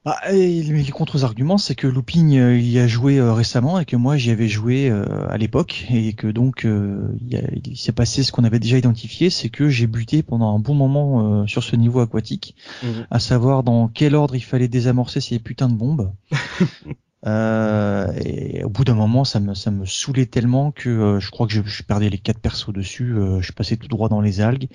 Ah, 0.05 0.31
et 0.31 0.63
les 0.63 0.91
contre-arguments, 0.91 1.57
c'est 1.57 1.75
que 1.75 1.85
Looping 1.85 2.37
euh, 2.37 2.57
il 2.57 2.69
y 2.69 2.79
a 2.79 2.87
joué 2.87 3.17
euh, 3.17 3.33
récemment 3.33 3.79
et 3.81 3.85
que 3.85 3.97
moi 3.97 4.15
j'y 4.15 4.31
avais 4.31 4.47
joué 4.47 4.89
euh, 4.89 5.05
à 5.29 5.37
l'époque 5.37 5.85
et 5.91 6.13
que 6.13 6.27
donc 6.27 6.61
il, 6.63 7.27
y 7.27 7.35
a- 7.35 7.41
il 7.65 7.75
s'est 7.77 7.91
passé 7.91 8.23
ce 8.23 8.31
qu'on 8.31 8.45
avait 8.45 8.59
déjà 8.59 8.77
identifié, 8.77 9.29
c'est 9.29 9.49
que 9.49 9.67
j'ai 9.69 9.87
buté 9.87 10.23
pendant 10.23 10.55
un 10.55 10.59
bon 10.59 10.73
moment 10.73 11.45
sur 11.47 11.63
ce 11.63 11.75
niveau 11.75 11.99
aquatique, 11.99 12.55
Mhm. 12.81 13.07
à 13.11 13.19
savoir 13.19 13.61
dans 13.63 13.89
quel 13.89 14.15
ordre 14.15 14.35
il 14.37 14.41
fallait 14.43 14.69
désamorcer 14.69 15.19
ces 15.19 15.37
putains 15.37 15.67
de 15.67 15.73
bombes. 15.75 16.13
Euh, 17.27 18.07
et 18.23 18.63
au 18.63 18.69
bout 18.69 18.85
d'un 18.85 18.93
moment, 18.95 19.25
ça 19.25 19.39
me 19.41 19.53
ça 19.53 19.71
me 19.71 19.85
saoulait 19.85 20.25
tellement 20.25 20.71
que 20.71 20.89
euh, 20.89 21.19
je 21.19 21.29
crois 21.31 21.47
que 21.47 21.53
je, 21.53 21.61
je 21.65 21.83
perdais 21.83 22.09
les 22.09 22.17
quatre 22.17 22.39
persos 22.39 22.71
dessus. 22.71 23.13
euh, 23.13 23.41
je 23.41 23.51
passais 23.51 23.75
tout 23.75 23.87
droit 23.89 24.07
dans 24.07 24.21
les 24.21 24.39
algues. 24.39 24.69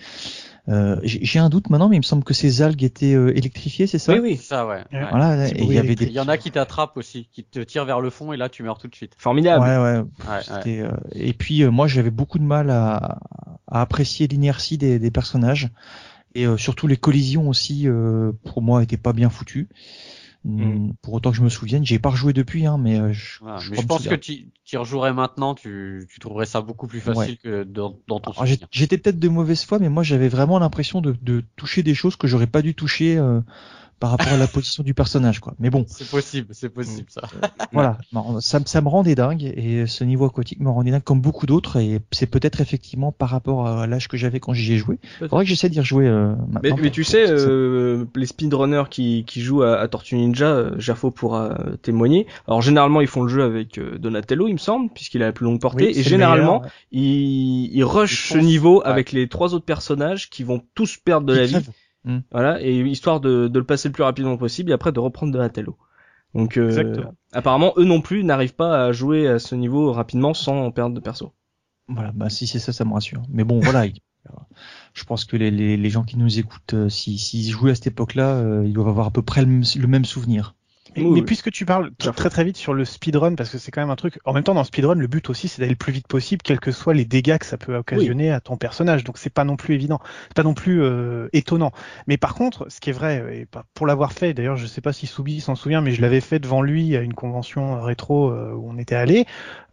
Euh, 0.68 0.98
j'ai 1.02 1.24
j'ai 1.24 1.38
un 1.38 1.48
doute 1.48 1.70
maintenant, 1.70 1.88
mais 1.88 1.96
il 1.96 2.00
me 2.00 2.04
semble 2.04 2.24
que 2.24 2.34
ces 2.34 2.62
algues 2.62 2.84
étaient 2.84 3.14
euh, 3.14 3.36
électrifiées, 3.36 3.86
c'est 3.86 3.98
ça? 3.98 4.12
Oui 4.14 4.20
oui. 4.20 4.36
Ça, 4.36 4.66
ouais. 4.66 4.82
Voilà, 4.90 5.48
et 5.48 5.62
il 5.62 5.72
y 5.72 5.78
avait 5.78 5.94
des 5.94 6.06
Il 6.06 6.12
y 6.12 6.20
en 6.20 6.28
a 6.28 6.36
qui 6.36 6.50
t'attrapent 6.50 6.96
aussi, 6.96 7.28
qui 7.32 7.44
te 7.44 7.60
tirent 7.60 7.84
vers 7.84 8.00
le 8.00 8.10
fond 8.10 8.32
et 8.32 8.36
là 8.36 8.48
tu 8.48 8.62
meurs 8.62 8.78
tout 8.78 8.88
de 8.88 8.94
suite. 8.94 9.14
Formidable. 9.18 9.64
Ouais, 9.64 9.76
ouais. 9.76 9.98
Ouais, 10.26 10.34
ouais. 10.34 10.42
C'était, 10.42 10.80
euh, 10.80 10.90
Et 11.14 11.32
puis 11.32 11.62
euh, 11.62 11.70
moi 11.70 11.86
j'avais 11.86 12.10
beaucoup 12.10 12.38
de 12.38 12.44
mal 12.44 12.70
à, 12.70 13.18
à 13.70 13.80
apprécier 13.80 14.26
l'inertie 14.26 14.78
des, 14.78 14.98
des 14.98 15.10
personnages 15.10 15.70
et 16.34 16.46
euh, 16.46 16.56
surtout 16.56 16.86
les 16.86 16.96
collisions 16.96 17.48
aussi 17.48 17.88
euh, 17.88 18.32
pour 18.44 18.62
moi 18.62 18.82
étaient 18.82 18.96
pas 18.96 19.12
bien 19.12 19.30
foutues. 19.30 19.68
Mm. 20.44 20.92
Pour 21.00 21.14
autant 21.14 21.30
que 21.30 21.36
je 21.38 21.42
me 21.42 21.48
souvienne, 21.48 21.86
j'ai 21.86 21.98
pas 21.98 22.10
rejoué 22.10 22.32
depuis, 22.34 22.66
hein, 22.66 22.76
mais 22.78 23.00
euh, 23.00 23.12
je, 23.12 23.38
Voilà. 23.40 23.58
je 23.58 23.70
Mais 23.70 23.82
pense 23.82 24.06
que 24.06 24.14
tu 24.14 24.46
y 24.72 24.76
rejouerais 24.76 25.12
maintenant, 25.14 25.54
tu, 25.54 26.06
tu 26.10 26.20
trouverais 26.20 26.44
ça 26.46 26.60
beaucoup 26.60 26.86
plus 26.86 27.00
facile 27.00 27.38
que 27.38 27.64
dans, 27.64 27.98
dans 28.08 28.20
ton 28.20 28.32
Alors, 28.32 28.44
j'ai- 28.46 28.54
souvenir. 28.54 28.68
J'étais 28.70 28.98
peut-être 28.98 29.18
de 29.18 29.28
mauvaise 29.28 29.64
foi, 29.64 29.78
mais 29.78 29.88
moi 29.88 30.02
j'avais 30.02 30.28
vraiment 30.28 30.58
l'impression 30.58 31.00
de, 31.00 31.16
de 31.22 31.42
toucher 31.56 31.82
des 31.82 31.94
choses 31.94 32.16
que 32.16 32.26
j'aurais 32.26 32.46
pas 32.46 32.60
dû 32.62 32.74
toucher 32.74 33.16
euh, 33.16 33.40
par 34.00 34.10
rapport 34.10 34.28
à 34.32 34.36
la 34.36 34.46
position 34.46 34.82
du 34.82 34.94
personnage, 34.94 35.40
quoi. 35.40 35.54
Mais 35.58 35.70
bon, 35.70 35.84
C'est 35.88 36.08
possible, 36.08 36.48
c'est 36.52 36.68
possible 36.68 37.06
ça. 37.08 37.22
voilà, 37.72 37.98
Non, 38.12 38.40
ça, 38.40 38.60
ça 38.66 38.80
me 38.80 38.88
rendait 38.88 39.14
dingue 39.14 39.42
et 39.44 39.86
ce 39.86 40.04
niveau 40.04 40.26
aquatique 40.26 40.60
me 40.60 40.68
rendait 40.70 40.90
dingue 40.90 41.02
comme 41.02 41.20
beaucoup 41.20 41.46
d'autres 41.46 41.78
et 41.78 42.00
c'est 42.12 42.26
peut-être 42.26 42.60
effectivement 42.60 43.12
par 43.12 43.30
rapport 43.30 43.66
à 43.66 43.86
l'âge 43.86 44.08
que 44.08 44.16
j'avais 44.16 44.40
quand 44.40 44.52
j'y 44.52 44.74
ai 44.74 44.76
joué. 44.78 44.98
Faudrait 45.18 45.44
que 45.44 45.48
j'essaie 45.48 45.68
d'y 45.68 45.80
rejouer 45.80 46.06
euh, 46.06 46.34
Mais, 46.48 46.70
maintenant. 46.70 46.76
mais 46.82 46.90
tu 46.90 47.02
pour- 47.02 47.10
sais, 47.10 47.24
euh, 47.28 48.04
les 48.16 48.26
speedrunners 48.26 48.84
qui, 48.90 49.24
qui 49.26 49.40
jouent 49.40 49.62
à, 49.62 49.78
à 49.80 49.88
Tortue 49.88 50.16
Ninja, 50.16 50.46
euh, 50.46 50.78
Jafo 50.78 51.10
pourra 51.10 51.52
euh, 51.60 51.76
témoigner. 51.76 52.26
Alors 52.46 52.62
généralement 52.62 53.00
ils 53.00 53.06
font 53.06 53.22
le 53.22 53.28
jeu 53.28 53.42
avec 53.42 53.78
euh, 53.78 53.98
Donatello, 53.98 54.48
il 54.48 54.54
me 54.54 54.58
semble, 54.58 54.90
puisqu'il 54.92 55.22
a 55.22 55.26
la 55.26 55.32
plus 55.32 55.44
longue 55.44 55.60
portée. 55.60 55.86
Oui, 55.86 55.98
et 55.98 56.02
généralement 56.02 56.60
meilleur, 56.60 56.62
ouais. 56.64 56.70
ils, 56.92 57.70
ils 57.76 57.84
rushent 57.84 58.30
Ils 58.30 58.34
ce 58.34 58.38
niveau 58.38 58.80
ouais. 58.80 58.86
avec 58.86 59.12
les 59.12 59.28
trois 59.28 59.54
autres 59.54 59.64
personnages 59.64 60.30
qui 60.30 60.42
vont 60.42 60.62
tous 60.74 60.96
perdre 60.96 61.26
de 61.26 61.34
la 61.34 61.44
vie. 61.46 61.52
crèvent. 61.52 61.70
Voilà, 62.30 62.60
et 62.62 62.80
histoire 62.80 63.20
de, 63.20 63.48
de 63.48 63.58
le 63.58 63.64
passer 63.64 63.88
le 63.88 63.92
plus 63.92 64.02
rapidement 64.02 64.36
possible 64.36 64.70
et 64.70 64.74
après 64.74 64.92
de 64.92 65.00
reprendre 65.00 65.32
Donatello. 65.32 65.76
Donc 66.34 66.56
euh, 66.56 66.68
Exactement. 66.68 67.14
apparemment 67.32 67.72
eux 67.76 67.84
non 67.84 68.00
plus 68.00 68.24
n'arrivent 68.24 68.56
pas 68.56 68.86
à 68.86 68.92
jouer 68.92 69.28
à 69.28 69.38
ce 69.38 69.54
niveau 69.54 69.92
rapidement 69.92 70.34
sans 70.34 70.70
perdre 70.70 70.94
de 70.94 71.00
perso. 71.00 71.32
Voilà, 71.88 72.12
bah 72.12 72.30
si 72.30 72.46
c'est 72.46 72.58
ça, 72.58 72.72
ça 72.72 72.84
me 72.84 72.92
rassure. 72.92 73.22
Mais 73.30 73.44
bon, 73.44 73.60
voilà. 73.60 73.86
il- 73.86 74.00
Je 74.94 75.04
pense 75.04 75.24
que 75.24 75.36
les, 75.36 75.50
les, 75.50 75.76
les 75.76 75.90
gens 75.90 76.02
qui 76.04 76.16
nous 76.16 76.38
écoutent, 76.38 76.74
euh, 76.74 76.88
si 76.88 77.18
s'ils 77.18 77.50
jouaient 77.50 77.72
à 77.72 77.74
cette 77.74 77.88
époque-là, 77.88 78.36
euh, 78.36 78.64
ils 78.66 78.72
doivent 78.72 78.88
avoir 78.88 79.06
à 79.06 79.10
peu 79.10 79.22
près 79.22 79.42
le 79.44 79.86
même 79.86 80.04
souvenir. 80.04 80.54
Mais, 80.96 81.02
Oui, 81.02 81.10
mais 81.10 81.20
oui. 81.20 81.22
puisque 81.22 81.50
tu 81.50 81.64
parles 81.64 81.90
très 81.96 82.30
très 82.30 82.44
vite 82.44 82.56
sur 82.56 82.74
le 82.74 82.84
speedrun, 82.84 83.34
parce 83.34 83.50
que 83.50 83.58
c'est 83.58 83.70
quand 83.70 83.80
même 83.80 83.90
un 83.90 83.96
truc. 83.96 84.18
En 84.24 84.32
même 84.32 84.44
temps, 84.44 84.54
dans 84.54 84.60
le 84.60 84.66
speedrun, 84.66 84.94
le 84.94 85.06
but 85.06 85.28
aussi, 85.30 85.48
c'est 85.48 85.60
d'aller 85.60 85.72
le 85.72 85.76
plus 85.76 85.92
vite 85.92 86.06
possible, 86.06 86.42
quels 86.42 86.60
que 86.60 86.72
soient 86.72 86.94
les 86.94 87.04
dégâts 87.04 87.38
que 87.38 87.46
ça 87.46 87.56
peut 87.56 87.76
occasionner 87.76 88.30
à 88.30 88.40
ton 88.40 88.56
personnage. 88.56 89.04
Donc 89.04 89.18
c'est 89.18 89.32
pas 89.32 89.44
non 89.44 89.56
plus 89.56 89.74
évident, 89.74 90.00
c'est 90.28 90.34
pas 90.34 90.42
non 90.42 90.54
plus 90.54 90.82
euh, 90.82 91.28
étonnant. 91.32 91.72
Mais 92.06 92.16
par 92.16 92.34
contre, 92.34 92.66
ce 92.70 92.80
qui 92.80 92.90
est 92.90 92.92
vrai, 92.92 93.40
et 93.40 93.46
pour 93.74 93.86
l'avoir 93.86 94.12
fait, 94.12 94.34
d'ailleurs, 94.34 94.56
je 94.56 94.66
sais 94.66 94.80
pas 94.80 94.92
si 94.92 95.06
Soubi 95.06 95.40
s'en 95.40 95.54
souvient, 95.54 95.80
mais 95.80 95.92
je 95.92 96.00
l'avais 96.02 96.20
fait 96.20 96.38
devant 96.38 96.62
lui 96.62 96.96
à 96.96 97.00
une 97.00 97.14
convention 97.14 97.76
euh, 97.76 97.80
rétro 97.80 98.30
euh, 98.30 98.52
où 98.52 98.70
on 98.70 98.78
était 98.78 98.94
allé. 98.94 99.26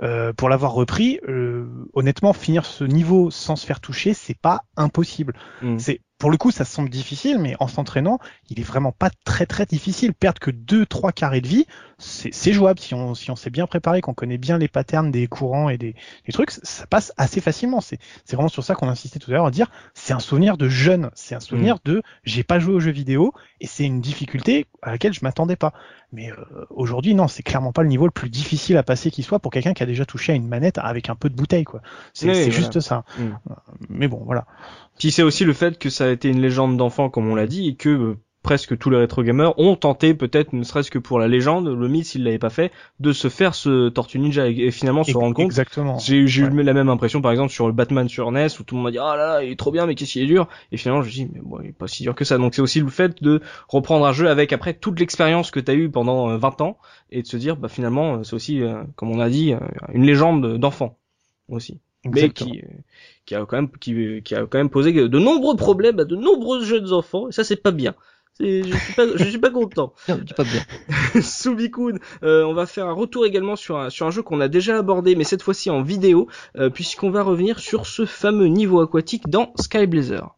Euh, 0.03 0.34
pour 0.34 0.49
l'avoir 0.49 0.73
repris, 0.73 1.19
euh, 1.27 1.68
honnêtement, 1.93 2.34
finir 2.34 2.65
ce 2.65 2.84
niveau 2.84 3.30
sans 3.30 3.56
se 3.56 3.65
faire 3.65 3.80
toucher, 3.80 4.14
c'est 4.14 4.38
pas 4.38 4.61
impossible. 4.76 5.34
Mm. 5.61 5.77
C'est 5.77 6.02
pour 6.22 6.30
le 6.30 6.38
coup, 6.38 6.52
ça 6.52 6.65
semble 6.65 6.91
difficile, 6.91 7.39
mais 7.39 7.56
en 7.60 7.68
s'entraînant, 7.68 8.19
il 8.52 8.60
est 8.60 8.64
vraiment 8.64 8.91
pas 8.91 9.10
très 9.26 9.48
très 9.48 9.65
difficile. 9.65 10.14
Perdre 10.14 10.39
que 10.39 10.52
deux 10.52 10.85
trois 10.85 11.11
carrés 11.11 11.41
de 11.41 11.48
vie, 11.48 11.65
c'est 11.98 12.53
jouable 12.53 12.80
si 12.80 12.93
on 12.93 13.15
si 13.15 13.31
on 13.31 13.35
s'est 13.35 13.49
bien 13.49 13.65
préparé, 13.65 14.02
qu'on 14.02 14.14
connaît 14.14 14.38
bien 14.38 14.60
les 14.60 14.68
patterns 14.68 15.10
des 15.10 15.26
courants 15.26 15.69
et 15.69 15.80
des, 15.80 15.95
des 16.27 16.31
trucs, 16.31 16.52
ça 16.52 16.85
passe 16.85 17.11
assez 17.18 17.41
facilement. 17.41 17.81
C'est 17.81 17.98
c'est 18.23 18.35
vraiment 18.35 18.49
sur 18.49 18.64
ça 18.64 18.76
qu'on 18.76 18.88
insistait 18.88 19.18
tout 19.18 19.31
à 19.31 19.34
l'heure 19.34 19.48
à 19.48 19.52
dire, 19.52 19.72
c'est 19.95 20.14
un 20.14 20.19
souvenir 20.19 20.57
de 20.57 20.69
jeune, 20.69 21.10
c'est 21.15 21.34
un 21.34 21.39
souvenir 21.39 21.77
de 21.85 22.03
j'ai 22.23 22.43
pas 22.43 22.60
joué 22.60 22.76
aux 22.76 22.80
jeux 22.80 22.91
vidéo 22.91 23.34
et 23.60 23.65
c'est 23.65 23.85
une 23.85 23.99
difficulté 23.99 24.68
à 24.84 24.91
laquelle 24.91 25.14
je 25.14 25.22
m'attendais 25.23 25.56
pas. 25.56 25.73
Mais 26.14 26.30
euh, 26.30 26.65
aujourd'hui, 26.69 27.15
non, 27.15 27.27
c'est 27.27 27.41
clairement 27.41 27.72
pas 27.72 27.84
le 27.84 27.88
niveau 27.88 28.06
le 28.06 28.11
plus 28.11 28.30
difficile 28.30 28.76
à 28.77 28.84
passer 28.84 29.11
qui 29.11 29.23
soit 29.23 29.39
pour 29.39 29.52
quelqu'un 29.52 29.73
qui 29.73 29.81
a 29.81 29.85
déjà 29.85 30.06
touché 30.06 30.34
à 30.34 30.35
une 30.35 30.48
manette 30.48 30.77
avec 30.77 31.10
un 31.10 31.15
peu 31.15 31.30
de 31.30 31.35
bouteille, 31.35 31.64
quoi. 31.64 31.81
C'est 32.14 32.27
Oui, 32.27 32.35
c'est 32.35 32.49
voilà. 32.49 32.57
juste 32.57 32.80
ça. 32.81 33.06
Mm. 33.18 33.30
Mais 33.89 34.07
bon, 34.10 34.22
voilà. 34.26 34.45
Puis 34.99 35.11
c'est 35.11 35.23
aussi 35.23 35.45
le 35.45 35.53
fait 35.53 35.80
que 35.80 35.89
ça 35.89 36.10
été 36.11 36.29
une 36.29 36.41
légende 36.41 36.77
d'enfant, 36.77 37.09
comme 37.09 37.27
on 37.29 37.35
l'a 37.35 37.47
dit, 37.47 37.67
et 37.69 37.75
que 37.75 37.89
euh, 37.89 38.17
presque 38.43 38.75
tous 38.77 38.89
les 38.89 38.97
rétro 38.97 39.21
gamers 39.21 39.53
ont 39.59 39.75
tenté, 39.75 40.15
peut-être, 40.15 40.51
ne 40.53 40.63
serait-ce 40.63 40.89
que 40.89 40.97
pour 40.97 41.19
la 41.19 41.27
légende, 41.27 41.67
le 41.67 41.88
mythe 41.88 42.05
s'il 42.05 42.23
l'avait 42.23 42.39
pas 42.39 42.49
fait, 42.49 42.71
de 42.99 43.13
se 43.13 43.27
faire 43.29 43.53
ce 43.53 43.89
Tortue 43.89 44.17
Ninja 44.17 44.47
et, 44.49 44.57
et 44.57 44.71
finalement 44.71 45.03
se 45.03 45.15
rendre 45.15 45.35
compte. 45.35 45.45
Exactement. 45.45 45.99
J'ai 45.99 46.23
Ouais. 46.23 46.49
eu 46.49 46.63
la 46.63 46.73
même 46.73 46.89
impression, 46.89 47.21
par 47.21 47.31
exemple, 47.31 47.51
sur 47.51 47.67
le 47.67 47.73
Batman 47.73 48.09
sur 48.09 48.31
NES, 48.31 48.47
où 48.59 48.63
tout 48.63 48.73
le 48.73 48.77
monde 48.81 48.85
m'a 48.85 48.91
dit, 48.91 48.97
ah 48.97 49.15
là 49.15 49.27
là, 49.27 49.43
il 49.43 49.51
est 49.51 49.55
trop 49.59 49.71
bien, 49.71 49.85
mais 49.85 49.93
qu'est-ce 49.93 50.13
qu'il 50.13 50.23
est 50.23 50.25
dur. 50.25 50.47
Et 50.71 50.77
finalement, 50.77 51.03
je 51.03 51.07
me 51.09 51.13
dis, 51.13 51.29
mais 51.31 51.39
bon, 51.43 51.59
il 51.61 51.69
est 51.69 51.71
pas 51.71 51.88
si 51.88 52.01
dur 52.01 52.15
que 52.15 52.25
ça. 52.25 52.39
Donc 52.39 52.55
c'est 52.55 52.63
aussi 52.63 52.79
le 52.79 52.88
fait 52.88 53.21
de 53.21 53.41
reprendre 53.67 54.07
un 54.07 54.11
jeu 54.11 54.27
avec, 54.27 54.53
après, 54.53 54.73
toute 54.73 54.99
l'expérience 54.99 55.51
que 55.51 55.59
t'as 55.59 55.75
eu 55.75 55.91
pendant 55.91 56.31
euh, 56.31 56.38
20 56.38 56.61
ans, 56.61 56.77
et 57.11 57.21
de 57.21 57.27
se 57.27 57.38
dire, 57.38 57.57
bah 57.57 57.67
finalement, 57.67 58.15
euh, 58.15 58.23
c'est 58.23 58.33
aussi, 58.33 58.63
euh, 58.63 58.81
comme 58.95 59.11
on 59.11 59.19
a 59.19 59.29
dit, 59.29 59.53
euh, 59.53 59.59
une 59.93 60.03
légende 60.07 60.57
d'enfant, 60.57 60.97
aussi 61.47 61.79
mais 62.06 62.30
qui, 62.30 62.61
euh, 62.61 62.68
qui 63.26 63.36
a 63.36 63.45
quand 63.45 63.56
même 63.57 63.69
qui, 63.80 64.22
qui 64.23 64.36
a 64.36 64.45
quand 64.48 64.57
même 64.57 64.69
posé 64.69 64.91
de 64.94 65.19
nombreux 65.19 65.56
problèmes 65.56 65.99
à 65.99 66.06
de 66.06 66.15
nombreux 66.15 66.64
jeunes 66.64 66.91
enfants 66.94 67.30
et 67.30 67.32
ça 67.32 67.44
c'est 67.44 67.61
pas 67.61 67.72
bien. 67.72 67.94
Je 68.40 68.64
suis 68.64 68.94
pas, 68.95 69.06
je 69.18 69.23
suis 69.26 69.38
pas 69.38 69.52
content. 69.52 69.94
Non, 70.07 70.18
dis 70.18 70.34
pas 70.34 70.44
bien. 70.45 70.61
Subikun, 71.22 71.99
euh, 72.23 72.44
on 72.44 72.53
va 72.53 72.65
faire 72.65 72.88
un 72.88 72.94
retour 72.94 73.26
également 73.26 73.56
sur 73.56 73.78
un, 73.78 73.90
sur 73.91 74.07
un 74.07 74.11
jeu 74.11 74.23
qu'on 74.23 74.40
a 74.41 74.48
déjà 74.48 74.78
abordé, 74.78 75.15
mais 75.15 75.26
cette 75.26 75.44
fois-ci 75.44 75.69
en 75.69 75.84
vidéo, 75.84 76.28
euh, 76.57 76.69
puisqu'on 76.72 77.11
va 77.11 77.22
revenir 77.22 77.60
sur 77.60 77.86
ce 77.86 78.06
fameux 78.06 78.48
niveau 78.48 78.80
aquatique 78.82 79.30
dans 79.30 79.53
Sky 79.60 79.86
Blazer. 79.86 80.36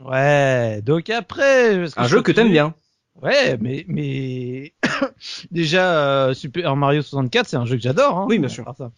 Ouais, 0.00 0.80
donc 0.82 1.10
après... 1.10 1.74
Un 1.96 2.04
je 2.04 2.08
jeu 2.08 2.22
que 2.22 2.32
t'aimes 2.32 2.46
tu- 2.46 2.52
bien. 2.52 2.74
Ouais, 3.20 3.58
mais 3.60 3.84
mais 3.86 4.72
déjà 5.50 5.92
euh, 6.28 6.34
Super 6.34 6.76
Mario 6.76 7.02
64, 7.02 7.46
c'est 7.46 7.56
un 7.56 7.66
jeu 7.66 7.76
que 7.76 7.82
j'adore. 7.82 8.18
Hein, 8.18 8.26
Oui, 8.28 8.38
bien 8.38 8.48
sûr. 8.48 8.64
ça. 8.76 8.90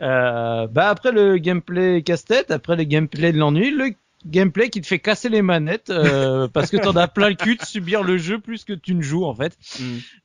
Euh, 0.00 0.66
bah 0.66 0.88
après 0.88 1.12
le 1.12 1.38
gameplay 1.38 2.02
casse-tête, 2.02 2.50
après 2.50 2.76
le 2.76 2.84
gameplay 2.84 3.32
de 3.32 3.38
l'ennui, 3.38 3.70
le 3.70 3.94
gameplay 4.24 4.70
qui 4.70 4.80
te 4.80 4.86
fait 4.86 5.00
casser 5.00 5.28
les 5.28 5.42
manettes 5.42 5.90
euh, 5.90 6.46
parce 6.52 6.70
que 6.70 6.76
t'en 6.76 6.94
as 6.94 7.08
plein 7.08 7.28
le 7.28 7.34
cul 7.34 7.56
de 7.56 7.64
subir 7.64 8.04
le 8.04 8.18
jeu 8.18 8.38
plus 8.38 8.62
que 8.64 8.72
tu 8.72 8.94
ne 8.94 9.02
joues 9.02 9.24
en 9.24 9.34
fait. 9.34 9.58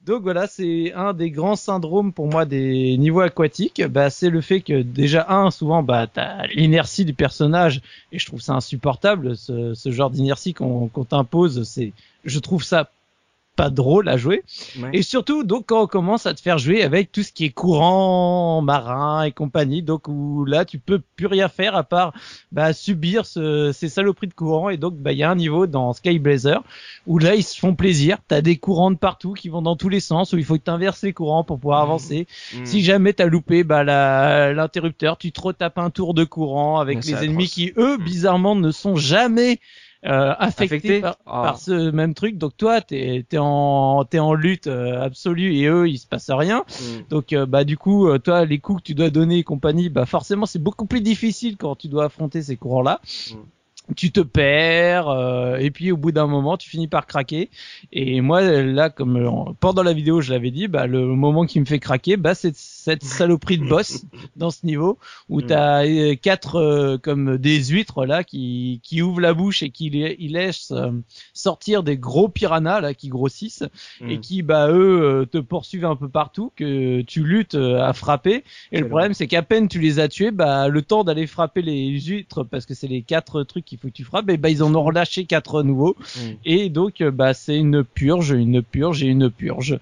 Donc 0.05 0.21
voilà, 0.21 0.45
c'est 0.45 0.93
un 0.93 1.13
des 1.13 1.31
grands 1.31 1.55
syndromes 1.55 2.13
pour 2.13 2.27
moi 2.27 2.45
des 2.45 2.95
niveaux 2.97 3.21
aquatiques. 3.21 3.81
Bah, 3.87 4.11
c'est 4.11 4.29
le 4.29 4.41
fait 4.41 4.61
que 4.61 4.83
déjà 4.83 5.25
un, 5.29 5.49
souvent, 5.49 5.81
bah, 5.81 6.05
t'as 6.05 6.45
l'inertie 6.47 7.05
du 7.05 7.13
personnage 7.15 7.81
et 8.11 8.19
je 8.19 8.25
trouve 8.27 8.39
ça 8.41 8.53
insupportable, 8.53 9.35
ce, 9.35 9.73
ce 9.73 9.91
genre 9.91 10.11
d'inertie 10.11 10.53
qu'on 10.53 10.89
qu'on 10.89 11.03
t'impose. 11.03 11.63
C'est, 11.63 11.91
je 12.23 12.39
trouve 12.39 12.63
ça 12.63 12.91
pas 13.57 13.69
drôle 13.69 14.07
à 14.07 14.15
jouer. 14.15 14.43
Ouais. 14.79 14.91
Et 14.93 15.01
surtout, 15.01 15.43
donc, 15.43 15.65
quand 15.65 15.81
on 15.81 15.87
commence 15.87 16.25
à 16.25 16.33
te 16.33 16.39
faire 16.39 16.59
jouer 16.59 16.83
avec 16.83 17.11
tout 17.11 17.23
ce 17.23 17.33
qui 17.33 17.43
est 17.43 17.49
courant, 17.49 18.61
marin 18.61 19.23
et 19.23 19.31
compagnie, 19.31 19.81
donc 19.81 20.07
où 20.07 20.45
là, 20.45 20.63
tu 20.63 20.77
peux 20.79 21.01
plus 21.17 21.25
rien 21.25 21.49
faire 21.49 21.75
à 21.75 21.83
part 21.83 22.13
bah, 22.51 22.71
subir 22.71 23.25
ce- 23.25 23.71
ces 23.73 23.89
saloperies 23.89 24.27
de 24.27 24.33
courant. 24.33 24.69
Et 24.69 24.77
donc, 24.77 24.93
bah, 24.95 25.11
il 25.11 25.17
y 25.17 25.23
a 25.23 25.29
un 25.29 25.35
niveau 25.35 25.67
dans 25.67 25.91
Sky 25.93 26.19
Blazer 26.19 26.63
où 27.07 27.17
là, 27.17 27.35
ils 27.35 27.43
se 27.43 27.59
font 27.59 27.73
plaisir. 27.75 28.19
T'as 28.27 28.41
des 28.41 28.57
courants 28.57 28.91
de 28.91 28.97
partout 28.97 29.33
qui 29.33 29.49
vont 29.49 29.61
dans 29.63 29.75
tous 29.75 29.89
les 29.89 29.99
sens, 29.99 30.33
où 30.33 30.37
il 30.37 30.45
faut 30.45 30.55
que 30.55 30.63
t'inverses 30.63 31.01
les 31.01 31.13
courants 31.13 31.43
pour 31.43 31.59
pouvoir 31.59 31.81
avancer. 31.81 32.27
Mm. 32.53 32.65
Si 32.65 32.83
jamais 32.83 33.13
t'as 33.13 33.25
loupé 33.25 33.63
bah, 33.63 33.83
l'interrupteur, 34.53 35.17
tu 35.17 35.31
te 35.31 35.41
retapes 35.41 35.79
un 35.79 35.89
tour 35.89 36.13
de 36.13 36.23
courant 36.23 36.79
avec 36.79 36.97
Mais 36.97 37.11
les 37.13 37.25
ennemis 37.25 37.47
qui, 37.47 37.73
eux, 37.77 37.97
bizarrement, 37.97 38.55
ne 38.55 38.71
sont 38.71 38.95
jamais 38.95 39.59
euh, 40.05 40.33
affectés, 40.37 40.75
Affecté 40.75 41.01
par, 41.01 41.17
Ah. 41.25 41.41
par 41.43 41.57
ce 41.59 41.91
même 41.91 42.13
truc. 42.13 42.37
Donc 42.37 42.55
toi, 42.55 42.81
t'es 42.81 43.25
es 43.31 43.37
en 43.37 44.05
t'es 44.05 44.19
en 44.19 44.33
lutte 44.33 44.67
euh, 44.67 45.01
absolue 45.01 45.55
et 45.55 45.65
eux, 45.65 45.89
il 45.89 45.97
se 45.97 46.07
passe 46.07 46.29
rien. 46.29 46.63
Mm. 46.69 46.83
Donc 47.09 47.33
euh, 47.33 47.45
bah 47.45 47.63
du 47.63 47.77
coup, 47.77 48.07
euh, 48.07 48.19
toi, 48.19 48.45
les 48.45 48.59
coups 48.59 48.81
que 48.81 48.87
tu 48.87 48.93
dois 48.95 49.09
donner 49.09 49.39
et 49.39 49.43
compagnie, 49.43 49.89
bah 49.89 50.05
forcément, 50.05 50.45
c'est 50.45 50.61
beaucoup 50.61 50.85
plus 50.85 51.01
difficile 51.01 51.57
quand 51.57 51.75
tu 51.75 51.87
dois 51.87 52.05
affronter 52.05 52.41
ces 52.41 52.55
courants-là. 52.57 53.01
Tu 53.95 54.11
te 54.11 54.19
perds 54.19 55.07
euh, 55.07 55.57
et 55.57 55.71
puis 55.71 55.91
au 55.91 55.97
bout 55.97 56.11
d'un 56.11 56.27
moment, 56.27 56.57
tu 56.57 56.69
finis 56.69 56.87
par 56.87 57.07
craquer. 57.07 57.49
Et 57.93 58.19
moi, 58.21 58.41
là, 58.41 58.89
comme 58.89 59.15
euh, 59.17 59.29
pendant 59.59 59.81
la 59.83 59.93
vidéo, 59.93 60.19
je 60.19 60.33
l'avais 60.33 60.51
dit, 60.51 60.67
bah 60.67 60.87
le 60.87 61.05
moment 61.07 61.45
qui 61.45 61.59
me 61.59 61.65
fait 61.65 61.79
craquer, 61.79 62.17
bah 62.17 62.35
c'est 62.35 62.55
cette 62.55 63.03
saloperie 63.03 63.57
de 63.57 63.67
boss 63.67 64.03
dans 64.35 64.51
ce 64.51 64.65
niveau 64.65 64.97
où 65.29 65.41
Mm. 65.41 65.45
t'as 65.45 65.85
euh, 65.85 66.15
quatre 66.15 66.55
euh, 66.57 66.97
comme 66.97 67.37
des 67.37 67.63
huîtres 67.65 68.05
là 68.05 68.23
qui 68.23 68.81
qui 68.83 69.01
ouvrent 69.01 69.21
la 69.21 69.33
bouche 69.33 69.63
et 69.63 69.69
qui 69.69 69.87
ils 69.87 70.33
laissent 70.33 70.71
euh, 70.71 70.91
sortir 71.33 71.83
des 71.83 71.97
gros 71.97 72.27
piranhas 72.27 72.81
là 72.81 72.93
qui 72.93 73.07
grossissent 73.09 73.63
et 74.01 74.17
Mm. 74.17 74.19
qui 74.19 74.41
bah 74.41 74.69
eux 74.69 75.27
te 75.31 75.37
poursuivent 75.37 75.85
un 75.85 75.95
peu 75.95 76.09
partout 76.09 76.51
que 76.55 77.01
tu 77.01 77.23
luttes 77.23 77.55
à 77.55 77.93
frapper 77.93 78.43
et 78.71 78.79
le 78.79 78.87
problème 78.87 79.13
c'est 79.13 79.27
qu'à 79.27 79.43
peine 79.43 79.67
tu 79.67 79.79
les 79.79 79.99
as 79.99 80.07
tués 80.09 80.31
bah 80.31 80.67
le 80.67 80.81
temps 80.81 81.03
d'aller 81.03 81.27
frapper 81.27 81.61
les 81.61 81.89
huîtres 82.01 82.43
parce 82.43 82.65
que 82.65 82.73
c'est 82.73 82.87
les 82.87 83.01
quatre 83.01 83.43
trucs 83.43 83.65
qu'il 83.77 83.81
faut 83.81 83.87
que 83.89 83.93
tu 83.93 84.03
frappes 84.03 84.29
et 84.29 84.37
bah 84.37 84.49
ils 84.49 84.63
en 84.63 84.73
ont 84.75 84.83
relâché 84.83 85.25
quatre 85.25 85.63
nouveaux 85.63 85.95
Mm. 86.17 86.19
et 86.45 86.69
donc 86.69 87.01
euh, 87.01 87.11
bah 87.11 87.33
c'est 87.33 87.57
une 87.57 87.83
purge 87.83 88.31
une 88.31 88.61
purge 88.61 89.03
et 89.03 89.07
une 89.07 89.29
purge 89.29 89.79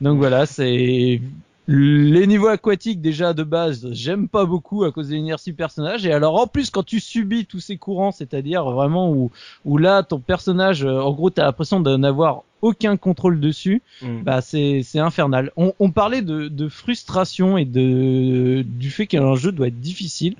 donc 0.00 0.18
voilà 0.18 0.46
c'est 0.46 1.20
les 1.68 2.26
niveaux 2.28 2.46
aquatiques 2.46 3.00
déjà 3.00 3.32
de 3.34 3.42
base, 3.42 3.88
j'aime 3.92 4.28
pas 4.28 4.44
beaucoup 4.44 4.84
à 4.84 4.92
cause 4.92 5.08
de 5.08 5.16
l'inertie 5.16 5.52
personnage. 5.52 6.06
Et 6.06 6.12
alors 6.12 6.40
en 6.40 6.46
plus 6.46 6.70
quand 6.70 6.84
tu 6.84 7.00
subis 7.00 7.44
tous 7.44 7.58
ces 7.58 7.76
courants, 7.76 8.12
c'est-à-dire 8.12 8.64
vraiment 8.70 9.10
où 9.10 9.32
où 9.64 9.76
là 9.76 10.04
ton 10.04 10.20
personnage, 10.20 10.84
euh, 10.84 11.00
en 11.00 11.12
gros 11.12 11.28
t'as 11.30 11.44
l'impression 11.44 11.80
de 11.80 11.96
n'avoir 11.96 12.44
aucun 12.62 12.96
contrôle 12.96 13.40
dessus, 13.40 13.82
Mm. 14.00 14.22
bah 14.22 14.40
c'est 14.42 14.82
c'est 14.84 15.00
infernal. 15.00 15.50
On, 15.56 15.72
on 15.80 15.90
parlait 15.90 16.22
de, 16.22 16.46
de 16.46 16.68
frustration 16.68 17.58
et 17.58 17.64
de 17.64 18.62
du 18.64 18.90
fait 18.90 19.08
qu'un 19.08 19.34
jeu 19.34 19.50
doit 19.50 19.66
être 19.66 19.80
difficile. 19.80 20.36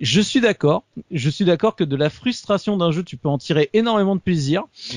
Je 0.00 0.20
suis 0.20 0.40
d'accord. 0.40 0.84
Je 1.10 1.30
suis 1.30 1.44
d'accord 1.44 1.76
que 1.76 1.84
de 1.84 1.96
la 1.96 2.10
frustration 2.10 2.76
d'un 2.76 2.90
jeu, 2.90 3.02
tu 3.02 3.16
peux 3.16 3.28
en 3.28 3.38
tirer 3.38 3.70
énormément 3.72 4.16
de 4.16 4.20
plaisir. 4.20 4.64
Mm. 4.92 4.96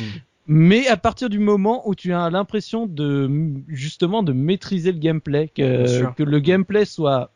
Mais 0.51 0.87
à 0.87 0.97
partir 0.97 1.29
du 1.29 1.37
moment 1.37 1.87
où 1.87 1.93
tu 1.93 2.11
as 2.11 2.27
l'impression 2.31 2.87
de 2.87 3.29
justement 3.67 4.23
de 4.23 4.33
maîtriser 4.33 4.91
le 4.91 4.97
gameplay, 4.97 5.47
que, 5.55 6.23
le 6.23 6.39
gameplay 6.39 6.85
soit 6.85 7.31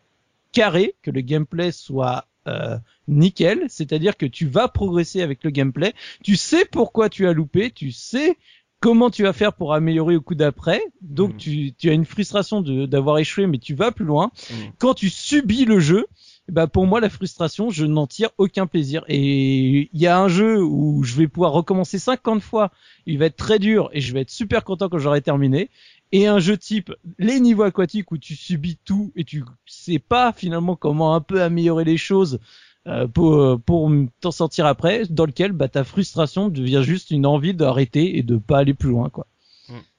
carré, 0.52 0.96
que 1.04 1.12
le 1.12 1.22
gameplay 1.22 1.72
soit 1.72 2.26
euh, 2.48 2.78
nickel, 3.08 3.66
c'est-à-dire 3.68 4.18
que 4.18 4.26
tu 4.26 4.48
vas 4.48 4.68
progresser 4.68 5.22
avec 5.22 5.44
le 5.44 5.52
gameplay, 5.52 5.94
tu 6.24 6.36
sais 6.36 6.66
pourquoi 6.66 7.08
tu 7.10 7.28
as 7.28 7.34
loupé, 7.34 7.70
tu 7.70 7.92
sais 7.92 8.36
comment 8.80 9.10
tu 9.10 9.24
vas 9.24 9.32
faire 9.32 9.54
pour 9.54 9.74
améliorer 9.74 10.16
au 10.18 10.22
coup 10.22 10.36
d'après, 10.36 10.82
donc 11.02 11.34
Mhm. 11.34 11.38
tu, 11.38 11.74
tu 11.78 11.90
as 11.90 11.94
une 11.94 12.06
frustration 12.06 12.62
d'avoir 12.62 13.18
échoué, 13.20 13.48
mais 13.48 13.60
tu 13.60 13.76
vas 13.76 13.92
plus 13.92 14.06
loin. 14.06 14.32
Mhm. 14.50 14.72
Quand 14.80 14.94
tu 14.94 15.10
subis 15.10 15.66
le 15.66 15.80
jeu, 15.80 16.08
bah 16.52 16.68
pour 16.68 16.86
moi 16.86 17.00
la 17.00 17.10
frustration, 17.10 17.70
je 17.70 17.86
n'en 17.86 18.08
tire 18.08 18.30
aucun 18.38 18.68
plaisir. 18.68 19.04
Et 19.08 19.90
il 19.94 20.00
y 20.00 20.08
a 20.08 20.20
un 20.20 20.28
jeu 20.28 20.62
où 20.62 21.04
je 21.04 21.16
vais 21.16 21.28
pouvoir 21.28 21.54
recommencer 21.54 22.00
50 22.00 22.42
fois, 22.42 22.72
il 23.06 23.18
va 23.18 23.26
être 23.26 23.38
très 23.38 23.60
dur 23.60 23.90
et 23.94 24.02
je 24.02 24.14
vais 24.14 24.22
être 24.22 24.30
super 24.30 24.64
content 24.64 24.90
quand 24.90 25.00
j'aurai 25.00 25.22
terminé. 25.22 25.70
Et 26.12 26.28
un 26.28 26.40
jeu 26.40 26.58
type 26.58 26.94
les 27.18 27.40
niveaux 27.40 27.64
aquatiques 27.64 28.12
où 28.12 28.18
tu 28.18 28.36
subis 28.36 28.78
tout 28.84 29.12
et 29.16 29.24
tu 29.24 29.44
sais 29.66 30.00
pas 30.00 30.34
finalement 30.34 30.76
comment 30.76 31.16
un 31.16 31.22
peu 31.22 31.42
améliorer 31.42 31.86
les 31.86 31.98
choses 31.98 32.40
euh, 32.88 33.08
pour 33.08 33.60
pour 33.62 33.90
t'en 34.20 34.32
sortir 34.32 34.66
après, 34.66 35.06
dans 35.10 35.26
lequel 35.26 35.54
bah 35.54 35.70
ta 35.70 35.84
frustration 35.84 36.50
devient 36.50 36.82
juste 36.84 37.12
une 37.12 37.26
envie 37.26 37.54
d'arrêter 37.54 38.18
et 38.18 38.24
de 38.24 38.36
pas 38.38 38.60
aller 38.60 38.74
plus 38.74 38.90
loin 38.90 39.10
quoi. 39.10 39.26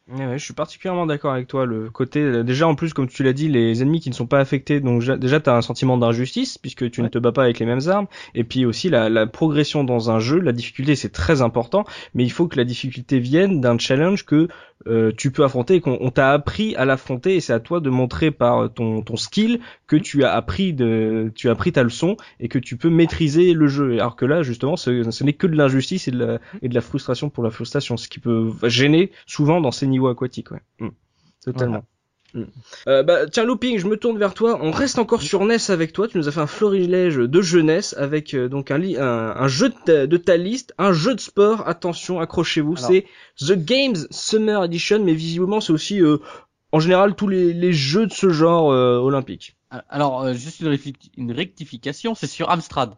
Ouais, 0.06 0.26
ouais, 0.26 0.38
je 0.38 0.44
suis 0.44 0.52
particulièrement 0.52 1.06
d'accord 1.06 1.32
avec 1.32 1.46
toi. 1.46 1.64
Le 1.64 1.88
côté, 1.88 2.20
euh, 2.20 2.42
déjà 2.44 2.68
en 2.68 2.74
plus, 2.74 2.92
comme 2.92 3.08
tu 3.08 3.22
l'as 3.22 3.32
dit, 3.32 3.48
les 3.48 3.80
ennemis 3.80 4.00
qui 4.00 4.10
ne 4.10 4.14
sont 4.14 4.26
pas 4.26 4.38
affectés, 4.38 4.80
donc 4.80 5.02
déjà 5.02 5.40
t'as 5.40 5.56
un 5.56 5.62
sentiment 5.62 5.96
d'injustice 5.96 6.58
puisque 6.58 6.90
tu 6.90 7.00
ne 7.00 7.08
te 7.08 7.16
bats 7.18 7.32
pas 7.32 7.44
avec 7.44 7.58
les 7.58 7.64
mêmes 7.64 7.88
armes. 7.88 8.06
Et 8.34 8.44
puis 8.44 8.66
aussi 8.66 8.90
la, 8.90 9.08
la 9.08 9.26
progression 9.26 9.82
dans 9.82 10.10
un 10.10 10.18
jeu, 10.18 10.40
la 10.40 10.52
difficulté 10.52 10.94
c'est 10.94 11.08
très 11.08 11.40
important, 11.40 11.86
mais 12.12 12.22
il 12.22 12.28
faut 12.30 12.46
que 12.48 12.58
la 12.58 12.64
difficulté 12.64 13.18
vienne 13.18 13.62
d'un 13.62 13.78
challenge 13.78 14.26
que 14.26 14.48
euh, 14.86 15.12
tu 15.16 15.30
peux 15.30 15.42
affronter 15.44 15.76
et 15.76 15.80
qu'on 15.80 15.96
on 16.00 16.10
t'a 16.10 16.32
appris 16.32 16.76
à 16.76 16.84
l'affronter. 16.84 17.36
Et 17.36 17.40
c'est 17.40 17.54
à 17.54 17.60
toi 17.60 17.80
de 17.80 17.88
montrer 17.88 18.30
par 18.30 18.70
ton 18.74 19.00
ton 19.00 19.16
skill 19.16 19.60
que 19.86 19.96
tu 19.96 20.24
as 20.24 20.32
appris 20.34 20.74
de, 20.74 21.32
tu 21.34 21.48
as 21.48 21.52
appris 21.52 21.72
ta 21.72 21.82
leçon 21.82 22.18
et 22.40 22.48
que 22.48 22.58
tu 22.58 22.76
peux 22.76 22.90
maîtriser 22.90 23.54
le 23.54 23.66
jeu. 23.68 23.94
Alors 23.94 24.16
que 24.16 24.26
là, 24.26 24.42
justement, 24.42 24.76
ce, 24.76 25.10
ce 25.10 25.24
n'est 25.24 25.32
que 25.32 25.46
de 25.46 25.56
l'injustice 25.56 26.08
et 26.08 26.10
de 26.10 26.18
la 26.18 26.38
et 26.60 26.68
de 26.68 26.74
la 26.74 26.82
frustration 26.82 27.30
pour 27.30 27.42
la 27.42 27.50
frustration, 27.50 27.96
ce 27.96 28.08
qui 28.08 28.20
peut 28.20 28.50
gêner 28.64 29.10
souvent 29.26 29.62
dans 29.62 29.70
ces 29.70 29.86
niveaux 29.94 30.08
aquatiques. 30.08 30.50
Ouais. 30.50 30.62
Mm. 30.80 30.88
Totalement. 31.44 31.84
Mm. 32.34 32.42
Euh, 32.88 33.02
bah, 33.04 33.26
tiens, 33.26 33.44
Looping, 33.44 33.78
je 33.78 33.86
me 33.86 33.96
tourne 33.96 34.18
vers 34.18 34.34
toi. 34.34 34.58
On 34.60 34.72
reste 34.72 34.98
encore 34.98 35.22
sur 35.22 35.44
NES 35.44 35.70
avec 35.70 35.92
toi. 35.92 36.08
Tu 36.08 36.18
nous 36.18 36.28
as 36.28 36.32
fait 36.32 36.40
un 36.40 36.48
florilège 36.48 37.16
de 37.16 37.40
jeunesse 37.40 37.94
avec 37.96 38.34
euh, 38.34 38.48
donc 38.48 38.70
un, 38.70 38.82
un, 38.82 39.36
un 39.36 39.48
jeu 39.48 39.68
de 39.68 39.74
ta, 39.84 40.06
de 40.06 40.16
ta 40.16 40.36
liste, 40.36 40.74
un 40.78 40.92
jeu 40.92 41.14
de 41.14 41.20
sport. 41.20 41.68
Attention, 41.68 42.20
accrochez-vous. 42.20 42.76
Alors. 42.76 42.90
C'est 42.90 43.06
The 43.38 43.52
Games 43.52 43.96
Summer 44.10 44.64
Edition, 44.64 45.04
mais 45.04 45.14
visiblement 45.14 45.60
c'est 45.60 45.72
aussi 45.72 46.02
euh, 46.02 46.18
en 46.72 46.80
général 46.80 47.14
tous 47.14 47.28
les, 47.28 47.52
les 47.52 47.72
jeux 47.72 48.06
de 48.06 48.12
ce 48.12 48.30
genre 48.30 48.72
euh, 48.72 48.98
olympiques. 48.98 49.56
Alors, 49.88 50.22
euh, 50.22 50.34
juste 50.34 50.60
une 51.16 51.32
rectification, 51.32 52.14
c'est 52.14 52.26
sur 52.26 52.50
Amstrad. 52.50 52.94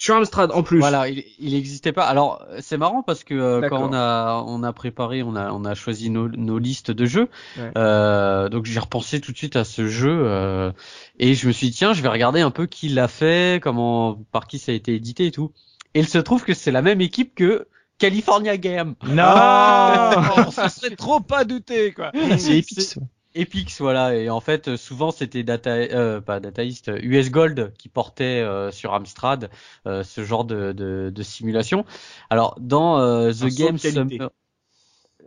Sur 0.00 0.16
Amstrad 0.16 0.50
en 0.52 0.62
plus. 0.62 0.78
Voilà, 0.78 1.10
il 1.10 1.24
il 1.38 1.52
n'existait 1.52 1.92
pas. 1.92 2.04
Alors, 2.04 2.42
c'est 2.60 2.78
marrant 2.78 3.02
parce 3.02 3.22
que 3.22 3.34
euh, 3.34 3.68
quand 3.68 3.82
on 3.82 3.92
a 3.92 4.42
on 4.46 4.62
a 4.62 4.72
préparé, 4.72 5.22
on 5.22 5.36
a 5.36 5.52
on 5.52 5.66
a 5.66 5.74
choisi 5.74 6.08
nos, 6.08 6.26
nos 6.26 6.58
listes 6.58 6.90
de 6.90 7.04
jeux. 7.04 7.28
Ouais. 7.58 7.70
Euh, 7.76 8.48
donc 8.48 8.64
j'ai 8.64 8.80
repensé 8.80 9.20
tout 9.20 9.30
de 9.30 9.36
suite 9.36 9.56
à 9.56 9.64
ce 9.64 9.86
jeu 9.88 10.22
euh, 10.24 10.72
et 11.18 11.34
je 11.34 11.46
me 11.46 11.52
suis 11.52 11.68
dit 11.68 11.76
tiens, 11.76 11.92
je 11.92 12.00
vais 12.00 12.08
regarder 12.08 12.40
un 12.40 12.50
peu 12.50 12.64
qui 12.64 12.88
l'a 12.88 13.08
fait, 13.08 13.62
comment 13.62 14.18
par 14.32 14.46
qui 14.46 14.58
ça 14.58 14.72
a 14.72 14.74
été 14.74 14.94
édité 14.94 15.26
et 15.26 15.32
tout. 15.32 15.52
Et 15.92 16.00
il 16.00 16.08
se 16.08 16.16
trouve 16.16 16.44
que 16.44 16.54
c'est 16.54 16.70
la 16.70 16.80
même 16.80 17.02
équipe 17.02 17.34
que 17.34 17.68
California 17.98 18.56
Game. 18.56 18.94
Non, 19.06 19.16
ça 20.50 20.70
serait 20.70 20.96
trop 20.96 21.20
pas 21.20 21.44
douté 21.44 21.92
quoi. 21.92 22.10
C'est 22.38 22.56
Epix. 22.56 22.98
Epix, 23.34 23.80
voilà. 23.80 24.14
Et 24.16 24.28
en 24.30 24.40
fait, 24.40 24.76
souvent, 24.76 25.10
c'était 25.10 25.42
Data, 25.42 25.70
euh, 25.70 26.20
pas 26.20 26.40
Data 26.40 26.64
East, 26.64 26.88
euh, 26.88 26.98
US 27.02 27.30
Gold 27.30 27.72
qui 27.78 27.88
portait 27.88 28.40
euh, 28.40 28.70
sur 28.70 28.92
Amstrad 28.94 29.50
euh, 29.86 30.02
ce 30.02 30.24
genre 30.24 30.44
de, 30.44 30.72
de, 30.72 31.10
de 31.14 31.22
simulation. 31.22 31.84
Alors, 32.30 32.56
dans 32.60 32.98
euh, 33.00 33.30
The 33.32 33.42
Un 33.42 33.50
saut 33.50 33.50
de 33.50 33.54
Game 33.54 33.78
qualité. 33.78 34.18
Summer- 34.18 34.30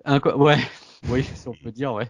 Un 0.05 0.19
quoi- 0.19 0.37
ouais. 0.37 0.57
Oui, 1.09 1.23
si 1.35 1.49
on 1.49 1.53
peut 1.53 1.71
dire, 1.73 1.93
ouais. 1.93 2.09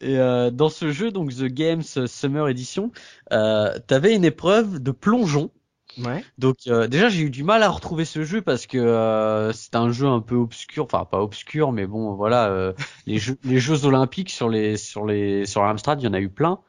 Et 0.00 0.18
euh, 0.18 0.50
dans 0.50 0.68
ce 0.68 0.92
jeu, 0.92 1.10
donc 1.10 1.34
The 1.34 1.44
Games 1.44 1.82
Summer 1.82 2.46
Edition, 2.48 2.92
euh, 3.32 3.78
t'avais 3.86 4.14
une 4.14 4.24
épreuve 4.26 4.80
de 4.80 4.90
plongeon. 4.90 5.50
Ouais. 5.98 6.24
Donc 6.38 6.56
euh, 6.66 6.86
déjà 6.86 7.08
j'ai 7.08 7.22
eu 7.22 7.30
du 7.30 7.44
mal 7.44 7.62
à 7.62 7.68
retrouver 7.68 8.04
ce 8.04 8.24
jeu 8.24 8.40
parce 8.40 8.66
que 8.66 8.78
euh, 8.78 9.52
c'est 9.52 9.76
un 9.76 9.90
jeu 9.92 10.06
un 10.06 10.20
peu 10.20 10.36
obscur, 10.36 10.84
enfin 10.84 11.04
pas 11.04 11.20
obscur 11.20 11.72
mais 11.72 11.86
bon 11.86 12.14
voilà 12.14 12.48
euh, 12.48 12.72
les 13.06 13.18
jeux 13.18 13.36
les 13.44 13.58
jeux 13.58 13.84
olympiques 13.84 14.30
sur 14.30 14.48
les 14.48 14.76
sur 14.78 15.04
les 15.06 15.44
sur 15.44 15.62
l'Amstrad 15.62 16.00
il 16.00 16.04
y 16.04 16.08
en 16.08 16.14
a 16.14 16.20
eu 16.20 16.30
plein 16.30 16.60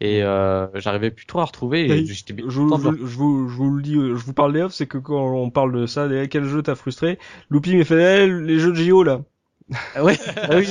et 0.00 0.22
euh, 0.22 0.66
j'arrivais 0.76 1.10
plus 1.10 1.26
trop 1.26 1.40
à 1.40 1.44
retrouver 1.44 1.86
et 1.86 2.00
Oui. 2.00 2.06
j'étais 2.06 2.32
bien 2.32 2.46
Je, 2.48 2.60
vous- 2.60 2.78
je, 2.78 3.06
je 3.06 3.16
vous, 3.16 3.48
je 3.48 3.54
vous 3.56 3.70
le 3.70 3.82
dis, 3.82 3.96
euh, 3.96 4.16
je 4.16 4.24
vous 4.24 4.32
parle 4.32 4.54
des 4.54 4.62
off, 4.62 4.72
c'est 4.72 4.86
que 4.86 4.96
quand 4.98 5.14
on 5.34 5.50
parle 5.50 5.72
de 5.78 5.86
ça, 5.86 6.08
des- 6.08 6.28
quel 6.28 6.44
jeu 6.44 6.62
t'as 6.62 6.74
frustré, 6.74 7.18
Looping 7.50 7.78
m'a 7.78 7.84
fait 7.84 8.24
eh, 8.24 8.26
les 8.28 8.58
jeux 8.58 8.72
de 8.72 8.76
JO 8.76 9.02
là. 9.02 9.20
Ah 9.94 10.02
ouais, 10.04 10.18
ah 10.36 10.56
oui. 10.56 10.66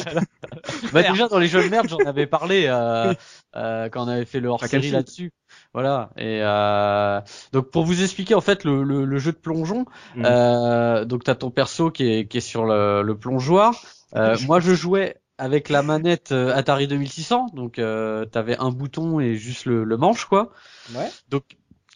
bah 0.92 1.04
déjà 1.04 1.28
dans 1.28 1.40
les 1.40 1.48
jeux 1.48 1.64
de 1.64 1.70
merde, 1.70 1.88
j'en 1.90 1.98
avais 2.00 2.28
parlé 2.28 2.66
euh, 2.68 3.14
euh, 3.56 3.90
quand 3.90 4.06
on 4.06 4.08
avait 4.08 4.26
fait 4.26 4.40
le 4.40 4.50
hors-série 4.50 4.92
là-dessus. 4.92 5.32
Voilà. 5.74 6.10
Et 6.18 6.40
euh, 6.42 7.22
donc 7.54 7.70
pour 7.70 7.86
vous 7.86 8.02
expliquer 8.02 8.34
en 8.36 8.42
fait 8.42 8.64
le, 8.64 8.84
le, 8.84 9.06
le 9.06 9.18
jeu 9.20 9.32
de 9.32 9.38
plongeon, 9.38 9.86
Mm. 10.16 10.24
euh, 10.26 11.06
donc 11.06 11.24
t'as 11.24 11.36
ton 11.36 11.52
perso 11.52 11.92
qui 11.92 12.12
est, 12.12 12.28
qui 12.28 12.38
est 12.38 12.42
sur 12.42 12.66
le, 12.66 13.02
le 13.04 13.18
plongeoir. 13.18 13.76
Euh, 14.16 14.36
moi 14.48 14.60
je 14.60 14.74
jouais 14.74 15.18
avec 15.38 15.70
la 15.70 15.84
manette 15.84 16.32
euh, 16.32 16.54
Atari 16.56 16.88
2600, 16.88 17.48
donc 17.54 17.78
euh, 17.80 18.26
t'avais 18.26 18.58
un 18.58 18.72
bouton 18.72 19.20
et 19.20 19.36
juste 19.36 19.66
le, 19.66 19.84
le 19.84 19.98
manche 19.98 20.26
quoi. 20.26 20.52
Ouais. 20.96 21.10
Donc 21.30 21.44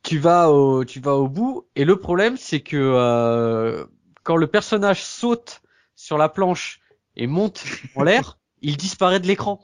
tu 0.04 0.20
vas 0.20 0.52
au 0.52 0.86
tu 0.86 1.00
vas 1.00 1.16
au 1.16 1.28
bout 1.28 1.66
et 1.76 1.84
le 1.86 1.96
problème 1.98 2.38
c'est 2.38 2.60
que 2.62 2.78
euh, 2.78 3.86
quand 4.24 4.36
le 4.38 4.48
personnage 4.48 5.04
saute 5.04 5.62
sur 5.96 6.18
la 6.18 6.30
planche 6.30 6.80
et 7.16 7.26
monte 7.28 7.64
en 7.96 8.04
l'air, 8.04 8.38
il 8.62 8.78
disparaît 8.78 9.20
de 9.20 9.28
l'écran. 9.28 9.62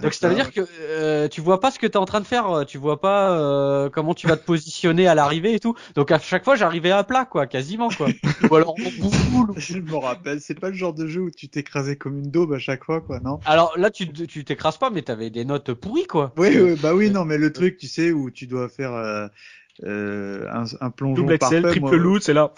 Donc 0.00 0.14
ça 0.14 0.28
veut 0.28 0.34
dire 0.34 0.52
que 0.52 0.60
euh, 0.80 1.28
tu 1.28 1.40
vois 1.40 1.60
pas 1.60 1.70
ce 1.70 1.78
que 1.78 1.86
tu 1.86 1.94
es 1.94 1.96
en 1.96 2.04
train 2.04 2.20
de 2.20 2.26
faire, 2.26 2.48
euh, 2.48 2.64
tu 2.64 2.78
vois 2.78 3.00
pas 3.00 3.32
euh, 3.32 3.90
comment 3.90 4.14
tu 4.14 4.28
vas 4.28 4.36
te 4.36 4.44
positionner 4.44 5.08
à 5.08 5.14
l'arrivée 5.14 5.54
et 5.54 5.60
tout. 5.60 5.74
Donc 5.94 6.12
à 6.12 6.18
chaque 6.18 6.44
fois 6.44 6.54
j'arrivais 6.54 6.92
à 6.92 7.02
plat 7.02 7.24
quoi, 7.24 7.46
quasiment 7.46 7.88
quoi. 7.88 8.08
Ou 8.50 8.54
alors 8.54 8.74
en 8.74 9.00
boule. 9.00 9.52
Je 9.56 9.78
me 9.78 9.96
rappelle, 9.96 10.40
c'est 10.40 10.58
pas 10.58 10.68
le 10.68 10.74
genre 10.74 10.94
de 10.94 11.06
jeu 11.06 11.22
où 11.22 11.30
tu 11.30 11.48
t'écrasais 11.48 11.96
comme 11.96 12.18
une 12.18 12.30
daube 12.30 12.52
à 12.52 12.58
chaque 12.58 12.84
fois, 12.84 13.00
quoi, 13.00 13.18
non? 13.20 13.40
Alors 13.44 13.76
là 13.76 13.90
tu 13.90 14.10
tu 14.12 14.44
t'écrases 14.44 14.78
pas 14.78 14.90
mais 14.90 15.02
t'avais 15.02 15.30
des 15.30 15.44
notes 15.44 15.74
pourries 15.74 16.06
quoi. 16.06 16.32
Oui, 16.36 16.56
oui, 16.56 16.76
bah 16.80 16.94
oui, 16.94 17.10
non, 17.10 17.24
mais 17.24 17.36
le 17.36 17.52
truc, 17.52 17.76
tu 17.76 17.88
sais, 17.88 18.12
où 18.12 18.30
tu 18.30 18.46
dois 18.46 18.68
faire 18.68 18.92
euh, 18.94 19.26
euh, 19.84 20.46
un, 20.52 20.64
un 20.80 20.90
plongeon 20.90 21.22
Double 21.22 21.34
Excel, 21.34 21.62
parfait, 21.62 21.78
triple 21.80 21.86
moi, 21.88 21.96
loot, 21.96 22.22
c'est 22.22 22.34
là. 22.34 22.52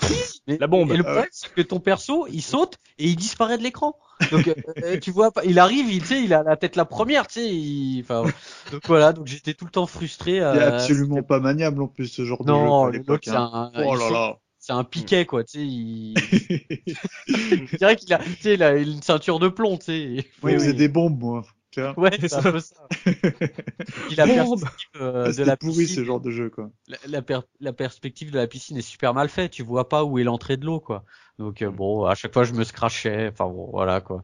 Mais- 0.47 0.59
La 0.59 0.67
bombe. 0.67 0.91
Et 0.91 0.97
le 0.97 1.05
Ah 1.07 1.11
problème, 1.11 1.29
c'est 1.31 1.53
que 1.55 1.63
ton 1.63 1.79
perso, 1.81 2.27
il 2.31 2.43
saute 2.43 2.77
et 2.99 3.07
il 3.07 3.17
disparaît 3.17 3.59
de 3.59 3.63
l'écran. 3.63 3.97
Donc, 4.31 4.49
euh, 4.49 4.55
euh, 4.85 4.99
tu 4.99 5.11
vois 5.11 5.31
pas, 5.31 5.45
il 5.45 5.59
arrive, 5.59 5.91
il, 5.93 6.35
a 6.35 6.43
la 6.43 6.57
tête 6.57 6.77
la 6.77 6.85
première, 6.85 7.27
tu 7.27 7.35
sais, 7.41 7.49
il- 7.49 8.01
enfin, 8.03 8.23
donc 8.71 8.83
voilà, 8.87 9.13
donc 9.13 9.27
j'étais 9.27 9.55
tout 9.55 9.65
le 9.65 9.71
temps 9.71 9.87
frustré. 9.87 10.33
Il 10.33 10.37
est 10.39 10.41
euh, 10.43 10.75
absolument 10.75 11.23
pas 11.23 11.41
maniable 11.41 11.83
en 11.83 11.89
plus 11.89 12.07
ce 12.09 12.25
genre 12.25 12.43
de 12.45 12.51
Non, 12.51 12.87
jeu 12.87 12.93
le 12.93 12.99
l'époque. 12.99 13.09
l'autre, 13.09 13.23
c'est 13.25 13.31
hein. 13.37 13.71
un, 13.75 13.85
Oh 13.85 13.95
là 13.97 14.11
là. 14.11 14.39
c'est 14.59 14.73
un 14.73 14.85
piquet, 14.85 15.27
quoi, 15.27 15.45
tu 15.45 15.59
sais, 15.59 15.67
il, 15.67 16.15
je 17.29 17.77
dirais 17.77 17.97
qu'il 17.97 18.13
a, 18.15 18.19
tu 18.19 18.25
sais, 18.41 18.55
il 18.55 18.63
a 18.63 18.75
une 18.77 19.03
ceinture 19.03 19.39
de 19.39 19.49
plomb, 19.49 19.77
tu 19.79 19.85
sais. 19.87 20.27
Moi, 20.43 20.53
il 20.53 20.59
faisait 20.59 20.71
oui. 20.71 20.77
des 20.77 20.89
bombes, 20.89 21.19
moi. 21.21 21.45
Tu 21.73 21.81
vois 21.81 21.95
Ouais, 21.99 22.11
c'est 22.21 22.33
un 22.35 22.43
peu 22.43 22.61
ça. 22.61 22.77
Puis 23.05 24.17
la 24.17 24.27
Bombe. 24.27 24.61
perspective 24.61 24.89
euh, 25.01 25.29
Ah, 25.29 25.33
de 25.33 25.43
la 25.45 25.57
pourri 25.57 25.77
piscine, 25.85 25.97
ce 25.97 26.05
genre 26.05 26.21
de 26.21 26.31
jeu, 26.31 26.51
quoi. 26.51 26.71
la, 26.89 26.99
la 27.09 27.23
per- 27.23 27.41
la 27.61 27.73
perspective 27.73 28.31
de 28.31 28.37
la 28.39 28.47
piscine 28.47 28.77
est 28.77 28.83
super 28.83 29.15
mal 29.15 29.29
faite. 29.29 29.53
Tu 29.53 29.63
vois 29.63 29.89
pas 29.89 30.05
où 30.05 30.19
est 30.19 30.25
l'entrée 30.25 30.57
de 30.57 30.65
l'eau, 30.67 30.81
quoi. 30.81 31.05
Donc 31.39 31.63
euh, 31.63 31.71
bon, 31.71 32.05
à 32.05 32.15
chaque 32.15 32.33
fois 32.33 32.45
je 32.45 32.53
me 32.53 32.65
scratchais. 32.65 33.29
Enfin 33.33 33.47
bon, 33.47 33.69
voilà 33.71 34.01
quoi. 34.01 34.23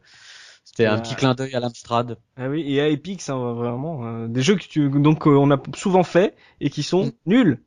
C'était 0.64 0.86
un 0.86 0.98
petit 0.98 1.16
clin 1.16 1.34
d'œil 1.34 1.54
à 1.54 1.60
l'Amstrad. 1.60 2.18
Ah 2.36 2.48
oui, 2.48 2.62
et 2.72 2.80
à 2.80 2.88
Epic, 2.88 3.22
ça 3.22 3.34
vraiment 3.34 4.04
euh, 4.06 4.28
des 4.28 4.42
jeux 4.42 4.54
que 4.56 4.64
tu 4.64 4.90
donc 4.90 5.26
euh, 5.26 5.30
on 5.30 5.50
a 5.50 5.60
souvent 5.74 6.04
fait 6.04 6.36
et 6.60 6.70
qui 6.70 6.82
sont 6.82 7.06
Mm. 7.06 7.10
nuls. 7.26 7.62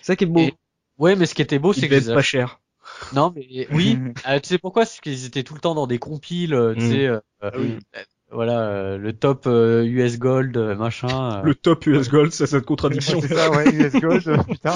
C'est 0.00 0.04
ça 0.06 0.16
qui 0.16 0.24
est 0.24 0.26
beau. 0.26 0.40
Et- 0.40 0.54
Ouais, 0.98 1.16
mais 1.16 1.24
ce 1.26 1.34
qui 1.34 1.40
était 1.42 1.58
beau, 1.58 1.72
c'est 1.72 1.88
que 1.88 1.94
les 1.94 2.12
pas 2.12 2.20
cher. 2.22 2.60
non, 3.14 3.32
mais 3.34 3.68
oui. 3.72 3.96
euh, 4.28 4.38
tu 4.42 4.48
sais 4.48 4.58
pourquoi? 4.58 4.84
C'est 4.84 5.00
qu'ils 5.00 5.24
étaient 5.24 5.42
tout 5.44 5.54
le 5.54 5.60
temps 5.60 5.74
dans 5.74 5.86
des 5.86 5.98
compiles. 5.98 6.54
euh, 6.54 6.74
Tu 6.74 6.80
Mm. 6.82 6.90
sais, 6.90 7.06
euh, 7.06 7.20
Ah 7.40 7.50
oui. 7.56 7.78
Voilà, 8.32 8.60
euh, 8.68 8.98
le 8.98 9.12
top 9.12 9.44
euh, 9.46 9.84
US 9.84 10.18
Gold, 10.18 10.56
euh, 10.56 10.74
machin. 10.76 11.38
euh. 11.38 11.42
Le 11.42 11.54
top 11.54 11.86
US 11.86 12.08
Gold, 12.08 12.32
c'est 12.32 12.46
cette 12.46 12.64
contradiction. 12.64 13.20
C'est 13.20 13.34
ça, 13.34 13.50
ouais, 13.50 13.72
US 13.74 13.92
Gold, 13.94 14.28
euh, 14.28 14.36
putain. 14.48 14.74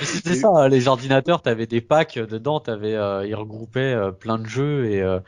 C'était 0.00 0.34
ça, 0.34 0.48
hein, 0.48 0.68
les 0.68 0.88
ordinateurs, 0.88 1.42
t'avais 1.42 1.66
des 1.66 1.80
packs 1.80 2.16
euh, 2.16 2.26
dedans, 2.26 2.60
t'avais, 2.60 2.94
euh, 2.94 3.26
ils 3.26 3.34
regroupaient 3.34 3.94
euh, 3.94 4.10
plein 4.10 4.38
de 4.38 4.46
jeux 4.46 4.86
et 4.86 5.02
euh, 5.02 5.20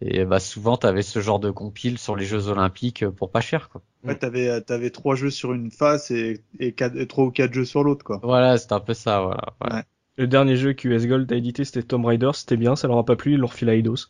et 0.00 0.24
bah 0.24 0.40
souvent 0.40 0.76
t'avais 0.76 1.02
ce 1.02 1.20
genre 1.20 1.38
de 1.40 1.50
compile 1.50 1.98
sur 1.98 2.16
les 2.16 2.24
Jeux 2.24 2.48
Olympiques 2.48 3.02
euh, 3.02 3.10
pour 3.10 3.30
pas 3.30 3.40
cher 3.40 3.68
quoi. 3.70 3.82
Ouais, 4.04 4.16
t'avais, 4.16 4.48
euh, 4.48 4.60
t'avais 4.60 4.90
trois 4.90 5.14
jeux 5.16 5.30
sur 5.30 5.52
une 5.52 5.70
face 5.70 6.10
et, 6.10 6.40
et, 6.60 6.72
quatre, 6.72 6.96
et 6.96 7.06
trois 7.06 7.24
ou 7.24 7.30
quatre 7.30 7.52
jeux 7.54 7.64
sur 7.64 7.82
l'autre, 7.84 8.04
quoi. 8.04 8.20
Voilà, 8.22 8.58
c'était 8.58 8.74
un 8.74 8.80
peu 8.80 8.94
ça, 8.94 9.20
voilà. 9.22 9.42
ouais. 9.62 9.72
Ouais. 9.74 9.82
Le 10.16 10.26
dernier 10.26 10.56
jeu 10.56 10.74
que 10.74 10.88
US 10.88 11.06
Gold 11.06 11.30
a 11.32 11.36
édité, 11.36 11.64
c'était 11.64 11.82
Tomb 11.82 12.04
Raider, 12.04 12.30
c'était 12.34 12.56
bien, 12.56 12.76
ça 12.76 12.86
leur 12.86 12.98
a 12.98 13.04
pas 13.04 13.16
plu, 13.16 13.32
ils 13.34 13.38
l'ont 13.38 13.48
refilé 13.48 13.72
à 13.72 13.74
Eidos. 13.74 14.08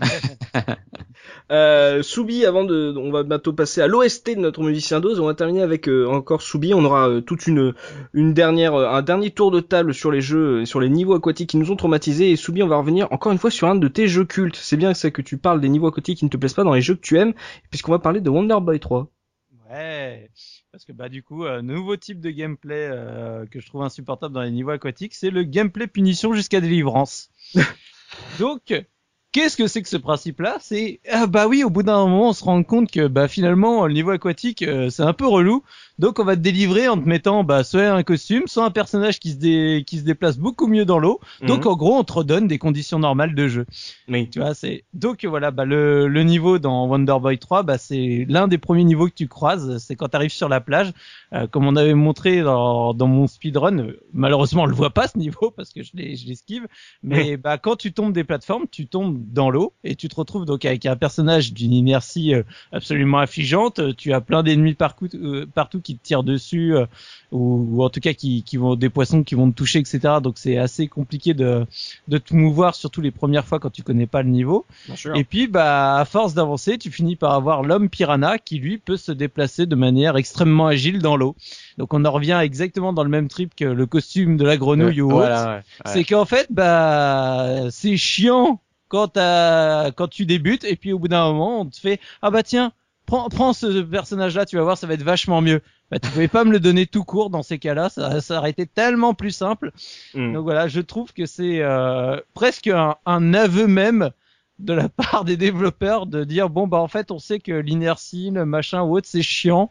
euh, 1.50 2.02
Soubi, 2.02 2.44
avant 2.44 2.64
de, 2.64 2.94
on 2.96 3.10
va 3.10 3.22
bientôt 3.22 3.52
passer 3.52 3.80
à 3.80 3.86
l'OST 3.86 4.36
de 4.36 4.40
notre 4.40 4.62
musicien 4.62 5.00
dose, 5.00 5.20
on 5.20 5.26
va 5.26 5.34
terminer 5.34 5.62
avec 5.62 5.88
euh, 5.88 6.06
encore 6.06 6.42
Soubi, 6.42 6.74
on 6.74 6.84
aura 6.84 7.08
euh, 7.08 7.20
toute 7.20 7.46
une, 7.46 7.74
une 8.12 8.34
dernière, 8.34 8.74
euh, 8.74 8.88
un 8.88 9.02
dernier 9.02 9.30
tour 9.30 9.50
de 9.50 9.60
table 9.60 9.94
sur 9.94 10.10
les 10.10 10.20
jeux, 10.20 10.64
sur 10.64 10.80
les 10.80 10.88
niveaux 10.88 11.14
aquatiques 11.14 11.50
qui 11.50 11.56
nous 11.56 11.70
ont 11.70 11.76
traumatisés, 11.76 12.30
et 12.30 12.36
Soubi, 12.36 12.62
on 12.62 12.68
va 12.68 12.76
revenir 12.76 13.08
encore 13.12 13.32
une 13.32 13.38
fois 13.38 13.50
sur 13.50 13.68
un 13.68 13.74
de 13.74 13.88
tes 13.88 14.08
jeux 14.08 14.24
cultes. 14.24 14.56
C'est 14.56 14.76
bien 14.76 14.94
ça 14.94 15.10
que 15.10 15.22
tu 15.22 15.38
parles 15.38 15.60
des 15.60 15.68
niveaux 15.68 15.88
aquatiques 15.88 16.18
qui 16.18 16.24
ne 16.24 16.30
te 16.30 16.36
plaisent 16.36 16.54
pas 16.54 16.64
dans 16.64 16.74
les 16.74 16.82
jeux 16.82 16.94
que 16.94 17.00
tu 17.00 17.18
aimes, 17.18 17.34
puisqu'on 17.70 17.92
va 17.92 17.98
parler 17.98 18.20
de 18.20 18.30
Wonder 18.30 18.58
Boy 18.60 18.80
3. 18.80 19.10
Ouais, 19.70 20.30
parce 20.70 20.84
que 20.84 20.92
bah 20.92 21.08
du 21.08 21.22
coup, 21.22 21.44
euh, 21.44 21.60
nouveau 21.60 21.96
type 21.96 22.20
de 22.20 22.30
gameplay 22.30 22.88
euh, 22.90 23.46
que 23.46 23.58
je 23.60 23.66
trouve 23.66 23.82
insupportable 23.82 24.34
dans 24.34 24.42
les 24.42 24.50
niveaux 24.50 24.70
aquatiques, 24.70 25.14
c'est 25.14 25.30
le 25.30 25.42
gameplay 25.42 25.86
punition 25.86 26.34
jusqu'à 26.34 26.60
délivrance. 26.60 27.30
Donc, 28.38 28.72
qu'est-ce 29.36 29.56
que 29.56 29.66
c'est 29.66 29.82
que 29.82 29.88
ce 29.88 29.96
principe-là? 29.98 30.56
C'est 30.60 31.00
ah 31.10 31.26
bah 31.26 31.46
oui, 31.46 31.62
au 31.64 31.70
bout 31.70 31.82
d'un 31.82 31.98
moment, 32.06 32.30
on 32.30 32.32
se 32.32 32.42
rend 32.44 32.62
compte 32.62 32.90
que 32.90 33.06
bah 33.06 33.28
finalement 33.28 33.86
le 33.86 33.92
niveau 33.92 34.10
aquatique 34.10 34.62
euh, 34.62 34.90
c'est 34.90 35.02
un 35.02 35.12
peu 35.12 35.26
relou. 35.26 35.62
Donc 35.98 36.18
on 36.18 36.24
va 36.24 36.36
te 36.36 36.40
délivrer 36.40 36.88
en 36.88 36.98
te 37.00 37.08
mettant 37.08 37.44
bah 37.44 37.64
soit 37.64 37.88
un 37.88 38.02
costume, 38.02 38.42
soit 38.46 38.64
un 38.64 38.70
personnage 38.70 39.18
qui 39.20 39.30
se 39.32 39.36
dé... 39.36 39.84
qui 39.86 39.98
se 39.98 40.04
déplace 40.04 40.38
beaucoup 40.38 40.66
mieux 40.66 40.84
dans 40.84 40.98
l'eau. 40.98 41.20
Donc 41.42 41.64
Mhm. 41.64 41.70
en 41.72 41.76
gros, 41.76 41.96
on 41.96 42.04
te 42.04 42.12
redonne 42.14 42.46
des 42.48 42.58
conditions 42.58 42.98
normales 42.98 43.34
de 43.34 43.48
jeu. 43.48 43.66
Oui. 44.08 44.30
Tu 44.30 44.40
vois, 44.40 44.54
c'est 44.54 44.84
donc 44.94 45.24
voilà, 45.24 45.50
bah 45.50 45.64
le, 45.64 46.08
le 46.08 46.22
niveau 46.22 46.58
dans 46.58 46.86
Wonder 46.86 47.16
Boy 47.20 47.38
3, 47.38 47.62
bah 47.62 47.78
c'est 47.78 48.26
l'un 48.28 48.48
des 48.48 48.58
premiers 48.58 48.84
niveaux 48.84 49.06
que 49.08 49.14
tu 49.14 49.28
croises, 49.28 49.78
c'est 49.78 49.96
quand 49.96 50.08
tu 50.08 50.16
arrives 50.16 50.32
sur 50.32 50.48
la 50.48 50.60
plage, 50.60 50.92
Euh, 51.32 51.48
comme 51.48 51.66
on 51.66 51.74
avait 51.76 51.94
montré 51.94 52.42
dans, 52.42 52.94
dans 52.94 53.08
mon 53.08 53.26
speedrun. 53.26 53.78
euh, 53.80 54.00
Malheureusement, 54.12 54.62
on 54.62 54.66
le 54.66 54.74
voit 54.74 54.90
pas 54.90 55.08
ce 55.08 55.18
niveau 55.18 55.50
parce 55.50 55.72
que 55.72 55.82
je 55.82 55.90
l'esquive, 55.94 56.66
mais 57.02 57.36
bah 57.36 57.58
quand 57.58 57.76
tu 57.76 57.92
tombes 57.92 58.12
des 58.12 58.22
plateformes, 58.24 58.66
tu 58.70 58.86
tombes 58.86 59.18
dans 59.32 59.50
l'eau 59.50 59.72
et 59.84 59.94
tu 59.96 60.08
te 60.08 60.14
retrouves 60.16 60.44
donc 60.44 60.64
avec 60.64 60.86
un 60.86 60.96
personnage 60.96 61.52
d'une 61.52 61.72
inertie 61.72 62.34
euh, 62.34 62.42
absolument 62.72 63.18
affligeante. 63.18 63.78
Euh, 63.78 63.92
Tu 63.96 64.12
as 64.12 64.20
plein 64.20 64.42
d'ennemis 64.42 64.74
partout, 64.74 65.08
euh, 65.14 65.46
partout 65.54 65.80
qui 65.80 65.96
te 65.96 66.04
tirent 66.04 66.22
dessus, 66.22 66.74
ou, 67.32 67.66
ou 67.70 67.82
en 67.82 67.90
tout 67.90 68.00
cas 68.00 68.12
qui, 68.12 68.42
qui 68.42 68.56
vont 68.56 68.76
des 68.76 68.90
poissons 68.90 69.22
qui 69.22 69.34
vont 69.34 69.50
te 69.50 69.56
toucher, 69.56 69.78
etc. 69.78 70.14
Donc 70.22 70.38
c'est 70.38 70.58
assez 70.58 70.88
compliqué 70.88 71.34
de 71.34 71.66
de 72.08 72.18
te 72.18 72.34
mouvoir, 72.34 72.74
surtout 72.74 73.00
les 73.00 73.10
premières 73.10 73.46
fois 73.46 73.58
quand 73.58 73.70
tu 73.70 73.82
connais 73.82 74.06
pas 74.06 74.22
le 74.22 74.30
niveau. 74.30 74.66
Et 75.14 75.24
puis, 75.24 75.46
bah, 75.46 75.96
à 75.98 76.04
force 76.04 76.34
d'avancer, 76.34 76.78
tu 76.78 76.90
finis 76.90 77.16
par 77.16 77.32
avoir 77.32 77.62
l'homme 77.62 77.88
piranha 77.88 78.38
qui 78.38 78.58
lui 78.58 78.78
peut 78.78 78.96
se 78.96 79.12
déplacer 79.12 79.66
de 79.66 79.74
manière 79.74 80.16
extrêmement 80.16 80.66
agile 80.66 81.00
dans 81.00 81.16
l'eau. 81.16 81.36
Donc, 81.78 81.94
on 81.94 82.04
en 82.04 82.10
revient 82.10 82.38
exactement 82.42 82.92
dans 82.92 83.04
le 83.04 83.10
même 83.10 83.28
trip 83.28 83.54
que 83.54 83.64
le 83.64 83.86
costume 83.86 84.36
de 84.36 84.44
la 84.44 84.56
grenouille 84.56 85.00
ou 85.00 85.08
autre. 85.08 85.16
Voilà, 85.16 85.56
ouais. 85.56 85.92
C'est 85.92 86.04
qu'en 86.04 86.24
fait, 86.24 86.48
bah, 86.50 87.70
c'est 87.70 87.96
chiant 87.96 88.60
quand 88.88 89.14
quand 89.16 90.08
tu 90.08 90.26
débutes 90.26 90.64
et 90.64 90.76
puis 90.76 90.92
au 90.92 90.98
bout 90.98 91.08
d'un 91.08 91.32
moment, 91.32 91.60
on 91.60 91.66
te 91.66 91.78
fait, 91.78 92.00
ah 92.22 92.30
bah 92.30 92.42
tiens, 92.42 92.72
prends, 93.06 93.28
prends 93.28 93.52
ce 93.52 93.82
personnage-là, 93.82 94.44
tu 94.44 94.56
vas 94.56 94.62
voir, 94.62 94.76
ça 94.76 94.86
va 94.86 94.94
être 94.94 95.02
vachement 95.02 95.40
mieux. 95.40 95.62
Bah, 95.90 95.98
tu 96.00 96.10
pouvais 96.10 96.28
pas 96.28 96.44
me 96.44 96.50
le 96.50 96.58
donner 96.58 96.86
tout 96.86 97.04
court 97.04 97.30
dans 97.30 97.44
ces 97.44 97.58
cas-là, 97.58 97.88
ça, 97.88 98.20
ça 98.20 98.38
aurait 98.38 98.50
été 98.50 98.66
tellement 98.66 99.14
plus 99.14 99.30
simple. 99.30 99.70
Mm. 100.14 100.32
Donc 100.34 100.42
voilà, 100.42 100.66
je 100.66 100.80
trouve 100.80 101.12
que 101.12 101.26
c'est 101.26 101.60
euh, 101.62 102.20
presque 102.34 102.66
un, 102.66 102.96
un 103.06 103.34
aveu 103.34 103.68
même 103.68 104.10
de 104.58 104.72
la 104.72 104.88
part 104.88 105.24
des 105.24 105.36
développeurs 105.36 106.06
de 106.06 106.24
dire 106.24 106.50
bon 106.50 106.66
bah 106.66 106.78
en 106.78 106.88
fait 106.88 107.10
on 107.10 107.18
sait 107.18 107.38
que 107.38 107.52
l'inertie, 107.52 108.30
le 108.30 108.44
machin 108.44 108.82
ou 108.82 108.96
autre 108.96 109.06
c'est 109.08 109.22
chiant. 109.22 109.70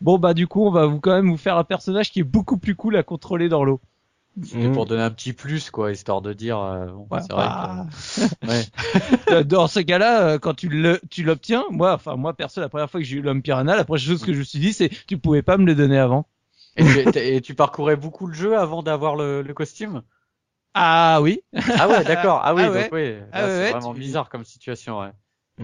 Bon 0.00 0.18
bah 0.18 0.34
du 0.34 0.46
coup 0.46 0.64
on 0.64 0.70
va 0.70 0.86
vous 0.86 1.00
quand 1.00 1.14
même 1.14 1.30
vous 1.30 1.36
faire 1.36 1.56
un 1.56 1.64
personnage 1.64 2.12
qui 2.12 2.20
est 2.20 2.24
beaucoup 2.24 2.58
plus 2.58 2.76
cool 2.76 2.96
à 2.96 3.02
contrôler 3.02 3.48
dans 3.48 3.64
l'eau. 3.64 3.80
C'était 4.42 4.68
Mhm. 4.68 4.74
pour 4.74 4.84
donner 4.86 5.02
un 5.02 5.10
petit 5.10 5.32
plus, 5.32 5.70
quoi, 5.70 5.92
histoire 5.92 6.20
de 6.20 6.32
dire. 6.32 6.58
euh, 6.58 6.86
bon, 6.86 7.06
Ouais, 7.10 7.20
c'est 7.22 7.32
vrai 7.32 7.46
bah, 7.46 7.86
que. 8.42 8.46
Ouais. 8.48 9.44
dans 9.44 9.66
ce 9.66 9.80
cas-là, 9.80 10.28
euh, 10.28 10.38
quand 10.38 10.54
tu 10.54 10.68
le 10.68 11.00
tu 11.10 11.22
l'obtiens, 11.22 11.64
moi 11.70 11.94
enfin 11.94 12.16
moi 12.16 12.34
perso 12.34 12.60
la 12.60 12.68
première 12.68 12.90
fois 12.90 13.00
que 13.00 13.06
j'ai 13.06 13.16
eu 13.16 13.22
l'homme 13.22 13.42
piranha, 13.42 13.76
la 13.76 13.84
première 13.84 14.02
chose 14.04 14.22
que 14.22 14.32
je 14.34 14.38
me 14.38 14.44
suis 14.44 14.58
dit 14.58 14.72
c'est 14.72 14.90
tu 15.06 15.16
pouvais 15.18 15.42
pas 15.42 15.56
me 15.56 15.64
le 15.64 15.74
donner 15.74 15.98
avant. 15.98 16.26
Et, 16.76 16.84
tu, 16.84 17.04
t'as- 17.12 17.22
et 17.24 17.40
tu 17.40 17.54
parcourais 17.54 17.96
beaucoup 17.96 18.26
le 18.26 18.34
jeu 18.34 18.58
avant 18.58 18.82
d'avoir 18.82 19.16
le, 19.16 19.40
le 19.40 19.54
costume? 19.54 20.02
Ah 20.74 21.20
oui. 21.22 21.40
Ah 21.54 21.88
ouais, 21.88 22.04
d'accord. 22.04 22.40
Ah 22.44 22.54
oui, 22.54 22.62
Ah 22.62 22.70
ouais. 22.70 22.82
donc 22.82 22.92
oui. 22.92 23.14
Ah 23.32 23.48
c'est 23.48 23.70
vraiment 23.70 23.94
tu- 23.94 24.00
bizarre 24.00 24.28
comme 24.28 24.44
situation, 24.44 25.00
ouais. 25.00 25.12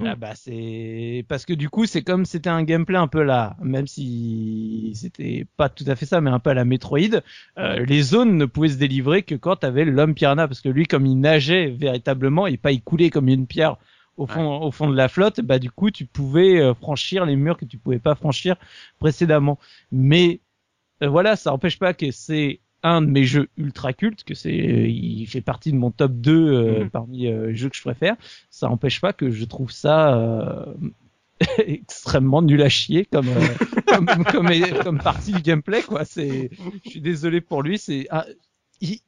Ah 0.01 0.17
bah 0.17 0.35
c'est 0.35 1.25
parce 1.29 1.45
que 1.45 1.53
du 1.53 1.69
coup 1.69 1.85
c'est 1.85 2.03
comme 2.03 2.25
c'était 2.25 2.49
un 2.49 2.63
gameplay 2.65 2.97
un 2.97 3.09
peu 3.09 3.23
là, 3.23 3.57
même 3.61 3.87
si 3.87 4.93
c'était 4.95 5.47
pas 5.59 5.69
tout 5.69 5.85
à 5.87 5.97
fait 5.97 6.07
ça, 6.07 6.23
mais 6.23 6.31
un 6.31 6.39
peu 6.39 6.49
à 6.51 6.55
la 6.55 6.65
Metroid. 6.65 7.21
euh, 7.59 7.85
les 7.85 8.01
zones 8.03 8.39
ne 8.39 8.47
pouvaient 8.47 8.71
se 8.71 8.79
délivrer 8.79 9.23
que 9.23 9.35
quand 9.35 9.57
t'avais 9.57 9.85
l'homme 9.85 10.15
piranha, 10.15 10.49
parce 10.49 10.63
que 10.63 10.71
lui 10.71 10.87
comme 10.87 11.05
il 11.05 11.21
nageait 11.21 11.69
véritablement 11.71 12.47
et 12.47 12.57
pas 12.57 12.73
il 12.73 12.83
coulait 12.83 13.11
comme 13.11 13.29
une 13.29 13.47
pierre 13.47 13.77
au 14.17 14.27
fond 14.27 14.63
au 14.63 14.71
fond 14.71 14.89
de 14.89 14.97
la 14.97 15.09
flotte, 15.09 15.41
bah 15.43 15.59
du 15.59 15.71
coup 15.71 15.91
tu 15.91 16.07
pouvais 16.07 16.59
euh, 16.59 16.73
franchir 16.75 17.27
les 17.27 17.37
murs 17.37 17.59
que 17.59 17.67
tu 17.67 17.77
pouvais 17.77 17.99
pas 17.99 18.15
franchir 18.15 18.57
précédemment. 18.99 19.59
Mais 19.93 20.41
euh, 21.03 21.09
voilà, 21.11 21.37
ça 21.37 21.53
empêche 21.53 21.79
pas 21.79 21.95
que 21.95 22.11
c'est 22.13 22.62
un 22.83 23.03
de 23.03 23.07
mes 23.07 23.25
jeux 23.25 23.49
ultra 23.57 23.93
cultes, 23.93 24.25
que 24.25 24.35
c'est, 24.35 24.53
il 24.55 25.27
fait 25.27 25.41
partie 25.41 25.73
de 25.73 25.77
mon 25.77 25.91
top 25.91 26.13
2 26.13 26.33
euh, 26.53 26.81
Mhm. 26.85 26.91
parmi 26.91 27.27
euh, 27.29 27.47
les 27.49 27.55
jeux 27.57 27.69
que 27.69 27.77
je 27.77 27.83
préfère. 27.83 28.17
Ça 28.51 28.69
empêche 28.69 29.01
pas 29.01 29.13
que 29.13 29.31
je 29.31 29.45
trouve 29.45 29.71
ça 29.71 30.15
euh, 30.17 30.75
extrêmement 31.59 32.43
nul 32.43 32.63
à 32.63 32.69
chier 32.69 33.05
comme 33.07 33.29
euh, 33.29 33.41
comme, 33.87 34.07
comme, 34.07 34.49
comme 34.83 34.99
partie 34.99 35.33
du 35.33 35.43
gameplay 35.43 35.83
quoi. 35.83 36.05
C'est, 36.05 36.51
je 36.85 36.91
suis 36.91 37.01
désolé 37.01 37.41
pour 37.41 37.63
lui. 37.63 37.79
C'est, 37.79 38.07
ah, 38.11 38.27
il, 38.81 38.99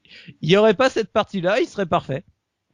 il 0.41 0.51
y 0.51 0.57
aurait 0.57 0.75
pas 0.75 0.91
cette 0.91 1.11
partie 1.13 1.41
là, 1.41 1.61
il 1.61 1.67
serait 1.67 1.87
parfait. 1.87 2.25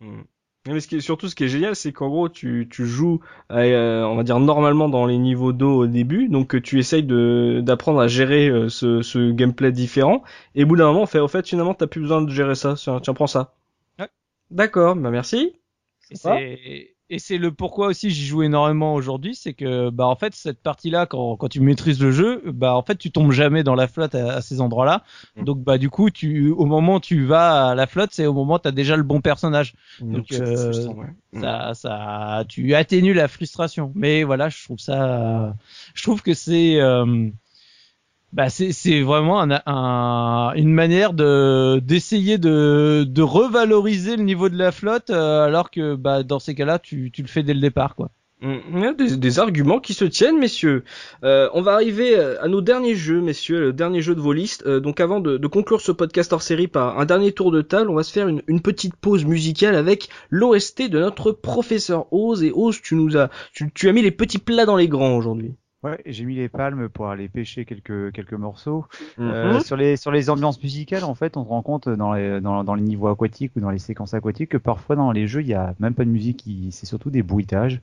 Mm. 0.00 0.20
Mais 0.66 0.80
ce 0.80 0.88
qui 0.88 0.96
est, 0.96 1.00
surtout 1.00 1.28
ce 1.28 1.34
qui 1.34 1.44
est 1.44 1.48
génial, 1.48 1.74
c'est 1.74 1.90
qu'en 1.90 2.10
gros 2.10 2.28
tu, 2.28 2.68
tu 2.70 2.84
joues, 2.84 3.20
euh, 3.50 4.02
on 4.04 4.14
va 4.14 4.22
dire 4.24 4.38
normalement 4.40 4.90
dans 4.90 5.06
les 5.06 5.16
niveaux 5.16 5.52
d'eau 5.54 5.72
au 5.72 5.86
début, 5.86 6.28
donc 6.28 6.54
euh, 6.54 6.60
tu 6.60 6.78
essayes 6.78 7.02
de 7.02 7.60
d'apprendre 7.64 7.98
à 7.98 8.08
gérer 8.08 8.48
euh, 8.48 8.68
ce, 8.68 9.00
ce 9.00 9.30
gameplay 9.30 9.72
différent, 9.72 10.22
et 10.54 10.64
au 10.64 10.66
bout 10.66 10.76
d'un 10.76 10.88
moment, 10.88 11.02
on 11.02 11.06
fait, 11.06 11.18
au 11.18 11.28
fait 11.28 11.48
finalement 11.48 11.72
t'as 11.72 11.86
plus 11.86 12.02
besoin 12.02 12.20
de 12.20 12.30
gérer 12.30 12.54
ça, 12.54 12.74
tiens, 12.76 13.14
prends 13.14 13.26
ça. 13.26 13.54
Ouais. 13.98 14.08
D'accord, 14.50 14.96
bah 14.96 15.10
merci. 15.10 15.56
C'est 16.12 16.94
et 17.10 17.18
c'est 17.18 17.38
le 17.38 17.50
pourquoi 17.50 17.88
aussi 17.88 18.10
j'y 18.10 18.24
joue 18.24 18.42
énormément 18.44 18.94
aujourd'hui, 18.94 19.34
c'est 19.34 19.52
que 19.52 19.90
bah 19.90 20.06
en 20.06 20.14
fait 20.14 20.32
cette 20.32 20.62
partie-là 20.62 21.06
quand 21.06 21.36
quand 21.36 21.48
tu 21.48 21.60
maîtrises 21.60 22.00
le 22.00 22.12
jeu, 22.12 22.40
bah 22.46 22.76
en 22.76 22.82
fait 22.82 22.96
tu 22.96 23.10
tombes 23.10 23.32
jamais 23.32 23.64
dans 23.64 23.74
la 23.74 23.88
flotte 23.88 24.14
à, 24.14 24.34
à 24.34 24.40
ces 24.40 24.60
endroits-là. 24.60 25.02
Mm. 25.36 25.44
Donc 25.44 25.58
bah 25.58 25.76
du 25.76 25.90
coup 25.90 26.10
tu 26.10 26.50
au 26.50 26.66
moment 26.66 26.94
où 26.94 27.00
tu 27.00 27.24
vas 27.24 27.70
à 27.70 27.74
la 27.74 27.88
flotte, 27.88 28.10
c'est 28.12 28.26
au 28.26 28.32
moment 28.32 28.54
où 28.54 28.58
tu 28.60 28.68
as 28.68 28.72
déjà 28.72 28.96
le 28.96 29.02
bon 29.02 29.20
personnage. 29.20 29.74
Donc, 30.00 30.26
c'est 30.30 30.40
euh, 30.40 30.86
ouais. 30.86 31.06
Mm. 31.32 31.40
Ça 31.40 31.74
ça 31.74 32.44
tu 32.48 32.74
atténues 32.76 33.12
la 33.12 33.26
frustration. 33.26 33.92
Mais 33.96 34.22
voilà, 34.22 34.48
je 34.48 34.62
trouve 34.62 34.78
ça 34.78 35.56
je 35.94 36.02
trouve 36.04 36.22
que 36.22 36.32
c'est 36.32 36.80
euh, 36.80 37.28
bah 38.32 38.48
c'est 38.48 39.02
vraiment 39.02 39.40
un, 39.40 39.60
un- 39.66 40.52
une 40.54 40.72
manière 40.72 41.12
de 41.12 41.80
d'essayer 41.82 42.38
de 42.38 43.04
de 43.08 43.22
revaloriser 43.22 44.16
le 44.16 44.22
niveau 44.22 44.48
de 44.48 44.56
la 44.56 44.70
flotte 44.72 45.10
euh, 45.10 45.44
alors 45.44 45.70
que 45.70 45.96
bah 45.96 46.22
dans 46.22 46.38
ces 46.38 46.54
cas-là 46.54 46.78
tu 46.78 47.10
tu 47.10 47.22
le 47.22 47.28
fais 47.28 47.42
dès 47.42 47.54
le 47.54 47.60
départ 47.60 47.94
quoi. 47.96 48.10
Mm, 48.42 48.84
a 48.84 48.92
Des, 48.94 49.16
des 49.18 49.38
arguments 49.38 49.80
qui 49.80 49.92
se 49.92 50.06
tiennent, 50.06 50.38
messieurs. 50.38 50.82
Euh, 51.24 51.50
on 51.52 51.60
va 51.60 51.72
arriver 51.74 52.16
euh, 52.16 52.42
à 52.42 52.48
nos 52.48 52.62
derniers 52.62 52.94
jeux, 52.94 53.20
messieurs, 53.20 53.60
le 53.60 53.72
dernier 53.74 54.00
jeu 54.00 54.14
de 54.14 54.20
vos 54.20 54.32
listes. 54.32 54.64
Euh, 54.66 54.80
donc 54.80 54.98
avant 55.00 55.20
de, 55.20 55.36
de 55.36 55.46
conclure 55.46 55.82
ce 55.82 55.92
podcast 55.92 56.32
hors 56.32 56.40
série 56.40 56.66
par 56.66 56.98
un 56.98 57.04
dernier 57.04 57.32
tour 57.32 57.50
de 57.50 57.60
table, 57.60 57.90
on 57.90 57.94
va 57.96 58.02
se 58.02 58.12
faire 58.12 58.28
une, 58.28 58.40
une 58.46 58.62
petite 58.62 58.96
pause 58.96 59.26
musicale 59.26 59.74
avec 59.74 60.08
l'OST 60.30 60.88
de 60.88 60.98
notre 61.00 61.32
professeur 61.32 62.10
Oz. 62.14 62.42
Et 62.42 62.50
Oz, 62.54 62.80
tu 62.82 62.94
nous 62.94 63.16
as, 63.18 63.28
tu, 63.52 63.70
tu 63.74 63.88
as 63.90 63.92
mis 63.92 64.00
les 64.02 64.10
petits 64.10 64.38
plats 64.38 64.64
dans 64.64 64.76
les 64.76 64.88
grands 64.88 65.16
aujourd'hui. 65.18 65.52
Ouais, 65.82 65.98
j'ai 66.04 66.26
mis 66.26 66.34
les 66.34 66.50
palmes 66.50 66.90
pour 66.90 67.08
aller 67.08 67.28
pêcher 67.30 67.64
quelques 67.64 68.12
quelques 68.12 68.34
morceaux. 68.34 68.84
Mhm. 69.16 69.30
Euh, 69.30 69.60
sur 69.60 69.76
les 69.76 69.96
sur 69.96 70.10
les 70.10 70.28
ambiances 70.28 70.62
musicales, 70.62 71.04
en 71.04 71.14
fait, 71.14 71.38
on 71.38 71.44
se 71.44 71.48
rend 71.48 71.62
compte 71.62 71.88
dans 71.88 72.12
les 72.12 72.40
dans, 72.42 72.64
dans 72.64 72.74
les 72.74 72.82
niveaux 72.82 73.08
aquatiques 73.08 73.52
ou 73.56 73.60
dans 73.60 73.70
les 73.70 73.78
séquences 73.78 74.12
aquatiques 74.12 74.50
que 74.50 74.58
parfois 74.58 74.94
dans 74.96 75.10
les 75.10 75.26
jeux, 75.26 75.40
il 75.40 75.48
y 75.48 75.54
a 75.54 75.74
même 75.80 75.94
pas 75.94 76.04
de 76.04 76.10
musique, 76.10 76.44
c'est 76.70 76.84
surtout 76.84 77.08
des 77.08 77.22
bruitages. 77.22 77.80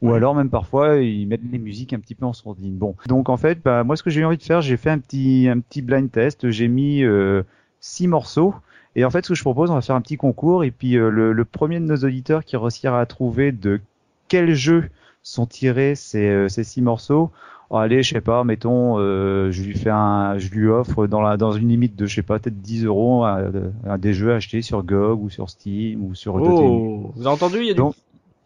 Ou 0.00 0.10
Ouais. 0.10 0.16
alors 0.16 0.34
même 0.36 0.48
parfois 0.48 0.98
ils 0.98 1.26
mettent 1.26 1.42
les 1.50 1.58
musiques 1.58 1.92
un 1.92 1.98
petit 1.98 2.14
peu 2.14 2.24
en 2.24 2.32
sourdine. 2.32 2.76
Bon, 2.78 2.94
donc 3.06 3.28
en 3.28 3.36
fait, 3.36 3.60
bah 3.62 3.82
moi 3.82 3.96
ce 3.96 4.04
que 4.04 4.10
j'ai 4.10 4.20
eu 4.20 4.24
envie 4.24 4.38
de 4.38 4.42
faire, 4.44 4.60
j'ai 4.60 4.76
fait 4.76 4.90
un 4.90 4.98
petit 5.00 5.48
un 5.48 5.58
petit 5.58 5.82
blind 5.82 6.08
test. 6.10 6.50
J'ai 6.50 6.68
mis 6.68 7.02
euh, 7.02 7.42
six 7.80 8.06
morceaux. 8.06 8.54
Et 8.96 9.04
en 9.04 9.10
fait, 9.10 9.24
ce 9.24 9.30
que 9.30 9.34
je 9.34 9.42
propose, 9.42 9.70
on 9.70 9.74
va 9.74 9.80
faire 9.82 9.96
un 9.96 10.00
petit 10.00 10.16
concours. 10.16 10.62
Et 10.62 10.70
puis 10.70 10.96
euh, 10.96 11.10
le, 11.10 11.32
le 11.32 11.44
premier 11.44 11.80
de 11.80 11.84
nos 11.84 11.96
auditeurs 11.96 12.44
qui 12.44 12.56
réussira 12.56 13.00
à 13.00 13.06
trouver 13.06 13.50
de 13.52 13.80
quel 14.28 14.54
jeu 14.54 14.88
sont 15.22 15.46
tirés 15.46 15.94
ces, 15.94 16.28
euh, 16.28 16.48
ces 16.48 16.64
six 16.64 16.82
morceaux. 16.82 17.30
Oh, 17.72 17.76
allez, 17.76 18.02
je 18.02 18.14
sais 18.14 18.20
pas, 18.20 18.42
mettons, 18.42 18.98
euh, 18.98 19.50
je 19.52 19.62
lui 19.62 19.74
fais 19.78 19.90
un, 19.90 20.38
je 20.38 20.50
lui 20.50 20.66
offre 20.68 21.06
dans 21.06 21.20
la, 21.20 21.36
dans 21.36 21.52
une 21.52 21.68
limite 21.68 21.94
de, 21.94 22.04
je 22.06 22.16
sais 22.16 22.22
pas, 22.22 22.38
peut-être 22.40 22.60
10 22.60 22.84
euros 22.84 23.22
à, 23.24 23.42
à 23.88 23.96
des 23.96 24.12
jeux 24.12 24.34
achetés 24.34 24.60
sur 24.60 24.82
GOG 24.82 25.22
ou 25.22 25.30
sur 25.30 25.48
Steam 25.48 26.02
ou 26.04 26.14
sur. 26.16 26.34
Oh, 26.36 27.12
vous 27.14 27.20
avez 27.26 27.30
entendu 27.34 27.58
Il 27.60 27.66
y 27.66 27.70
a 27.70 27.74
du, 27.74 27.78
Donc- 27.78 27.94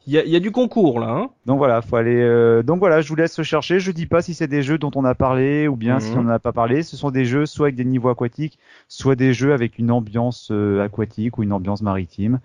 il 0.06 0.12
y 0.12 0.18
a, 0.18 0.24
il 0.24 0.30
y 0.30 0.36
a 0.36 0.40
du 0.40 0.50
concours 0.50 1.00
là. 1.00 1.08
Hein 1.08 1.30
Donc 1.46 1.56
voilà, 1.56 1.80
faut 1.80 1.96
aller. 1.96 2.20
euh, 2.20 2.62
donc 2.62 2.80
voilà, 2.80 3.00
je 3.00 3.08
vous 3.08 3.14
laisse 3.16 3.40
chercher. 3.42 3.80
Je 3.80 3.90
dis 3.90 4.04
pas 4.04 4.20
si 4.20 4.34
c'est 4.34 4.46
des 4.48 4.60
jeux 4.62 4.76
dont 4.76 4.90
on 4.94 5.04
a 5.06 5.14
parlé 5.14 5.66
ou 5.68 5.76
bien 5.76 5.94
Mhm. 5.94 6.00
si 6.00 6.18
on 6.18 6.24
n'en 6.24 6.30
a 6.32 6.38
pas 6.38 6.52
parlé. 6.52 6.82
Ce 6.82 6.94
sont 6.98 7.10
des 7.10 7.24
jeux 7.24 7.46
soit 7.46 7.68
avec 7.68 7.76
des 7.76 7.86
niveaux 7.86 8.10
aquatiques, 8.10 8.58
soit 8.88 9.16
des 9.16 9.32
jeux 9.32 9.54
avec 9.54 9.78
une 9.78 9.90
ambiance 9.90 10.50
euh, 10.50 10.82
aquatique 10.84 11.38
ou 11.38 11.42
une 11.42 11.52
ambiance 11.54 11.80
maritime. 11.80 12.40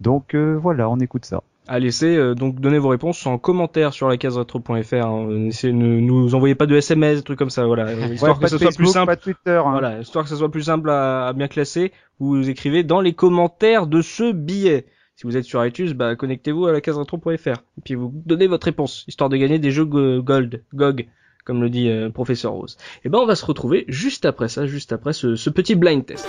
Donc 0.00 0.34
voilà, 0.34 0.88
on 0.88 0.98
écoute 1.00 1.26
ça. 1.26 1.42
Allez, 1.68 1.92
c'est 1.92 2.16
euh, 2.16 2.34
donc 2.34 2.60
donnez 2.60 2.78
vos 2.78 2.88
réponses 2.88 3.24
en 3.24 3.38
commentaire 3.38 3.92
sur 3.92 4.08
la 4.08 4.16
case 4.16 4.36
retro.fr. 4.36 4.94
Hein. 4.94 5.26
Ne 5.28 6.00
nous 6.00 6.34
envoyez 6.34 6.54
pas 6.56 6.66
de 6.66 6.74
SMS, 6.74 7.18
des 7.18 7.22
trucs 7.22 7.38
comme 7.38 7.50
ça. 7.50 7.64
Voilà, 7.66 7.92
histoire 7.92 8.36
Ouais, 8.36 8.42
que 8.44 8.48
ce 8.50 8.58
soit 8.58 8.66
Facebook, 8.66 8.84
plus 8.86 8.92
simple. 8.92 9.06
pas 9.06 9.16
Twitter. 9.16 9.62
hein. 9.64 9.70
Voilà, 9.70 10.00
histoire 10.00 10.24
que 10.24 10.30
ça 10.30 10.36
soit 10.36 10.50
plus 10.50 10.62
simple 10.64 10.90
à, 10.90 11.28
à 11.28 11.32
bien 11.32 11.46
classer, 11.48 11.92
vous 12.18 12.48
écrivez 12.50 12.82
dans 12.82 13.00
les 13.00 13.12
commentaires 13.12 13.86
de 13.86 14.02
ce 14.02 14.32
billet. 14.32 14.86
Si 15.14 15.24
vous 15.26 15.36
êtes 15.36 15.44
sur 15.44 15.64
iTunes, 15.64 15.92
bah 15.92 16.16
connectez-vous 16.16 16.66
à 16.66 16.72
la 16.72 16.80
case 16.80 16.98
retro.fr 16.98 17.48
et 17.48 17.80
puis 17.84 17.94
vous 17.94 18.10
donnez 18.26 18.48
votre 18.48 18.64
réponse, 18.64 19.04
histoire 19.06 19.30
de 19.30 19.36
gagner 19.36 19.58
des 19.60 19.70
jeux 19.70 19.84
go- 19.84 20.20
gold, 20.20 20.64
GOG, 20.74 21.06
comme 21.44 21.60
le 21.62 21.70
dit 21.70 21.88
euh, 21.88 22.10
professeur 22.10 22.52
Rose. 22.52 22.76
Et 23.04 23.08
ben 23.08 23.18
on 23.18 23.26
va 23.26 23.36
se 23.36 23.44
retrouver 23.46 23.84
juste 23.86 24.24
après 24.24 24.48
ça, 24.48 24.66
juste 24.66 24.92
après 24.92 25.12
ce, 25.12 25.36
ce 25.36 25.48
petit 25.50 25.76
blind 25.76 26.04
test. 26.04 26.28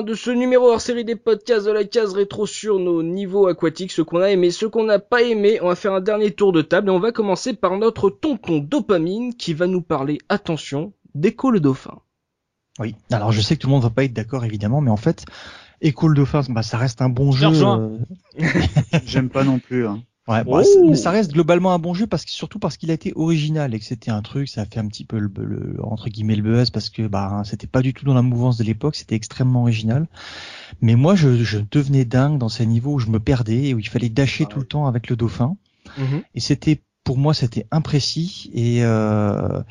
Fin 0.00 0.06
de 0.06 0.14
ce 0.14 0.30
numéro 0.30 0.70
hors 0.70 0.80
série 0.80 1.04
des 1.04 1.16
podcasts 1.16 1.66
de 1.66 1.72
la 1.72 1.84
case 1.84 2.14
rétro 2.14 2.46
sur 2.46 2.78
nos 2.78 3.02
niveaux 3.02 3.48
aquatiques, 3.48 3.92
ce 3.92 4.00
qu'on 4.00 4.22
a 4.22 4.30
aimé, 4.30 4.50
ce 4.50 4.64
qu'on 4.64 4.84
n'a 4.84 4.98
pas 4.98 5.22
aimé. 5.22 5.58
On 5.60 5.68
va 5.68 5.74
faire 5.74 5.92
un 5.92 6.00
dernier 6.00 6.30
tour 6.30 6.52
de 6.52 6.62
table 6.62 6.88
et 6.88 6.90
on 6.90 7.00
va 7.00 7.12
commencer 7.12 7.52
par 7.52 7.76
notre 7.76 8.08
tonton 8.08 8.58
dopamine 8.60 9.34
qui 9.34 9.52
va 9.52 9.66
nous 9.66 9.82
parler, 9.82 10.18
attention, 10.30 10.94
d'Echo 11.14 11.50
le 11.50 11.60
dauphin. 11.60 11.98
Oui. 12.78 12.94
Alors 13.12 13.30
je 13.32 13.42
sais 13.42 13.56
que 13.56 13.60
tout 13.60 13.66
le 13.66 13.72
monde 13.72 13.82
va 13.82 13.90
pas 13.90 14.04
être 14.04 14.14
d'accord 14.14 14.44
évidemment, 14.46 14.80
mais 14.80 14.90
en 14.90 14.96
fait, 14.96 15.26
Echo 15.82 16.08
le 16.08 16.14
dauphin, 16.14 16.40
bah, 16.48 16.62
ça 16.62 16.78
reste 16.78 17.02
un 17.02 17.10
bon 17.10 17.30
jeu. 17.32 17.48
rejoins. 17.48 17.90
euh, 18.40 18.48
J'aime 19.04 19.28
pas 19.28 19.44
non 19.44 19.58
plus. 19.58 19.86
Hein. 19.86 20.02
Ouais, 20.30 20.42
Oh. 20.46 20.52
bah, 20.52 20.62
mais 20.90 20.96
ça 20.96 21.10
reste 21.10 21.32
globalement 21.32 21.72
un 21.72 21.78
bon 21.78 21.92
jeu 21.94 22.06
parce 22.06 22.24
que 22.24 22.30
surtout 22.30 22.58
parce 22.58 22.76
qu'il 22.76 22.90
a 22.90 22.94
été 22.94 23.12
original 23.16 23.74
et 23.74 23.78
que 23.80 23.84
c'était 23.84 24.10
un 24.10 24.22
truc, 24.22 24.48
ça 24.48 24.62
a 24.62 24.64
fait 24.66 24.78
un 24.80 24.86
petit 24.86 25.04
peu 25.04 25.18
le, 25.18 25.30
le- 25.38 25.76
entre 25.84 26.08
guillemets 26.08 26.36
le 26.36 26.42
buzz 26.42 26.70
parce 26.70 26.88
que 26.90 27.06
bah 27.06 27.42
c'était 27.44 27.66
pas 27.66 27.82
du 27.82 27.92
tout 27.94 28.04
dans 28.04 28.14
la 28.14 28.22
mouvance 28.22 28.56
de 28.58 28.64
l'époque, 28.64 28.96
c'était 28.96 29.16
extrêmement 29.16 29.62
original. 29.62 30.06
Mais 30.82 30.94
moi 30.96 31.14
je, 31.16 31.42
je 31.44 31.58
devenais 31.70 32.04
dingue 32.04 32.38
dans 32.38 32.48
ces 32.48 32.66
niveaux 32.66 32.94
où 32.94 32.98
je 32.98 33.08
me 33.10 33.20
perdais 33.20 33.68
et 33.68 33.74
où 33.74 33.78
il 33.80 33.88
fallait 33.88 34.08
dasher 34.10 34.46
tout 34.46 34.60
le 34.60 34.66
temps 34.66 34.86
avec 34.86 35.08
le 35.10 35.16
dauphin 35.16 35.56
et 36.34 36.40
c'était 36.40 36.80
pour 37.10 37.18
moi 37.18 37.34
c'était 37.34 37.66
imprécis 37.72 38.52
et, 38.54 38.84
euh, 38.84 39.64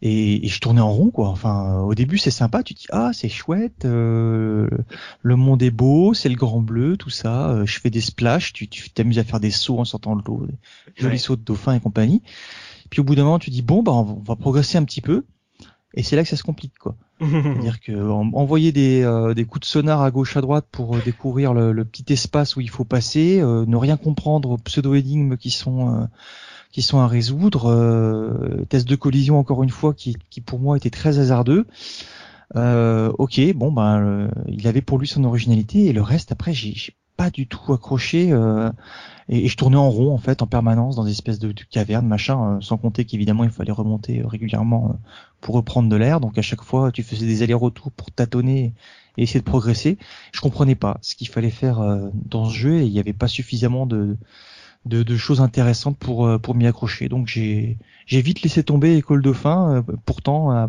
et 0.00 0.46
et 0.46 0.48
je 0.48 0.58
tournais 0.58 0.80
en 0.80 0.90
rond 0.90 1.10
quoi. 1.10 1.28
Enfin 1.28 1.80
au 1.80 1.94
début 1.94 2.16
c'est 2.16 2.30
sympa, 2.30 2.62
tu 2.62 2.72
te 2.74 2.80
dis 2.80 2.86
ah 2.92 3.10
c'est 3.12 3.28
chouette, 3.28 3.84
euh, 3.84 4.70
le 5.20 5.36
monde 5.36 5.62
est 5.62 5.70
beau, 5.70 6.14
c'est 6.14 6.30
le 6.30 6.34
grand 6.34 6.62
bleu, 6.62 6.96
tout 6.96 7.10
ça. 7.10 7.50
euh, 7.50 7.66
je 7.66 7.78
fais 7.78 7.90
des 7.90 8.00
splashs, 8.00 8.54
tu 8.54 8.66
t'amuses 8.68 9.18
à 9.18 9.24
faire 9.24 9.38
des 9.38 9.50
sauts 9.50 9.78
en 9.78 9.84
sortant 9.84 10.16
de 10.16 10.22
l'eau, 10.26 10.46
des 10.46 10.54
jolis 10.96 11.18
sauts 11.18 11.36
de 11.36 11.42
dauphin 11.42 11.74
et 11.74 11.80
compagnie. 11.80 12.22
Puis 12.88 13.02
au 13.02 13.04
bout 13.04 13.14
d'un 13.16 13.24
moment 13.24 13.38
tu 13.38 13.50
dis 13.50 13.60
bon 13.60 13.82
bah 13.82 13.92
on 13.92 14.22
va, 14.26 14.34
progresser 14.34 14.78
un 14.78 14.84
petit 14.84 15.02
peu 15.02 15.26
et 15.92 16.02
c'est 16.02 16.16
là 16.16 16.22
que 16.22 16.28
ça 16.30 16.36
se 16.36 16.42
complique 16.42 16.78
quoi. 16.78 16.96
C'est-à-dire 17.20 17.80
que 17.80 17.92
en- 18.10 18.32
envoyer 18.32 18.72
des, 18.72 19.02
euh, 19.02 19.34
des 19.34 19.44
coups 19.44 19.60
de 19.66 19.66
sonar 19.70 20.00
à 20.00 20.10
gauche 20.10 20.38
à 20.38 20.40
droite 20.40 20.64
pour 20.72 20.96
euh, 20.96 21.02
découvrir 21.04 21.52
le, 21.52 21.72
le 21.72 21.84
petit 21.84 22.10
espace 22.14 22.56
où 22.56 22.62
il 22.62 22.70
faut 22.70 22.84
passer, 22.86 23.40
euh, 23.40 23.66
ne 23.66 23.76
rien 23.76 23.98
comprendre 23.98 24.52
aux 24.52 24.56
pseudo-énigmes 24.56 25.36
qui 25.36 25.50
sont 25.50 25.94
euh, 25.94 26.04
qui 26.70 26.82
sont 26.82 26.98
à 27.00 27.06
résoudre, 27.06 27.70
euh, 27.70 28.64
test 28.68 28.88
de 28.88 28.96
collision 28.96 29.38
encore 29.38 29.62
une 29.62 29.70
fois 29.70 29.94
qui, 29.94 30.16
pour 30.44 30.58
moi 30.58 30.76
était 30.76 30.90
très 30.90 31.18
hasardeux. 31.18 31.66
Euh, 32.56 33.12
ok, 33.18 33.40
bon 33.54 33.70
ben 33.72 34.30
il 34.46 34.66
avait 34.66 34.80
pour 34.80 34.98
lui 34.98 35.06
son 35.06 35.24
originalité 35.24 35.86
et 35.86 35.92
le 35.92 36.00
reste 36.00 36.32
après 36.32 36.54
j'ai 36.54 36.94
pas 37.18 37.30
du 37.30 37.48
tout 37.48 37.72
accroché 37.72 38.30
euh, 38.30 38.70
et, 39.28 39.48
je 39.48 39.56
tournais 39.56 39.76
en 39.76 39.90
rond 39.90 40.14
en 40.14 40.18
fait 40.18 40.40
en 40.40 40.46
permanence 40.46 40.94
dans 40.94 41.04
des 41.04 41.10
espèces 41.10 41.40
de, 41.40 41.52
cavernes 41.68 42.06
machin, 42.06 42.58
euh, 42.58 42.60
sans 42.60 42.78
compter 42.78 43.04
qu'évidemment 43.04 43.42
il 43.42 43.50
fallait 43.50 43.72
remonter 43.72 44.20
euh, 44.20 44.26
régulièrement 44.26 44.96
pour 45.40 45.56
reprendre 45.56 45.88
de 45.88 45.96
l'air. 45.96 46.20
Donc 46.20 46.38
à 46.38 46.42
chaque 46.42 46.62
fois, 46.62 46.92
tu 46.92 47.02
faisais 47.02 47.26
des 47.26 47.42
allers-retours 47.42 47.90
pour 47.90 48.12
tâtonner 48.12 48.72
et 49.16 49.24
essayer 49.24 49.40
de 49.40 49.44
progresser. 49.44 49.98
Je 50.32 50.40
comprenais 50.40 50.76
pas 50.76 50.98
ce 51.02 51.16
qu'il 51.16 51.28
fallait 51.28 51.50
faire 51.50 51.80
dans 52.12 52.48
ce 52.48 52.54
jeu 52.54 52.78
et 52.78 52.86
il 52.86 52.92
n'y 52.92 53.00
avait 53.00 53.12
pas 53.12 53.28
suffisamment 53.28 53.84
de, 53.84 54.16
de, 54.84 55.02
de 55.02 55.16
choses 55.16 55.40
intéressantes 55.40 55.98
pour 55.98 56.26
euh, 56.26 56.38
pour 56.38 56.54
m'y 56.54 56.66
accrocher. 56.66 57.08
Donc 57.08 57.26
j'ai 57.26 57.76
j'ai 58.06 58.22
vite 58.22 58.42
laissé 58.42 58.62
tomber 58.62 58.96
École 58.96 59.22
Dauphin, 59.22 59.76
euh, 59.76 59.82
pourtant 60.06 60.68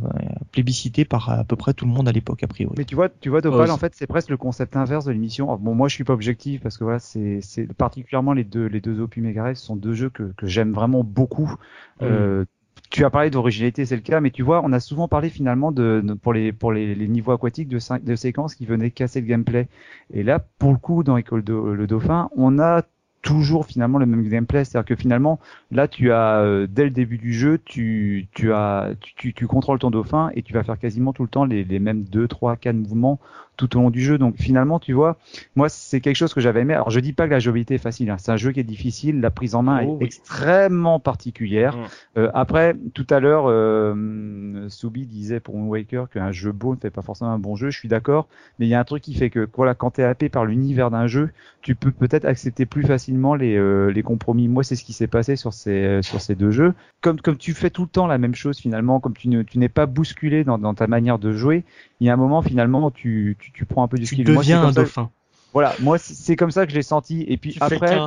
plébiscité 0.51 1.05
par 1.05 1.29
à 1.29 1.43
peu 1.43 1.55
près 1.55 1.73
tout 1.73 1.85
le 1.85 1.91
monde 1.91 2.07
à 2.07 2.11
l'époque 2.11 2.43
a 2.43 2.47
priori. 2.47 2.75
Mais 2.77 2.85
tu 2.85 2.95
vois, 2.95 3.09
tu 3.09 3.29
vois, 3.29 3.41
Topal, 3.41 3.71
en 3.71 3.77
fait, 3.77 3.93
c'est 3.95 4.07
presque 4.07 4.29
le 4.29 4.37
concept 4.37 4.75
inverse 4.75 5.05
de 5.05 5.11
l'émission. 5.11 5.55
Bon, 5.57 5.73
moi, 5.75 5.87
je 5.87 5.95
suis 5.95 6.03
pas 6.03 6.13
objectif 6.13 6.61
parce 6.61 6.77
que 6.77 6.83
voilà, 6.83 6.99
c'est, 6.99 7.39
c'est 7.41 7.71
particulièrement 7.73 8.33
les 8.33 8.43
deux, 8.43 8.65
les 8.65 8.81
deux 8.81 8.99
Opus 8.99 9.23
Mega 9.23 9.43
Res 9.43 9.55
sont 9.55 9.75
deux 9.75 9.93
jeux 9.93 10.09
que, 10.09 10.33
que 10.37 10.47
j'aime 10.47 10.73
vraiment 10.73 11.03
beaucoup. 11.03 11.53
Euh, 12.01 12.45
tu 12.89 13.05
as 13.05 13.09
parlé 13.09 13.29
d'originalité, 13.29 13.85
c'est 13.85 13.95
le 13.95 14.01
cas, 14.01 14.19
mais 14.19 14.31
tu 14.31 14.41
vois, 14.43 14.61
on 14.63 14.71
a 14.73 14.79
souvent 14.79 15.07
parlé 15.07 15.29
finalement 15.29 15.71
de, 15.71 16.01
de- 16.03 16.13
pour 16.13 16.33
les 16.33 16.51
pour 16.51 16.71
les, 16.71 16.95
les 16.95 17.07
niveaux 17.07 17.31
aquatiques 17.31 17.67
de, 17.67 17.79
de 17.99 18.15
séquences 18.15 18.55
qui 18.55 18.65
venaient 18.65 18.91
casser 18.91 19.21
le 19.21 19.27
gameplay. 19.27 19.67
Et 20.11 20.23
là, 20.23 20.39
pour 20.39 20.71
le 20.71 20.77
coup, 20.77 21.03
dans 21.03 21.17
École 21.17 21.43
de, 21.43 21.53
le 21.53 21.87
Dauphin, 21.87 22.29
on 22.35 22.59
a 22.59 22.81
toujours 23.21 23.65
finalement 23.65 23.97
le 23.97 24.05
même 24.05 24.27
gameplay, 24.27 24.63
c'est-à-dire 24.63 24.87
que 24.87 24.95
finalement, 24.95 25.39
là, 25.71 25.87
tu 25.87 26.11
as 26.11 26.39
euh, 26.39 26.67
dès 26.69 26.85
le 26.85 26.89
début 26.89 27.17
du 27.17 27.33
jeu, 27.33 27.59
tu 27.63 28.27
tu 28.33 28.53
as 28.53 28.91
tu, 29.01 29.33
tu, 29.33 29.47
contrôles 29.47 29.79
ton 29.79 29.91
dauphin 29.91 30.31
et 30.35 30.43
tu 30.43 30.53
vas 30.53 30.63
faire 30.63 30.79
quasiment 30.79 31.13
tout 31.13 31.23
le 31.23 31.29
temps 31.29 31.45
les, 31.45 31.63
les 31.63 31.79
mêmes 31.79 32.03
deux, 32.03 32.27
trois, 32.27 32.55
quatre 32.55 32.75
mouvements 32.75 33.19
tout 33.59 33.77
au 33.77 33.81
long 33.81 33.89
du 33.89 34.01
jeu. 34.01 34.17
Donc 34.17 34.35
finalement, 34.37 34.79
tu 34.79 34.93
vois, 34.93 35.17
moi, 35.55 35.67
c'est 35.69 35.99
quelque 35.99 36.15
chose 36.15 36.33
que 36.33 36.39
j'avais 36.41 36.61
aimé. 36.61 36.73
Alors, 36.73 36.89
je 36.89 36.99
dis 37.01 37.13
pas 37.13 37.25
que 37.25 37.31
la 37.31 37.39
jouabilité 37.39 37.75
est 37.75 37.77
facile. 37.79 38.09
hein. 38.09 38.15
C'est 38.17 38.31
un 38.31 38.37
jeu 38.37 38.51
qui 38.51 38.59
est 38.61 38.63
difficile. 38.63 39.19
La 39.19 39.29
prise 39.31 39.53
en 39.53 39.61
main 39.63 39.81
Oh, 39.83 39.83
est 39.83 39.97
oui. 39.99 40.05
extrêmement 40.05 40.99
particulière. 40.99 41.75
Mm. 41.77 41.81
Euh, 42.19 42.31
après, 42.33 42.75
tout 42.93 43.05
à 43.09 43.19
l'heure, 43.19 43.45
euh, 43.47 44.67
Soubi 44.69 45.05
disait 45.05 45.39
pour 45.39 45.55
Moon 45.57 45.67
Waker 45.67 46.09
qu'un 46.09 46.31
jeu 46.31 46.51
beau 46.51 46.75
ne 46.75 46.79
fait 46.79 46.89
pas 46.89 47.01
forcément 47.01 47.31
un 47.31 47.39
bon 47.39 47.55
jeu. 47.55 47.69
Je 47.69 47.77
suis 47.77 47.89
d'accord, 47.89 48.27
mais 48.57 48.65
il 48.65 48.69
y 48.69 48.73
a 48.73 48.79
un 48.79 48.83
truc 48.85 49.03
qui 49.03 49.13
fait 49.13 49.29
que 49.29 49.47
voilà, 49.55 49.75
quand 49.75 49.91
t'es 49.91 50.03
happé 50.03 50.29
par 50.29 50.45
l'univers 50.45 50.89
d'un 50.89 51.07
jeu, 51.07 51.29
tu 51.61 51.75
peux 51.75 51.91
peut-être 51.91 52.25
accepter 52.25 52.65
plus 52.65 52.83
facilement 52.83 53.35
les, 53.35 53.55
euh, 53.57 53.91
les 53.91 54.03
compromis. 54.03 54.47
Moi, 54.47 54.63
c'est 54.63 54.75
ce 54.77 54.83
qui 54.85 54.93
s'est 54.93 55.07
passé 55.07 55.35
sur 55.35 55.53
ces 55.53 55.71
euh, 55.83 56.01
sur 56.01 56.21
ces 56.21 56.35
deux 56.35 56.51
jeux. 56.51 56.73
Comme 57.01 57.19
comme 57.19 57.37
tu 57.37 57.53
fais 57.53 57.69
tout 57.69 57.83
le 57.83 57.87
temps 57.89 58.07
la 58.07 58.17
même 58.17 58.35
chose 58.35 58.57
finalement, 58.59 58.99
comme 58.99 59.13
tu 59.13 59.27
ne 59.29 59.43
tu 59.43 59.59
n'es 59.59 59.69
pas 59.69 59.85
bousculé 59.85 60.43
dans, 60.43 60.57
dans 60.57 60.73
ta 60.73 60.87
manière 60.87 61.19
de 61.19 61.31
jouer, 61.33 61.63
il 61.99 62.07
y 62.07 62.09
a 62.09 62.13
un 62.13 62.17
moment 62.17 62.41
finalement 62.41 62.89
tu 62.91 63.35
tu, 63.39 63.48
tu 63.53 63.65
prends 63.65 63.83
un 63.83 63.87
peu 63.87 63.97
du 63.97 64.03
Tu 64.05 64.15
skill. 64.15 64.31
Moi, 64.31 64.41
deviens 64.43 64.59
comme 64.61 64.69
un 64.69 64.73
dauphin. 64.73 65.09
Voilà, 65.53 65.73
moi 65.79 65.97
c'est- 65.97 66.35
comme 66.35 66.51
ça 66.51 66.65
que 66.65 66.71
je 66.71 66.75
l'ai 66.77 66.83
senti. 66.83 67.23
Et 67.27 67.37
puis 67.37 67.53
Tu 67.53 67.59
après. 67.63 67.99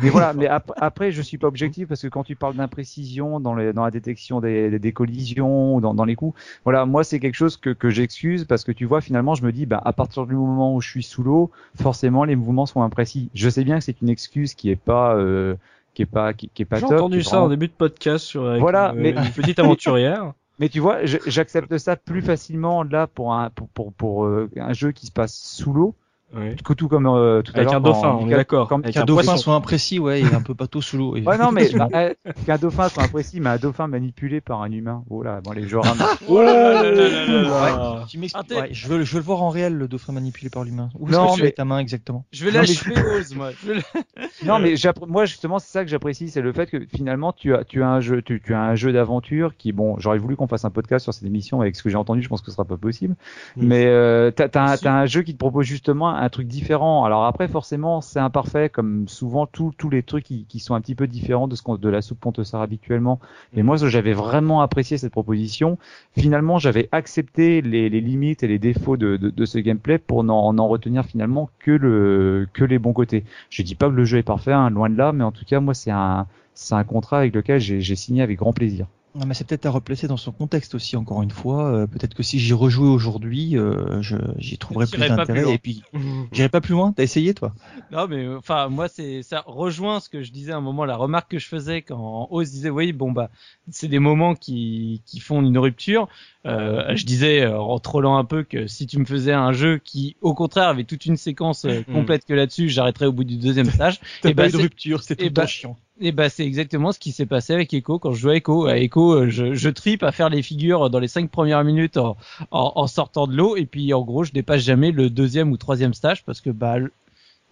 Mais 0.00 0.10
voilà, 0.10 0.32
mais 0.32 0.46
ap- 0.46 0.70
après, 0.76 1.10
je 1.10 1.20
suis 1.22 1.38
pas 1.38 1.48
objectif 1.48 1.88
parce 1.88 2.00
que 2.02 2.06
quand 2.06 2.22
tu 2.22 2.36
parles 2.36 2.54
d'imprécision 2.54 3.40
dans, 3.40 3.52
la 3.54 3.90
détection 3.90 4.40
des, 4.40 4.70
des, 4.70 4.78
des 4.78 4.92
collisions 4.92 5.74
ou 5.74 5.80
dans, 5.80 5.92
dans 5.92 6.04
les 6.04 6.14
coups, 6.14 6.38
voilà, 6.62 6.86
moi 6.86 7.02
c'est 7.02 7.18
quelque 7.18 7.34
chose 7.34 7.56
que, 7.56 7.70
que 7.70 7.90
j'excuse 7.90 8.44
parce 8.44 8.62
que 8.62 8.70
tu 8.70 8.84
vois, 8.84 9.00
finalement, 9.00 9.34
je 9.34 9.42
me 9.44 9.50
dis, 9.50 9.66
bah, 9.66 9.82
à 9.84 9.92
partir 9.92 10.26
du 10.26 10.34
moment 10.34 10.72
où 10.76 10.80
je 10.80 10.88
suis 10.88 11.02
sous 11.02 11.24
l'eau, 11.24 11.50
forcément 11.80 12.22
les 12.24 12.36
mouvements 12.36 12.66
sont 12.66 12.82
imprécis. 12.82 13.28
Je 13.34 13.48
sais 13.50 13.64
bien 13.64 13.78
que 13.78 13.84
c'est 13.84 14.00
une 14.00 14.08
excuse 14.08 14.54
qui 14.54 14.70
est 14.70 14.76
pas, 14.76 15.16
euh, 15.16 15.56
qui 15.94 16.02
est 16.02 16.06
pas, 16.06 16.32
qui, 16.32 16.48
qui 16.48 16.62
est 16.62 16.64
pas 16.64 16.78
J'ai 16.78 16.84
entendu 16.84 17.24
ça 17.24 17.40
en 17.42 17.48
début 17.48 17.66
de 17.66 17.72
podcast 17.72 18.24
sur 18.24 18.46
avec 18.46 18.60
Voilà, 18.60 18.92
une, 18.94 19.00
mais- 19.00 19.10
une 19.10 19.30
petite 19.32 19.58
aventurière. 19.58 20.32
Mais 20.58 20.68
tu 20.68 20.80
vois, 20.80 21.04
j'accepte 21.04 21.76
ça 21.78 21.96
plus 21.96 22.22
facilement 22.22 22.82
là 22.82 23.06
pour 23.06 23.34
un, 23.34 23.50
pour, 23.50 23.68
pour, 23.70 23.92
pour, 23.92 24.24
euh, 24.26 24.50
un 24.56 24.72
jeu 24.72 24.92
qui 24.92 25.06
se 25.06 25.12
passe 25.12 25.34
sous 25.34 25.72
l'eau, 25.72 25.96
Ouais. 26.34 26.56
que 26.64 26.72
tout 26.72 26.88
comme 26.88 27.06
euh, 27.06 27.42
tout 27.42 27.52
à 27.54 27.58
Avec 27.58 27.66
l'heure. 27.70 27.74
un 27.74 27.82
quand 27.82 27.88
dauphin, 27.88 28.18
on 28.20 28.26
est 28.28 28.30
d'accord. 28.30 28.72
Avec 28.72 28.94
Qu'un 28.94 29.02
un 29.02 29.04
dauphin 29.04 29.36
soit 29.36 29.54
imprécis, 29.54 29.98
ouais, 29.98 30.20
et 30.22 30.34
un 30.34 30.42
peu 30.42 30.54
bateau 30.54 30.80
sous 30.80 30.96
l'eau. 30.96 31.14
Ouais, 31.16 31.38
non, 31.38 31.52
mais 31.52 31.62
Effectivement. 31.72 31.88
euh, 31.94 32.14
qu'un 32.46 32.56
dauphin 32.58 32.88
soit 32.88 33.02
imprécis, 33.04 33.40
mais 33.40 33.50
un 33.50 33.56
dauphin 33.58 33.86
manipulé 33.86 34.40
par 34.40 34.62
un 34.62 34.70
humain. 34.72 35.04
Oh 35.10 35.22
là, 35.22 35.40
bon, 35.42 35.52
les 35.52 35.68
joueurs 35.68 35.84
Oh 36.28 36.42
là 36.42 36.82
là 36.82 36.90
là 36.90 36.90
là 36.90 37.26
là 37.26 37.42
là. 37.42 38.04
Ah, 38.34 38.64
je, 38.70 38.88
veux, 38.88 39.02
je 39.04 39.12
veux 39.12 39.18
le 39.18 39.24
voir 39.24 39.42
en 39.42 39.50
réel, 39.50 39.74
le 39.74 39.88
dauphin 39.88 40.12
manipulé 40.12 40.48
par 40.50 40.64
l'humain. 40.64 40.88
Où 40.98 41.08
Non, 41.08 41.26
est-ce 41.26 41.36
que 41.36 41.40
tu 41.42 41.46
as 41.48 41.52
ta 41.52 41.64
main 41.64 41.78
exactement 41.78 42.24
Je 42.32 42.44
vais 42.44 42.50
l'achever, 42.50 42.94
Oz, 43.18 43.34
moi. 43.34 43.50
Je 43.62 43.72
vais 43.72 43.74
la- 43.74 44.26
Non, 44.46 44.58
mais 44.58 44.74
moi 45.08 45.24
justement, 45.26 45.58
c'est 45.58 45.70
ça 45.70 45.84
que 45.84 45.90
j'apprécie, 45.90 46.28
c'est 46.30 46.40
le 46.40 46.52
fait 46.52 46.68
que 46.70 46.78
finalement 46.94 47.32
tu 47.32 47.54
as 47.54 47.64
tu 47.64 47.82
as 47.82 47.88
un 47.88 48.00
jeu 48.00 48.22
tu, 48.22 48.40
tu 48.44 48.54
as 48.54 48.60
un 48.60 48.74
jeu 48.74 48.92
d'aventure 48.92 49.56
qui 49.56 49.72
bon, 49.72 49.96
j'aurais 49.98 50.18
voulu 50.18 50.36
qu'on 50.36 50.46
fasse 50.48 50.64
un 50.64 50.70
podcast 50.70 51.02
sur 51.04 51.12
cette 51.14 51.24
émission 51.24 51.60
avec 51.60 51.76
ce 51.76 51.82
que 51.82 51.90
j'ai 51.90 51.96
entendu, 51.96 52.22
je 52.22 52.28
pense 52.28 52.40
que 52.40 52.46
ce 52.46 52.52
sera 52.52 52.64
pas 52.64 52.76
possible. 52.76 53.14
Mm. 53.56 53.66
Mais 53.66 53.86
euh, 53.86 54.30
t'as 54.30 54.44
un, 54.54 54.76
t'as 54.76 54.92
un 54.92 55.06
jeu 55.06 55.22
qui 55.22 55.32
te 55.34 55.38
propose 55.38 55.66
justement 55.66 56.14
un 56.22 56.28
truc 56.28 56.46
différent. 56.46 57.04
Alors 57.04 57.24
après 57.24 57.48
forcément 57.48 58.00
c'est 58.00 58.20
imparfait 58.20 58.68
comme 58.68 59.08
souvent 59.08 59.46
tous 59.46 59.72
les 59.90 60.02
trucs 60.02 60.24
qui, 60.24 60.44
qui 60.46 60.60
sont 60.60 60.74
un 60.74 60.80
petit 60.80 60.94
peu 60.94 61.06
différents 61.06 61.48
de 61.48 61.56
ce 61.56 61.62
qu'on 61.62 61.76
de 61.76 61.88
la 61.88 62.02
soupe 62.02 62.20
qu'on 62.20 62.32
te 62.32 62.42
sert 62.42 62.60
habituellement. 62.60 63.20
Et 63.54 63.62
moi 63.62 63.76
j'avais 63.76 64.12
vraiment 64.12 64.60
apprécié 64.60 64.98
cette 64.98 65.12
proposition. 65.12 65.78
Finalement 66.16 66.58
j'avais 66.58 66.88
accepté 66.92 67.60
les, 67.62 67.88
les 67.88 68.00
limites 68.00 68.42
et 68.42 68.48
les 68.48 68.58
défauts 68.58 68.96
de, 68.96 69.16
de, 69.16 69.30
de 69.30 69.44
ce 69.44 69.58
gameplay 69.58 69.98
pour 69.98 70.24
n'en 70.24 70.52
n'en 70.52 70.68
retenir 70.68 71.04
finalement 71.04 71.50
que 71.58 71.72
le 71.72 72.48
que 72.52 72.64
les 72.64 72.78
bons 72.78 72.92
côtés. 72.92 73.24
Je 73.50 73.62
dis 73.62 73.74
pas 73.74 73.88
que 73.88 73.94
le 73.94 74.04
jeu 74.04 74.18
est 74.18 74.22
parfait, 74.22 74.52
hein, 74.52 74.70
loin 74.70 74.90
de 74.90 74.96
là, 74.96 75.12
mais 75.12 75.24
en 75.24 75.32
tout 75.32 75.44
cas, 75.44 75.60
moi, 75.60 75.74
c'est 75.74 75.90
un, 75.90 76.26
c'est 76.54 76.74
un 76.74 76.84
contrat 76.84 77.18
avec 77.18 77.34
lequel 77.34 77.60
j'ai 77.60 77.96
signé 77.96 78.22
avec 78.22 78.38
grand 78.38 78.52
plaisir. 78.52 78.86
Non, 79.14 79.26
mais 79.26 79.34
c'est 79.34 79.46
peut-être 79.46 79.66
à 79.66 79.70
replacer 79.70 80.06
dans 80.08 80.16
son 80.16 80.32
contexte 80.32 80.74
aussi, 80.74 80.96
encore 80.96 81.22
une 81.22 81.30
fois. 81.30 81.70
Euh, 81.70 81.86
peut-être 81.86 82.14
que 82.14 82.22
si 82.22 82.38
j'y 82.38 82.54
rejouais 82.54 82.88
aujourd'hui, 82.88 83.58
euh, 83.58 84.00
je- 84.00 84.16
j'y 84.38 84.56
trouverais 84.56 84.86
plus 84.86 84.98
d'intérêt. 85.00 85.52
Et 85.52 85.58
puis, 85.58 85.82
j'irais 86.32 86.48
pas 86.48 86.62
plus 86.62 86.72
loin. 86.72 86.92
T'as 86.96 87.02
essayé, 87.02 87.34
toi? 87.34 87.52
Non, 87.90 88.06
mais 88.08 88.24
euh, 88.24 88.38
enfin, 88.38 88.68
moi, 88.68 88.88
c'est 88.88 89.22
ça 89.22 89.42
rejoint 89.46 90.00
ce 90.00 90.08
que 90.08 90.22
je 90.22 90.32
disais 90.32 90.52
à 90.52 90.56
un 90.56 90.60
moment, 90.62 90.86
la 90.86 90.96
remarque 90.96 91.30
que 91.30 91.38
je 91.38 91.46
faisais 91.46 91.82
quand 91.82 92.26
Oz 92.30 92.50
disait, 92.50 92.70
oui, 92.70 92.94
bon 92.94 93.12
bah, 93.12 93.28
c'est 93.70 93.88
des 93.88 93.98
moments 93.98 94.34
qui 94.34 95.02
qui 95.04 95.20
font 95.20 95.42
une 95.42 95.58
rupture. 95.58 96.08
Euh, 96.46 96.96
je 96.96 97.04
disais 97.04 97.42
euh, 97.42 97.60
en 97.60 97.78
trollant 97.78 98.16
un 98.16 98.24
peu 98.24 98.42
que 98.44 98.66
si 98.66 98.86
tu 98.86 98.98
me 98.98 99.04
faisais 99.04 99.32
un 99.32 99.52
jeu 99.52 99.78
qui, 99.78 100.16
au 100.22 100.32
contraire, 100.34 100.68
avait 100.68 100.84
toute 100.84 101.04
une 101.06 101.16
séquence 101.18 101.66
euh, 101.66 101.82
Mm. 101.88 101.92
complète 101.92 102.24
que 102.24 102.32
là-dessus, 102.32 102.68
j'arrêterais 102.70 103.06
au 103.06 103.12
bout 103.12 103.24
du 103.24 103.36
deuxième 103.36 103.70
stage. 103.70 104.00
Et 104.24 104.28
pas 104.34 104.44
bah, 104.44 104.46
de 104.46 104.52
c'est- 104.52 104.62
rupture, 104.62 105.02
c'était 105.02 105.16
tout 105.16 105.22
et 105.24 105.28
le 105.28 105.34
temps 105.34 105.42
bah- 105.42 105.46
chiant. 105.46 105.76
Et 106.04 106.10
bah 106.12 106.28
c'est 106.28 106.44
exactement 106.44 106.90
ce 106.92 106.98
qui 106.98 107.12
s'est 107.12 107.26
passé 107.26 107.52
avec 107.54 107.72
Echo 107.72 107.98
quand 107.98 108.12
je 108.12 108.20
jouais 108.20 108.32
à 108.32 108.36
Echo. 108.36 108.66
À 108.66 108.76
Echo, 108.78 109.12
euh, 109.12 109.28
je, 109.30 109.54
je 109.54 109.68
tripe 109.70 110.02
à 110.02 110.10
faire 110.12 110.28
les 110.30 110.42
figures 110.42 110.90
dans 110.90 110.98
les 110.98 111.08
cinq 111.08 111.30
premières 111.30 111.62
minutes 111.64 111.96
en, 111.96 112.16
en, 112.50 112.72
en 112.74 112.86
sortant 112.88 113.26
de 113.26 113.34
l'eau 113.36 113.56
et 113.56 113.66
puis 113.66 113.94
en 113.94 114.02
gros 114.02 114.24
je 114.24 114.32
dépasse 114.32 114.62
jamais 114.62 114.90
le 114.90 115.10
deuxième 115.10 115.52
ou 115.52 115.56
troisième 115.56 115.94
stage 115.94 116.24
parce 116.24 116.40
que 116.40 116.50
bah 116.50 116.76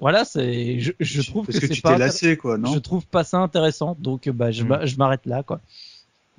voilà 0.01 0.25
c'est 0.25 0.81
je, 0.81 0.93
je 0.99 1.23
trouve 1.23 1.47
Parce 1.47 1.61
que, 1.61 1.67
que, 1.67 1.75
c'est 1.75 1.81
pas 1.83 1.97
lassé, 1.99 2.37
quoi, 2.37 2.59
non? 2.59 2.73
je 2.75 2.79
trouve 2.79 3.07
pas 3.07 3.23
ça 3.25 3.39
intéressant 3.39 3.97
donc 4.01 4.29
bah 4.31 4.51
je, 4.51 4.65
Mm. 4.65 4.69
m'a- 4.69 4.85
je 4.87 4.97
m'arrête 4.97 5.27
là 5.27 5.43
quoi. 5.43 5.61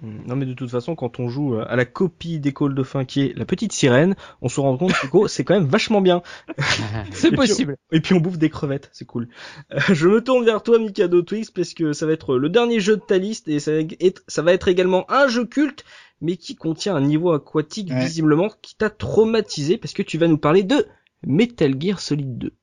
Mm. 0.02 0.28
Non 0.28 0.36
mais 0.36 0.46
de 0.46 0.54
toute 0.54 0.70
façon, 0.70 0.96
quand 0.96 1.20
on 1.20 1.30
joue 1.30 1.56
euh, 1.56 1.66
à 1.68 1.76
la 1.76 1.86
copie 1.86 2.40
d'école 2.40 2.76
de 2.76 2.84
fin 2.84 3.06
qui 3.06 3.22
est 3.22 3.38
la 3.38 3.46
petite 3.46 3.72
sirène, 3.72 4.16
on 4.42 4.50
se 4.50 4.60
rend 4.60 4.78
compte 4.78 4.94
que 4.94 5.28
c'est 5.28 5.44
quand 5.44 5.54
même 5.54 5.68
vachement 5.68 6.02
bien. 6.02 6.22
C'est 7.12 7.30
puis, 7.30 7.38
possible. 7.38 7.78
Et 7.92 8.02
puis 8.02 8.14
on 8.14 8.20
bouffe 8.20 8.38
des 8.38 8.50
crevettes, 8.50 8.90
c'est 8.94 9.06
cool. 9.06 9.28
Euh, 9.72 9.80
je 9.90 10.08
me 10.08 10.24
tourne 10.24 10.44
vers 10.46 10.64
toi, 10.64 10.80
Mikado 10.80 11.22
Twix, 11.22 11.52
parce 11.52 11.74
que 11.74 11.94
ça 11.94 12.06
va 12.06 12.14
être 12.14 12.38
le 12.38 12.50
dernier 12.50 12.80
jeu 12.80 12.98
de 12.98 13.02
ta 13.02 13.18
liste 13.18 13.48
et 13.48 13.60
ça 13.60 13.72
va 13.72 13.80
être, 14.00 14.24
ça 14.28 14.42
va 14.42 14.54
être 14.54 14.68
également 14.68 15.10
un 15.12 15.28
jeu 15.28 15.46
culte, 15.46 15.86
mais 16.22 16.38
qui 16.38 16.56
contient 16.56 16.96
un 16.96 17.02
niveau 17.02 17.32
aquatique 17.32 17.90
Ouais. 17.92 18.06
visiblement 18.06 18.50
qui 18.62 18.76
t'a 18.76 18.90
traumatisé, 18.90 19.78
parce 19.78 19.94
que 19.94 20.04
tu 20.04 20.18
vas 20.18 20.28
nous 20.28 20.38
parler 20.38 20.64
de 20.64 20.86
Metal 21.26 21.80
Gear 21.80 22.00
Solid 22.00 22.38
2. 22.38 22.54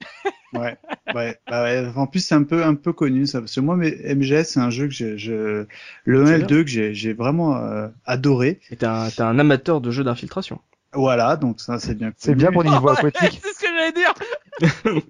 Ouais, 0.52 0.76
ouais, 1.14 1.38
bah 1.48 1.62
ouais. 1.64 1.86
En 1.96 2.06
plus, 2.06 2.20
c'est 2.20 2.34
un 2.34 2.42
peu, 2.42 2.64
un 2.64 2.74
peu 2.74 2.92
connu, 2.92 3.26
ça. 3.26 3.40
Parce 3.40 3.54
que 3.54 3.60
moi, 3.60 3.76
mais 3.76 3.96
MGS, 4.14 4.44
c'est 4.44 4.60
un 4.60 4.70
jeu 4.70 4.86
que 4.86 4.92
j'ai, 4.92 5.16
je, 5.18 5.66
le 6.04 6.26
C'est 6.26 6.38
L2 6.40 6.64
que 6.64 6.70
j'ai, 6.70 6.94
j'ai 6.94 7.12
vraiment 7.12 7.56
euh, 7.56 7.88
adoré. 8.04 8.60
Et 8.70 8.76
t'es 8.76 8.86
un, 8.86 9.08
t'es 9.08 9.22
un 9.22 9.38
amateur 9.38 9.80
de 9.80 9.90
jeux 9.90 10.04
d'infiltration. 10.04 10.60
Voilà, 10.94 11.36
donc 11.36 11.60
ça, 11.60 11.78
c'est 11.78 11.94
bien. 11.94 12.12
C'est 12.18 12.34
bien 12.34 12.52
pour 12.52 12.62
les 12.62 12.70
niveaux 12.70 12.88
aquatiques. 12.90 13.40
c'est 13.42 13.54
ce 13.54 13.60
que 13.60 13.66
j'allais 13.66 13.92
dire. 13.92 14.12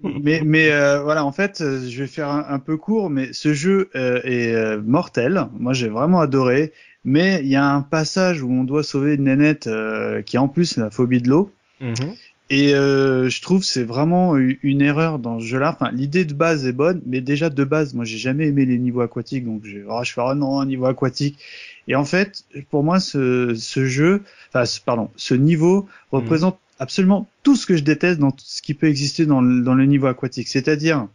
mais 0.23 0.41
mais 0.45 0.71
euh, 0.71 1.01
voilà, 1.01 1.25
en 1.25 1.33
fait, 1.33 1.59
euh, 1.59 1.85
je 1.87 2.01
vais 2.01 2.07
faire 2.07 2.29
un, 2.29 2.45
un 2.47 2.59
peu 2.59 2.77
court, 2.77 3.09
mais 3.09 3.33
ce 3.33 3.53
jeu 3.53 3.89
euh, 3.95 4.21
est 4.23 4.53
euh, 4.53 4.81
mortel. 4.81 5.47
Moi, 5.59 5.73
j'ai 5.73 5.89
vraiment 5.89 6.21
adoré. 6.21 6.71
Mais 7.05 7.41
il 7.43 7.49
y 7.49 7.57
a 7.57 7.65
un 7.65 7.81
passage 7.81 8.41
où 8.41 8.49
on 8.49 8.63
doit 8.63 8.83
sauver 8.83 9.15
une 9.15 9.25
nénette 9.25 9.67
euh, 9.67 10.21
qui 10.21 10.37
en 10.37 10.47
plus 10.47 10.77
a 10.77 10.81
la 10.81 10.89
phobie 10.89 11.21
de 11.21 11.29
l'eau. 11.29 11.51
Et 12.49 12.75
euh, 12.75 13.29
je 13.29 13.41
trouve 13.41 13.63
c'est 13.63 13.83
vraiment 13.83 14.35
une 14.37 14.81
erreur 14.81 15.17
dans 15.17 15.39
ce 15.39 15.45
jeu-là. 15.45 15.75
Enfin, 15.79 15.91
l'idée 15.91 16.25
de 16.25 16.33
base 16.33 16.67
est 16.67 16.73
bonne, 16.73 17.01
mais 17.05 17.21
déjà 17.21 17.49
de 17.49 17.63
base, 17.63 17.93
moi, 17.93 18.05
j'ai 18.05 18.17
jamais 18.17 18.47
aimé 18.47 18.65
les 18.65 18.77
niveaux 18.77 19.01
aquatiques, 19.01 19.45
donc 19.45 19.61
je, 19.65 19.79
oh, 19.87 20.01
je 20.03 20.11
fais 20.13 20.21
oh 20.23 20.35
non 20.35 20.59
un 20.59 20.65
niveau 20.65 20.85
aquatique. 20.85 21.39
Et 21.87 21.95
en 21.95 22.05
fait, 22.05 22.43
pour 22.69 22.83
moi, 22.83 22.99
ce, 22.99 23.55
ce 23.55 23.85
jeu, 23.85 24.21
enfin, 24.49 24.65
ce- 24.65 24.81
pardon, 24.81 25.09
ce 25.15 25.33
niveau 25.33 25.87
représente 26.11 26.59
absolument 26.79 27.27
tout 27.43 27.55
ce 27.55 27.65
que 27.65 27.75
je 27.77 27.83
déteste 27.83 28.19
dans 28.19 28.31
tout 28.31 28.45
ce 28.45 28.61
qui 28.61 28.73
peut 28.73 28.87
exister 28.87 29.25
dans 29.25 29.41
le, 29.41 29.61
dans 29.61 29.73
le 29.73 29.85
niveau 29.85 30.07
aquatique. 30.07 30.47
C'est-à-dire, 30.47 31.07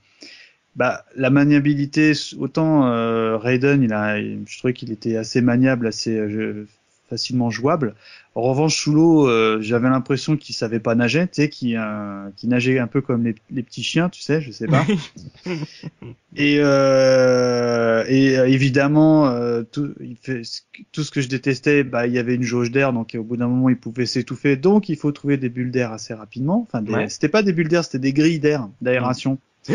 bah, 0.77 1.05
la 1.15 1.31
maniabilité. 1.31 2.13
Autant 2.39 2.87
euh, 2.87 3.37
Raiden, 3.37 3.83
il 3.83 3.93
a, 3.93 4.21
je 4.21 4.59
trouvais 4.59 4.73
qu'il 4.73 4.93
était 4.93 5.17
assez 5.17 5.41
maniable, 5.41 5.87
assez 5.87 6.17
euh, 6.17 6.67
facilement 7.09 7.51
jouable. 7.51 7.95
En 8.35 8.43
revanche, 8.43 8.77
sous 8.77 8.93
l'eau, 8.93 9.29
euh, 9.29 9.59
j'avais 9.61 9.89
l'impression 9.89 10.37
qu'il 10.37 10.55
savait 10.55 10.79
pas 10.81 10.95
nager, 10.95 11.23
tu 11.27 11.29
sais, 11.43 11.49
qu'il 11.49 11.77
euh, 11.77 12.29
nageait 12.45 12.79
un 12.79 12.87
peu 12.87 13.01
comme 13.01 13.25
les, 13.25 13.35
les 13.51 13.63
petits 13.63 13.83
chiens, 13.83 14.09
tu 14.09 14.21
sais, 14.23 14.41
je 14.41 14.51
sais 14.53 14.67
pas. 14.67 14.85
et, 16.37 16.59
euh, 16.61 18.05
et 18.07 18.35
évidemment, 18.53 19.33
tout, 19.73 19.93
il 20.01 20.17
fait, 20.21 20.45
ce 20.45 20.61
que- 20.73 20.83
tout 20.93 21.03
ce 21.03 21.11
que 21.11 21.21
je 21.21 21.29
détestais, 21.29 21.83
bah, 21.83 22.07
il 22.07 22.13
y 22.13 22.19
avait 22.19 22.35
une 22.37 22.43
jauge 22.45 22.71
d'air, 22.71 22.93
donc 22.93 23.17
au 23.19 23.25
bout 23.25 23.37
d'un 23.37 23.49
moment, 23.49 23.69
il 23.71 23.77
pouvait 23.77 24.07
s'étouffer. 24.07 24.57
Donc, 24.57 24.89
il 24.89 24.97
faut 24.97 25.11
trouver 25.11 25.37
des 25.37 25.49
bulles 25.49 25.71
d'air 25.73 25.93
assez 25.93 26.15
rapidement. 26.15 26.67
Enfin, 26.71 26.85
Ouais. 26.87 27.09
c'était 27.09 27.29
pas 27.29 27.43
des 27.43 27.53
bulles 27.53 27.69
d'air, 27.69 27.83
c'était 27.85 27.99
des 27.99 28.13
grilles 28.13 28.39
d'air, 28.41 28.69
d'aération. 28.83 29.39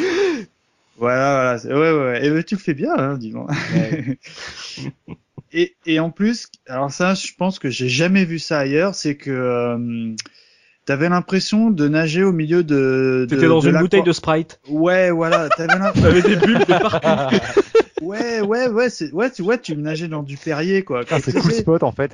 Voilà, 0.96 1.58
voilà. 1.58 1.76
Ouais, 1.80 1.92
ouais, 1.92 2.06
ouais. 2.12 2.26
Et 2.26 2.30
ben, 2.30 2.44
tu 2.44 2.54
le 2.54 2.60
fais 2.60 2.76
bien, 2.76 2.94
hein, 2.96 3.18
dis 3.18 3.32
donc. 3.32 3.50
et, 5.54 5.76
et 5.86 6.00
en 6.00 6.10
plus, 6.10 6.48
alors 6.68 6.92
ça, 6.92 7.14
je 7.14 7.32
pense 7.38 7.60
que 7.60 7.70
j'ai 7.70 7.90
jamais 7.90 8.26
vu 8.26 8.40
ça 8.40 8.60
ailleurs, 8.60 8.96
c'est 8.96 9.16
que 9.16 9.32
euh, 9.32 10.14
t'avais 10.86 11.10
l'impression 11.10 11.70
de 11.72 11.88
nager 11.88 12.24
au 12.24 12.32
milieu 12.34 12.64
de. 12.64 13.26
de 13.30 13.36
T'étais 13.36 13.48
dans 13.48 13.62
de 13.62 13.70
une 13.70 13.78
bouteille 13.80 14.04
de 14.04 14.12
Sprite. 14.12 14.60
Ouais, 14.68 15.12
voilà. 15.12 15.50
T'avais 15.50 15.78
l'im- 15.78 15.92
T'avais 16.02 16.22
des 16.22 16.36
bulles 16.36 16.60
de 16.60 16.66
partout. 16.66 17.08
Ouais, 18.02 18.42
ouais, 18.42 18.68
ouais, 18.68 18.90
c'est, 18.90 19.14
ouais, 19.14 19.32
tu 19.32 19.44
vois, 19.44 19.58
tu 19.58 19.78
nageais 19.78 20.10
dans 20.10 20.24
du 20.24 20.36
Perrier, 20.36 20.84
quoi. 20.84 21.06
Ah, 21.10 21.20
c'est 21.22 21.32
cool 21.40 21.54
spot 21.54 21.84
en 21.84 21.94
fait. 21.94 22.12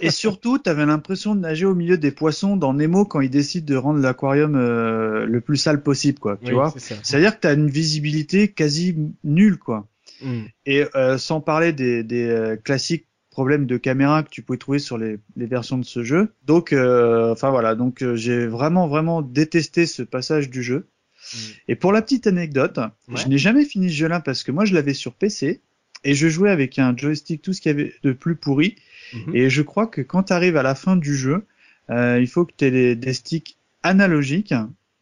Et 0.00 0.10
surtout, 0.12 0.58
t'avais 0.58 0.86
l'impression 0.86 1.34
de 1.34 1.40
nager 1.40 1.66
au 1.66 1.74
milieu 1.74 1.98
des 1.98 2.12
poissons 2.12 2.56
dans 2.56 2.72
Nemo 2.74 3.04
quand 3.04 3.20
il 3.20 3.28
décide 3.30 3.64
de 3.64 3.74
rendre 3.74 3.98
l'aquarium 3.98 4.54
euh, 4.54 5.26
le 5.26 5.40
plus 5.40 5.56
sale 5.56 5.82
possible, 5.82 6.20
quoi. 6.20 6.36
Tu 6.36 6.50
Oui, 6.50 6.52
vois. 6.52 6.70
c'est 6.72 6.78
ça. 6.78 6.94
C'est-à-dire 7.02 7.34
que 7.34 7.40
t'as 7.40 7.54
une 7.54 7.68
visibilité 7.68 8.46
quasi 8.52 8.96
nulle, 9.24 9.58
quoi. 9.58 9.88
Mm. 10.24 10.44
Et 10.66 10.84
euh, 10.96 11.18
sans 11.18 11.40
parler 11.40 11.72
des, 11.72 12.02
des 12.02 12.26
euh, 12.28 12.56
classiques 12.56 13.06
problèmes 13.30 13.66
de 13.66 13.76
caméra 13.76 14.22
que 14.22 14.30
tu 14.30 14.42
pouvais 14.42 14.58
trouver 14.58 14.78
sur 14.78 14.96
les, 14.96 15.18
les 15.36 15.46
versions 15.46 15.76
de 15.78 15.84
ce 15.84 16.02
jeu. 16.04 16.32
Donc, 16.46 16.72
euh, 16.72 17.32
enfin 17.32 17.50
voilà, 17.50 17.74
donc 17.74 18.02
euh, 18.02 18.14
j'ai 18.16 18.46
vraiment 18.46 18.86
vraiment 18.88 19.22
détesté 19.22 19.86
ce 19.86 20.02
passage 20.02 20.50
du 20.50 20.62
jeu. 20.62 20.86
Mm. 21.32 21.38
Et 21.68 21.76
pour 21.76 21.92
la 21.92 22.00
petite 22.02 22.26
anecdote, 22.26 22.78
Ouais. 22.78 23.16
je 23.16 23.28
n'ai 23.28 23.38
jamais 23.38 23.64
fini 23.64 23.88
ce 23.90 23.94
jeu-là 23.96 24.20
parce 24.20 24.42
que 24.42 24.52
moi 24.52 24.64
je 24.64 24.74
l'avais 24.74 24.94
sur 24.94 25.14
PC 25.14 25.60
et 26.04 26.14
je 26.14 26.28
jouais 26.28 26.50
avec 26.50 26.78
un 26.78 26.96
joystick 26.96 27.42
tout 27.42 27.52
ce 27.52 27.60
qu'il 27.60 27.70
y 27.72 27.74
avait 27.74 27.94
de 28.02 28.12
plus 28.12 28.36
pourri. 28.36 28.76
Mhm. 29.12 29.34
Et 29.36 29.50
je 29.50 29.62
crois 29.62 29.86
que 29.86 30.00
quand 30.00 30.24
tu 30.24 30.32
arrives 30.32 30.56
à 30.56 30.62
la 30.62 30.74
fin 30.74 30.96
du 30.96 31.16
jeu, 31.16 31.44
euh, 31.90 32.18
il 32.20 32.26
faut 32.28 32.44
que 32.44 32.52
tu 32.56 32.64
aies 32.66 32.94
des 32.94 33.12
sticks 33.14 33.56
analogiques, 33.82 34.54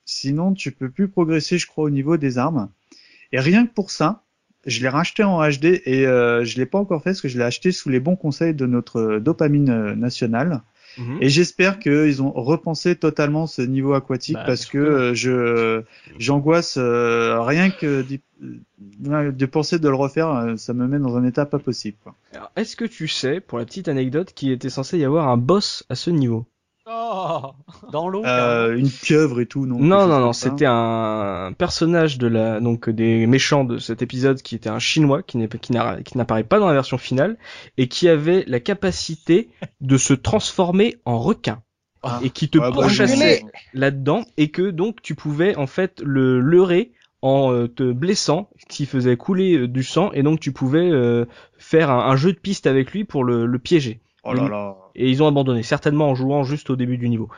sinon 0.05 0.55
tu 0.55 0.73
peux 0.73 0.90
plus 0.90 1.09
progresser, 1.09 1.59
je 1.59 1.66
crois, 1.66 1.85
au 1.85 1.90
niveau 1.90 2.16
des 2.16 2.39
armes. 2.39 2.70
Et 3.32 3.40
rien 3.40 3.66
que 3.66 3.73
pour 3.73 3.90
ça, 3.90 4.22
je 4.67 4.81
l'ai 4.83 4.89
racheté 4.89 5.25
en 5.25 5.41
HD 5.41 5.83
et 5.85 6.07
euh, 6.07 6.45
je 6.45 6.57
l'ai 6.57 6.67
pas 6.67 6.79
encore 6.79 7.03
fait 7.03 7.11
parce 7.11 7.21
que 7.21 7.29
je 7.29 7.39
l'ai 7.39 7.45
acheté 7.45 7.73
sous 7.73 7.89
les 7.89 8.01
bons 8.01 8.17
conseils 8.17 8.55
de 8.55 8.67
notre 8.67 9.01
euh, 9.01 9.21
dopamine 9.21 9.71
euh, 9.71 9.95
nationale. 9.95 10.63
Mhm. 10.99 11.19
Et 11.21 11.29
j'espère 11.29 11.79
qu'ils 11.79 12.23
ont 12.23 12.31
repensé 12.31 12.97
totalement 12.97 13.47
ce 13.47 13.63
niveau 13.63 13.95
aquatique 13.95 14.35
Bah, 14.35 14.45
parce 14.47 14.67
que 14.67 14.79
euh, 14.79 15.15
je 15.15 15.83
j'angoisse 16.19 16.77
euh, 16.79 17.41
rien 17.41 17.71
que 17.71 18.05
de 18.41 19.47
penser 19.47 19.79
de 19.79 19.89
le 19.89 19.95
refaire, 19.95 20.55
ça 20.57 20.75
me 20.75 20.87
met 20.87 20.99
dans 20.99 21.17
un 21.17 21.25
état 21.25 21.47
pas 21.47 21.59
possible. 21.59 21.97
Est-ce 22.57 22.77
que 22.77 22.85
tu 22.85 23.09
sais, 23.09 23.41
pour 23.41 23.59
la 23.59 23.65
petite 23.65 23.89
anecdote, 23.89 24.33
qu'il 24.35 24.51
était 24.51 24.71
censé 24.71 24.99
y 24.99 25.05
avoir 25.05 25.29
un 25.29 25.37
boss 25.37 25.85
à 25.89 25.95
ce 25.95 26.11
niveau? 26.11 26.45
Oh. 26.91 27.53
Dans 27.93 28.09
l'eau. 28.09 28.25
Euh, 28.25 28.77
une 28.77 28.91
pieuvre 28.91 29.41
et 29.41 29.47
tout, 29.47 29.67
non 29.67 29.79
Non, 29.79 30.07
non, 30.09 30.19
non, 30.19 30.33
c'était 30.33 30.67
un 30.67 31.53
personnage 31.57 32.19
de 32.19 32.27
la, 32.27 32.59
donc 32.61 32.91
des 32.91 33.27
méchants 33.27 33.65
de 33.65 33.79
cet 33.79 34.03
épisode 34.03 34.43
qui 34.43 34.57
était 34.57 34.69
un 34.69 34.81
chinois 34.81 35.23
qui 35.23 35.37
n'est 35.39 35.49
qui 35.49 35.73
n'a- 35.73 36.03
qui 36.03 36.19
n'apparaît 36.19 36.43
pas 36.45 36.59
dans 36.59 36.67
la 36.67 36.73
version 36.75 36.99
finale 36.99 37.37
et 37.79 37.87
qui 37.87 38.09
avait 38.09 38.45
la 38.49 38.59
capacité 38.61 39.49
de 39.81 39.97
se 39.97 40.13
transformer 40.13 40.97
en 41.05 41.19
requin 41.21 41.63
Ah. 42.03 42.19
et 42.25 42.31
qui 42.31 42.49
te 42.49 42.59
Ouais, 42.59 42.65
bah, 42.69 42.73
pourchassait 42.75 43.45
là-dedans 43.75 44.25
et 44.37 44.49
que 44.51 44.71
donc 44.71 45.03
tu 45.03 45.15
pouvais 45.15 45.55
en 45.57 45.69
fait 45.69 46.01
le 46.05 46.41
leurrer 46.41 46.91
en 47.25 47.53
euh, 47.53 47.69
te 47.69 47.93
blessant, 47.93 48.51
qui 48.69 48.85
faisait 48.87 49.17
couler 49.17 49.55
euh, 49.57 49.69
du 49.69 49.85
sang 49.85 50.11
et 50.13 50.25
donc 50.25 50.41
tu 50.41 50.51
pouvais 50.51 50.91
euh, 50.91 51.27
faire 51.57 51.89
un, 51.93 52.11
un 52.11 52.17
jeu 52.17 52.33
de 52.33 52.39
piste 52.41 52.67
avec 52.67 52.91
lui 52.91 53.05
pour 53.05 53.23
le, 53.23 53.47
le 53.47 53.59
piéger. 53.61 54.01
Oh 54.24 54.35
là 54.35 54.49
là. 54.49 54.77
Et 54.94 55.11
ils 55.11 55.23
ont 55.23 55.27
abandonné, 55.27 55.62
certainement 55.62 56.11
en 56.11 56.15
jouant 56.15 56.44
juste 56.44 56.70
au 56.70 56.77
début 56.77 56.99
du 56.99 57.09
niveau. 57.09 57.28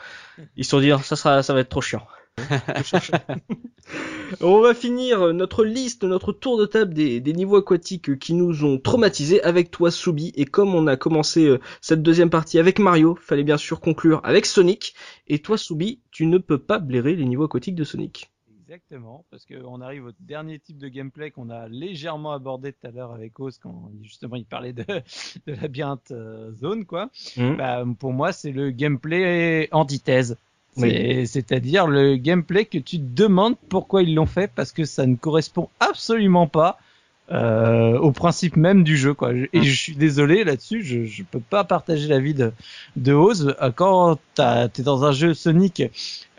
Ils 0.56 0.64
se 0.64 0.70
sont 0.70 0.80
dit, 0.80 0.90
ça 1.02 1.16
sera, 1.16 1.42
ça 1.42 1.54
va 1.54 1.60
être 1.60 1.68
trop 1.68 1.80
chiant. 1.80 2.06
On 4.40 4.60
va 4.60 4.74
finir 4.74 5.32
notre 5.32 5.64
liste, 5.64 6.04
notre 6.04 6.32
tour 6.32 6.58
de 6.58 6.66
table 6.66 6.92
des, 6.92 7.20
des 7.20 7.32
niveaux 7.32 7.56
aquatiques 7.56 8.18
qui 8.18 8.34
nous 8.34 8.64
ont 8.64 8.78
traumatisés 8.78 9.42
avec 9.42 9.70
toi, 9.70 9.90
Soubi. 9.90 10.32
Et 10.34 10.44
comme 10.44 10.74
on 10.74 10.86
a 10.86 10.96
commencé 10.96 11.46
euh, 11.46 11.60
cette 11.80 12.02
deuxième 12.02 12.30
partie 12.30 12.58
avec 12.58 12.78
Mario, 12.78 13.16
fallait 13.20 13.44
bien 13.44 13.56
sûr 13.56 13.80
conclure 13.80 14.20
avec 14.24 14.46
Sonic. 14.46 14.94
Et 15.28 15.38
toi, 15.38 15.56
Soubi, 15.56 16.00
tu 16.10 16.26
ne 16.26 16.38
peux 16.38 16.58
pas 16.58 16.80
blairer 16.80 17.14
les 17.14 17.24
niveaux 17.24 17.44
aquatiques 17.44 17.76
de 17.76 17.84
Sonic. 17.84 18.33
Exactement, 18.74 19.24
parce 19.30 19.46
qu'on 19.46 19.80
arrive 19.80 20.06
au 20.06 20.10
dernier 20.18 20.58
type 20.58 20.78
de 20.78 20.88
gameplay 20.88 21.30
qu'on 21.30 21.48
a 21.48 21.68
légèrement 21.68 22.32
abordé 22.32 22.72
tout 22.72 22.84
à 22.88 22.90
l'heure 22.90 23.12
avec 23.12 23.38
Oz 23.38 23.56
quand 23.62 23.92
justement 24.02 24.34
il 24.34 24.44
parlait 24.44 24.72
de, 24.72 24.82
de 25.46 25.52
labyrinthe 25.52 26.10
euh, 26.10 26.52
zone, 26.54 26.84
quoi. 26.84 27.08
Mhm. 27.36 27.56
Bah, 27.56 27.84
pour 28.00 28.12
moi, 28.12 28.32
c'est 28.32 28.50
le 28.50 28.72
gameplay 28.72 29.68
antithèse. 29.70 30.36
Oui. 30.76 31.24
C'est-à-dire 31.24 31.86
le 31.86 32.16
gameplay 32.16 32.64
que 32.64 32.78
tu 32.78 32.98
te 32.98 33.14
demandes 33.14 33.54
pourquoi 33.68 34.02
ils 34.02 34.12
l'ont 34.12 34.26
fait 34.26 34.50
parce 34.52 34.72
que 34.72 34.84
ça 34.84 35.06
ne 35.06 35.14
correspond 35.14 35.68
absolument 35.78 36.48
pas 36.48 36.80
euh, 37.32 37.98
au 37.98 38.12
principe 38.12 38.56
même 38.56 38.84
du 38.84 38.96
jeu. 38.96 39.14
Quoi. 39.14 39.32
Et 39.34 39.48
Mm. 39.52 39.62
je 39.62 39.74
suis 39.74 39.96
désolé 39.96 40.44
là-dessus, 40.44 40.82
je, 40.84 41.04
je 41.04 41.22
peux 41.22 41.40
pas 41.40 41.64
partager 41.64 42.06
l'avis 42.06 42.34
de, 42.34 42.52
de 42.96 43.12
Oz. 43.14 43.54
Euh, 43.62 43.70
Quand 43.74 44.18
t'es 44.36 44.82
dans 44.82 45.04
un 45.04 45.12
jeu 45.12 45.32
Sonic, 45.32 45.82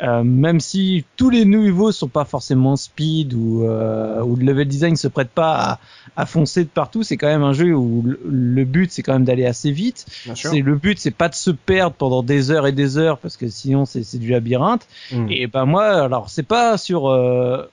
euh, 0.03 0.23
même 0.23 0.59
si 0.59 1.05
tous 1.15 1.29
les 1.29 1.45
niveaux 1.45 1.91
sont 1.91 2.09
pas 2.09 2.25
forcément 2.25 2.75
speed 2.75 3.33
ou, 3.33 3.63
euh, 3.63 4.21
ou 4.21 4.35
le 4.35 4.45
level 4.45 4.67
design 4.67 4.95
se 4.95 5.07
prête 5.07 5.29
pas 5.29 5.55
à, 5.55 5.79
à 6.17 6.25
foncer 6.25 6.63
de 6.65 6.69
partout, 6.69 7.01
c'est 7.01 7.17
quand 7.17 7.27
même 7.27 7.43
un 7.43 7.53
jeu 7.53 7.73
où 7.73 8.03
le, 8.05 8.19
le 8.25 8.65
but 8.65 8.91
c'est 8.91 9.01
quand 9.01 9.13
même 9.13 9.23
d'aller 9.25 9.45
assez 9.45 9.71
vite. 9.71 10.05
C'est 10.35 10.59
le 10.61 10.75
but, 10.75 10.99
c'est 10.99 11.11
pas 11.11 11.29
de 11.29 11.35
se 11.35 11.49
perdre 11.51 11.95
pendant 11.95 12.21
des 12.23 12.51
heures 12.51 12.67
et 12.67 12.73
des 12.73 12.97
heures 12.97 13.17
parce 13.17 13.37
que 13.37 13.47
sinon 13.47 13.85
c'est 13.85 14.03
c'est 14.03 14.19
du 14.19 14.29
labyrinthe. 14.29 14.85
Mm. 15.11 15.27
Et 15.31 15.47
ben 15.47 15.65
moi, 15.65 15.85
alors 16.03 16.29
c'est 16.29 16.43
pas 16.43 16.77
sur 16.77 17.07
euh, 17.09 17.63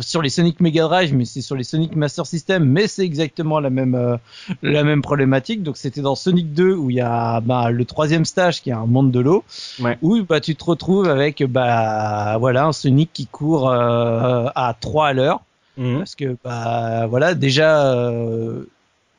sur 0.00 0.22
les 0.22 0.30
Sonic 0.30 0.60
Mega 0.60 0.84
Drive, 0.84 1.14
mais 1.14 1.24
c'est 1.24 1.42
sur 1.42 1.54
les 1.54 1.64
Sonic 1.64 1.94
Master 1.96 2.24
System, 2.26 2.64
mais 2.64 2.86
c'est 2.88 3.04
exactement 3.04 3.60
la 3.60 3.68
même 3.70 3.94
euh, 3.94 4.16
la 4.62 4.84
même 4.84 5.02
problématique. 5.02 5.62
Donc 5.62 5.76
c'était 5.76 6.00
dans 6.00 6.14
Sonic 6.14 6.54
2 6.54 6.74
où 6.74 6.88
il 6.90 6.96
y 6.96 7.00
a 7.00 7.40
bah, 7.40 7.70
le 7.70 7.84
troisième 7.84 8.24
stage 8.24 8.62
qui 8.62 8.70
est 8.70 8.74
un 8.74 8.86
monde 8.86 9.10
de 9.10 9.20
l'eau, 9.20 9.44
Ouais. 9.80 9.98
où 10.02 10.22
bah 10.22 10.40
tu 10.40 10.56
te 10.56 10.64
retrouves 10.64 11.08
avec 11.08 11.42
bah 11.44 12.36
voilà 12.38 12.64
un 12.66 12.72
Sonic 12.72 13.10
qui 13.12 13.26
court 13.26 13.70
euh, 13.70 14.46
à 14.54 14.74
3 14.80 15.08
à 15.08 15.12
l'heure 15.12 15.40
Mhm. 15.78 15.98
parce 15.98 16.14
que 16.14 16.36
bah 16.44 17.06
voilà 17.06 17.34
déjà 17.34 17.94
euh, 17.94 18.64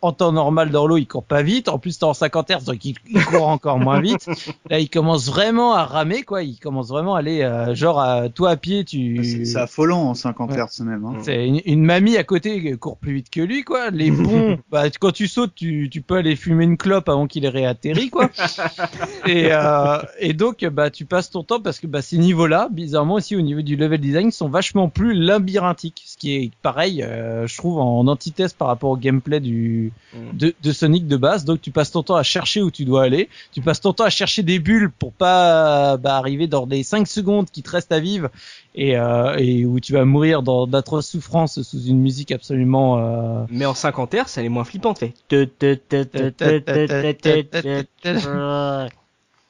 en 0.03 0.11
temps 0.11 0.31
normal 0.31 0.69
dans 0.69 0.85
l'eau, 0.85 0.97
il 0.97 1.07
court 1.07 1.23
pas 1.23 1.41
vite. 1.41 1.69
En 1.69 1.79
plus, 1.79 1.97
t'es 1.97 2.03
en 2.03 2.13
50 2.13 2.49
Hz, 2.49 2.65
donc 2.65 2.83
il, 2.83 2.95
il 3.09 3.23
court 3.25 3.47
encore 3.47 3.79
moins 3.79 4.01
vite. 4.01 4.27
Là, 4.69 4.79
il 4.79 4.89
commence 4.89 5.27
vraiment 5.27 5.73
à 5.73 5.85
ramer, 5.85 6.23
quoi. 6.23 6.43
Il 6.43 6.59
commence 6.59 6.89
vraiment 6.89 7.15
à 7.15 7.19
aller, 7.19 7.41
euh, 7.41 7.73
genre, 7.73 7.99
à, 7.99 8.29
toi 8.29 8.51
à 8.51 8.57
pied, 8.57 8.83
tu. 8.83 9.23
C'est 9.23 9.45
c'est 9.45 9.59
affolant 9.59 10.09
en 10.09 10.13
50 10.13 10.51
Ouais. 10.51 10.57
Hz 10.57 10.81
même. 10.81 11.05
Hein. 11.05 11.13
C'est 11.21 11.47
une, 11.47 11.61
une 11.65 11.85
mamie 11.85 12.17
à 12.17 12.23
côté 12.23 12.61
qui 12.61 12.77
court 12.77 12.97
plus 12.97 13.13
vite 13.13 13.29
que 13.29 13.39
lui, 13.39 13.63
quoi. 13.63 13.89
Les 13.91 14.11
ponts, 14.23 14.57
bah, 14.69 14.89
quand 14.99 15.11
tu 15.11 15.27
sautes, 15.27 15.55
tu, 15.55 15.89
tu 15.89 16.01
peux 16.01 16.15
aller 16.15 16.35
fumer 16.35 16.65
une 16.65 16.77
clope 16.77 17.07
avant 17.07 17.27
qu'il 17.27 17.45
ait 17.45 17.49
réatterri, 17.49 18.09
quoi. 18.09 18.29
et, 19.25 19.49
euh, 19.51 19.99
et 20.19 20.33
donc, 20.33 20.65
bah, 20.65 20.89
tu 20.89 21.05
passes 21.05 21.29
ton 21.29 21.43
temps 21.43 21.61
parce 21.61 21.79
que 21.79 21.87
bah, 21.87 22.01
ces 22.01 22.17
niveaux-là, 22.17 22.67
bizarrement 22.71 23.15
aussi 23.15 23.35
au 23.37 23.41
niveau 23.41 23.61
du 23.61 23.77
level 23.77 24.01
design, 24.01 24.31
sont 24.31 24.49
vachement 24.49 24.89
plus 24.89 25.13
labyrinthiques. 25.13 26.03
Ce 26.05 26.17
qui 26.17 26.35
est 26.35 26.51
pareil, 26.61 27.03
euh, 27.03 27.47
je 27.47 27.57
trouve, 27.57 27.79
en 27.79 28.05
antithèse 28.07 28.53
par 28.53 28.67
rapport 28.67 28.89
au 28.89 28.97
gameplay 28.97 29.39
du. 29.39 29.92
De, 30.33 30.53
de 30.61 30.71
Sonic 30.71 31.07
de 31.07 31.17
base. 31.17 31.45
Donc, 31.45 31.61
tu 31.61 31.71
passes 31.71 31.91
ton 31.91 32.03
temps 32.03 32.15
à 32.15 32.23
chercher 32.23 32.61
où 32.61 32.71
tu 32.71 32.85
dois 32.85 33.03
aller. 33.03 33.29
Tu 33.51 33.61
passes 33.61 33.81
ton 33.81 33.93
temps 33.93 34.05
à 34.05 34.09
chercher 34.09 34.43
des 34.43 34.59
bulles 34.59 34.91
pour 34.91 35.13
pas 35.13 35.97
bah, 35.97 36.17
arriver 36.17 36.47
dans 36.47 36.65
les 36.65 36.83
5 36.83 37.07
secondes 37.07 37.49
qui 37.49 37.63
te 37.63 37.69
restent 37.69 37.91
à 37.91 37.99
vivre 37.99 38.29
et, 38.75 38.97
euh, 38.97 39.35
et 39.37 39.65
où 39.65 39.79
tu 39.79 39.93
vas 39.93 40.05
mourir 40.05 40.43
dans 40.43 40.67
d'atroces 40.67 41.09
souffrances 41.09 41.61
sous 41.61 41.83
une 41.83 41.99
musique 41.99 42.31
absolument 42.31 42.99
euh, 42.99 43.45
Mais 43.49 43.65
en 43.65 43.73
50 43.73 44.13
Hz, 44.13 44.37
elle 44.37 44.45
est 44.45 44.49
moins 44.49 44.63
flippante. 44.63 44.99
Fait. 44.99 45.13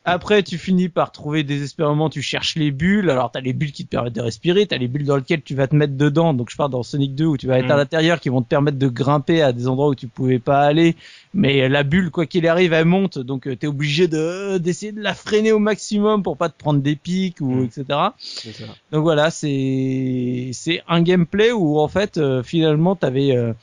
Après, 0.06 0.44
tu 0.44 0.58
finis 0.58 0.90
par 0.90 1.14
trouver 1.14 1.44
désespérément, 1.44 2.10
tu 2.10 2.22
cherches 2.22 2.56
les 2.56 2.72
bulles. 2.72 3.10
Alors, 3.10 3.32
t'as 3.32 3.40
les 3.40 3.54
bulles 3.54 3.72
qui 3.72 3.86
te 3.86 3.90
permettent 3.90 4.14
de 4.16 4.22
respirer, 4.22 4.68
t'as 4.68 4.78
les 4.78 4.90
bulles 4.90 5.06
dans 5.06 5.16
lesquelles 5.16 5.42
tu 5.44 5.56
vas 5.56 5.68
te 5.68 5.76
mettre 5.76 5.96
dedans. 5.96 6.34
Donc, 6.34 6.50
je 6.50 6.58
parle 6.58 6.72
dans 6.72 6.84
Sonic 6.84 7.16
2 7.16 7.26
où 7.26 7.38
tu 7.38 7.48
vas 7.48 7.60
être 7.60 7.72
à 7.72 7.76
Mm. 7.76 7.78
l'intérieur, 7.78 8.20
qui 8.20 8.28
vont 8.28 8.42
te 8.42 8.48
permettre 8.50 8.78
de 8.78 8.88
grimper 8.90 9.42
à 9.42 9.54
des 9.54 9.68
endroits 9.68 9.88
où 9.88 9.96
tu 9.96 10.10
pouvais 10.10 10.40
pas 10.40 10.60
aller. 10.62 10.98
Mais 11.34 11.70
la 11.70 11.84
bulle, 11.84 12.12
quoi 12.12 12.26
qu'il 12.26 12.46
arrive, 12.48 12.74
elle 12.74 12.84
monte. 12.86 13.18
Donc, 13.18 13.48
euh, 13.48 13.56
t'es 13.56 13.68
obligé 13.68 14.08
de 14.10 14.58
d'essayer 14.58 14.92
de 14.92 15.02
la 15.02 15.14
freiner 15.14 15.52
au 15.54 15.60
maximum 15.60 16.22
pour 16.22 16.36
pas 16.38 16.50
te 16.50 16.58
prendre 16.58 16.82
des 16.82 16.96
pics 16.98 17.40
ou 17.40 17.62
Mm. 17.62 17.64
etc. 17.64 17.84
Ça. 18.20 18.66
Donc 18.92 19.04
voilà, 19.04 19.32
c'est 19.32 20.50
c'est 20.54 20.82
un 20.88 21.02
gameplay 21.02 21.52
où 21.52 21.80
en 21.80 21.88
fait 21.88 22.18
euh, 22.18 22.44
finalement 22.44 22.96
t'avais 22.96 23.36
euh, 23.36 23.54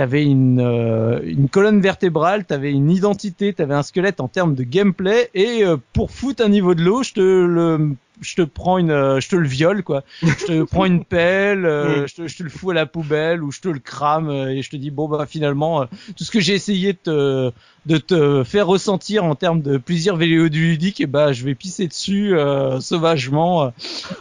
t'avais 0.00 0.24
une 0.24 0.60
euh, 0.60 1.20
une 1.24 1.50
colonne 1.50 1.82
vertébrale, 1.82 2.46
t'avais 2.46 2.72
une 2.72 2.90
identité, 2.90 3.52
t'avais 3.52 3.74
un 3.74 3.82
squelette 3.82 4.22
en 4.22 4.28
termes 4.28 4.54
de 4.54 4.62
gameplay 4.62 5.28
et 5.34 5.62
euh, 5.62 5.76
pour 5.92 6.10
foutre 6.10 6.42
un 6.42 6.48
niveau 6.48 6.74
de 6.74 6.82
l'eau, 6.82 7.02
je 7.02 7.12
te 7.12 7.20
le 7.20 7.96
je 8.20 8.34
te 8.36 8.42
prends 8.42 8.78
une 8.78 8.90
euh, 8.90 9.20
je 9.20 9.28
te 9.28 9.36
le 9.36 9.48
viole 9.48 9.82
quoi. 9.82 10.04
Je 10.22 10.46
te 10.46 10.62
prends 10.64 10.84
une 10.84 11.04
pelle, 11.04 11.66
euh, 11.66 12.06
je, 12.08 12.14
te, 12.14 12.28
je 12.28 12.36
te 12.36 12.42
le 12.42 12.50
fous 12.50 12.70
à 12.70 12.74
la 12.74 12.86
poubelle 12.86 13.42
ou 13.42 13.50
je 13.50 13.60
te 13.60 13.68
le 13.68 13.78
crame 13.78 14.28
euh, 14.28 14.50
et 14.50 14.62
je 14.62 14.70
te 14.70 14.76
dis 14.76 14.90
bon 14.90 15.08
bah 15.08 15.26
finalement 15.26 15.82
euh, 15.82 15.86
tout 16.16 16.24
ce 16.24 16.30
que 16.30 16.40
j'ai 16.40 16.54
essayé 16.54 16.92
de 16.92 16.98
te 16.98 17.52
de 17.86 17.96
te 17.96 18.44
faire 18.44 18.66
ressentir 18.66 19.24
en 19.24 19.34
termes 19.34 19.62
de 19.62 19.78
plaisir 19.78 20.16
vidéoludique 20.16 21.00
et 21.00 21.06
bah 21.06 21.32
je 21.32 21.44
vais 21.44 21.54
pisser 21.54 21.88
dessus 21.88 22.36
euh, 22.36 22.78
sauvagement 22.80 23.64
euh, 23.64 23.68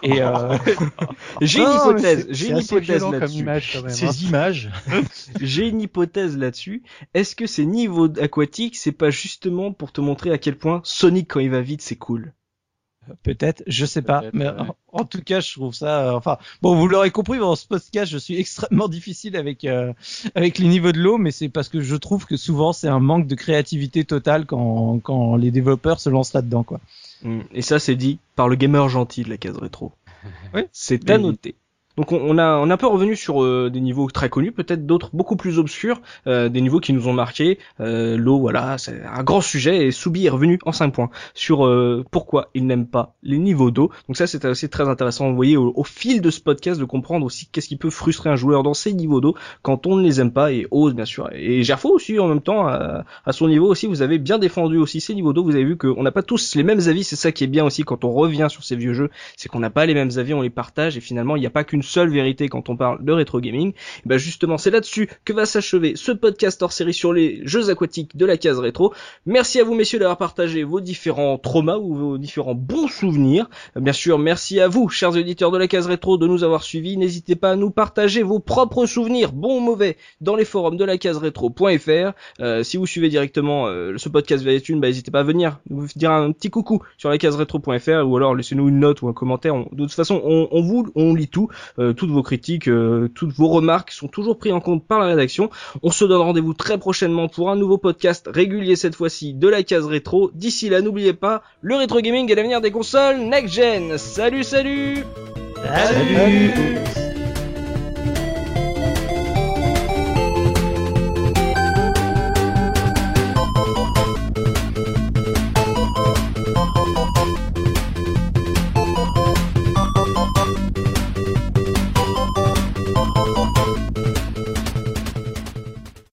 et 0.01 0.21
euh, 0.21 0.57
J'ai 1.41 1.59
une 1.61 1.73
hypothèse. 1.73 2.27
J'ai 2.30 2.49
une 2.49 2.57
hypothèse 2.57 3.05
là-dessus. 3.09 3.39
image 3.39 3.76
même. 3.76 3.85
hein. 3.85 3.89
Ces 3.89 4.26
images. 4.26 4.69
J'ai 5.41 5.67
une 5.67 5.81
hypothèse 5.81 6.38
là-dessus. 6.38 6.84
Est-ce 7.13 7.35
que 7.35 7.47
ces 7.47 7.65
niveaux 7.65 8.09
aquatiques, 8.19 8.76
c'est 8.76 8.91
pas 8.91 9.09
justement 9.09 9.71
pour 9.71 9.91
te 9.91 10.01
montrer 10.01 10.31
à 10.31 10.38
quel 10.38 10.57
point 10.57 10.81
Sonic 10.84 11.27
quand 11.30 11.39
il 11.39 11.49
va 11.49 11.61
vite, 11.61 11.81
c'est 11.81 11.95
cool? 11.97 12.34
Peut-être, 13.23 13.64
je 13.68 13.86
sais 13.86 14.02
pas, 14.02 14.23
mais 14.34 14.45
ouais. 14.45 14.60
en, 14.60 14.76
en 14.91 15.06
tout 15.06 15.22
cas, 15.22 15.40
je 15.40 15.52
trouve 15.53 15.73
ça. 15.73 16.07
euh, 16.10 16.14
enfin, 16.14 16.38
bon, 16.61 16.76
vous 16.76 16.88
l'aurez 16.88 17.11
compris 17.11 17.40
dans 17.40 17.56
ce 17.56 17.68
podcast, 17.68 18.11
je 18.11 18.18
suis 18.18 18.36
extrêmement 18.40 18.88
difficile 18.88 19.36
avec 19.36 19.65
euh, 19.65 19.94
avec 20.36 20.57
les 20.60 20.68
niveaux 20.68 20.91
de 20.91 20.99
l'eau, 20.99 21.18
mais 21.18 21.31
c'est 21.31 21.49
parce 21.49 21.69
que 21.69 21.81
je 21.81 21.95
trouve 21.95 22.26
que 22.26 22.38
souvent 22.38 22.73
c'est 22.73 22.88
un 22.88 22.99
manque 22.99 23.27
de 23.27 23.36
créativité 23.36 24.06
totale 24.06 24.45
quand 24.45 24.99
quand 24.99 25.36
les 25.36 25.52
développeurs 25.52 25.99
se 25.99 26.10
lancent 26.10 26.34
là-dedans, 26.34 26.64
quoi. 26.64 26.80
Mm. 27.23 27.41
Et 27.53 27.61
ça, 27.61 27.80
c'est 27.80 27.95
dit 27.95 28.19
par 28.36 28.48
le 28.48 28.56
gamer 28.56 28.88
gentil 28.90 29.23
de 29.23 29.30
la 29.30 29.38
case 29.38 29.57
rétro. 29.57 29.91
Oui. 30.53 30.64
C'est 30.72 31.10
à 31.10 31.18
noter. 31.18 31.56
Donc 31.97 32.11
on, 32.11 32.17
on 32.21 32.37
a 32.37 32.57
on 32.57 32.69
a 32.69 32.73
un 32.73 32.77
peu 32.77 32.87
revenu 32.87 33.15
sur 33.15 33.43
euh, 33.43 33.69
des 33.69 33.81
niveaux 33.81 34.09
très 34.09 34.29
connus, 34.29 34.51
peut-être 34.51 34.85
d'autres 34.85 35.09
beaucoup 35.13 35.35
plus 35.35 35.59
obscurs, 35.59 36.01
euh, 36.27 36.47
des 36.49 36.61
niveaux 36.61 36.79
qui 36.79 36.93
nous 36.93 37.07
ont 37.07 37.13
marqué. 37.13 37.59
Euh, 37.79 38.17
L'eau, 38.17 38.39
voilà, 38.39 38.77
c'est 38.77 39.01
un 39.03 39.23
grand 39.23 39.41
sujet 39.41 39.87
et 39.87 39.91
Soubi 39.91 40.25
est 40.25 40.29
revenu 40.29 40.59
en 40.65 40.71
5 40.71 40.91
points 40.91 41.09
sur 41.33 41.65
euh, 41.65 42.05
pourquoi 42.11 42.49
il 42.53 42.65
n'aime 42.65 42.87
pas 42.87 43.15
les 43.23 43.37
niveaux 43.37 43.71
d'eau. 43.71 43.91
Donc 44.07 44.17
ça 44.17 44.27
c'est 44.27 44.45
aussi 44.45 44.69
très 44.69 44.87
intéressant, 44.87 45.29
vous 45.29 45.35
voyez, 45.35 45.57
au, 45.57 45.73
au 45.75 45.83
fil 45.83 46.21
de 46.21 46.29
ce 46.29 46.39
podcast 46.39 46.79
de 46.79 46.85
comprendre 46.85 47.25
aussi 47.25 47.47
qu'est-ce 47.51 47.67
qui 47.67 47.77
peut 47.77 47.89
frustrer 47.89 48.29
un 48.29 48.35
joueur 48.35 48.63
dans 48.63 48.73
ces 48.73 48.93
niveaux 48.93 49.19
d'eau 49.19 49.35
quand 49.61 49.85
on 49.85 49.97
ne 49.97 50.03
les 50.03 50.21
aime 50.21 50.31
pas 50.31 50.51
et 50.53 50.67
ose 50.71 50.93
bien 50.93 51.05
sûr. 51.05 51.29
Et 51.33 51.63
Gerfo 51.63 51.89
aussi 51.89 52.17
en 52.19 52.27
même 52.27 52.41
temps 52.41 52.67
à, 52.67 53.03
à 53.25 53.31
son 53.33 53.47
niveau 53.47 53.67
aussi, 53.67 53.87
vous 53.87 54.01
avez 54.01 54.19
bien 54.19 54.37
défendu 54.37 54.77
aussi 54.77 55.01
ces 55.01 55.15
niveaux 55.15 55.33
d'eau. 55.33 55.43
Vous 55.43 55.55
avez 55.55 55.65
vu 55.65 55.77
qu'on 55.77 56.03
n'a 56.03 56.11
pas 56.11 56.23
tous 56.23 56.55
les 56.55 56.63
mêmes 56.63 56.81
avis, 56.87 57.03
c'est 57.03 57.15
ça 57.15 57.31
qui 57.31 57.43
est 57.43 57.47
bien 57.47 57.65
aussi 57.65 57.83
quand 57.83 58.03
on 58.05 58.11
revient 58.11 58.47
sur 58.49 58.63
ces 58.63 58.75
vieux 58.75 58.93
jeux, 58.93 59.09
c'est 59.35 59.49
qu'on 59.49 59.59
n'a 59.59 59.69
pas 59.69 59.85
les 59.85 59.93
mêmes 59.93 60.11
avis, 60.17 60.33
on 60.33 60.41
les 60.41 60.49
partage 60.49 60.95
et 60.95 61.01
finalement 61.01 61.35
il 61.35 61.39
n'y 61.41 61.47
a 61.47 61.51
pas 61.51 61.63
qu'une 61.63 61.83
seule 61.89 62.09
vérité 62.09 62.47
quand 62.47 62.69
on 62.69 62.77
parle 62.77 63.03
de 63.03 63.11
rétro 63.11 63.39
gaming. 63.39 63.73
Ben 64.05 64.17
justement 64.17 64.57
c'est 64.57 64.71
là-dessus 64.71 65.09
que 65.25 65.33
va 65.33 65.45
s'achever 65.45 65.93
ce 65.95 66.11
podcast 66.11 66.61
hors 66.61 66.71
série 66.71 66.93
sur 66.93 67.13
les 67.13 67.41
jeux 67.45 67.69
aquatiques 67.69 68.15
de 68.15 68.25
la 68.25 68.37
case 68.37 68.59
rétro. 68.59 68.93
Merci 69.25 69.59
à 69.59 69.63
vous 69.63 69.73
messieurs 69.73 69.99
d'avoir 69.99 70.17
partagé 70.17 70.63
vos 70.63 70.81
différents 70.81 71.37
traumas 71.37 71.77
ou 71.77 71.95
vos 71.95 72.17
différents 72.17 72.55
bons 72.55 72.87
souvenirs. 72.87 73.49
Bien 73.75 73.93
sûr 73.93 74.19
merci 74.19 74.59
à 74.59 74.67
vous 74.67 74.89
chers 74.89 75.11
auditeurs 75.11 75.51
de 75.51 75.57
la 75.57 75.67
case 75.67 75.87
rétro 75.87 76.17
de 76.17 76.27
nous 76.27 76.43
avoir 76.43 76.63
suivis. 76.63 76.97
N'hésitez 76.97 77.35
pas 77.35 77.51
à 77.51 77.55
nous 77.55 77.71
partager 77.71 78.23
vos 78.23 78.39
propres 78.39 78.85
souvenirs, 78.85 79.31
bons 79.31 79.57
ou 79.57 79.61
mauvais, 79.61 79.97
dans 80.21 80.35
les 80.35 80.45
forums 80.45 80.77
de 80.77 80.85
la 80.85 80.97
case 80.97 81.17
rétro.fr. 81.17 82.13
Euh, 82.39 82.63
si 82.63 82.77
vous 82.77 82.85
suivez 82.85 83.09
directement 83.09 83.67
euh, 83.67 83.97
ce 83.97 84.09
podcast 84.09 84.43
via 84.43 84.53
iTunes, 84.53 84.79
bah, 84.79 84.87
n'hésitez 84.87 85.11
pas 85.11 85.21
à 85.21 85.23
venir 85.23 85.59
nous 85.69 85.87
dire 85.95 86.11
un 86.11 86.31
petit 86.31 86.49
coucou 86.49 86.81
sur 86.97 87.09
la 87.09 87.17
case 87.17 87.35
rétro.fr 87.35 88.05
ou 88.05 88.17
alors 88.17 88.35
laissez-nous 88.35 88.69
une 88.69 88.79
note 88.79 89.01
ou 89.01 89.07
un 89.07 89.13
commentaire. 89.13 89.55
De 89.71 89.83
toute 89.83 89.93
façon, 89.93 90.21
on, 90.23 90.47
on 90.51 90.61
vous, 90.61 90.87
on 90.95 91.13
lit 91.13 91.27
tout, 91.27 91.49
toutes 91.77 92.09
vos 92.09 92.23
critiques, 92.23 92.67
euh, 92.67 93.09
toutes 93.13 93.33
vos 93.33 93.49
remarques 93.49 93.91
sont 93.91 94.07
toujours 94.07 94.37
prises 94.37 94.53
en 94.53 94.59
compte 94.59 94.85
par 94.85 94.99
la 94.99 95.07
rédaction. 95.07 95.49
On 95.83 95.91
se 95.91 96.05
donne 96.05 96.21
rendez-vous 96.21 96.53
très 96.53 96.77
prochainement 96.77 97.27
pour 97.27 97.49
un 97.49 97.55
nouveau 97.55 97.77
podcast 97.77 98.29
régulier 98.31 98.75
cette 98.75 98.95
fois-ci 98.95 99.33
de 99.33 99.47
la 99.47 99.63
case 99.63 99.85
rétro. 99.85 100.31
D'ici 100.33 100.69
là, 100.69 100.81
n'oubliez 100.81 101.13
pas, 101.13 101.43
le 101.61 101.75
rétro 101.75 101.99
gaming 102.01 102.31
est 102.31 102.35
l'avenir 102.35 102.61
des 102.61 102.71
consoles 102.71 103.19
next 103.19 103.53
gen. 103.53 103.97
Salut, 103.97 104.43
salut. 104.43 105.03
Salut 105.63 107.09